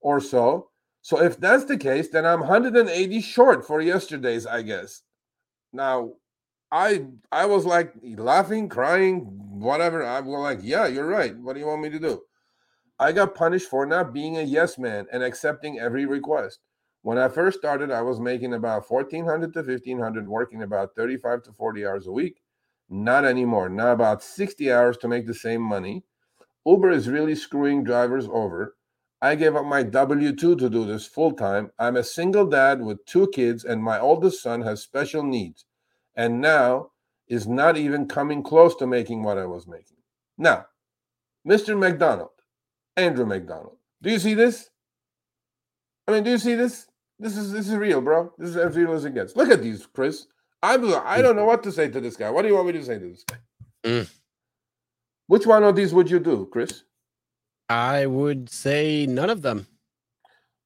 or 0.00 0.20
so. 0.20 0.68
So 1.02 1.20
if 1.20 1.38
that's 1.38 1.64
the 1.64 1.76
case, 1.76 2.08
then 2.08 2.24
I'm 2.24 2.40
180 2.40 3.20
short 3.20 3.66
for 3.66 3.80
yesterday's, 3.80 4.46
I 4.46 4.62
guess. 4.62 5.02
Now, 5.72 6.12
I 6.70 7.06
I 7.30 7.46
was 7.46 7.66
like 7.66 7.92
laughing, 8.02 8.68
crying, 8.68 9.20
whatever. 9.50 10.04
I 10.04 10.20
was 10.20 10.40
like, 10.40 10.60
yeah, 10.62 10.86
you're 10.86 11.06
right. 11.06 11.36
What 11.36 11.54
do 11.54 11.60
you 11.60 11.66
want 11.66 11.82
me 11.82 11.90
to 11.90 11.98
do? 11.98 12.22
I 12.98 13.12
got 13.12 13.34
punished 13.34 13.68
for 13.68 13.84
not 13.84 14.14
being 14.14 14.38
a 14.38 14.42
yes 14.42 14.78
man 14.78 15.06
and 15.12 15.22
accepting 15.22 15.80
every 15.80 16.06
request. 16.06 16.60
When 17.02 17.18
I 17.18 17.28
first 17.28 17.58
started, 17.58 17.90
I 17.90 18.02
was 18.02 18.20
making 18.20 18.54
about 18.54 18.88
1400 18.88 19.52
to 19.54 19.62
1500, 19.62 20.28
working 20.28 20.62
about 20.62 20.94
35 20.96 21.42
to 21.44 21.52
40 21.52 21.84
hours 21.84 22.06
a 22.06 22.12
week. 22.12 22.40
Not 22.88 23.24
anymore. 23.24 23.68
Now 23.68 23.92
about 23.92 24.22
60 24.22 24.70
hours 24.70 24.96
to 24.98 25.08
make 25.08 25.26
the 25.26 25.34
same 25.34 25.62
money. 25.62 26.04
Uber 26.64 26.90
is 26.90 27.08
really 27.08 27.34
screwing 27.34 27.82
drivers 27.82 28.28
over. 28.28 28.76
I 29.22 29.36
gave 29.36 29.54
up 29.54 29.64
my 29.64 29.84
W 29.84 30.34
2 30.34 30.56
to 30.56 30.68
do 30.68 30.84
this 30.84 31.06
full 31.06 31.32
time. 31.32 31.70
I'm 31.78 31.96
a 31.96 32.02
single 32.02 32.44
dad 32.44 32.82
with 32.82 33.06
two 33.06 33.28
kids, 33.28 33.64
and 33.64 33.82
my 33.82 34.00
oldest 34.00 34.42
son 34.42 34.60
has 34.62 34.82
special 34.82 35.22
needs. 35.22 35.64
And 36.16 36.40
now 36.40 36.90
is 37.28 37.46
not 37.46 37.76
even 37.76 38.08
coming 38.08 38.42
close 38.42 38.74
to 38.76 38.86
making 38.86 39.22
what 39.22 39.38
I 39.38 39.46
was 39.46 39.68
making. 39.68 39.96
Now, 40.36 40.66
Mr. 41.48 41.78
Macdonald, 41.78 42.30
Andrew 42.96 43.24
Macdonald, 43.24 43.76
do 44.02 44.10
you 44.10 44.18
see 44.18 44.34
this? 44.34 44.70
I 46.08 46.12
mean, 46.12 46.24
do 46.24 46.30
you 46.30 46.38
see 46.38 46.56
this? 46.56 46.88
This 47.20 47.36
is 47.36 47.52
this 47.52 47.68
is 47.68 47.76
real, 47.76 48.00
bro. 48.00 48.32
This 48.36 48.50
is 48.50 48.56
as 48.56 48.76
real 48.76 48.92
as 48.92 49.04
it 49.04 49.14
gets. 49.14 49.36
Look 49.36 49.50
at 49.50 49.62
these, 49.62 49.86
Chris. 49.86 50.26
I'm 50.64 50.84
I 51.06 51.22
don't 51.22 51.36
know 51.36 51.44
what 51.44 51.62
to 51.62 51.72
say 51.72 51.88
to 51.88 52.00
this 52.00 52.16
guy. 52.16 52.28
What 52.28 52.42
do 52.42 52.48
you 52.48 52.54
want 52.54 52.66
me 52.66 52.72
to 52.72 52.84
say 52.84 52.98
to 52.98 53.08
this 53.08 53.24
guy? 53.24 53.36
Mm. 53.84 54.10
Which 55.28 55.46
one 55.46 55.62
of 55.62 55.76
these 55.76 55.94
would 55.94 56.10
you 56.10 56.18
do, 56.18 56.48
Chris? 56.52 56.82
I 57.72 58.04
would 58.04 58.50
say 58.50 59.06
none 59.06 59.30
of 59.30 59.40
them. 59.40 59.66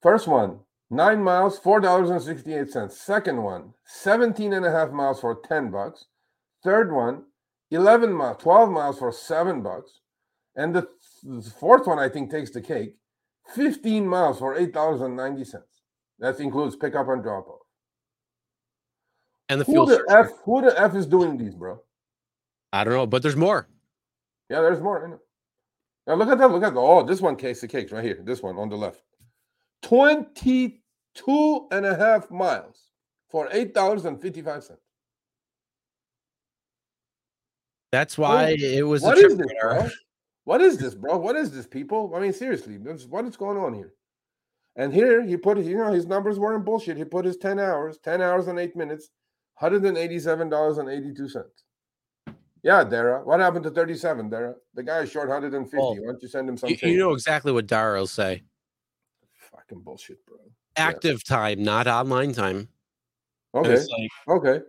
First 0.03 0.27
one, 0.27 0.59
nine 0.91 1.23
miles, 1.23 1.57
four 1.57 1.78
dollars 1.81 2.11
and 2.11 2.20
sixty-eight 2.20 2.70
cents. 2.70 3.01
Second 3.01 3.43
one, 3.43 3.74
17 3.87 4.53
and 4.53 4.66
a 4.66 4.73
half 4.73 4.91
miles 4.91 5.20
for 5.20 5.41
10 5.49 5.70
bucks. 5.70 6.07
Third 6.65 6.93
one, 6.93 7.23
11 7.70 8.12
miles, 8.12 8.39
12 8.43 8.70
miles 8.70 8.99
for 8.99 9.12
seven 9.12 9.62
bucks. 9.62 10.01
And 10.57 10.74
the, 10.74 10.83
th- 10.83 11.45
the 11.45 11.51
fourth 11.51 11.87
one, 11.87 12.01
I 12.01 12.09
think, 12.09 12.28
takes 12.28 12.51
the 12.51 12.61
cake. 12.61 12.97
15 13.55 14.05
miles 14.05 14.41
for 14.41 14.57
$8.90. 14.59 15.62
That 16.19 16.41
includes 16.41 16.74
pickup 16.74 17.09
and 17.09 17.23
drop 17.23 17.47
off. 17.47 17.61
And 19.49 19.61
the 19.61 19.65
fuel. 19.65 19.87
Who 19.87 19.97
the 19.97 20.05
F? 20.09 20.31
Who 20.45 20.61
the 20.62 20.81
F 20.81 20.97
is 20.97 21.07
doing 21.07 21.37
these, 21.37 21.55
bro? 21.55 21.81
I 22.73 22.83
don't 22.83 22.95
know, 22.95 23.07
but 23.07 23.23
there's 23.23 23.37
more. 23.37 23.69
Yeah, 24.51 24.61
there's 24.62 24.81
more. 24.81 25.20
Now 26.07 26.15
look 26.15 26.28
at 26.28 26.39
that. 26.39 26.51
Look 26.51 26.62
at 26.62 26.74
that. 26.74 26.81
Oh, 26.81 27.03
this 27.03 27.20
one 27.20 27.37
case 27.37 27.62
of 27.62 27.70
cakes 27.70 27.93
right 27.93 28.05
here. 28.05 28.20
This 28.23 28.43
one 28.43 28.57
on 28.59 28.69
the 28.69 28.77
left. 28.77 29.03
22 29.83 31.69
and 31.70 31.87
a 31.87 31.95
half 31.97 32.31
miles 32.31 32.91
for 33.28 33.49
$8.55. 33.49 34.77
That's 37.93 38.19
why 38.19 38.57
it 38.59 38.87
was 38.87 39.03
what 39.03 39.16
a 39.16 39.20
trip 39.20 39.33
is 39.33 39.39
this, 39.39 39.53
bro? 39.61 39.89
What 40.45 40.61
is 40.61 40.78
this, 40.78 40.95
bro? 40.95 41.16
What 41.16 41.37
is 41.37 41.51
this, 41.51 41.66
people? 41.66 42.12
I 42.15 42.20
mean, 42.20 42.33
seriously, 42.33 42.78
what 43.09 43.24
is 43.24 43.37
going 43.37 43.59
on 43.59 43.74
here? 43.74 43.95
And 44.77 44.93
here 44.93 45.23
he 45.23 45.37
put, 45.37 45.59
you 45.59 45.77
know, 45.77 45.93
his 45.93 46.07
numbers 46.07 46.39
weren't 46.39 46.65
bullshit. 46.65 46.97
He 46.97 47.05
put 47.05 47.24
his 47.24 47.37
10 47.39 47.59
hours, 47.59 47.99
10 48.05 48.20
hours 48.20 48.47
and 48.47 48.59
eight 48.59 48.77
minutes, 48.77 49.09
$187.82. 49.61 51.45
Yeah, 52.66 52.84
Dara. 52.84 53.22
What 53.24 53.40
happened 53.40 53.62
to 53.64 53.70
37, 53.70 54.28
Dara? 54.28 54.55
The 54.74 54.82
guy 54.82 54.98
is 55.01 55.10
short 55.10 55.28
150. 55.28 55.76
Why 55.76 55.94
don't 55.94 56.20
you 56.20 56.28
send 56.28 56.48
him 56.48 56.56
something? 56.56 56.78
You 56.82 56.98
know 56.98 57.12
exactly 57.12 57.52
what 57.52 57.66
Dara 57.66 57.98
will 57.98 58.06
say. 58.06 58.43
Fucking 59.52 59.82
bullshit, 59.82 60.24
bro. 60.26 60.38
Active 60.76 61.22
yeah. 61.28 61.36
time, 61.36 61.62
not 61.62 61.86
online 61.86 62.32
time. 62.32 62.68
Okay. 63.55 63.76
Like, 63.76 64.10
okay. 64.28 64.60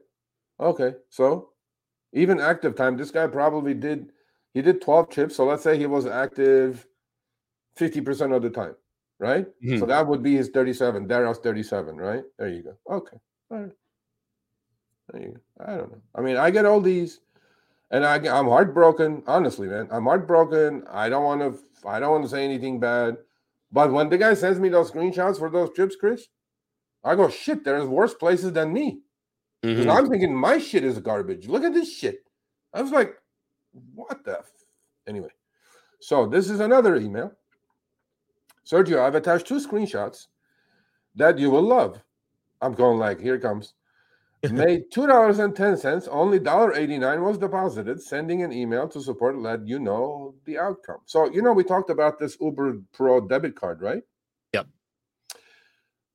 Okay. 0.60 0.94
So 1.10 1.49
even 2.14 2.40
active 2.40 2.76
time, 2.76 2.98
this 2.98 3.11
guy 3.11 3.28
probably 3.28 3.74
did 3.74 4.11
he 4.53 4.61
did 4.61 4.82
12 4.82 5.10
trips. 5.10 5.36
So 5.36 5.45
let's 5.45 5.64
say 5.64 5.78
he 5.78 5.88
was 5.88 6.06
active 6.06 6.88
50% 7.78 8.36
of 8.36 8.41
the 8.41 8.49
time 8.49 8.76
right? 9.19 9.45
Mm-hmm. 9.64 9.80
So 9.80 9.86
that 9.86 10.07
would 10.07 10.24
be 10.24 10.36
his 10.36 10.49
37. 10.49 11.07
Dara's 11.07 11.40
37, 11.40 11.98
right? 11.98 12.24
There 12.38 12.49
you 12.49 12.64
go. 12.64 12.78
Okay. 12.90 13.18
All 13.52 13.57
right. 13.57 13.72
There 15.11 15.22
you 15.22 15.30
go. 15.30 15.65
I 15.65 15.78
don't 15.78 15.91
know. 15.91 16.02
I 16.15 16.22
mean, 16.22 16.38
I 16.38 16.52
get 16.52 16.65
all 16.65 16.82
these, 16.82 17.19
and 17.92 18.06
I, 18.06 18.16
I'm 18.16 18.48
heartbroken. 18.48 19.24
Honestly, 19.28 19.68
man, 19.68 19.88
I'm 19.92 20.04
heartbroken. 20.04 20.84
I 20.90 21.10
don't 21.10 21.24
want 21.24 21.42
to. 21.42 21.88
I 21.88 22.00
don't 22.00 22.12
want 22.12 22.24
to 22.24 22.30
say 22.30 22.44
anything 22.44 22.80
bad, 22.80 23.18
but 23.72 23.92
when 23.92 24.10
the 24.10 24.18
guy 24.18 24.34
sends 24.34 24.60
me 24.60 24.70
those 24.70 24.92
screenshots 24.92 25.40
for 25.40 25.50
those 25.50 25.74
trips, 25.74 25.96
Chris, 25.96 26.28
I 27.04 27.16
go, 27.16 27.30
shit. 27.30 27.64
There's 27.64 27.86
worse 27.86 28.14
places 28.14 28.52
than 28.54 28.74
me. 28.74 29.02
Mm-hmm. 29.64 29.90
I'm 29.90 30.10
thinking 30.10 30.36
my 30.36 30.60
shit 30.60 30.84
is 30.84 31.00
garbage. 31.00 31.48
Look 31.48 31.64
at 31.64 31.74
this 31.74 31.96
shit. 31.96 32.24
I 32.74 32.82
was 32.82 32.92
like, 32.92 33.16
what 33.94 34.24
the? 34.24 34.40
F-? 34.40 34.52
Anyway, 35.08 35.30
so 36.00 36.28
this 36.28 36.50
is 36.50 36.60
another 36.60 36.96
email. 36.96 37.32
Sergio, 38.70 39.00
I've 39.00 39.16
attached 39.16 39.48
two 39.48 39.60
screenshots 39.60 40.28
that 41.16 41.40
you 41.40 41.50
will 41.50 41.64
love. 41.64 42.02
I'm 42.62 42.74
going 42.74 43.00
like, 43.00 43.20
here 43.20 43.40
comes. 43.40 43.74
Made 44.52 44.92
two 44.92 45.08
dollars 45.08 45.40
and 45.40 45.56
ten 45.56 45.78
cents. 45.78 46.08
Only 46.08 46.40
dollar 46.40 46.74
eighty 46.76 46.98
nine 47.00 47.24
was 47.24 47.38
deposited. 47.38 48.02
Sending 48.02 48.44
an 48.44 48.54
email 48.54 48.88
to 48.90 49.02
support 49.02 49.38
let 49.38 49.68
you 49.68 49.80
know 49.80 50.36
the 50.46 50.60
outcome. 50.60 51.00
So 51.06 51.30
you 51.32 51.42
know 51.42 51.54
we 51.54 51.64
talked 51.64 51.90
about 51.90 52.20
this 52.20 52.38
Uber 52.40 52.78
Pro 52.94 53.20
debit 53.28 53.56
card, 53.56 53.82
right? 53.82 54.04
Yep. 54.54 54.68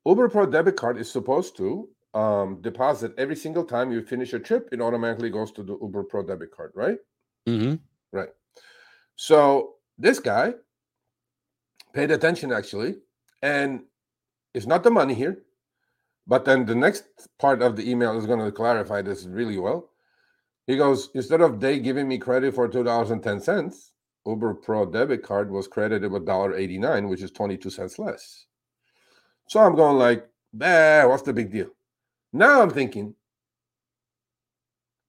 Uber 0.06 0.28
Pro 0.28 0.46
debit 0.46 0.76
card 0.76 0.98
is 0.98 1.10
supposed 1.10 1.56
to 1.56 1.88
um, 2.14 2.60
deposit 2.60 3.12
every 3.18 3.34
single 3.34 3.64
time 3.64 3.90
you 3.90 4.02
finish 4.02 4.32
a 4.34 4.38
trip. 4.38 4.68
It 4.70 4.80
automatically 4.80 5.30
goes 5.30 5.50
to 5.52 5.64
the 5.64 5.76
Uber 5.80 6.04
Pro 6.04 6.22
debit 6.22 6.52
card, 6.54 6.72
right? 6.76 6.98
Mm-hmm. 7.48 7.74
Right. 8.12 8.28
So 9.16 9.74
this 9.98 10.20
guy 10.20 10.54
paid 11.92 12.12
attention 12.12 12.52
actually, 12.52 12.96
and 13.42 13.82
it's 14.54 14.66
not 14.66 14.84
the 14.84 14.90
money 14.90 15.14
here. 15.14 15.42
But 16.26 16.44
then 16.44 16.64
the 16.64 16.74
next 16.74 17.04
part 17.38 17.62
of 17.62 17.76
the 17.76 17.88
email 17.88 18.16
is 18.18 18.26
going 18.26 18.38
to 18.38 18.52
clarify 18.52 19.02
this 19.02 19.24
really 19.24 19.58
well. 19.58 19.90
He 20.66 20.76
goes, 20.76 21.10
instead 21.14 21.40
of 21.40 21.60
they 21.60 21.78
giving 21.80 22.06
me 22.06 22.18
credit 22.18 22.54
for 22.54 22.68
two 22.68 22.84
dollars 22.84 23.10
and 23.10 23.22
ten 23.22 23.40
cents, 23.40 23.92
Uber 24.26 24.54
Pro 24.54 24.86
debit 24.86 25.22
card 25.22 25.50
was 25.50 25.66
credited 25.66 26.12
with 26.12 26.24
dollar 26.24 26.54
eighty 26.54 26.78
nine, 26.78 27.08
which 27.08 27.22
is 27.22 27.32
twenty 27.32 27.56
two 27.56 27.70
cents 27.70 27.98
less. 27.98 28.46
So 29.48 29.60
I'm 29.60 29.74
going 29.74 29.98
like, 29.98 30.28
bah, 30.52 31.08
what's 31.08 31.24
the 31.24 31.32
big 31.32 31.50
deal? 31.50 31.70
Now 32.32 32.62
I'm 32.62 32.70
thinking, 32.70 33.14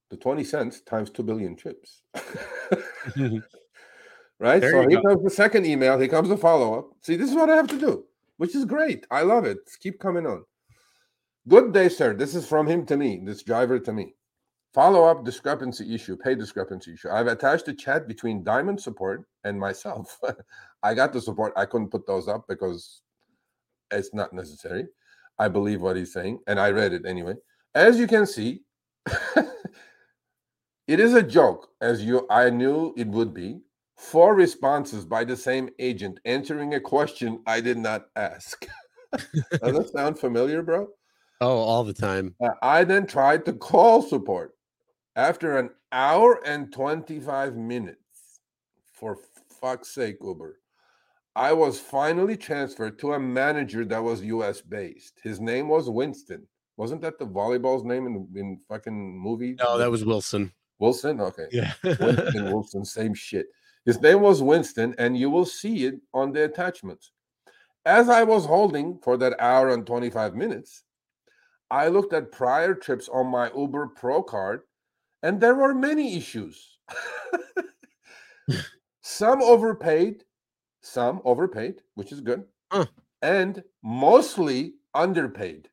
the 0.09 0.17
twenty 0.17 0.43
cents 0.43 0.81
times 0.81 1.11
two 1.11 1.23
billion 1.23 1.55
chips. 1.55 2.01
right? 4.39 4.59
There 4.59 4.71
so 4.71 4.89
here 4.89 5.01
go. 5.01 5.09
comes 5.09 5.23
the 5.23 5.29
second 5.29 5.67
email. 5.67 5.99
Here 5.99 6.07
comes 6.07 6.29
the 6.29 6.37
follow 6.37 6.79
up. 6.79 6.89
See, 7.01 7.15
this 7.15 7.29
is 7.29 7.35
what 7.35 7.51
I 7.51 7.55
have 7.55 7.67
to 7.67 7.79
do, 7.79 8.05
which 8.37 8.55
is 8.55 8.65
great. 8.65 9.05
I 9.11 9.21
love 9.21 9.45
it. 9.45 9.59
Keep 9.79 9.99
coming 9.99 10.25
on. 10.25 10.43
Good 11.47 11.73
day, 11.73 11.89
sir. 11.89 12.13
This 12.13 12.35
is 12.35 12.47
from 12.47 12.67
him 12.67 12.85
to 12.87 12.97
me, 12.97 13.21
this 13.23 13.43
driver 13.43 13.79
to 13.79 13.93
me. 13.93 14.15
Follow 14.73 15.05
up 15.05 15.25
discrepancy 15.25 15.93
issue, 15.93 16.17
pay 16.17 16.35
discrepancy 16.35 16.93
issue. 16.93 17.09
I've 17.09 17.27
attached 17.27 17.67
a 17.67 17.73
chat 17.73 18.07
between 18.07 18.43
Diamond 18.43 18.81
support 18.81 19.25
and 19.43 19.59
myself. 19.59 20.19
I 20.83 20.93
got 20.93 21.13
the 21.13 21.21
support. 21.21 21.53
I 21.57 21.65
couldn't 21.65 21.89
put 21.91 22.07
those 22.07 22.27
up 22.27 22.45
because 22.47 23.01
It's 23.91 24.13
not 24.13 24.33
necessary. 24.33 24.87
I 25.39 25.47
believe 25.49 25.81
what 25.81 25.95
he's 25.97 26.13
saying, 26.13 26.39
and 26.47 26.59
I 26.59 26.71
read 26.71 26.93
it 26.93 27.05
anyway. 27.05 27.35
As 27.75 27.99
you 27.99 28.07
can 28.07 28.25
see, 28.27 28.63
it 30.87 30.99
is 30.99 31.13
a 31.13 31.23
joke, 31.23 31.69
as 31.81 32.03
you 32.03 32.27
I 32.29 32.49
knew 32.49 32.93
it 32.97 33.07
would 33.07 33.33
be. 33.33 33.61
Four 33.97 34.35
responses 34.35 35.05
by 35.05 35.23
the 35.23 35.37
same 35.37 35.69
agent 35.79 36.19
answering 36.25 36.73
a 36.75 36.79
question 36.79 37.41
I 37.47 37.61
did 37.61 37.77
not 37.77 38.07
ask. 38.15 38.65
Does 39.13 39.73
that 39.73 39.91
sound 39.93 40.19
familiar, 40.19 40.61
bro? 40.61 40.87
Oh, 41.43 41.57
all 41.57 41.83
the 41.83 41.93
time. 41.93 42.35
Uh, 42.41 42.51
I 42.61 42.85
then 42.85 43.05
tried 43.05 43.43
to 43.45 43.53
call 43.53 44.01
support 44.01 44.55
after 45.17 45.57
an 45.57 45.71
hour 45.91 46.41
and 46.45 46.71
25 46.71 47.57
minutes. 47.57 47.97
For 48.93 49.17
fuck's 49.59 49.93
sake, 49.93 50.15
Uber. 50.21 50.59
I 51.35 51.51
was 51.51 51.81
finally 51.81 52.37
transferred 52.37 52.97
to 52.99 53.13
a 53.13 53.19
manager 53.19 53.83
that 53.83 54.01
was 54.01 54.23
US 54.23 54.61
based. 54.61 55.19
His 55.21 55.41
name 55.41 55.67
was 55.67 55.89
Winston. 55.89 56.47
Wasn't 56.77 57.01
that 57.01 57.19
the 57.19 57.25
volleyball's 57.25 57.83
name 57.83 58.07
in, 58.07 58.27
in 58.35 58.59
fucking 58.69 59.19
movie? 59.19 59.55
No, 59.59 59.77
that 59.77 59.91
was 59.91 60.05
Wilson. 60.05 60.49
Wilson? 60.79 61.19
Okay. 61.19 61.47
Yeah. 61.51 61.73
Winston 61.83 62.45
Wilson, 62.53 62.85
same 62.85 63.13
shit. 63.13 63.47
His 63.85 63.99
name 63.99 64.21
was 64.21 64.41
Winston, 64.41 64.95
and 64.97 65.17
you 65.17 65.29
will 65.29 65.45
see 65.45 65.85
it 65.87 65.95
on 66.13 66.31
the 66.31 66.45
attachments. 66.45 67.11
As 67.85 68.07
I 68.07 68.23
was 68.23 68.45
holding 68.45 68.97
for 68.99 69.17
that 69.17 69.35
hour 69.41 69.73
and 69.73 69.85
25 69.85 70.35
minutes, 70.35 70.83
I 71.73 71.87
looked 71.87 72.13
at 72.13 72.31
prior 72.31 72.75
trips 72.75 73.09
on 73.09 73.25
my 73.31 73.51
Uber 73.51 73.87
Pro 73.95 74.21
card, 74.21 74.61
and 75.23 75.41
there 75.41 75.55
were 75.55 75.73
many 75.73 76.15
issues. 76.15 76.77
some 79.01 79.41
overpaid, 79.41 80.23
some 80.81 81.19
overpaid, 81.25 81.81
which 81.95 82.11
is 82.11 82.21
good, 82.21 82.43
Huh. 82.71 82.85
and 83.23 83.63
mostly 83.83 84.75
underpaid. 84.93 85.67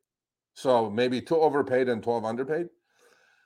So 0.54 0.88
maybe 0.88 1.20
two 1.20 1.36
overpaid 1.36 1.90
and 1.90 2.02
12 2.02 2.24
underpaid. 2.24 2.68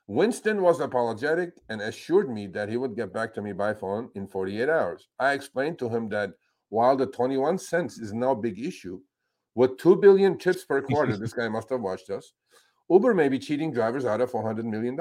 Winston 0.06 0.62
was 0.62 0.78
apologetic 0.78 1.54
and 1.68 1.80
assured 1.80 2.30
me 2.30 2.46
that 2.46 2.68
he 2.68 2.76
would 2.76 2.94
get 2.94 3.12
back 3.12 3.34
to 3.34 3.42
me 3.42 3.50
by 3.50 3.74
phone 3.74 4.10
in 4.14 4.28
48 4.28 4.68
hours. 4.68 5.08
I 5.18 5.32
explained 5.32 5.80
to 5.80 5.88
him 5.88 6.08
that 6.10 6.30
while 6.68 6.96
the 6.96 7.06
21 7.06 7.58
cents 7.58 7.98
is 7.98 8.12
no 8.12 8.36
big 8.36 8.60
issue, 8.60 9.00
with 9.54 9.78
2 9.78 9.96
billion 9.96 10.38
chips 10.38 10.64
per 10.64 10.82
quarter, 10.88 11.16
this 11.16 11.32
guy 11.32 11.48
must 11.48 11.70
have 11.70 11.80
watched 11.80 12.10
us, 12.10 12.32
Uber 12.90 13.14
may 13.14 13.28
be 13.28 13.38
cheating 13.38 13.72
drivers 13.72 14.04
out 14.04 14.20
of 14.20 14.30
$400 14.30 14.64
million. 14.64 14.98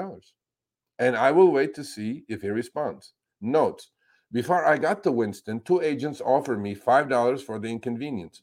And 0.98 1.16
I 1.16 1.32
will 1.32 1.50
wait 1.50 1.74
to 1.74 1.84
see 1.84 2.24
if 2.28 2.42
he 2.42 2.48
responds. 2.48 3.12
Note, 3.40 3.86
before 4.32 4.64
I 4.64 4.78
got 4.78 5.02
to 5.04 5.12
Winston, 5.12 5.60
two 5.60 5.80
agents 5.80 6.20
offered 6.20 6.60
me 6.60 6.74
$5 6.74 7.42
for 7.42 7.58
the 7.58 7.68
inconvenience. 7.68 8.42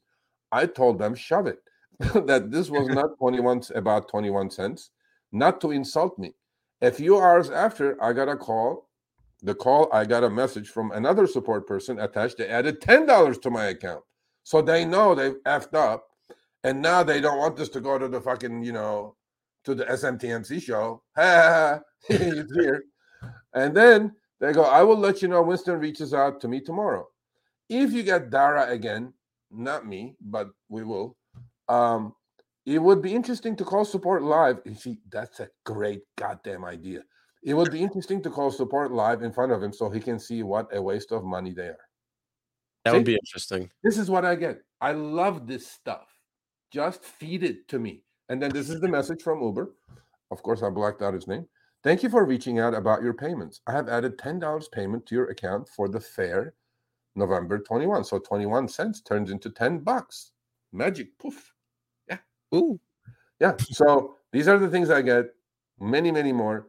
I 0.51 0.65
told 0.65 0.99
them, 0.99 1.15
shove 1.15 1.47
it, 1.47 1.59
that 1.99 2.51
this 2.51 2.69
was 2.69 2.87
not 2.87 3.17
21 3.19 3.63
about 3.75 4.09
21 4.09 4.51
cents, 4.51 4.91
not 5.31 5.59
to 5.61 5.71
insult 5.71 6.19
me. 6.19 6.33
A 6.81 6.91
few 6.91 7.19
hours 7.19 7.49
after, 7.49 8.01
I 8.03 8.13
got 8.13 8.29
a 8.29 8.35
call. 8.35 8.89
The 9.43 9.55
call, 9.55 9.89
I 9.91 10.05
got 10.05 10.23
a 10.23 10.29
message 10.29 10.69
from 10.69 10.91
another 10.91 11.25
support 11.25 11.67
person 11.67 11.99
attached. 11.99 12.37
They 12.37 12.47
added 12.47 12.79
$10 12.81 13.41
to 13.41 13.49
my 13.49 13.65
account. 13.65 14.03
So 14.43 14.61
they 14.61 14.85
know 14.85 15.15
they've 15.15 15.41
effed 15.45 15.73
up. 15.73 16.07
And 16.63 16.81
now 16.81 17.01
they 17.03 17.19
don't 17.21 17.39
want 17.39 17.57
this 17.57 17.69
to 17.69 17.81
go 17.81 17.97
to 17.97 18.07
the 18.07 18.21
fucking, 18.21 18.63
you 18.63 18.71
know, 18.71 19.15
to 19.63 19.73
the 19.73 19.85
SMTMC 19.85 20.61
show. 20.61 21.01
Ha, 21.15 21.79
it's 22.09 22.53
here. 22.59 22.83
And 23.53 23.75
then 23.75 24.13
they 24.39 24.53
go, 24.53 24.63
I 24.63 24.83
will 24.83 24.97
let 24.97 25.21
you 25.21 25.27
know 25.27 25.41
Winston 25.41 25.79
reaches 25.79 26.13
out 26.13 26.39
to 26.41 26.47
me 26.47 26.61
tomorrow. 26.61 27.07
If 27.69 27.93
you 27.93 28.03
get 28.03 28.29
Dara 28.29 28.69
again, 28.69 29.13
not 29.49 29.87
me, 29.87 30.15
but 30.21 30.49
we 30.69 30.83
will. 30.83 31.17
Um, 31.69 32.13
it 32.65 32.79
would 32.79 33.01
be 33.01 33.13
interesting 33.13 33.55
to 33.57 33.63
call 33.63 33.85
support 33.85 34.23
live. 34.23 34.59
See, 34.77 34.99
that's 35.11 35.39
a 35.39 35.49
great 35.65 36.01
goddamn 36.17 36.65
idea. 36.65 37.01
It 37.43 37.55
would 37.55 37.71
be 37.71 37.81
interesting 37.81 38.21
to 38.23 38.29
call 38.29 38.51
support 38.51 38.91
live 38.91 39.23
in 39.23 39.31
front 39.31 39.51
of 39.51 39.63
him 39.63 39.73
so 39.73 39.89
he 39.89 39.99
can 39.99 40.19
see 40.19 40.43
what 40.43 40.75
a 40.75 40.81
waste 40.81 41.11
of 41.11 41.23
money 41.23 41.53
they 41.53 41.67
are. 41.69 41.87
That 42.83 42.91
See? 42.91 42.97
would 42.97 43.05
be 43.05 43.15
interesting. 43.15 43.69
This 43.83 43.97
is 43.97 44.09
what 44.09 44.25
I 44.25 44.35
get. 44.35 44.61
I 44.79 44.93
love 44.93 45.47
this 45.47 45.67
stuff. 45.67 46.07
Just 46.71 47.03
feed 47.03 47.43
it 47.43 47.67
to 47.67 47.79
me. 47.79 48.03
And 48.29 48.41
then 48.41 48.51
this 48.51 48.69
is 48.69 48.79
the 48.79 48.87
message 48.87 49.21
from 49.21 49.41
Uber. 49.41 49.71
Of 50.31 50.41
course, 50.41 50.63
I 50.63 50.69
blacked 50.69 51.01
out 51.01 51.13
his 51.13 51.27
name. 51.27 51.45
Thank 51.83 52.03
you 52.03 52.09
for 52.09 52.25
reaching 52.25 52.59
out 52.59 52.73
about 52.73 53.03
your 53.03 53.13
payments. 53.13 53.61
I 53.67 53.71
have 53.73 53.89
added 53.89 54.17
$10 54.17 54.71
payment 54.71 55.05
to 55.07 55.15
your 55.15 55.29
account 55.29 55.67
for 55.67 55.89
the 55.89 55.99
fare 55.99 56.53
November 57.15 57.59
21. 57.59 58.03
So 58.05 58.19
21 58.19 58.67
cents 58.67 59.01
turns 59.01 59.31
into 59.31 59.49
10 59.49 59.79
bucks. 59.79 60.31
Magic 60.71 61.17
poof. 61.17 61.53
Yeah. 62.07 62.19
Ooh. 62.55 62.79
Yeah. 63.39 63.55
So 63.59 64.15
these 64.31 64.47
are 64.47 64.57
the 64.57 64.69
things 64.69 64.89
I 64.89 65.01
get. 65.01 65.25
Many, 65.79 66.11
many 66.11 66.31
more. 66.31 66.67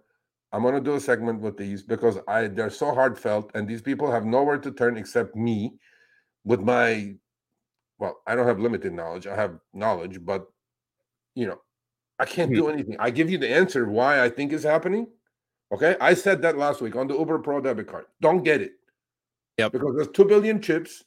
I'm 0.53 0.63
gonna 0.63 0.81
do 0.81 0.95
a 0.95 1.01
segment 1.01 1.41
with 1.41 1.57
these 1.57 1.83
because 1.83 2.19
I 2.29 2.49
they're 2.49 2.71
so 2.71 2.95
heartfelt, 2.95 3.51
and 3.55 3.67
these 3.67 3.81
people 3.81 4.11
have 4.11 4.27
nowhere 4.27 4.59
to 4.59 4.71
turn 4.71 4.99
except 4.99 5.35
me 5.35 5.79
with 6.45 6.61
my 6.61 7.15
well, 7.99 8.21
I 8.27 8.35
don't 8.35 8.47
have 8.47 8.59
limited 8.59 8.93
knowledge. 8.93 9.27
I 9.27 9.37
have 9.37 9.59
knowledge, 9.73 10.25
but 10.25 10.47
you 11.35 11.47
know, 11.47 11.61
I 12.19 12.25
can't 12.25 12.51
hmm. 12.51 12.57
do 12.57 12.69
anything. 12.69 12.97
I 12.99 13.11
give 13.11 13.31
you 13.31 13.39
the 13.39 13.49
answer 13.49 13.89
why 13.89 14.23
I 14.23 14.29
think 14.29 14.53
is 14.53 14.63
happening. 14.63 15.07
Okay. 15.73 15.97
I 16.01 16.15
said 16.15 16.43
that 16.43 16.59
last 16.59 16.81
week 16.81 16.97
on 16.97 17.09
the 17.09 17.17
Uber 17.17 17.39
Pro 17.39 17.61
debit 17.61 17.87
card. 17.87 18.05
Don't 18.21 18.43
get 18.43 18.61
it. 18.61 18.73
Yeah, 19.59 19.69
Because 19.69 19.95
there's 19.97 20.09
two 20.09 20.25
billion 20.25 20.61
chips. 20.61 21.05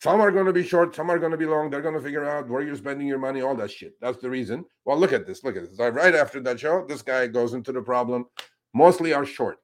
Some 0.00 0.20
are 0.20 0.30
going 0.30 0.46
to 0.46 0.52
be 0.52 0.64
short, 0.64 0.96
some 0.96 1.10
are 1.10 1.18
going 1.18 1.32
to 1.32 1.36
be 1.36 1.44
long. 1.44 1.68
They're 1.68 1.82
going 1.82 1.94
to 1.94 2.00
figure 2.00 2.24
out 2.24 2.48
where 2.48 2.62
you're 2.62 2.76
spending 2.76 3.06
your 3.06 3.18
money, 3.18 3.42
all 3.42 3.54
that 3.56 3.70
shit. 3.70 3.92
That's 4.00 4.18
the 4.18 4.30
reason. 4.30 4.64
Well, 4.86 4.98
look 4.98 5.12
at 5.12 5.26
this. 5.26 5.44
Look 5.44 5.56
at 5.56 5.68
this. 5.68 5.78
Right 5.78 6.14
after 6.14 6.40
that 6.40 6.58
show, 6.58 6.86
this 6.88 7.02
guy 7.02 7.26
goes 7.26 7.52
into 7.52 7.72
the 7.72 7.82
problem. 7.82 8.26
Mostly 8.72 9.12
are 9.12 9.26
short. 9.26 9.58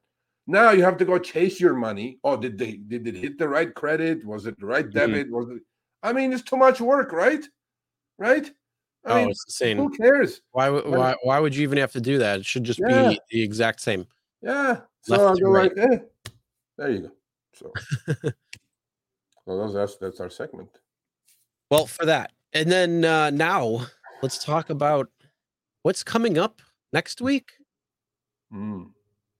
Now 0.49 0.71
you 0.71 0.83
have 0.83 0.97
to 0.97 1.05
go 1.05 1.19
chase 1.19 1.59
your 1.59 1.75
money. 1.75 2.17
Oh, 2.23 2.35
did 2.35 2.57
they 2.57 2.77
did 2.77 3.05
it 3.07 3.13
hit 3.15 3.37
the 3.37 3.47
right 3.47 3.71
credit? 3.71 4.25
Was 4.25 4.47
it 4.47 4.59
the 4.59 4.65
right 4.65 4.87
Mhm. 4.87 4.93
debit? 4.93 5.29
Was 5.31 5.47
it? 5.51 5.61
I 6.01 6.11
mean, 6.11 6.33
it's 6.33 6.41
too 6.41 6.57
much 6.57 6.81
work, 6.81 7.11
right? 7.11 7.45
Right? 8.17 8.49
I 9.05 9.11
Oh, 9.11 9.15
mean, 9.15 9.29
it's 9.29 9.45
insane. 9.45 9.77
who 9.77 9.91
cares? 9.91 10.41
Why, 10.51 10.69
would- 10.71 10.87
why, 10.87 11.15
why 11.21 11.39
would 11.39 11.55
you 11.55 11.61
even 11.61 11.77
have 11.77 11.91
to 11.91 12.01
do 12.01 12.17
that? 12.17 12.39
It 12.39 12.45
should 12.47 12.63
just 12.63 12.79
Yeah. 12.79 13.09
be 13.09 13.19
the 13.29 13.43
exact 13.43 13.79
same. 13.79 14.07
Yeah. 14.41 14.81
So 15.01 15.27
I'll 15.27 15.35
go 15.37 15.51
right. 15.51 15.75
like, 15.77 15.91
eh. 15.91 16.31
There 16.77 16.89
you 16.91 16.99
go. 16.99 17.11
So, 17.53 17.73
those, 19.45 19.73
that's 19.75 19.97
that's 19.97 20.19
our 20.19 20.29
segment. 20.31 20.69
Well, 21.69 21.85
for 21.85 22.05
that. 22.05 22.31
And 22.53 22.71
then 22.71 23.05
uh, 23.05 23.29
now 23.29 23.85
let's 24.23 24.43
talk 24.43 24.71
about 24.71 25.09
what's 25.83 26.03
coming 26.03 26.39
up 26.39 26.63
next 26.91 27.21
week, 27.21 27.51
Mm. 28.51 28.93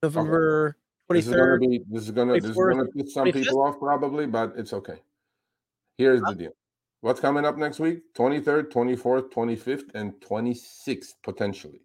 November 0.04 0.78
This 1.10 1.28
is 1.28 1.34
gonna 1.34 1.58
be 1.58 1.82
this 1.90 2.04
is 2.04 2.12
gonna 2.12 2.34
this 2.34 2.46
is 2.46 2.56
gonna 2.56 2.86
piss 2.86 3.14
some 3.14 3.32
people 3.32 3.62
off 3.62 3.80
probably, 3.80 4.28
but 4.28 4.54
it's 4.56 4.74
okay. 4.74 5.02
Here's 5.98 6.22
the 6.22 6.36
deal. 6.36 6.52
What's 7.02 7.20
coming 7.20 7.46
up 7.46 7.58
next 7.58 7.80
week? 7.80 8.02
23rd, 8.14 8.72
24th, 8.72 9.32
25th, 9.32 9.96
and 9.96 10.14
26th, 10.22 11.14
potentially. 11.24 11.82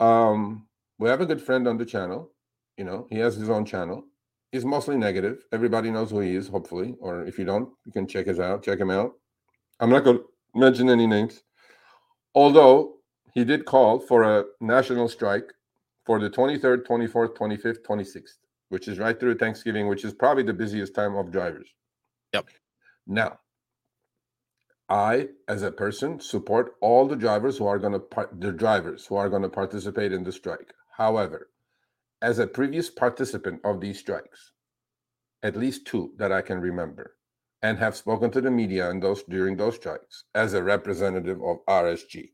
Um, 0.00 0.66
we 0.98 1.08
have 1.08 1.20
a 1.20 1.26
good 1.26 1.40
friend 1.40 1.66
on 1.66 1.78
the 1.78 1.86
channel. 1.86 2.30
You 2.76 2.84
know, 2.84 3.06
he 3.08 3.18
has 3.18 3.36
his 3.36 3.48
own 3.48 3.64
channel. 3.64 4.04
He's 4.52 4.64
mostly 4.64 4.96
negative. 4.96 5.44
Everybody 5.52 5.90
knows 5.90 6.10
who 6.10 6.20
he 6.20 6.34
is, 6.34 6.48
hopefully. 6.48 6.96
Or 7.00 7.24
if 7.24 7.38
you 7.38 7.44
don't, 7.44 7.70
you 7.84 7.92
can 7.92 8.06
check 8.06 8.26
his 8.26 8.40
out, 8.40 8.64
check 8.64 8.78
him 8.80 8.90
out. 8.90 9.12
I'm 9.80 9.90
not 9.90 10.04
gonna 10.04 10.20
mention 10.54 10.90
any 10.90 11.06
names. 11.06 11.42
Although 12.34 12.96
he 13.32 13.44
did 13.44 13.64
call 13.64 13.98
for 13.98 14.24
a 14.24 14.44
national 14.60 15.08
strike 15.08 15.52
for 16.08 16.18
the 16.18 16.30
23rd, 16.30 16.86
24th, 16.86 17.36
25th, 17.36 17.82
26th, 17.82 18.38
which 18.70 18.88
is 18.88 18.98
right 18.98 19.20
through 19.20 19.36
Thanksgiving, 19.36 19.88
which 19.88 20.06
is 20.06 20.14
probably 20.14 20.42
the 20.42 20.54
busiest 20.54 20.94
time 20.94 21.14
of 21.16 21.30
drivers. 21.30 21.68
Yep. 22.32 22.46
Now, 23.06 23.40
I, 24.88 25.28
as 25.48 25.62
a 25.62 25.70
person, 25.70 26.18
support 26.18 26.76
all 26.80 27.06
the 27.06 27.14
drivers 27.14 27.58
who 27.58 27.66
are 27.66 27.78
going 27.78 27.92
to 27.92 27.98
par- 27.98 28.30
the 28.32 28.52
drivers 28.52 29.04
who 29.04 29.16
are 29.16 29.28
going 29.28 29.42
to 29.42 29.50
participate 29.50 30.14
in 30.14 30.24
the 30.24 30.32
strike. 30.32 30.72
However, 30.96 31.50
as 32.22 32.38
a 32.38 32.46
previous 32.46 32.88
participant 32.88 33.60
of 33.62 33.82
these 33.82 33.98
strikes, 33.98 34.52
at 35.42 35.56
least 35.56 35.86
two 35.86 36.14
that 36.16 36.32
I 36.32 36.40
can 36.40 36.58
remember, 36.58 37.16
and 37.60 37.76
have 37.76 37.94
spoken 37.94 38.30
to 38.30 38.40
the 38.40 38.50
media 38.50 38.90
those 38.98 39.24
during 39.24 39.58
those 39.58 39.74
strikes 39.74 40.24
as 40.34 40.54
a 40.54 40.62
representative 40.62 41.42
of 41.42 41.58
RSG. 41.68 42.30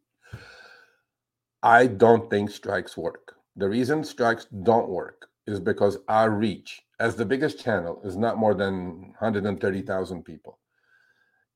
I 1.61 1.89
don't 1.89 2.31
think 2.31 2.51
strikes 2.51 2.97
work. 2.97 3.34
The 3.57 3.69
reason 3.69 4.03
strikes 4.03 4.47
don't 4.47 4.89
work 4.89 5.29
is 5.47 5.61
because 5.61 5.99
our 6.09 6.31
reach 6.31 6.83
as 6.99 7.15
the 7.15 7.25
biggest 7.25 7.63
channel 7.63 8.01
is 8.05 8.17
not 8.17 8.39
more 8.39 8.55
than 8.55 9.13
130,000 9.19 10.25
people. 10.25 10.59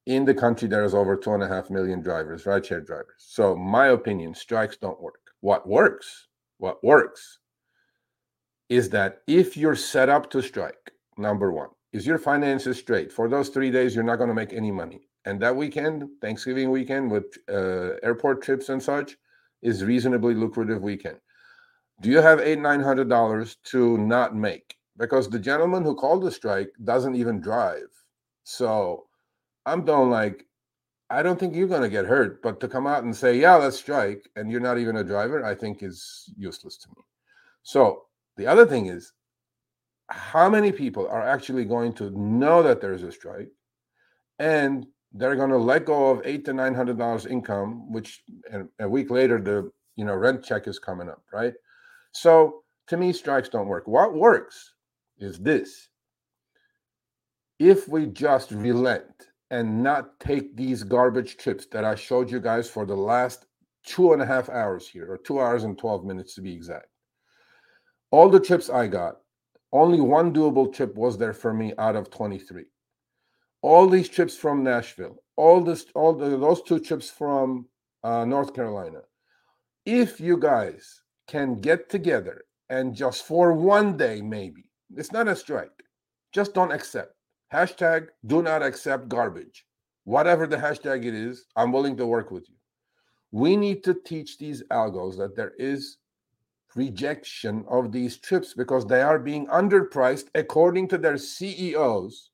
In 0.07 0.25
the 0.25 0.35
country, 0.35 0.69
there 0.69 0.85
is 0.85 0.95
over 0.95 1.17
two 1.17 1.33
and 1.33 1.43
a 1.43 1.49
half 1.49 1.71
million 1.71 2.01
drivers, 2.01 2.45
rideshare 2.45 2.85
drivers. 2.87 3.17
So, 3.19 3.55
my 3.57 3.89
opinion, 3.89 4.35
strikes 4.35 4.77
don't 4.77 5.01
work. 5.01 5.21
What 5.41 5.69
works, 5.69 6.29
what 6.59 6.83
works 6.83 7.41
is 8.69 8.91
that 8.91 9.23
if 9.27 9.57
you're 9.57 9.77
set 9.77 10.09
up 10.09 10.31
to 10.31 10.43
strike, 10.43 10.93
number 11.17 11.53
one, 11.53 11.69
is 11.93 12.07
your 12.07 12.19
finances 12.19 12.79
straight. 12.79 13.13
For 13.13 13.29
those 13.29 13.49
three 13.49 13.71
days, 13.71 13.95
you're 13.95 14.05
not 14.05 14.17
going 14.17 14.29
to 14.29 14.35
make 14.35 14.53
any 14.53 14.71
money. 14.71 15.09
And 15.25 15.41
that 15.41 15.57
weekend, 15.57 16.05
Thanksgiving 16.21 16.71
weekend 16.71 17.11
with 17.11 17.27
uh, 17.51 17.97
airport 18.03 18.43
trips 18.43 18.69
and 18.69 18.83
such, 18.83 19.17
is 19.63 19.85
reasonably 19.85 20.35
lucrative 20.35 20.83
weekend. 20.83 21.19
Do 22.01 22.11
you 22.11 22.21
have 22.21 22.41
eight, 22.41 22.61
nine 22.61 22.81
hundred 22.81 23.09
dollars 23.09 23.57
to 23.65 23.99
not 23.99 24.35
make? 24.35 24.77
Because 24.97 25.29
the 25.29 25.39
gentleman 25.39 25.85
who 25.85 25.95
called 25.95 26.23
the 26.23 26.31
strike 26.31 26.71
doesn't 26.85 27.15
even 27.15 27.41
drive. 27.41 27.89
So 28.45 29.07
I'm 29.67 29.85
doing 29.85 30.11
like, 30.11 30.47
I 31.11 31.23
don't 31.23 31.39
think 31.39 31.55
you're 31.55 31.69
going 31.69 31.83
to 31.83 31.89
get 31.89 32.05
hurt, 32.05 32.43
but 32.43 32.61
to 32.61 32.69
come 32.69 32.87
out 32.87 33.05
and 33.05 33.15
say, 33.15 33.39
yeah, 33.39 33.57
let's 33.57 33.79
strike, 33.79 34.29
and 34.37 34.51
you're 34.51 34.61
not 34.61 34.79
even 34.79 34.97
a 34.97 35.05
driver, 35.05 35.45
I 35.45 35.55
think 35.55 35.83
is 35.83 36.31
useless 36.37 36.77
to 36.79 36.89
me. 36.91 37.03
So 37.63 38.05
the 38.37 38.47
other 38.47 38.67
thing 38.67 38.87
is, 38.87 39.13
how 40.11 40.49
many 40.49 40.73
people 40.73 41.07
are 41.09 41.23
actually 41.23 41.65
going 41.65 41.93
to 41.95 42.11
know 42.11 42.63
that 42.63 42.81
there's 42.81 43.03
a 43.03 43.13
strike 43.13 43.51
and 44.39 44.87
they're 45.13 45.37
going 45.37 45.51
to 45.51 45.59
let 45.59 45.85
go 45.85 46.11
of 46.11 46.23
eight 46.25 46.45
to 46.47 46.53
nine 46.53 46.75
hundred 46.75 46.99
dollars 46.99 47.27
income, 47.27 47.91
which 47.93 48.23
a 48.79 48.89
week 48.89 49.11
later 49.11 49.41
the 49.41 49.71
you 49.97 50.05
know 50.05 50.15
rent 50.15 50.45
check 50.45 50.67
is 50.67 50.79
coming 50.79 51.09
up, 51.09 51.23
right? 51.33 51.55
So 52.21 52.65
to 52.89 52.97
me, 52.97 53.13
strikes 53.13 53.49
don't 53.49 53.69
work. 53.69 53.87
What 53.87 54.15
works 54.15 54.75
is 55.19 55.39
this: 55.39 55.89
if 57.59 57.89
we 57.89 58.07
just 58.07 58.51
relent 58.51 59.05
and 59.51 59.83
not 59.83 60.19
take 60.21 60.57
these 60.57 60.83
garbage 60.83 61.37
trips 61.37 61.67
that 61.73 61.85
I 61.85 61.95
showed 61.95 62.31
you 62.31 62.41
guys 62.41 62.69
for 62.69 62.85
the 62.85 62.97
last 62.97 63.47
two 63.85 64.13
and 64.13 64.21
a 64.21 64.27
half 64.27 64.49
hours 64.49 64.89
here, 64.89 65.11
or 65.11 65.19
two 65.19 65.41
hours 65.41 65.65
and 65.65 65.79
twelve 65.79 66.05
minutes 66.05 66.35
to 66.35 66.41
be 66.41 66.53
exact. 66.53 66.89
All 68.11 68.29
the 68.29 68.41
trips 68.41 68.69
I 68.69 68.89
got, 68.89 69.17
only 69.73 70.01
one 70.01 70.33
doable 70.33 70.73
trip 70.73 70.97
was 70.97 71.19
there 71.19 71.35
for 71.35 71.53
me 71.53 71.73
out 71.79 71.95
of 71.95 72.11
23 72.11 72.65
all 73.63 73.89
these 73.89 74.09
trips 74.09 74.37
from 74.37 74.63
Nashville, 74.63 75.17
all 75.37 75.61
this, 75.61 75.87
all 75.95 76.15
the, 76.15 76.31
those 76.31 76.63
two 76.63 76.79
trips 76.79 77.11
from 77.11 77.67
uh, 78.05 78.25
North 78.25 78.55
Carolina. 78.55 79.01
If 79.85 80.21
you 80.21 80.39
guys 80.39 81.03
can 81.29 81.57
get 81.57 81.89
together 81.89 82.43
and 82.71 82.95
just 82.95 83.25
for 83.25 83.53
one 83.53 83.97
day, 83.97 84.21
maybe 84.21 84.71
it's 84.95 85.13
not 85.13 85.29
a 85.29 85.37
strike, 85.37 85.85
just 86.33 86.55
don't 86.55 86.73
accept. 86.73 87.15
Hashtag 87.53 88.09
do 88.27 88.43
not 88.43 88.63
accept 88.63 89.09
garbage. 89.09 89.65
Whatever 90.05 90.47
the 90.47 90.57
hashtag 90.57 91.05
it 91.05 91.15
is, 91.15 91.47
I'm 91.57 91.73
willing 91.73 91.97
to 91.99 92.07
work 92.07 92.31
with 92.31 92.49
you. 92.49 92.57
We 93.31 93.57
need 93.57 93.85
to 93.85 93.95
teach 93.95 94.39
these 94.39 94.63
algos 94.71 95.17
that 95.19 95.37
there 95.37 95.53
is 95.59 95.99
rejection 96.75 97.65
of 97.69 97.93
these 97.93 98.19
trips 98.19 98.55
because 98.55 98.87
they 98.87 99.01
are 99.01 99.19
being 99.19 99.47
underpriced 99.47 100.27
according 100.35 100.89
to 100.89 100.99
their 100.99 101.17
CEOs 101.17 102.31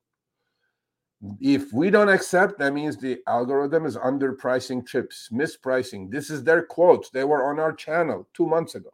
if 1.40 1.72
we 1.72 1.90
don't 1.90 2.08
accept, 2.08 2.58
that 2.58 2.74
means 2.74 2.96
the 2.96 3.18
algorithm 3.26 3.86
is 3.86 3.96
underpricing 3.96 4.86
chips, 4.86 5.28
mispricing. 5.32 6.10
This 6.10 6.30
is 6.30 6.42
their 6.42 6.62
quotes. 6.62 7.10
They 7.10 7.24
were 7.24 7.50
on 7.50 7.58
our 7.58 7.72
channel 7.72 8.28
two 8.34 8.46
months 8.46 8.74
ago. 8.74 8.90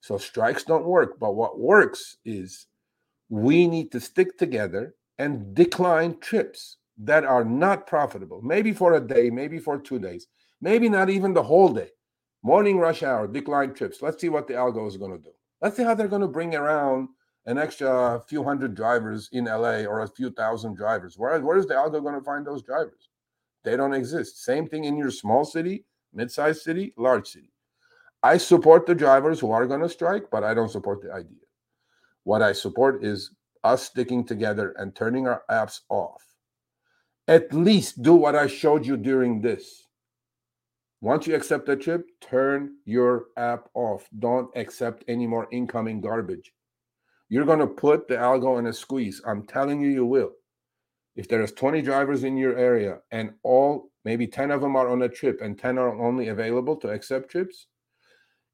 So 0.00 0.18
strikes 0.18 0.64
don't 0.64 0.84
work. 0.84 1.18
But 1.18 1.34
what 1.34 1.58
works 1.58 2.18
is 2.24 2.66
we 3.30 3.66
need 3.66 3.90
to 3.92 4.00
stick 4.00 4.36
together 4.36 4.94
and 5.18 5.54
decline 5.54 6.18
trips 6.20 6.76
that 6.98 7.24
are 7.24 7.44
not 7.44 7.86
profitable, 7.86 8.42
maybe 8.42 8.72
for 8.72 8.94
a 8.94 9.00
day, 9.00 9.30
maybe 9.30 9.58
for 9.58 9.78
two 9.78 9.98
days, 9.98 10.26
maybe 10.60 10.88
not 10.88 11.10
even 11.10 11.32
the 11.32 11.42
whole 11.42 11.72
day. 11.72 11.88
Morning 12.42 12.78
rush 12.78 13.02
hour, 13.02 13.26
decline 13.26 13.72
trips. 13.72 14.02
Let's 14.02 14.20
see 14.20 14.28
what 14.28 14.46
the 14.46 14.54
algo 14.54 14.86
is 14.86 14.98
going 14.98 15.12
to 15.12 15.18
do. 15.18 15.30
Let's 15.62 15.76
see 15.76 15.82
how 15.82 15.94
they're 15.94 16.08
going 16.08 16.20
to 16.22 16.28
bring 16.28 16.54
around 16.54 17.08
an 17.46 17.58
extra 17.58 18.22
few 18.26 18.42
hundred 18.42 18.74
drivers 18.74 19.28
in 19.32 19.44
LA 19.44 19.84
or 19.84 20.00
a 20.00 20.08
few 20.08 20.30
thousand 20.30 20.76
drivers. 20.76 21.18
Where, 21.18 21.38
where 21.40 21.58
is 21.58 21.66
the 21.66 21.74
algo 21.74 22.02
going 22.02 22.14
to 22.14 22.24
find 22.24 22.46
those 22.46 22.62
drivers? 22.62 23.08
They 23.64 23.76
don't 23.76 23.94
exist. 23.94 24.42
Same 24.42 24.68
thing 24.68 24.84
in 24.84 24.96
your 24.96 25.10
small 25.10 25.44
city, 25.44 25.84
mid-sized 26.12 26.62
city, 26.62 26.94
large 26.96 27.28
city. 27.28 27.52
I 28.22 28.38
support 28.38 28.86
the 28.86 28.94
drivers 28.94 29.40
who 29.40 29.50
are 29.50 29.66
going 29.66 29.82
to 29.82 29.88
strike, 29.88 30.30
but 30.30 30.44
I 30.44 30.54
don't 30.54 30.70
support 30.70 31.02
the 31.02 31.12
idea. 31.12 31.44
What 32.24 32.40
I 32.40 32.52
support 32.52 33.04
is 33.04 33.30
us 33.62 33.84
sticking 33.84 34.24
together 34.24 34.74
and 34.78 34.94
turning 34.94 35.26
our 35.26 35.42
apps 35.50 35.80
off. 35.90 36.22
At 37.28 37.52
least 37.52 38.02
do 38.02 38.14
what 38.14 38.34
I 38.34 38.46
showed 38.46 38.86
you 38.86 38.96
during 38.96 39.40
this. 39.40 39.86
Once 41.00 41.26
you 41.26 41.34
accept 41.34 41.66
the 41.66 41.76
chip, 41.76 42.06
turn 42.20 42.76
your 42.86 43.26
app 43.36 43.68
off. 43.74 44.08
Don't 44.18 44.50
accept 44.56 45.04
any 45.06 45.26
more 45.26 45.48
incoming 45.52 46.00
garbage. 46.00 46.52
You're 47.34 47.44
going 47.44 47.58
to 47.58 47.66
put 47.66 48.06
the 48.06 48.14
algo 48.14 48.60
in 48.60 48.66
a 48.66 48.72
squeeze. 48.72 49.20
I'm 49.26 49.44
telling 49.44 49.80
you, 49.80 49.88
you 49.88 50.06
will. 50.06 50.30
If 51.16 51.26
there's 51.26 51.50
20 51.50 51.82
drivers 51.82 52.22
in 52.22 52.36
your 52.36 52.56
area 52.56 52.98
and 53.10 53.32
all, 53.42 53.90
maybe 54.04 54.28
10 54.28 54.52
of 54.52 54.60
them 54.60 54.76
are 54.76 54.88
on 54.88 55.02
a 55.02 55.08
trip 55.08 55.40
and 55.42 55.58
10 55.58 55.76
are 55.76 56.00
only 56.00 56.28
available 56.28 56.76
to 56.76 56.90
accept 56.90 57.32
trips, 57.32 57.66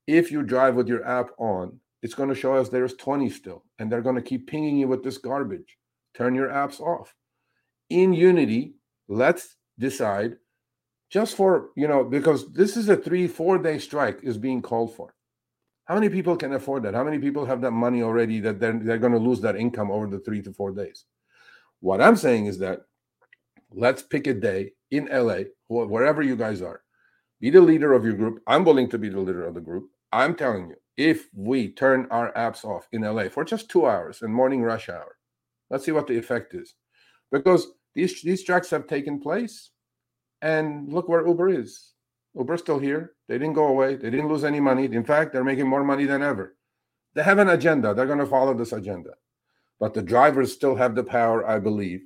if 0.06 0.32
you 0.32 0.42
drive 0.42 0.76
with 0.76 0.88
your 0.88 1.06
app 1.06 1.28
on, 1.36 1.78
it's 2.02 2.14
going 2.14 2.30
to 2.30 2.34
show 2.34 2.54
us 2.54 2.70
there's 2.70 2.94
20 2.94 3.28
still, 3.28 3.64
and 3.78 3.92
they're 3.92 4.00
going 4.00 4.16
to 4.16 4.22
keep 4.22 4.48
pinging 4.48 4.78
you 4.78 4.88
with 4.88 5.04
this 5.04 5.18
garbage. 5.18 5.76
Turn 6.14 6.34
your 6.34 6.48
apps 6.48 6.80
off. 6.80 7.14
In 7.90 8.14
Unity, 8.14 8.76
let's 9.08 9.56
decide 9.78 10.38
just 11.10 11.36
for, 11.36 11.68
you 11.76 11.86
know, 11.86 12.02
because 12.02 12.50
this 12.50 12.78
is 12.78 12.88
a 12.88 12.96
three, 12.96 13.28
four 13.28 13.58
day 13.58 13.78
strike 13.78 14.20
is 14.22 14.38
being 14.38 14.62
called 14.62 14.94
for. 14.96 15.12
How 15.90 15.96
many 15.96 16.08
people 16.08 16.36
can 16.36 16.52
afford 16.52 16.84
that? 16.84 16.94
How 16.94 17.02
many 17.02 17.18
people 17.18 17.44
have 17.44 17.60
that 17.62 17.72
money 17.72 18.00
already 18.00 18.38
that 18.40 18.60
they're, 18.60 18.78
they're 18.78 18.96
going 18.96 19.12
to 19.12 19.18
lose 19.18 19.40
that 19.40 19.56
income 19.56 19.90
over 19.90 20.06
the 20.06 20.20
three 20.20 20.40
to 20.42 20.52
four 20.52 20.70
days? 20.70 21.06
What 21.80 22.00
I'm 22.00 22.14
saying 22.14 22.46
is 22.46 22.58
that 22.58 22.82
let's 23.72 24.00
pick 24.00 24.28
a 24.28 24.34
day 24.34 24.74
in 24.92 25.06
LA, 25.06 25.50
wherever 25.68 26.22
you 26.22 26.36
guys 26.36 26.62
are. 26.62 26.82
Be 27.40 27.50
the 27.50 27.60
leader 27.60 27.92
of 27.92 28.04
your 28.04 28.12
group. 28.12 28.40
I'm 28.46 28.64
willing 28.64 28.88
to 28.88 28.98
be 28.98 29.08
the 29.08 29.18
leader 29.18 29.44
of 29.44 29.54
the 29.54 29.60
group. 29.60 29.90
I'm 30.12 30.36
telling 30.36 30.68
you, 30.68 30.76
if 30.96 31.28
we 31.34 31.72
turn 31.72 32.06
our 32.12 32.32
apps 32.34 32.64
off 32.64 32.86
in 32.92 33.02
LA 33.02 33.24
for 33.24 33.42
just 33.42 33.68
two 33.68 33.84
hours 33.84 34.22
in 34.22 34.32
morning 34.32 34.62
rush 34.62 34.88
hour, 34.88 35.16
let's 35.70 35.84
see 35.84 35.92
what 35.92 36.06
the 36.06 36.16
effect 36.16 36.54
is. 36.54 36.76
Because 37.32 37.66
these 37.96 38.22
these 38.22 38.42
strikes 38.42 38.70
have 38.70 38.86
taken 38.86 39.20
place, 39.20 39.70
and 40.40 40.92
look 40.92 41.08
where 41.08 41.26
Uber 41.26 41.48
is. 41.48 41.94
Uber's 42.34 42.60
still 42.60 42.78
here. 42.78 43.12
They 43.28 43.38
didn't 43.38 43.54
go 43.54 43.66
away. 43.66 43.96
They 43.96 44.10
didn't 44.10 44.28
lose 44.28 44.44
any 44.44 44.60
money. 44.60 44.84
In 44.84 45.04
fact, 45.04 45.32
they're 45.32 45.44
making 45.44 45.68
more 45.68 45.84
money 45.84 46.04
than 46.04 46.22
ever. 46.22 46.56
They 47.14 47.22
have 47.22 47.38
an 47.38 47.48
agenda. 47.48 47.92
They're 47.94 48.06
going 48.06 48.18
to 48.18 48.26
follow 48.26 48.54
this 48.54 48.72
agenda. 48.72 49.10
But 49.80 49.94
the 49.94 50.02
drivers 50.02 50.52
still 50.52 50.76
have 50.76 50.94
the 50.94 51.02
power, 51.02 51.46
I 51.46 51.58
believe, 51.58 52.02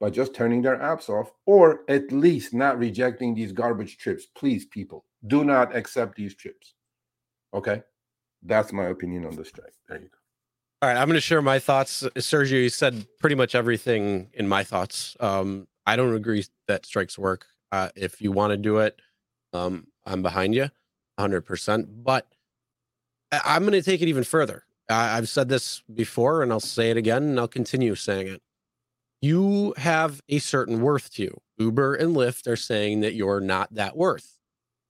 by 0.00 0.10
just 0.10 0.34
turning 0.34 0.62
their 0.62 0.78
apps 0.78 1.08
off 1.08 1.32
or 1.46 1.80
at 1.88 2.10
least 2.10 2.54
not 2.54 2.78
rejecting 2.78 3.34
these 3.34 3.52
garbage 3.52 3.98
trips. 3.98 4.26
Please, 4.26 4.64
people, 4.64 5.04
do 5.26 5.44
not 5.44 5.76
accept 5.76 6.16
these 6.16 6.34
trips. 6.34 6.74
Okay? 7.54 7.82
That's 8.42 8.72
my 8.72 8.86
opinion 8.86 9.26
on 9.26 9.36
the 9.36 9.44
strike. 9.44 9.74
There 9.88 9.98
you 9.98 10.08
go. 10.08 10.18
All 10.80 10.88
right, 10.88 10.96
I'm 10.96 11.08
going 11.08 11.16
to 11.16 11.20
share 11.20 11.42
my 11.42 11.58
thoughts. 11.58 12.04
Sergio, 12.16 12.62
you 12.62 12.68
said 12.68 13.04
pretty 13.18 13.34
much 13.34 13.56
everything 13.56 14.28
in 14.32 14.46
my 14.46 14.62
thoughts. 14.62 15.16
Um, 15.18 15.66
I 15.86 15.96
don't 15.96 16.14
agree 16.14 16.44
that 16.68 16.86
strikes 16.86 17.18
work. 17.18 17.46
Uh, 17.72 17.88
if 17.96 18.20
you 18.20 18.30
want 18.30 18.52
to 18.52 18.56
do 18.56 18.78
it, 18.78 19.00
um, 19.52 19.86
I'm 20.06 20.22
behind 20.22 20.54
you 20.54 20.70
100%. 21.18 21.86
But 22.02 22.26
I'm 23.32 23.62
going 23.62 23.72
to 23.72 23.82
take 23.82 24.02
it 24.02 24.08
even 24.08 24.24
further. 24.24 24.64
I've 24.88 25.28
said 25.28 25.48
this 25.48 25.82
before 25.92 26.42
and 26.42 26.50
I'll 26.50 26.60
say 26.60 26.90
it 26.90 26.96
again 26.96 27.22
and 27.24 27.38
I'll 27.38 27.48
continue 27.48 27.94
saying 27.94 28.28
it. 28.28 28.42
You 29.20 29.74
have 29.76 30.20
a 30.28 30.38
certain 30.38 30.80
worth 30.80 31.12
to 31.14 31.24
you. 31.24 31.40
Uber 31.58 31.94
and 31.96 32.16
Lyft 32.16 32.46
are 32.46 32.56
saying 32.56 33.00
that 33.00 33.14
you're 33.14 33.40
not 33.40 33.74
that 33.74 33.96
worth. 33.96 34.38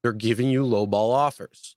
They're 0.03 0.13
giving 0.13 0.49
you 0.49 0.63
lowball 0.63 1.13
offers. 1.13 1.77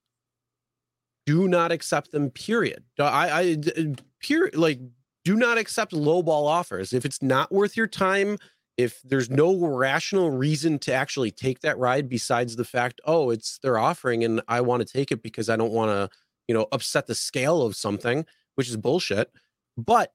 Do 1.26 1.48
not 1.48 1.72
accept 1.72 2.12
them, 2.12 2.30
period. 2.30 2.84
I, 2.98 3.56
I, 3.76 3.94
period, 4.20 4.56
like, 4.56 4.80
do 5.24 5.34
not 5.36 5.58
accept 5.58 5.92
lowball 5.92 6.46
offers. 6.46 6.92
If 6.92 7.04
it's 7.04 7.22
not 7.22 7.50
worth 7.50 7.76
your 7.76 7.86
time, 7.86 8.38
if 8.76 9.00
there's 9.02 9.30
no 9.30 9.54
rational 9.66 10.30
reason 10.30 10.78
to 10.78 10.92
actually 10.92 11.30
take 11.30 11.60
that 11.60 11.78
ride 11.78 12.08
besides 12.08 12.56
the 12.56 12.64
fact 12.64 13.00
oh 13.04 13.30
it's 13.30 13.58
they're 13.58 13.78
offering 13.78 14.24
and 14.24 14.40
i 14.48 14.60
want 14.60 14.86
to 14.86 14.90
take 14.90 15.12
it 15.12 15.22
because 15.22 15.48
i 15.48 15.56
don't 15.56 15.72
want 15.72 15.90
to 15.90 16.08
you 16.48 16.54
know 16.54 16.66
upset 16.72 17.06
the 17.06 17.14
scale 17.14 17.62
of 17.62 17.76
something 17.76 18.24
which 18.54 18.68
is 18.68 18.76
bullshit 18.76 19.30
but 19.76 20.12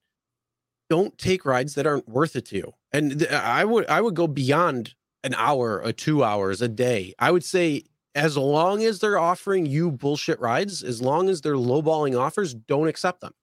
don't 0.89 1.17
take 1.17 1.45
rides 1.45 1.75
that 1.75 1.85
aren't 1.85 2.07
worth 2.07 2.35
it 2.35 2.45
to 2.45 2.55
you 2.55 2.73
and 2.91 3.19
th- 3.19 3.31
i 3.31 3.63
would 3.63 3.87
i 3.87 4.01
would 4.01 4.15
go 4.15 4.27
beyond 4.27 4.95
an 5.27 5.35
hour 5.35 5.83
or 5.83 5.91
two 5.91 6.23
hours 6.23 6.61
a 6.61 6.67
day. 6.67 7.13
I 7.19 7.31
would 7.31 7.43
say 7.43 7.83
as 8.15 8.37
long 8.37 8.83
as 8.83 8.99
they're 8.99 9.19
offering 9.19 9.65
you 9.65 9.91
bullshit 9.91 10.39
rides 10.39 10.83
as 10.83 11.01
long 11.01 11.29
as 11.29 11.41
they're 11.41 11.53
lowballing 11.53 12.19
offers 12.19 12.53
don't 12.53 12.87
accept 12.87 13.21
them. 13.21 13.33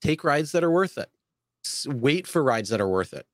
Take 0.00 0.24
rides 0.24 0.52
that 0.52 0.64
are 0.64 0.70
worth 0.70 0.98
it. 0.98 1.10
Wait 1.86 2.26
for 2.26 2.42
rides 2.42 2.70
that 2.70 2.80
are 2.80 2.88
worth 2.88 3.12
it 3.12 3.26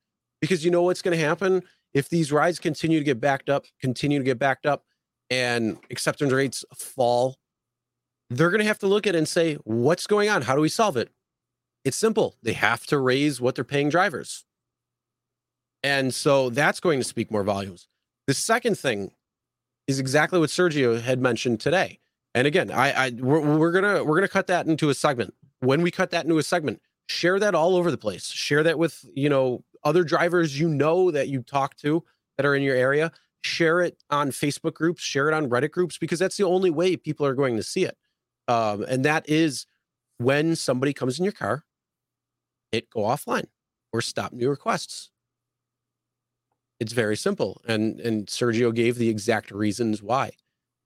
because 0.45 0.63
you 0.63 0.71
know 0.71 0.83
what's 0.83 1.01
going 1.01 1.17
to 1.17 1.25
happen 1.25 1.63
if 1.95 2.11
these 2.11 2.31
rides 2.31 2.59
continue 2.59 2.99
to 2.99 3.05
get 3.05 3.19
backed 3.19 3.49
up, 3.49 3.65
continue 3.81 4.19
to 4.19 4.25
get 4.25 4.39
backed 4.39 4.67
up, 4.67 4.85
and 5.31 5.79
acceptance 5.91 6.33
rates 6.33 6.67
fall. 6.77 7.39
They're 8.29 8.51
going 8.51 8.61
to 8.61 8.67
have 8.67 8.79
to 8.81 8.87
look 8.87 9.07
at 9.07 9.15
it 9.15 9.19
and 9.19 9.27
say, 9.27 9.55
what's 9.65 10.07
going 10.07 10.29
on? 10.29 10.43
How 10.43 10.55
do 10.55 10.61
we 10.61 10.69
solve 10.69 10.99
it? 10.99 11.09
It's 11.83 11.97
simple. 11.97 12.37
They 12.43 12.53
have 12.53 12.85
to 12.89 12.99
raise 12.99 13.41
what 13.41 13.55
they're 13.55 13.65
paying 13.65 13.89
drivers. 13.89 14.45
And 15.83 16.13
so 16.13 16.51
that's 16.51 16.79
going 16.79 17.01
to 17.01 17.05
speak 17.05 17.31
more 17.31 17.43
volumes. 17.43 17.89
The 18.27 18.35
second 18.35 18.79
thing 18.79 19.13
is 19.87 19.99
exactly 19.99 20.39
what 20.39 20.51
Sergio 20.51 21.01
had 21.01 21.21
mentioned 21.21 21.61
today. 21.61 22.01
And 22.35 22.47
again, 22.47 22.71
I, 22.71 23.07
I 23.07 23.11
we're, 23.11 23.41
we're 23.41 23.71
gonna 23.71 24.03
we're 24.03 24.17
gonna 24.17 24.29
cut 24.29 24.49
that 24.49 24.67
into 24.67 24.89
a 24.89 24.95
segment. 24.95 25.35
When 25.61 25.83
we 25.83 25.91
cut 25.91 26.11
that 26.11 26.25
into 26.25 26.37
a 26.39 26.43
segment, 26.43 26.81
share 27.07 27.39
that 27.39 27.55
all 27.55 27.77
over 27.77 27.91
the 27.91 27.99
place. 27.99 28.27
Share 28.27 28.63
that 28.65 28.79
with 28.79 29.05
you 29.15 29.29
know 29.29 29.63
other 29.85 30.05
drivers 30.05 30.59
you 30.59 30.69
know 30.69 31.11
that 31.11 31.29
you 31.29 31.43
talk 31.43 31.77
to 31.77 32.03
that 32.37 32.47
are 32.47 32.55
in 32.55 32.63
your 32.63 32.77
area. 32.77 33.13
Share 33.43 33.83
it 33.83 34.03
on 34.11 34.31
Facebook 34.31 34.75
groups. 34.75 35.03
Share 35.03 35.29
it 35.29 35.35
on 35.35 35.51
Reddit 35.51 35.71
groups 35.71 35.99
because 35.99 36.19
that's 36.19 36.37
the 36.37 36.45
only 36.45 36.71
way 36.71 36.97
people 36.97 37.27
are 37.27 37.35
going 37.35 37.57
to 37.57 37.63
see 37.63 37.85
it. 37.85 37.97
Um, 38.49 38.83
and 38.89 39.05
that 39.05 39.29
is 39.29 39.67
when 40.19 40.57
somebody 40.57 40.93
comes 40.93 41.19
in 41.19 41.25
your 41.25 41.33
car, 41.33 41.65
hit 42.73 42.91
go 42.91 43.01
offline 43.01 43.47
or 43.93 44.01
stop 44.01 44.33
new 44.33 44.49
requests. 44.49 45.11
It's 46.81 46.93
very 46.93 47.17
simple. 47.17 47.61
And 47.67 48.01
and 48.01 48.27
Sergio 48.27 48.75
gave 48.75 48.97
the 48.97 49.09
exact 49.09 49.51
reasons 49.51 50.03
why. 50.03 50.33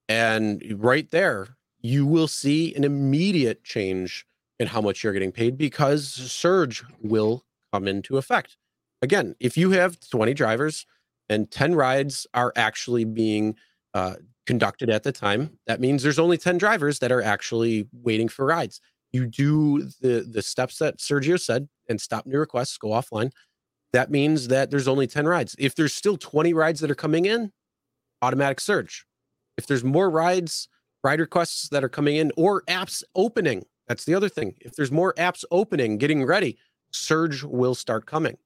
And 0.07 0.63
right 0.77 1.09
there, 1.11 1.57
you 1.81 2.05
will 2.05 2.27
see 2.27 2.75
an 2.75 2.83
immediate 2.83 3.63
change 3.63 4.25
in 4.59 4.67
how 4.67 4.81
much 4.81 5.03
you're 5.03 5.13
getting 5.13 5.31
paid 5.31 5.57
because 5.57 6.07
surge 6.07 6.83
will 7.01 7.45
come 7.73 7.87
into 7.87 8.17
effect. 8.17 8.57
Again, 9.01 9.35
if 9.39 9.57
you 9.57 9.71
have 9.71 9.99
20 10.09 10.33
drivers 10.33 10.85
and 11.29 11.49
10 11.49 11.75
rides 11.75 12.27
are 12.33 12.51
actually 12.55 13.05
being 13.05 13.55
uh, 13.93 14.15
conducted 14.45 14.89
at 14.89 15.03
the 15.03 15.11
time, 15.11 15.57
that 15.67 15.79
means 15.79 16.03
there's 16.03 16.19
only 16.19 16.37
10 16.37 16.57
drivers 16.57 16.99
that 16.99 17.11
are 17.11 17.21
actually 17.21 17.87
waiting 17.93 18.27
for 18.27 18.45
rides. 18.45 18.81
You 19.11 19.25
do 19.25 19.83
the 20.01 20.27
the 20.29 20.41
steps 20.41 20.77
that 20.77 20.99
Sergio 20.99 21.39
said 21.39 21.67
and 21.87 21.99
stop 21.99 22.27
new 22.27 22.37
requests, 22.37 22.77
go 22.77 22.89
offline 22.89 23.31
that 23.91 24.11
means 24.11 24.47
that 24.49 24.69
there's 24.69 24.87
only 24.87 25.07
10 25.07 25.27
rides. 25.27 25.55
If 25.57 25.75
there's 25.75 25.93
still 25.93 26.17
20 26.17 26.53
rides 26.53 26.79
that 26.81 26.91
are 26.91 26.95
coming 26.95 27.25
in, 27.25 27.51
automatic 28.21 28.59
surge. 28.59 29.05
If 29.57 29.67
there's 29.67 29.83
more 29.83 30.09
rides, 30.09 30.67
ride 31.03 31.19
requests 31.19 31.69
that 31.69 31.83
are 31.83 31.89
coming 31.89 32.15
in, 32.15 32.31
or 32.37 32.63
apps 32.63 33.03
opening, 33.15 33.65
that's 33.87 34.05
the 34.05 34.13
other 34.13 34.29
thing. 34.29 34.55
If 34.61 34.75
there's 34.75 34.91
more 34.91 35.13
apps 35.15 35.43
opening, 35.51 35.97
getting 35.97 36.23
ready, 36.23 36.57
surge 36.91 37.43
will 37.43 37.75
start 37.75 38.05
coming. 38.05 38.37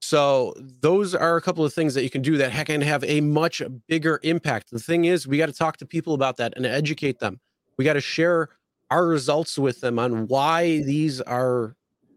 So 0.00 0.54
those 0.58 1.14
are 1.14 1.36
a 1.36 1.42
couple 1.42 1.64
of 1.64 1.72
things 1.72 1.94
that 1.94 2.02
you 2.02 2.10
can 2.10 2.22
do 2.22 2.36
that 2.36 2.66
can 2.66 2.80
have 2.80 3.02
a 3.04 3.20
much 3.20 3.62
bigger 3.88 4.20
impact. 4.22 4.70
The 4.70 4.78
thing 4.78 5.06
is, 5.06 5.26
we 5.26 5.38
got 5.38 5.46
to 5.46 5.52
talk 5.52 5.78
to 5.78 5.86
people 5.86 6.14
about 6.14 6.36
that 6.36 6.52
and 6.56 6.66
educate 6.66 7.18
them. 7.18 7.40
We 7.76 7.84
got 7.84 7.94
to 7.94 8.00
share 8.00 8.50
our 8.90 9.06
results 9.06 9.58
with 9.58 9.80
them 9.80 9.98
on 9.98 10.28
why 10.28 10.78
these 10.82 11.20
are 11.22 11.74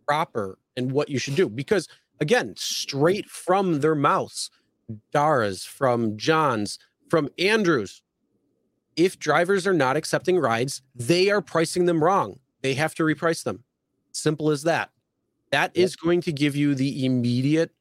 proper 0.08 0.58
and 0.78 0.92
what 0.92 1.10
you 1.10 1.18
should 1.20 1.36
do 1.36 1.50
because 1.50 1.88
again, 2.20 2.54
straight 2.58 3.26
from 3.28 3.80
their 3.80 3.96
mouths. 3.96 4.50
Dara's, 5.14 5.64
from 5.64 6.18
John's, 6.18 6.80
from 7.10 7.30
Andrews. 7.38 8.02
If 8.96 9.20
drivers 9.20 9.68
are 9.68 9.74
not 9.74 9.96
accepting 9.96 10.38
rides, 10.38 10.82
they 10.96 11.30
are 11.30 11.42
pricing 11.42 11.86
them 11.86 12.04
wrong. 12.04 12.40
They 12.62 12.74
have 12.74 12.96
to 12.96 13.04
reprice 13.04 13.44
them. 13.44 13.64
Simple 14.12 14.50
as 14.50 14.64
that. 14.64 14.90
That 15.52 15.72
is 15.76 15.96
going 15.96 16.22
to 16.22 16.32
give 16.32 16.56
you 16.56 16.76
the 16.76 17.06
immediate 17.06 17.72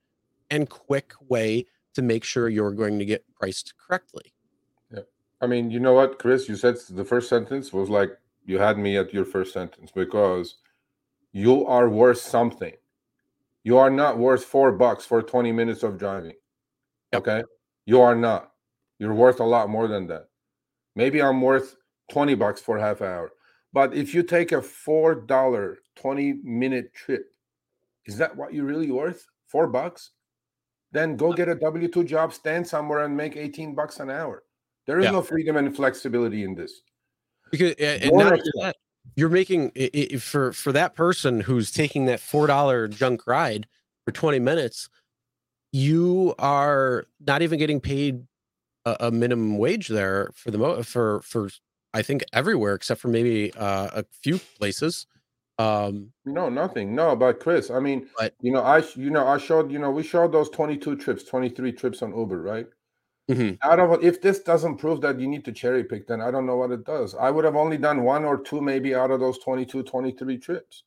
and 0.50 0.68
quick 0.68 1.12
way 1.28 1.66
to 1.94 2.02
make 2.02 2.24
sure 2.24 2.48
you're 2.48 2.72
going 2.72 2.98
to 2.98 3.04
get 3.04 3.24
priced 3.34 3.74
correctly. 3.76 4.32
Yeah. 4.92 5.00
I 5.40 5.46
mean, 5.46 5.70
you 5.70 5.80
know 5.80 5.92
what, 5.92 6.18
Chris? 6.18 6.48
You 6.48 6.56
said 6.56 6.76
the 6.90 7.04
first 7.04 7.28
sentence 7.28 7.72
was 7.72 7.90
like 7.90 8.10
you 8.46 8.58
had 8.58 8.78
me 8.78 8.96
at 8.96 9.12
your 9.12 9.24
first 9.24 9.52
sentence 9.52 9.90
because 9.94 10.56
you 11.32 11.66
are 11.66 11.88
worth 11.88 12.18
something. 12.18 12.72
You 13.64 13.76
are 13.76 13.90
not 13.90 14.18
worth 14.18 14.44
four 14.44 14.72
bucks 14.72 15.04
for 15.04 15.22
20 15.22 15.52
minutes 15.52 15.82
of 15.82 15.98
driving. 15.98 16.34
Yep. 17.12 17.22
Okay. 17.22 17.42
You 17.84 18.00
are 18.00 18.14
not. 18.14 18.52
You're 18.98 19.14
worth 19.14 19.40
a 19.40 19.44
lot 19.44 19.68
more 19.68 19.88
than 19.88 20.06
that. 20.06 20.28
Maybe 20.96 21.20
I'm 21.22 21.40
worth 21.42 21.76
20 22.10 22.34
bucks 22.34 22.60
for 22.60 22.78
half 22.78 23.02
hour. 23.02 23.32
But 23.72 23.94
if 23.94 24.14
you 24.14 24.22
take 24.22 24.52
a 24.52 24.62
four 24.62 25.14
dollar 25.14 25.78
20 25.96 26.40
minute 26.42 26.94
trip, 26.94 27.32
is 28.08 28.16
that 28.18 28.36
what 28.36 28.52
you're 28.52 28.64
really 28.64 28.90
worth? 28.90 29.26
Four 29.46 29.68
bucks? 29.68 30.10
Then 30.90 31.16
go 31.16 31.32
get 31.32 31.48
a 31.48 31.54
W 31.54 31.88
2 31.88 32.04
job, 32.04 32.32
stand 32.32 32.66
somewhere 32.66 33.04
and 33.04 33.16
make 33.16 33.36
18 33.36 33.74
bucks 33.74 34.00
an 34.00 34.10
hour. 34.10 34.42
There 34.86 34.98
is 34.98 35.04
yeah. 35.04 35.10
no 35.12 35.22
freedom 35.22 35.56
and 35.56 35.76
flexibility 35.76 36.44
in 36.44 36.54
this. 36.54 36.80
Because 37.50 37.74
and 37.74 38.10
not 38.12 38.40
that, 38.60 38.76
you're 39.16 39.28
making 39.28 39.72
it, 39.74 40.20
for 40.20 40.52
for 40.52 40.72
that 40.72 40.94
person 40.94 41.40
who's 41.40 41.70
taking 41.70 42.06
that 42.06 42.20
four 42.20 42.46
dollar 42.46 42.88
junk 42.88 43.26
ride 43.26 43.66
for 44.04 44.12
20 44.12 44.38
minutes 44.38 44.88
you 45.72 46.34
are 46.38 47.04
not 47.26 47.42
even 47.42 47.58
getting 47.58 47.80
paid 47.80 48.26
a, 48.84 48.96
a 49.00 49.10
minimum 49.10 49.58
wage 49.58 49.88
there 49.88 50.30
for 50.34 50.50
the 50.50 50.58
mo 50.58 50.82
for 50.82 51.20
for 51.22 51.50
i 51.94 52.02
think 52.02 52.22
everywhere 52.32 52.74
except 52.74 53.00
for 53.00 53.08
maybe 53.08 53.52
uh, 53.54 53.88
a 53.92 54.04
few 54.22 54.38
places 54.58 55.06
um 55.58 56.12
no 56.24 56.48
nothing 56.48 56.94
no 56.94 57.16
but 57.16 57.40
chris 57.40 57.68
i 57.70 57.80
mean 57.80 58.08
but, 58.16 58.32
you 58.40 58.52
know 58.52 58.62
i 58.62 58.82
you 58.94 59.10
know 59.10 59.26
i 59.26 59.36
showed 59.36 59.72
you 59.72 59.78
know 59.78 59.90
we 59.90 60.02
showed 60.02 60.30
those 60.30 60.48
22 60.50 60.96
trips 60.96 61.24
23 61.24 61.72
trips 61.72 62.02
on 62.02 62.16
uber 62.16 62.40
right 62.40 62.66
Mm-hmm. 63.30 63.56
Out 63.70 63.78
of 63.78 64.02
if 64.02 64.22
this 64.22 64.40
doesn't 64.40 64.78
prove 64.78 65.02
that 65.02 65.20
you 65.20 65.28
need 65.28 65.44
to 65.44 65.52
cherry 65.52 65.84
pick, 65.84 66.06
then 66.06 66.22
I 66.22 66.30
don't 66.30 66.46
know 66.46 66.56
what 66.56 66.70
it 66.70 66.84
does. 66.84 67.14
I 67.14 67.30
would 67.30 67.44
have 67.44 67.56
only 67.56 67.76
done 67.76 68.02
one 68.02 68.24
or 68.24 68.38
two 68.38 68.62
maybe 68.62 68.94
out 68.94 69.10
of 69.10 69.20
those 69.20 69.38
22, 69.40 69.82
23 69.82 70.38
trips 70.38 70.84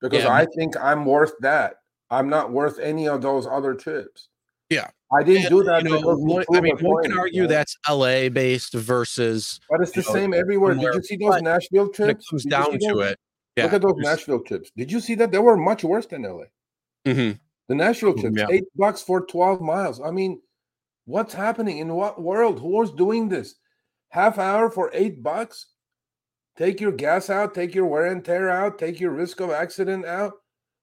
because 0.00 0.24
yeah. 0.24 0.32
I 0.32 0.46
think 0.56 0.74
I'm 0.80 1.04
worth 1.04 1.34
that. 1.40 1.76
I'm 2.10 2.28
not 2.28 2.52
worth 2.52 2.80
any 2.80 3.08
of 3.08 3.22
those 3.22 3.46
other 3.46 3.74
trips. 3.74 4.28
Yeah. 4.70 4.88
I 5.16 5.22
didn't 5.22 5.46
and, 5.46 5.50
do 5.50 5.62
that. 5.64 5.84
You 5.84 5.90
know, 5.90 6.16
one, 6.16 6.44
I 6.52 6.60
mean, 6.60 6.76
one 6.78 7.04
can 7.04 7.16
argue 7.16 7.46
that's 7.46 7.76
LA 7.88 8.28
based 8.28 8.74
versus. 8.74 9.60
But 9.70 9.80
it's 9.80 9.92
the 9.92 10.02
same 10.02 10.30
know, 10.30 10.38
everywhere. 10.38 10.74
Did 10.74 10.94
you 10.94 11.02
see 11.02 11.16
those 11.16 11.42
Nashville 11.42 11.90
trips? 11.90 12.24
It 12.24 12.30
comes 12.30 12.44
down 12.44 12.78
to 12.80 12.98
it. 13.00 13.20
Yeah. 13.56 13.64
Look 13.64 13.74
at 13.74 13.82
those 13.82 13.96
Nashville 13.98 14.42
trips. 14.42 14.70
Did 14.76 14.90
you 14.90 15.00
see 15.00 15.14
that? 15.16 15.30
They 15.30 15.38
were 15.38 15.56
much 15.56 15.84
worse 15.84 16.06
than 16.06 16.22
LA. 16.22 16.44
Mm-hmm. 17.06 17.38
The 17.68 17.74
Nashville 17.74 18.14
trips, 18.14 18.36
yeah. 18.38 18.46
eight 18.50 18.64
bucks 18.76 19.02
for 19.02 19.24
12 19.24 19.60
miles. 19.60 20.00
I 20.00 20.10
mean, 20.10 20.40
What's 21.06 21.34
happening 21.34 21.78
in 21.78 21.94
what 21.94 22.20
world? 22.20 22.60
Who's 22.60 22.90
doing 22.90 23.28
this? 23.28 23.56
Half 24.08 24.38
hour 24.38 24.70
for 24.70 24.90
eight 24.94 25.22
bucks? 25.22 25.66
Take 26.56 26.80
your 26.80 26.92
gas 26.92 27.28
out, 27.30 27.54
take 27.54 27.74
your 27.74 27.86
wear 27.86 28.06
and 28.06 28.24
tear 28.24 28.48
out, 28.48 28.78
take 28.78 29.00
your 29.00 29.10
risk 29.10 29.40
of 29.40 29.50
accident 29.50 30.06
out, 30.06 30.34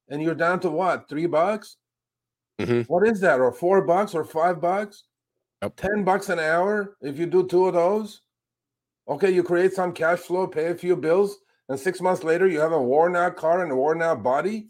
and 0.09 0.22
you're 0.22 0.35
down 0.35 0.59
to 0.59 0.69
what? 0.69 1.08
Three 1.09 1.25
bucks? 1.25 1.77
Mm-hmm. 2.59 2.82
What 2.82 3.08
is 3.08 3.19
that? 3.22 3.40
Or 3.40 3.51
four 3.51 3.82
bucks 3.83 4.14
or 4.14 4.25
five 4.25 4.61
bucks? 4.61 5.06
Yep. 5.64 5.75
10 5.77 6.03
bucks 6.03 6.30
an 6.30 6.40
hour 6.40 6.98
if 7.01 7.17
you 7.17 7.25
do 7.25 7.48
two 7.48 7.67
of 7.67 7.74
those? 7.74 8.22
Okay, 9.08 9.32
you 9.32 9.43
create 9.43 9.74
some 9.74 9.93
cash 9.93 10.19
flow, 10.19 10.45
pay 10.45 10.67
a 10.67 10.75
few 10.75 10.95
bills, 10.95 11.38
and 11.69 11.80
six 11.80 12.01
months 12.01 12.23
later 12.23 12.48
you 12.48 12.59
have 12.59 12.72
a 12.72 12.81
worn 12.81 13.15
out 13.15 13.35
car 13.35 13.64
and 13.64 13.72
a 13.72 13.75
worn 13.75 14.01
out 14.01 14.23
body. 14.23 14.67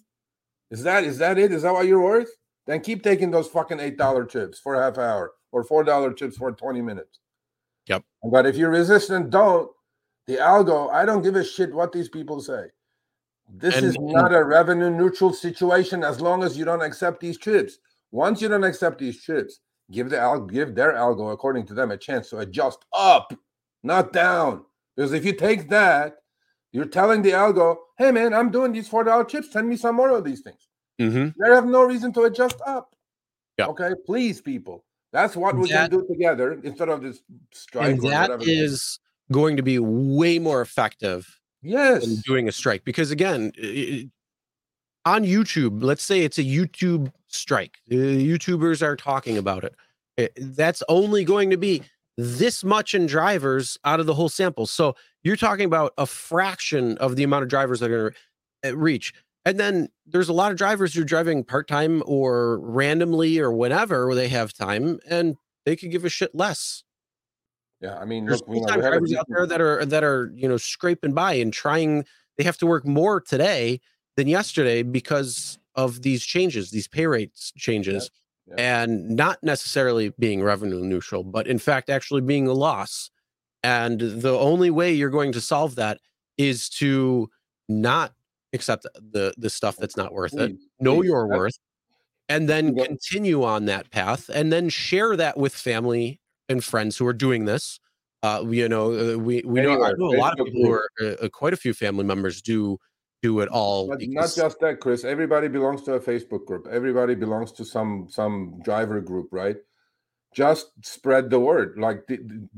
Is 0.69 0.83
that 0.83 1.03
is 1.03 1.17
that 1.17 1.37
it? 1.37 1.51
Is 1.51 1.63
that 1.63 1.73
what 1.73 1.87
you're 1.87 2.01
worth? 2.01 2.29
Then 2.67 2.79
keep 2.79 3.03
taking 3.03 3.31
those 3.31 3.47
fucking 3.47 3.79
eight 3.79 3.97
dollar 3.97 4.25
chips 4.25 4.59
for 4.59 4.75
a 4.75 4.83
half 4.83 4.97
hour 4.97 5.33
or 5.51 5.63
four 5.63 5.83
dollar 5.83 6.13
chips 6.13 6.37
for 6.37 6.51
20 6.51 6.81
minutes. 6.81 7.19
Yep. 7.87 8.03
But 8.31 8.45
if 8.45 8.55
you're 8.55 8.69
resistant, 8.69 9.29
don't. 9.29 9.69
The 10.27 10.37
algo, 10.37 10.91
I 10.91 11.03
don't 11.03 11.23
give 11.23 11.35
a 11.35 11.43
shit 11.43 11.73
what 11.73 11.91
these 11.91 12.07
people 12.07 12.39
say. 12.41 12.67
This 13.53 13.75
and, 13.75 13.85
is 13.85 13.97
not 13.99 14.33
a 14.33 14.43
revenue 14.43 14.89
neutral 14.89 15.33
situation 15.33 16.03
as 16.03 16.21
long 16.21 16.43
as 16.43 16.57
you 16.57 16.63
don't 16.63 16.81
accept 16.81 17.19
these 17.19 17.37
chips. 17.37 17.79
Once 18.11 18.41
you 18.41 18.47
don't 18.47 18.63
accept 18.63 18.99
these 18.99 19.21
chips, 19.21 19.59
give 19.91 20.09
the 20.09 20.19
al- 20.19 20.45
give 20.45 20.75
their 20.75 20.93
algo 20.93 21.33
according 21.33 21.65
to 21.65 21.73
them 21.73 21.91
a 21.91 21.97
chance 21.97 22.29
to 22.29 22.37
adjust 22.37 22.85
up, 22.93 23.33
not 23.83 24.13
down. 24.13 24.63
Because 24.95 25.11
if 25.11 25.25
you 25.25 25.33
take 25.33 25.69
that, 25.69 26.17
you're 26.71 26.85
telling 26.85 27.21
the 27.21 27.31
algo, 27.31 27.77
"Hey 27.97 28.11
man, 28.11 28.33
I'm 28.33 28.51
doing 28.51 28.71
these 28.71 28.87
four 28.87 29.03
dollar 29.03 29.23
chips. 29.23 29.51
Send 29.51 29.67
me 29.67 29.77
some 29.77 29.95
more 29.95 30.09
of 30.09 30.23
these 30.23 30.41
things." 30.41 30.67
Mm-hmm. 30.99 31.41
They 31.41 31.53
have 31.53 31.65
no 31.65 31.83
reason 31.83 32.13
to 32.13 32.23
adjust 32.23 32.57
up. 32.65 32.95
Yeah. 33.57 33.67
Okay, 33.67 33.91
please, 34.05 34.41
people. 34.41 34.85
That's 35.11 35.35
what 35.35 35.57
we 35.57 35.69
that, 35.69 35.89
can 35.89 35.99
do 35.99 36.07
together 36.07 36.59
instead 36.63 36.89
of 36.89 37.01
this 37.01 37.21
strike. 37.51 37.91
And 37.91 38.01
that 38.03 38.43
is 38.43 38.99
going 39.31 39.57
to 39.57 39.63
be 39.63 39.79
way 39.79 40.39
more 40.39 40.61
effective. 40.61 41.27
Yes, 41.63 42.05
than 42.05 42.15
doing 42.25 42.47
a 42.47 42.51
strike 42.51 42.83
because 42.83 43.11
again, 43.11 43.51
it, 43.55 44.09
on 45.05 45.23
YouTube, 45.23 45.83
let's 45.83 46.03
say 46.03 46.21
it's 46.21 46.37
a 46.37 46.43
YouTube 46.43 47.11
strike. 47.27 47.77
YouTubers 47.89 48.81
are 48.81 48.95
talking 48.95 49.37
about 49.37 49.63
it. 49.63 49.75
it. 50.17 50.31
That's 50.35 50.81
only 50.89 51.23
going 51.23 51.49
to 51.51 51.57
be 51.57 51.83
this 52.17 52.63
much 52.63 52.93
in 52.93 53.05
drivers 53.05 53.77
out 53.83 53.99
of 53.99 54.05
the 54.05 54.13
whole 54.13 54.29
sample. 54.29 54.65
So 54.65 54.95
you're 55.23 55.35
talking 55.35 55.65
about 55.65 55.93
a 55.97 56.05
fraction 56.05 56.97
of 56.97 57.15
the 57.15 57.23
amount 57.23 57.43
of 57.43 57.49
drivers 57.49 57.79
that 57.79 57.91
are 57.91 57.99
going 57.99 58.13
to 58.63 58.69
uh, 58.69 58.77
reach. 58.77 59.13
And 59.45 59.59
then 59.59 59.89
there's 60.05 60.29
a 60.29 60.33
lot 60.33 60.51
of 60.51 60.57
drivers 60.57 60.93
who 60.93 61.01
are 61.01 61.05
driving 61.05 61.43
part 61.43 61.67
time 61.67 62.03
or 62.05 62.59
randomly 62.59 63.39
or 63.39 63.51
whenever 63.51 64.13
they 64.13 64.29
have 64.29 64.53
time, 64.53 64.99
and 65.09 65.35
they 65.65 65.75
could 65.75 65.91
give 65.91 66.05
a 66.05 66.09
shit 66.09 66.35
less. 66.35 66.83
Yeah, 67.79 67.97
I 67.97 68.05
mean, 68.05 68.27
there's 68.27 68.41
full 68.41 68.65
time 68.65 68.81
drivers 68.81 69.13
out 69.13 69.25
there 69.27 69.47
that 69.47 69.59
are 69.59 69.83
that 69.83 70.03
are 70.03 70.31
you 70.35 70.47
know 70.47 70.57
scraping 70.57 71.13
by 71.13 71.33
and 71.33 71.51
trying. 71.51 72.05
They 72.37 72.43
have 72.43 72.57
to 72.59 72.67
work 72.67 72.85
more 72.85 73.19
today 73.19 73.81
than 74.15 74.27
yesterday 74.27 74.83
because 74.83 75.57
of 75.73 76.03
these 76.03 76.23
changes, 76.23 76.69
these 76.69 76.87
pay 76.87 77.07
rates 77.07 77.51
changes. 77.57 78.11
yeah. 78.47 78.55
and 78.57 79.09
not 79.09 79.41
necessarily 79.41 80.13
being 80.19 80.43
revenue 80.43 80.81
neutral, 80.81 81.23
but 81.23 81.47
in 81.47 81.57
fact 81.57 81.89
actually 81.89 82.21
being 82.21 82.47
a 82.47 82.53
loss. 82.53 83.09
And 83.63 83.99
the 83.99 84.37
only 84.37 84.71
way 84.71 84.91
you're 84.93 85.09
going 85.09 85.31
to 85.33 85.41
solve 85.41 85.75
that 85.75 85.99
is 86.37 86.69
to 86.69 87.29
not 87.69 88.13
accept 88.53 88.83
the 88.95 89.33
the 89.37 89.49
stuff 89.49 89.77
that's 89.77 89.95
not 89.95 90.13
worth 90.13 90.33
it, 90.33 90.55
know 90.79 91.01
your 91.03 91.27
worth, 91.27 91.57
and 92.27 92.49
then 92.49 92.75
continue 92.75 93.43
on 93.43 93.65
that 93.65 93.91
path, 93.91 94.29
and 94.33 94.51
then 94.51 94.69
share 94.69 95.15
that 95.15 95.37
with 95.37 95.53
family 95.53 96.19
and 96.49 96.63
friends 96.63 96.97
who 96.97 97.05
are 97.05 97.13
doing 97.13 97.45
this. 97.45 97.79
Uh, 98.23 98.43
you 98.47 98.69
know, 98.69 98.93
uh, 98.93 99.17
we 99.17 99.41
we 99.45 99.61
know, 99.61 99.75
know 99.75 100.15
a 100.15 100.19
lot 100.19 100.39
of 100.39 100.45
people 100.45 100.63
who 100.63 100.71
are 100.71 100.89
uh, 101.01 101.27
quite 101.29 101.53
a 101.53 101.57
few 101.57 101.73
family 101.73 102.03
members 102.03 102.41
do 102.41 102.77
do 103.21 103.39
it 103.39 103.49
all. 103.49 103.87
But 103.87 103.99
not 104.01 104.33
just 104.35 104.59
that, 104.59 104.79
Chris. 104.79 105.03
Everybody 105.03 105.47
belongs 105.47 105.83
to 105.83 105.93
a 105.93 105.99
Facebook 105.99 106.45
group. 106.45 106.67
Everybody 106.69 107.15
belongs 107.15 107.51
to 107.53 107.65
some 107.65 108.07
some 108.09 108.59
driver 108.63 109.01
group, 109.01 109.29
right? 109.31 109.57
Just 110.33 110.71
spread 110.83 111.29
the 111.29 111.39
word. 111.39 111.77
Like 111.77 112.03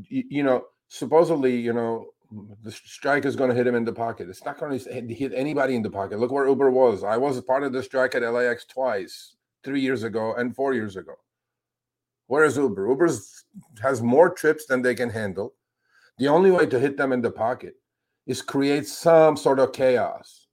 you 0.10 0.44
know, 0.44 0.66
supposedly, 0.94 1.60
you 1.60 1.74
know, 1.74 2.06
the 2.62 2.72
strike 2.72 3.26
is 3.26 3.36
going 3.36 3.50
to 3.50 3.56
hit 3.56 3.66
him 3.66 3.74
in 3.74 3.84
the 3.84 3.92
pocket. 3.92 4.30
It's 4.30 4.46
not 4.46 4.60
going 4.60 4.78
to 4.78 4.96
eh, 4.96 5.02
hit 5.14 5.34
anybody 5.36 5.76
in 5.76 5.82
the 5.82 5.90
pocket. 5.90 6.20
Look 6.20 6.32
where 6.32 6.48
Uber 6.48 6.70
was. 6.70 7.04
I 7.04 7.18
was 7.18 7.42
part 7.42 7.64
of 7.64 7.74
the 7.74 7.82
strike 7.82 8.14
at 8.14 8.22
LAX 8.22 8.66
twice, 8.66 9.36
three 9.64 9.82
years 9.82 10.04
ago 10.04 10.36
and 10.36 10.56
four 10.56 10.76
years 10.76 10.96
ago. 10.96 11.14
Where 12.28 12.44
is 12.44 12.58
Uber? 12.58 12.88
Uber 12.88 13.10
has 13.82 14.04
more 14.04 14.30
trips 14.30 14.68
than 14.68 14.84
they 14.84 14.94
can 14.94 15.10
handle. 15.10 15.56
The 16.20 16.28
only 16.28 16.52
way 16.52 16.68
to 16.68 16.80
hit 16.80 16.96
them 16.96 17.12
in 17.12 17.22
the 17.22 17.32
pocket 17.32 17.74
is 18.28 18.44
create 18.44 18.88
some 18.88 19.36
sort 19.36 19.60
of 19.60 19.74
chaos. 19.74 20.48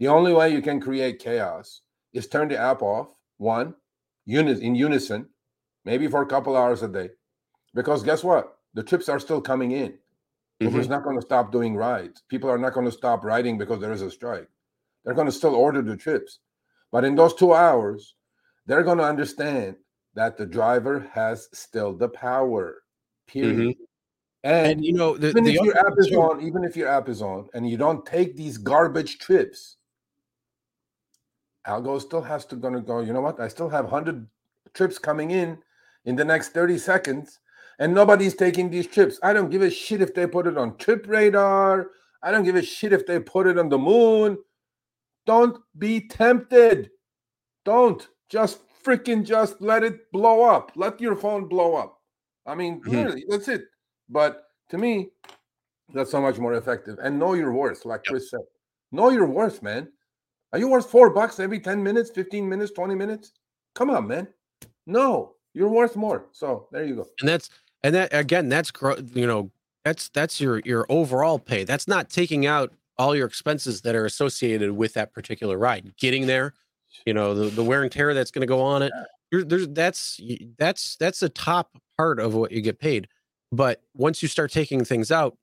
The 0.00 0.08
only 0.08 0.34
way 0.34 0.50
you 0.50 0.60
can 0.60 0.80
create 0.80 1.18
chaos 1.18 1.80
is 2.12 2.28
turn 2.28 2.48
the 2.48 2.58
app 2.58 2.82
off, 2.82 3.08
one, 3.38 3.74
unit 4.26 4.58
in 4.58 4.74
unison, 4.74 5.28
maybe 5.86 6.08
for 6.08 6.20
a 6.20 6.26
couple 6.26 6.56
hours 6.56 6.82
a 6.82 6.88
day. 6.88 7.08
Because 7.74 8.02
guess 8.02 8.22
what? 8.22 8.57
The 8.78 8.84
trips 8.84 9.08
are 9.08 9.18
still 9.18 9.40
coming 9.40 9.72
in. 9.72 9.88
Mm-hmm. 9.88 10.68
Uber's 10.68 10.88
not 10.88 11.02
going 11.02 11.16
to 11.16 11.26
stop 11.26 11.50
doing 11.50 11.74
rides. 11.74 12.22
People 12.28 12.48
are 12.48 12.58
not 12.58 12.74
going 12.74 12.86
to 12.86 12.92
stop 12.92 13.24
riding 13.24 13.58
because 13.58 13.80
there 13.80 13.90
is 13.90 14.02
a 14.02 14.08
strike. 14.08 14.48
They're 15.04 15.14
going 15.14 15.26
to 15.26 15.32
still 15.32 15.56
order 15.56 15.82
the 15.82 15.96
trips. 15.96 16.38
But 16.92 17.04
in 17.04 17.16
those 17.16 17.34
two 17.34 17.54
hours, 17.54 18.14
they're 18.66 18.84
going 18.84 18.98
to 18.98 19.04
understand 19.04 19.74
that 20.14 20.38
the 20.38 20.46
driver 20.46 21.10
has 21.12 21.48
still 21.52 21.92
the 21.92 22.08
power. 22.08 22.84
Period. 23.26 23.56
Mm-hmm. 23.56 23.82
And, 24.44 24.66
and, 24.70 24.84
you 24.84 24.92
know, 24.92 25.16
the, 25.16 25.30
even 25.30 25.42
the 25.42 25.54
if 25.54 25.64
your 25.64 25.76
app 25.76 25.94
is 25.96 26.12
on, 26.12 26.40
even 26.40 26.62
if 26.62 26.76
your 26.76 26.86
app 26.86 27.08
is 27.08 27.20
on, 27.20 27.48
and 27.54 27.68
you 27.68 27.76
don't 27.76 28.06
take 28.06 28.36
these 28.36 28.58
garbage 28.58 29.18
trips, 29.18 29.78
Algo 31.66 32.00
still 32.00 32.22
has 32.22 32.46
to 32.46 32.54
gonna 32.54 32.80
go. 32.80 33.00
You 33.00 33.12
know 33.12 33.22
what? 33.22 33.40
I 33.40 33.48
still 33.48 33.70
have 33.70 33.88
hundred 33.90 34.28
trips 34.72 35.00
coming 35.00 35.32
in 35.32 35.58
in 36.04 36.14
the 36.14 36.24
next 36.24 36.50
thirty 36.50 36.78
seconds, 36.78 37.40
and 37.78 37.94
nobody's 37.94 38.34
taking 38.34 38.70
these 38.70 38.86
trips. 38.86 39.18
I 39.22 39.32
don't 39.32 39.50
give 39.50 39.62
a 39.62 39.70
shit 39.70 40.02
if 40.02 40.14
they 40.14 40.26
put 40.26 40.46
it 40.46 40.58
on 40.58 40.76
Trip 40.76 41.06
Radar. 41.08 41.90
I 42.22 42.30
don't 42.30 42.44
give 42.44 42.56
a 42.56 42.62
shit 42.62 42.92
if 42.92 43.06
they 43.06 43.20
put 43.20 43.46
it 43.46 43.58
on 43.58 43.68
the 43.68 43.78
moon. 43.78 44.38
Don't 45.26 45.58
be 45.78 46.08
tempted. 46.08 46.90
Don't 47.64 48.08
just 48.28 48.60
freaking 48.84 49.24
just 49.24 49.60
let 49.60 49.84
it 49.84 50.10
blow 50.12 50.42
up. 50.42 50.72
Let 50.74 51.00
your 51.00 51.16
phone 51.16 51.48
blow 51.48 51.76
up. 51.76 52.00
I 52.46 52.54
mean, 52.54 52.80
mm-hmm. 52.80 52.90
really, 52.90 53.24
that's 53.28 53.48
it. 53.48 53.64
But 54.08 54.44
to 54.70 54.78
me, 54.78 55.10
that's 55.92 56.10
so 56.10 56.20
much 56.20 56.38
more 56.38 56.54
effective. 56.54 56.98
And 57.02 57.18
know 57.18 57.34
your 57.34 57.52
worth, 57.52 57.84
like 57.84 58.04
Chris 58.04 58.30
said. 58.30 58.40
Know 58.90 59.10
your 59.10 59.26
worth, 59.26 59.62
man. 59.62 59.88
Are 60.52 60.58
you 60.58 60.68
worth 60.68 60.90
four 60.90 61.10
bucks 61.10 61.40
every 61.40 61.60
10 61.60 61.82
minutes, 61.82 62.10
15 62.10 62.48
minutes, 62.48 62.72
20 62.72 62.94
minutes? 62.94 63.32
Come 63.74 63.90
on, 63.90 64.08
man. 64.08 64.28
No, 64.86 65.34
you're 65.52 65.68
worth 65.68 65.94
more. 65.94 66.26
So 66.32 66.68
there 66.72 66.84
you 66.84 66.96
go. 66.96 67.06
And 67.20 67.28
that's 67.28 67.50
and 67.82 67.94
that 67.94 68.10
again, 68.12 68.48
that's 68.48 68.72
you 69.14 69.26
know, 69.26 69.50
that's 69.84 70.08
that's 70.10 70.40
your 70.40 70.60
your 70.64 70.86
overall 70.88 71.38
pay. 71.38 71.64
That's 71.64 71.88
not 71.88 72.10
taking 72.10 72.46
out 72.46 72.72
all 72.98 73.14
your 73.14 73.26
expenses 73.26 73.82
that 73.82 73.94
are 73.94 74.04
associated 74.04 74.72
with 74.72 74.94
that 74.94 75.12
particular 75.12 75.56
ride. 75.56 75.94
Getting 75.96 76.26
there, 76.26 76.54
you 77.06 77.14
know, 77.14 77.34
the, 77.34 77.46
the 77.46 77.62
wear 77.62 77.82
and 77.82 77.92
tear 77.92 78.14
that's 78.14 78.30
going 78.30 78.42
to 78.42 78.46
go 78.46 78.60
on 78.60 78.82
it. 78.82 78.92
You're, 79.30 79.44
there's 79.44 79.68
that's 79.68 80.20
that's 80.58 80.96
that's 80.96 81.20
the 81.20 81.28
top 81.28 81.76
part 81.96 82.18
of 82.20 82.34
what 82.34 82.52
you 82.52 82.60
get 82.60 82.78
paid. 82.78 83.08
But 83.50 83.82
once 83.94 84.22
you 84.22 84.28
start 84.28 84.52
taking 84.52 84.84
things 84.84 85.10
out, 85.10 85.36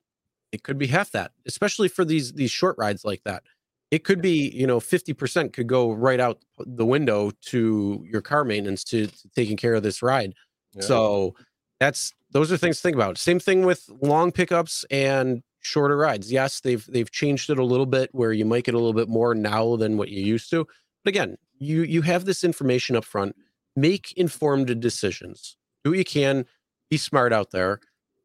it 0.51 0.63
could 0.63 0.77
be 0.77 0.87
half 0.87 1.11
that, 1.11 1.31
especially 1.45 1.87
for 1.87 2.05
these 2.05 2.33
these 2.33 2.51
short 2.51 2.75
rides 2.77 3.05
like 3.05 3.23
that 3.23 3.43
it 3.91 4.03
could 4.03 4.21
be 4.21 4.49
you 4.49 4.67
know 4.67 4.79
50% 4.79 5.53
could 5.53 5.67
go 5.67 5.91
right 5.91 6.19
out 6.19 6.39
the 6.59 6.85
window 6.85 7.31
to 7.45 8.03
your 8.09 8.21
car 8.21 8.43
maintenance 8.43 8.83
to, 8.85 9.07
to 9.07 9.29
taking 9.35 9.57
care 9.57 9.75
of 9.75 9.83
this 9.83 10.01
ride 10.01 10.33
yeah. 10.73 10.81
so 10.81 11.35
that's 11.79 12.13
those 12.31 12.51
are 12.51 12.57
things 12.57 12.77
to 12.77 12.81
think 12.81 12.95
about. 12.95 13.17
Same 13.17 13.39
thing 13.39 13.65
with 13.65 13.89
long 14.01 14.31
pickups 14.31 14.85
and 14.91 15.43
shorter 15.61 15.97
rides. 15.97 16.31
Yes 16.31 16.59
they've 16.61 16.85
they've 16.87 17.11
changed 17.11 17.49
it 17.49 17.59
a 17.59 17.65
little 17.65 17.85
bit 17.85 18.09
where 18.13 18.33
you 18.33 18.45
might 18.45 18.63
get 18.63 18.75
a 18.75 18.79
little 18.79 18.93
bit 18.93 19.09
more 19.09 19.33
now 19.33 19.75
than 19.75 19.97
what 19.97 20.09
you 20.09 20.23
used 20.23 20.49
to 20.51 20.67
but 21.03 21.09
again 21.09 21.37
you 21.59 21.83
you 21.83 22.01
have 22.01 22.25
this 22.25 22.43
information 22.43 22.95
up 22.95 23.05
front. 23.05 23.35
Make 23.75 24.13
informed 24.13 24.79
decisions. 24.79 25.57
Do 25.83 25.91
what 25.91 25.99
you 25.99 26.05
can. 26.05 26.45
Be 26.89 26.97
smart 26.97 27.33
out 27.33 27.51
there. 27.51 27.79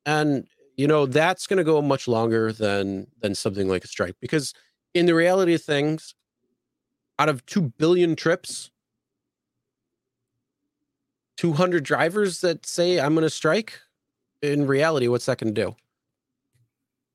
And 0.06 0.46
you 0.76 0.86
know 0.86 1.06
that's 1.06 1.46
going 1.46 1.58
to 1.58 1.64
go 1.64 1.80
much 1.82 2.08
longer 2.08 2.52
than 2.52 3.06
than 3.20 3.34
something 3.34 3.68
like 3.68 3.84
a 3.84 3.88
strike 3.88 4.16
because 4.20 4.54
in 4.94 5.06
the 5.06 5.14
reality 5.14 5.54
of 5.54 5.62
things, 5.62 6.14
out 7.18 7.28
of 7.28 7.46
2 7.46 7.72
billion 7.78 8.16
trips, 8.16 8.69
200 11.40 11.82
drivers 11.82 12.42
that 12.42 12.66
say 12.66 13.00
I'm 13.00 13.14
going 13.14 13.22
to 13.22 13.30
strike, 13.30 13.80
in 14.42 14.66
reality, 14.66 15.08
what's 15.08 15.24
that 15.24 15.38
going 15.38 15.54
to 15.54 15.64
do? 15.64 15.74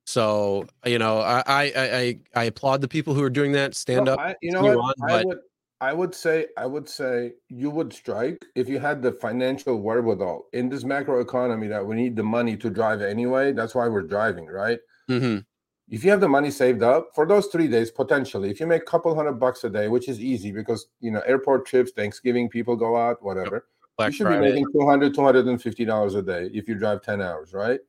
So, 0.07 0.65
you 0.83 0.97
know, 0.97 1.19
I, 1.19 1.43
I, 1.45 1.63
I, 1.75 2.19
I 2.35 2.43
applaud 2.45 2.81
the 2.81 2.87
people 2.87 3.13
who 3.13 3.21
are 3.21 3.29
doing 3.29 3.51
that. 3.51 3.75
Stand 3.75 4.09
up. 4.09 4.19
I, 4.19 4.35
you 4.41 4.51
know 4.51 4.63
what? 4.63 4.95
On, 4.99 5.11
I 5.11 5.23
would, 5.23 5.37
I 5.79 5.93
would 5.93 6.15
say, 6.15 6.47
I 6.57 6.65
would 6.65 6.89
say 6.89 7.33
you 7.49 7.69
would 7.69 7.93
strike 7.93 8.43
if 8.55 8.67
you 8.67 8.79
had 8.79 9.03
the 9.03 9.11
financial 9.11 9.79
wherewithal 9.79 10.47
in 10.53 10.69
this 10.69 10.83
macro 10.83 11.19
economy 11.21 11.67
that 11.67 11.85
we 11.85 11.95
need 11.95 12.15
the 12.15 12.23
money 12.23 12.57
to 12.57 12.71
drive 12.71 13.03
anyway. 13.03 13.51
That's 13.51 13.75
why 13.75 13.87
we're 13.87 14.07
driving, 14.07 14.47
right? 14.47 14.79
Mm-hmm 15.07 15.41
if 15.89 16.03
you 16.03 16.09
have 16.09 16.19
the 16.19 16.27
money 16.27 16.49
saved 16.49 16.81
up 16.81 17.09
for 17.13 17.27
those 17.27 17.45
three 17.47 17.67
days 17.67 17.91
potentially 17.91 18.49
if 18.49 18.59
you 18.59 18.65
make 18.65 18.81
a 18.81 18.85
couple 18.85 19.13
hundred 19.13 19.33
bucks 19.33 19.63
a 19.63 19.69
day 19.69 19.87
which 19.87 20.09
is 20.09 20.19
easy 20.19 20.51
because 20.51 20.87
you 20.99 21.11
know 21.11 21.21
airport 21.21 21.65
trips 21.65 21.91
thanksgiving 21.91 22.49
people 22.49 22.75
go 22.75 22.97
out 22.97 23.21
whatever 23.21 23.67
Black 23.97 24.11
you 24.11 24.17
should 24.17 24.27
Friday. 24.27 24.47
be 24.47 24.61
making 24.61 24.71
200 24.73 25.13
250 25.13 25.85
dollars 25.85 26.15
a 26.15 26.21
day 26.21 26.49
if 26.53 26.67
you 26.67 26.75
drive 26.75 27.01
10 27.01 27.21
hours 27.21 27.53
right? 27.53 27.79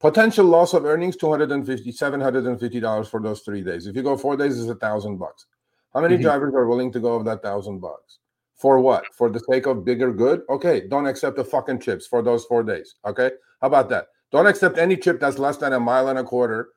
Potential 0.00 0.44
loss 0.44 0.74
of 0.74 0.84
earnings 0.84 1.16
250 1.16 1.92
750 1.92 2.80
dollars 2.80 3.08
for 3.08 3.20
those 3.20 3.40
three 3.40 3.62
days. 3.62 3.86
If 3.86 3.96
you 3.96 4.02
go 4.02 4.16
four 4.16 4.36
days 4.36 4.58
is 4.58 4.68
a 4.68 4.74
thousand 4.74 5.18
bucks. 5.18 5.46
How 5.92 6.00
many 6.00 6.14
mm-hmm. 6.14 6.22
drivers 6.22 6.54
are 6.54 6.66
willing 6.66 6.92
to 6.92 7.00
go 7.00 7.14
of 7.14 7.24
that 7.26 7.42
thousand 7.42 7.80
bucks? 7.80 8.18
For 8.56 8.80
what? 8.80 9.04
For 9.14 9.30
the 9.30 9.40
sake 9.40 9.66
of 9.66 9.84
bigger 9.84 10.12
good? 10.12 10.42
Okay 10.48 10.86
don't 10.88 11.06
accept 11.06 11.36
the 11.36 11.44
fucking 11.44 11.80
chips 11.80 12.06
for 12.06 12.22
those 12.22 12.44
four 12.44 12.62
days 12.62 12.96
okay? 13.04 13.30
How 13.60 13.68
about 13.68 13.88
that? 13.90 14.08
Don't 14.32 14.46
accept 14.46 14.78
any 14.78 14.96
chip 14.96 15.20
that's 15.20 15.38
less 15.38 15.56
than 15.56 15.72
a 15.72 15.80
mile 15.80 16.08
and 16.08 16.18
a 16.18 16.24
quarter 16.24 16.70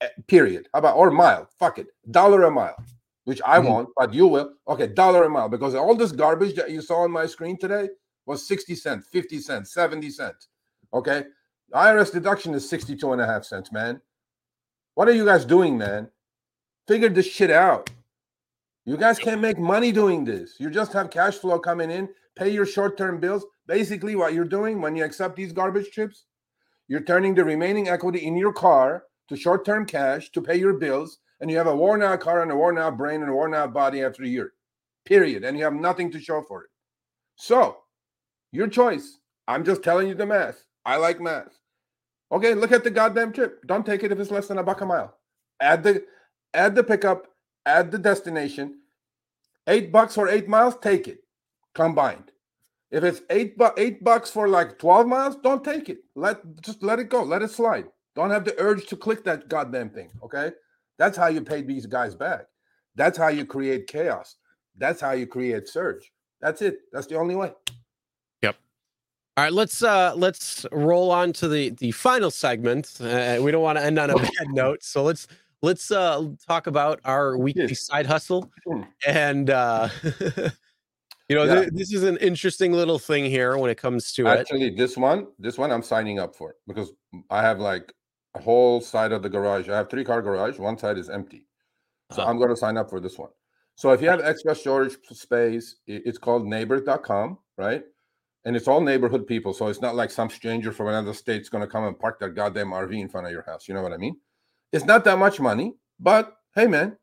Eh, 0.00 0.08
period. 0.26 0.68
How 0.72 0.80
about 0.80 0.96
or 0.96 1.10
mile? 1.10 1.48
Fuck 1.58 1.78
it, 1.78 1.86
dollar 2.10 2.44
a 2.44 2.50
mile, 2.50 2.76
which 3.24 3.40
I 3.44 3.58
mm-hmm. 3.58 3.68
want, 3.68 3.88
but 3.96 4.14
you 4.14 4.26
will. 4.26 4.52
Okay, 4.68 4.86
dollar 4.86 5.24
a 5.24 5.30
mile 5.30 5.48
because 5.48 5.74
all 5.74 5.94
this 5.94 6.12
garbage 6.12 6.54
that 6.56 6.70
you 6.70 6.80
saw 6.80 7.02
on 7.02 7.10
my 7.10 7.26
screen 7.26 7.58
today 7.58 7.88
was 8.26 8.46
60 8.46 8.74
cents, 8.74 9.08
50 9.10 9.40
cents, 9.40 9.72
70 9.74 10.10
cents. 10.10 10.48
Okay, 10.92 11.24
IRS 11.72 12.12
deduction 12.12 12.54
is 12.54 12.68
62 12.68 13.12
and 13.12 13.20
a 13.20 13.26
half 13.26 13.44
cents, 13.44 13.72
man. 13.72 14.00
What 14.94 15.08
are 15.08 15.12
you 15.12 15.24
guys 15.24 15.44
doing, 15.44 15.76
man? 15.76 16.08
Figure 16.86 17.08
this 17.08 17.26
shit 17.26 17.50
out. 17.50 17.90
You 18.84 18.96
guys 18.98 19.18
can't 19.18 19.40
make 19.40 19.58
money 19.58 19.92
doing 19.92 20.24
this. 20.24 20.56
You 20.60 20.70
just 20.70 20.92
have 20.92 21.10
cash 21.10 21.36
flow 21.36 21.58
coming 21.58 21.90
in, 21.90 22.08
pay 22.36 22.50
your 22.50 22.66
short 22.66 22.98
term 22.98 23.18
bills. 23.18 23.44
Basically, 23.66 24.14
what 24.14 24.34
you're 24.34 24.44
doing 24.44 24.80
when 24.80 24.94
you 24.94 25.04
accept 25.04 25.36
these 25.36 25.52
garbage 25.52 25.90
trips, 25.90 26.26
you're 26.86 27.00
turning 27.00 27.34
the 27.34 27.44
remaining 27.44 27.88
equity 27.88 28.26
in 28.26 28.36
your 28.36 28.52
car 28.52 29.04
to 29.28 29.36
short 29.36 29.64
term 29.64 29.86
cash 29.86 30.30
to 30.32 30.42
pay 30.42 30.56
your 30.56 30.74
bills, 30.74 31.18
and 31.44 31.50
you 31.50 31.58
have 31.58 31.66
a 31.66 31.76
worn 31.76 32.02
out 32.02 32.20
car 32.20 32.40
and 32.40 32.50
a 32.50 32.56
worn 32.56 32.78
out 32.78 32.96
brain 32.96 33.20
and 33.20 33.28
a 33.28 33.34
worn 33.34 33.52
out 33.52 33.74
body 33.74 34.02
after 34.02 34.22
a 34.22 34.26
year, 34.26 34.54
period. 35.04 35.44
And 35.44 35.58
you 35.58 35.64
have 35.64 35.74
nothing 35.74 36.10
to 36.12 36.18
show 36.18 36.40
for 36.40 36.64
it. 36.64 36.70
So, 37.36 37.80
your 38.50 38.66
choice. 38.66 39.18
I'm 39.46 39.62
just 39.62 39.82
telling 39.82 40.08
you 40.08 40.14
the 40.14 40.24
math. 40.24 40.64
I 40.86 40.96
like 40.96 41.20
math. 41.20 41.58
Okay, 42.32 42.54
look 42.54 42.72
at 42.72 42.82
the 42.82 42.90
goddamn 42.90 43.30
trip. 43.30 43.62
Don't 43.66 43.84
take 43.84 44.02
it 44.02 44.10
if 44.10 44.18
it's 44.18 44.30
less 44.30 44.48
than 44.48 44.56
a 44.56 44.62
buck 44.62 44.80
a 44.80 44.86
mile. 44.86 45.18
Add 45.60 45.82
the 45.82 46.06
add 46.54 46.74
the 46.74 46.82
pickup, 46.82 47.26
add 47.66 47.90
the 47.90 47.98
destination. 47.98 48.78
Eight 49.66 49.92
bucks 49.92 50.14
for 50.14 50.30
eight 50.30 50.48
miles, 50.48 50.78
take 50.80 51.08
it 51.08 51.18
combined. 51.74 52.32
If 52.90 53.04
it's 53.04 53.20
eight 53.28 53.58
bu- 53.58 53.76
eight 53.76 54.02
bucks 54.02 54.30
for 54.30 54.48
like 54.48 54.78
12 54.78 55.06
miles, 55.06 55.36
don't 55.36 55.62
take 55.62 55.90
it. 55.90 55.98
Let 56.16 56.38
just 56.62 56.82
let 56.82 57.00
it 57.00 57.10
go. 57.10 57.22
Let 57.22 57.42
it 57.42 57.50
slide. 57.50 57.84
Don't 58.16 58.30
have 58.30 58.46
the 58.46 58.58
urge 58.58 58.86
to 58.86 58.96
click 58.96 59.24
that 59.24 59.50
goddamn 59.50 59.90
thing. 59.90 60.08
Okay. 60.22 60.50
That's 60.98 61.16
how 61.16 61.26
you 61.26 61.42
pay 61.42 61.62
these 61.62 61.86
guys 61.86 62.14
back. 62.14 62.46
That's 62.94 63.18
how 63.18 63.28
you 63.28 63.44
create 63.44 63.86
chaos. 63.86 64.36
That's 64.76 65.00
how 65.00 65.12
you 65.12 65.26
create 65.26 65.68
surge. 65.68 66.12
That's 66.40 66.62
it. 66.62 66.78
That's 66.92 67.06
the 67.06 67.16
only 67.16 67.34
way. 67.34 67.52
Yep. 68.42 68.56
All 69.36 69.44
right, 69.44 69.52
let's 69.52 69.82
uh 69.82 70.14
let's 70.16 70.64
roll 70.72 71.10
on 71.10 71.32
to 71.34 71.48
the 71.48 71.70
the 71.70 71.90
final 71.90 72.30
segment. 72.30 72.92
Uh, 73.00 73.38
we 73.40 73.50
don't 73.50 73.62
want 73.62 73.78
to 73.78 73.84
end 73.84 73.98
on 73.98 74.10
a 74.10 74.14
bad 74.38 74.48
note, 74.50 74.82
so 74.82 75.02
let's 75.02 75.26
let's 75.62 75.90
uh 75.90 76.28
talk 76.46 76.66
about 76.66 77.00
our 77.04 77.36
weekly 77.36 77.62
Yes. 77.68 77.86
side 77.86 78.06
hustle 78.06 78.50
Hmm. 78.66 78.82
and 79.06 79.50
uh 79.50 79.88
you 81.28 81.34
know 81.36 81.44
Yeah. 81.44 81.60
th- 81.62 81.70
this 81.72 81.92
is 81.92 82.04
an 82.04 82.16
interesting 82.18 82.72
little 82.72 82.98
thing 82.98 83.24
here 83.24 83.56
when 83.58 83.70
it 83.70 83.76
comes 83.78 84.12
to 84.12 84.26
it. 84.26 84.38
Actually, 84.40 84.70
this 84.76 84.96
one, 84.96 85.26
this 85.38 85.58
one 85.58 85.72
I'm 85.72 85.82
signing 85.82 86.18
up 86.18 86.36
for 86.36 86.54
because 86.68 86.92
I 87.30 87.42
have 87.42 87.58
like 87.58 87.92
whole 88.40 88.80
side 88.80 89.12
of 89.12 89.22
the 89.22 89.28
garage. 89.30 89.68
I 89.68 89.76
have 89.76 89.90
three 89.90 90.04
car 90.04 90.22
garage. 90.22 90.58
One 90.58 90.78
side 90.78 90.98
is 90.98 91.10
empty. 91.10 91.46
So 92.12 92.22
Uh-huh. 92.22 92.30
I'm 92.30 92.38
going 92.38 92.50
to 92.50 92.56
sign 92.56 92.76
up 92.76 92.90
for 92.90 93.00
this 93.00 93.18
one. 93.18 93.30
So 93.76 93.90
if 93.92 94.00
you 94.00 94.08
have 94.08 94.20
extra 94.20 94.54
storage 94.54 94.96
space, 95.12 95.76
it's 95.86 96.18
called 96.18 96.46
neighbors.com, 96.46 97.38
right? 97.58 97.82
And 98.44 98.54
it's 98.54 98.68
all 98.68 98.80
neighborhood 98.80 99.26
people. 99.26 99.52
So 99.52 99.68
it's 99.68 99.80
not 99.80 99.96
like 99.96 100.10
some 100.10 100.30
stranger 100.30 100.70
from 100.70 100.88
another 100.88 101.14
state's 101.14 101.48
going 101.48 101.62
to 101.64 101.70
come 101.70 101.84
and 101.84 101.98
park 101.98 102.20
their 102.20 102.28
goddamn 102.28 102.70
RV 102.70 103.00
in 103.00 103.08
front 103.08 103.26
of 103.26 103.32
your 103.32 103.42
house. 103.42 103.66
You 103.66 103.74
know 103.74 103.82
what 103.82 103.92
I 103.92 103.96
mean? 103.96 104.16
It's 104.72 104.84
not 104.84 105.04
that 105.04 105.18
much 105.18 105.40
money, 105.40 105.74
but 105.98 106.36
hey, 106.54 106.66
man, 106.66 106.96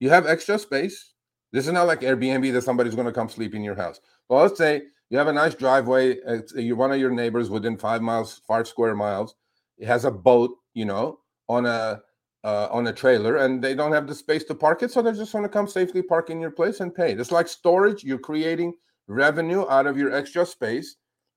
you 0.00 0.08
have 0.10 0.26
extra 0.26 0.58
space. 0.58 1.12
This 1.52 1.66
is 1.66 1.72
not 1.72 1.86
like 1.86 2.00
Airbnb 2.00 2.52
that 2.52 2.62
somebody's 2.62 2.94
going 2.94 3.06
to 3.06 3.12
come 3.12 3.28
sleep 3.28 3.54
in 3.54 3.62
your 3.62 3.74
house. 3.74 4.00
Well, 4.28 4.42
let's 4.42 4.56
say 4.58 4.82
you 5.10 5.18
have 5.18 5.28
a 5.28 5.32
nice 5.32 5.54
driveway. 5.54 6.16
It's, 6.26 6.54
you're 6.54 6.76
one 6.76 6.92
of 6.92 6.98
your 6.98 7.10
neighbors 7.10 7.50
within 7.50 7.76
five 7.76 8.00
miles, 8.02 8.40
five 8.46 8.66
square 8.66 8.94
miles. 8.94 9.34
It 9.78 9.86
has 9.86 10.04
a 10.04 10.10
boat, 10.10 10.50
you 10.74 10.84
know, 10.84 11.20
on 11.48 11.66
a 11.66 12.02
uh, 12.44 12.68
on 12.70 12.86
a 12.86 12.92
trailer, 12.92 13.36
and 13.36 13.64
they 13.64 13.74
don't 13.74 13.92
have 13.92 14.06
the 14.06 14.14
space 14.14 14.44
to 14.44 14.54
park 14.54 14.82
it, 14.82 14.90
so 14.90 15.00
they're 15.00 15.14
just 15.14 15.32
going 15.32 15.42
to 15.42 15.48
come 15.48 15.66
safely 15.66 16.02
park 16.02 16.28
in 16.28 16.40
your 16.40 16.50
place 16.50 16.80
and 16.80 16.94
pay. 16.94 17.12
It's 17.12 17.32
like 17.32 17.48
storage. 17.48 18.04
You're 18.04 18.18
creating 18.18 18.74
revenue 19.06 19.66
out 19.68 19.86
of 19.86 19.96
your 19.96 20.14
extra 20.14 20.44
space. 20.44 20.96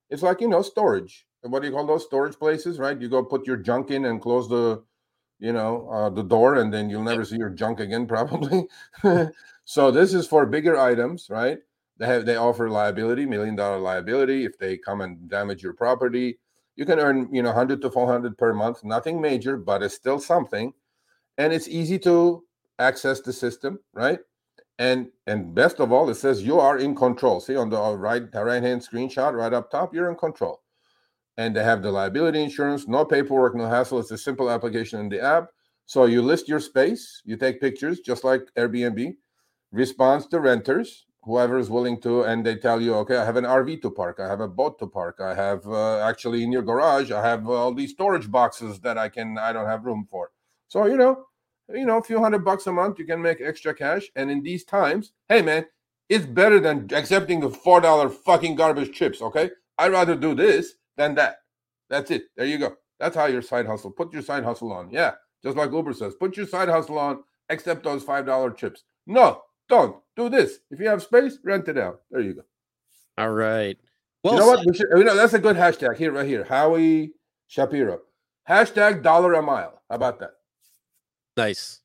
It's 0.09 0.21
like 0.21 0.41
you 0.41 0.49
know 0.49 0.61
storage. 0.61 1.25
What 1.41 1.61
do 1.61 1.67
you 1.69 1.73
call 1.73 1.85
those 1.85 2.03
storage 2.03 2.37
places, 2.37 2.77
right? 2.77 2.99
You 2.99 3.07
go 3.07 3.23
put 3.23 3.47
your 3.47 3.57
junk 3.57 3.91
in 3.91 4.05
and 4.05 4.21
close 4.21 4.49
the, 4.49 4.83
you 5.39 5.53
know, 5.53 5.87
uh, 5.89 6.09
the 6.09 6.23
door, 6.23 6.55
and 6.55 6.73
then 6.73 6.89
you'll 6.89 7.03
never 7.03 7.23
see 7.23 7.37
your 7.37 7.51
junk 7.51 7.79
again, 7.79 8.05
probably. 8.15 8.67
so 9.63 9.91
this 9.91 10.13
is 10.13 10.27
for 10.27 10.45
bigger 10.45 10.77
items, 10.77 11.27
right? 11.29 11.59
They 11.99 12.05
have 12.05 12.25
they 12.25 12.35
offer 12.35 12.69
liability, 12.69 13.25
million 13.25 13.55
dollar 13.55 13.79
liability. 13.79 14.45
If 14.45 14.57
they 14.57 14.77
come 14.77 15.01
and 15.01 15.29
damage 15.29 15.63
your 15.63 15.73
property, 15.73 16.37
you 16.77 16.85
can 16.85 16.99
earn 16.99 17.27
you 17.33 17.41
know 17.41 17.49
100 17.49 17.81
to 17.81 17.91
400 17.91 18.37
per 18.37 18.53
month. 18.53 18.83
Nothing 18.83 19.19
major, 19.19 19.57
but 19.57 19.83
it's 19.83 19.95
still 19.95 20.19
something, 20.19 20.73
and 21.37 21.51
it's 21.51 21.67
easy 21.67 21.99
to 21.99 22.43
access 22.79 23.19
the 23.19 23.33
system, 23.33 23.79
right? 23.93 24.19
And 24.79 25.07
and 25.25 25.53
best 25.53 25.79
of 25.79 25.91
all, 25.91 26.09
it 26.09 26.15
says 26.15 26.43
you 26.43 26.59
are 26.59 26.77
in 26.77 26.95
control. 26.95 27.41
See 27.41 27.55
on 27.57 27.69
the 27.69 27.81
uh, 27.81 27.93
right 27.93 28.31
the 28.31 28.45
right 28.45 28.63
hand 28.63 28.81
screenshot 28.81 29.33
right 29.33 29.51
up 29.51 29.71
top, 29.71 29.93
you're 29.93 30.09
in 30.09 30.15
control. 30.15 30.61
And 31.39 31.55
they 31.55 31.63
have 31.63 31.83
the 31.83 31.91
liability 31.91 32.41
insurance, 32.41 32.87
no 32.87 33.05
paperwork, 33.05 33.55
no 33.55 33.67
hassle. 33.67 33.99
It's 33.99 34.11
a 34.11 34.17
simple 34.17 34.49
application 34.49 34.99
in 34.99 35.09
the 35.09 35.21
app. 35.21 35.49
So 35.85 36.05
you 36.05 36.21
list 36.21 36.47
your 36.47 36.59
space, 36.59 37.21
you 37.25 37.37
take 37.37 37.61
pictures, 37.61 37.99
just 37.99 38.23
like 38.23 38.41
Airbnb, 38.57 39.15
responds 39.71 40.27
to 40.27 40.39
renters, 40.39 41.05
whoever 41.27 41.59
is 41.59 41.69
willing 41.69 41.99
to, 42.01 42.23
and 42.23 42.45
they 42.45 42.55
tell 42.55 42.81
you, 42.81 42.95
okay, 42.95 43.17
I 43.17 43.25
have 43.25 43.35
an 43.35 43.43
RV 43.43 43.81
to 43.81 43.91
park, 43.91 44.19
I 44.19 44.27
have 44.27 44.39
a 44.39 44.47
boat 44.47 44.79
to 44.79 44.87
park, 44.87 45.19
I 45.21 45.35
have 45.35 45.67
uh, 45.67 45.99
actually 45.99 46.41
in 46.41 46.51
your 46.53 46.61
garage, 46.61 47.11
I 47.11 47.21
have 47.21 47.47
all 47.47 47.73
these 47.73 47.91
storage 47.91 48.31
boxes 48.31 48.79
that 48.79 48.97
I 48.97 49.09
can, 49.09 49.37
I 49.37 49.51
don't 49.51 49.67
have 49.67 49.85
room 49.85 50.07
for. 50.09 50.31
So 50.69 50.85
you 50.85 50.95
know, 50.97 51.25
you 51.69 51.85
know, 51.85 51.97
a 51.97 52.03
few 52.03 52.19
hundred 52.19 52.45
bucks 52.45 52.65
a 52.67 52.71
month, 52.71 52.97
you 52.97 53.05
can 53.05 53.21
make 53.21 53.41
extra 53.41 53.73
cash. 53.73 54.03
And 54.15 54.31
in 54.31 54.41
these 54.41 54.63
times, 54.63 55.11
hey 55.27 55.41
man, 55.41 55.65
it's 56.07 56.25
better 56.25 56.59
than 56.61 56.87
accepting 56.93 57.41
the 57.41 57.49
four 57.49 57.81
dollar 57.81 58.09
fucking 58.09 58.55
garbage 58.55 58.93
chips. 58.93 59.21
Okay, 59.21 59.51
I'd 59.77 59.91
rather 59.91 60.15
do 60.15 60.33
this 60.33 60.75
than 60.95 61.15
that. 61.15 61.37
That's 61.89 62.09
it. 62.09 62.23
There 62.37 62.45
you 62.45 62.57
go. 62.57 62.75
That's 62.99 63.15
how 63.15 63.25
your 63.25 63.41
side 63.41 63.67
hustle. 63.67 63.91
Put 63.91 64.13
your 64.13 64.21
side 64.21 64.45
hustle 64.45 64.71
on. 64.71 64.89
Yeah, 64.91 65.15
just 65.43 65.57
like 65.57 65.71
Uber 65.71 65.93
says, 65.93 66.15
put 66.15 66.37
your 66.37 66.47
side 66.47 66.69
hustle 66.69 66.97
on. 66.97 67.23
Accept 67.49 67.83
those 67.83 68.03
five 68.03 68.25
dollar 68.25 68.51
chips. 68.51 68.83
No, 69.05 69.41
don't 69.69 69.97
do 70.15 70.29
this. 70.29 70.59
If 70.71 70.79
you 70.79 70.87
have 70.87 71.03
space, 71.03 71.37
rent 71.43 71.67
it 71.67 71.77
out. 71.77 72.01
There 72.11 72.21
you 72.21 72.33
go. 72.33 72.41
All 73.17 73.31
right. 73.31 73.77
Well, 74.23 74.33
you 74.33 74.39
know 74.39 74.47
what? 74.47 74.65
We 74.65 74.73
should, 74.73 74.87
you 74.95 75.03
know, 75.03 75.15
that's 75.15 75.33
a 75.33 75.39
good 75.39 75.55
hashtag 75.55 75.97
here, 75.97 76.11
right 76.11 76.27
here. 76.27 76.43
Howie 76.43 77.11
Shapiro. 77.47 78.01
Hashtag 78.49 79.03
dollar 79.03 79.33
a 79.33 79.41
mile. 79.41 79.81
How 79.89 79.95
about 79.95 80.19
that? 80.19 80.31
nice. 81.35 81.81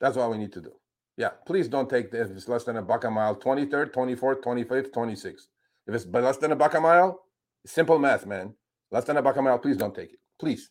That's 0.00 0.16
all 0.16 0.30
we 0.30 0.38
need 0.38 0.52
to 0.52 0.60
do. 0.60 0.72
Yeah, 1.16 1.30
please 1.46 1.68
don't 1.68 1.88
take 1.88 2.10
this. 2.10 2.30
if 2.30 2.36
it's 2.36 2.48
less 2.48 2.64
than 2.64 2.76
a 2.76 2.82
buck 2.82 3.04
a 3.04 3.10
mile, 3.10 3.36
23rd, 3.36 3.92
24th, 3.92 4.42
25th, 4.42 4.90
26th. 4.90 5.46
If 5.86 5.94
it's 5.94 6.06
less 6.06 6.38
than 6.38 6.52
a 6.52 6.56
buck 6.56 6.74
a 6.74 6.80
mile, 6.80 7.20
simple 7.66 7.98
math, 7.98 8.26
man. 8.26 8.54
Less 8.90 9.04
than 9.04 9.18
a 9.18 9.22
buck 9.22 9.36
a 9.36 9.42
mile, 9.42 9.58
please 9.58 9.76
don't 9.76 9.94
take 9.94 10.14
it. 10.14 10.18
Please. 10.38 10.70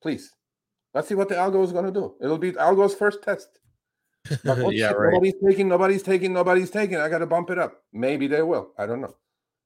Please. 0.00 0.32
Let's 0.94 1.08
see 1.08 1.14
what 1.14 1.28
the 1.28 1.34
algo 1.34 1.64
is 1.64 1.72
going 1.72 1.84
to 1.84 1.90
do. 1.90 2.14
It'll 2.22 2.38
be 2.38 2.52
algo's 2.52 2.94
first 2.94 3.22
test. 3.22 3.48
Like, 4.30 4.40
oh, 4.58 4.70
yeah, 4.70 4.88
shit, 4.88 4.98
right. 4.98 5.12
Nobody's 5.12 5.34
taking, 5.44 5.68
nobody's 5.68 6.02
taking, 6.02 6.32
nobody's 6.32 6.70
taking. 6.70 6.96
I 6.96 7.08
got 7.08 7.18
to 7.18 7.26
bump 7.26 7.50
it 7.50 7.58
up. 7.58 7.82
Maybe 7.92 8.26
they 8.26 8.42
will. 8.42 8.72
I 8.78 8.86
don't 8.86 9.00
know. 9.00 9.14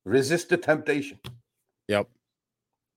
Resist 0.05 0.49
the 0.49 0.57
temptation. 0.57 1.19
Yep. 1.89 2.09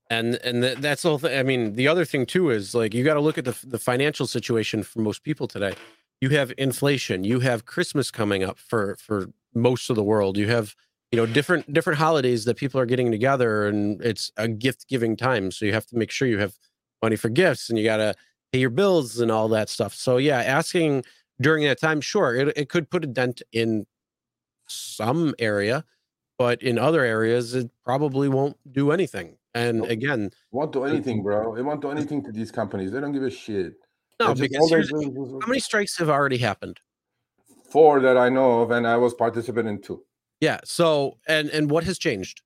And 0.09 0.35
and 0.43 0.61
th- 0.61 0.77
that's 0.77 1.03
all. 1.03 1.17
thing. 1.17 1.37
I 1.37 1.43
mean, 1.43 1.73
the 1.73 1.87
other 1.87 2.05
thing 2.05 2.25
too 2.25 2.51
is 2.51 2.75
like 2.75 2.93
you 2.93 3.03
got 3.03 3.15
to 3.15 3.19
look 3.19 3.37
at 3.37 3.45
the 3.45 3.57
the 3.65 3.79
financial 3.79 4.27
situation 4.27 4.83
for 4.83 4.99
most 4.99 5.23
people 5.23 5.47
today. 5.47 5.73
You 6.21 6.29
have 6.29 6.53
inflation. 6.57 7.23
You 7.23 7.39
have 7.39 7.65
Christmas 7.65 8.11
coming 8.11 8.43
up 8.43 8.59
for 8.59 8.95
for 8.97 9.27
most 9.55 9.89
of 9.89 9.95
the 9.95 10.03
world. 10.03 10.37
You 10.37 10.47
have 10.47 10.75
you 11.11 11.17
know 11.17 11.25
different 11.25 11.73
different 11.73 11.97
holidays 11.97 12.45
that 12.45 12.55
people 12.55 12.79
are 12.79 12.85
getting 12.85 13.09
together, 13.11 13.67
and 13.67 13.99
it's 14.01 14.31
a 14.37 14.47
gift 14.47 14.87
giving 14.87 15.17
time. 15.17 15.49
So 15.49 15.65
you 15.65 15.73
have 15.73 15.87
to 15.87 15.97
make 15.97 16.11
sure 16.11 16.27
you 16.27 16.39
have 16.39 16.55
money 17.01 17.15
for 17.15 17.29
gifts, 17.29 17.69
and 17.69 17.79
you 17.79 17.85
got 17.85 17.97
to 17.97 18.13
pay 18.51 18.59
your 18.59 18.69
bills 18.69 19.19
and 19.19 19.31
all 19.31 19.47
that 19.49 19.69
stuff. 19.69 19.95
So 19.95 20.17
yeah, 20.17 20.41
asking 20.41 21.03
during 21.41 21.63
that 21.65 21.79
time, 21.79 22.01
sure, 22.01 22.35
it 22.35 22.57
it 22.57 22.69
could 22.69 22.89
put 22.89 23.03
a 23.03 23.07
dent 23.07 23.41
in 23.51 23.85
some 24.67 25.35
area, 25.39 25.83
but 26.37 26.61
in 26.63 26.77
other 26.77 27.03
areas, 27.03 27.53
it 27.55 27.69
probably 27.83 28.27
won't 28.29 28.57
do 28.71 28.91
anything. 28.91 29.37
And 29.53 29.85
again, 29.85 30.31
Won't 30.51 30.73
do 30.73 30.83
anything, 30.83 31.23
bro. 31.23 31.55
It 31.55 31.61
won't 31.63 31.81
do 31.81 31.89
anything 31.89 32.21
to 32.25 32.31
these 32.31 32.51
companies. 32.51 32.91
They 32.91 32.99
don't 32.99 33.13
give 33.13 33.23
a 33.23 33.29
shit. 33.29 33.73
no, 34.19 34.33
They're 34.33 34.35
just- 34.35 34.41
because 34.51 34.61
all 34.61 34.69
here's, 34.69 34.89
do 34.89 35.39
how 35.41 35.47
many 35.47 35.59
strikes 35.59 35.97
have 35.97 36.09
already 36.09 36.37
happened? 36.37 36.79
Four 37.69 37.99
that 38.01 38.17
I 38.17 38.29
know 38.29 38.61
of, 38.61 38.71
and 38.71 38.85
I 38.87 38.97
was 38.97 39.13
participant 39.13 39.67
in 39.69 39.81
two. 39.81 40.03
Yeah. 40.41 40.59
So 40.65 41.17
and 41.27 41.49
and 41.49 41.69
what 41.71 41.83
has 41.85 41.97
changed? 41.97 42.41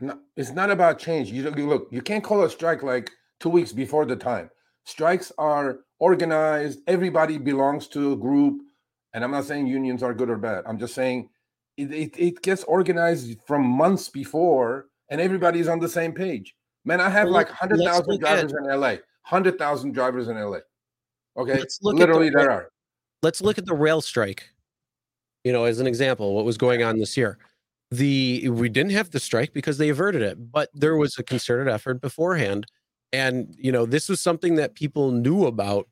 No, 0.00 0.18
it's 0.36 0.50
not 0.50 0.70
about 0.70 0.98
change. 0.98 1.30
You, 1.30 1.42
don't- 1.44 1.56
you 1.56 1.68
look, 1.68 1.88
you 1.92 2.02
can't 2.02 2.24
call 2.24 2.42
a 2.42 2.50
strike 2.50 2.82
like 2.82 3.10
two 3.38 3.48
weeks 3.50 3.72
before 3.72 4.04
the 4.04 4.16
time. 4.16 4.50
Strikes 4.84 5.32
are 5.38 5.80
organized. 5.98 6.80
Everybody 6.86 7.38
belongs 7.38 7.86
to 7.88 8.12
a 8.12 8.16
group, 8.16 8.62
and 9.14 9.22
I'm 9.24 9.30
not 9.30 9.44
saying 9.44 9.66
unions 9.66 10.02
are 10.02 10.12
good 10.14 10.28
or 10.30 10.36
bad. 10.36 10.64
I'm 10.66 10.78
just 10.78 10.94
saying 10.94 11.28
it, 11.76 11.92
it, 11.92 12.18
it 12.18 12.42
gets 12.42 12.64
organized 12.64 13.38
from 13.46 13.64
months 13.64 14.08
before, 14.08 14.86
and 15.08 15.20
everybody's 15.20 15.68
on 15.68 15.78
the 15.78 15.88
same 15.88 16.12
page. 16.12 16.54
Man, 16.84 17.00
I 17.00 17.08
have 17.08 17.26
Well, 17.26 17.34
like 17.34 17.46
let's- 17.48 17.58
hundred 17.60 17.78
let's 17.78 17.90
thousand 17.96 18.12
look 18.12 18.22
at- 18.24 18.48
drivers 18.48 18.52
in 18.52 18.80
LA. 18.80 18.94
Hundred 19.24 19.56
thousand 19.58 19.92
drivers 19.92 20.26
in 20.28 20.36
LA. 20.36 20.58
Okay, 21.36 21.52
at 21.52 21.60
the 21.60 21.68
literally 21.82 22.28
there 22.28 22.50
are. 22.50 22.68
Let's 23.22 23.40
look 23.40 23.56
at 23.56 23.66
the 23.66 23.74
rail 23.74 24.00
strike. 24.00 24.50
You 25.44 25.52
know, 25.52 25.64
as 25.64 25.78
an 25.78 25.86
example, 25.86 26.34
what 26.34 26.44
was 26.44 26.58
going 26.58 26.82
on 26.82 26.98
this 26.98 27.16
year. 27.16 27.38
The 27.92 28.48
we 28.48 28.68
didn't 28.68 28.92
have 28.92 29.10
the 29.10 29.20
strike 29.20 29.52
because 29.52 29.78
they 29.78 29.90
averted 29.90 30.22
it, 30.22 30.50
but 30.50 30.70
there 30.74 30.96
was 30.96 31.18
a 31.18 31.22
concerted 31.22 31.72
effort 31.72 32.00
beforehand. 32.00 32.66
And 33.12 33.54
you 33.58 33.72
know, 33.72 33.86
this 33.86 34.08
was 34.08 34.20
something 34.20 34.54
that 34.56 34.74
people 34.74 35.10
knew 35.10 35.44
about 35.44 35.88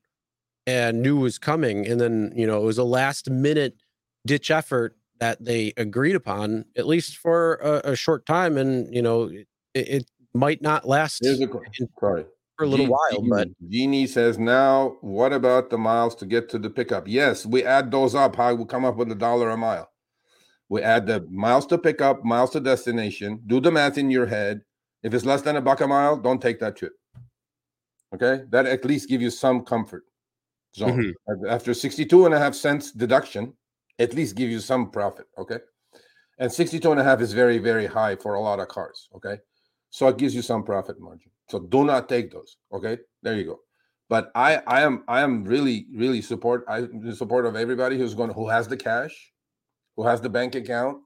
and 0.67 1.03
knew 1.03 1.17
was 1.19 1.39
coming. 1.39 1.87
And 1.87 2.01
then, 2.01 2.33
you 2.35 2.47
know, 2.47 2.63
it 2.63 2.65
was 2.65 2.79
a 2.79 2.85
last 2.85 3.31
minute 3.31 3.77
ditch 4.27 4.51
effort 4.51 4.97
that 5.19 5.45
they 5.45 5.73
agreed 5.77 6.17
upon, 6.17 6.65
at 6.77 6.87
least 6.87 7.17
for 7.19 7.55
a, 7.57 7.93
a 7.93 7.97
short 7.97 8.25
time. 8.27 8.57
And, 8.57 8.93
you 8.95 9.03
know, 9.03 9.25
it, 9.25 9.47
it 9.75 10.11
might 10.35 10.63
not 10.63 10.87
last 10.87 11.25
a 11.25 11.33
in- 11.41 11.89
sorry. 11.99 12.25
for 12.57 12.65
a 12.65 12.67
little 12.67 12.87
Ge- 12.87 12.91
while, 12.91 13.23
but 13.29 13.49
Jeannie- 13.61 13.71
Jeannie 13.71 14.07
says 14.07 14.39
now, 14.39 14.97
what 15.01 15.33
about 15.33 15.71
the 15.71 15.79
miles 15.79 16.15
to 16.17 16.27
get 16.27 16.49
to 16.51 16.59
the 16.59 16.71
pickup? 16.71 17.09
Yes, 17.09 17.45
we 17.45 17.65
add 17.65 17.91
those 17.91 18.15
up. 18.15 18.37
How 18.37 18.55
we 18.55 18.65
come 18.65 18.85
up 18.85 18.97
with 18.97 19.11
a 19.11 19.15
dollar 19.15 19.51
a 19.51 19.57
mile? 19.57 19.91
We 20.69 20.83
add 20.83 21.07
the 21.07 21.27
miles 21.31 21.67
to 21.67 21.79
pickup, 21.79 22.25
miles 22.25 22.51
to 22.51 22.61
destination. 22.61 23.41
Do 23.47 23.61
the 23.61 23.73
math 23.73 23.99
in 23.99 24.11
your 24.11 24.27
head. 24.27 24.63
If 25.03 25.13
it's 25.15 25.25
less 25.25 25.43
than 25.43 25.57
a 25.57 25.61
buck 25.61 25.81
a 25.81 25.87
mile, 25.89 26.17
don't 26.17 26.41
take 26.41 26.61
that 26.61 26.77
trip. 26.77 26.93
Okay, 28.15 28.45
that 28.51 28.67
at 28.67 28.85
least 28.85 29.09
give 29.09 29.23
you 29.23 29.31
some 29.31 29.65
comfort 29.65 30.05
zone. 30.75 31.15
Mhm. 31.29 31.49
After 31.49 31.75
62 31.75 32.27
and 32.27 32.35
a 32.35 32.39
half 32.39 32.55
cents 32.55 32.93
deduction, 32.93 33.55
at 33.99 34.15
least 34.15 34.35
give 34.37 34.51
you 34.51 34.61
some 34.61 34.91
profit. 34.91 35.27
Okay, 35.39 35.59
and 36.39 36.53
62 36.53 36.91
and 36.91 37.01
a 37.01 37.05
half 37.05 37.21
is 37.21 37.33
very, 37.33 37.59
very 37.59 37.87
high 37.87 38.17
for 38.17 38.35
a 38.35 38.41
lot 38.41 38.59
of 38.61 38.69
cars. 38.69 39.09
Okay, 39.15 39.39
so 39.91 40.09
it 40.09 40.17
gives 40.19 40.35
you 40.35 40.43
some 40.43 40.65
profit 40.65 40.99
margin. 41.01 41.31
So 41.49 41.61
do 41.61 41.85
not 41.85 42.09
take 42.09 42.31
those. 42.33 42.57
Okay, 42.73 42.99
there 43.23 43.37
you 43.37 43.45
go. 43.45 43.61
But 44.09 44.33
I, 44.35 44.57
I 44.67 44.81
am, 44.81 45.05
I 45.07 45.21
am 45.21 45.45
really, 45.45 45.87
really 45.95 46.21
support. 46.21 46.65
I 46.67 46.79
in 46.79 47.15
support 47.15 47.47
of 47.47 47.55
everybody 47.55 47.97
who's 47.97 48.15
going, 48.15 48.31
who 48.31 48.49
has 48.49 48.67
the 48.67 48.77
cash, 48.77 49.33
who 49.97 50.05
has 50.05 50.21
the 50.21 50.29
bank 50.29 50.57
account 50.57 50.99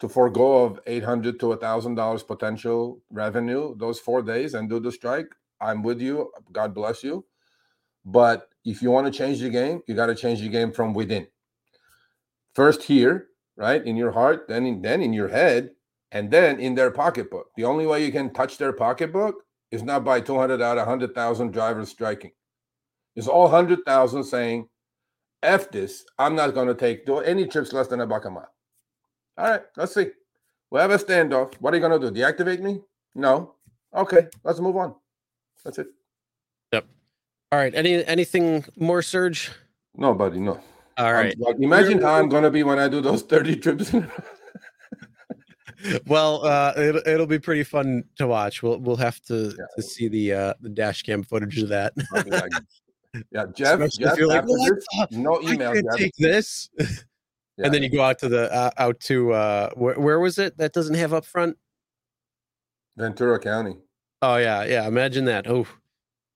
to 0.00 0.08
forego 0.08 0.64
of 0.64 0.80
eight 0.86 1.02
hundred 1.02 1.40
to 1.40 1.52
a 1.52 1.56
thousand 1.56 1.94
dollars 1.94 2.22
potential 2.22 3.00
revenue 3.10 3.74
those 3.78 3.98
four 4.00 4.20
days 4.22 4.52
and 4.52 4.68
do 4.68 4.80
the 4.80 4.92
strike, 4.92 5.28
I'm 5.60 5.82
with 5.82 6.00
you. 6.00 6.32
God 6.52 6.74
bless 6.74 7.02
you. 7.04 7.24
But 8.04 8.48
if 8.64 8.82
you 8.82 8.90
want 8.90 9.06
to 9.06 9.16
change 9.16 9.40
the 9.40 9.50
game, 9.50 9.82
you 9.86 9.94
got 9.94 10.06
to 10.06 10.14
change 10.14 10.40
the 10.40 10.48
game 10.48 10.72
from 10.72 10.94
within. 10.94 11.26
First 12.54 12.82
here, 12.82 13.28
right 13.56 13.84
in 13.84 13.96
your 13.96 14.10
heart, 14.10 14.46
then 14.48 14.66
in, 14.66 14.82
then 14.82 15.02
in 15.02 15.12
your 15.12 15.28
head, 15.28 15.70
and 16.12 16.30
then 16.30 16.58
in 16.58 16.74
their 16.74 16.90
pocketbook. 16.90 17.50
The 17.56 17.64
only 17.64 17.86
way 17.86 18.04
you 18.04 18.10
can 18.10 18.32
touch 18.32 18.58
their 18.58 18.72
pocketbook 18.72 19.44
is 19.70 19.82
not 19.82 20.04
by 20.04 20.20
200 20.20 20.60
out 20.60 20.78
of 20.78 20.86
100,000 20.86 21.52
drivers 21.52 21.88
striking. 21.88 22.32
It's 23.14 23.28
all 23.28 23.44
100,000 23.44 24.24
saying, 24.24 24.68
F 25.42 25.70
this. 25.70 26.04
I'm 26.18 26.34
not 26.34 26.54
going 26.54 26.68
to 26.68 26.74
take 26.74 27.08
any 27.24 27.46
trips 27.46 27.72
less 27.72 27.88
than 27.88 28.00
a 28.00 28.06
buck 28.06 28.24
a 28.24 28.30
mile. 28.30 28.52
All 29.38 29.50
right, 29.50 29.62
let's 29.76 29.94
see. 29.94 30.08
We'll 30.70 30.82
have 30.82 30.90
a 30.90 30.98
standoff. 30.98 31.54
What 31.60 31.72
are 31.72 31.76
you 31.76 31.86
going 31.86 32.00
to 32.00 32.10
do? 32.10 32.20
Deactivate 32.20 32.60
me? 32.60 32.80
No. 33.14 33.54
Okay, 33.94 34.28
let's 34.44 34.60
move 34.60 34.76
on. 34.76 34.94
That's 35.64 35.78
it. 35.78 35.88
Yep. 36.72 36.86
All 37.52 37.58
right. 37.58 37.74
Any 37.74 38.04
anything 38.04 38.64
more, 38.76 39.02
Serge? 39.02 39.50
No, 39.96 40.14
buddy, 40.14 40.40
no. 40.40 40.60
All 40.96 41.12
right. 41.12 41.34
Imagine 41.58 42.00
how 42.00 42.14
I'm 42.14 42.28
going 42.28 42.42
to 42.42 42.50
be 42.50 42.62
when 42.62 42.78
I 42.78 42.88
do 42.88 43.00
those 43.00 43.22
30 43.22 43.56
trips. 43.56 43.94
well, 46.06 46.44
uh, 46.44 46.72
it'll, 46.76 47.02
it'll 47.06 47.26
be 47.26 47.38
pretty 47.38 47.64
fun 47.64 48.04
to 48.16 48.26
watch. 48.26 48.62
We'll 48.62 48.78
we'll 48.78 48.96
have 48.96 49.20
to, 49.22 49.54
yeah. 49.56 49.64
to 49.76 49.82
see 49.82 50.08
the 50.08 50.32
uh, 50.32 50.54
the 50.60 50.68
dash 50.68 51.02
cam 51.02 51.22
footage 51.22 51.58
of 51.58 51.68
that. 51.70 51.92
yeah, 53.30 53.46
Jeff. 53.54 53.90
Jeff 53.92 54.18
you're 54.18 54.28
like, 54.28 54.44
this, 54.44 54.86
no 55.10 55.40
email. 55.42 55.70
I 55.70 55.96
take 55.96 56.14
this. 56.18 56.70
yeah. 56.78 56.86
And 57.62 57.74
then 57.74 57.82
you 57.82 57.90
go 57.90 58.00
out 58.00 58.18
to 58.20 58.28
the 58.30 58.50
uh, 58.50 58.70
out 58.78 59.00
to 59.00 59.34
uh, 59.34 59.68
where, 59.74 60.00
where 60.00 60.18
was 60.18 60.38
it? 60.38 60.56
That 60.56 60.72
doesn't 60.72 60.94
have 60.94 61.12
up 61.12 61.26
front. 61.26 61.58
Ventura 62.96 63.38
County. 63.38 63.76
Oh 64.22 64.36
yeah, 64.36 64.64
yeah. 64.64 64.86
Imagine 64.86 65.24
that. 65.26 65.46
Oh, 65.46 65.66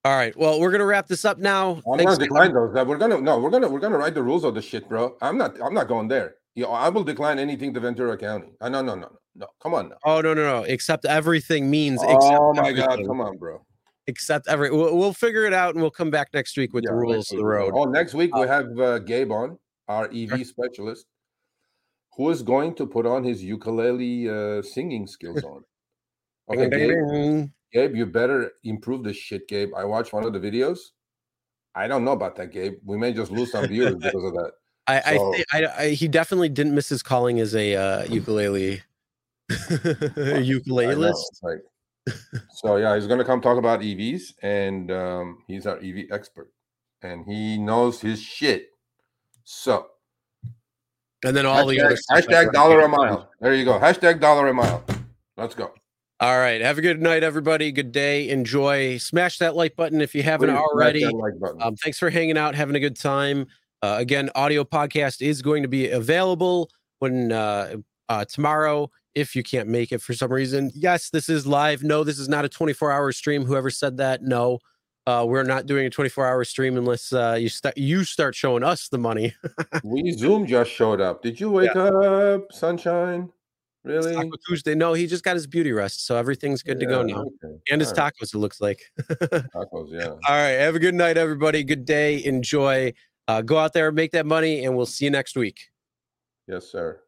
all 0.04 0.16
right. 0.16 0.36
Well, 0.36 0.60
we're 0.60 0.70
gonna 0.70 0.86
wrap 0.86 1.06
this 1.06 1.24
up 1.24 1.38
now. 1.38 1.82
I'm 1.90 1.98
Thanks 1.98 2.12
gonna 2.12 2.18
decline 2.18 2.52
those. 2.52 2.74
We're 2.86 2.96
gonna 2.96 3.20
no. 3.20 3.38
We're 3.38 3.50
gonna 3.50 3.68
we're 3.68 3.80
gonna 3.80 3.98
write 3.98 4.14
the 4.14 4.22
rules 4.22 4.44
of 4.44 4.54
the 4.54 4.62
shit, 4.62 4.88
bro. 4.88 5.16
I'm 5.20 5.36
not. 5.36 5.56
I'm 5.62 5.74
not 5.74 5.88
going 5.88 6.08
there. 6.08 6.36
You 6.54 6.64
know, 6.64 6.70
I 6.70 6.88
will 6.88 7.04
decline 7.04 7.38
anything 7.38 7.74
to 7.74 7.80
Ventura 7.80 8.16
County. 8.16 8.52
Uh, 8.60 8.68
no, 8.68 8.80
no, 8.80 8.94
no, 8.94 9.10
no. 9.34 9.46
Come 9.62 9.74
on 9.74 9.90
now. 9.90 9.96
Oh 10.04 10.20
no, 10.20 10.34
no, 10.34 10.42
no. 10.42 10.62
Except 10.62 11.04
everything 11.04 11.70
means. 11.70 12.00
Oh 12.02 12.54
my 12.54 12.68
everything. 12.68 12.86
god! 12.86 13.06
Come 13.06 13.20
on, 13.20 13.36
bro. 13.36 13.64
Except 14.06 14.48
every. 14.48 14.70
We'll, 14.70 14.96
we'll, 14.96 15.14
figure 15.14 15.44
it 15.44 15.54
out, 15.54 15.74
and 15.74 15.80
we'll 15.80 15.90
come 15.90 16.10
back 16.10 16.28
next 16.34 16.56
week 16.56 16.74
with 16.74 16.84
yeah, 16.84 16.90
the 16.90 16.96
rules 16.96 17.30
of 17.32 17.38
the 17.38 17.44
road. 17.44 17.72
Oh, 17.74 17.84
next 17.84 18.14
week 18.14 18.30
uh, 18.34 18.40
we 18.40 18.46
have 18.46 18.78
uh, 18.78 18.98
Gabe 18.98 19.32
on, 19.32 19.58
our 19.88 20.10
EV 20.14 20.46
specialist, 20.46 21.06
who 22.16 22.28
is 22.30 22.42
going 22.42 22.74
to 22.74 22.86
put 22.86 23.06
on 23.06 23.24
his 23.24 23.42
ukulele 23.42 24.28
uh, 24.28 24.62
singing 24.62 25.06
skills 25.06 25.42
on. 25.42 25.62
Okay, 26.50 26.68
Gabe, 26.68 27.48
Gabe, 27.74 27.96
you 27.96 28.06
better 28.06 28.52
improve 28.62 29.02
this 29.02 29.16
shit, 29.16 29.48
Gabe. 29.48 29.72
I 29.76 29.84
watched 29.84 30.12
one 30.12 30.24
of 30.24 30.32
the 30.32 30.38
videos. 30.38 30.78
I 31.74 31.88
don't 31.88 32.04
know 32.04 32.12
about 32.12 32.36
that, 32.36 32.52
Gabe. 32.52 32.78
We 32.84 32.96
may 32.96 33.12
just 33.12 33.32
lose 33.32 33.50
some 33.50 33.66
viewers 33.66 33.96
because 33.96 34.24
of 34.24 34.32
that. 34.34 34.52
I, 34.86 35.16
so, 35.16 35.32
I, 35.32 35.32
think, 35.32 35.46
I, 35.52 35.82
I, 35.82 35.88
he 35.90 36.08
definitely 36.08 36.50
didn't 36.50 36.74
miss 36.74 36.88
his 36.88 37.02
calling 37.02 37.40
as 37.40 37.54
a 37.54 37.74
uh, 37.74 38.04
ukulele 38.08 38.82
ukulelist. 39.50 41.42
Like, 41.42 41.58
so 42.50 42.76
yeah, 42.76 42.94
he's 42.94 43.06
gonna 43.06 43.24
come 43.24 43.40
talk 43.40 43.56
about 43.58 43.80
EVs, 43.80 44.34
and 44.42 44.92
um, 44.92 45.38
he's 45.48 45.66
our 45.66 45.78
EV 45.78 46.10
expert, 46.12 46.52
and 47.02 47.24
he 47.26 47.56
knows 47.56 48.00
his 48.00 48.20
shit. 48.20 48.68
So, 49.44 49.86
and 51.24 51.34
then 51.34 51.46
all 51.46 51.64
hashtag, 51.64 51.76
the 51.76 51.82
other 51.82 51.96
hashtag 52.12 52.52
dollar 52.52 52.80
a 52.82 52.88
mile. 52.88 53.30
There 53.40 53.54
you 53.54 53.64
go. 53.64 53.80
Hashtag 53.80 54.20
dollar 54.20 54.48
a 54.48 54.54
mile. 54.54 54.84
Let's 55.38 55.54
go. 55.54 55.72
All 56.20 56.38
right. 56.38 56.60
Have 56.60 56.78
a 56.78 56.80
good 56.80 57.02
night, 57.02 57.24
everybody. 57.24 57.72
Good 57.72 57.90
day. 57.90 58.28
Enjoy. 58.28 58.98
Smash 58.98 59.38
that 59.38 59.56
like 59.56 59.74
button 59.74 60.00
if 60.00 60.14
you 60.14 60.22
haven't 60.22 60.50
Please 60.50 60.56
already. 60.56 61.04
Like 61.04 61.34
um, 61.60 61.74
thanks 61.76 61.98
for 61.98 62.08
hanging 62.08 62.38
out, 62.38 62.54
having 62.54 62.76
a 62.76 62.80
good 62.80 62.96
time. 62.96 63.46
Uh, 63.82 63.96
again, 63.98 64.30
audio 64.34 64.64
podcast 64.64 65.20
is 65.20 65.42
going 65.42 65.62
to 65.62 65.68
be 65.68 65.90
available 65.90 66.70
when 67.00 67.32
uh, 67.32 67.76
uh, 68.08 68.24
tomorrow. 68.24 68.90
If 69.14 69.36
you 69.36 69.42
can't 69.42 69.68
make 69.68 69.92
it 69.92 70.02
for 70.02 70.12
some 70.12 70.32
reason, 70.32 70.72
yes, 70.74 71.10
this 71.10 71.28
is 71.28 71.46
live. 71.46 71.84
No, 71.84 72.02
this 72.02 72.18
is 72.18 72.28
not 72.28 72.44
a 72.44 72.48
24 72.48 72.90
hour 72.90 73.12
stream. 73.12 73.44
Whoever 73.44 73.70
said 73.70 73.96
that, 73.98 74.22
no, 74.22 74.58
uh, 75.06 75.24
we're 75.28 75.42
not 75.42 75.66
doing 75.66 75.86
a 75.86 75.90
24 75.90 76.26
hour 76.26 76.44
stream 76.44 76.76
unless 76.76 77.12
uh, 77.12 77.36
you 77.38 77.48
start 77.48 77.76
you 77.76 78.04
start 78.04 78.34
showing 78.34 78.64
us 78.64 78.88
the 78.88 78.98
money. 78.98 79.34
we 79.84 80.10
Zoom 80.12 80.46
just 80.46 80.70
showed 80.70 81.00
up. 81.00 81.22
Did 81.22 81.38
you 81.38 81.50
wake 81.50 81.74
yeah. 81.74 81.82
up, 81.82 82.52
sunshine? 82.52 83.30
Really? 83.84 84.14
Taco 84.14 84.36
Tuesday. 84.48 84.74
No, 84.74 84.94
he 84.94 85.06
just 85.06 85.22
got 85.22 85.34
his 85.34 85.46
beauty 85.46 85.70
rest, 85.70 86.06
so 86.06 86.16
everything's 86.16 86.62
good 86.62 86.80
yeah, 86.80 86.88
to 86.88 86.94
go 86.94 87.02
now. 87.02 87.20
Okay. 87.20 87.54
And 87.70 87.80
his 87.80 87.90
All 87.90 87.96
tacos, 87.96 88.20
right. 88.20 88.34
it 88.34 88.38
looks 88.38 88.60
like. 88.60 88.80
tacos, 88.98 89.92
yeah. 89.92 90.08
All 90.08 90.18
right. 90.28 90.52
Have 90.52 90.74
a 90.74 90.78
good 90.78 90.94
night, 90.94 91.18
everybody. 91.18 91.62
Good 91.62 91.84
day. 91.84 92.24
Enjoy. 92.24 92.92
Uh, 93.28 93.42
go 93.42 93.58
out 93.58 93.74
there, 93.74 93.92
make 93.92 94.12
that 94.12 94.26
money, 94.26 94.64
and 94.64 94.74
we'll 94.74 94.86
see 94.86 95.04
you 95.04 95.10
next 95.10 95.36
week. 95.36 95.68
Yes, 96.48 96.66
sir. 96.66 97.00